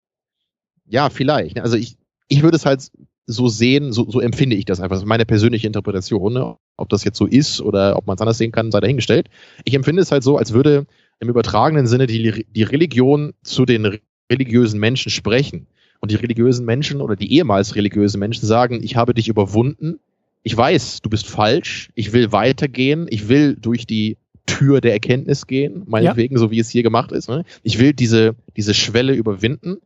ja, 0.86 1.10
vielleicht. 1.10 1.56
Ne, 1.56 1.62
also 1.62 1.76
ich, 1.76 1.97
ich 2.28 2.43
würde 2.43 2.56
es 2.56 2.64
halt 2.64 2.90
so 3.28 3.46
sehen, 3.46 3.92
so, 3.92 4.10
so 4.10 4.20
empfinde 4.20 4.56
ich 4.56 4.64
das 4.64 4.80
einfach. 4.80 4.96
Das 4.96 5.02
ist 5.02 5.09
meine 5.09 5.26
persönliche 5.26 5.66
Interpretation. 5.66 6.32
Ne? 6.32 6.56
Ob 6.78 6.88
das 6.88 7.05
jetzt 7.05 7.18
so 7.18 7.26
ist 7.26 7.60
oder 7.60 7.96
ob 7.96 8.06
man 8.06 8.16
es 8.16 8.20
anders 8.22 8.38
sehen 8.38 8.52
kann, 8.52 8.72
sei 8.72 8.80
dahingestellt. 8.80 9.28
Ich 9.64 9.74
empfinde 9.74 10.00
es 10.00 10.10
halt 10.10 10.22
so, 10.22 10.38
als 10.38 10.55
würde 10.55 10.86
im 11.20 11.28
übertragenen 11.28 11.86
Sinne 11.86 12.06
die, 12.06 12.46
die 12.48 12.62
Religion 12.62 13.34
zu 13.42 13.66
den 13.66 13.98
religiösen 14.32 14.80
Menschen 14.80 15.10
sprechen. 15.10 15.66
Und 16.00 16.10
die 16.10 16.16
religiösen 16.16 16.64
Menschen 16.64 17.00
oder 17.00 17.16
die 17.16 17.32
ehemals 17.32 17.74
religiösen 17.74 18.18
Menschen 18.18 18.46
sagen, 18.46 18.80
ich 18.82 18.96
habe 18.96 19.14
dich 19.14 19.28
überwunden, 19.28 19.98
ich 20.42 20.56
weiß, 20.56 21.02
du 21.02 21.10
bist 21.10 21.26
falsch, 21.26 21.90
ich 21.94 22.12
will 22.12 22.32
weitergehen, 22.32 23.06
ich 23.10 23.28
will 23.28 23.56
durch 23.56 23.86
die 23.86 24.16
Tür 24.46 24.80
der 24.80 24.92
Erkenntnis 24.92 25.46
gehen, 25.46 25.82
meinetwegen, 25.86 26.36
ja. 26.36 26.40
so 26.40 26.50
wie 26.50 26.60
es 26.60 26.70
hier 26.70 26.82
gemacht 26.82 27.12
ist. 27.12 27.28
Ne? 27.28 27.44
Ich 27.62 27.78
will 27.78 27.92
diese, 27.92 28.36
diese 28.56 28.72
Schwelle 28.72 29.12
überwinden 29.12 29.78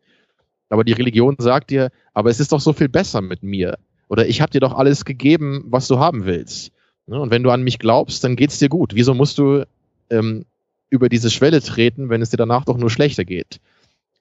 aber 0.73 0.85
die 0.85 0.93
Religion 0.93 1.37
sagt 1.39 1.69
dir, 1.69 1.91
aber 2.15 2.31
es 2.31 2.41
ist 2.41 2.51
doch 2.51 2.61
so 2.61 2.73
viel 2.73 2.89
besser 2.89 3.21
mit 3.21 3.43
mir. 3.43 3.79
Oder 4.09 4.27
ich 4.27 4.41
habe 4.41 4.51
dir 4.51 4.61
doch 4.61 4.73
alles 4.73 5.05
gegeben, 5.05 5.65
was 5.67 5.87
du 5.87 5.99
haben 5.99 6.25
willst. 6.25 6.73
Ne? 7.07 7.21
Und 7.21 7.31
wenn 7.31 7.43
du 7.43 7.51
an 7.51 7.63
mich 7.63 7.79
glaubst, 7.79 8.25
dann 8.25 8.37
geht's 8.37 8.59
dir 8.59 8.71
gut. 8.71 8.95
Wieso 8.95 9.13
musst 9.13 9.37
du 9.37 9.67
ähm, 10.09 10.47
über 10.89 11.11
diese 11.11 11.31
Schwelle 11.31 11.61
treten, 11.61 12.09
wenn 12.09 12.23
es 12.23 12.31
dir 12.31 12.39
danach 12.39 12.65
doch 12.65 12.79
nur 12.79 12.89
schlechter 12.89 13.27
geht? 13.27 13.61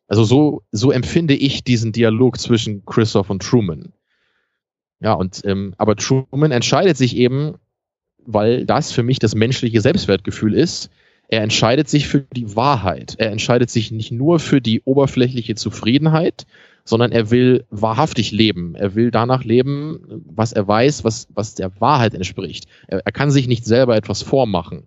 Also 0.10 0.26
so, 0.26 0.62
so 0.74 0.92
empfinde 0.92 1.36
ich 1.36 1.64
diesen 1.64 1.94
Dialog 1.94 2.38
zwischen 2.38 2.84
Christoph 2.86 3.30
und 3.30 3.42
Truman. 3.42 3.94
Ja, 5.00 5.14
und 5.14 5.42
ähm, 5.46 5.74
aber 5.78 5.96
Truman 5.96 6.52
entscheidet 6.52 6.98
sich 6.98 7.16
eben, 7.16 7.56
weil 8.26 8.66
das 8.66 8.92
für 8.92 9.04
mich 9.04 9.20
das 9.20 9.36
menschliche 9.36 9.80
Selbstwertgefühl 9.80 10.54
ist, 10.54 10.90
er 11.32 11.42
entscheidet 11.42 11.88
sich 11.88 12.08
für 12.10 12.26
die 12.36 12.58
Wahrheit. 12.58 13.16
Er 13.18 13.32
entscheidet 13.32 13.70
sich 13.70 13.90
nicht 13.90 14.12
nur 14.12 14.40
für 14.40 14.60
die 14.60 14.82
oberflächliche 14.82 15.56
Zufriedenheit, 15.56 16.46
sondern 16.84 17.14
er 17.14 17.32
will 17.32 17.64
wahrhaftig 17.70 18.32
leben. 18.32 18.76
Er 18.76 18.96
will 18.96 19.12
danach 19.12 19.46
leben, 19.46 20.24
was 20.26 20.52
er 20.52 20.68
weiß, 20.68 21.06
was, 21.06 21.30
was 21.34 21.56
der 21.56 21.80
Wahrheit 21.80 22.14
entspricht. 22.14 22.66
Er, 22.88 23.00
er 23.06 23.12
kann 23.14 23.32
sich 23.32 23.48
nicht 23.48 23.66
selber 23.66 23.96
etwas 23.96 24.22
vormachen. 24.22 24.84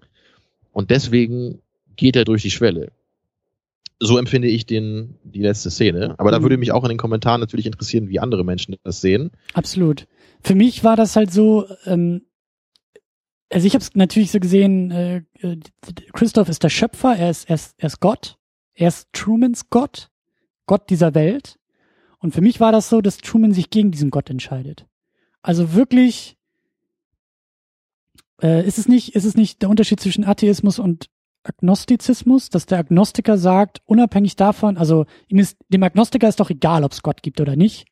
Und 0.70 0.90
deswegen 0.90 1.60
geht 1.96 2.14
er 2.14 2.26
durch 2.26 2.42
die 2.42 2.50
Schwelle. 2.50 2.92
So 3.98 4.18
empfinde 4.18 4.48
ich 4.48 4.66
den, 4.66 5.14
die 5.24 5.40
letzte 5.40 5.70
Szene. 5.70 6.14
Aber 6.18 6.30
da 6.30 6.40
mhm. 6.40 6.42
würde 6.42 6.58
mich 6.58 6.72
auch 6.72 6.84
in 6.84 6.90
den 6.90 6.98
Kommentaren 6.98 7.40
natürlich 7.40 7.64
interessieren, 7.64 8.10
wie 8.10 8.20
andere 8.20 8.44
Menschen 8.44 8.76
das 8.82 9.00
sehen. 9.00 9.30
Absolut. 9.54 10.06
Für 10.42 10.54
mich 10.54 10.84
war 10.84 10.96
das 10.96 11.16
halt 11.16 11.32
so, 11.32 11.64
ähm, 11.86 12.20
also 13.54 13.68
ich 13.68 13.74
habe 13.74 13.84
es 13.84 13.94
natürlich 13.94 14.32
so 14.32 14.40
gesehen, 14.40 14.90
äh, 14.90 15.22
äh, 15.40 15.56
Christoph 16.12 16.48
ist 16.48 16.64
der 16.64 16.70
Schöpfer, 16.70 17.16
er 17.16 17.30
ist, 17.30 17.48
er, 17.48 17.54
ist, 17.54 17.74
er 17.78 17.86
ist 17.86 18.00
Gott, 18.00 18.36
er 18.74 18.88
ist 18.88 19.08
Trumans 19.12 19.70
Gott, 19.70 20.10
Gott 20.66 20.90
dieser 20.90 21.14
Welt. 21.14 21.60
Und 22.18 22.34
für 22.34 22.40
mich 22.40 22.58
war 22.58 22.72
das 22.72 22.88
so, 22.88 23.00
dass 23.00 23.18
Truman 23.18 23.52
sich 23.52 23.70
gegen 23.70 23.92
diesen 23.92 24.10
Gott 24.10 24.28
entscheidet. 24.28 24.86
Also 25.40 25.72
wirklich, 25.72 26.36
äh, 28.42 28.66
ist 28.66 28.78
es 28.78 28.88
nicht, 28.88 29.14
ist 29.14 29.24
es 29.24 29.36
nicht 29.36 29.62
der 29.62 29.70
Unterschied 29.70 30.00
zwischen 30.00 30.24
Atheismus 30.24 30.80
und 30.80 31.08
Agnostizismus, 31.44 32.50
dass 32.50 32.66
der 32.66 32.78
Agnostiker 32.78 33.38
sagt, 33.38 33.82
unabhängig 33.84 34.34
davon, 34.34 34.76
also 34.78 35.06
ihm 35.28 35.38
ist, 35.38 35.58
dem 35.68 35.82
Agnostiker 35.84 36.28
ist 36.28 36.40
doch 36.40 36.50
egal, 36.50 36.82
ob 36.82 36.90
es 36.90 37.02
Gott 37.02 37.22
gibt 37.22 37.40
oder 37.40 37.54
nicht. 37.54 37.86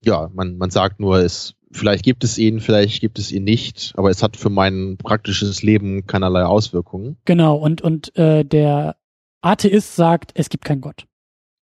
Ja, 0.00 0.30
man, 0.32 0.58
man 0.58 0.70
sagt 0.70 1.00
nur, 1.00 1.16
es 1.16 1.57
vielleicht 1.70 2.04
gibt 2.04 2.24
es 2.24 2.38
ihn, 2.38 2.60
vielleicht 2.60 3.00
gibt 3.00 3.18
es 3.18 3.32
ihn 3.32 3.44
nicht, 3.44 3.92
aber 3.96 4.10
es 4.10 4.22
hat 4.22 4.36
für 4.36 4.50
mein 4.50 4.96
praktisches 4.96 5.62
Leben 5.62 6.06
keinerlei 6.06 6.44
Auswirkungen. 6.44 7.16
Genau, 7.24 7.56
und, 7.56 7.82
und 7.82 8.16
äh, 8.16 8.44
der 8.44 8.96
Atheist 9.40 9.96
sagt, 9.96 10.32
es 10.34 10.48
gibt 10.48 10.64
keinen 10.64 10.80
Gott. 10.80 11.06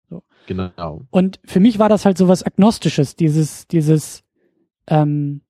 So. 0.10 0.24
Genau. 0.48 1.02
Und 1.10 1.40
für 1.46 1.60
mich 1.60 1.80
war 1.80 1.90
das 1.90 2.06
halt 2.06 2.18
so 2.18 2.28
was 2.28 2.44
Agnostisches, 2.44 3.16
dieses, 3.16 3.68
dieses, 3.68 4.24
ähm, 4.88 5.42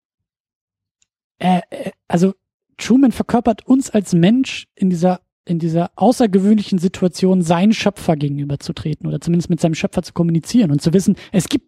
äh, 1.39 1.61
äh, 1.69 1.91
also 2.07 2.33
Truman 2.77 3.11
verkörpert 3.11 3.65
uns 3.67 3.89
als 3.89 4.13
Mensch 4.13 4.67
in 4.75 4.89
dieser 4.89 5.21
in 5.45 5.59
dieser 5.59 5.91
außergewöhnlichen 5.97 6.79
Situation 6.79 7.41
seinen 7.41 7.73
Schöpfer 7.73 8.15
gegenüberzutreten 8.15 9.07
oder 9.07 9.19
zumindest 9.19 9.49
mit 9.49 9.59
seinem 9.59 9.75
Schöpfer 9.75 10.01
zu 10.01 10.13
kommunizieren 10.13 10.71
und 10.71 10.81
zu 10.81 10.93
wissen, 10.93 11.17
es 11.33 11.49
gibt 11.49 11.67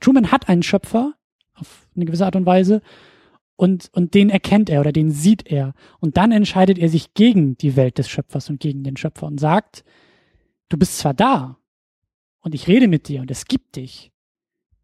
Truman 0.00 0.30
hat 0.30 0.48
einen 0.48 0.62
Schöpfer, 0.62 1.14
auf 1.60 1.88
eine 1.94 2.04
gewisse 2.04 2.24
Art 2.24 2.36
und 2.36 2.46
Weise. 2.46 2.80
Und, 3.56 3.90
und 3.92 4.14
den 4.14 4.30
erkennt 4.30 4.70
er 4.70 4.80
oder 4.80 4.92
den 4.92 5.10
sieht 5.10 5.50
er. 5.50 5.74
Und 5.98 6.16
dann 6.16 6.30
entscheidet 6.30 6.78
er 6.78 6.88
sich 6.88 7.14
gegen 7.14 7.58
die 7.58 7.74
Welt 7.74 7.98
des 7.98 8.08
Schöpfers 8.08 8.50
und 8.50 8.60
gegen 8.60 8.84
den 8.84 8.96
Schöpfer 8.96 9.26
und 9.26 9.40
sagt, 9.40 9.84
du 10.68 10.76
bist 10.76 10.98
zwar 10.98 11.14
da 11.14 11.58
und 12.40 12.54
ich 12.54 12.68
rede 12.68 12.88
mit 12.88 13.08
dir 13.08 13.20
und 13.20 13.30
es 13.30 13.46
gibt 13.46 13.76
dich, 13.76 14.12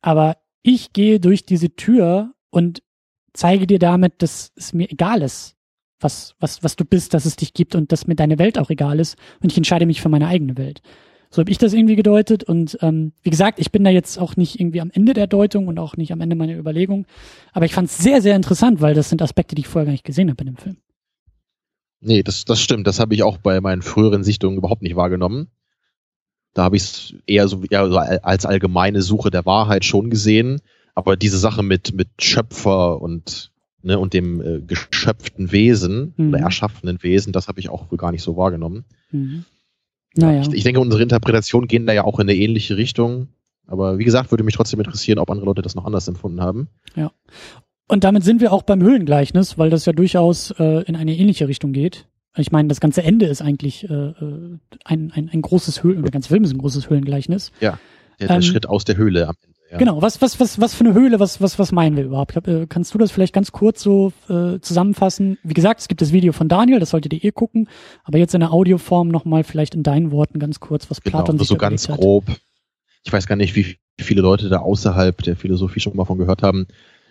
aber 0.01 0.39
ich 0.63 0.93
gehe 0.93 1.21
durch 1.21 1.45
diese 1.45 1.77
Tür 1.77 2.35
und 2.51 2.83
zeige 3.33 3.67
dir 3.67 3.79
damit, 3.79 4.23
dass 4.23 4.53
es 4.57 4.73
mir 4.73 4.91
egal 4.91 5.23
ist, 5.23 5.57
was, 6.01 6.35
was, 6.41 6.63
was 6.63 6.77
du 6.77 6.85
bist, 6.85 7.15
dass 7.15 7.27
es 7.27 7.37
dich 7.37 7.55
gibt 7.55 7.75
und 7.75 7.93
dass 7.93 8.07
mir 8.07 8.15
deine 8.15 8.39
Welt 8.39 8.59
auch 8.59 8.71
egal 8.71 8.99
ist 8.99 9.17
und 9.43 9.53
ich 9.53 9.57
entscheide 9.57 9.87
mich 9.87 10.03
für 10.03 10.09
meine 10.09 10.27
eigene 10.27 10.57
Welt. 10.57 10.83
So 11.35 11.41
habe 11.41 11.51
ich 11.51 11.59
das 11.59 11.73
irgendwie 11.73 11.97
gedeutet. 11.97 12.45
Und 12.45 12.79
ähm, 12.81 13.13
wie 13.25 13.31
gesagt, 13.31 13.59
ich 13.59 13.73
bin 13.73 13.83
da 13.83 13.91
jetzt 13.91 14.21
auch 14.21 14.37
nicht 14.37 14.61
irgendwie 14.61 14.81
am 14.81 14.93
Ende 14.93 15.15
der 15.15 15.27
Deutung 15.27 15.67
und 15.67 15.81
auch 15.81 15.97
nicht 15.97 16.13
am 16.13 16.21
Ende 16.21 16.37
meiner 16.37 16.57
Überlegung. 16.57 17.07
Aber 17.53 17.65
ich 17.65 17.75
fand 17.75 17.89
es 17.89 17.99
sehr, 17.99 18.23
sehr 18.23 18.37
interessant, 18.37 18.81
weil 18.81 18.95
das 18.95 19.09
sind 19.09 19.21
Aspekte, 19.21 19.57
die 19.57 19.63
ich 19.63 19.67
vorher 19.67 19.87
gar 19.87 19.93
nicht 19.93 20.05
gesehen 20.05 20.31
habe 20.31 20.41
in 20.43 20.47
dem 20.47 20.57
Film. 20.57 20.77
Nee, 22.01 22.23
das, 22.23 22.45
das 22.45 22.61
stimmt. 22.61 22.87
Das 22.87 23.01
habe 23.01 23.15
ich 23.15 23.25
auch 23.25 23.39
bei 23.39 23.61
meinen 23.61 23.83
früheren 23.83 24.23
Sichtungen 24.23 24.59
überhaupt 24.59 24.83
nicht 24.83 24.95
wahrgenommen. 24.95 25.49
Da 26.53 26.63
habe 26.63 26.77
ich 26.77 26.83
es 26.85 27.15
eher 27.27 27.49
so, 27.49 27.65
eher 27.69 27.91
so 27.91 27.99
als 27.99 28.47
allgemeine 28.47 29.03
Suche 29.03 29.33
der 29.33 29.45
Wahrheit 29.45 29.85
schon 29.85 30.11
gesehen. 30.11 30.61
Aber 30.95 31.17
diese 31.17 31.39
Sache 31.39 31.65
mit, 31.65 31.95
mit 31.95 32.11
Schöpfer 32.21 33.03
und, 33.03 33.51
ne, 33.83 33.99
und 33.99 34.13
dem 34.13 34.41
äh, 34.41 34.61
geschöpften 34.61 35.51
Wesen 35.51 36.15
mhm. 36.17 36.29
oder 36.29 36.39
erschaffenen 36.39 37.03
Wesen, 37.03 37.33
das 37.33 37.49
habe 37.49 37.59
ich 37.59 37.71
auch 37.71 37.89
gar 37.97 38.13
nicht 38.13 38.23
so 38.23 38.37
wahrgenommen. 38.37 38.85
Mhm. 39.11 39.45
Naja. 40.17 40.43
Ich, 40.43 40.53
ich 40.53 40.65
denke, 40.65 40.81
unsere 40.81 41.03
Interpretationen 41.03 41.69
gehen 41.69 41.87
da 41.87 41.93
ja 41.93 42.05
auch 42.05 42.19
in 42.19 42.29
eine 42.29 42.39
ähnliche 42.39 42.77
Richtung. 42.77 43.29
Aber 43.67 43.99
wie 43.99 44.05
gesagt, 44.05 44.31
würde 44.31 44.45
mich 44.45 44.55
trotzdem 44.55 44.81
interessieren, 44.81 45.19
ob 45.19 45.31
andere 45.31 45.47
Leute 45.47 45.63
das 45.63 45.75
noch 45.75 45.87
anders 45.87 46.07
empfunden 46.07 46.41
haben. 46.41 46.69
Ja. 46.95 47.13
Und 47.89 48.05
damit 48.05 48.25
sind 48.25 48.41
wir 48.41 48.53
auch 48.53 48.63
beim 48.63 48.83
Höhlengleichnis, 48.83 49.59
weil 49.59 49.71
das 49.71 49.87
ja 49.87 49.93
durchaus 49.93 50.51
äh, 50.59 50.83
in 50.85 50.97
eine 50.97 51.17
ähnliche 51.17 51.49
Richtung 51.49 51.73
geht. 51.73 52.07
Ich 52.37 52.51
meine, 52.51 52.69
das 52.69 52.81
ganze 52.81 53.03
Ende 53.03 53.27
ist 53.27 53.43
eigentlich 53.43 53.89
äh, 53.89 53.95
äh 53.95 54.59
ein, 54.85 55.13
ein, 55.15 55.31
ein 55.33 55.43
großes 55.43 55.83
Höhlen, 55.83 56.03
der 56.03 56.11
ganze 56.11 56.29
Film 56.29 56.45
ist 56.45 56.53
ein 56.53 56.59
großes 56.59 56.91
Höhlengleichnis. 56.91 57.53
Ja, 57.61 57.79
der, 58.21 58.29
der 58.29 58.37
ähm, 58.37 58.43
Schritt 58.43 58.69
aus 58.69 58.85
der 58.85 58.97
Höhle 58.97 59.29
am 59.29 59.35
Ende. 59.43 59.55
Ja. 59.75 59.79
Genau, 59.79 60.03
was, 60.03 60.23
was, 60.23 60.39
was, 60.39 60.61
was 60.61 60.73
für 60.73 60.85
eine 60.85 60.95
Höhle, 60.95 61.19
was, 61.19 61.41
was, 61.41 61.59
was 61.59 61.73
meinen 61.73 61.97
wir 61.97 62.05
überhaupt? 62.05 62.37
Äh, 62.47 62.67
kannst 62.69 62.95
du 62.95 62.99
das 62.99 63.11
vielleicht 63.11 63.33
ganz 63.33 63.51
kurz 63.51 63.83
so 63.83 64.13
äh, 64.29 64.61
zusammenfassen? 64.61 65.39
Wie 65.43 65.55
gesagt, 65.55 65.81
es 65.81 65.89
gibt 65.89 66.01
das 66.01 66.13
Video 66.13 66.33
von 66.33 66.49
Daniel, 66.49 66.79
das 66.79 66.91
solltet 66.91 67.13
ihr 67.13 67.25
eh 67.25 67.33
gucken, 67.33 67.69
aber 68.05 68.19
jetzt 68.19 68.35
in 68.35 68.41
der 68.41 68.53
Audioform 68.53 69.09
nochmal 69.09 69.43
vielleicht 69.43 69.75
in 69.75 69.83
deinen 69.83 70.13
Worten 70.13 70.39
ganz 70.39 70.61
kurz, 70.61 70.91
was 70.91 71.01
genau, 71.01 71.19
Platon 71.19 71.39
sich 71.39 71.49
so 71.49 71.57
ganz 71.57 71.89
hat. 71.89 71.99
grob. 71.99 72.25
Ich 73.05 73.13
weiß 73.13 73.27
gar 73.27 73.37
nicht, 73.37 73.57
wie 73.57 73.77
viele 73.99 74.23
Leute 74.23 74.49
da 74.49 74.59
außerhalb 74.59 75.23
der 75.23 75.35
Philosophie 75.35 75.81
schon 75.81 75.97
mal 75.97 76.05
von 76.05 76.19
gehört 76.19 76.43
haben. 76.43 76.67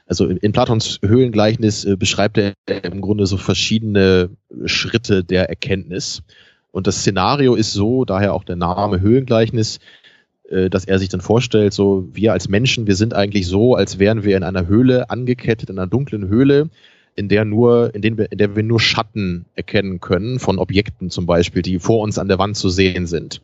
Also 0.06 0.28
in, 0.28 0.38
in 0.38 0.54
Platons 0.54 1.00
Höhlengleichnis 1.04 1.84
äh, 1.86 1.98
beschreibt 1.98 2.38
er 2.38 2.54
im 2.68 3.02
Grunde 3.02 3.26
so 3.26 3.36
verschiedene 3.36 4.30
Schritte 4.66 5.24
der 5.24 5.50
Erkenntnis. 5.50 6.24
Und 6.72 6.88
das 6.88 7.00
Szenario 7.00 7.56
ist 7.56 7.74
so, 7.74 8.06
daher 8.06 8.34
auch 8.34 8.44
der 8.44 8.56
Name 8.56 9.02
Höhlengleichnis, 9.02 9.78
äh, 9.78 10.03
dass 10.49 10.86
er 10.86 10.99
sich 10.99 11.10
dann 11.10 11.22
vorstellt, 11.22 11.74
so 11.74 12.07
wir 12.14 12.34
als 12.34 12.49
Menschen, 12.49 12.86
wir 12.86 12.95
sind 12.95 13.14
eigentlich 13.14 13.48
so, 13.48 13.76
als 13.76 13.98
wären 13.98 14.24
wir 14.24 14.38
in 14.38 14.44
einer 14.44 14.68
Höhle 14.68 15.10
angekettet, 15.10 15.70
in 15.70 15.80
einer 15.80 15.88
dunklen 15.88 16.28
Höhle, 16.28 16.70
in 17.15 17.30
der 17.30 17.45
nur, 17.45 17.94
in, 17.95 18.02
denen 18.02 18.18
wir, 18.18 18.32
in 18.32 18.38
der 18.38 18.56
wir 18.56 18.64
nur 18.64 18.80
Schatten 18.80 19.45
erkennen 19.56 19.99
können 19.99 20.40
von 20.40 20.60
Objekten 20.60 21.10
zum 21.10 21.26
Beispiel, 21.26 21.61
die 21.61 21.80
vor 21.80 22.02
uns 22.02 22.18
an 22.18 22.28
der 22.28 22.40
Wand 22.40 22.57
zu 22.57 22.70
sehen 22.70 23.07
sind. 23.07 23.41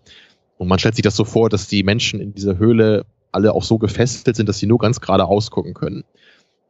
Und 0.57 0.67
man 0.67 0.79
stellt 0.79 0.95
sich 0.95 1.03
das 1.03 1.15
so 1.15 1.23
vor, 1.23 1.49
dass 1.49 1.67
die 1.67 1.83
Menschen 1.83 2.19
in 2.19 2.33
dieser 2.33 2.57
Höhle 2.57 3.05
alle 3.31 3.53
auch 3.53 3.63
so 3.63 3.77
gefesselt 3.77 4.35
sind, 4.35 4.49
dass 4.49 4.59
sie 4.59 4.67
nur 4.67 4.79
ganz 4.79 4.99
gerade 4.99 5.25
ausgucken 5.25 5.73
können. 5.73 6.03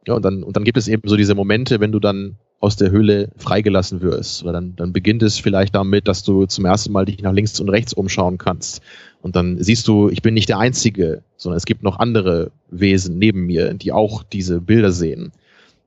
Ja, 0.06 0.14
und 0.14 0.24
dann, 0.24 0.42
und 0.42 0.56
dann 0.56 0.64
gibt 0.64 0.78
es 0.78 0.88
eben 0.88 1.06
so 1.08 1.16
diese 1.16 1.34
Momente, 1.34 1.80
wenn 1.80 1.92
du 1.92 1.98
dann 1.98 2.36
aus 2.58 2.76
der 2.76 2.90
Höhle 2.90 3.30
freigelassen 3.36 4.02
wirst. 4.02 4.42
Oder 4.42 4.52
dann, 4.52 4.76
dann 4.76 4.92
beginnt 4.92 5.22
es 5.22 5.38
vielleicht 5.38 5.74
damit, 5.74 6.08
dass 6.08 6.22
du 6.22 6.46
zum 6.46 6.66
ersten 6.66 6.92
Mal 6.92 7.06
dich 7.06 7.22
nach 7.22 7.32
links 7.32 7.58
und 7.58 7.70
rechts 7.70 7.94
umschauen 7.94 8.38
kannst. 8.38 8.82
Und 9.22 9.34
dann 9.34 9.62
siehst 9.62 9.88
du, 9.88 10.08
ich 10.10 10.22
bin 10.22 10.34
nicht 10.34 10.48
der 10.48 10.58
Einzige, 10.58 11.22
sondern 11.36 11.56
es 11.56 11.64
gibt 11.64 11.82
noch 11.82 11.98
andere 11.98 12.50
Wesen 12.70 13.18
neben 13.18 13.46
mir, 13.46 13.72
die 13.74 13.92
auch 13.92 14.22
diese 14.22 14.60
Bilder 14.60 14.92
sehen. 14.92 15.32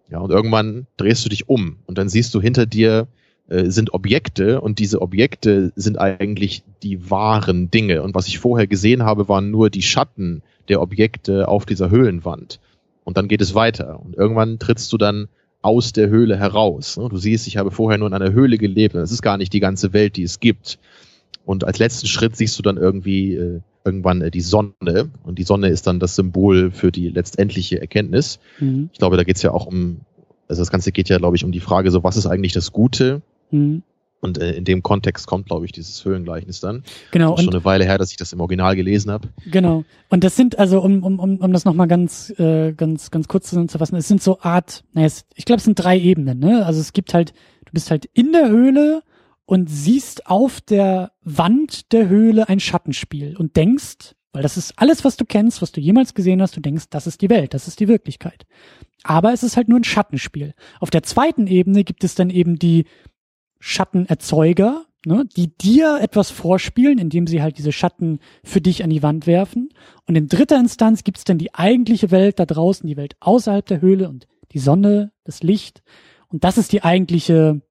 Ja, 0.09 0.19
und 0.19 0.31
irgendwann 0.31 0.87
drehst 0.97 1.25
du 1.25 1.29
dich 1.29 1.49
um 1.49 1.77
und 1.85 1.97
dann 1.97 2.09
siehst 2.09 2.33
du 2.35 2.41
hinter 2.41 2.65
dir 2.65 3.07
äh, 3.47 3.69
sind 3.69 3.93
Objekte 3.93 4.61
und 4.61 4.79
diese 4.79 5.01
Objekte 5.01 5.71
sind 5.75 5.99
eigentlich 5.99 6.63
die 6.81 7.09
wahren 7.09 7.71
Dinge. 7.71 8.03
Und 8.03 8.15
was 8.15 8.27
ich 8.27 8.39
vorher 8.39 8.67
gesehen 8.67 9.03
habe, 9.03 9.27
waren 9.27 9.51
nur 9.51 9.69
die 9.69 9.81
Schatten 9.81 10.41
der 10.69 10.81
Objekte 10.81 11.47
auf 11.47 11.65
dieser 11.65 11.89
Höhlenwand. 11.89 12.59
Und 13.03 13.17
dann 13.17 13.27
geht 13.27 13.41
es 13.41 13.55
weiter. 13.55 13.99
Und 13.99 14.15
irgendwann 14.15 14.59
trittst 14.59 14.91
du 14.93 14.97
dann 14.97 15.27
aus 15.61 15.93
der 15.93 16.09
Höhle 16.09 16.37
heraus. 16.37 16.95
Du 16.95 17.17
siehst, 17.17 17.47
ich 17.47 17.57
habe 17.57 17.71
vorher 17.71 17.97
nur 17.97 18.07
in 18.07 18.13
einer 18.13 18.33
Höhle 18.33 18.57
gelebt. 18.57 18.95
Und 18.95 19.01
das 19.01 19.11
ist 19.11 19.21
gar 19.21 19.37
nicht 19.37 19.53
die 19.53 19.59
ganze 19.59 19.93
Welt, 19.93 20.17
die 20.17 20.23
es 20.23 20.39
gibt. 20.39 20.77
Und 21.45 21.63
als 21.63 21.79
letzten 21.79 22.07
Schritt 22.07 22.35
siehst 22.35 22.57
du 22.57 22.63
dann 22.63 22.77
irgendwie 22.77 23.35
äh, 23.35 23.61
irgendwann 23.85 24.21
äh, 24.21 24.31
die 24.31 24.41
Sonne. 24.41 25.11
Und 25.23 25.39
die 25.39 25.43
Sonne 25.43 25.69
ist 25.69 25.87
dann 25.87 25.99
das 25.99 26.15
Symbol 26.15 26.71
für 26.71 26.91
die 26.91 27.09
letztendliche 27.09 27.79
Erkenntnis. 27.79 28.39
Mhm. 28.59 28.89
Ich 28.93 28.99
glaube, 28.99 29.17
da 29.17 29.23
geht 29.23 29.37
es 29.37 29.41
ja 29.41 29.51
auch 29.51 29.65
um, 29.65 30.01
also 30.47 30.61
das 30.61 30.71
Ganze 30.71 30.91
geht 30.91 31.09
ja, 31.09 31.17
glaube 31.17 31.35
ich, 31.35 31.45
um 31.45 31.51
die 31.51 31.59
Frage, 31.59 31.91
so 31.91 32.03
was 32.03 32.17
ist 32.17 32.27
eigentlich 32.27 32.53
das 32.53 32.71
Gute? 32.71 33.21
Mhm. 33.51 33.83
Und 34.23 34.37
äh, 34.37 34.53
in 34.53 34.63
dem 34.63 34.81
Kontext 34.81 35.27
kommt, 35.27 35.47
glaube 35.47 35.65
ich, 35.65 35.73
dieses 35.73 36.03
Höhlengleichnis 36.05 36.61
dann. 36.61 36.83
Genau. 37.11 37.31
Das 37.31 37.41
ist 37.41 37.45
schon 37.45 37.53
eine 37.53 37.65
Weile 37.65 37.83
her, 37.83 37.97
dass 37.97 38.11
ich 38.11 38.17
das 38.17 38.31
im 38.31 38.39
Original 38.39 38.73
gelesen 38.75 39.11
habe. 39.11 39.27
Genau. 39.45 39.83
Und 40.09 40.23
das 40.23 40.37
sind, 40.37 40.57
also 40.57 40.81
um, 40.81 41.03
um, 41.03 41.19
um, 41.19 41.37
um 41.37 41.51
das 41.51 41.65
nochmal 41.65 41.89
ganz, 41.89 42.33
äh, 42.39 42.71
ganz, 42.71 43.11
ganz 43.11 43.27
kurz 43.27 43.49
zusammenzufassen, 43.49 43.97
es 43.97 44.07
sind 44.07 44.23
so 44.23 44.39
Art, 44.39 44.85
naja, 44.93 45.07
es, 45.07 45.25
ich 45.35 45.43
glaube, 45.43 45.57
es 45.57 45.65
sind 45.65 45.75
drei 45.75 45.99
Ebenen, 45.99 46.39
ne? 46.39 46.65
Also 46.65 46.79
es 46.79 46.93
gibt 46.93 47.13
halt, 47.13 47.33
du 47.65 47.73
bist 47.73 47.91
halt 47.91 48.05
in 48.13 48.31
der 48.31 48.47
Höhle 48.47 49.03
und 49.45 49.69
siehst 49.69 50.27
auf 50.27 50.61
der 50.61 51.11
Wand 51.23 51.91
der 51.91 52.07
Höhle 52.07 52.47
ein 52.47 52.61
Schattenspiel 52.61 53.35
und 53.35 53.57
denkst, 53.57 54.15
weil 54.31 54.41
das 54.41 54.55
ist 54.55 54.73
alles, 54.77 55.03
was 55.03 55.17
du 55.17 55.25
kennst, 55.25 55.61
was 55.61 55.73
du 55.73 55.81
jemals 55.81 56.13
gesehen 56.13 56.41
hast, 56.41 56.55
du 56.55 56.61
denkst, 56.61 56.85
das 56.89 57.07
ist 57.07 57.21
die 57.21 57.29
Welt, 57.29 57.53
das 57.53 57.67
ist 57.67 57.81
die 57.81 57.89
Wirklichkeit. 57.89 58.45
Aber 59.03 59.33
es 59.33 59.43
ist 59.43 59.57
halt 59.57 59.67
nur 59.67 59.79
ein 59.79 59.83
Schattenspiel. 59.83 60.53
Auf 60.79 60.89
der 60.89 61.03
zweiten 61.03 61.45
Ebene 61.45 61.83
gibt 61.83 62.05
es 62.05 62.15
dann 62.15 62.29
eben 62.29 62.57
die 62.57 62.85
Schattenerzeuger, 63.65 64.83
ne, 65.05 65.23
die 65.37 65.55
dir 65.55 65.99
etwas 66.01 66.31
vorspielen, 66.31 66.99
indem 66.99 67.27
sie 67.27 67.41
halt 67.41 67.57
diese 67.57 67.71
Schatten 67.71 68.19
für 68.43 68.59
dich 68.59 68.83
an 68.83 68.89
die 68.89 69.01
Wand 69.01 69.25
werfen. 69.25 69.69
Und 70.05 70.17
in 70.17 70.27
dritter 70.27 70.59
Instanz 70.59 71.05
gibt's 71.05 71.23
dann 71.23 71.37
die 71.37 71.53
eigentliche 71.53 72.11
Welt 72.11 72.39
da 72.39 72.45
draußen, 72.45 72.85
die 72.85 72.97
Welt 72.97 73.15
außerhalb 73.21 73.65
der 73.65 73.79
Höhle 73.79 74.09
und 74.09 74.27
die 74.51 74.59
Sonne, 74.59 75.13
das 75.23 75.43
Licht. 75.43 75.81
Und 76.27 76.43
das 76.43 76.57
ist 76.57 76.73
die 76.73 76.83
eigentliche 76.83 77.61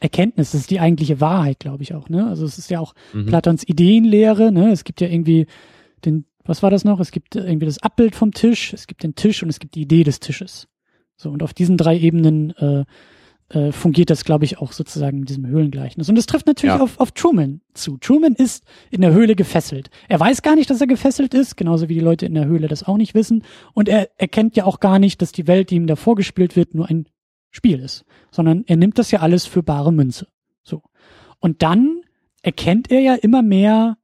Erkenntnis, 0.00 0.52
das 0.52 0.62
ist 0.62 0.70
die 0.70 0.80
eigentliche 0.80 1.20
Wahrheit, 1.20 1.60
glaube 1.60 1.82
ich 1.82 1.94
auch. 1.94 2.08
Ne? 2.08 2.26
Also 2.26 2.46
es 2.46 2.56
ist 2.56 2.70
ja 2.70 2.80
auch 2.80 2.94
mhm. 3.12 3.26
Platons 3.26 3.68
Ideenlehre. 3.68 4.50
Ne? 4.50 4.72
Es 4.72 4.84
gibt 4.84 5.02
ja 5.02 5.08
irgendwie 5.08 5.46
den, 6.06 6.24
was 6.42 6.62
war 6.62 6.70
das 6.70 6.84
noch? 6.84 7.00
Es 7.00 7.10
gibt 7.10 7.36
irgendwie 7.36 7.66
das 7.66 7.82
Abbild 7.82 8.16
vom 8.16 8.32
Tisch, 8.32 8.72
es 8.72 8.86
gibt 8.86 9.02
den 9.02 9.14
Tisch 9.14 9.42
und 9.42 9.50
es 9.50 9.60
gibt 9.60 9.74
die 9.74 9.82
Idee 9.82 10.04
des 10.04 10.20
Tisches. 10.20 10.68
So 11.16 11.28
und 11.28 11.42
auf 11.42 11.52
diesen 11.52 11.76
drei 11.76 11.98
Ebenen 11.98 12.52
äh, 12.56 12.84
äh, 13.52 13.72
fungiert 13.72 14.10
das, 14.10 14.24
glaube 14.24 14.44
ich, 14.44 14.58
auch 14.58 14.72
sozusagen 14.72 15.18
in 15.18 15.24
diesem 15.24 15.46
Höhlengleichnis. 15.46 16.08
Und 16.08 16.16
das 16.16 16.26
trifft 16.26 16.46
natürlich 16.46 16.74
ja. 16.74 16.80
auf, 16.80 16.98
auf 16.98 17.12
Truman 17.12 17.60
zu. 17.74 17.98
Truman 17.98 18.34
ist 18.34 18.64
in 18.90 19.02
der 19.02 19.12
Höhle 19.12 19.36
gefesselt. 19.36 19.90
Er 20.08 20.18
weiß 20.18 20.42
gar 20.42 20.54
nicht, 20.54 20.70
dass 20.70 20.80
er 20.80 20.86
gefesselt 20.86 21.34
ist, 21.34 21.56
genauso 21.56 21.88
wie 21.88 21.94
die 21.94 22.00
Leute 22.00 22.26
in 22.26 22.34
der 22.34 22.46
Höhle 22.46 22.68
das 22.68 22.82
auch 22.82 22.96
nicht 22.96 23.14
wissen. 23.14 23.44
Und 23.74 23.88
er 23.88 24.08
erkennt 24.18 24.56
ja 24.56 24.64
auch 24.64 24.80
gar 24.80 24.98
nicht, 24.98 25.20
dass 25.20 25.32
die 25.32 25.46
Welt, 25.46 25.70
die 25.70 25.76
ihm 25.76 25.86
da 25.86 25.96
vorgespielt 25.96 26.56
wird, 26.56 26.74
nur 26.74 26.88
ein 26.88 27.06
Spiel 27.50 27.80
ist, 27.80 28.04
sondern 28.30 28.64
er 28.66 28.76
nimmt 28.76 28.98
das 28.98 29.10
ja 29.10 29.20
alles 29.20 29.44
für 29.44 29.62
bare 29.62 29.92
Münze. 29.92 30.28
So. 30.62 30.82
Und 31.38 31.62
dann 31.62 32.00
erkennt 32.42 32.90
er 32.90 33.00
ja 33.00 33.14
immer 33.14 33.42
mehr 33.42 33.98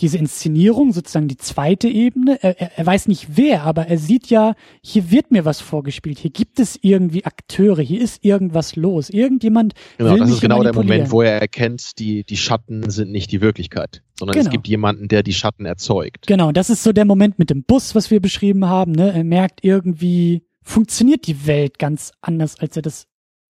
diese 0.00 0.18
Inszenierung, 0.18 0.92
sozusagen 0.92 1.28
die 1.28 1.36
zweite 1.36 1.88
Ebene. 1.88 2.42
Er, 2.42 2.78
er, 2.78 2.86
weiß 2.86 3.06
nicht 3.06 3.36
wer, 3.36 3.62
aber 3.62 3.86
er 3.86 3.98
sieht 3.98 4.28
ja, 4.28 4.54
hier 4.82 5.10
wird 5.10 5.30
mir 5.30 5.44
was 5.44 5.60
vorgespielt. 5.60 6.18
Hier 6.18 6.32
gibt 6.32 6.58
es 6.58 6.78
irgendwie 6.82 7.24
Akteure, 7.24 7.80
hier 7.80 8.00
ist 8.00 8.24
irgendwas 8.24 8.74
los. 8.74 9.08
Irgendjemand. 9.08 9.74
Genau, 9.98 10.16
das 10.16 10.30
ist 10.30 10.40
genau 10.40 10.62
der 10.62 10.74
Moment, 10.74 11.12
wo 11.12 11.22
er 11.22 11.40
erkennt, 11.40 11.98
die, 11.98 12.24
die 12.24 12.36
Schatten 12.36 12.90
sind 12.90 13.12
nicht 13.12 13.30
die 13.30 13.40
Wirklichkeit, 13.40 14.02
sondern 14.18 14.34
genau. 14.34 14.46
es 14.46 14.50
gibt 14.50 14.66
jemanden, 14.66 15.06
der 15.06 15.22
die 15.22 15.32
Schatten 15.32 15.64
erzeugt. 15.64 16.26
Genau, 16.26 16.50
das 16.50 16.70
ist 16.70 16.82
so 16.82 16.92
der 16.92 17.04
Moment 17.04 17.38
mit 17.38 17.50
dem 17.50 17.62
Bus, 17.62 17.94
was 17.94 18.10
wir 18.10 18.20
beschrieben 18.20 18.66
haben. 18.66 18.92
Ne? 18.92 19.12
Er 19.12 19.24
merkt 19.24 19.62
irgendwie, 19.62 20.44
funktioniert 20.62 21.28
die 21.28 21.46
Welt 21.46 21.78
ganz 21.78 22.10
anders, 22.20 22.58
als 22.58 22.74
er 22.74 22.82
das 22.82 23.06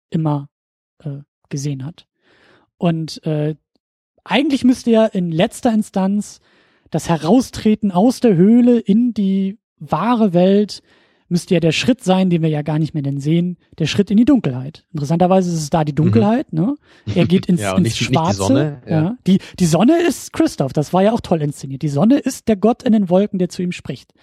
immer 0.10 0.50
äh, 1.00 1.20
gesehen 1.48 1.86
hat. 1.86 2.06
Und 2.78 3.26
äh, 3.26 3.56
eigentlich 4.24 4.64
müsste 4.64 4.92
ja 4.92 5.06
in 5.06 5.32
letzter 5.32 5.74
Instanz 5.74 6.40
das 6.90 7.10
Heraustreten 7.10 7.92
aus 7.92 8.20
der 8.20 8.36
Höhle 8.36 8.80
in 8.80 9.14
die 9.14 9.58
wahre 9.80 10.34
Welt 10.34 10.82
müsste 11.34 11.56
ja 11.56 11.60
der 11.60 11.72
Schritt 11.72 12.04
sein, 12.04 12.30
den 12.30 12.44
wir 12.44 12.50
ja 12.50 12.62
gar 12.62 12.78
nicht 12.78 12.94
mehr 12.94 13.02
denn 13.02 13.20
sehen, 13.20 13.58
der 13.80 13.88
Schritt 13.88 14.12
in 14.12 14.18
die 14.18 14.26
Dunkelheit. 14.26 14.86
Interessanterweise 14.94 15.50
ist 15.50 15.58
es 15.58 15.70
da 15.72 15.84
die 15.84 15.96
Dunkelheit, 15.96 16.54
mhm. 16.54 16.60
ne? 16.60 16.76
Er 17.16 17.26
geht 17.26 17.46
ins, 17.48 17.62
ja, 17.62 17.76
ins 17.76 17.84
nicht, 17.84 17.98
Schwarze. 17.98 18.28
Nicht 18.28 18.34
die, 18.34 18.36
Sonne, 18.36 18.82
ja. 18.88 19.04
ja. 19.04 19.18
Die, 19.26 19.40
die 19.60 19.66
Sonne 19.66 20.00
ist 20.02 20.32
Christoph, 20.32 20.74
das 20.74 20.94
war 20.94 21.02
ja 21.02 21.12
auch 21.12 21.22
toll 21.22 21.42
inszeniert. 21.42 21.82
Die 21.82 21.90
Sonne 21.90 22.20
ist 22.20 22.48
der 22.48 22.56
Gott 22.56 22.84
in 22.84 22.94
den 22.94 23.10
Wolken, 23.10 23.40
der 23.40 23.50
zu 23.50 23.64
ihm 23.64 23.72
spricht. 23.72 24.14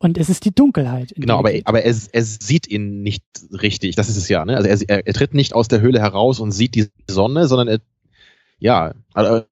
Und 0.00 0.16
es 0.16 0.28
ist 0.28 0.44
die 0.44 0.54
Dunkelheit. 0.54 1.12
Genau, 1.16 1.38
aber, 1.38 1.52
aber 1.64 1.82
er, 1.82 1.94
er 2.12 2.22
sieht 2.22 2.68
ihn 2.68 3.02
nicht 3.02 3.24
richtig. 3.50 3.96
Das 3.96 4.08
ist 4.08 4.16
es 4.16 4.28
ja. 4.28 4.44
Ne? 4.44 4.56
Also 4.56 4.68
er, 4.68 4.78
er, 4.88 5.06
er 5.06 5.12
tritt 5.12 5.34
nicht 5.34 5.54
aus 5.54 5.68
der 5.68 5.80
Höhle 5.80 6.00
heraus 6.00 6.38
und 6.38 6.52
sieht 6.52 6.76
die 6.76 6.86
Sonne, 7.08 7.48
sondern 7.48 7.68
er, 7.68 7.80
ja, 8.60 8.94
also 9.14 9.44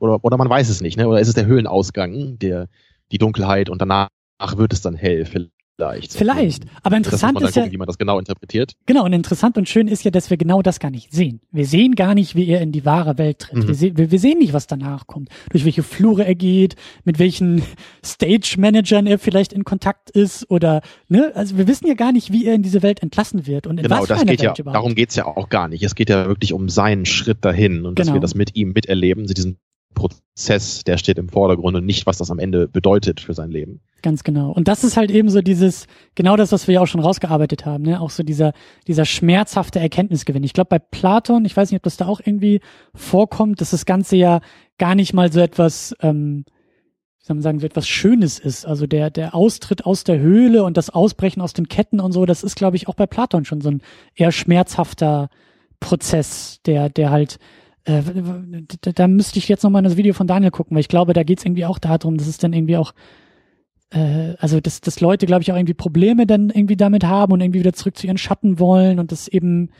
oder, 0.00 0.24
oder 0.24 0.36
man 0.36 0.48
weiß 0.50 0.68
es 0.68 0.80
nicht, 0.80 0.96
ne? 0.98 1.08
Oder 1.08 1.20
ist 1.20 1.28
es 1.28 1.34
der 1.34 1.46
Höhlenausgang, 1.46 2.38
der 2.38 2.68
die 3.12 3.18
Dunkelheit 3.18 3.70
und 3.70 3.80
danach 3.80 4.08
wird 4.56 4.72
es 4.72 4.82
dann 4.82 4.94
hell 4.94 5.24
vielleicht. 5.26 5.52
Vielleicht. 5.78 6.64
Aber 6.82 6.96
interessant 6.96 7.40
ist 7.40 7.54
gucken, 7.54 7.66
ja, 7.66 7.72
wie 7.72 7.76
man 7.76 7.86
das 7.86 7.98
genau 7.98 8.18
interpretiert. 8.18 8.72
genau, 8.86 9.04
und 9.04 9.12
interessant 9.12 9.56
und 9.56 9.68
schön 9.68 9.86
ist 9.88 10.04
ja, 10.04 10.10
dass 10.10 10.28
wir 10.28 10.36
genau 10.36 10.60
das 10.60 10.80
gar 10.80 10.90
nicht 10.90 11.12
sehen. 11.12 11.40
Wir 11.52 11.66
sehen 11.66 11.94
gar 11.94 12.14
nicht, 12.14 12.34
wie 12.34 12.48
er 12.48 12.60
in 12.60 12.72
die 12.72 12.84
wahre 12.84 13.16
Welt 13.18 13.38
tritt. 13.38 13.58
Mhm. 13.64 13.68
Wir, 13.68 13.74
se 13.74 13.96
wir, 13.96 14.10
wir 14.10 14.18
sehen 14.18 14.38
nicht, 14.38 14.52
was 14.52 14.66
danach 14.66 15.06
kommt, 15.06 15.28
durch 15.50 15.64
welche 15.64 15.82
Flure 15.84 16.24
er 16.26 16.34
geht, 16.34 16.74
mit 17.04 17.18
welchen 17.18 17.62
Stage-Managern 18.04 19.06
er 19.06 19.18
vielleicht 19.18 19.52
in 19.52 19.64
Kontakt 19.64 20.10
ist 20.10 20.50
oder, 20.50 20.82
ne, 21.08 21.30
also 21.34 21.56
wir 21.56 21.68
wissen 21.68 21.86
ja 21.86 21.94
gar 21.94 22.12
nicht, 22.12 22.32
wie 22.32 22.46
er 22.46 22.54
in 22.54 22.62
diese 22.62 22.82
Welt 22.82 23.00
entlassen 23.02 23.46
wird 23.46 23.66
und 23.66 23.78
in 23.78 23.84
Genau, 23.84 24.00
was 24.00 24.06
für 24.08 24.14
das 24.14 24.24
geht 24.26 24.42
ja, 24.42 24.50
Welt 24.50 24.58
überhaupt. 24.58 24.76
darum 24.76 24.94
geht's 24.94 25.14
ja 25.14 25.26
auch 25.26 25.48
gar 25.48 25.68
nicht. 25.68 25.82
Es 25.84 25.94
geht 25.94 26.10
ja 26.10 26.26
wirklich 26.26 26.52
um 26.52 26.68
seinen 26.68 27.06
Schritt 27.06 27.44
dahin 27.44 27.86
und 27.86 27.98
dass 27.98 28.08
Genau. 28.08 28.16
wir 28.16 28.20
das 28.20 28.34
mit 28.34 28.56
ihm 28.56 28.72
miterleben, 28.72 29.28
so 29.28 29.34
diesen 29.34 29.58
Prozess, 29.98 30.84
der 30.84 30.96
steht 30.96 31.18
im 31.18 31.28
Vordergrund 31.28 31.76
und 31.76 31.84
nicht, 31.84 32.06
was 32.06 32.18
das 32.18 32.30
am 32.30 32.38
Ende 32.38 32.68
bedeutet 32.68 33.20
für 33.20 33.34
sein 33.34 33.50
Leben. 33.50 33.80
Ganz 34.02 34.22
genau. 34.22 34.52
Und 34.52 34.68
das 34.68 34.84
ist 34.84 34.96
halt 34.96 35.10
eben 35.10 35.28
so 35.28 35.42
dieses, 35.42 35.86
genau 36.14 36.36
das, 36.36 36.52
was 36.52 36.68
wir 36.68 36.74
ja 36.74 36.80
auch 36.80 36.86
schon 36.86 37.00
rausgearbeitet 37.00 37.66
haben, 37.66 37.82
ne? 37.82 38.00
Auch 38.00 38.10
so 38.10 38.22
dieser, 38.22 38.52
dieser 38.86 39.04
schmerzhafte 39.04 39.80
Erkenntnisgewinn. 39.80 40.44
Ich 40.44 40.52
glaube, 40.52 40.68
bei 40.68 40.78
Platon, 40.78 41.44
ich 41.44 41.56
weiß 41.56 41.70
nicht, 41.70 41.78
ob 41.78 41.82
das 41.82 41.96
da 41.96 42.06
auch 42.06 42.20
irgendwie 42.24 42.60
vorkommt, 42.94 43.60
dass 43.60 43.70
das 43.70 43.86
Ganze 43.86 44.16
ja 44.16 44.40
gar 44.78 44.94
nicht 44.94 45.12
mal 45.12 45.32
so 45.32 45.40
etwas, 45.40 45.94
ähm, 46.00 46.44
wie 47.18 47.24
soll 47.26 47.34
man 47.36 47.42
sagen, 47.42 47.58
so 47.58 47.66
etwas 47.66 47.88
Schönes 47.88 48.38
ist. 48.38 48.64
Also 48.64 48.86
der, 48.86 49.10
der 49.10 49.34
Austritt 49.34 49.84
aus 49.84 50.04
der 50.04 50.20
Höhle 50.20 50.62
und 50.62 50.76
das 50.76 50.90
Ausbrechen 50.90 51.42
aus 51.42 51.52
den 51.52 51.68
Ketten 51.68 51.98
und 51.98 52.12
so, 52.12 52.24
das 52.24 52.44
ist, 52.44 52.54
glaube 52.54 52.76
ich, 52.76 52.86
auch 52.86 52.94
bei 52.94 53.06
Platon 53.06 53.44
schon 53.44 53.60
so 53.60 53.70
ein 53.70 53.82
eher 54.14 54.30
schmerzhafter 54.30 55.28
Prozess, 55.80 56.60
der, 56.64 56.88
der 56.88 57.10
halt, 57.10 57.38
äh, 57.88 58.92
da, 58.92 59.08
müsste 59.08 59.38
ich 59.38 59.48
jetzt 59.48 59.62
nochmal 59.62 59.82
das 59.82 59.96
Video 59.96 60.14
von 60.14 60.26
Daniel 60.26 60.50
gucken, 60.50 60.74
weil 60.74 60.80
ich 60.80 60.88
glaube, 60.88 61.12
da 61.12 61.22
geht's 61.22 61.44
irgendwie 61.44 61.64
auch 61.64 61.78
darum, 61.78 62.16
dass 62.18 62.26
es 62.26 62.38
dann 62.38 62.52
irgendwie 62.52 62.76
auch 62.76 62.92
äh, 63.90 64.34
also 64.38 64.60
dass, 64.60 64.80
dass 64.80 65.00
Leute, 65.00 65.26
glaube 65.26 65.42
ich, 65.42 65.52
auch 65.52 65.56
irgendwie 65.56 65.74
Probleme 65.74 66.26
dann 66.26 66.50
irgendwie 66.50 66.76
damit 66.76 67.04
haben 67.04 67.32
und 67.32 67.40
irgendwie 67.40 67.60
wieder 67.60 67.72
zurück 67.72 67.96
zu 67.96 68.06
ihren 68.06 68.18
Schatten 68.18 68.58
wollen 68.58 68.98
und 68.98 69.12
das 69.12 69.28
eben 69.28 69.70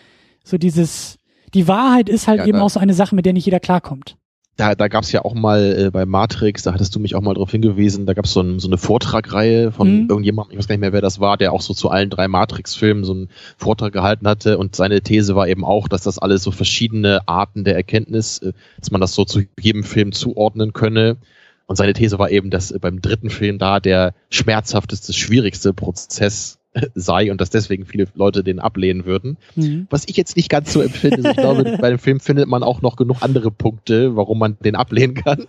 so 0.45 0.57
dieses, 0.57 1.19
die 1.55 1.69
Wahrheit 1.69 2.09
ist 2.09 2.29
halt 2.29 2.41
Ja, 2.41 2.47
eben 2.47 2.59
auch 2.59 2.71
so 2.71 2.81
eine 2.81 2.95
Sache, 2.95 3.15
mit 3.15 3.27
der 3.27 3.33
nicht 3.33 3.45
jeder 3.45 3.61
klarkommt. 3.61 4.17
Da, 4.59 4.75
da 4.75 4.89
gab's 4.89 5.13
ja 5.13 5.25
auch 5.25 5.35
mal 5.35 5.87
äh, 5.87 5.91
bei 5.93 6.05
Matrix, 6.05 6.65
da 6.65 6.75
hattest 6.75 6.93
du 6.95 6.99
mich 6.99 7.15
auch 7.15 7.21
mal 7.21 7.33
drauf 7.35 7.53
hingewiesen, 7.53 8.07
da 8.07 8.13
gab's 8.13 8.33
so, 8.33 8.41
ein, 8.41 8.59
so 8.59 8.67
eine 8.67 8.77
Vortragreihe 8.77 9.71
von 9.71 10.03
Mhm. 10.03 10.07
irgendjemandem, 10.11 10.53
ich 10.53 10.59
weiß 10.59 10.67
gar 10.67 10.75
nicht 10.75 10.81
mehr, 10.81 10.93
wer 10.93 11.01
das 11.01 11.21
war, 11.21 11.37
der 11.37 11.53
auch 11.53 11.61
so 11.61 11.75
zu 11.75 11.91
allen 11.91 12.11
drei 12.11 12.27
Matrix-Filmen 12.27 13.05
so 13.05 13.13
einen 13.13 13.29
Vortrag 13.57 13.93
gehalten 13.93 14.27
hatte 14.27 14.59
und 14.59 14.75
seine 14.75 15.01
These 15.01 15.37
war 15.37 15.47
eben 15.47 15.65
auch, 15.65 15.87
dass 15.87 16.03
das 16.03 16.19
alles 16.19 16.43
so 16.43 16.51
verschiedene 16.51 17.21
Arten 17.29 17.63
der 17.63 17.77
Erkenntnis, 17.77 18.39
äh, 18.39 18.53
dass 18.81 18.91
man 18.91 19.01
das 19.01 19.15
so 19.15 19.25
zu 19.25 19.43
jedem 19.61 19.85
Film 19.85 20.11
zuordnen 20.11 20.73
könne. 20.73 21.19
Und 21.67 21.77
seine 21.77 21.93
These 21.93 22.19
war 22.19 22.31
eben, 22.31 22.51
dass 22.51 22.73
äh, 22.73 22.81
beim 22.81 23.01
dritten 23.01 23.31
Film 23.31 23.59
da 23.59 23.79
der 23.79 24.13
schmerzhafteste, 24.31 25.13
schwierigste 25.13 25.73
Prozess 25.73 26.58
sei 26.95 27.31
und 27.31 27.41
dass 27.41 27.51
deswegen 27.51 27.87
viele 27.87 28.07
Leute 28.15 28.43
den 28.45 28.59
ablehnen 28.59 29.05
würden. 29.05 29.37
Mhm. 29.57 29.87
Was 29.91 30.05
ich 30.07 30.17
jetzt 30.17 30.37
nicht 30.37 30.49
ganz 30.49 30.73
so 30.73 30.81
empfinde, 30.81 31.31
ich 31.31 31.37
glaube, 31.37 31.77
bei 31.81 31.91
dem 31.91 31.99
Film 31.99 32.21
findet 32.21 32.49
man 32.49 32.63
auch 32.63 32.83
noch 32.83 32.97
genug 32.97 33.19
andere 33.21 33.51
Punkte, 33.51 34.17
warum 34.17 34.39
man 34.39 34.57
den 34.65 34.77
ablehnen 34.77 35.15
kann. 35.15 35.47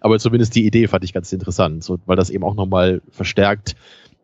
Aber 0.00 0.18
zumindest 0.18 0.54
die 0.54 0.66
Idee 0.66 0.86
fand 0.88 1.04
ich 1.04 1.12
ganz 1.12 1.32
interessant, 1.32 1.84
so, 1.84 1.98
weil 2.06 2.16
das 2.16 2.30
eben 2.30 2.44
auch 2.44 2.54
nochmal 2.54 3.02
verstärkt, 3.10 3.74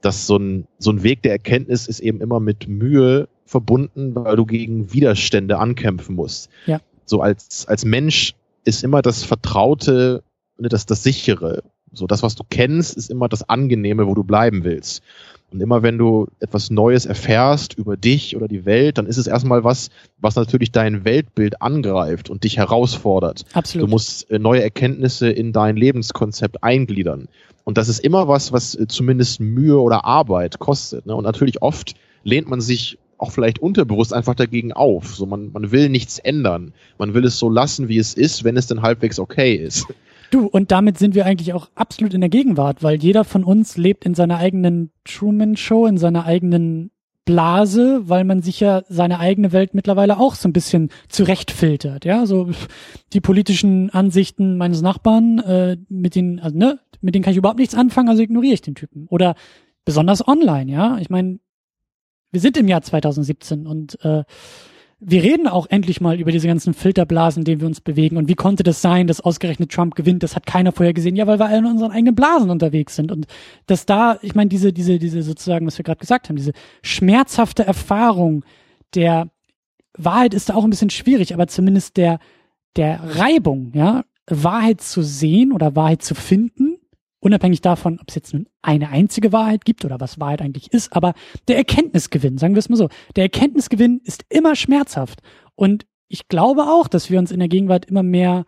dass 0.01 0.27
so 0.27 0.37
ein, 0.37 0.67
so 0.79 0.91
ein 0.91 1.03
Weg 1.03 1.23
der 1.23 1.33
Erkenntnis 1.33 1.87
ist 1.87 2.01
eben 2.01 2.21
immer 2.21 2.41
mit 2.41 2.69
Mühe 2.69 3.29
verbunden, 3.47 4.15
weil 4.15 4.37
du 4.37 4.47
gegen 4.47 4.93
Widerstände 4.93 5.59
ankämpfen 5.59 6.15
musst. 6.15 6.51
Ja. 6.67 6.81
So 7.05 7.21
als, 7.21 7.67
als 7.67 7.85
Mensch 7.85 8.35
ist 8.65 8.85
immer 8.85 9.03
das 9.03 9.25
Vertraute, 9.25 10.23
ne, 10.59 10.69
das, 10.69 10.87
das 10.87 11.03
Sichere. 11.03 11.63
So 11.93 12.07
das, 12.07 12.23
was 12.23 12.35
du 12.35 12.45
kennst, 12.49 12.97
ist 12.97 13.11
immer 13.11 13.29
das 13.29 13.49
Angenehme, 13.49 14.07
wo 14.07 14.15
du 14.15 14.25
bleiben 14.25 14.65
willst. 14.65 15.03
Und 15.51 15.63
immer 15.63 15.83
wenn 15.83 15.97
du 15.97 16.27
etwas 16.41 16.71
Neues 16.71 17.07
erfährst 17.07 17.75
über 17.75 17.97
dich 17.97 18.37
oder 18.37 18.49
die 18.49 18.67
Welt, 18.67 18.99
dann 18.99 19.07
ist 19.07 19.17
es 19.17 19.27
erstmal 19.27 19.65
was, 19.65 19.89
was 20.19 20.37
natürlich 20.37 20.73
dein 20.73 21.05
Weltbild 21.05 21.63
angreift 21.63 22.29
und 22.29 22.45
dich 22.45 22.59
herausfordert. 22.59 23.45
Absolut. 23.55 23.87
Du 23.87 23.91
musst 23.91 24.31
äh, 24.31 24.39
neue 24.39 24.63
Erkenntnisse 24.63 25.31
in 25.31 25.53
dein 25.53 25.77
Lebenskonzept 25.77 26.63
eingliedern. 26.63 27.29
Und 27.65 27.79
das 27.79 27.89
ist 27.89 28.01
immer 28.01 28.29
was, 28.29 28.53
was 28.53 28.75
äh, 28.75 28.89
zumindest 28.89 29.41
Mühe 29.41 29.81
oder 29.81 30.05
Arbeit 30.05 30.59
kostet. 30.59 31.07
Ne? 31.07 31.15
Und 31.15 31.25
natürlich 31.25 31.63
oft 31.63 31.95
lehnt 32.25 32.49
man 32.49 32.61
sich 32.61 32.99
auch 33.17 33.33
vielleicht 33.33 33.59
unterbewusst 33.59 34.13
einfach 34.13 34.35
dagegen 34.35 34.73
auf. 34.73 35.15
So 35.15 35.27
man, 35.27 35.51
man 35.53 35.73
will 35.73 35.89
nichts 35.89 36.19
ändern. 36.19 36.73
Man 36.99 37.15
will 37.15 37.25
es 37.25 37.39
so 37.39 37.49
lassen, 37.49 37.89
wie 37.89 37.99
es 37.99 38.15
ist, 38.15 38.45
wenn 38.45 38.57
es 38.57 38.67
dann 38.67 38.83
halbwegs 38.83 39.19
okay 39.19 39.55
ist. 39.55 39.87
Du, 40.31 40.47
und 40.47 40.71
damit 40.71 40.99
sind 40.99 41.15
wir 41.15 41.25
eigentlich 41.25 41.55
auch 41.55 41.69
absolut 41.75 42.15
in 42.15 42.21
der 42.21 42.31
Gegenwart, 42.31 42.83
weil 42.83 43.03
jeder 43.03 43.25
von 43.25 43.45
uns 43.45 43.77
lebt 43.77 44.05
in 44.05 44.15
seiner 44.15 44.39
eigenen 44.39 44.91
Truman-Show, 45.05 45.87
in 45.87 45.97
seiner 45.97 46.27
eigenen 46.27 46.91
Blase, 47.25 48.09
weil 48.09 48.25
man 48.25 48.41
sich 48.41 48.61
ja 48.61 48.83
seine 48.89 49.21
eigene 49.21 49.53
Welt 49.53 49.75
mittlerweile 49.75 50.19
auch 50.19 50.35
so 50.35 50.49
ein 50.49 50.55
bisschen 50.55 50.91
zurechtfiltert, 51.09 52.07
ja, 52.07 52.25
so 52.25 52.49
die 53.13 53.21
politischen 53.21 53.91
Ansichten 53.91 54.57
meines 54.57 54.81
Nachbarn, 54.81 55.39
äh, 55.41 55.77
mit 55.91 56.15
denen, 56.15 56.41
also, 56.41 56.57
ne, 56.57 56.81
mit 57.03 57.15
denen 57.15 57.23
kann 57.23 57.33
ich 57.33 57.37
überhaupt 57.37 57.59
nichts 57.59 57.75
anfangen, 57.75 58.09
also 58.09 58.23
ignoriere 58.23 58.55
ich 58.55 58.63
den 58.63 58.75
Typen. 58.75 59.07
Oder 59.09 59.35
besonders 59.85 60.27
online, 60.27 60.73
ja, 60.73 60.97
ich 60.99 61.11
meine, 61.11 61.39
wir 62.31 62.41
sind 62.41 62.57
im 62.57 62.67
Jahr 62.67 62.81
2017 62.81 63.67
und 63.67 64.03
äh, 64.05 64.25
wir 65.01 65.23
reden 65.23 65.47
auch 65.47 65.67
endlich 65.71 66.01
mal 66.01 66.19
über 66.19 66.33
diese 66.33 66.49
ganzen 66.49 66.75
Filterblasen, 66.75 67.43
in 67.43 67.45
denen 67.45 67.61
wir 67.61 67.69
uns 67.69 67.81
bewegen. 67.81 68.17
Und 68.17 68.29
wie 68.29 68.35
konnte 68.35 68.65
das 68.65 68.83
sein, 68.83 69.07
dass 69.07 69.21
ausgerechnet 69.21 69.71
Trump 69.71 69.95
gewinnt? 69.95 70.25
Das 70.25 70.35
hat 70.35 70.45
keiner 70.45 70.73
vorher 70.73 70.93
gesehen. 70.93 71.15
Ja, 71.15 71.27
weil 71.29 71.39
wir 71.39 71.47
alle 71.47 71.59
in 71.59 71.67
unseren 71.67 71.93
eigenen 71.93 72.17
Blasen 72.17 72.51
unterwegs 72.51 72.97
sind. 72.97 73.13
Und 73.13 73.27
dass 73.67 73.87
da, 73.87 74.19
ich 74.23 74.35
meine, 74.35 74.49
diese, 74.49 74.73
diese, 74.73 74.99
diese 74.99 75.23
sozusagen, 75.23 75.67
was 75.67 75.79
wir 75.79 75.85
gerade 75.85 76.01
gesagt 76.01 76.29
haben, 76.29 76.37
diese 76.37 76.53
schmerzhafte 76.83 77.65
Erfahrung 77.65 78.45
der 78.95 79.29
Wahrheit 79.97 80.35
ist 80.35 80.49
da 80.49 80.55
auch 80.55 80.65
ein 80.65 80.71
bisschen 80.71 80.91
schwierig, 80.91 81.33
aber 81.33 81.47
zumindest 81.47 81.97
der, 81.97 82.19
der 82.77 83.01
Reibung, 83.19 83.73
ja, 83.75 84.05
Wahrheit 84.27 84.81
zu 84.81 85.03
sehen 85.03 85.53
oder 85.53 85.77
Wahrheit 85.77 86.03
zu 86.03 86.15
finden, 86.15 86.68
unabhängig 87.21 87.61
davon, 87.61 87.99
ob 88.01 88.09
es 88.09 88.15
jetzt 88.15 88.33
nun 88.33 88.49
eine 88.63 88.91
einzige 88.91 89.33
Wahrheit 89.33 89.65
gibt 89.65 89.85
oder 89.85 90.01
was 90.01 90.21
Wahrheit 90.21 90.43
eigentlich 90.43 90.73
ist, 90.73 90.93
aber 90.93 91.15
der 91.49 91.57
Erkenntnisgewinn, 91.57 92.39
sagen 92.39 92.55
wir 92.55 92.61
es 92.61 92.69
mal 92.69 92.77
so, 92.77 92.89
der 93.17 93.25
Erkenntnisgewinn 93.25 94.01
ist 94.05 94.25
immer 94.29 94.55
schmerzhaft. 94.55 95.21
Und 95.55 95.87
ich 96.09 96.29
glaube 96.29 96.63
auch, 96.63 96.89
dass 96.89 97.11
wir 97.11 97.19
uns 97.19 97.33
in 97.33 97.41
der 97.41 97.49
Gegenwart 97.49 97.87
immer 97.87 98.03
mehr 98.03 98.45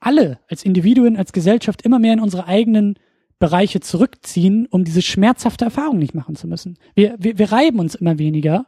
alle 0.00 0.38
als 0.48 0.64
Individuen, 0.64 1.16
als 1.16 1.32
Gesellschaft 1.32 1.82
immer 1.82 1.98
mehr 1.98 2.12
in 2.12 2.20
unsere 2.20 2.46
eigenen 2.46 2.98
Bereiche 3.38 3.80
zurückziehen, 3.80 4.66
um 4.70 4.84
diese 4.84 5.02
schmerzhafte 5.02 5.64
Erfahrung 5.64 5.98
nicht 5.98 6.14
machen 6.14 6.36
zu 6.36 6.46
müssen. 6.46 6.78
Wir, 6.94 7.16
wir, 7.18 7.38
wir 7.38 7.52
reiben 7.52 7.80
uns 7.80 7.94
immer 7.94 8.18
weniger, 8.18 8.66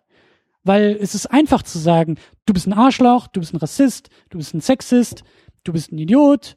weil 0.64 0.98
es 1.00 1.14
ist 1.14 1.26
einfach 1.26 1.62
zu 1.62 1.78
sagen, 1.78 2.16
du 2.46 2.52
bist 2.52 2.66
ein 2.66 2.72
Arschloch, 2.72 3.28
du 3.28 3.40
bist 3.40 3.54
ein 3.54 3.58
Rassist, 3.58 4.10
du 4.30 4.38
bist 4.38 4.52
ein 4.52 4.60
Sexist, 4.60 5.22
du 5.64 5.72
bist 5.72 5.92
ein 5.92 5.98
Idiot. 5.98 6.56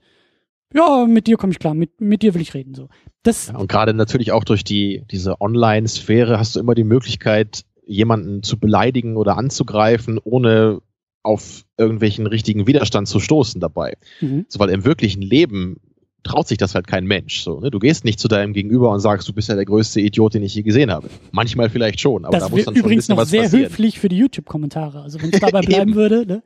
Ja, 0.74 1.06
mit 1.08 1.28
dir 1.28 1.38
komme 1.38 1.52
ich 1.52 1.60
klar, 1.60 1.74
mit, 1.74 2.00
mit 2.00 2.22
dir 2.22 2.34
will 2.34 2.42
ich 2.42 2.54
reden. 2.54 2.76
So. 2.76 2.90
Das, 3.24 3.48
Ja, 3.48 3.58
und 3.58 3.70
gerade 3.70 3.94
natürlich 3.94 4.32
auch 4.32 4.44
durch 4.44 4.64
die, 4.64 5.04
diese 5.10 5.42
Online-Sphäre 5.42 6.38
hast 6.38 6.56
du 6.56 6.60
immer 6.60 6.76
die 6.76 6.84
Möglichkeit, 6.84 7.66
jemanden 7.86 8.44
zu 8.44 8.60
beleidigen 8.60 9.18
oder 9.18 9.38
anzugreifen, 9.38 10.20
ohne 10.24 10.80
auf 11.24 11.66
irgendwelchen 11.78 12.28
richtigen 12.28 12.68
Widerstand 12.68 13.08
zu 13.08 13.20
stoßen 13.20 13.60
dabei. 13.60 13.98
mhm. 14.22 14.46
So, 14.48 14.60
weil 14.60 14.70
im 14.70 14.86
wirklichen 14.86 15.22
Leben 15.22 15.78
traut 16.24 16.48
sich 16.48 16.58
das 16.58 16.76
halt 16.76 16.88
kein 16.88 17.06
Mensch. 17.06 17.42
So, 17.42 17.60
ne? 17.60 17.72
Du 17.72 17.80
gehst 17.80 18.06
nicht 18.06 18.20
zu 18.20 18.28
deinem 18.28 18.54
Gegenüber 18.54 18.92
und 18.92 19.00
sagst, 19.00 19.28
du 19.28 19.34
bist 19.34 19.50
ja 19.50 19.56
der 19.56 19.66
größte 19.66 20.02
Idiot, 20.02 20.34
den 20.34 20.44
ich 20.44 20.54
je 20.54 20.64
gesehen 20.64 20.92
habe. 20.92 21.10
Manchmal 21.32 21.70
vielleicht 21.70 22.00
schon, 22.00 22.26
aber 22.26 22.38
da 22.38 22.40
das 22.40 22.50
muss 22.50 22.58
wäre 22.58 22.66
dann 22.66 22.76
schon 22.76 22.82
ein 22.82 22.86
übrigens 22.86 23.04
bisschen 23.08 23.16
noch 23.16 23.22
was 23.24 23.30
sehr 23.30 23.44
passieren. 23.44 23.66
höflich 23.66 24.00
für 24.00 24.10
die 24.10 24.18
YouTube-Kommentare. 24.18 25.02
Also 25.02 25.22
wenn 25.22 25.32
es 25.32 25.40
dabei 25.40 25.62
bleiben 25.66 25.96
würde, 25.96 26.26
ne? 26.26 26.44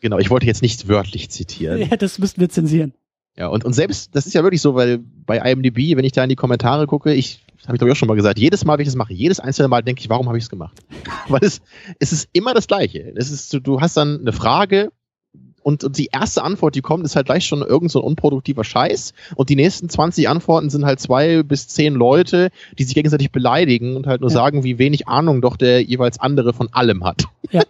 Genau, 0.00 0.18
ich 0.18 0.30
wollte 0.30 0.46
jetzt 0.46 0.62
nicht 0.62 0.88
wörtlich 0.88 1.30
zitieren. 1.30 1.80
ja, 1.80 1.96
das 1.96 2.18
müssten 2.18 2.40
wir 2.40 2.48
zensieren. 2.48 2.92
Ja, 3.38 3.48
und, 3.48 3.64
und 3.64 3.74
selbst, 3.74 4.14
das 4.14 4.26
ist 4.26 4.32
ja 4.32 4.42
wirklich 4.42 4.62
so, 4.62 4.74
weil 4.74 5.00
bei 5.26 5.38
IMDb, 5.38 5.96
wenn 5.96 6.04
ich 6.04 6.12
da 6.12 6.22
in 6.22 6.30
die 6.30 6.36
Kommentare 6.36 6.86
gucke, 6.86 7.12
ich 7.12 7.40
habe 7.66 7.74
ich 7.76 7.78
glaube 7.78 7.90
ich 7.90 7.92
auch 7.92 7.98
schon 7.98 8.08
mal 8.08 8.14
gesagt, 8.14 8.38
jedes 8.38 8.64
Mal, 8.64 8.78
wenn 8.78 8.82
ich 8.82 8.88
das 8.88 8.96
mache, 8.96 9.12
jedes 9.12 9.40
einzelne 9.40 9.68
Mal 9.68 9.82
denke 9.82 10.00
ich, 10.00 10.08
warum 10.08 10.28
habe 10.28 10.38
ich 10.38 10.44
es 10.44 10.50
gemacht? 10.50 10.82
weil 11.28 11.42
es, 11.42 11.60
es 11.98 12.12
ist 12.12 12.28
immer 12.32 12.54
das 12.54 12.66
Gleiche. 12.66 13.12
Es 13.16 13.30
ist, 13.30 13.58
du, 13.62 13.80
hast 13.80 13.96
dann 13.96 14.20
eine 14.20 14.32
Frage 14.32 14.90
und, 15.62 15.82
und 15.82 15.98
die 15.98 16.08
erste 16.12 16.44
Antwort, 16.44 16.76
die 16.76 16.80
kommt, 16.80 17.04
ist 17.04 17.16
halt 17.16 17.26
gleich 17.26 17.44
schon 17.44 17.60
irgend 17.60 17.90
so 17.90 18.00
ein 18.00 18.06
unproduktiver 18.06 18.62
Scheiß 18.62 19.12
und 19.34 19.48
die 19.50 19.56
nächsten 19.56 19.88
20 19.88 20.28
Antworten 20.28 20.70
sind 20.70 20.86
halt 20.86 21.00
zwei 21.00 21.42
bis 21.42 21.66
zehn 21.68 21.94
Leute, 21.94 22.50
die 22.78 22.84
sich 22.84 22.94
gegenseitig 22.94 23.32
beleidigen 23.32 23.96
und 23.96 24.06
halt 24.06 24.20
nur 24.20 24.30
Ja. 24.30 24.34
sagen, 24.34 24.62
wie 24.64 24.78
wenig 24.78 25.08
Ahnung 25.08 25.42
doch 25.42 25.56
der 25.56 25.82
jeweils 25.82 26.20
andere 26.20 26.52
von 26.54 26.72
allem 26.72 27.04
hat. 27.04 27.24
Ja. 27.50 27.62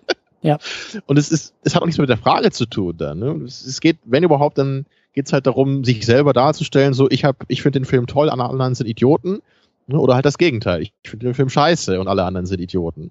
Ja. 0.42 0.58
Und 1.06 1.18
es 1.18 1.32
ist, 1.32 1.54
es 1.64 1.74
hat 1.74 1.82
auch 1.82 1.86
nichts 1.86 1.98
mit 1.98 2.08
der 2.08 2.18
Frage 2.18 2.52
zu 2.52 2.66
tun 2.66 2.94
dann. 2.96 3.18
Ne? 3.18 3.40
Es, 3.46 3.64
es 3.66 3.80
geht, 3.80 3.96
wenn 4.04 4.22
überhaupt, 4.22 4.58
dann 4.58 4.86
geht's 5.16 5.32
halt 5.32 5.46
darum, 5.46 5.82
sich 5.82 6.06
selber 6.06 6.32
darzustellen, 6.32 6.94
so 6.94 7.08
ich 7.10 7.24
hab, 7.24 7.44
ich 7.48 7.62
finde 7.62 7.80
den 7.80 7.86
Film 7.86 8.06
toll, 8.06 8.30
alle 8.30 8.44
anderen 8.44 8.74
sind 8.76 8.86
Idioten. 8.86 9.40
Ne? 9.88 9.98
Oder 9.98 10.14
halt 10.14 10.26
das 10.26 10.38
Gegenteil. 10.38 10.82
Ich 10.82 10.92
finde 11.04 11.26
den 11.26 11.34
Film 11.34 11.48
scheiße 11.48 11.98
und 11.98 12.06
alle 12.06 12.24
anderen 12.24 12.46
sind 12.46 12.60
Idioten. 12.60 13.10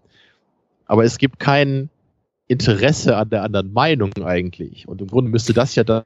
Aber 0.85 1.03
es 1.03 1.17
gibt 1.17 1.39
kein 1.39 1.89
Interesse 2.47 3.17
an 3.17 3.29
der 3.31 3.43
anderen 3.43 3.73
Meinung 3.73 4.11
eigentlich. 4.23 4.87
Und 4.87 5.01
im 5.01 5.07
Grunde 5.07 5.31
müsste 5.31 5.53
das 5.53 5.75
ja 5.75 5.83
da 5.83 6.03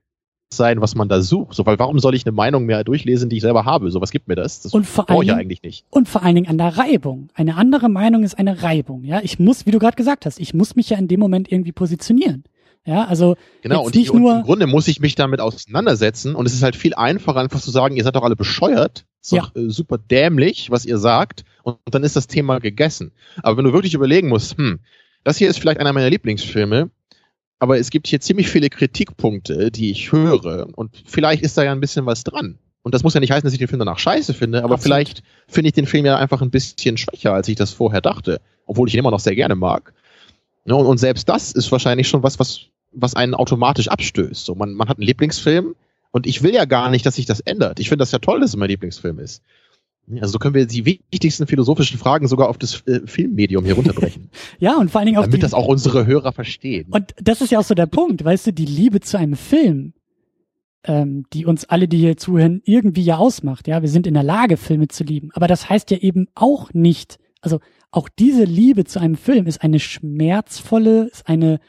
sein, 0.54 0.82
was 0.82 0.96
man 0.96 1.10
da 1.10 1.22
sucht. 1.22 1.54
So, 1.54 1.66
weil 1.66 1.78
warum 1.78 2.00
soll 2.00 2.16
ich 2.16 2.26
eine 2.26 2.32
Meinung 2.32 2.66
mehr 2.66 2.84
durchlesen, 2.84 3.30
die 3.30 3.36
ich 3.36 3.42
selber 3.42 3.66
habe? 3.66 3.92
So 3.92 4.00
was 4.00 4.12
gibt 4.12 4.30
mir 4.30 4.36
das? 4.36 4.62
Das 4.62 4.74
und 4.74 4.86
vor 4.86 5.06
brauche 5.06 5.24
ich 5.24 5.30
ja 5.30 5.36
eigentlich 5.36 5.64
nicht. 5.64 5.86
Und 5.90 6.08
vor 6.08 6.24
allen 6.24 6.36
Dingen 6.36 6.48
an 6.48 6.58
der 6.58 6.78
Reibung. 6.78 7.30
Eine 7.34 7.56
andere 7.56 7.90
Meinung 7.90 8.24
ist 8.24 8.40
eine 8.40 8.64
Reibung. 8.64 9.04
Ja, 9.04 9.20
ich 9.22 9.38
muss, 9.38 9.66
wie 9.66 9.72
du 9.72 9.80
gerade 9.80 9.98
gesagt 9.98 10.26
hast, 10.26 10.40
ich 10.40 10.54
muss 10.54 10.78
mich 10.78 10.90
ja 10.90 10.98
in 10.98 11.10
dem 11.10 11.20
Moment 11.20 11.52
irgendwie 11.52 11.74
positionieren. 11.74 12.46
Ja, 12.90 13.06
also 13.06 13.38
genau 13.62 13.84
und, 13.84 13.94
nicht 13.94 14.08
ich, 14.08 14.14
nur 14.14 14.32
und 14.32 14.38
im 14.40 14.44
Grunde 14.44 14.66
muss 14.66 14.88
ich 14.88 15.00
mich 15.00 15.14
damit 15.14 15.42
auseinandersetzen 15.42 16.34
und 16.34 16.48
es 16.48 16.56
ist 16.56 16.64
halt 16.64 16.76
viel 16.76 16.96
einfacher 16.96 17.40
einfach 17.40 17.62
zu 17.62 17.70
sagen, 17.70 17.96
ihr 17.96 18.04
seid 18.04 18.16
doch 18.16 18.24
alle 18.24 18.36
bescheuert, 18.36 19.06
ist 19.22 19.32
ja. 19.32 19.42
doch 19.42 19.56
äh, 19.56 19.70
super 19.70 20.00
dämlich, 20.00 20.72
was 20.72 20.88
ihr 20.88 20.98
sagt 20.98 21.44
und, 21.62 21.78
und 21.86 21.94
dann 21.94 22.04
ist 22.04 22.16
das 22.16 22.26
Thema 22.26 22.58
gegessen. 22.58 23.12
Aber 23.44 23.58
wenn 23.58 23.66
du 23.66 23.74
wirklich 23.74 23.94
überlegen 23.94 24.28
musst, 24.28 24.58
hm, 24.58 24.80
das 25.24 25.38
hier 25.38 25.50
ist 25.50 25.60
vielleicht 25.60 25.80
einer 25.80 25.94
meiner 25.94 26.10
Lieblingsfilme, 26.10 26.90
aber 27.60 27.78
es 27.78 27.92
gibt 27.92 28.08
hier 28.08 28.22
ziemlich 28.22 28.50
viele 28.50 28.72
Kritikpunkte, 28.72 29.70
die 29.70 29.92
ich 29.92 30.12
höre. 30.12 30.68
Und 30.76 31.04
vielleicht 31.06 31.44
ist 31.44 31.60
da 31.60 31.64
ja 31.64 31.72
ein 31.72 31.82
bisschen 31.82 32.08
was 32.08 32.24
dran. 32.24 32.58
Und 32.82 32.96
das 32.96 33.04
muss 33.04 33.14
ja 33.14 33.20
nicht 33.20 33.32
heißen, 33.32 33.44
dass 33.44 33.54
ich 33.54 33.60
den 33.60 33.68
Film 33.68 33.80
danach 33.80 34.00
scheiße 34.00 34.34
finde, 34.34 34.64
aber 34.64 34.76
Absolut. 34.76 34.96
vielleicht 34.96 35.24
finde 35.48 35.68
ich 35.68 35.74
den 35.74 35.86
Film 35.86 36.08
ja 36.08 36.18
einfach 36.18 36.42
ein 36.42 36.50
bisschen 36.50 36.98
schwächer, 36.98 37.34
als 37.34 37.48
ich 37.50 37.56
das 37.56 37.72
vorher 37.72 38.02
dachte. 38.02 38.42
Obwohl 38.66 38.88
ich 38.88 38.96
ihn 38.96 39.00
immer 39.00 39.12
noch 39.12 39.20
sehr 39.20 39.36
gerne 39.36 39.54
mag. 39.54 39.94
Und, 40.66 40.86
und 40.86 40.98
selbst 40.98 41.28
das 41.30 41.52
ist 41.52 41.72
wahrscheinlich 41.72 42.08
schon 42.08 42.24
was, 42.24 42.40
was, 42.40 42.66
was 42.92 43.16
einen 43.16 43.34
automatisch 43.34 43.88
abstößt. 43.88 44.46
So, 44.46 44.56
man, 44.56 44.74
man 44.74 44.90
hat 44.90 44.98
einen 44.98 45.08
Lieblingsfilm 45.08 45.76
und 46.12 46.28
ich 46.28 46.44
will 46.44 46.54
ja 46.54 46.66
gar 46.66 46.90
nicht, 46.90 47.06
dass 47.06 47.16
sich 47.16 47.26
das 47.26 47.40
ändert. 47.40 47.80
Ich 47.80 47.90
finde 47.90 48.02
das 48.02 48.12
ja 48.12 48.20
toll, 48.20 48.40
dass 48.40 48.52
es 48.52 48.56
mein 48.56 48.70
Lieblingsfilm 48.70 49.20
ist. 49.20 49.44
Also 50.22 50.34
so 50.34 50.40
können 50.40 50.56
wir 50.56 50.66
die 50.66 50.86
wichtigsten 50.86 51.46
philosophischen 51.46 52.00
Fragen 52.00 52.28
sogar 52.28 52.50
auf 52.50 52.58
das 52.58 52.82
äh, 52.88 53.02
Filmmedium 53.06 53.64
hier 53.64 53.76
runterbrechen. 53.76 54.30
ja, 54.60 54.76
und 54.78 54.90
vor 54.90 55.00
allen 55.00 55.06
Dingen 55.06 55.20
auch 55.20 55.24
Damit 55.24 55.38
die, 55.38 55.42
das 55.42 55.54
auch 55.54 55.68
unsere 55.68 56.08
Hörer 56.08 56.32
verstehen. 56.32 56.88
Und 56.90 57.14
das 57.22 57.42
ist 57.42 57.52
ja 57.52 57.60
auch 57.60 57.64
so 57.64 57.76
der 57.76 57.86
Punkt, 57.86 58.24
weißt 58.24 58.48
du, 58.48 58.54
die 58.54 58.66
Liebe 58.66 59.02
zu 59.02 59.20
einem 59.20 59.36
Film, 59.36 59.94
ähm, 60.84 61.26
die 61.32 61.46
uns 61.46 61.66
alle, 61.66 61.88
die 61.88 61.98
hier 61.98 62.18
zuhören, 62.18 62.62
irgendwie 62.66 63.04
ja 63.04 63.18
ausmacht. 63.18 63.68
Ja, 63.68 63.84
wir 63.84 63.90
sind 63.90 64.08
in 64.08 64.16
der 64.16 64.24
Lage, 64.24 64.58
Filme 64.58 64.88
zu 64.88 65.04
lieben. 65.04 65.30
Aber 65.34 65.48
das 65.48 65.70
heißt 65.70 65.92
ja 65.92 65.98
eben 65.98 66.28
auch 66.34 66.74
nicht, 66.74 67.20
also 67.42 67.60
auch 67.92 68.10
diese 68.10 68.46
Liebe 68.46 68.86
zu 68.86 69.00
einem 69.00 69.16
Film 69.16 69.46
ist 69.46 69.62
eine 69.62 69.80
schmerzvolle, 69.80 71.06
ist 71.12 71.28
eine, 71.28 71.60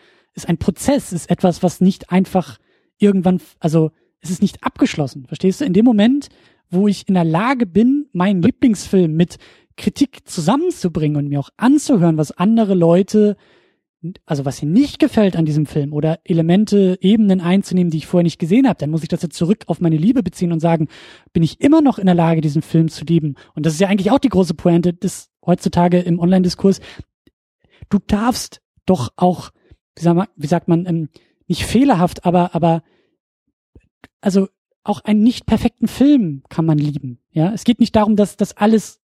ist 0.43 0.49
ein 0.49 0.59
Prozess, 0.59 1.13
ist 1.13 1.31
etwas, 1.31 1.63
was 1.63 1.81
nicht 1.81 2.11
einfach 2.11 2.59
irgendwann, 2.99 3.41
also 3.59 3.91
es 4.21 4.31
ist 4.31 4.43
nicht 4.43 4.63
abgeschlossen. 4.63 5.27
Verstehst 5.27 5.61
du? 5.61 5.65
In 5.65 5.73
dem 5.73 5.85
Moment, 5.85 6.29
wo 6.71 6.89
ich 6.89 7.09
in 7.09 7.15
der 7.15 7.25
Lage 7.25 7.67
bin, 7.67 8.07
meinen 8.13 8.43
Lieblingsfilm 8.43 9.15
mit 9.15 9.39
Kritik 9.77 10.29
zusammenzubringen 10.29 11.17
und 11.17 11.29
mir 11.29 11.41
auch 11.41 11.51
anzuhören, 11.57 12.19
was 12.19 12.33
andere 12.33 12.75
Leute, 12.75 13.37
also 14.27 14.45
was 14.45 14.63
ihnen 14.63 14.73
nicht 14.73 14.99
gefällt 14.99 15.37
an 15.37 15.45
diesem 15.45 15.67
Film 15.67 15.93
oder 15.93 16.21
Elemente, 16.25 16.99
Ebenen 17.01 17.41
einzunehmen, 17.41 17.91
die 17.91 17.99
ich 17.99 18.07
vorher 18.07 18.25
nicht 18.25 18.39
gesehen 18.39 18.69
habe, 18.69 18.79
dann 18.79 18.91
muss 18.91 19.03
ich 19.03 19.09
das 19.09 19.23
jetzt 19.23 19.37
zurück 19.37 19.65
auf 19.67 19.81
meine 19.81 19.97
Liebe 19.97 20.23
beziehen 20.23 20.53
und 20.53 20.61
sagen, 20.61 20.89
bin 21.33 21.43
ich 21.43 21.61
immer 21.61 21.81
noch 21.81 21.99
in 21.99 22.07
der 22.07 22.15
Lage, 22.15 22.41
diesen 22.41 22.63
Film 22.63 22.89
zu 22.89 23.05
lieben? 23.05 23.37
Und 23.55 23.67
das 23.67 23.75
ist 23.75 23.81
ja 23.81 23.89
eigentlich 23.89 24.11
auch 24.11 24.19
die 24.19 24.29
große 24.29 24.55
Pointe 24.55 24.93
des 24.93 25.31
heutzutage 25.45 25.99
im 26.01 26.19
Online-Diskurs. 26.19 26.81
Du 27.89 27.99
darfst 28.07 28.61
doch 28.87 29.11
auch, 29.17 29.51
wie 30.01 30.05
sagt 30.05 30.17
man, 30.17 30.27
wie 30.37 30.47
sagt 30.47 30.69
man 30.69 30.87
ähm, 30.87 31.09
nicht 31.47 31.65
fehlerhaft, 31.65 32.25
aber, 32.25 32.55
aber, 32.55 32.83
also 34.21 34.49
auch 34.83 35.01
einen 35.05 35.23
nicht 35.23 35.47
perfekten 35.47 35.89
Film 35.89 36.43
kann 36.49 36.65
man 36.65 36.79
lieben. 36.79 37.19
Ja, 37.33 37.53
es 37.53 37.65
geht 37.65 37.81
nicht 37.81 37.95
darum, 37.97 38.17
dass 38.17 38.37
das 38.37 38.57
alles 38.57 39.01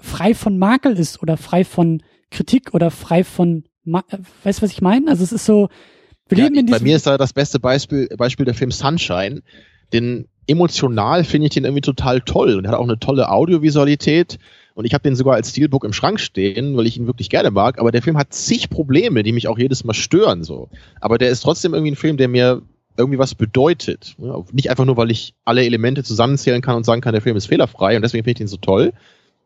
frei 0.00 0.34
von 0.34 0.58
Makel 0.58 0.96
ist 0.96 1.22
oder 1.22 1.36
frei 1.36 1.64
von 1.64 2.02
Kritik 2.30 2.74
oder 2.74 2.90
frei 2.90 3.24
von, 3.24 3.64
Ma 3.84 4.04
äh, 4.10 4.18
weißt 4.44 4.60
du, 4.60 4.62
was 4.62 4.72
ich 4.72 4.80
meine? 4.80 5.10
Also 5.10 5.24
es 5.24 5.32
ist 5.32 5.44
so, 5.44 5.68
wir 6.28 6.38
ja, 6.38 6.44
leben 6.44 6.56
in 6.56 6.66
diesem 6.66 6.78
Bei 6.78 6.84
mir 6.84 6.96
ist 6.96 7.06
da 7.06 7.18
das 7.18 7.32
beste 7.32 7.58
Beispiel, 7.58 8.08
Beispiel 8.16 8.44
der 8.44 8.54
Film 8.54 8.70
Sunshine. 8.70 9.42
Den 9.92 10.28
emotional 10.46 11.24
finde 11.24 11.46
ich 11.46 11.54
den 11.54 11.64
irgendwie 11.64 11.80
total 11.80 12.20
toll 12.20 12.56
und 12.56 12.64
er 12.64 12.72
hat 12.72 12.78
auch 12.78 12.84
eine 12.84 12.98
tolle 12.98 13.30
Audiovisualität. 13.30 14.38
Und 14.78 14.84
ich 14.84 14.94
habe 14.94 15.02
den 15.02 15.16
sogar 15.16 15.34
als 15.34 15.50
Steelbook 15.50 15.82
im 15.82 15.92
Schrank 15.92 16.20
stehen, 16.20 16.76
weil 16.76 16.86
ich 16.86 16.96
ihn 16.96 17.08
wirklich 17.08 17.30
gerne 17.30 17.50
mag. 17.50 17.80
Aber 17.80 17.90
der 17.90 18.00
Film 18.00 18.16
hat 18.16 18.32
zig 18.32 18.70
Probleme, 18.70 19.24
die 19.24 19.32
mich 19.32 19.48
auch 19.48 19.58
jedes 19.58 19.82
Mal 19.82 19.92
stören. 19.92 20.44
So. 20.44 20.68
Aber 21.00 21.18
der 21.18 21.30
ist 21.30 21.40
trotzdem 21.40 21.74
irgendwie 21.74 21.90
ein 21.90 21.96
Film, 21.96 22.16
der 22.16 22.28
mir 22.28 22.62
irgendwie 22.96 23.18
was 23.18 23.34
bedeutet. 23.34 24.14
Nicht 24.52 24.70
einfach 24.70 24.84
nur, 24.84 24.96
weil 24.96 25.10
ich 25.10 25.34
alle 25.44 25.64
Elemente 25.64 26.04
zusammenzählen 26.04 26.62
kann 26.62 26.76
und 26.76 26.84
sagen 26.84 27.00
kann, 27.00 27.12
der 27.12 27.22
Film 27.22 27.36
ist 27.36 27.46
fehlerfrei 27.46 27.96
und 27.96 28.02
deswegen 28.02 28.22
finde 28.22 28.30
ich 28.30 28.38
den 28.38 28.46
so 28.46 28.56
toll, 28.56 28.92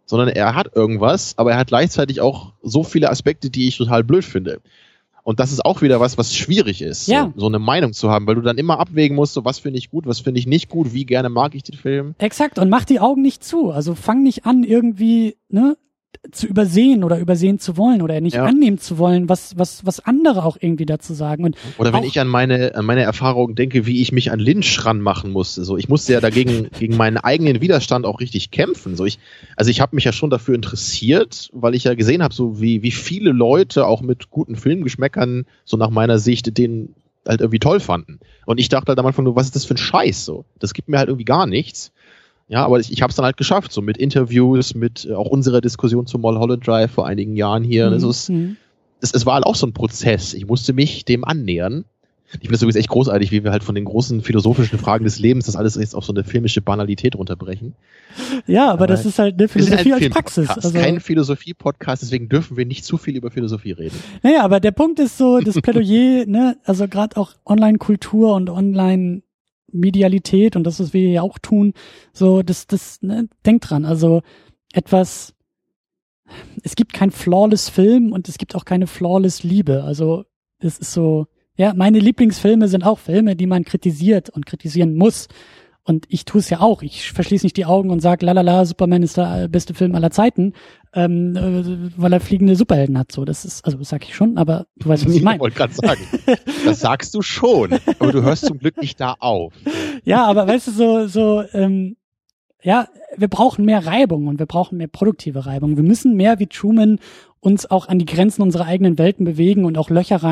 sondern 0.05 0.29
er 0.29 0.55
hat 0.55 0.77
irgendwas, 0.77 1.39
aber 1.39 1.53
er 1.53 1.57
hat 1.57 1.69
gleichzeitig 1.69 2.21
auch 2.21 2.53
so 2.63 2.85
viele 2.85 3.09
Aspekte, 3.09 3.49
die 3.49 3.69
ich 3.69 3.79
total 3.79 4.05
blöd 4.05 4.27
finde. 4.27 4.61
Und 5.23 5.39
das 5.39 5.53
ist 5.53 5.65
auch 5.65 5.83
wieder 5.83 6.01
was, 6.01 6.19
was 6.19 6.35
schwierig 6.35 6.83
ist, 6.83 7.07
ja. 7.07 7.33
so, 7.35 7.43
so, 7.43 7.47
eine 7.47 7.61
Meinung 7.61 7.93
zu 7.93 8.11
haben, 8.11 8.27
weil 8.27 8.35
du 8.35 8.41
dann 8.41 8.59
immer 8.59 8.81
abwägen 8.81 9.17
musst, 9.17 9.35
so 9.35 9.45
was 9.45 9.61
finde 9.61 9.79
ich 9.79 9.91
gut, 9.91 10.07
was 10.07 10.21
finde 10.21 10.41
ich 10.41 10.47
nicht 10.47 10.69
gut, 10.69 10.93
wie 10.93 11.07
gerne 11.07 11.29
mag 11.29 11.55
ich 11.55 11.63
den 11.63 11.77
Film. 11.77 12.15
Exakt, 12.19 12.59
und 12.59 12.69
mach 12.69 12.85
die 12.85 12.99
Augen 12.99 13.23
nicht 13.23 13.45
zu. 13.45 13.71
Also 13.71 13.95
fang 13.95 14.23
nicht 14.23 14.47
an, 14.47 14.65
irgendwie, 14.65 15.37
ne, 15.49 15.77
zu 16.31 16.47
übersehen 16.47 17.05
oder 17.05 17.19
übersehen 17.19 17.59
zu 17.59 17.77
wollen 17.77 18.01
oder 18.01 18.21
nicht 18.21 18.37
ja. 18.37 18.45
annehmen 18.45 18.79
zu 18.79 18.97
wollen, 18.99 19.29
was, 19.29 19.59
was, 19.59 19.85
was 19.85 20.01
andere 20.01 20.45
auch 20.45 20.57
irgendwie 20.61 20.87
dazu 20.87 21.15
sagen. 21.15 21.45
Und 21.45 21.57
oder 21.79 21.93
wenn 21.93 22.05
ich 22.05 22.21
an 22.21 22.29
meine, 22.29 22.75
an 22.75 22.85
meine 22.85 23.03
Erfahrungen 23.03 23.55
denke, 23.55 23.87
wie 23.87 24.01
ich 24.01 24.13
mich 24.13 24.31
an 24.31 24.39
Lynch 24.39 24.85
ranmachen 24.85 25.33
musste. 25.33 25.65
So, 25.65 25.77
ich 25.77 25.89
musste 25.89 26.13
ja 26.13 26.21
dagegen, 26.21 26.69
gegen 26.79 26.97
meinen 26.97 27.17
eigenen 27.17 27.61
Widerstand 27.61 28.07
auch 28.07 28.21
richtig 28.21 28.51
kämpfen. 28.51 28.97
So, 28.97 29.05
ich, 29.05 29.19
also 29.57 29.71
ich 29.71 29.81
habe 29.81 29.97
mich 29.97 30.05
ja 30.05 30.13
schon 30.13 30.31
dafür 30.31 30.55
interessiert, 30.55 31.51
weil 31.53 31.75
ich 31.75 31.85
ja 31.85 31.95
gesehen 31.95 32.23
habe, 32.23 32.35
so 32.35 32.61
wie, 32.61 32.83
wie 32.83 32.93
viele 32.93 33.33
Leute 33.33 33.87
auch 33.87 34.01
mit 34.01 34.31
guten 34.31 34.57
Filmgeschmäckern, 34.57 35.47
so 35.65 35.77
nach 35.77 35.91
meiner 35.91 36.19
Sicht, 36.19 36.57
den 36.57 36.95
halt 37.27 37.41
irgendwie 37.41 37.59
toll 37.59 37.81
fanden. 37.81 38.21
Und 38.47 38.59
ich 38.59 38.69
dachte 38.69 38.89
halt 38.89 38.99
am 38.99 39.07
Anfang 39.07 39.25
nur, 39.25 39.37
was 39.37 39.47
ist 39.47 39.57
das 39.57 39.65
für 39.65 39.75
ein 39.75 39.79
Scheiß? 39.79 40.25
So, 40.25 40.45
das 40.59 40.75
gibt 40.75 40.89
mir 40.89 40.99
halt 40.99 41.09
irgendwie 41.09 41.25
gar 41.25 41.47
nichts. 41.47 41.93
Ja, 42.53 42.67
aber 42.67 42.79
ich, 42.79 42.93
ich 42.93 43.01
habe 43.01 43.09
es 43.09 43.17
dann 43.17 43.25
halt 43.25 43.39
geschafft, 43.39 43.73
so 43.73 43.81
mit 43.81 43.97
Interviews, 43.97 44.75
mit 44.75 45.07
äh, 45.07 45.15
auch 45.15 45.25
unserer 45.25 45.63
Diskussion 45.63 46.07
zum 46.07 46.21
Mulholland 46.21 46.67
Drive 46.67 46.91
vor 46.91 47.07
einigen 47.07 47.35
Jahren 47.35 47.65
hier. 47.65 47.87
Mhm. 47.87 47.93
Also 47.95 48.11
es, 48.11 48.31
es, 49.01 49.15
es 49.15 49.25
war 49.25 49.37
halt 49.37 49.47
auch 49.47 49.55
so 49.55 49.67
ein 49.67 49.73
Prozess. 49.73 50.35
Ich 50.35 50.47
musste 50.47 50.75
mich 50.75 51.07
dem 51.07 51.25
annähern. 51.25 51.87
Ich 52.35 52.41
finde 52.41 52.57
es 52.57 52.63
übrigens 52.63 52.77
echt 52.77 52.91
großartig, 52.91 53.31
wie 53.31 53.43
wir 53.43 53.53
halt 53.53 53.65
von 53.65 53.75
den 53.75 53.87
großen 53.87 54.21
philosophischen 54.21 54.79
Fragen 54.79 55.05
des 55.05 55.19
Lebens 55.19 55.47
das 55.47 55.57
alles 55.57 55.77
jetzt 55.77 55.95
auf 55.95 56.05
so 56.05 56.13
eine 56.13 56.25
filmische 56.25 56.61
Banalität 56.61 57.17
runterbrechen. 57.17 57.75
Ja, 58.47 58.65
aber, 58.65 58.73
aber 58.73 58.87
das 58.87 59.07
ist 59.07 59.19
halt 59.19 59.39
eine 59.39 59.49
Philosophie 59.49 59.95
als 59.95 60.11
Praxis. 60.11 60.51
Also 60.51 60.73
kein 60.73 61.01
Philosophie-Podcast, 61.01 62.03
deswegen 62.03 62.29
dürfen 62.29 62.59
wir 62.59 62.67
nicht 62.67 62.85
zu 62.85 62.99
viel 62.99 63.17
über 63.17 63.31
Philosophie 63.31 63.73
reden. 63.73 63.97
Naja, 64.23 64.43
aber 64.43 64.61
der 64.61 64.73
Punkt 64.73 64.99
ist 64.99 65.17
so, 65.17 65.41
das 65.41 65.55
Plädoyer, 65.63 66.27
ne, 66.27 66.59
also 66.65 66.87
gerade 66.87 67.17
auch 67.17 67.33
Online-Kultur 67.47 68.35
und 68.35 68.51
Online- 68.51 69.23
Medialität 69.73 70.57
und 70.57 70.65
das, 70.65 70.81
was 70.81 70.93
wir 70.93 71.09
ja 71.11 71.23
auch 71.23 71.39
tun, 71.39 71.73
so, 72.13 72.43
das, 72.43 72.67
das, 72.67 73.01
ne, 73.03 73.29
denkt 73.45 73.71
dran, 73.71 73.85
also 73.85 74.23
etwas, 74.73 75.35
es 76.63 76.77
gibt 76.77 76.93
kein 76.93 77.11
flawless 77.11 77.69
Film 77.69 78.13
und 78.13 78.29
es 78.29 78.39
gibt 78.39 78.55
auch 78.55 78.65
keine 78.65 78.87
flawless 78.87 79.43
Liebe. 79.43 79.85
Also, 79.85 80.25
es 80.59 80.79
ist 80.79 80.93
so, 80.93 81.27
ja, 81.57 81.75
meine 81.75 81.99
Lieblingsfilme 81.99 82.69
sind 82.69 82.85
auch 82.85 82.99
Filme, 82.99 83.37
die 83.37 83.47
man 83.47 83.65
kritisiert 83.65 84.31
und 84.31 84.47
kritisieren 84.47 84.97
muss. 84.97 85.29
Und 85.85 86.07
ich 86.09 86.25
tue 86.25 86.39
es 86.41 86.49
ja 86.49 86.61
auch. 86.61 86.83
Ich 86.83 87.11
verschließe 87.13 87.45
nicht 87.45 87.57
die 87.57 87.65
Augen 87.65 87.91
und 87.91 88.01
sage, 88.01 88.25
lalala, 88.25 88.65
Superman 88.65 89.03
ist 89.03 89.17
der 89.17 89.49
beste 89.49 89.75
Film 89.75 89.97
aller 89.97 90.13
Zeiten, 90.13 90.53
ähm, 90.95 91.35
äh, 91.35 92.01
weil 92.01 92.13
er 92.13 92.21
fliegende 92.21 92.55
Superhelden 92.55 92.97
hat. 92.97 93.11
So, 93.11 93.25
das 93.25 93.45
ist, 93.45 93.65
also 93.65 93.79
das 93.79 93.89
sag 93.89 94.05
ich 94.05 94.15
schon, 94.15 94.39
aber 94.39 94.67
du 94.77 94.89
weißt, 94.89 95.07
was 95.07 95.15
ich 95.15 95.23
meine. 95.23 95.37
Ich 95.37 95.41
wollte 95.41 95.57
gerade 95.57 95.75
sagen, 95.75 96.01
das 96.65 96.81
sagst 96.81 97.15
du 97.15 97.23
schon, 97.23 97.73
aber 97.99 98.13
du 98.13 98.23
hörst 98.23 98.47
zum 98.47 98.59
Glück 98.59 98.77
nicht 98.77 99.01
da 99.01 99.17
auf. 99.19 99.55
Ja, 100.05 100.25
aber 100.27 100.47
weißt 100.47 100.69
du, 100.69 100.71
so, 100.71 101.07
so, 101.09 101.45
ähm, 101.53 101.97
ja, 102.63 102.87
wir 103.17 103.29
brauchen 103.29 103.65
mehr 103.65 103.85
Reibung 103.85 104.29
und 104.29 104.39
wir 104.39 104.47
brauchen 104.47 104.79
mehr 104.79 104.87
produktive 104.87 105.47
Reibung. 105.47 105.77
Wir 105.77 105.83
müssen 105.83 106.15
mehr 106.17 106.39
wie 106.39 106.47
Truman 106.47 107.01
uns 107.41 107.69
auch 107.69 107.89
an 107.89 107.99
die 107.99 108.07
Grenzen 108.07 108.43
unserer 108.43 108.67
eigenen 108.67 108.99
Welten 108.99 109.25
bewegen 109.25 109.65
und 109.65 109.77
auch 109.77 109.91
Löcher 109.91 110.23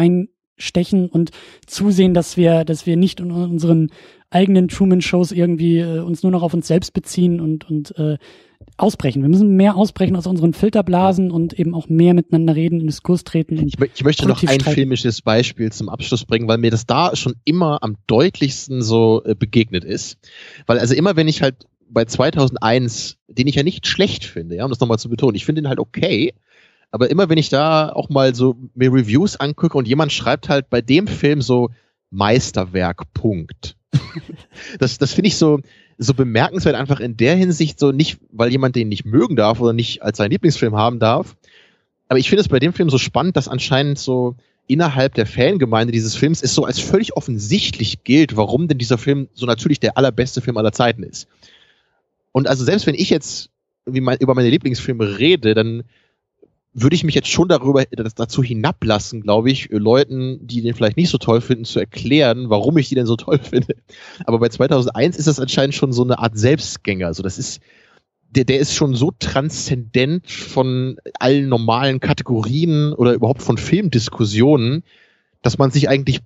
reinstechen 0.60 1.08
und 1.08 1.30
zusehen, 1.66 2.14
dass 2.14 2.36
wir, 2.36 2.64
dass 2.64 2.86
wir 2.86 2.96
nicht 2.96 3.20
in 3.20 3.30
unseren 3.30 3.90
eigenen 4.30 4.68
Truman-Shows 4.68 5.32
irgendwie 5.32 5.78
äh, 5.78 6.00
uns 6.00 6.22
nur 6.22 6.30
noch 6.30 6.42
auf 6.42 6.54
uns 6.54 6.68
selbst 6.68 6.92
beziehen 6.92 7.40
und, 7.40 7.68
und 7.68 7.96
äh, 7.98 8.16
ausbrechen. 8.76 9.22
Wir 9.22 9.28
müssen 9.28 9.56
mehr 9.56 9.76
ausbrechen 9.76 10.14
aus 10.16 10.26
unseren 10.26 10.52
Filterblasen 10.52 11.30
und 11.30 11.58
eben 11.58 11.74
auch 11.74 11.88
mehr 11.88 12.14
miteinander 12.14 12.54
reden, 12.54 12.80
in 12.80 12.86
Diskurs 12.86 13.24
treten. 13.24 13.66
Ich, 13.66 13.74
ich, 13.94 14.04
möchte 14.04 14.28
noch 14.28 14.42
ein 14.42 14.60
streiten. 14.60 14.74
filmisches 14.74 15.22
Beispiel 15.22 15.72
zum 15.72 15.88
Abschluss 15.88 16.24
bringen, 16.24 16.46
weil 16.46 16.58
mir 16.58 16.70
das 16.70 16.86
da 16.86 17.16
schon 17.16 17.34
immer 17.44 17.82
am 17.82 17.96
deutlichsten 18.06 18.82
so 18.82 19.22
äh, 19.24 19.34
begegnet 19.34 19.84
ist. 19.84 20.18
Weil 20.66 20.78
also 20.78 20.94
immer, 20.94 21.16
wenn 21.16 21.26
ich 21.26 21.42
halt 21.42 21.66
bei 21.88 22.04
2001, 22.04 23.16
den 23.26 23.48
ich 23.48 23.56
ja 23.56 23.64
nicht 23.64 23.86
schlecht 23.86 24.24
finde, 24.24 24.56
ja, 24.56 24.64
um 24.64 24.70
das 24.70 24.78
nochmal 24.78 24.98
zu 24.98 25.08
betonen, 25.08 25.34
ich 25.34 25.44
finde 25.44 25.62
ihn 25.62 25.68
halt 25.68 25.80
okay, 25.80 26.34
aber 26.90 27.10
immer 27.10 27.28
wenn 27.28 27.38
ich 27.38 27.48
da 27.48 27.90
auch 27.90 28.08
mal 28.08 28.34
so 28.34 28.56
mir 28.74 28.92
Reviews 28.92 29.36
angucke 29.36 29.76
und 29.76 29.88
jemand 29.88 30.12
schreibt 30.12 30.48
halt 30.48 30.70
bei 30.70 30.80
dem 30.80 31.06
Film 31.06 31.42
so 31.42 31.70
Meisterwerk, 32.10 33.12
Punkt 33.14 33.76
das 34.78 34.98
das 34.98 35.12
finde 35.12 35.28
ich 35.28 35.36
so, 35.36 35.60
so 35.98 36.14
bemerkenswert 36.14 36.74
einfach 36.74 37.00
in 37.00 37.16
der 37.16 37.36
Hinsicht 37.36 37.78
so 37.78 37.92
nicht, 37.92 38.18
weil 38.30 38.50
jemand 38.50 38.76
den 38.76 38.88
nicht 38.88 39.04
mögen 39.04 39.36
darf 39.36 39.60
oder 39.60 39.72
nicht 39.72 40.02
als 40.02 40.18
seinen 40.18 40.30
Lieblingsfilm 40.30 40.74
haben 40.76 40.98
darf. 40.98 41.36
Aber 42.08 42.18
ich 42.18 42.28
finde 42.28 42.40
es 42.40 42.48
bei 42.48 42.58
dem 42.58 42.72
Film 42.72 42.90
so 42.90 42.98
spannend, 42.98 43.36
dass 43.36 43.48
anscheinend 43.48 43.98
so 43.98 44.36
innerhalb 44.66 45.14
der 45.14 45.26
Fangemeinde 45.26 45.92
dieses 45.92 46.16
Films 46.16 46.42
es 46.42 46.54
so 46.54 46.64
als 46.64 46.80
völlig 46.80 47.16
offensichtlich 47.16 48.04
gilt, 48.04 48.36
warum 48.36 48.68
denn 48.68 48.78
dieser 48.78 48.98
Film 48.98 49.28
so 49.34 49.46
natürlich 49.46 49.80
der 49.80 49.96
allerbeste 49.96 50.40
Film 50.40 50.56
aller 50.56 50.72
Zeiten 50.72 51.02
ist. 51.02 51.28
Und 52.32 52.48
also 52.48 52.64
selbst 52.64 52.86
wenn 52.86 52.94
ich 52.94 53.10
jetzt 53.10 53.50
über 53.84 54.34
meine 54.34 54.50
Lieblingsfilme 54.50 55.18
rede, 55.18 55.54
dann 55.54 55.82
würde 56.72 56.94
ich 56.94 57.04
mich 57.04 57.14
jetzt 57.14 57.28
schon 57.28 57.48
darüber 57.48 57.84
dazu 57.84 58.42
hinablassen, 58.42 59.22
glaube 59.22 59.50
ich, 59.50 59.68
Leuten, 59.70 60.46
die 60.46 60.62
den 60.62 60.74
vielleicht 60.74 60.96
nicht 60.96 61.10
so 61.10 61.18
toll 61.18 61.40
finden, 61.40 61.64
zu 61.64 61.80
erklären, 61.80 62.48
warum 62.48 62.78
ich 62.78 62.88
die 62.88 62.94
denn 62.94 63.06
so 63.06 63.16
toll 63.16 63.38
finde. 63.42 63.74
Aber 64.24 64.38
bei 64.38 64.48
2001 64.48 65.16
ist 65.16 65.26
das 65.26 65.40
anscheinend 65.40 65.74
schon 65.74 65.92
so 65.92 66.04
eine 66.04 66.18
Art 66.18 66.38
Selbstgänger. 66.38 67.06
Also 67.06 67.22
das 67.22 67.38
ist 67.38 67.60
der, 68.30 68.44
der 68.44 68.60
ist 68.60 68.74
schon 68.74 68.94
so 68.94 69.12
transzendent 69.18 70.30
von 70.30 70.98
allen 71.18 71.48
normalen 71.48 71.98
Kategorien 71.98 72.92
oder 72.92 73.12
überhaupt 73.12 73.42
von 73.42 73.58
Filmdiskussionen, 73.58 74.84
dass 75.42 75.58
man 75.58 75.72
sich 75.72 75.88
eigentlich 75.88 76.20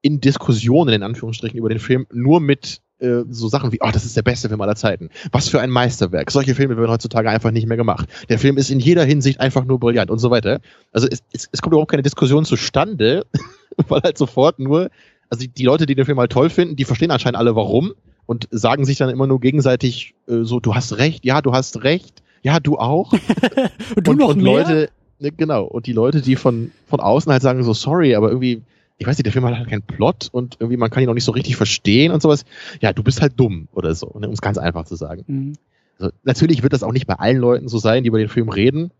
in 0.00 0.20
Diskussionen, 0.20 0.94
in 0.94 1.02
Anführungsstrichen, 1.02 1.58
über 1.58 1.68
den 1.68 1.78
Film 1.78 2.06
nur 2.10 2.40
mit 2.40 2.80
äh, 3.02 3.24
so 3.28 3.48
Sachen 3.48 3.72
wie, 3.72 3.78
oh, 3.80 3.90
das 3.92 4.04
ist 4.04 4.16
der 4.16 4.22
beste 4.22 4.48
Film 4.48 4.60
aller 4.60 4.76
Zeiten. 4.76 5.10
Was 5.32 5.48
für 5.48 5.60
ein 5.60 5.70
Meisterwerk. 5.70 6.30
Solche 6.30 6.54
Filme 6.54 6.76
werden 6.76 6.90
heutzutage 6.90 7.28
einfach 7.28 7.50
nicht 7.50 7.66
mehr 7.66 7.76
gemacht. 7.76 8.08
Der 8.28 8.38
Film 8.38 8.56
ist 8.56 8.70
in 8.70 8.80
jeder 8.80 9.04
Hinsicht 9.04 9.40
einfach 9.40 9.64
nur 9.64 9.80
brillant 9.80 10.10
und 10.10 10.18
so 10.18 10.30
weiter. 10.30 10.60
Also 10.92 11.08
es, 11.10 11.22
es, 11.32 11.48
es 11.50 11.60
kommt 11.62 11.72
überhaupt 11.72 11.90
keine 11.90 12.02
Diskussion 12.02 12.44
zustande, 12.44 13.26
weil 13.88 14.02
halt 14.02 14.18
sofort 14.18 14.58
nur, 14.58 14.90
also 15.30 15.46
die 15.46 15.64
Leute, 15.64 15.86
die 15.86 15.94
den 15.94 16.04
Film 16.04 16.18
halt 16.18 16.32
toll 16.32 16.50
finden, 16.50 16.76
die 16.76 16.84
verstehen 16.84 17.10
anscheinend 17.10 17.38
alle 17.38 17.56
warum 17.56 17.92
und 18.26 18.48
sagen 18.50 18.84
sich 18.84 18.98
dann 18.98 19.10
immer 19.10 19.26
nur 19.26 19.40
gegenseitig 19.40 20.14
äh, 20.28 20.42
so, 20.42 20.60
du 20.60 20.74
hast 20.74 20.98
recht, 20.98 21.24
ja, 21.24 21.42
du 21.42 21.52
hast 21.52 21.82
recht, 21.82 22.22
ja, 22.42 22.60
du 22.60 22.78
auch. 22.78 23.12
und 23.96 24.06
du 24.06 24.12
und, 24.12 24.18
noch 24.18 24.28
und 24.28 24.42
mehr? 24.42 24.52
Leute, 24.52 24.90
ne, 25.18 25.32
genau, 25.32 25.64
und 25.64 25.86
die 25.86 25.92
Leute, 25.92 26.22
die 26.22 26.36
von, 26.36 26.70
von 26.86 27.00
außen 27.00 27.32
halt 27.32 27.42
sagen 27.42 27.62
so, 27.62 27.72
sorry, 27.72 28.14
aber 28.14 28.28
irgendwie, 28.28 28.62
ich 29.02 29.06
weiß 29.08 29.18
nicht, 29.18 29.26
der 29.26 29.32
Film 29.32 29.44
hat 29.44 29.56
halt 29.56 29.68
keinen 29.68 29.82
Plot 29.82 30.28
und 30.30 30.58
irgendwie 30.60 30.76
man 30.76 30.88
kann 30.88 31.02
ihn 31.02 31.08
auch 31.08 31.14
nicht 31.14 31.24
so 31.24 31.32
richtig 31.32 31.56
verstehen 31.56 32.12
und 32.12 32.22
sowas. 32.22 32.44
Ja, 32.80 32.92
du 32.92 33.02
bist 33.02 33.20
halt 33.20 33.32
dumm 33.36 33.66
oder 33.72 33.96
so, 33.96 34.14
ne, 34.16 34.28
um 34.28 34.32
es 34.32 34.40
ganz 34.40 34.58
einfach 34.58 34.84
zu 34.84 34.94
sagen. 34.94 35.24
Mhm. 35.26 35.52
Also, 35.98 36.12
natürlich 36.22 36.62
wird 36.62 36.72
das 36.72 36.84
auch 36.84 36.92
nicht 36.92 37.08
bei 37.08 37.14
allen 37.14 37.38
Leuten 37.38 37.66
so 37.66 37.78
sein, 37.78 38.04
die 38.04 38.08
über 38.08 38.18
den 38.18 38.28
Film 38.28 38.48
reden. 38.48 38.92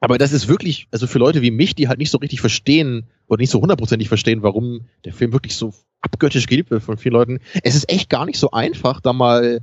Aber 0.00 0.16
das 0.16 0.32
ist 0.32 0.48
wirklich, 0.48 0.88
also 0.92 1.06
für 1.06 1.18
Leute 1.18 1.42
wie 1.42 1.50
mich, 1.50 1.74
die 1.74 1.88
halt 1.88 1.98
nicht 1.98 2.10
so 2.10 2.18
richtig 2.18 2.40
verstehen 2.40 3.04
oder 3.26 3.40
nicht 3.40 3.50
so 3.50 3.60
hundertprozentig 3.60 4.08
verstehen, 4.08 4.42
warum 4.42 4.86
der 5.04 5.12
Film 5.12 5.34
wirklich 5.34 5.56
so 5.56 5.74
abgöttisch 6.00 6.46
geliebt 6.46 6.70
wird 6.70 6.82
von 6.82 6.96
vielen 6.96 7.12
Leuten. 7.12 7.40
Es 7.62 7.74
ist 7.74 7.90
echt 7.90 8.08
gar 8.08 8.24
nicht 8.24 8.38
so 8.38 8.52
einfach, 8.52 9.02
da 9.02 9.12
mal 9.12 9.60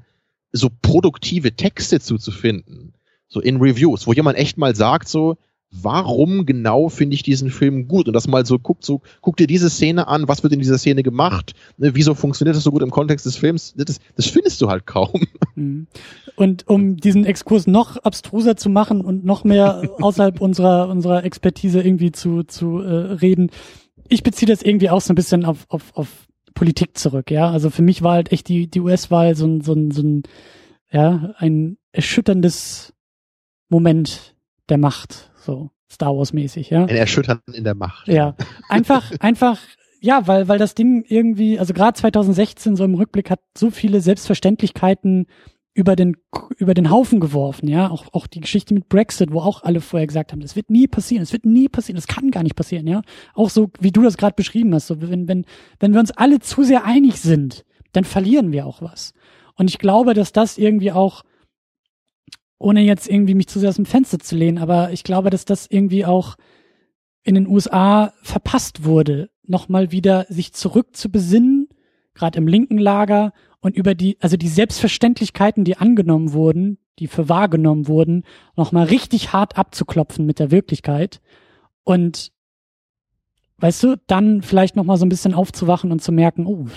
so 0.52 0.70
produktive 0.82 1.56
Texte 1.56 2.00
zuzufinden. 2.00 2.94
So 3.28 3.40
in 3.40 3.58
Reviews, 3.58 4.06
wo 4.06 4.14
jemand 4.14 4.38
echt 4.38 4.60
mal 4.60 4.76
sagt 4.76 5.08
so, 5.08 5.38
warum 5.82 6.46
genau 6.46 6.90
finde 6.90 7.16
ich 7.16 7.24
diesen 7.24 7.50
Film 7.50 7.88
gut? 7.88 8.08
Und 8.08 8.14
das 8.14 8.28
mal 8.28 8.46
so 8.46 8.60
guckt, 8.60 8.86
so, 8.86 9.02
guck 9.22 9.38
dir 9.38 9.48
diese 9.48 9.70
Szene 9.70 10.08
an, 10.08 10.28
was 10.28 10.44
wird 10.44 10.54
in 10.54 10.60
dieser 10.60 10.78
Szene 10.78 11.04
gemacht? 11.04 11.54
Ne, 11.78 11.96
wieso 11.96 12.16
funktioniert 12.16 12.56
das 12.56 12.64
so 12.64 12.72
gut 12.72 12.82
im 12.82 12.92
Kontext 12.92 13.26
des 13.26 13.38
Films? 13.38 13.74
Das, 13.78 14.00
das 14.16 14.28
findest 14.28 14.62
du 14.62 14.70
halt 14.70 14.86
kaum. 14.86 15.28
Mhm. 15.56 15.88
Und 16.36 16.68
um 16.68 16.98
diesen 16.98 17.26
Exkurs 17.26 17.68
noch 17.68 17.98
abstruser 17.98 18.58
zu 18.58 18.70
machen 18.70 19.02
und 19.02 19.26
noch 19.26 19.44
mehr 19.44 19.90
außerhalb 20.02 20.42
unserer, 20.42 20.90
unserer 20.90 21.24
Expertise 21.24 21.82
irgendwie 21.82 22.12
zu, 22.12 22.44
zu 22.44 22.80
äh, 22.80 23.14
reden, 23.14 23.52
ich 24.08 24.24
beziehe 24.24 24.48
das 24.48 24.62
irgendwie 24.62 24.90
auch 24.90 25.02
so 25.02 25.14
ein 25.14 25.16
bisschen 25.16 25.46
auf, 25.46 25.66
auf, 25.70 25.96
auf 25.96 26.28
Politik 26.54 26.98
zurück, 26.98 27.32
ja. 27.32 27.50
Also 27.50 27.70
für 27.70 27.82
mich 27.82 28.02
war 28.02 28.14
halt 28.14 28.32
echt 28.32 28.48
die, 28.48 28.68
die 28.68 28.80
US-Wahl 28.80 29.36
so 29.36 29.46
ein, 29.46 29.62
so 29.62 29.74
ein, 29.74 29.92
so 29.92 30.02
ein, 30.02 30.24
ja, 30.92 31.34
ein 31.38 31.78
erschütterndes 31.92 32.94
Moment 33.70 34.35
der 34.70 34.78
Macht, 34.78 35.32
so 35.38 35.72
Star 35.90 36.16
Wars 36.16 36.34
mäßig, 36.34 36.70
ja. 36.70 36.84
Ein 36.84 36.96
Erschüttern 36.96 37.42
in 37.54 37.64
der 37.64 37.76
Macht. 37.76 38.08
Ja, 38.08 38.36
einfach, 38.70 39.12
einfach, 39.20 39.60
ja, 40.02 40.28
weil, 40.28 40.48
weil 40.48 40.58
das 40.58 40.76
Ding 40.76 41.04
irgendwie, 41.08 41.60
also 41.60 41.74
gerade 41.74 41.94
2016 41.94 42.76
so 42.76 42.84
im 42.84 42.96
Rückblick 42.96 43.30
hat 43.30 43.40
so 43.58 43.70
viele 43.70 44.02
Selbstverständlichkeiten 44.02 45.28
über 45.74 45.96
den, 45.98 46.16
über 46.58 46.74
den 46.74 46.90
Haufen 46.90 47.20
geworfen, 47.20 47.68
ja. 47.68 47.90
Auch, 47.92 48.06
auch 48.14 48.28
die 48.28 48.40
Geschichte 48.40 48.74
mit 48.74 48.88
Brexit, 48.88 49.32
wo 49.32 49.42
auch 49.42 49.64
alle 49.64 49.82
vorher 49.82 50.08
gesagt 50.08 50.32
haben, 50.32 50.40
das 50.40 50.56
wird 50.56 50.70
nie 50.70 50.88
passieren, 50.88 51.22
das 51.22 51.34
wird 51.34 51.46
nie 51.46 51.68
passieren, 51.68 51.98
das 51.98 52.08
kann 52.08 52.32
gar 52.32 52.44
nicht 52.44 52.56
passieren, 52.56 52.88
ja. 52.88 53.02
Auch 53.34 53.50
so, 53.50 53.70
wie 53.80 53.92
du 53.92 54.02
das 54.02 54.18
gerade 54.18 54.36
beschrieben 54.36 54.74
hast, 54.74 54.88
so, 54.88 55.02
wenn, 55.02 55.28
wenn, 55.28 55.46
wenn 55.80 55.94
wir 55.94 56.00
uns 56.00 56.12
alle 56.12 56.40
zu 56.40 56.64
sehr 56.64 56.86
einig 56.86 57.20
sind, 57.20 57.66
dann 57.92 58.06
verlieren 58.06 58.52
wir 58.52 58.66
auch 58.66 58.82
was. 58.82 59.14
Und 59.56 59.70
ich 59.70 59.78
glaube, 59.78 60.14
dass 60.14 60.32
das 60.32 60.58
irgendwie 60.58 60.92
auch, 60.92 61.24
ohne 62.58 62.82
jetzt 62.82 63.08
irgendwie 63.08 63.36
mich 63.36 63.48
zu 63.48 63.60
sehr 63.60 63.70
aus 63.70 63.76
dem 63.76 63.86
Fenster 63.86 64.20
zu 64.20 64.36
lehnen, 64.36 64.58
aber 64.58 64.92
ich 64.92 65.04
glaube, 65.04 65.30
dass 65.30 65.46
das 65.46 65.68
irgendwie 65.70 66.06
auch 66.06 66.36
in 67.24 67.36
den 67.36 67.48
USA 67.48 68.14
verpasst 68.22 68.84
wurde, 68.84 69.30
nochmal 69.44 69.92
wieder 69.92 70.26
sich 70.30 70.54
zurück 70.54 70.96
zu 70.96 71.10
besinnen, 71.10 71.68
gerade 72.14 72.38
im 72.38 72.48
linken 72.48 72.78
Lager 72.78 73.34
und 73.60 73.76
über 73.76 73.96
die, 73.96 74.18
also 74.22 74.38
die 74.38 74.48
Selbstverständlichkeiten, 74.48 75.64
die 75.64 75.78
angenommen 75.78 76.34
wurden, 76.34 76.78
die 77.00 77.08
für 77.08 77.28
wahrgenommen 77.30 77.88
wurden, 77.88 78.24
nochmal 78.56 78.86
richtig 78.86 79.34
hart 79.34 79.58
abzuklopfen 79.58 80.26
mit 80.26 80.40
der 80.40 80.52
Wirklichkeit. 80.52 81.20
Und 81.84 82.32
weißt 83.66 83.82
du, 83.82 83.96
dann 84.06 84.44
vielleicht 84.44 84.76
nochmal 84.76 84.98
so 84.98 85.08
ein 85.08 85.10
bisschen 85.10 85.34
aufzuwachen 85.34 85.92
und 85.92 86.00
zu 86.00 86.12
merken, 86.12 86.46
oh, 86.46 86.68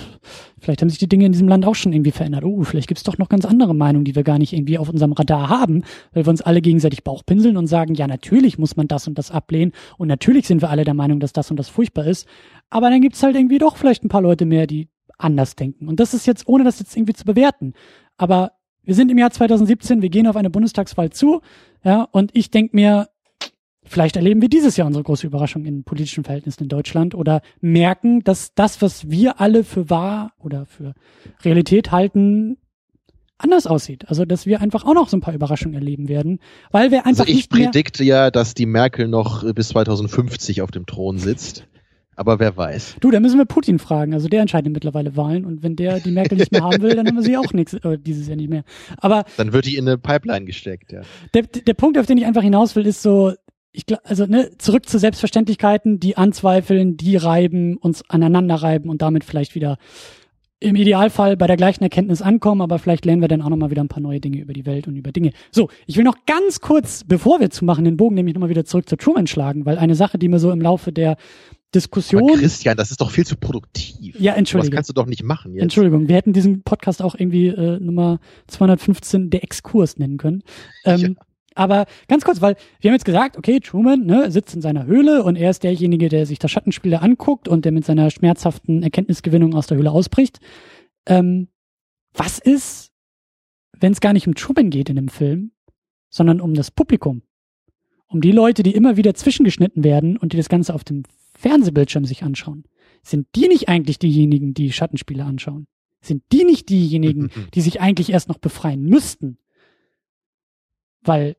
vielleicht 0.59 0.81
haben 0.81 0.89
sich 0.89 0.98
die 0.98 1.06
Dinge 1.06 1.27
in 1.27 1.32
diesem 1.32 1.47
Land 1.47 1.66
auch 1.66 1.74
schon 1.74 1.93
irgendwie 1.93 2.12
verändert. 2.12 2.44
Oh, 2.44 2.62
vielleicht 2.62 2.89
gibt's 2.89 3.02
doch 3.02 3.19
noch 3.19 3.28
ganz 3.28 3.44
andere 3.44 3.74
Meinungen, 3.74 4.06
die 4.06 4.16
wir 4.16 4.23
gar 4.23 4.39
nicht 4.39 4.55
irgendwie 4.55 4.78
auf 4.78 4.89
unserem 4.89 5.12
Radar 5.12 5.51
haben, 5.51 5.82
weil 6.15 6.24
wir 6.24 6.31
uns 6.31 6.40
alle 6.40 6.62
gegenseitig 6.62 7.05
Bauchpinseln 7.05 7.59
und 7.59 7.66
sagen, 7.66 7.94
ja, 7.94 8.06
natürlich 8.06 8.56
muss 8.56 8.77
man 8.77 8.89
das 8.89 9.06
und 9.06 9.19
das 9.19 9.31
ablehnen 9.31 9.73
und 9.98 10.09
natürlich 10.09 10.47
sind 10.47 10.62
wir 10.62 10.70
alle 10.70 10.85
der 10.85 10.94
Meinung, 10.94 11.20
dass 11.20 11.35
das 11.35 11.51
und 11.51 11.59
das 11.59 11.69
furchtbar 11.69 12.06
ist. 12.06 12.27
Aber 12.70 12.89
dann 12.89 13.02
gibt's 13.02 13.23
halt 13.23 13.36
irgendwie 13.36 13.59
doch 13.59 13.77
vielleicht 13.77 14.02
ein 14.02 14.09
paar 14.09 14.23
Leute 14.23 14.47
mehr, 14.47 14.66
die 14.66 14.89
anders 15.19 15.56
denken. 15.56 15.89
Und 15.89 16.01
das 16.01 16.15
ist 16.15 16.27
jetzt, 16.27 16.48
ohne 16.48 16.65
das 16.65 16.78
jetzt 16.78 16.97
irgendwie 16.97 17.12
zu 17.12 17.27
bewerten. 17.27 17.74
Aber 18.16 18.52
wir 18.82 18.94
sind 18.94 19.10
im 19.10 19.19
Jahr 19.19 19.31
2017, 19.31 20.01
wir 20.01 20.09
gehen 20.09 20.27
auf 20.27 20.36
eine 20.36 20.48
Bundestagswahl 20.48 21.10
zu, 21.10 21.43
ja, 21.85 22.09
und 22.12 22.31
ich 22.32 22.51
denk 22.51 22.73
mir, 22.73 23.09
Vielleicht 23.89 24.16
erleben 24.16 24.43
wir 24.43 24.48
dieses 24.48 24.77
Jahr 24.77 24.86
unsere 24.86 25.02
große 25.02 25.27
Überraschung 25.27 25.65
in 25.65 25.85
politischen 25.85 26.24
Verhältnissen 26.24 26.65
in 26.65 26.69
Deutschland 26.69 27.15
oder 27.15 27.40
merken, 27.60 28.23
dass 28.23 28.55
das, 28.55 28.82
was 28.82 29.10
wir 29.10 29.40
alle 29.40 29.65
für 29.65 29.90
wahr 29.90 30.32
oder 30.39 30.66
für 30.66 30.94
Realität 31.44 31.90
halten, 31.90 32.59
anders 33.39 33.66
aussieht. 33.66 34.09
Also, 34.09 34.24
dass 34.24 34.47
wir 34.47 34.60
einfach 34.60 34.85
auch 34.85 34.94
noch 34.94 35.09
so 35.09 35.16
ein 35.16 35.20
paar 35.20 35.35
Überraschungen 35.35 35.74
erleben 35.74 36.09
werden, 36.09 36.40
weil 36.70 36.90
wir 36.90 37.06
einfach 37.06 37.27
Also 37.27 37.32
ich 37.32 37.48
predikte 37.48 38.05
ja, 38.05 38.31
dass 38.31 38.55
die 38.55 38.66
Merkel 38.66 39.09
noch 39.09 39.51
bis 39.55 39.69
2050 39.69 40.62
auf 40.62 40.70
dem 40.70 40.86
Thron 40.86 41.19
sitzt. 41.19 41.66
Aber 42.19 42.40
wer 42.40 42.56
weiß. 42.56 42.97
Du, 42.98 43.12
da 43.12 43.20
müssen 43.20 43.39
wir 43.39 43.44
Putin 43.44 43.78
fragen. 43.78 44.12
Also 44.12 44.27
der 44.27 44.40
entscheidet 44.40 44.73
mittlerweile 44.73 45.16
Wahlen 45.16 45.44
und 45.44 45.62
wenn 45.62 45.77
der 45.77 46.01
die 46.01 46.10
Merkel 46.10 46.36
nicht 46.36 46.51
mehr 46.51 46.65
haben 46.65 46.82
will, 46.82 46.97
dann 46.97 47.06
haben 47.06 47.15
wir 47.15 47.23
sie 47.23 47.36
auch 47.36 47.52
nichts, 47.52 47.74
äh, 47.74 47.97
dieses 47.97 48.27
Jahr 48.27 48.36
nicht 48.36 48.51
mehr. 48.51 48.65
Aber 48.97 49.24
Dann 49.36 49.52
wird 49.52 49.66
die 49.66 49.77
in 49.77 49.86
eine 49.86 49.98
Pipeline 49.98 50.44
gesteckt, 50.44 50.90
ja. 50.90 51.02
der, 51.32 51.43
der 51.43 51.74
Punkt, 51.74 51.97
auf 51.97 52.06
den 52.06 52.19
ich 52.19 52.27
einfach 52.27 52.43
hinaus 52.43 52.74
will, 52.74 52.86
ist 52.86 53.02
so, 53.02 53.35
ich 53.78 53.86
glaube, 53.86 54.05
also 54.06 54.26
ne, 54.26 54.50
zurück 54.59 54.88
zu 54.88 54.98
Selbstverständlichkeiten, 54.98 56.00
die 56.00 56.16
anzweifeln, 56.16 56.96
die 56.96 57.14
reiben, 57.14 57.76
uns 57.76 58.02
aneinander 58.10 58.56
reiben 58.56 58.90
und 58.90 59.02
damit 59.02 59.22
vielleicht 59.22 59.55
wieder 59.55 59.78
im 60.59 60.74
Idealfall 60.74 61.36
bei 61.36 61.46
der 61.46 61.56
gleichen 61.56 61.84
Erkenntnis 61.84 62.20
ankommen, 62.20 62.60
aber 62.60 62.80
vielleicht 62.80 63.05
lernen 63.05 63.20
wir 63.20 63.28
dann 63.28 63.40
auch 63.40 63.50
nochmal 63.50 63.70
wieder 63.70 63.84
ein 63.84 63.86
paar 63.88 64.02
neue 64.02 64.18
Dinge 64.18 64.40
über 64.40 64.52
die 64.52 64.66
Welt 64.66 64.88
und 64.88 64.96
über 64.96 65.12
Dinge. 65.12 65.30
So, 65.52 65.68
ich 65.86 65.96
will 65.96 66.02
noch 66.02 66.16
ganz 66.26 66.60
kurz, 66.60 67.05
bevor 67.05 67.38
wir 67.38 67.50
zu 67.50 67.64
machen, 67.64 67.84
den 67.84 67.96
Bogen 67.96 68.16
nämlich 68.16 68.34
nochmal 68.34 68.50
wieder 68.50 68.64
zurück 68.64 68.88
zu 68.88 68.96
Truman 68.96 69.28
schlagen, 69.28 69.64
weil 69.64 69.78
eine 69.78 69.94
Sache, 69.94 70.18
die 70.18 70.26
mir 70.26 70.40
so 70.40 70.50
im 70.50 70.60
Laufe 70.60 70.90
der 70.90 71.16
Diskussion. 71.72 72.24
Aber 72.30 72.40
Christian, 72.40 72.76
das 72.76 72.90
ist 72.90 73.00
doch 73.00 73.12
viel 73.12 73.26
zu 73.26 73.36
produktiv. 73.36 74.18
Ja, 74.18 74.32
Was 74.32 74.38
entschuldige. 74.38 74.74
kannst 74.74 74.90
du 74.90 74.94
doch 74.94 75.06
nicht 75.06 75.22
machen 75.22 75.55
jetzt. 75.55 75.62
Entschuldigung, 75.62 76.09
wir 76.09 76.16
hätten 76.16 76.32
diesen 76.32 76.62
Podcast 76.62 77.00
auch 77.00 77.14
irgendwie 77.14 77.46
äh, 77.46 77.78
Nummer 77.78 78.18
215 78.48 79.30
der 79.30 79.44
Exkurs 79.44 79.98
nennen 79.98 80.16
können. 80.16 80.42
Ähm, 80.84 81.00
Ja. 81.00 81.09
Aber 81.59 81.86
ganz 82.06 82.24
kurz, 82.24 82.40
weil 82.40 82.55
wir 82.80 82.90
haben 82.90 82.94
jetzt 82.94 83.05
gesagt, 83.05 83.36
okay, 83.36 83.59
Truman 83.59 84.06
ne, 84.06 84.30
sitzt 84.30 84.55
in 84.55 84.62
seiner 84.62 84.86
Höhle 84.86 85.24
und 85.24 85.35
er 85.35 85.51
ist 85.51 85.64
derjenige, 85.64 86.09
der 86.09 86.24
sich 86.24 86.39
das 86.39 86.52
Schattenspiel 86.52 86.94
anguckt 86.94 87.48
und 87.48 87.64
der 87.64 87.72
mit 87.72 87.85
seiner 87.85 88.12
schmerzhaften 88.12 88.85
Erkenntnisgewinnung 88.85 89.56
aus 89.56 89.66
der 89.66 89.76
Höhle 89.76 89.90
ausbricht. 89.90 90.39
Ähm, 91.06 91.48
was 92.14 92.39
ist, 92.39 92.93
wenn 93.76 93.90
es 93.90 94.01
gar 94.01 94.12
nicht 94.12 94.28
um 94.28 94.36
Truman 94.36 94.70
geht 94.70 94.89
in 94.89 94.94
dem 94.94 95.09
Film, 95.09 95.51
sondern 96.10 96.40
um 96.40 96.55
das 96.55 96.70
Publikum? 96.70 97.22
Um 98.06 98.20
die 98.20 98.32
Leute, 98.32 98.62
die 98.62 98.76
immer 98.76 98.97
wieder 98.97 99.14
zwischengeschnitten 99.14 99.82
werden 99.82 100.16
und 100.16 100.32
die 100.32 100.36
das 100.36 100.48
Ganze 100.48 100.72
auf 100.72 100.85
dem 100.85 101.02
Fernsehbildschirm 101.35 102.05
sich 102.05 102.22
anschauen. 102.22 102.66
Sind 103.02 103.26
die 103.35 103.48
nicht 103.48 103.68
eigentlich 103.68 103.98
diejenigen, 103.98 104.55
die 104.55 104.70
Schattenspiele 104.70 105.24
anschauen? 105.24 105.66
Sind 106.02 106.22
die 106.30 106.44
nicht 106.44 106.68
diejenigen, 106.68 107.30
die 107.55 107.62
sich 107.62 107.80
eigentlich 107.80 108.10
erst 108.10 108.28
noch 108.28 108.39
befreien 108.39 108.85
müssten? 108.85 109.39
Weil 111.02 111.36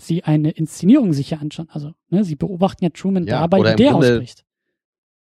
sie 0.00 0.24
eine 0.24 0.50
Inszenierung 0.50 1.12
sich 1.12 1.30
ja 1.30 1.38
anschauen. 1.38 1.68
Also, 1.70 1.92
ne, 2.10 2.24
sie 2.24 2.36
beobachten 2.36 2.84
ja 2.84 2.90
Truman 2.90 3.26
Ja, 3.26 3.40
dabei, 3.40 3.58
wie 3.72 3.76
der 3.76 3.90
Grunde- 3.92 4.12
ausbricht. 4.12 4.44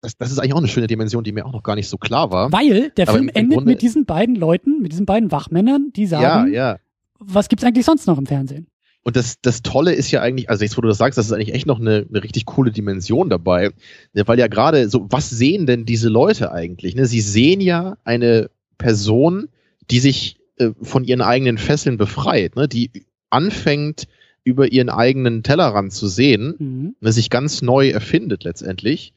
Das, 0.03 0.17
das 0.19 0.31
ist 0.31 0.39
eigentlich 0.39 0.53
auch 0.53 0.59
eine 0.59 0.69
schöne 0.69 0.87
Dimension, 0.87 1.25
die 1.25 1.33
mir 1.33 1.47
auch 1.47 1.53
noch 1.53 1.63
gar 1.63 1.75
nicht 1.75 1.89
so 1.89 1.97
klar 1.97 2.31
war. 2.31 2.53
Weil 2.53 2.91
der 2.91 3.09
Aber 3.09 3.17
Film 3.19 3.29
endet 3.33 3.59
Grunde- 3.59 3.71
mit 3.73 3.83
diesen 3.83 4.05
beiden 4.05 4.37
Leuten, 4.37 4.81
mit 4.83 4.93
diesen 4.93 5.07
beiden 5.07 5.33
Wachmännern, 5.33 5.91
die 5.97 6.03
Ja, 6.05 6.09
sagen, 6.09 6.53
ja. 6.53 6.77
was 7.19 7.49
gibt's 7.49 7.65
eigentlich 7.65 7.87
sonst 7.87 8.07
noch 8.07 8.19
im 8.19 8.27
Fernsehen? 8.27 8.67
Und 9.03 9.17
das, 9.17 9.41
das 9.41 9.63
Tolle 9.63 9.95
ist 9.95 10.11
ja 10.11 10.21
eigentlich, 10.21 10.51
also 10.51 10.65
jetzt, 10.65 10.77
wo 10.77 10.81
du 10.81 10.89
das 10.89 10.99
sagst, 10.99 11.17
das 11.17 11.27
ist 11.27 11.33
eigentlich 11.33 11.55
echt 11.55 11.67
noch 11.67 11.81
eine, 11.81 12.07
eine 12.09 12.23
richtig 12.23 12.45
coole 12.45 12.73
Dimension 12.73 13.31
dabei. 13.31 13.71
Weil 14.13 14.39
ja 14.39 14.49
gerade 14.49 14.89
so, 14.89 15.07
was 15.11 15.31
sehen 15.31 15.67
denn 15.67 15.87
diese 15.87 16.09
Leute 16.09 16.53
eigentlich? 16.53 16.95
Ne? 16.97 17.07
Sie 17.07 17.21
sehen 17.21 17.61
ja 17.61 17.97
eine 18.05 18.51
Person, 18.79 19.49
die 19.91 20.01
sich 20.01 20.39
äh, 20.59 20.71
von 20.83 21.05
ihren 21.05 21.21
eigenen 21.23 21.57
Fesseln 21.57 21.97
befreit, 21.97 22.57
ne? 22.57 22.67
die 22.69 22.91
anfängt, 23.31 24.07
über 24.47 24.71
ihren 24.71 24.89
eigenen 24.89 25.43
Tellerrand 25.43 25.93
zu 25.93 26.07
sehen, 26.07 26.55
mhm. 26.59 26.97
ne? 27.01 27.13
sich 27.13 27.31
ganz 27.31 27.63
neu 27.63 27.91
erfindet 27.91 28.45
letztendlich. 28.45 29.13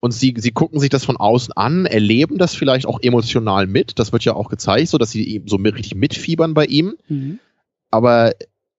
Und 0.00 0.12
sie, 0.12 0.34
sie 0.36 0.50
gucken 0.50 0.78
sich 0.78 0.90
das 0.90 1.04
von 1.04 1.16
außen 1.16 1.54
an, 1.54 1.86
erleben 1.86 2.36
das 2.36 2.54
vielleicht 2.54 2.86
auch 2.86 3.00
emotional 3.00 3.66
mit. 3.66 3.98
Das 3.98 4.12
wird 4.12 4.24
ja 4.24 4.34
auch 4.34 4.50
gezeigt, 4.50 4.88
so 4.88 4.98
dass 4.98 5.10
sie 5.10 5.42
so 5.46 5.56
richtig 5.56 5.94
mitfiebern 5.94 6.54
bei 6.54 6.66
ihm. 6.66 6.96
Mhm. 7.08 7.38
Aber 7.90 8.34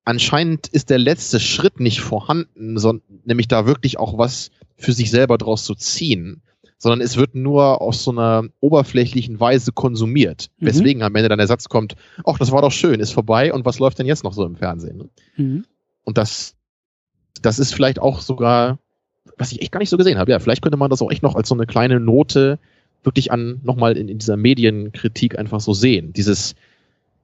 anscheinend 0.05 0.67
ist 0.67 0.91
der 0.91 0.99
letzte 0.99 1.39
Schritt 1.39 1.79
nicht 1.79 2.01
vorhanden, 2.01 2.77
sondern 2.77 3.21
nämlich 3.25 3.47
da 3.47 3.65
wirklich 3.65 3.97
auch 3.97 4.17
was 4.17 4.51
für 4.75 4.93
sich 4.93 5.09
selber 5.09 5.37
draus 5.39 5.63
zu 5.63 5.73
ziehen, 5.73 6.41
sondern 6.83 6.99
es 6.99 7.15
wird 7.15 7.33
nur 7.33 7.81
aus 7.81 8.03
so 8.03 8.11
einer 8.11 8.43
oberflächlichen 8.59 9.39
Weise 9.39 9.71
konsumiert. 9.71 10.49
Mhm. 10.57 10.65
Weswegen 10.65 11.01
am 11.01 11.15
Ende 11.15 11.29
dann 11.29 11.37
der 11.37 11.47
Satz 11.47 11.69
kommt, 11.69 11.95
ach, 12.25 12.37
das 12.37 12.51
war 12.51 12.61
doch 12.61 12.73
schön, 12.73 12.99
ist 12.99 13.13
vorbei 13.13 13.53
und 13.53 13.63
was 13.63 13.79
läuft 13.79 13.99
denn 13.99 14.05
jetzt 14.05 14.25
noch 14.25 14.33
so 14.33 14.45
im 14.45 14.57
Fernsehen? 14.57 15.09
Mhm. 15.37 15.63
Und 16.03 16.17
das, 16.17 16.55
das 17.41 17.57
ist 17.57 17.73
vielleicht 17.73 17.99
auch 17.99 18.19
sogar, 18.19 18.79
was 19.37 19.53
ich 19.53 19.61
echt 19.61 19.71
gar 19.71 19.79
nicht 19.79 19.91
so 19.91 19.95
gesehen 19.95 20.17
habe. 20.17 20.31
Ja, 20.31 20.39
vielleicht 20.39 20.61
könnte 20.61 20.75
man 20.75 20.89
das 20.89 21.01
auch 21.01 21.09
echt 21.09 21.23
noch 21.23 21.35
als 21.35 21.47
so 21.47 21.55
eine 21.55 21.67
kleine 21.67 22.01
Note 22.01 22.59
wirklich 23.01 23.31
an, 23.31 23.61
nochmal 23.63 23.95
in, 23.95 24.09
in 24.09 24.17
dieser 24.17 24.35
Medienkritik 24.35 25.39
einfach 25.39 25.61
so 25.61 25.73
sehen. 25.73 26.11
Dieses, 26.11 26.53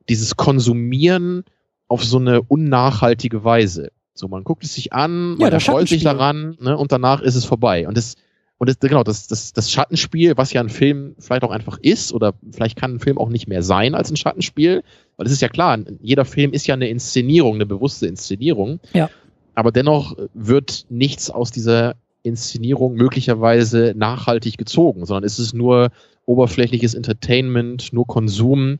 dieses 0.07 0.38
Konsumieren 0.38 1.44
auf 1.90 2.06
so 2.06 2.18
eine 2.18 2.44
unnachhaltige 2.44 3.44
Weise. 3.44 3.91
So, 4.14 4.30
man 4.30 4.45
guckt 4.45 4.64
es 4.64 4.73
sich 4.73 4.94
an, 4.94 5.38
man 5.38 5.52
ja, 5.52 5.60
freut 5.60 5.90
sich 5.90 6.03
daran, 6.03 6.56
ne, 6.61 6.77
und 6.77 6.94
danach 6.94 7.19
ist 7.19 7.36
es 7.36 7.44
vorbei. 7.44 7.90
Und 7.90 7.98
das, 7.98 8.15
und 8.60 8.68
das, 8.68 8.77
genau, 8.80 9.03
das, 9.03 9.27
das, 9.27 9.53
das 9.53 9.72
Schattenspiel, 9.72 10.36
was 10.36 10.52
ja 10.52 10.60
ein 10.60 10.69
Film 10.69 11.15
vielleicht 11.18 11.44
auch 11.44 11.52
einfach 11.52 11.80
ist, 11.81 12.14
oder 12.14 12.34
vielleicht 12.52 12.76
kann 12.76 12.95
ein 12.95 12.99
Film 12.99 13.18
auch 13.18 13.30
nicht 13.30 13.48
mehr 13.48 13.64
sein 13.64 13.95
als 13.95 14.11
ein 14.11 14.18
Schattenspiel, 14.18 14.84
weil 15.15 15.26
es 15.26 15.31
ist 15.31 15.41
ja 15.41 15.48
klar, 15.48 15.80
jeder 16.02 16.26
Film 16.26 16.52
ist 16.52 16.68
ja 16.68 16.76
eine 16.76 16.90
Inszenierung, 16.90 17.56
eine 17.56 17.65
bewusste 17.65 18.06
Inszenierung. 18.06 18.81
Ja. 18.94 19.10
Aber 19.56 19.72
dennoch 19.72 20.18
wird 20.34 20.86
nichts 20.90 21.30
aus 21.30 21.52
dieser 21.52 21.95
Inszenierung 22.22 22.95
möglicherweise 22.95 23.94
nachhaltig 23.95 24.57
gezogen, 24.57 25.06
sondern 25.06 25.23
es 25.23 25.40
ist 25.40 25.53
nur 25.53 25.90
oberflächliches 26.26 26.95
Entertainment, 26.95 27.94
nur 27.94 28.07
Konsum 28.07 28.80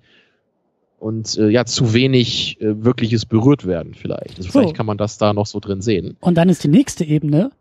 und 1.00 1.38
äh, 1.38 1.48
ja, 1.48 1.64
zu 1.64 1.94
wenig 1.94 2.60
äh, 2.60 2.84
wirkliches 2.84 3.26
berührt 3.26 3.66
werden 3.66 3.94
vielleicht. 3.94 4.38
Also 4.38 4.44
so. 4.44 4.60
Vielleicht 4.60 4.76
kann 4.76 4.86
man 4.86 4.98
das 4.98 5.18
da 5.18 5.34
noch 5.34 5.46
so 5.46 5.62
drin 5.62 5.82
sehen. 5.82 6.18
Und 6.20 6.36
dann 6.36 6.50
ist 6.50 6.66
die 6.66 6.68
nächste 6.68 7.06
Ebene, 7.06 7.52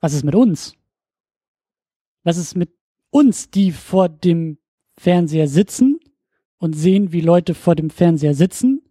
was 0.00 0.12
ist 0.12 0.24
mit 0.24 0.34
uns? 0.34 0.74
Was 2.26 2.38
ist 2.38 2.56
mit 2.56 2.70
uns, 3.10 3.50
die 3.50 3.70
vor 3.70 4.08
dem 4.08 4.58
Fernseher 4.98 5.46
sitzen 5.46 6.00
und 6.58 6.72
sehen, 6.72 7.12
wie 7.12 7.20
Leute 7.20 7.54
vor 7.54 7.76
dem 7.76 7.88
Fernseher 7.88 8.34
sitzen? 8.34 8.82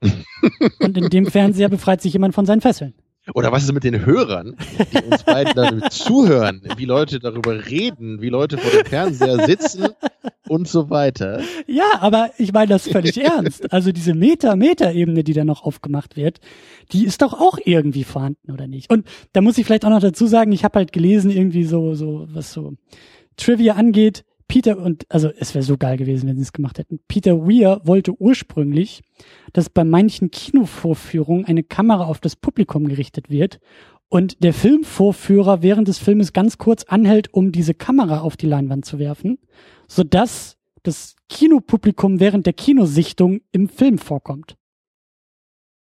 und 0.80 0.96
in 0.96 1.10
dem 1.10 1.26
Fernseher 1.26 1.68
befreit 1.68 2.00
sich 2.00 2.14
jemand 2.14 2.34
von 2.34 2.46
seinen 2.46 2.62
Fesseln. 2.62 2.94
Oder 3.34 3.52
was 3.52 3.64
ist 3.64 3.72
mit 3.72 3.84
den 3.84 4.04
Hörern, 4.04 4.56
die 4.92 5.04
uns 5.04 5.22
beiden 5.22 5.54
dann 5.54 5.82
zuhören, 5.90 6.62
wie 6.76 6.84
Leute 6.84 7.18
darüber 7.18 7.68
reden, 7.68 8.20
wie 8.20 8.28
Leute 8.28 8.58
vor 8.58 8.70
dem 8.70 8.86
Fernseher 8.86 9.46
sitzen 9.46 9.88
und 10.48 10.68
so 10.68 10.90
weiter. 10.90 11.40
Ja, 11.66 12.00
aber 12.00 12.30
ich 12.38 12.52
meine 12.52 12.68
das 12.68 12.88
völlig 12.88 13.18
ernst. 13.22 13.72
Also 13.72 13.92
diese 13.92 14.14
Meta-Meta-Ebene, 14.14 15.24
die 15.24 15.32
da 15.34 15.44
noch 15.44 15.62
aufgemacht 15.62 16.16
wird, 16.16 16.40
die 16.92 17.04
ist 17.04 17.22
doch 17.22 17.34
auch 17.34 17.58
irgendwie 17.64 18.04
vorhanden, 18.04 18.52
oder 18.52 18.66
nicht? 18.66 18.90
Und 18.90 19.06
da 19.32 19.40
muss 19.40 19.58
ich 19.58 19.66
vielleicht 19.66 19.84
auch 19.84 19.90
noch 19.90 20.00
dazu 20.00 20.26
sagen, 20.26 20.52
ich 20.52 20.64
habe 20.64 20.78
halt 20.78 20.92
gelesen, 20.92 21.30
irgendwie 21.30 21.64
so, 21.64 21.94
so, 21.94 22.26
was 22.30 22.52
so 22.52 22.74
Trivia 23.36 23.74
angeht, 23.74 24.24
Peter 24.48 24.78
und, 24.78 25.04
also 25.10 25.30
es 25.38 25.54
wäre 25.54 25.62
so 25.62 25.76
geil 25.76 25.98
gewesen, 25.98 26.28
wenn 26.28 26.36
sie 26.36 26.42
es 26.42 26.52
gemacht 26.52 26.78
hätten. 26.78 27.00
Peter 27.06 27.46
Weir 27.46 27.82
wollte 27.84 28.18
ursprünglich, 28.20 29.02
dass 29.52 29.68
bei 29.68 29.84
manchen 29.84 30.30
Kinovorführungen 30.30 31.44
eine 31.44 31.62
Kamera 31.62 32.06
auf 32.06 32.18
das 32.18 32.34
Publikum 32.34 32.88
gerichtet 32.88 33.28
wird 33.28 33.60
und 34.08 34.42
der 34.42 34.54
Filmvorführer 34.54 35.62
während 35.62 35.86
des 35.86 35.98
Filmes 35.98 36.32
ganz 36.32 36.56
kurz 36.56 36.84
anhält, 36.84 37.32
um 37.34 37.52
diese 37.52 37.74
Kamera 37.74 38.20
auf 38.20 38.36
die 38.38 38.46
Leinwand 38.46 38.86
zu 38.86 38.98
werfen, 38.98 39.38
sodass 39.86 40.56
das 40.82 41.14
Kinopublikum 41.28 42.18
während 42.18 42.46
der 42.46 42.54
Kinosichtung 42.54 43.42
im 43.52 43.68
Film 43.68 43.98
vorkommt. 43.98 44.56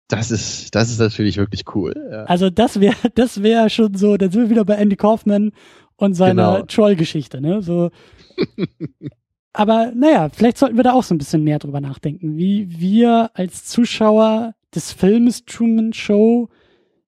Das 0.08 0.30
ist, 0.30 0.74
das 0.74 0.90
ist 0.90 0.98
natürlich 0.98 1.36
wirklich 1.36 1.62
cool. 1.74 1.94
Ja. 2.10 2.24
Also 2.24 2.50
das 2.50 2.80
wäre, 2.80 2.96
das 3.14 3.42
wäre 3.42 3.70
schon 3.70 3.94
so, 3.94 4.16
dann 4.16 4.30
sind 4.30 4.42
wir 4.42 4.50
wieder 4.50 4.64
bei 4.64 4.74
Andy 4.74 4.96
Kaufman 4.96 5.52
und 5.96 6.14
seiner 6.14 6.54
genau. 6.56 6.66
Troll-Geschichte, 6.66 7.40
ne? 7.40 7.62
So, 7.62 7.90
aber 9.52 9.92
naja, 9.94 10.28
vielleicht 10.30 10.58
sollten 10.58 10.76
wir 10.76 10.84
da 10.84 10.92
auch 10.92 11.02
so 11.02 11.14
ein 11.14 11.18
bisschen 11.18 11.44
mehr 11.44 11.58
drüber 11.58 11.80
nachdenken, 11.80 12.36
wie 12.36 12.80
wir 12.80 13.30
als 13.34 13.64
Zuschauer 13.64 14.54
des 14.74 14.92
Filmes 14.92 15.44
Truman 15.44 15.92
Show 15.92 16.48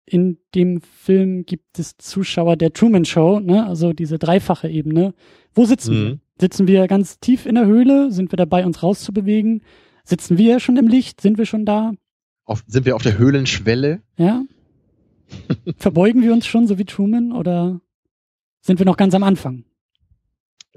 in 0.05 0.37
dem 0.53 0.81
Film 0.81 1.45
gibt 1.45 1.79
es 1.79 1.97
Zuschauer 1.97 2.57
der 2.57 2.73
Truman 2.73 3.05
Show, 3.05 3.39
ne? 3.39 3.65
also 3.65 3.91
diese 3.91 4.19
dreifache 4.19 4.69
Ebene. 4.69 5.13
Wo 5.53 5.65
sitzen 5.65 5.93
mhm. 5.93 6.05
wir? 6.05 6.19
Sitzen 6.39 6.67
wir 6.67 6.87
ganz 6.87 7.19
tief 7.19 7.45
in 7.45 7.55
der 7.55 7.65
Höhle? 7.65 8.11
Sind 8.11 8.31
wir 8.31 8.37
dabei, 8.37 8.65
uns 8.65 8.83
rauszubewegen? 8.83 9.63
Sitzen 10.03 10.37
wir 10.37 10.59
schon 10.59 10.77
im 10.77 10.87
Licht? 10.87 11.21
Sind 11.21 11.37
wir 11.37 11.45
schon 11.45 11.65
da? 11.65 11.93
Auf, 12.43 12.63
sind 12.67 12.85
wir 12.85 12.95
auf 12.95 13.01
der 13.01 13.17
Höhlenschwelle? 13.17 14.01
Ja. 14.17 14.43
Verbeugen 15.77 16.21
wir 16.21 16.33
uns 16.33 16.45
schon 16.45 16.67
so 16.67 16.77
wie 16.77 16.85
Truman 16.85 17.31
oder 17.31 17.81
sind 18.61 18.79
wir 18.79 18.85
noch 18.85 18.97
ganz 18.97 19.15
am 19.15 19.23
Anfang? 19.23 19.63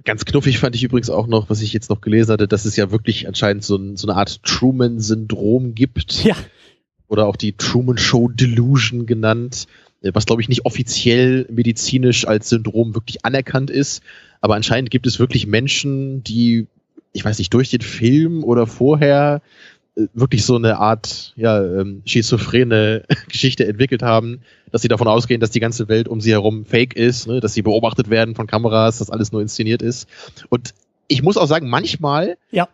Ganz 0.04 0.24
knuffig 0.24 0.58
fand 0.58 0.76
ich 0.76 0.84
übrigens 0.84 1.10
auch 1.10 1.26
noch, 1.26 1.50
was 1.50 1.60
ich 1.60 1.72
jetzt 1.72 1.90
noch 1.90 2.00
gelesen 2.00 2.32
hatte, 2.32 2.48
dass 2.48 2.64
es 2.64 2.76
ja 2.76 2.90
wirklich 2.90 3.26
anscheinend 3.26 3.64
so, 3.64 3.76
ein, 3.76 3.96
so 3.96 4.06
eine 4.06 4.16
Art 4.16 4.42
Truman-Syndrom 4.44 5.74
gibt. 5.74 6.24
Ja. 6.24 6.36
Oder 7.08 7.26
auch 7.26 7.36
die 7.36 7.54
Truman 7.54 7.98
Show 7.98 8.28
Delusion 8.28 9.06
genannt, 9.06 9.66
äh, 10.02 10.10
was 10.14 10.26
glaube 10.26 10.42
ich 10.42 10.48
nicht 10.48 10.66
offiziell 10.66 11.46
medizinisch 11.50 12.26
als 12.26 12.48
Syndrom 12.48 12.94
wirklich 12.94 13.24
anerkannt 13.24 13.70
ist. 13.70 14.02
Aber 14.40 14.54
anscheinend 14.54 14.90
gibt 14.90 15.06
es 15.06 15.18
wirklich 15.18 15.46
Menschen, 15.46 16.22
die, 16.22 16.66
ich 17.12 17.24
weiß 17.24 17.38
nicht, 17.38 17.52
durch 17.52 17.70
den 17.70 17.80
Film 17.80 18.44
oder 18.44 18.66
vorher 18.66 19.42
wirklich 20.14 20.44
so 20.44 20.56
eine 20.56 20.78
Art 20.78 21.32
ja, 21.36 21.62
ähm, 21.62 22.02
schizophrene 22.04 23.04
Geschichte 23.28 23.66
entwickelt 23.66 24.02
haben, 24.02 24.42
dass 24.70 24.82
sie 24.82 24.88
davon 24.88 25.08
ausgehen, 25.08 25.40
dass 25.40 25.50
die 25.50 25.60
ganze 25.60 25.88
Welt 25.88 26.08
um 26.08 26.20
sie 26.20 26.30
herum 26.30 26.64
fake 26.64 26.94
ist, 26.94 27.26
ne, 27.26 27.40
dass 27.40 27.54
sie 27.54 27.62
beobachtet 27.62 28.10
werden 28.10 28.34
von 28.34 28.46
Kameras, 28.46 28.98
dass 28.98 29.10
alles 29.10 29.32
nur 29.32 29.42
inszeniert 29.42 29.82
ist. 29.82 30.08
Und 30.48 30.74
ich 31.08 31.22
muss 31.22 31.36
auch 31.36 31.46
sagen, 31.46 31.68
manchmal 31.68 32.36
ja. 32.50 32.68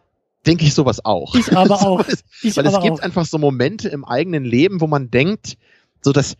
denke 0.47 0.65
ich 0.65 0.75
sowas 0.75 1.05
auch. 1.05 1.35
Ich 1.35 1.57
aber 1.57 1.75
auch. 1.83 2.05
ich 2.43 2.57
weil 2.57 2.67
es 2.67 2.81
gibt 2.81 2.99
auch. 2.99 3.01
einfach 3.01 3.25
so 3.25 3.39
Momente 3.39 3.89
im 3.89 4.05
eigenen 4.05 4.45
Leben, 4.45 4.81
wo 4.81 4.86
man 4.86 5.11
denkt, 5.11 5.57
so 6.03 6.12
dass 6.12 6.36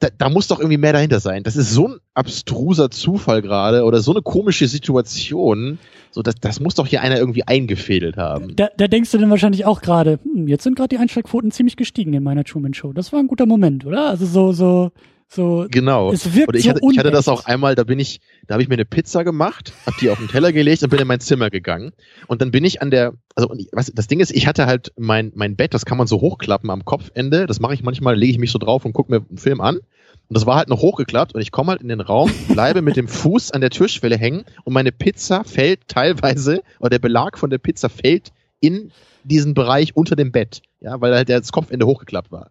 da, 0.00 0.08
da 0.16 0.28
muss 0.28 0.48
doch 0.48 0.58
irgendwie 0.58 0.78
mehr 0.78 0.92
dahinter 0.92 1.20
sein. 1.20 1.42
Das 1.42 1.56
ist 1.56 1.72
so 1.72 1.88
ein 1.88 1.96
abstruser 2.14 2.90
Zufall 2.90 3.42
gerade 3.42 3.84
oder 3.84 4.00
so 4.00 4.12
eine 4.12 4.22
komische 4.22 4.68
Situation. 4.68 5.78
So, 6.10 6.22
das, 6.22 6.36
das 6.40 6.60
muss 6.60 6.74
doch 6.74 6.86
hier 6.86 7.02
einer 7.02 7.18
irgendwie 7.18 7.44
eingefädelt 7.46 8.16
haben. 8.16 8.56
Da, 8.56 8.68
da 8.76 8.88
denkst 8.88 9.10
du 9.10 9.18
dann 9.18 9.30
wahrscheinlich 9.30 9.66
auch 9.66 9.80
gerade, 9.80 10.18
hm, 10.22 10.48
jetzt 10.48 10.64
sind 10.64 10.76
gerade 10.76 10.88
die 10.88 10.98
Einschlagquoten 10.98 11.50
ziemlich 11.50 11.76
gestiegen 11.76 12.12
in 12.14 12.22
meiner 12.22 12.44
Truman 12.44 12.74
Show. 12.74 12.92
Das 12.92 13.12
war 13.12 13.20
ein 13.20 13.28
guter 13.28 13.46
Moment, 13.46 13.84
oder? 13.84 14.08
Also 14.08 14.26
so, 14.26 14.52
so, 14.52 14.90
so. 15.28 15.66
Genau. 15.70 16.10
Es 16.12 16.34
wirkt 16.34 16.48
Oder 16.48 16.58
ich, 16.58 16.64
so 16.64 16.70
hatte, 16.70 16.80
ich 16.90 16.98
hatte 16.98 17.10
das 17.10 17.28
auch 17.28 17.44
einmal, 17.44 17.74
da 17.74 17.84
bin 17.84 17.98
ich, 17.98 18.20
da 18.46 18.54
habe 18.54 18.62
ich 18.62 18.68
mir 18.68 18.74
eine 18.74 18.84
Pizza 18.84 19.24
gemacht, 19.24 19.72
hab 19.86 19.96
die 19.98 20.10
auf 20.10 20.18
den 20.18 20.28
Teller 20.28 20.52
gelegt 20.52 20.82
und 20.82 20.90
bin 20.90 20.98
in 20.98 21.06
mein 21.06 21.20
Zimmer 21.20 21.50
gegangen. 21.50 21.92
Und 22.26 22.40
dann 22.40 22.50
bin 22.50 22.64
ich 22.64 22.80
an 22.80 22.90
der, 22.90 23.14
also 23.34 23.52
was, 23.72 23.92
das 23.94 24.06
Ding 24.06 24.20
ist, 24.20 24.30
ich 24.30 24.46
hatte 24.46 24.66
halt 24.66 24.92
mein, 24.96 25.32
mein 25.34 25.56
Bett, 25.56 25.74
das 25.74 25.84
kann 25.84 25.98
man 25.98 26.06
so 26.06 26.20
hochklappen 26.20 26.70
am 26.70 26.84
Kopfende. 26.84 27.46
Das 27.46 27.60
mache 27.60 27.74
ich 27.74 27.82
manchmal, 27.82 28.16
lege 28.16 28.32
ich 28.32 28.38
mich 28.38 28.50
so 28.50 28.58
drauf 28.58 28.84
und 28.84 28.92
gucke 28.92 29.12
mir 29.12 29.24
einen 29.28 29.38
Film 29.38 29.60
an. 29.60 29.76
Und 29.76 30.36
das 30.36 30.46
war 30.46 30.56
halt 30.56 30.68
noch 30.68 30.80
hochgeklappt 30.80 31.34
und 31.34 31.40
ich 31.40 31.52
komme 31.52 31.70
halt 31.70 31.80
in 31.80 31.88
den 31.88 32.00
Raum, 32.00 32.30
bleibe 32.48 32.82
mit 32.82 32.96
dem 32.96 33.08
Fuß 33.08 33.50
an 33.52 33.60
der 33.60 33.70
Türschwelle 33.70 34.16
hängen 34.16 34.44
und 34.64 34.74
meine 34.74 34.92
Pizza 34.92 35.44
fällt 35.44 35.88
teilweise, 35.88 36.62
oder 36.80 36.90
der 36.90 36.98
Belag 36.98 37.38
von 37.38 37.48
der 37.48 37.58
Pizza 37.58 37.88
fällt 37.88 38.32
in 38.60 38.92
diesen 39.24 39.54
Bereich 39.54 39.96
unter 39.96 40.16
dem 40.16 40.32
Bett, 40.32 40.62
ja, 40.80 41.00
weil 41.00 41.14
halt 41.14 41.30
das 41.30 41.52
Kopfende 41.52 41.86
hochgeklappt 41.86 42.30
war. 42.30 42.50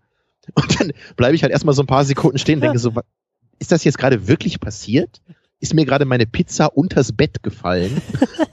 Und 0.54 0.80
dann 0.80 0.94
bleibe 1.16 1.36
ich 1.36 1.44
halt 1.44 1.52
erstmal 1.52 1.76
so 1.76 1.84
ein 1.84 1.88
paar 1.88 2.06
Sekunden 2.06 2.38
stehen 2.38 2.56
und 2.56 2.62
denke 2.62 2.80
so, 2.80 2.94
ist 3.60 3.72
das 3.72 3.84
jetzt 3.84 3.98
gerade 3.98 4.28
wirklich 4.28 4.60
passiert? 4.60 5.22
Ist 5.60 5.74
mir 5.74 5.86
gerade 5.86 6.06
meine 6.06 6.28
Pizza 6.28 6.76
unters 6.78 7.12
Bett 7.12 7.42
gefallen? 7.42 8.02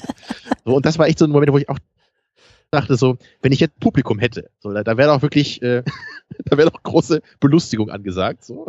so, 0.65 0.77
und 0.77 0.87
das 0.87 0.99
war 0.99 1.07
echt 1.07 1.19
so 1.19 1.27
ein 1.27 1.31
Moment, 1.31 1.53
wo 1.53 1.59
ich 1.59 1.69
auch 1.69 1.79
dachte 2.75 2.97
so, 2.97 3.17
wenn 3.41 3.53
ich 3.53 3.61
jetzt 3.61 3.79
Publikum 3.79 4.19
hätte, 4.19 4.51
so, 4.59 4.73
da, 4.73 4.83
da 4.83 4.97
wäre 4.97 5.13
doch 5.13 5.23
wirklich, 5.23 5.63
äh, 5.63 5.83
da 6.45 6.57
wäre 6.59 6.71
doch 6.71 6.83
große 6.83 7.23
Belustigung 7.41 7.91
angesagt. 7.91 8.45
So. 8.45 8.67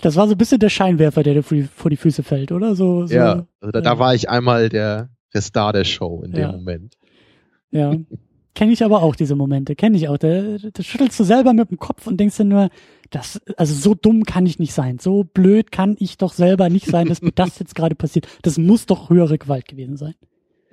Das 0.00 0.16
war 0.16 0.26
so 0.26 0.34
ein 0.34 0.38
bisschen 0.38 0.58
der 0.58 0.68
Scheinwerfer, 0.68 1.22
der 1.22 1.34
dir 1.34 1.42
vor 1.42 1.90
die, 1.90 1.96
Füße 1.96 2.22
fällt, 2.22 2.52
oder? 2.52 2.74
So, 2.74 3.06
so 3.06 3.14
ja, 3.14 3.46
also 3.60 3.70
da, 3.70 3.78
ja. 3.78 3.80
da 3.82 3.98
war 3.98 4.14
ich 4.14 4.28
einmal 4.28 4.68
der, 4.68 5.10
der 5.32 5.40
Star 5.40 5.72
der 5.72 5.84
Show 5.84 6.22
in 6.24 6.32
dem 6.32 6.40
ja. 6.40 6.52
Moment. 6.52 6.98
Ja. 7.70 7.94
Kenne 8.54 8.72
ich 8.72 8.84
aber 8.84 9.02
auch, 9.02 9.14
diese 9.14 9.36
Momente. 9.36 9.76
Kenne 9.76 9.96
ich 9.96 10.08
auch. 10.08 10.18
Da, 10.18 10.58
da 10.58 10.82
schüttelst 10.82 11.18
du 11.20 11.24
selber 11.24 11.52
mit 11.52 11.70
dem 11.70 11.78
Kopf 11.78 12.06
und 12.06 12.18
denkst 12.18 12.36
dir 12.36 12.44
nur, 12.44 12.70
das, 13.10 13.40
also 13.56 13.74
so 13.74 13.94
dumm 13.94 14.24
kann 14.24 14.46
ich 14.46 14.58
nicht 14.58 14.74
sein. 14.74 14.98
So 14.98 15.24
blöd 15.24 15.72
kann 15.72 15.96
ich 15.98 16.18
doch 16.18 16.32
selber 16.32 16.68
nicht 16.68 16.86
sein, 16.86 17.06
dass 17.08 17.22
mir 17.22 17.32
das 17.32 17.58
jetzt 17.60 17.74
gerade 17.74 17.94
passiert. 17.94 18.26
Das 18.42 18.58
muss 18.58 18.86
doch 18.86 19.10
höhere 19.10 19.38
Gewalt 19.38 19.68
gewesen 19.68 19.96
sein. 19.96 20.14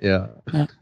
Ja. 0.00 0.42
ja. 0.52 0.66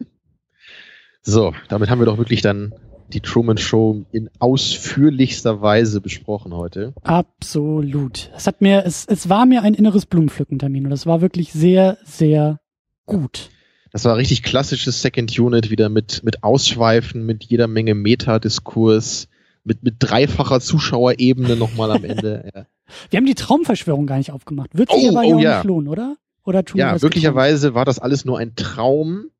So, 1.27 1.55
damit 1.71 1.89
haben 1.89 2.01
wir 2.01 2.05
doch 2.05 2.19
wirklich 2.19 2.43
dann 2.43 2.75
die 3.15 3.21
Truman 3.21 3.57
Show 3.57 4.05
in 4.13 4.29
ausführlichster 4.41 5.63
Weise 5.63 6.03
besprochen 6.03 6.53
heute. 6.55 6.93
Absolut. 7.03 8.31
Es 8.37 8.47
hat 8.47 8.61
mir, 8.61 8.85
es, 8.85 9.07
es 9.07 9.31
war 9.31 9.47
mir 9.47 9.63
ein 9.63 9.73
inneres 9.73 10.05
Blumenpflückentermin 10.05 10.85
und 10.85 10.91
das 10.91 11.07
war 11.07 11.23
wirklich 11.23 11.53
sehr, 11.53 11.97
sehr 12.05 12.61
gut. 13.07 13.49
Das 13.95 14.05
war 14.07 14.17
richtig 14.17 14.43
klassisches 14.43 15.03
Second 15.03 15.39
Unit, 15.39 15.71
wieder 15.71 15.89
mit, 15.89 16.25
mit 16.25 16.43
Ausschweifen, 16.43 17.25
mit 17.25 17.45
jeder 17.45 17.69
Menge 17.69 17.95
Metadiskurs, 17.95 19.29
mit, 19.63 19.85
mit 19.85 19.95
dreifacher 20.01 20.59
Zuschauerebene 20.59 21.55
nochmal 21.55 21.93
am 21.93 22.05
Ende. 22.05 22.51
Ja. 22.55 22.67
Wir 23.09 23.17
haben 23.17 23.25
die 23.25 23.35
Traumverschwörung 23.35 24.07
gar 24.07 24.19
nicht 24.19 24.31
aufgemacht. 24.31 24.77
Wird 24.77 24.91
sich 24.91 25.05
oh, 25.05 25.17
aber 25.17 25.27
oh, 25.27 25.39
ja 25.39 25.57
nicht 25.57 25.65
lohnen, 25.65 25.89
oder? 25.89 26.17
Oder 26.45 26.65
tun 26.65 26.79
ja, 26.79 26.93
möglicherweise 27.01 27.75
war 27.75 27.87
das 27.87 27.99
alles 27.99 28.27
nur 28.27 28.39
ein 28.39 28.57
Traum 28.57 29.31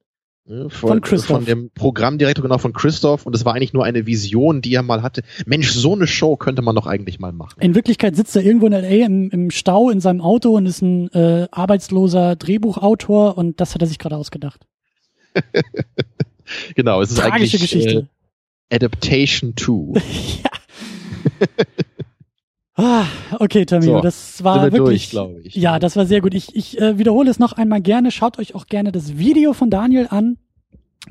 ne, 0.47 0.71
von, 0.71 1.03
von, 1.03 1.19
von, 1.19 1.45
dem 1.45 1.71
Programmdirektor, 1.71 2.43
genau, 2.43 2.59
von 2.59 2.73
Christoph. 2.73 3.27
Und 3.27 3.35
es 3.35 3.45
war 3.45 3.55
eigentlich 3.55 3.73
nur 3.73 3.85
eine 3.85 4.07
Vision, 4.07 4.63
die 4.63 4.75
er 4.75 4.83
mal 4.83 5.03
hatte. 5.03 5.23
Mensch, 5.47 5.71
so 5.71 5.95
eine 5.95 6.07
Show 6.07 6.37
könnte 6.37 6.63
man 6.63 6.75
doch 6.75 6.87
eigentlich 6.87 7.19
mal 7.19 7.33
machen. 7.33 7.61
In 7.61 7.75
Wirklichkeit 7.75 8.17
sitzt 8.17 8.37
er 8.37 8.43
irgendwo 8.43 8.67
in 8.67 8.73
L.A. 8.73 9.07
im, 9.07 9.31
im 9.31 9.51
Stau 9.51 9.91
in 9.91 10.01
seinem 10.01 10.21
Auto 10.21 10.57
und 10.57 10.67
ist 10.67 10.83
ein 10.83 11.11
äh, 11.13 11.49
arbeitsloser 11.51 12.37
Drehbuchautor 12.37 13.37
und 13.39 13.61
das 13.61 13.75
hat 13.75 13.83
er 13.83 13.89
sich 13.89 13.99
gerade 13.99 14.17
ausgedacht. 14.17 14.67
genau, 16.75 17.01
es 17.03 17.11
ist 17.11 17.19
Tragische 17.19 17.35
eigentlich 17.35 17.61
Geschichte. 17.61 18.09
Äh, 18.71 18.77
Adaptation 18.77 19.55
2. 19.57 20.01
ja. 20.43 20.51
Ah, 22.77 23.05
okay, 23.39 23.65
Tamio, 23.65 23.97
so, 23.97 24.01
das 24.01 24.43
war 24.43 24.73
wirklich, 24.73 25.11
glaube 25.11 25.41
ich. 25.43 25.55
Ja, 25.55 25.79
das 25.79 25.95
war 25.95 26.07
sehr 26.07 26.21
gut. 26.21 26.35
Ich, 26.35 26.57
ich 26.57 26.81
äh, 26.81 26.99
wiederhole 26.99 27.31
es 27.31 27.39
noch 27.39 27.53
einmal 27.53 27.81
gerne. 27.81 28.11
Schaut 28.11 28.39
euch 28.39 28.55
auch 28.55 28.67
gerne 28.67 28.91
das 28.91 29.17
Video 29.17 29.53
von 29.53 29.71
Daniel 29.71 30.09
an 30.11 30.39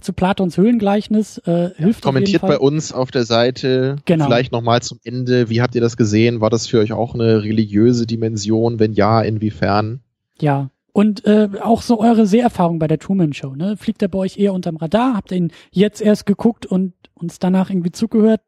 zu 0.02 0.12
Platons 0.12 0.58
Höhlengleichnis. 0.58 1.38
Äh, 1.40 1.70
hilft 1.78 2.04
Kommentiert 2.04 2.42
bei 2.42 2.60
uns 2.60 2.92
auf 2.92 3.12
der 3.12 3.24
Seite. 3.24 3.96
Genau. 4.06 4.26
Vielleicht 4.26 4.52
nochmal 4.52 4.82
zum 4.82 5.00
Ende. 5.06 5.50
Wie 5.50 5.62
habt 5.62 5.76
ihr 5.76 5.82
das 5.82 5.96
gesehen? 5.96 6.42
War 6.42 6.50
das 6.50 6.68
für 6.68 6.80
euch 6.80 6.92
auch 6.92 7.14
eine 7.14 7.44
religiöse 7.44 8.06
Dimension? 8.06 8.80
Wenn 8.80 8.92
ja, 8.94 9.22
inwiefern? 9.22 10.02
Ja. 10.42 10.70
Und 10.92 11.26
äh, 11.26 11.50
auch 11.62 11.82
so 11.82 12.00
eure 12.00 12.28
Seherfahrung 12.28 12.78
bei 12.78 12.88
der 12.88 13.00
Truman 13.00 13.34
Show. 13.34 13.56
Ne? 13.56 13.78
Fliegt 13.78 14.02
er 14.02 14.10
bei 14.10 14.20
euch 14.20 14.38
eher 14.38 14.54
unterm 14.54 14.76
Radar? 14.76 15.16
Habt 15.16 15.32
ihr 15.32 15.38
ihn 15.38 15.52
jetzt 15.72 16.02
erst 16.02 16.26
geguckt 16.26 16.66
und 16.66 16.94
uns 17.16 17.40
danach 17.40 17.70
irgendwie 17.70 17.92
zugehört? 17.92 18.42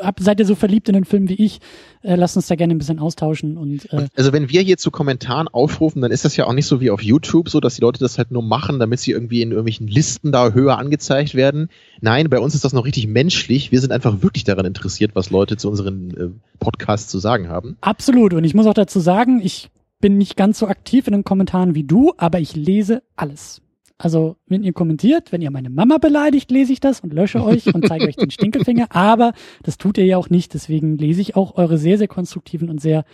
Hab, 0.00 0.20
seid 0.20 0.40
ihr 0.40 0.46
so 0.46 0.54
verliebt 0.54 0.88
in 0.88 0.94
den 0.94 1.04
Film 1.04 1.28
wie 1.28 1.34
ich? 1.34 1.60
Äh, 2.02 2.16
lasst 2.16 2.36
uns 2.36 2.46
da 2.46 2.54
gerne 2.54 2.74
ein 2.74 2.78
bisschen 2.78 2.98
austauschen. 2.98 3.56
Und, 3.56 3.92
äh 3.92 4.08
also 4.16 4.32
wenn 4.32 4.48
wir 4.50 4.62
hier 4.62 4.76
zu 4.76 4.90
Kommentaren 4.90 5.48
aufrufen, 5.48 6.02
dann 6.02 6.10
ist 6.10 6.24
das 6.24 6.36
ja 6.36 6.46
auch 6.46 6.52
nicht 6.52 6.66
so 6.66 6.80
wie 6.80 6.90
auf 6.90 7.02
YouTube, 7.02 7.48
so 7.48 7.60
dass 7.60 7.76
die 7.76 7.80
Leute 7.80 8.00
das 8.00 8.18
halt 8.18 8.30
nur 8.30 8.42
machen, 8.42 8.78
damit 8.78 9.00
sie 9.00 9.12
irgendwie 9.12 9.42
in 9.42 9.50
irgendwelchen 9.50 9.88
Listen 9.88 10.32
da 10.32 10.52
höher 10.52 10.78
angezeigt 10.78 11.34
werden. 11.34 11.68
Nein, 12.00 12.28
bei 12.28 12.38
uns 12.38 12.54
ist 12.54 12.64
das 12.64 12.72
noch 12.72 12.84
richtig 12.84 13.06
menschlich. 13.06 13.72
Wir 13.72 13.80
sind 13.80 13.92
einfach 13.92 14.22
wirklich 14.22 14.44
daran 14.44 14.66
interessiert, 14.66 15.12
was 15.14 15.30
Leute 15.30 15.56
zu 15.56 15.68
unseren 15.68 16.10
äh, 16.10 16.28
Podcasts 16.58 17.10
zu 17.10 17.18
sagen 17.18 17.48
haben. 17.48 17.76
Absolut. 17.80 18.34
Und 18.34 18.44
ich 18.44 18.54
muss 18.54 18.66
auch 18.66 18.74
dazu 18.74 19.00
sagen, 19.00 19.40
ich 19.42 19.70
bin 20.00 20.18
nicht 20.18 20.36
ganz 20.36 20.58
so 20.58 20.68
aktiv 20.68 21.06
in 21.06 21.12
den 21.12 21.24
Kommentaren 21.24 21.74
wie 21.74 21.84
du, 21.84 22.12
aber 22.16 22.40
ich 22.40 22.54
lese 22.54 23.02
alles. 23.16 23.62
Also, 23.98 24.36
wenn 24.46 24.62
ihr 24.62 24.72
kommentiert, 24.72 25.32
wenn 25.32 25.42
ihr 25.42 25.50
meine 25.50 25.70
Mama 25.70 25.98
beleidigt, 25.98 26.52
lese 26.52 26.72
ich 26.72 26.78
das 26.78 27.00
und 27.00 27.12
lösche 27.12 27.42
euch 27.42 27.74
und 27.74 27.86
zeige 27.88 28.06
euch 28.06 28.14
den 28.14 28.30
Stinkefinger. 28.30 28.86
Aber 28.94 29.32
das 29.64 29.76
tut 29.76 29.98
ihr 29.98 30.04
ja 30.04 30.16
auch 30.16 30.30
nicht. 30.30 30.54
Deswegen 30.54 30.96
lese 30.96 31.20
ich 31.20 31.34
auch 31.34 31.56
eure 31.56 31.78
sehr, 31.78 31.98
sehr 31.98 32.06
konstruktiven 32.06 32.70
und 32.70 32.80
sehr, 32.80 33.04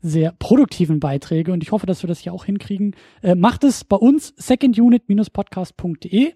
sehr 0.00 0.32
produktiven 0.38 0.98
Beiträge. 0.98 1.52
Und 1.52 1.62
ich 1.62 1.72
hoffe, 1.72 1.84
dass 1.84 2.02
wir 2.02 2.08
das 2.08 2.20
hier 2.20 2.32
auch 2.32 2.46
hinkriegen. 2.46 2.96
Äh, 3.22 3.34
macht 3.34 3.64
es 3.64 3.84
bei 3.84 3.96
uns 3.96 4.32
secondunit-podcast.de. 4.38 6.32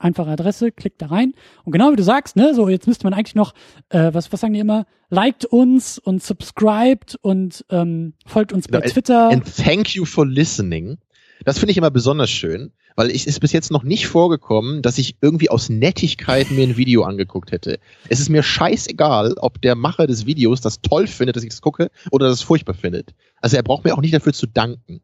Einfache 0.00 0.30
Adresse, 0.30 0.72
klickt 0.72 1.00
da 1.00 1.06
rein. 1.06 1.34
Und 1.62 1.70
genau 1.70 1.92
wie 1.92 1.96
du 1.96 2.02
sagst, 2.02 2.34
ne, 2.34 2.54
so 2.54 2.68
jetzt 2.68 2.88
müsste 2.88 3.06
man 3.06 3.14
eigentlich 3.14 3.36
noch, 3.36 3.54
äh, 3.90 4.12
was, 4.12 4.32
was 4.32 4.40
sagen 4.40 4.52
die 4.52 4.58
immer? 4.58 4.86
Liked 5.10 5.44
uns 5.44 6.00
und 6.00 6.20
subscribed 6.24 7.14
und 7.22 7.64
ähm, 7.70 8.14
folgt 8.26 8.52
uns 8.52 8.66
bei 8.66 8.80
Twitter. 8.80 9.28
And 9.28 9.44
thank 9.44 9.94
you 9.94 10.04
for 10.04 10.26
listening. 10.26 10.98
Das 11.44 11.58
finde 11.58 11.72
ich 11.72 11.76
immer 11.76 11.90
besonders 11.90 12.30
schön, 12.30 12.72
weil 12.96 13.10
ich 13.10 13.26
ist 13.26 13.40
bis 13.40 13.52
jetzt 13.52 13.70
noch 13.70 13.82
nicht 13.82 14.06
vorgekommen, 14.06 14.82
dass 14.82 14.98
ich 14.98 15.16
irgendwie 15.20 15.50
aus 15.50 15.68
Nettigkeit 15.68 16.50
mir 16.50 16.62
ein 16.66 16.76
Video 16.76 17.02
angeguckt 17.02 17.52
hätte. 17.52 17.78
Es 18.08 18.20
ist 18.20 18.28
mir 18.30 18.42
scheißegal, 18.42 19.34
ob 19.38 19.60
der 19.60 19.74
Macher 19.74 20.06
des 20.06 20.26
Videos 20.26 20.60
das 20.60 20.80
toll 20.80 21.06
findet, 21.06 21.36
dass 21.36 21.42
ich 21.42 21.50
das 21.50 21.60
gucke, 21.60 21.90
oder 22.10 22.28
das 22.28 22.42
furchtbar 22.42 22.74
findet. 22.74 23.14
Also 23.40 23.56
er 23.56 23.62
braucht 23.62 23.84
mir 23.84 23.94
auch 23.94 24.00
nicht 24.00 24.14
dafür 24.14 24.32
zu 24.32 24.46
danken. 24.46 25.02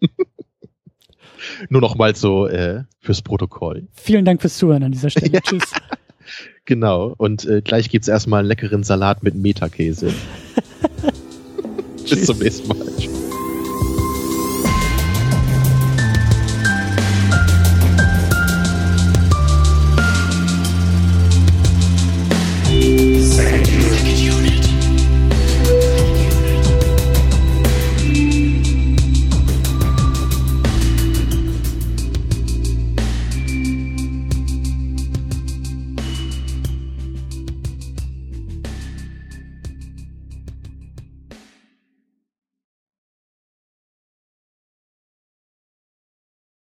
Nur 1.68 1.80
noch 1.80 1.96
mal 1.96 2.14
so 2.14 2.46
äh, 2.46 2.84
fürs 3.00 3.22
Protokoll. 3.22 3.88
Vielen 3.92 4.24
Dank 4.24 4.40
fürs 4.40 4.56
Zuhören 4.56 4.84
an 4.84 4.92
dieser 4.92 5.10
Stelle. 5.10 5.32
Ja. 5.32 5.40
Tschüss. 5.40 5.72
Genau. 6.64 7.14
Und 7.18 7.44
äh, 7.44 7.62
gleich 7.62 7.90
gibt's 7.90 8.08
erstmal 8.08 8.40
einen 8.40 8.48
leckeren 8.48 8.84
Salat 8.84 9.22
mit 9.22 9.34
Metakäse. 9.34 10.12
Bis 12.08 12.26
zum 12.26 12.38
nächsten 12.38 12.68
Mal. 12.68 12.76